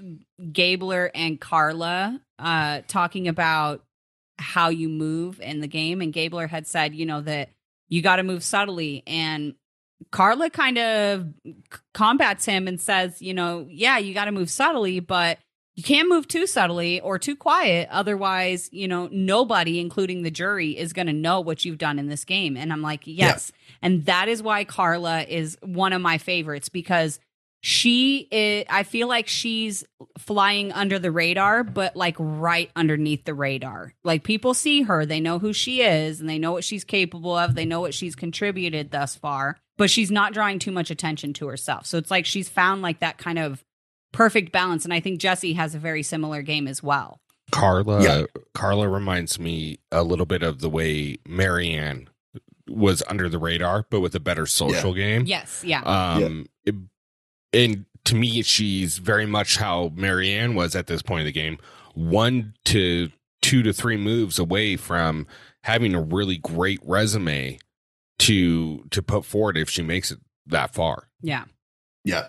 Gabler 0.52 1.10
and 1.14 1.40
Karla 1.40 2.20
uh 2.38 2.80
talking 2.88 3.28
about 3.28 3.82
how 4.38 4.68
you 4.68 4.88
move 4.88 5.40
in 5.40 5.60
the 5.60 5.68
game. 5.68 6.00
And 6.00 6.12
Gabler 6.12 6.46
had 6.46 6.66
said, 6.66 6.94
you 6.94 7.06
know, 7.06 7.20
that 7.22 7.50
you 7.88 8.02
got 8.02 8.16
to 8.16 8.22
move 8.22 8.42
subtly. 8.42 9.02
And 9.06 9.54
Karla 10.10 10.50
kind 10.50 10.78
of 10.78 11.28
combats 11.94 12.44
him 12.44 12.66
and 12.66 12.80
says, 12.80 13.22
you 13.22 13.34
know, 13.34 13.66
yeah, 13.70 13.98
you 13.98 14.14
got 14.14 14.24
to 14.26 14.32
move 14.32 14.50
subtly, 14.50 15.00
but 15.00 15.38
you 15.74 15.82
can't 15.82 16.08
move 16.08 16.28
too 16.28 16.46
subtly 16.46 17.00
or 17.00 17.18
too 17.18 17.36
quiet. 17.36 17.88
Otherwise, 17.90 18.68
you 18.72 18.88
know, 18.88 19.08
nobody, 19.10 19.80
including 19.80 20.22
the 20.22 20.30
jury, 20.30 20.76
is 20.76 20.92
going 20.92 21.06
to 21.06 21.12
know 21.12 21.40
what 21.40 21.64
you've 21.64 21.78
done 21.78 21.98
in 21.98 22.08
this 22.08 22.24
game. 22.24 22.56
And 22.56 22.72
I'm 22.72 22.82
like, 22.82 23.02
yes. 23.04 23.52
Yeah. 23.54 23.78
And 23.82 24.04
that 24.06 24.28
is 24.28 24.42
why 24.42 24.64
Karla 24.64 25.22
is 25.22 25.56
one 25.62 25.92
of 25.92 26.02
my 26.02 26.18
favorites 26.18 26.68
because 26.68 27.20
she 27.64 28.26
is, 28.32 28.64
I 28.68 28.82
feel 28.82 29.06
like 29.06 29.28
she's 29.28 29.84
flying 30.18 30.72
under 30.72 30.98
the 30.98 31.12
radar, 31.12 31.62
but 31.62 31.94
like 31.94 32.16
right 32.18 32.68
underneath 32.74 33.24
the 33.24 33.34
radar. 33.34 33.94
Like 34.02 34.24
people 34.24 34.52
see 34.52 34.82
her, 34.82 35.06
they 35.06 35.20
know 35.20 35.38
who 35.38 35.52
she 35.52 35.80
is, 35.80 36.20
and 36.20 36.28
they 36.28 36.40
know 36.40 36.50
what 36.50 36.64
she's 36.64 36.82
capable 36.82 37.36
of, 37.36 37.54
they 37.54 37.64
know 37.64 37.80
what 37.80 37.94
she's 37.94 38.16
contributed 38.16 38.90
thus 38.90 39.14
far, 39.14 39.58
but 39.78 39.90
she's 39.90 40.10
not 40.10 40.32
drawing 40.32 40.58
too 40.58 40.72
much 40.72 40.90
attention 40.90 41.32
to 41.34 41.46
herself. 41.46 41.86
So 41.86 41.98
it's 41.98 42.10
like 42.10 42.26
she's 42.26 42.48
found 42.48 42.82
like 42.82 42.98
that 42.98 43.16
kind 43.16 43.38
of 43.38 43.64
perfect 44.12 44.50
balance. 44.50 44.84
And 44.84 44.92
I 44.92 44.98
think 44.98 45.20
Jesse 45.20 45.52
has 45.52 45.76
a 45.76 45.78
very 45.78 46.02
similar 46.02 46.42
game 46.42 46.66
as 46.66 46.82
well. 46.82 47.20
Karla 47.52 48.02
yeah. 48.02 48.24
Karla 48.54 48.88
reminds 48.88 49.38
me 49.38 49.78
a 49.92 50.02
little 50.02 50.26
bit 50.26 50.42
of 50.42 50.60
the 50.60 50.68
way 50.68 51.18
Maryanne 51.28 52.08
was 52.68 53.04
under 53.08 53.28
the 53.28 53.38
radar, 53.38 53.86
but 53.88 54.00
with 54.00 54.16
a 54.16 54.20
better 54.20 54.46
social 54.46 54.96
yeah. 54.98 55.04
game. 55.04 55.26
Yes, 55.26 55.62
yeah. 55.64 55.82
Um 55.82 56.48
yeah. 56.64 56.72
It, 56.72 56.74
and 57.52 57.84
to 58.04 58.14
me, 58.14 58.42
she's 58.42 58.98
very 58.98 59.26
much 59.26 59.56
how 59.56 59.90
Maryanne 59.90 60.54
was 60.54 60.74
at 60.74 60.86
this 60.86 61.02
point 61.02 61.20
of 61.20 61.26
the 61.26 61.32
game. 61.32 61.58
One 61.94 62.54
to 62.66 63.10
two 63.40 63.62
to 63.62 63.72
three 63.72 63.96
moves 63.96 64.38
away 64.38 64.76
from 64.76 65.26
having 65.64 65.94
a 65.94 66.00
really 66.00 66.38
great 66.38 66.80
resume 66.84 67.58
to 68.20 68.84
to 68.90 69.02
put 69.02 69.24
forward 69.24 69.56
if 69.56 69.68
she 69.68 69.82
makes 69.82 70.10
it 70.10 70.18
that 70.46 70.74
far. 70.74 71.08
Yeah. 71.20 71.44
Yeah. 72.04 72.28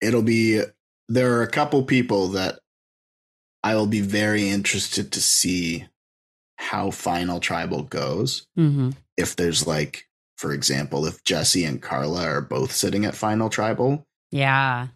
It'll 0.00 0.22
be 0.22 0.62
there 1.08 1.34
are 1.34 1.42
a 1.42 1.50
couple 1.50 1.82
people 1.84 2.28
that 2.28 2.60
I 3.62 3.74
will 3.74 3.86
be 3.86 4.00
very 4.00 4.48
interested 4.48 5.12
to 5.12 5.20
see 5.20 5.86
how 6.56 6.90
final 6.90 7.40
tribal 7.40 7.82
goes. 7.82 8.46
Mm-hmm. 8.58 8.90
If 9.16 9.36
there's 9.36 9.66
like, 9.66 10.08
for 10.36 10.52
example, 10.52 11.06
if 11.06 11.24
Jesse 11.24 11.64
and 11.64 11.80
Karla 11.80 12.26
are 12.26 12.40
both 12.40 12.72
sitting 12.72 13.04
at 13.04 13.14
final 13.14 13.48
tribal. 13.48 14.06
Yeah. 14.34 14.88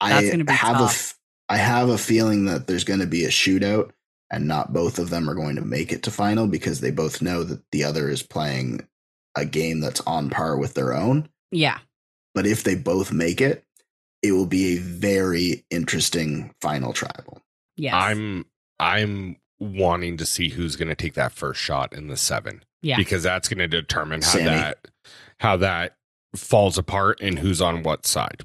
That's 0.00 0.34
I 0.48 0.52
have 0.52 0.78
tough. 0.78 1.18
a 1.48 1.54
I 1.54 1.56
have 1.58 1.88
a 1.88 1.98
feeling 1.98 2.46
that 2.46 2.66
there's 2.66 2.84
going 2.84 3.00
to 3.00 3.06
be 3.06 3.24
a 3.24 3.28
shootout 3.28 3.90
and 4.30 4.46
not 4.48 4.72
both 4.72 4.98
of 4.98 5.10
them 5.10 5.28
are 5.28 5.34
going 5.34 5.56
to 5.56 5.62
make 5.62 5.92
it 5.92 6.02
to 6.04 6.10
final 6.10 6.46
because 6.46 6.80
they 6.80 6.90
both 6.90 7.22
know 7.22 7.44
that 7.44 7.62
the 7.72 7.84
other 7.84 8.08
is 8.08 8.22
playing 8.22 8.86
a 9.36 9.44
game 9.44 9.80
that's 9.80 10.00
on 10.02 10.30
par 10.30 10.56
with 10.56 10.74
their 10.74 10.94
own. 10.94 11.28
Yeah. 11.50 11.78
But 12.34 12.46
if 12.46 12.64
they 12.64 12.74
both 12.74 13.12
make 13.12 13.40
it, 13.40 13.64
it 14.22 14.32
will 14.32 14.46
be 14.46 14.76
a 14.76 14.80
very 14.80 15.64
interesting 15.70 16.54
final 16.60 16.92
tribal. 16.92 17.42
Yeah, 17.76 17.96
I'm 17.96 18.44
I'm 18.78 19.36
wanting 19.58 20.16
to 20.18 20.26
see 20.26 20.50
who's 20.50 20.76
going 20.76 20.88
to 20.88 20.94
take 20.94 21.14
that 21.14 21.32
first 21.32 21.60
shot 21.60 21.92
in 21.92 22.08
the 22.08 22.16
7. 22.16 22.62
Yeah. 22.82 22.96
Because 22.96 23.22
that's 23.22 23.48
going 23.48 23.58
to 23.58 23.68
determine 23.68 24.22
how 24.22 24.30
Sami. 24.30 24.44
that 24.44 24.88
how 25.38 25.56
that 25.58 25.96
falls 26.34 26.78
apart 26.78 27.20
and 27.20 27.38
who's 27.38 27.60
on 27.60 27.82
what 27.82 28.06
side. 28.06 28.42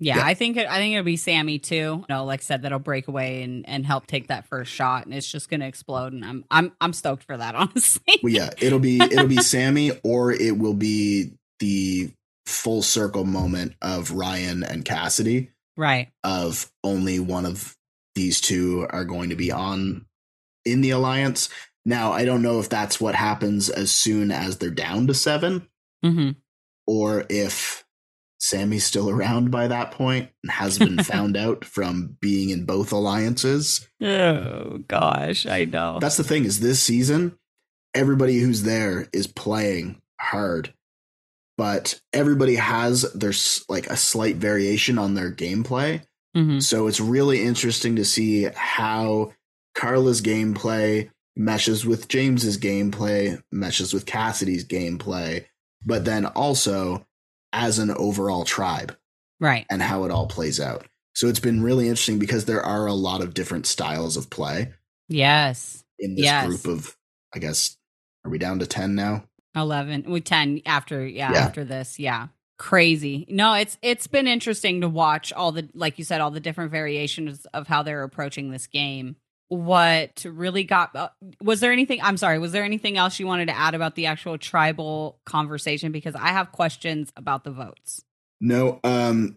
Yeah, 0.00 0.18
yeah, 0.18 0.26
I 0.26 0.34
think 0.34 0.56
it, 0.56 0.68
I 0.68 0.76
think 0.76 0.92
it'll 0.92 1.04
be 1.04 1.16
Sami 1.16 1.58
too. 1.58 1.74
You 1.74 2.04
know, 2.08 2.24
like 2.24 2.40
I 2.40 2.42
said, 2.42 2.62
that'll 2.62 2.78
break 2.78 3.08
away 3.08 3.42
and, 3.42 3.68
and 3.68 3.84
help 3.84 4.06
take 4.06 4.28
that 4.28 4.46
first 4.46 4.70
shot, 4.70 5.06
and 5.06 5.14
it's 5.14 5.30
just 5.30 5.50
gonna 5.50 5.66
explode. 5.66 6.12
And 6.12 6.24
I'm 6.24 6.44
I'm 6.50 6.72
I'm 6.80 6.92
stoked 6.92 7.24
for 7.24 7.36
that, 7.36 7.54
honestly. 7.56 8.20
Well, 8.22 8.32
yeah, 8.32 8.50
it'll 8.58 8.78
be 8.78 9.00
it'll 9.00 9.26
be 9.26 9.42
Sami, 9.42 9.92
or 10.04 10.32
it 10.32 10.56
will 10.56 10.74
be 10.74 11.32
the 11.58 12.10
full 12.46 12.82
circle 12.82 13.24
moment 13.24 13.74
of 13.82 14.12
Ryan 14.12 14.64
and 14.64 14.84
Cassidy. 14.84 15.50
Right. 15.76 16.08
Of 16.24 16.70
only 16.82 17.20
one 17.20 17.46
of 17.46 17.76
these 18.14 18.40
two 18.40 18.86
are 18.90 19.04
going 19.04 19.30
to 19.30 19.36
be 19.36 19.52
on 19.52 20.06
in 20.64 20.80
the 20.80 20.90
alliance. 20.90 21.48
Now, 21.84 22.12
I 22.12 22.24
don't 22.24 22.42
know 22.42 22.58
if 22.58 22.68
that's 22.68 23.00
what 23.00 23.14
happens 23.14 23.70
as 23.70 23.90
soon 23.90 24.32
as 24.32 24.58
they're 24.58 24.70
down 24.70 25.06
to 25.06 25.14
7 25.14 25.66
mm-hmm. 26.04 26.30
or 26.86 27.24
if 27.30 27.84
Sami's 28.38 28.84
still 28.84 29.10
around 29.10 29.50
by 29.50 29.66
that 29.68 29.90
point 29.90 30.30
and 30.42 30.52
has 30.52 30.78
been 30.78 30.98
found 31.02 31.36
out 31.36 31.64
from 31.64 32.16
being 32.20 32.50
in 32.50 32.64
both 32.64 32.92
alliances. 32.92 33.88
Oh 34.00 34.78
gosh, 34.88 35.46
I 35.46 35.64
know. 35.64 35.98
That's 36.00 36.16
the 36.16 36.24
thing 36.24 36.44
is 36.44 36.60
this 36.60 36.80
season 36.80 37.38
everybody 37.94 38.38
who's 38.38 38.62
there 38.62 39.08
is 39.14 39.26
playing 39.26 40.00
hard 40.20 40.72
but 41.58 42.00
everybody 42.12 42.54
has 42.54 43.02
there's 43.12 43.64
like 43.68 43.88
a 43.88 43.96
slight 43.96 44.36
variation 44.36 44.96
on 44.96 45.14
their 45.14 45.30
gameplay. 45.30 46.00
Mm-hmm. 46.34 46.60
So 46.60 46.86
it's 46.86 47.00
really 47.00 47.42
interesting 47.42 47.96
to 47.96 48.04
see 48.04 48.44
how 48.54 49.32
Karla's 49.76 50.22
gameplay 50.22 51.10
meshes 51.36 51.84
with 51.84 52.06
James's 52.06 52.58
gameplay, 52.58 53.42
meshes 53.50 53.92
with 53.92 54.06
Cassidy's 54.06 54.64
gameplay, 54.64 55.46
but 55.84 56.04
then 56.04 56.26
also 56.26 57.04
as 57.52 57.78
an 57.78 57.90
overall 57.90 58.44
tribe. 58.44 58.96
Right. 59.40 59.66
And 59.70 59.80
how 59.80 60.04
it 60.04 60.10
all 60.10 60.26
plays 60.26 60.58
out. 60.58 60.86
So 61.14 61.28
it's 61.28 61.40
been 61.40 61.62
really 61.62 61.88
interesting 61.88 62.18
because 62.18 62.44
there 62.44 62.62
are 62.62 62.86
a 62.86 62.92
lot 62.92 63.22
of 63.22 63.34
different 63.34 63.66
styles 63.66 64.16
of 64.16 64.30
play. 64.30 64.72
Yes. 65.08 65.84
In 65.98 66.14
this 66.14 66.24
yes. 66.24 66.46
group 66.46 66.66
of 66.66 66.96
I 67.34 67.38
guess 67.38 67.76
are 68.24 68.30
we 68.30 68.38
down 68.38 68.58
to 68.60 68.66
10 68.66 68.94
now? 68.94 69.24
11 69.56 70.04
with 70.08 70.24
10 70.24 70.62
after 70.66 71.06
yeah, 71.06 71.32
yeah, 71.32 71.38
after 71.38 71.64
this 71.64 71.98
yeah 71.98 72.28
crazy 72.58 73.26
no 73.28 73.54
it's 73.54 73.78
it's 73.82 74.06
been 74.06 74.26
interesting 74.26 74.80
to 74.80 74.88
watch 74.88 75.32
all 75.32 75.52
the 75.52 75.68
like 75.74 75.98
you 75.98 76.04
said 76.04 76.20
all 76.20 76.30
the 76.30 76.40
different 76.40 76.70
variations 76.70 77.46
of 77.46 77.66
how 77.66 77.82
they're 77.82 78.02
approaching 78.02 78.50
this 78.50 78.66
game 78.66 79.16
what 79.48 80.24
really 80.26 80.62
got 80.62 80.94
uh, 80.94 81.08
was 81.42 81.60
there 81.60 81.72
anything 81.72 82.00
i'm 82.02 82.16
sorry 82.16 82.38
was 82.38 82.52
there 82.52 82.64
anything 82.64 82.98
else 82.98 83.18
you 83.18 83.26
wanted 83.26 83.46
to 83.46 83.56
add 83.56 83.74
about 83.74 83.94
the 83.94 84.06
actual 84.06 84.36
tribal 84.36 85.18
conversation? 85.24 85.90
Because 85.92 86.14
i 86.14 86.28
have 86.28 86.52
questions 86.52 87.12
about 87.16 87.44
the 87.44 87.50
votes. 87.50 88.04
No 88.40 88.78
um 88.84 89.36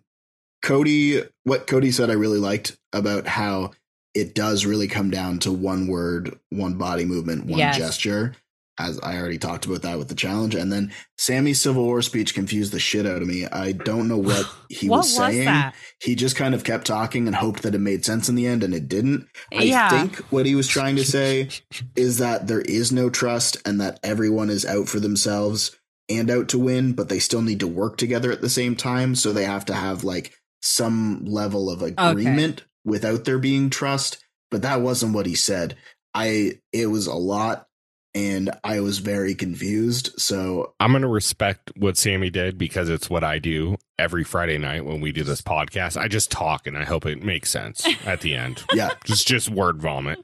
cody 0.61 1.23
what 1.43 1.65
cody 1.65 1.91
said 1.91 2.09
i 2.09 2.13
really 2.13 2.37
liked 2.37 2.77
about 2.93 3.25
how 3.25 3.71
it 4.13 4.35
does 4.35 4.65
really 4.65 4.87
come 4.87 5.09
down 5.09 5.39
to 5.39 5.51
one 5.51 5.87
word 5.87 6.37
one 6.49 6.75
body 6.75 7.05
movement 7.05 7.45
one 7.45 7.57
yes. 7.57 7.77
gesture 7.77 8.33
as 8.79 8.99
I 9.01 9.17
already 9.17 9.37
talked 9.37 9.65
about 9.65 9.81
that 9.83 9.97
with 9.97 10.07
the 10.07 10.15
challenge. 10.15 10.55
And 10.55 10.71
then 10.71 10.91
Sami's 11.17 11.61
Civil 11.61 11.83
War 11.83 12.01
speech 12.01 12.33
confused 12.33 12.71
the 12.71 12.79
shit 12.79 13.05
out 13.05 13.21
of 13.21 13.27
me. 13.27 13.45
I 13.45 13.73
don't 13.73 14.07
know 14.07 14.17
what 14.17 14.45
he 14.69 14.89
what 14.89 14.97
was 14.97 15.15
saying. 15.15 15.45
Was 15.45 15.73
he 16.01 16.15
just 16.15 16.35
kind 16.35 16.55
of 16.55 16.63
kept 16.63 16.87
talking 16.87 17.27
and 17.27 17.35
hoped 17.35 17.63
that 17.63 17.75
it 17.75 17.79
made 17.79 18.05
sense 18.05 18.29
in 18.29 18.35
the 18.35 18.47
end, 18.47 18.63
and 18.63 18.73
it 18.73 18.87
didn't. 18.87 19.27
Yeah. 19.51 19.87
I 19.87 19.89
think 19.89 20.17
what 20.31 20.45
he 20.45 20.55
was 20.55 20.67
trying 20.67 20.95
to 20.95 21.05
say 21.05 21.49
is 21.95 22.17
that 22.19 22.47
there 22.47 22.61
is 22.61 22.91
no 22.91 23.09
trust 23.09 23.57
and 23.65 23.79
that 23.81 23.99
everyone 24.03 24.49
is 24.49 24.65
out 24.65 24.87
for 24.87 24.99
themselves 24.99 25.77
and 26.09 26.29
out 26.29 26.49
to 26.49 26.59
win, 26.59 26.93
but 26.93 27.09
they 27.09 27.19
still 27.19 27.41
need 27.41 27.59
to 27.59 27.67
work 27.67 27.97
together 27.97 28.31
at 28.31 28.41
the 28.41 28.49
same 28.49 28.75
time. 28.75 29.15
So 29.15 29.31
they 29.31 29.45
have 29.45 29.65
to 29.65 29.73
have 29.73 30.03
like 30.03 30.33
some 30.61 31.25
level 31.25 31.69
of 31.69 31.81
agreement 31.81 32.61
okay. 32.61 32.67
without 32.85 33.25
there 33.25 33.39
being 33.39 33.69
trust. 33.69 34.23
But 34.49 34.63
that 34.63 34.81
wasn't 34.81 35.13
what 35.13 35.25
he 35.25 35.35
said. 35.35 35.77
I 36.13 36.59
it 36.73 36.87
was 36.87 37.07
a 37.07 37.15
lot 37.15 37.67
and 38.13 38.51
I 38.63 38.79
was 38.81 38.99
very 38.99 39.35
confused. 39.35 40.11
So 40.17 40.73
I'm 40.79 40.91
going 40.91 41.01
to 41.01 41.07
respect 41.07 41.71
what 41.77 41.97
Sami 41.97 42.29
did 42.29 42.57
because 42.57 42.89
it's 42.89 43.09
what 43.09 43.23
I 43.23 43.39
do 43.39 43.77
every 43.97 44.23
Friday 44.23 44.57
night 44.57 44.85
when 44.85 44.99
we 45.01 45.11
do 45.11 45.23
this 45.23 45.41
podcast. 45.41 45.97
I 45.97 46.07
just 46.07 46.31
talk 46.31 46.67
and 46.67 46.77
I 46.77 46.83
hope 46.83 47.05
it 47.05 47.23
makes 47.23 47.49
sense 47.49 47.87
at 48.05 48.21
the 48.21 48.35
end. 48.35 48.63
yeah. 48.73 48.91
Just 49.05 49.27
just 49.27 49.49
word 49.49 49.81
vomit. 49.81 50.19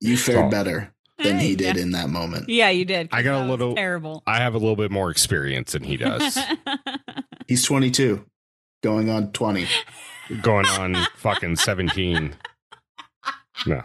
You 0.00 0.16
fared 0.16 0.46
so. 0.46 0.50
better 0.50 0.92
than 1.18 1.38
he 1.38 1.54
did 1.54 1.76
yeah. 1.76 1.82
in 1.82 1.90
that 1.92 2.08
moment. 2.08 2.48
Yeah, 2.48 2.70
you 2.70 2.84
did. 2.84 3.08
I 3.12 3.22
got 3.22 3.44
a 3.44 3.48
little 3.48 3.74
terrible. 3.74 4.22
I 4.26 4.38
have 4.38 4.54
a 4.54 4.58
little 4.58 4.76
bit 4.76 4.90
more 4.90 5.10
experience 5.10 5.72
than 5.72 5.84
he 5.84 5.96
does. 5.96 6.38
He's 7.46 7.64
22, 7.64 8.24
going 8.82 9.10
on 9.10 9.32
20. 9.32 9.66
Going 10.42 10.66
on 10.66 10.96
fucking 11.16 11.56
17. 11.56 12.34
No. 13.66 13.82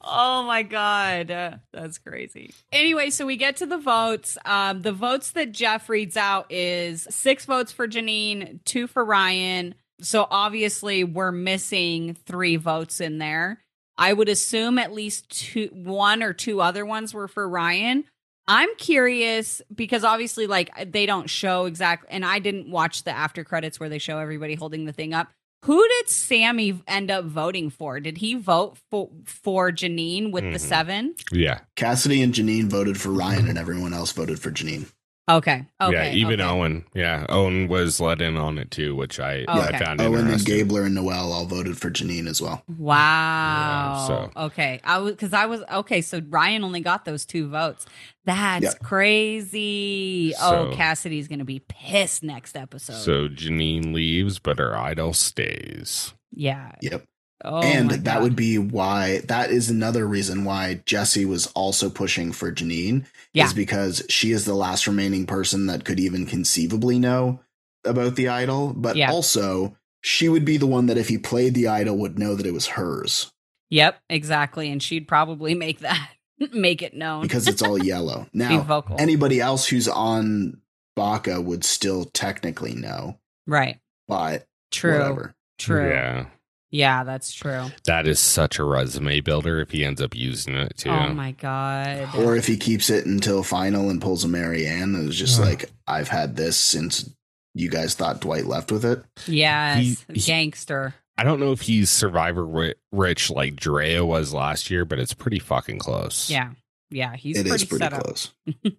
Oh 0.00 0.44
my 0.44 0.62
god, 0.62 1.60
that's 1.72 1.98
crazy. 1.98 2.54
Anyway, 2.72 3.10
so 3.10 3.26
we 3.26 3.36
get 3.36 3.56
to 3.56 3.66
the 3.66 3.78
votes. 3.78 4.38
Um, 4.44 4.82
the 4.82 4.92
votes 4.92 5.32
that 5.32 5.52
Jeff 5.52 5.88
reads 5.88 6.16
out 6.16 6.50
is 6.50 7.06
six 7.10 7.44
votes 7.44 7.72
for 7.72 7.88
Jeanine, 7.88 8.60
two 8.64 8.86
for 8.86 9.04
Ryan. 9.04 9.74
So 10.00 10.26
obviously, 10.30 11.02
we're 11.04 11.32
missing 11.32 12.14
three 12.26 12.56
votes 12.56 13.00
in 13.00 13.18
there. 13.18 13.60
I 13.96 14.12
would 14.12 14.28
assume 14.28 14.78
at 14.78 14.92
least 14.92 15.28
two, 15.28 15.70
one 15.72 16.22
or 16.22 16.32
two 16.32 16.60
other 16.60 16.86
ones 16.86 17.12
were 17.12 17.26
for 17.26 17.48
Ryan. 17.48 18.04
I'm 18.46 18.74
curious 18.76 19.60
because 19.74 20.04
obviously, 20.04 20.46
like 20.46 20.92
they 20.92 21.04
don't 21.04 21.28
show 21.28 21.66
exactly, 21.66 22.08
and 22.10 22.24
I 22.24 22.38
didn't 22.38 22.70
watch 22.70 23.02
the 23.02 23.10
after 23.10 23.44
credits 23.44 23.78
where 23.80 23.88
they 23.88 23.98
show 23.98 24.18
everybody 24.18 24.54
holding 24.54 24.84
the 24.84 24.92
thing 24.92 25.12
up. 25.12 25.28
Who 25.64 25.86
did 25.86 26.08
Sami 26.08 26.80
end 26.86 27.10
up 27.10 27.24
voting 27.24 27.70
for? 27.70 27.98
Did 28.00 28.18
he 28.18 28.34
vote 28.34 28.78
for 28.90 29.10
for 29.24 29.72
Jeanine 29.72 30.30
with 30.30 30.44
mm-hmm. 30.44 30.52
the 30.52 30.58
seven? 30.58 31.14
Yeah. 31.32 31.60
Cassidy 31.76 32.22
and 32.22 32.32
Jeanine 32.32 32.66
voted 32.66 33.00
for 33.00 33.10
Ryan, 33.10 33.48
and 33.48 33.58
everyone 33.58 33.92
else 33.92 34.12
voted 34.12 34.38
for 34.38 34.50
Jeanine. 34.50 34.90
Okay. 35.28 35.66
Okay. 35.80 35.92
yeah, 35.92 36.12
even 36.14 36.40
okay. 36.40 36.48
Owen. 36.50 36.84
Yeah, 36.94 37.26
Owen 37.28 37.68
was 37.68 38.00
let 38.00 38.22
in 38.22 38.36
on 38.38 38.56
it 38.58 38.70
too, 38.70 38.96
which 38.96 39.20
I, 39.20 39.44
Oh, 39.46 39.60
I 39.60 39.68
okay. 39.68 39.78
found 39.78 40.00
Owen 40.00 40.20
and 40.20 40.28
interesting. 40.28 40.56
Gabler 40.66 40.84
and 40.84 40.94
Noelle 40.94 41.32
all 41.32 41.44
voted 41.44 41.76
for 41.76 41.90
Jeanine 41.90 42.26
as 42.26 42.40
well. 42.40 42.62
Wow. 42.66 43.96
Yeah, 43.98 44.06
so- 44.06 44.30
Okay. 44.46 44.80
I 44.84 44.98
was 44.98 45.12
because 45.12 45.32
I 45.34 45.46
was 45.46 45.62
okay. 45.70 46.00
So 46.00 46.22
Ryan 46.28 46.64
only 46.64 46.80
got 46.80 47.04
those 47.04 47.26
two 47.26 47.48
votes. 47.48 47.84
That's 48.24 48.64
Yeah. 48.64 48.72
crazy. 48.82 50.34
oh, 50.40 50.70
Cassidy's 50.74 51.28
gonna 51.28 51.44
be 51.44 51.60
pissed 51.68 52.22
next 52.22 52.56
episode. 52.56 52.94
So 52.96 53.28
Jeanine 53.28 53.92
leaves, 53.94 54.38
but 54.38 54.58
her 54.58 54.76
idol 54.76 55.12
stays. 55.12 56.14
yeah. 56.32 56.72
Yep. 56.82 57.04
Oh, 57.44 57.60
and 57.60 57.90
that 57.90 58.20
would 58.22 58.34
be 58.34 58.58
why 58.58 59.18
that 59.28 59.50
is 59.50 59.70
another 59.70 60.06
reason 60.06 60.44
why 60.44 60.80
Jesse 60.86 61.24
was 61.24 61.46
also 61.48 61.88
pushing 61.88 62.32
for 62.32 62.50
Jeanine 62.50 63.04
Yeah. 63.32 63.46
is 63.46 63.52
because 63.54 64.02
she 64.08 64.32
is 64.32 64.44
the 64.44 64.54
last 64.54 64.86
remaining 64.88 65.24
person 65.26 65.66
that 65.66 65.84
could 65.84 66.00
even 66.00 66.26
conceivably 66.26 66.98
know 66.98 67.40
about 67.84 68.16
the 68.16 68.28
idol, 68.28 68.72
but 68.76 68.96
Yeah. 68.96 69.10
also 69.12 69.76
she 70.02 70.28
would 70.28 70.44
be 70.44 70.56
the 70.56 70.66
one 70.66 70.86
that 70.86 70.98
if 70.98 71.08
he 71.08 71.18
played 71.18 71.54
the 71.54 71.68
idol 71.68 71.96
would 71.98 72.18
know 72.18 72.34
that 72.34 72.46
it 72.46 72.52
was 72.54 72.66
hers 72.68 73.30
Yep. 73.70 74.00
Exactly. 74.08 74.70
And 74.72 74.82
she'd 74.82 75.06
probably 75.06 75.54
make 75.54 75.80
that 75.80 76.10
make 76.52 76.82
it 76.82 76.94
known 76.94 77.22
because 77.22 77.46
it's 77.46 77.62
all 77.62 77.76
yellow. 77.82 78.26
Now, 78.32 78.60
vocal. 78.62 78.96
anybody 78.98 79.40
else 79.40 79.66
who's 79.68 79.86
on 79.88 80.60
Baka 80.96 81.40
would 81.40 81.64
still 81.64 82.04
technically 82.06 82.74
know, 82.74 83.18
right. 83.46 83.78
but 84.08 84.46
True. 84.72 84.92
whatever. 84.98 85.34
True. 85.58 85.88
Yeah. 85.90 86.26
Yeah, 86.70 87.02
that's 87.04 87.32
true. 87.32 87.66
that 87.86 88.06
is 88.06 88.18
such 88.20 88.58
a 88.58 88.64
resume 88.64 89.20
builder 89.20 89.60
if 89.60 89.70
he 89.70 89.84
ends 89.84 90.02
up 90.02 90.14
using 90.14 90.54
it 90.54 90.76
too. 90.76 90.90
Oh 90.90 91.08
my 91.14 91.32
god. 91.32 92.14
Or 92.16 92.36
if 92.36 92.46
he 92.46 92.56
keeps 92.58 92.90
it 92.90 93.06
until 93.06 93.42
final 93.42 93.88
and 93.88 94.02
pulls 94.02 94.24
a 94.24 94.28
Maryanne, 94.28 95.00
it 95.02 95.06
was 95.06 95.16
just 95.18 95.40
Ugh. 95.40 95.46
like, 95.46 95.70
I've 95.86 96.08
had 96.08 96.36
this 96.36 96.56
since 96.58 97.08
you 97.54 97.70
guys 97.70 97.94
thought 97.94 98.20
Dwight 98.20 98.44
left 98.44 98.70
with 98.70 98.84
it. 98.84 99.02
yes. 99.26 99.78
He- 100.08 100.14
he- 100.14 100.20
Gangster. 100.20 100.94
I 101.16 101.24
don't 101.24 101.40
know 101.40 101.50
if 101.52 101.62
he's 101.62 101.90
survivor 101.90 102.74
rich 102.92 103.28
like 103.30 103.56
Drea 103.56 104.04
was 104.04 104.32
last 104.32 104.70
year, 104.70 104.84
but 104.84 105.00
it's 105.00 105.14
pretty 105.14 105.40
fucking 105.40 105.78
close. 105.80 106.30
Yeah. 106.30 106.50
Yeah. 106.90 107.16
He's 107.16 107.38
It 107.38 107.46
pretty, 107.48 107.62
is 107.62 107.68
pretty 107.68 107.84
set 107.84 107.92
up. 107.94 108.02
close. 108.04 108.30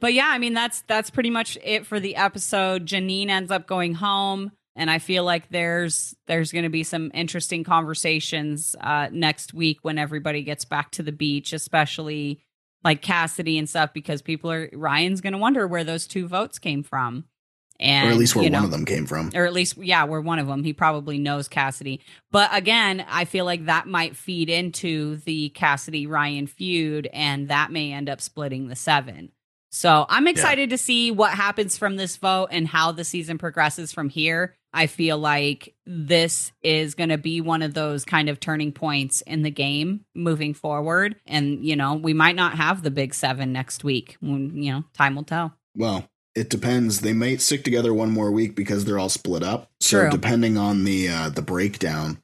But 0.00 0.12
yeah, 0.14 0.26
I 0.28 0.38
mean 0.38 0.52
that's 0.52 0.82
that's 0.88 1.08
pretty 1.10 1.30
much 1.30 1.56
it 1.64 1.86
for 1.86 2.00
the 2.00 2.16
episode. 2.16 2.86
Janine 2.86 3.28
ends 3.28 3.50
up 3.50 3.66
going 3.66 3.94
home, 3.94 4.50
and 4.74 4.90
I 4.90 4.98
feel 4.98 5.24
like 5.24 5.48
there's 5.50 6.14
there's 6.26 6.52
going 6.52 6.64
to 6.64 6.70
be 6.70 6.82
some 6.82 7.10
interesting 7.14 7.64
conversations 7.64 8.74
uh, 8.80 9.08
next 9.12 9.52
week 9.52 9.78
when 9.82 9.98
everybody 9.98 10.42
gets 10.42 10.64
back 10.64 10.90
to 10.92 11.02
the 11.02 11.12
beach, 11.12 11.52
especially 11.52 12.42
like 12.84 13.02
Cassidy 13.02 13.58
and 13.58 13.68
stuff, 13.68 13.92
because 13.92 14.22
people 14.22 14.50
are 14.50 14.68
Ryan's 14.72 15.20
going 15.20 15.34
to 15.34 15.38
wonder 15.38 15.66
where 15.66 15.84
those 15.84 16.06
two 16.06 16.26
votes 16.26 16.58
came 16.58 16.82
from, 16.82 17.24
and 17.78 18.08
or 18.08 18.12
at 18.12 18.16
least 18.16 18.34
where 18.34 18.44
you 18.44 18.50
one 18.50 18.60
know, 18.60 18.64
of 18.64 18.70
them 18.70 18.86
came 18.86 19.06
from. 19.06 19.30
or 19.34 19.44
at 19.44 19.52
least 19.52 19.76
yeah 19.76 20.04
we're 20.04 20.20
one 20.20 20.38
of 20.38 20.46
them 20.46 20.64
he 20.64 20.72
probably 20.72 21.18
knows 21.18 21.48
cassidy. 21.48 22.00
But 22.30 22.50
again 22.52 23.04
i 23.08 23.24
feel 23.26 23.44
like 23.44 23.66
that 23.66 23.86
might 23.86 24.16
feed 24.16 24.48
into 24.48 25.16
the 25.16 25.50
cassidy 25.50 26.06
ryan 26.06 26.46
feud 26.46 27.08
and 27.12 27.48
that 27.48 27.70
may 27.70 27.92
end 27.92 28.08
up 28.08 28.20
splitting 28.22 28.68
the 28.68 28.76
seven. 28.76 29.32
So 29.70 30.06
i'm 30.08 30.26
excited 30.26 30.70
to 30.70 30.78
see 30.78 31.10
what 31.10 31.32
happens 31.32 31.76
from 31.76 31.96
this 31.96 32.16
vote 32.16 32.48
and 32.50 32.66
how 32.66 32.92
the 32.92 33.04
season 33.04 33.36
progresses 33.38 33.92
from 33.92 34.08
here 34.08 34.54
i 34.72 34.86
feel 34.86 35.18
like 35.18 35.74
this 35.86 36.52
is 36.62 36.94
going 36.94 37.08
to 37.10 37.18
be 37.18 37.40
one 37.40 37.62
of 37.62 37.74
those 37.74 38.04
kind 38.04 38.28
of 38.28 38.40
turning 38.40 38.72
points 38.72 39.20
in 39.22 39.42
the 39.42 39.50
game 39.50 40.04
moving 40.14 40.54
forward 40.54 41.16
and 41.26 41.64
you 41.64 41.76
know 41.76 41.94
we 41.94 42.12
might 42.12 42.36
not 42.36 42.54
have 42.56 42.82
the 42.82 42.90
big 42.90 43.14
seven 43.14 43.52
next 43.52 43.84
week 43.84 44.16
when 44.20 44.56
you 44.62 44.72
know 44.72 44.84
time 44.94 45.14
will 45.16 45.24
tell 45.24 45.54
Well, 45.76 46.08
it 46.34 46.48
depends. 46.48 47.00
They 47.02 47.12
might 47.12 47.42
stick 47.42 47.62
together 47.62 47.92
one 47.92 48.10
more 48.10 48.30
week 48.30 48.56
because 48.56 48.86
they're 48.86 48.98
all 48.98 49.10
split 49.10 49.42
up. 49.42 49.70
So 49.80 50.00
True. 50.00 50.10
depending 50.10 50.56
on 50.56 50.84
the 50.84 51.08
uh, 51.08 51.28
the 51.28 51.42
breakdown, 51.42 52.22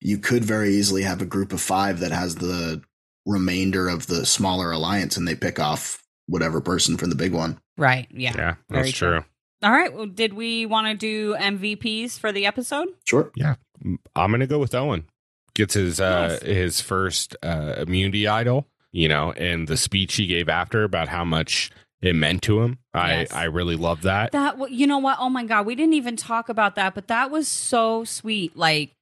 you 0.00 0.18
could 0.18 0.44
very 0.44 0.74
easily 0.74 1.02
have 1.02 1.22
a 1.22 1.24
group 1.26 1.52
of 1.52 1.60
five 1.60 2.00
that 2.00 2.10
has 2.10 2.34
the 2.34 2.82
remainder 3.24 3.88
of 3.88 4.08
the 4.08 4.26
smaller 4.26 4.72
alliance, 4.72 5.16
and 5.16 5.28
they 5.28 5.36
pick 5.36 5.60
off 5.60 6.02
whatever 6.26 6.60
person 6.60 6.96
from 6.96 7.10
the 7.10 7.16
big 7.16 7.32
one. 7.32 7.60
right 7.76 8.08
yeah 8.10 8.32
Yeah, 8.36 8.54
Very 8.68 8.82
that's 8.86 8.96
true. 8.98 9.10
true. 9.20 9.24
All 9.64 9.70
right. 9.72 9.92
Well, 9.92 10.06
did 10.06 10.34
we 10.34 10.66
want 10.66 10.86
to 10.88 10.94
do 10.94 11.34
MVPs 11.34 12.18
for 12.18 12.30
the 12.32 12.46
episode? 12.46 12.88
Sure. 13.04 13.30
Yeah. 13.34 13.54
I'm 14.14 14.30
gonna 14.30 14.46
go 14.46 14.58
with 14.58 14.74
Owen. 14.74 15.06
Gets 15.54 15.74
his 15.74 16.00
uh 16.00 16.28
Nice. 16.28 16.42
his 16.42 16.80
first 16.80 17.36
uh 17.42 17.74
immunity 17.78 18.26
idol, 18.28 18.66
you 18.92 19.08
know, 19.08 19.32
and 19.32 19.66
the 19.68 19.76
speech 19.76 20.14
he 20.16 20.26
gave 20.26 20.48
after 20.48 20.84
about 20.84 21.08
how 21.08 21.24
much 21.24 21.70
it 22.02 22.14
meant 22.14 22.42
to 22.42 22.60
him. 22.62 22.78
Yes. 22.94 23.32
I 23.32 23.42
I 23.42 23.44
really 23.44 23.76
love 23.76 24.02
that. 24.02 24.32
That 24.32 24.70
you 24.70 24.86
know 24.86 24.98
what? 24.98 25.16
Oh 25.20 25.30
my 25.30 25.44
god, 25.44 25.64
we 25.66 25.74
didn't 25.74 25.94
even 25.94 26.16
talk 26.16 26.48
about 26.48 26.74
that, 26.76 26.94
but 26.94 27.08
that 27.08 27.30
was 27.30 27.48
so 27.48 28.04
sweet. 28.04 28.56
Like 28.56 28.92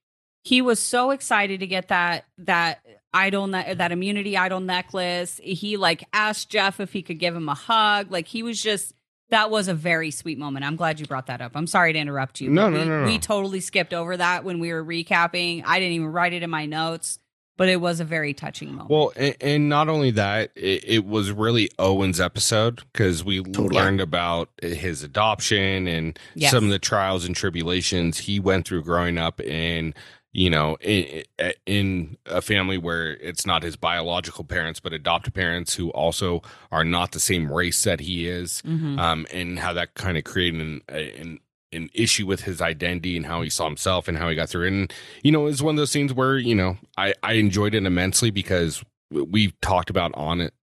he 0.43 0.61
was 0.61 0.79
so 0.79 1.11
excited 1.11 1.59
to 1.61 1.67
get 1.67 1.87
that 1.89 2.25
that 2.37 2.79
idol 3.13 3.47
ne- 3.47 3.73
that 3.73 3.91
immunity 3.91 4.37
idol 4.37 4.59
necklace. 4.59 5.39
He 5.43 5.75
like 5.77 6.03
asked 6.13 6.49
Jeff 6.49 6.79
if 6.79 6.93
he 6.93 7.01
could 7.01 7.19
give 7.19 7.35
him 7.35 7.49
a 7.49 7.53
hug. 7.55 8.11
Like 8.11 8.27
he 8.27 8.43
was 8.43 8.61
just 8.61 8.93
that 9.33 9.49
was 9.49 9.67
a 9.67 9.73
very 9.73 10.11
sweet 10.11 10.37
moment. 10.37 10.63
I'm 10.63 10.75
glad 10.75 10.99
you 10.99 11.05
brought 11.05 11.25
that 11.27 11.41
up. 11.41 11.51
I'm 11.55 11.67
sorry 11.67 11.91
to 11.93 11.99
interrupt 11.99 12.39
you. 12.39 12.49
No, 12.49 12.69
no, 12.69 12.79
we, 12.79 12.85
no, 12.85 12.99
no. 13.01 13.05
We 13.05 13.17
totally 13.19 13.59
skipped 13.59 13.93
over 13.93 14.15
that 14.15 14.43
when 14.43 14.59
we 14.59 14.71
were 14.71 14.83
recapping. 14.83 15.63
I 15.65 15.79
didn't 15.79 15.93
even 15.93 16.07
write 16.07 16.33
it 16.33 16.43
in 16.43 16.49
my 16.49 16.65
notes, 16.67 17.19
but 17.57 17.67
it 17.67 17.81
was 17.81 17.99
a 17.99 18.03
very 18.05 18.33
touching 18.33 18.69
moment. 18.69 18.89
Well, 18.91 19.11
and, 19.15 19.35
and 19.41 19.69
not 19.69 19.89
only 19.89 20.11
that, 20.11 20.51
it, 20.55 20.83
it 20.87 21.05
was 21.05 21.31
really 21.31 21.69
Owen's 21.79 22.21
episode 22.21 22.83
because 22.93 23.23
we 23.23 23.41
Totally. 23.43 23.69
learned 23.75 24.01
about 24.01 24.49
his 24.61 25.01
adoption 25.03 25.87
and 25.87 26.17
Yes. 26.35 26.51
some 26.51 26.65
of 26.65 26.69
the 26.69 26.79
trials 26.79 27.25
and 27.25 27.35
tribulations 27.35 28.19
he 28.19 28.39
went 28.39 28.67
through 28.67 28.83
growing 28.83 29.17
up 29.17 29.41
in, 29.41 29.93
you 30.33 30.49
know, 30.49 30.75
in, 30.81 31.23
in 31.65 32.17
a 32.25 32.41
family 32.41 32.77
where 32.77 33.11
it's 33.17 33.45
not 33.45 33.61
his 33.63 33.75
biological 33.75 34.43
parents 34.43 34.79
but 34.79 34.91
adopted 34.91 35.33
parents 35.33 35.75
who 35.75 35.89
also 35.91 36.41
are 36.71 36.83
not 36.83 37.11
the 37.11 37.19
same 37.19 37.51
race 37.51 37.83
that 37.83 37.99
he 38.01 38.27
is, 38.27 38.61
Mhm. 38.65 38.99
um, 38.99 39.27
and 39.31 39.59
how 39.59 39.73
that 39.73 39.93
kind 39.93 40.17
of 40.17 40.23
created 40.23 40.59
an, 40.61 40.81
an 40.89 41.39
an 41.71 41.89
issue 41.95 42.27
with 42.27 42.41
his 42.41 42.61
identity 42.61 43.17
and 43.17 43.25
how 43.25 43.41
he 43.41 43.49
saw 43.49 43.65
himself 43.65 44.07
and 44.07 44.15
how 44.19 44.29
he 44.29 44.35
got 44.35 44.47
through 44.47 44.65
it. 44.65 44.73
And 44.73 44.93
you 45.23 45.31
know, 45.31 45.47
it's 45.47 45.59
one 45.61 45.73
of 45.73 45.77
those 45.77 45.89
scenes 45.91 46.13
where 46.13 46.37
you 46.37 46.53
know 46.55 46.77
I 46.97 47.13
I 47.23 47.33
enjoyed 47.33 47.73
it 47.75 47.83
immensely 47.85 48.29
because 48.31 48.83
we've 49.11 49.59
talked 49.61 49.89
about 49.89 50.11
on 50.15 50.41
it 50.41 50.53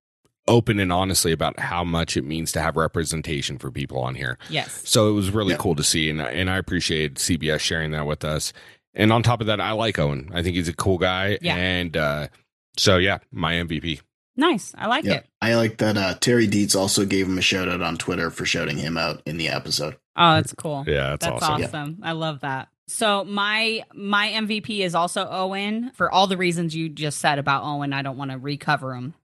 open 0.49 0.81
and 0.81 0.93
honestly 0.93 1.31
about 1.31 1.59
how 1.61 1.85
much 1.85 2.17
it 2.17 2.25
means 2.25 2.51
to 2.53 2.61
have 2.61 2.77
representation 2.77 3.57
for 3.59 3.71
people 3.71 3.99
on 4.01 4.15
here. 4.17 4.37
yes. 4.49 4.83
So 4.89 5.09
it 5.09 5.13
was 5.13 5.31
really 5.31 5.53
Yeah. 5.53 5.59
cool 5.59 5.75
to 5.77 5.85
see, 5.85 6.11
and 6.11 6.21
and 6.21 6.49
I 6.51 6.57
appreciate 6.59 7.15
CBS 7.19 7.61
sharing 7.61 7.91
that 7.93 8.07
with 8.07 8.25
us. 8.25 8.53
And 8.95 9.13
on 9.13 9.23
top 9.23 9.41
of 9.41 9.47
that, 9.47 9.61
I 9.61 9.73
like 9.73 9.99
Owen. 9.99 10.31
I 10.35 10.43
think 10.43 10.57
he's 10.57 10.69
a 10.69 10.73
cool 10.75 10.99
guy. 10.99 11.39
Yeah. 11.41 11.55
And 11.57 11.97
uh, 11.97 12.29
so 12.77 12.97
yeah, 12.97 13.19
my 13.31 13.55
MVP. 13.55 14.01
Nice. 14.37 14.75
I 14.79 14.87
like 14.87 15.05
Yeah. 15.05 15.15
it. 15.15 15.27
I 15.43 15.55
like 15.55 15.79
that 15.79 15.97
uh, 15.97 16.15
Terry 16.15 16.49
Deitz 16.49 16.75
also 16.75 17.05
gave 17.05 17.27
him 17.27 17.39
a 17.39 17.43
shout 17.43 17.69
out 17.69 17.83
on 17.83 17.97
Twitter 17.97 18.31
for 18.31 18.47
shouting 18.47 18.79
him 18.79 18.97
out 18.97 19.23
in 19.27 19.37
the 19.37 19.49
episode. 19.49 19.97
Oh, 20.17 20.35
that's 20.35 20.55
cool. 20.55 20.85
Yeah, 20.87 21.11
that's, 21.11 21.27
That's 21.27 21.43
awesome. 21.43 21.63
awesome. 21.65 21.99
I 22.03 22.13
love 22.13 22.41
that. 22.41 22.69
So 22.89 23.25
my 23.25 23.85
my 23.95 24.29
MVP 24.31 24.81
is 24.81 24.95
also 24.97 25.29
Owen 25.31 25.93
for 25.95 26.11
all 26.11 26.27
the 26.27 26.37
reasons 26.37 26.75
you 26.75 26.89
just 26.89 27.19
said 27.19 27.39
about 27.39 27.63
Owen. 27.65 27.93
I 27.93 28.03
don't 28.03 28.17
want 28.17 28.33
to 28.33 28.39
recover 28.39 28.93
them. 28.95 29.15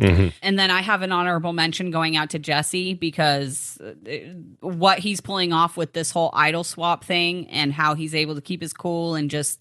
Mhm. 0.00 0.32
And 0.42 0.58
then 0.58 0.70
I 0.70 0.80
have 0.82 1.02
an 1.02 1.12
honorable 1.12 1.52
mention 1.52 1.90
going 1.90 2.16
out 2.16 2.30
to 2.30 2.38
Jesse 2.38 2.94
because 2.94 3.78
uh, 3.80 3.92
what 4.60 4.98
he's 4.98 5.20
pulling 5.20 5.52
off 5.52 5.76
with 5.76 5.92
this 5.92 6.10
whole 6.10 6.30
idol 6.32 6.64
swap 6.64 7.04
thing 7.04 7.48
and 7.48 7.72
how 7.72 7.94
he's 7.94 8.14
able 8.14 8.34
to 8.34 8.40
keep 8.40 8.62
his 8.62 8.72
cool 8.72 9.14
and 9.14 9.30
just 9.30 9.60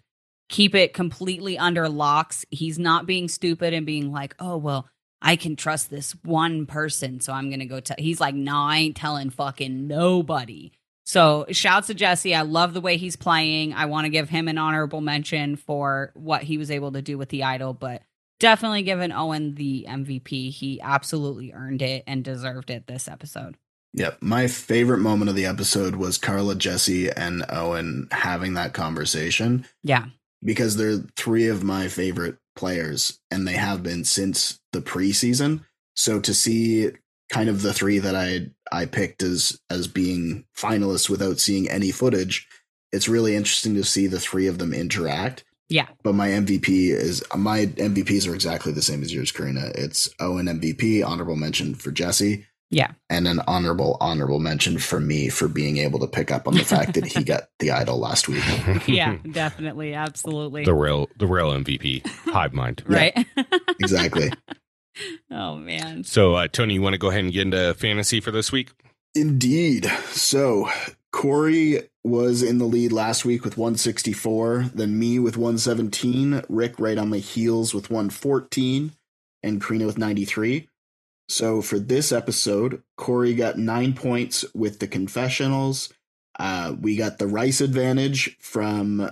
keep 0.50 0.74
it 0.76 0.94
completely 0.94 1.58
under 1.58 1.88
locks. 1.90 2.46
He's 2.50 2.80
not 2.80 3.06
being 3.06 3.28
stupid 3.28 3.74
and 3.74 3.86
being 3.86 4.12
like, 4.12 4.36
"Oh, 4.40 4.58
well, 4.58 4.88
I 5.22 5.36
can 5.36 5.56
trust 5.56 5.90
this 5.90 6.14
one 6.24 6.66
person, 6.66 7.20
so 7.20 7.34
I'm 7.34 7.50
going 7.50 7.60
to 7.60 7.66
go 7.66 7.80
tell." 7.80 7.98
He's 8.00 8.20
like, 8.20 8.36
"No, 8.36 8.56
I 8.56 8.78
ain't 8.78 8.96
telling 8.98 9.30
fucking 9.30 9.88
nobody." 9.88 10.72
So, 11.06 11.46
shouts 11.50 11.88
to 11.88 11.96
Jesse. 11.96 12.36
I 12.36 12.44
love 12.44 12.74
the 12.74 12.82
way 12.82 12.98
he's 12.98 13.16
playing. 13.16 13.74
I 13.74 13.86
want 13.88 14.06
to 14.06 14.10
give 14.10 14.30
him 14.30 14.48
an 14.48 14.60
honorable 14.60 15.02
mention 15.02 15.56
for 15.56 16.12
what 16.14 16.44
he 16.44 16.58
was 16.60 16.70
able 16.70 16.92
to 16.92 17.02
do 17.02 17.18
with 17.18 17.30
the 17.30 17.44
idol, 17.44 17.74
but 17.74 18.04
definitely 18.40 18.82
giving 18.84 19.12
Owen 19.12 19.56
the 19.56 19.86
MVP. 19.88 20.52
He 20.52 20.80
absolutely 20.82 21.52
earned 21.54 21.82
it 21.82 22.04
and 22.08 22.24
deserved 22.24 22.70
it 22.70 22.88
this 22.88 23.08
episode. 23.08 23.56
Yep. 23.94 24.20
My 24.22 24.48
favorite 24.48 25.00
moment 25.00 25.30
of 25.30 25.36
the 25.36 25.46
episode 25.48 25.96
was 25.96 26.18
Karla, 26.18 26.56
Jesse, 26.56 27.10
and 27.10 27.44
Owen 27.50 28.08
having 28.12 28.54
that 28.54 28.74
conversation 28.74 29.66
Yeah. 29.84 30.06
because 30.44 30.78
they're 30.78 31.00
three 31.16 31.48
of 31.48 31.64
my 31.64 31.88
favorite 31.88 32.38
players 32.56 33.20
and 33.32 33.48
they 33.48 33.54
have 33.54 33.82
been 33.82 34.04
since 34.04 34.60
the 34.74 34.82
preseason. 34.82 35.66
So 35.96 36.20
to 36.20 36.34
see 36.34 36.92
kind 37.32 37.50
of 37.50 37.62
the 37.62 37.74
three 37.74 38.00
that 38.00 38.16
I 38.16 38.50
I 38.72 38.86
picked 38.86 39.24
as 39.24 39.60
as 39.70 39.88
being 39.88 40.46
finalists 40.58 41.10
without 41.10 41.40
seeing 41.40 41.68
any 41.68 41.92
footage, 41.92 42.48
it's 42.92 43.10
really 43.10 43.36
interesting 43.36 43.74
to 43.76 43.84
see 43.84 44.06
the 44.08 44.20
three 44.20 44.46
of 44.48 44.60
them 44.60 44.74
interact. 44.74 45.44
Yeah. 45.70 45.88
But 46.04 46.16
my 46.16 46.30
MVP 46.30 46.90
is 46.92 47.24
my 47.36 47.68
MVPs 47.68 48.28
are 48.30 48.34
exactly 48.34 48.72
the 48.72 48.82
same 48.82 49.04
as 49.04 49.14
yours, 49.14 49.32
Corrina. 49.32 49.70
It's 49.76 50.10
Owen 50.20 50.48
MVP, 50.48 51.06
honorable 51.06 51.36
mention 51.36 51.76
for 51.76 51.92
Jesse, 51.92 52.46
Yeah. 52.72 52.92
And 53.10 53.28
an 53.28 53.42
honorable, 53.48 53.98
honorable 54.02 54.40
mention 54.40 54.80
for 54.80 55.00
me 55.00 55.30
for 55.30 55.48
being 55.48 55.78
able 55.78 56.00
to 56.00 56.08
pick 56.08 56.32
up 56.32 56.48
on 56.48 56.56
the 56.56 56.66
fact 56.66 56.94
that 56.96 57.06
he 57.06 57.24
got 57.34 57.44
the 57.60 57.72
idol 57.72 58.00
last 58.00 58.28
week. 58.28 58.44
Yeah, 58.88 59.18
definitely. 59.32 59.94
Absolutely. 59.94 60.66
the 60.66 60.74
real 60.74 61.08
the 61.18 61.28
real 61.28 61.52
MVP, 61.52 62.06
Hive 62.32 62.54
Mind. 62.54 62.84
right. 62.88 63.16
Exactly. 63.80 64.32
oh, 65.32 65.56
man. 65.56 66.04
So, 66.04 66.36
uh, 66.36 66.48
Tony, 66.48 66.74
you 66.76 66.82
want 66.82 66.94
to 66.94 66.98
go 67.00 67.10
ahead 67.10 67.24
and 67.24 67.32
get 67.34 67.44
into 67.44 67.74
fantasy 67.76 68.20
for 68.20 68.32
this 68.32 68.52
week? 68.52 68.72
Indeed. 69.16 69.86
So 70.12 70.70
Corey 71.12 71.90
was 72.04 72.44
in 72.44 72.60
the 72.60 72.66
lead 72.66 72.92
last 72.92 73.26
week 73.26 73.44
with 73.44 73.58
164, 73.58 74.72
then 74.74 74.98
me 74.98 75.20
with 75.20 75.38
117, 75.38 76.44
Rick 76.50 76.76
right 76.80 76.98
on 76.98 77.10
my 77.10 77.18
heels 77.18 77.74
with 77.74 77.90
114, 77.90 78.92
and 79.44 79.62
Corrina 79.62 79.86
with 79.86 79.98
93. 79.98 80.68
So 81.28 81.62
for 81.62 81.80
this 81.80 82.12
episode, 82.12 82.82
Corey 82.98 83.34
got 83.34 83.58
nine 83.58 83.94
points 83.94 84.46
with 84.54 84.80
the 84.80 84.88
confessionals. 84.88 85.92
Uh, 86.38 86.76
we 86.80 86.96
got 86.96 87.18
the 87.18 87.28
rice 87.28 87.62
advantage 87.62 88.38
from 88.40 89.12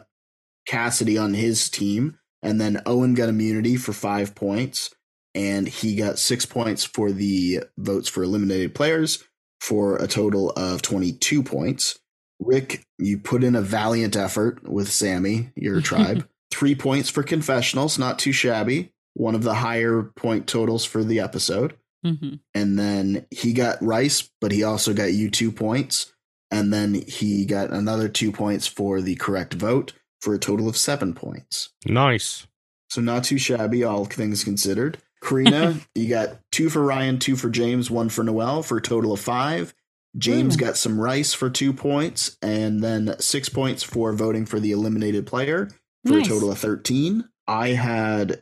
Cassidy 0.65 1.17
on 1.17 1.33
his 1.33 1.69
team, 1.69 2.17
and 2.41 2.61
then 2.61 2.81
Owen 2.85 3.15
got 3.15 3.29
immunity 3.29 3.75
for 3.75 3.93
five 3.93 4.33
points, 4.35 4.93
and 5.35 5.67
he 5.67 5.95
got 5.95 6.19
six 6.19 6.45
points 6.45 6.83
for 6.83 7.11
the 7.11 7.63
votes 7.77 8.07
for 8.07 8.23
eliminated 8.23 8.73
players 8.73 9.23
for 9.59 9.97
a 9.97 10.07
total 10.07 10.51
of 10.51 10.81
22 10.81 11.43
points. 11.43 11.99
Rick, 12.39 12.83
you 12.99 13.17
put 13.17 13.43
in 13.43 13.55
a 13.55 13.61
valiant 13.61 14.15
effort 14.15 14.67
with 14.67 14.89
Sami, 14.91 15.49
your 15.55 15.81
tribe. 15.89 16.27
Three 16.51 16.75
points 16.75 17.09
for 17.09 17.23
confessionals, 17.23 17.97
not 17.97 18.19
too 18.19 18.31
shabby. 18.31 18.91
One 19.13 19.35
of 19.35 19.43
the 19.43 19.55
higher 19.55 20.03
point 20.15 20.47
totals 20.47 20.85
for 20.85 21.03
the 21.03 21.19
episode. 21.19 21.75
hmm 22.03 22.35
And 22.53 22.77
then 22.77 23.25
he 23.31 23.53
got 23.53 23.81
Rice, 23.81 24.29
but 24.39 24.51
he 24.51 24.63
also 24.63 24.93
got 24.93 25.13
you 25.13 25.29
two 25.29 25.51
points. 25.51 26.13
And 26.51 26.71
then 26.71 26.93
he 26.93 27.45
got 27.45 27.71
another 27.71 28.07
two 28.07 28.31
points 28.31 28.67
for 28.67 29.01
the 29.01 29.15
correct 29.15 29.53
vote 29.55 29.93
for 30.21 30.33
a 30.33 30.39
total 30.39 30.69
of 30.69 30.77
seven 30.77 31.13
points. 31.13 31.69
Nice. 31.85 32.47
So 32.89 33.01
not 33.01 33.25
too 33.25 33.37
shabby, 33.37 33.83
all 33.83 34.05
things 34.05 34.43
considered. 34.43 34.99
Corrina, 35.21 35.85
you 35.95 36.09
got 36.09 36.39
two 36.51 36.69
for 36.69 36.83
Ryan, 36.83 37.19
two 37.19 37.35
for 37.35 37.49
James, 37.49 37.89
one 37.91 38.09
for 38.09 38.23
Noelle 38.23 38.63
for 38.63 38.77
a 38.77 38.81
total 38.81 39.13
of 39.13 39.19
five. 39.19 39.73
James 40.17 40.55
Ooh. 40.55 40.59
got 40.59 40.77
some 40.77 40.99
rice 40.99 41.33
for 41.33 41.49
two 41.49 41.73
points, 41.73 42.37
and 42.41 42.83
then 42.83 43.15
six 43.19 43.49
points 43.49 43.83
for 43.83 44.13
voting 44.13 44.45
for 44.45 44.59
the 44.59 44.71
eliminated 44.71 45.27
player 45.27 45.69
for 46.05 46.13
Nice. 46.13 46.25
a 46.25 46.29
total 46.29 46.51
of 46.51 46.57
13. 46.57 47.27
I 47.47 47.69
had 47.69 48.41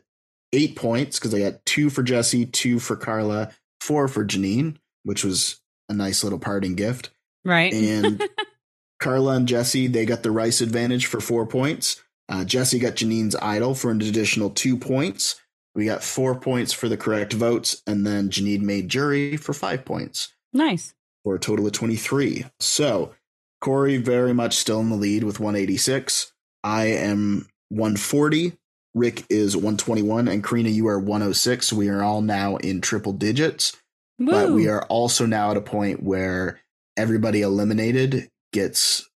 eight 0.52 0.76
points 0.76 1.18
because 1.18 1.34
I 1.34 1.40
got 1.40 1.64
two 1.66 1.90
for 1.90 2.02
Jesse, 2.02 2.46
two 2.46 2.78
for 2.78 2.96
Karla, 2.96 3.50
four 3.80 4.08
for 4.08 4.24
Jeanine, 4.24 4.76
which 5.02 5.24
was 5.24 5.60
a 5.88 5.92
nice 5.94 6.24
little 6.24 6.38
parting 6.38 6.76
gift. 6.76 7.10
Right. 7.44 7.72
And 7.72 8.22
Karla 9.00 9.36
and 9.36 9.48
Jesse, 9.48 9.86
they 9.86 10.06
got 10.06 10.22
the 10.22 10.30
rice 10.30 10.60
advantage 10.60 11.06
for 11.06 11.20
four 11.20 11.46
points. 11.46 12.02
Uh, 12.28 12.44
Jesse 12.44 12.78
got 12.78 12.94
Jeanine's 12.94 13.36
idol 13.36 13.74
for 13.74 13.90
an 13.90 14.00
additional 14.00 14.50
two 14.50 14.76
points. 14.76 15.40
We 15.76 15.84
got 15.84 16.02
four 16.02 16.34
points 16.40 16.72
for 16.72 16.88
the 16.88 16.96
correct 16.96 17.32
votes, 17.32 17.82
and 17.86 18.06
then 18.06 18.30
Jeanine 18.30 18.62
made 18.62 18.88
jury 18.88 19.36
for 19.36 19.52
five 19.52 19.84
points 19.84 20.32
nice. 20.52 20.94
for 21.22 21.36
a 21.36 21.38
total 21.38 21.66
of 21.66 21.72
23. 21.72 22.46
So 22.58 23.14
Corey 23.60 23.98
very 23.98 24.34
much 24.34 24.56
still 24.56 24.80
in 24.80 24.90
the 24.90 24.96
lead 24.96 25.22
with 25.22 25.38
186. 25.38 26.32
I 26.64 26.86
am 26.86 27.46
140. 27.68 28.56
Rick 28.94 29.24
is 29.28 29.54
121, 29.54 30.26
and 30.26 30.42
Corrina, 30.42 30.72
you 30.72 30.88
are 30.88 30.98
106. 30.98 31.72
We 31.72 31.88
are 31.90 32.02
all 32.02 32.22
now 32.22 32.56
in 32.56 32.80
triple 32.80 33.12
digits 33.12 33.76
but 34.18 34.50
we 34.50 34.68
are 34.68 34.82
also 34.84 35.26
now 35.26 35.50
at 35.50 35.56
a 35.56 35.62
point 35.62 36.02
where 36.02 36.60
everybody 36.96 37.42
eliminated 37.42 38.30
gets 38.52 39.08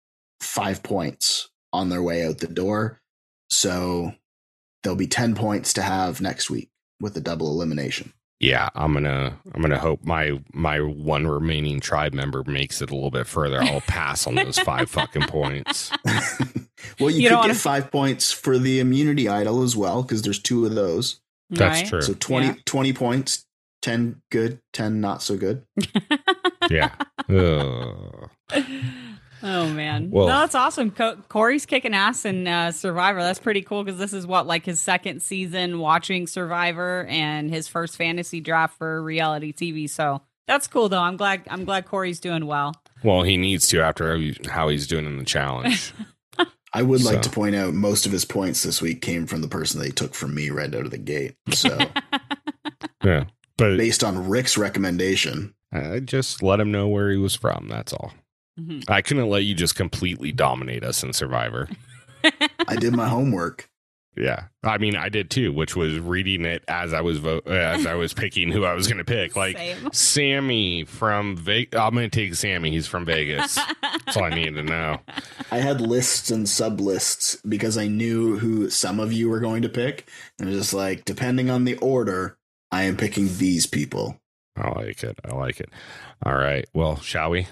five 0.42 0.84
points 0.84 1.50
on 1.72 1.90
their 1.90 2.04
way 2.04 2.26
out 2.26 2.40
the 2.40 2.48
door. 2.48 3.00
So 3.50 4.14
there'll 4.84 4.96
be 4.98 5.08
10 5.08 5.36
points 5.36 5.74
to 5.74 5.82
have 5.82 6.22
next 6.22 6.50
week 6.50 6.70
with 7.00 7.14
the 7.14 7.22
double 7.22 7.48
elimination. 7.52 8.14
Yeah, 8.42 8.70
I'm 8.74 8.94
gonna 8.94 9.38
I'm 9.54 9.62
gonna 9.62 9.78
hope 9.78 10.02
my 10.06 10.40
my 10.54 10.80
one 10.80 11.28
remaining 11.28 11.82
tribe 11.82 12.14
member 12.14 12.42
makes 12.46 12.82
it 12.82 12.90
a 12.90 12.94
little 12.96 13.12
bit 13.12 13.28
further. 13.28 13.62
I'll 13.62 13.82
pass 13.82 14.26
on 14.28 14.36
those 14.36 14.58
five 14.58 14.90
fucking 14.92 15.24
points. 15.24 15.92
well, 17.00 17.10
you, 17.10 17.18
You 17.24 17.30
could 17.30 17.36
get 17.36 17.36
wanna- 17.36 17.54
five 17.56 17.92
points 17.92 18.32
for 18.32 18.58
the 18.58 18.80
immunity 18.80 19.28
idol 19.28 19.62
as 19.62 19.76
well, 19.76 20.04
because 20.04 20.22
there's 20.22 20.40
two 20.40 20.66
of 20.66 20.74
those. 20.74 21.20
That's 21.50 21.82
Right. 21.82 21.90
true. 21.90 22.02
So 22.02 22.14
20, 22.14 22.46
Yeah. 22.48 22.54
20 22.64 22.94
points, 22.94 23.46
10 23.82 24.22
good, 24.32 24.60
10 24.72 25.02
not 25.02 25.22
so 25.22 25.36
good. 25.36 25.64
Yeah. 26.70 26.92
Ugh. 27.30 28.30
Oh 29.44 29.70
man, 29.70 30.10
Well- 30.12 30.28
no, 30.28 30.40
that's 30.40 30.56
awesome. 30.56 30.92
Co- 30.92 31.18
Corey's 31.30 31.66
kicking 31.66 31.94
ass 31.94 32.26
in 32.26 32.48
uh, 32.48 32.72
Survivor. 32.72 33.22
That's 33.22 33.40
pretty 33.40 33.62
cool 33.62 33.84
because 33.84 34.00
this 34.00 34.14
is 34.14 34.26
what 34.28 34.48
like 34.48 34.66
his 34.66 34.80
second 34.80 35.22
season 35.22 35.80
watching 35.80 36.28
Survivor 36.28 37.06
and 37.10 37.50
his 37.50 37.68
first 37.68 37.96
fantasy 37.96 38.42
draft 38.42 38.78
for 38.78 39.02
reality 39.02 39.54
TV. 39.54 39.90
So 39.90 40.22
that's 40.48 40.68
cool 40.68 40.90
though. 40.90 41.02
I'm 41.02 41.18
glad. 41.18 41.44
I'm 41.50 41.66
glad 41.66 41.86
Corey's 41.86 42.20
doing 42.20 42.46
well. 42.46 42.74
Well, 43.04 43.24
he 43.24 43.38
needs 43.38 43.68
to 43.70 43.82
after 43.82 44.20
how 44.50 44.68
he's 44.70 44.88
doing 44.88 45.06
in 45.06 45.18
the 45.18 45.26
challenge. 45.26 45.94
I 46.74 46.84
would 46.84 47.02
like 47.04 47.16
So- 47.16 47.22
to 47.22 47.30
point 47.32 47.56
out 47.56 47.74
most 47.74 48.06
of 48.06 48.12
his 48.12 48.26
points 48.26 48.62
this 48.64 48.82
week 48.82 49.02
came 49.02 49.26
from 49.26 49.42
the 49.42 49.48
person 49.48 49.80
they 49.82 49.90
took 49.90 50.14
from 50.14 50.36
me 50.36 50.50
right 50.52 50.74
out 50.74 50.86
of 50.86 50.92
the 50.92 50.98
gate. 51.00 51.36
So 51.52 51.76
yeah, 53.04 53.26
but 53.58 53.78
based 53.78 54.04
on 54.04 54.30
Rick's 54.30 54.58
recommendation, 54.58 55.54
I 55.72 56.00
just 56.00 56.44
let 56.44 56.60
him 56.60 56.72
know 56.72 56.88
where 56.88 57.10
he 57.10 57.18
was 57.18 57.36
from. 57.36 57.68
That's 57.70 57.94
all. 57.94 58.14
Mhm. 58.60 58.84
I 58.90 59.02
couldn't 59.02 59.30
let 59.30 59.44
you 59.44 59.56
just 59.56 59.76
completely 59.76 60.32
dominate 60.32 60.84
us 60.84 61.04
in 61.04 61.14
Survivor. 61.14 61.70
I 62.68 62.76
did 62.76 62.94
my 62.94 63.08
homework. 63.08 63.70
Yeah, 64.18 64.46
I 64.64 64.80
mean, 64.80 64.98
I 64.98 65.08
did 65.08 65.30
too, 65.30 65.54
which 65.54 65.78
was 65.78 65.98
reading 65.98 66.44
it 66.44 66.64
as 66.68 66.94
I 66.94 67.00
was 67.00 67.20
vo- 67.20 67.40
as 67.46 67.86
I 67.86 67.94
was 67.94 68.14
picking 68.14 68.52
who 68.52 68.66
I 68.66 68.74
was 68.74 68.86
going 68.88 68.98
to 68.98 69.06
pick. 69.06 69.38
Like 69.38 69.56
Same. 69.56 69.90
Sami 69.94 70.84
from 70.84 71.38
Vegas. 71.38 71.80
I'm 71.80 71.94
going 71.94 72.10
to 72.10 72.14
take 72.20 72.34
Sami. 72.36 72.72
He's 72.72 72.88
from 72.88 73.06
Vegas. 73.06 73.56
That's 73.82 74.18
all 74.18 74.24
I 74.26 74.32
needed 74.32 74.56
to 74.56 74.64
know. 74.64 74.98
I 75.52 75.60
had 75.60 75.80
lists 75.80 76.32
and 76.32 76.50
sub 76.50 76.82
lists 76.82 77.38
because 77.48 77.78
I 77.78 77.88
knew 77.88 78.38
who 78.40 78.70
some 78.70 79.00
of 79.00 79.14
you 79.14 79.30
were 79.30 79.40
going 79.40 79.62
to 79.62 79.70
pick. 79.70 80.10
And 80.38 80.50
it 80.50 80.52
was 80.52 80.60
just 80.64 80.74
like, 80.74 81.06
depending 81.06 81.50
on 81.50 81.64
the 81.64 81.78
order, 81.78 82.38
I 82.72 82.84
am 82.84 82.98
picking 82.98 83.30
these 83.38 83.68
people. 83.68 84.20
I 84.58 84.70
like 84.72 85.02
it. 85.04 85.18
I 85.24 85.34
like 85.34 85.62
it. 85.62 85.70
All 86.26 86.36
right. 86.36 86.68
Well, 86.74 86.98
shall 86.98 87.30
we? 87.30 87.48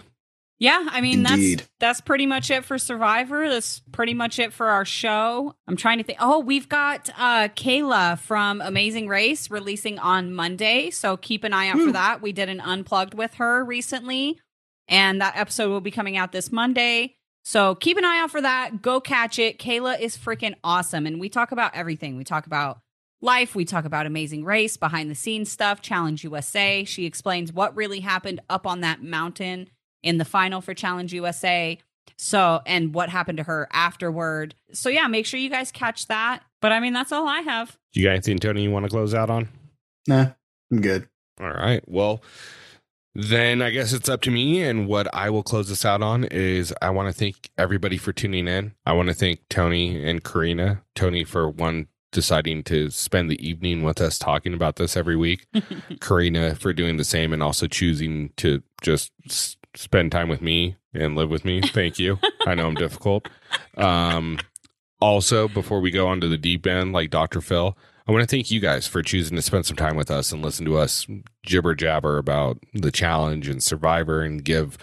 Yeah, 0.60 0.88
I 0.90 1.02
mean 1.02 1.26
Indeed. 1.26 1.60
that's 1.60 1.70
that's 1.80 2.02
pretty 2.02 2.26
much 2.26 2.50
it 2.50 2.66
for 2.66 2.80
Survivor. 2.80 3.48
That's 3.48 3.82
pretty 3.92 4.16
much 4.16 4.40
it 4.40 4.54
for 4.54 4.70
our 4.70 4.86
show. 4.86 5.54
I'm 5.68 5.76
trying 5.76 6.00
to 6.00 6.04
think. 6.04 6.18
Oh, 6.20 6.40
we've 6.40 6.68
got 6.68 7.10
uh 7.18 7.50
Cayla 7.50 8.18
from 8.20 8.62
Amazing 8.62 9.08
Race 9.08 9.52
releasing 9.52 10.00
on 10.00 10.34
Monday, 10.34 10.90
so 10.90 11.16
keep 11.16 11.44
an 11.44 11.54
eye 11.54 11.68
out 11.68 11.80
for 11.80 11.92
that. 11.92 12.22
We 12.22 12.32
did 12.32 12.50
an 12.50 12.60
unplugged 12.60 13.14
with 13.14 13.36
her 13.36 13.64
recently, 13.64 14.40
and 14.88 15.22
that 15.22 15.38
episode 15.38 15.70
will 15.70 15.82
be 15.82 15.92
coming 15.92 16.18
out 16.18 16.32
this 16.32 16.52
Monday. 16.52 17.18
So 17.44 17.76
keep 17.76 17.98
an 17.98 18.04
eye 18.04 18.20
out 18.20 18.32
for 18.32 18.42
that. 18.42 18.82
Go 18.82 19.00
catch 19.00 19.38
it. 19.38 19.60
Cayla 19.60 20.00
is 20.00 20.18
freaking 20.18 20.56
awesome, 20.64 21.06
and 21.06 21.20
we 21.20 21.30
talk 21.30 21.52
about 21.52 21.76
everything. 21.76 22.18
We 22.18 22.24
talk 22.24 22.48
about 22.48 22.80
life. 23.22 23.54
We 23.54 23.64
talk 23.64 23.86
about 23.86 24.08
Amazing 24.08 24.44
Race, 24.44 24.76
behind 24.76 25.12
the 25.12 25.16
scenes 25.16 25.52
stuff, 25.52 25.82
Challenge 25.82 26.24
USA. 26.24 26.84
She 26.84 27.06
explains 27.06 27.54
what 27.54 27.76
really 27.76 28.00
happened 28.00 28.42
up 28.50 28.66
on 28.66 28.82
that 28.82 29.04
mountain 29.04 29.70
in 30.04 30.18
the 30.18 30.26
final 30.26 30.62
for 30.62 30.74
Challenge 30.74 31.14
USA. 31.14 31.78
So, 32.18 32.62
and 32.66 32.94
what 32.94 33.10
happened 33.10 33.38
to 33.38 33.44
her 33.44 33.68
afterward. 33.72 34.56
So, 34.74 34.90
yeah, 34.90 35.08
make 35.08 35.26
sure 35.26 35.40
you 35.40 35.50
guys 35.50 35.72
catch 35.72 36.08
that. 36.08 36.42
But 36.62 36.72
I 36.72 36.80
mean, 36.80 36.94
that's 36.94 37.12
all 37.12 37.28
I 37.28 37.42
have. 37.42 37.78
You 37.94 38.04
got 38.06 38.12
anything, 38.12 38.40
Tony, 38.40 38.64
you 38.64 38.72
want 38.72 38.86
to 38.86 38.90
close 38.90 39.14
out 39.14 39.30
on? 39.30 39.50
Nah, 40.08 40.28
I'm 40.72 40.82
good. 40.82 41.08
All 41.40 41.50
right. 41.52 41.84
Well, 41.88 42.24
then 43.14 43.62
I 43.62 43.70
guess 43.72 43.94
it's 43.94 44.10
up 44.10 44.22
to 44.22 44.32
me. 44.32 44.62
And 44.64 44.88
what 44.88 45.14
I 45.14 45.30
will 45.30 45.44
close 45.44 45.70
this 45.70 45.86
out 45.86 46.02
on 46.02 46.24
is 46.26 46.74
I 46.82 46.90
want 46.92 47.08
to 47.14 47.14
thank 47.18 47.50
everybody 47.58 47.98
for 47.98 48.14
tuning 48.14 48.48
in. 48.48 48.74
I 48.86 48.94
want 48.94 49.10
to 49.10 49.14
thank 49.16 49.42
Tony 49.50 50.04
and 50.08 50.24
Corrina. 50.24 50.82
Tony 50.96 51.24
for 51.24 51.50
one 51.50 51.88
deciding 52.12 52.64
to 52.64 52.90
spend 52.90 53.30
the 53.30 53.48
evening 53.48 53.84
with 53.84 54.00
us 54.02 54.18
talking 54.18 54.54
about 54.54 54.78
this 54.78 54.96
every 54.96 55.16
week. 55.16 55.46
Corrina 56.00 56.58
for 56.58 56.74
doing 56.74 56.98
the 56.98 57.04
same 57.04 57.34
and 57.34 57.44
also 57.44 57.68
choosing 57.68 58.32
to 58.38 58.64
just 58.82 59.12
s- 59.26 59.58
spend 59.78 60.12
time 60.12 60.30
with 60.30 60.42
me 60.42 60.76
and 60.94 61.16
live 61.16 61.30
with 61.30 61.46
me. 61.46 61.62
Thank 61.62 62.00
you. 62.00 62.20
I 62.46 62.56
know 62.56 62.68
I'm 62.68 62.76
difficult. 62.76 63.30
Um, 63.78 64.40
also, 65.00 65.48
before 65.48 65.80
we 65.80 65.92
go 65.92 66.08
on 66.08 66.20
to 66.22 66.28
the 66.28 66.38
deep 66.38 66.66
end, 66.66 66.94
like 66.94 67.10
Dr. 67.10 67.42
Phil, 67.42 67.78
I 68.08 68.12
want 68.12 68.28
to 68.28 68.36
thank 68.36 68.50
you 68.50 68.60
guys 68.60 68.88
for 68.88 69.04
choosing 69.04 69.36
to 69.36 69.42
spend 69.42 69.66
some 69.66 69.76
time 69.76 69.96
with 69.96 70.10
us 70.10 70.32
and 70.32 70.42
listen 70.42 70.66
to 70.66 70.78
us 70.78 71.06
jibber 71.44 71.76
jabber 71.76 72.18
about 72.18 72.58
the 72.74 72.92
challenge 72.92 73.48
and 73.48 73.62
survivor 73.62 74.22
and 74.22 74.44
give 74.44 74.78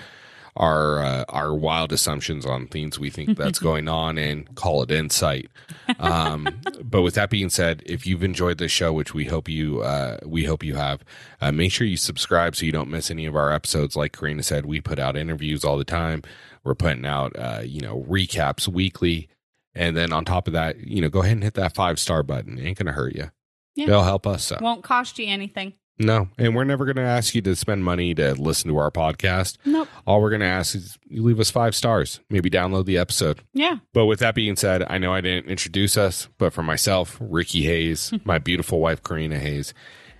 our 0.57 1.03
uh, 1.03 1.25
our 1.29 1.55
wild 1.55 1.93
assumptions 1.93 2.47
on 2.47 2.67
things 2.69 2.99
we 2.99 3.11
think 3.11 3.37
that's 3.37 3.59
going 3.71 3.89
on 3.89 4.19
and 4.19 4.55
call 4.55 4.83
it 4.83 4.91
insight. 4.91 5.51
Um, 5.99 6.49
but 6.85 7.03
with 7.03 7.15
that 7.15 7.31
being 7.31 7.51
said, 7.51 7.83
if 7.87 8.07
you've 8.07 8.23
enjoyed 8.23 8.59
this 8.59 8.71
show, 8.71 8.93
which 8.93 9.15
we 9.15 9.25
hope 9.25 9.49
you 9.49 9.81
uh, 9.81 10.19
we 10.25 10.45
hope 10.45 10.63
you 10.63 10.75
have, 10.77 11.05
uh, 11.41 11.51
make 11.51 11.73
sure 11.73 11.87
you 11.87 11.97
subscribe 11.97 12.55
so 12.55 12.65
you 12.65 12.73
don't 12.73 12.91
miss 12.91 13.11
any 13.11 13.27
of 13.27 13.35
our 13.35 13.53
episodes. 13.53 13.97
Like 13.97 14.13
Corrina 14.13 14.45
said, 14.45 14.67
we 14.67 14.81
put 14.81 14.99
out 14.99 15.17
interviews 15.17 15.65
all 15.65 15.77
the 15.77 15.85
time. 15.85 16.23
We're 16.63 16.75
putting 16.75 17.05
out 17.05 17.37
uh, 17.37 17.63
you 17.65 17.81
know 17.81 18.05
recaps 18.09 18.69
weekly, 18.69 19.29
and 19.75 19.97
then 19.97 20.13
on 20.13 20.25
top 20.25 20.47
of 20.47 20.53
that, 20.53 20.79
you 20.87 21.01
know, 21.01 21.09
go 21.09 21.21
ahead 21.21 21.33
and 21.33 21.43
hit 21.43 21.55
that 21.55 21.75
five 21.75 21.99
star 21.99 22.23
button. 22.23 22.59
It 22.59 22.65
ain't 22.65 22.79
gonna 22.79 22.93
hurt 22.93 23.15
you. 23.15 23.31
Yeah. 23.75 23.87
It'll 23.87 24.05
help 24.05 24.27
us. 24.27 24.45
So. 24.45 24.59
Won't 24.61 24.85
cost 24.85 25.19
you 25.19 25.27
anything. 25.27 25.75
No, 25.99 26.29
and 26.39 26.57
we're 26.57 26.65
never 26.65 26.85
going 26.85 26.97
to 26.97 27.03
ask 27.03 27.35
you 27.35 27.43
to 27.43 27.55
spend 27.55 27.85
money 27.85 28.15
to 28.17 28.35
listen 28.35 28.69
to 28.69 28.77
our 28.79 28.91
podcast. 28.91 29.59
Nope. 29.65 29.89
All 30.07 30.21
we're 30.21 30.31
going 30.31 30.41
to 30.41 30.47
ask 30.47 30.75
is 30.75 30.99
you 31.07 31.23
leave 31.23 31.39
us 31.39 31.51
five 31.51 31.75
stars, 31.75 32.21
maybe 32.29 32.51
download 32.51 32.87
the 32.87 32.99
episode. 32.99 33.41
Yeah. 33.53 33.77
But 33.93 34.07
with 34.07 34.19
that 34.19 34.35
being 34.35 34.57
said, 34.57 34.85
I 34.89 34.99
know 34.99 35.15
I 35.15 35.21
didn't 35.21 35.49
introduce 35.49 35.97
us, 35.97 36.29
but 36.37 36.53
for 36.53 36.65
myself, 36.65 37.17
Ricky 37.21 37.63
Hayes, 37.63 38.13
my 38.25 38.39
beautiful 38.39 38.81
wife, 38.81 39.03
Corrina 39.03 39.39
Hayes, 39.39 39.73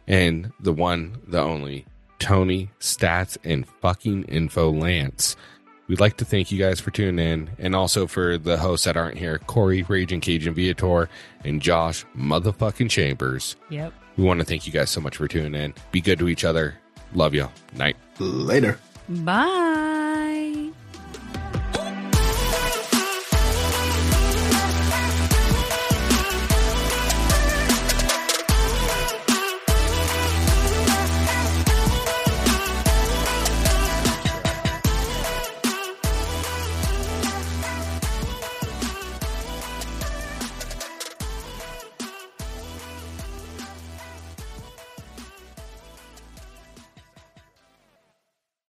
and 0.07 0.53
the 0.61 0.73
one, 0.73 1.21
the 1.27 1.41
only, 1.41 1.87
Tony 2.21 2.71
Stats 2.79 3.37
and 3.43 3.67
fucking 3.67 4.25
Info 4.25 4.71
Lance. 4.71 5.35
We'd 5.89 6.01
like 6.01 6.17
to 6.19 6.25
thank 6.25 6.51
you 6.51 6.59
guys 6.59 6.81
for 6.81 6.93
tuning 6.93 7.19
in, 7.19 7.51
and 7.59 7.75
also 7.75 8.07
for 8.07 8.39
the 8.39 8.57
hosts 8.57 8.85
that 8.85 8.97
aren't 8.97 9.19
here 9.19 9.39
Corey, 9.39 9.83
Raging 9.83 10.21
Cajun 10.21 10.55
Viator, 10.55 11.11
and 11.45 11.61
Josh, 11.61 12.07
motherfucking 12.17 12.89
Chambers. 12.89 13.57
Yep. 13.69 13.93
We 14.17 14.25
want 14.25 14.41
to 14.41 14.47
thank 14.47 14.67
you 14.67 14.73
guys 14.73 14.91
so 14.91 15.01
much 15.01 15.17
for 15.17 15.29
tuning 15.29 15.61
in. 15.61 15.75
Be 15.91 16.01
good 16.01 16.19
to 16.21 16.29
each 16.29 16.45
other. 16.45 16.75
Love 17.15 17.35
y'all. 17.35 17.53
Night. 17.77 17.97
Later. 18.19 18.79
Bye. 19.09 19.94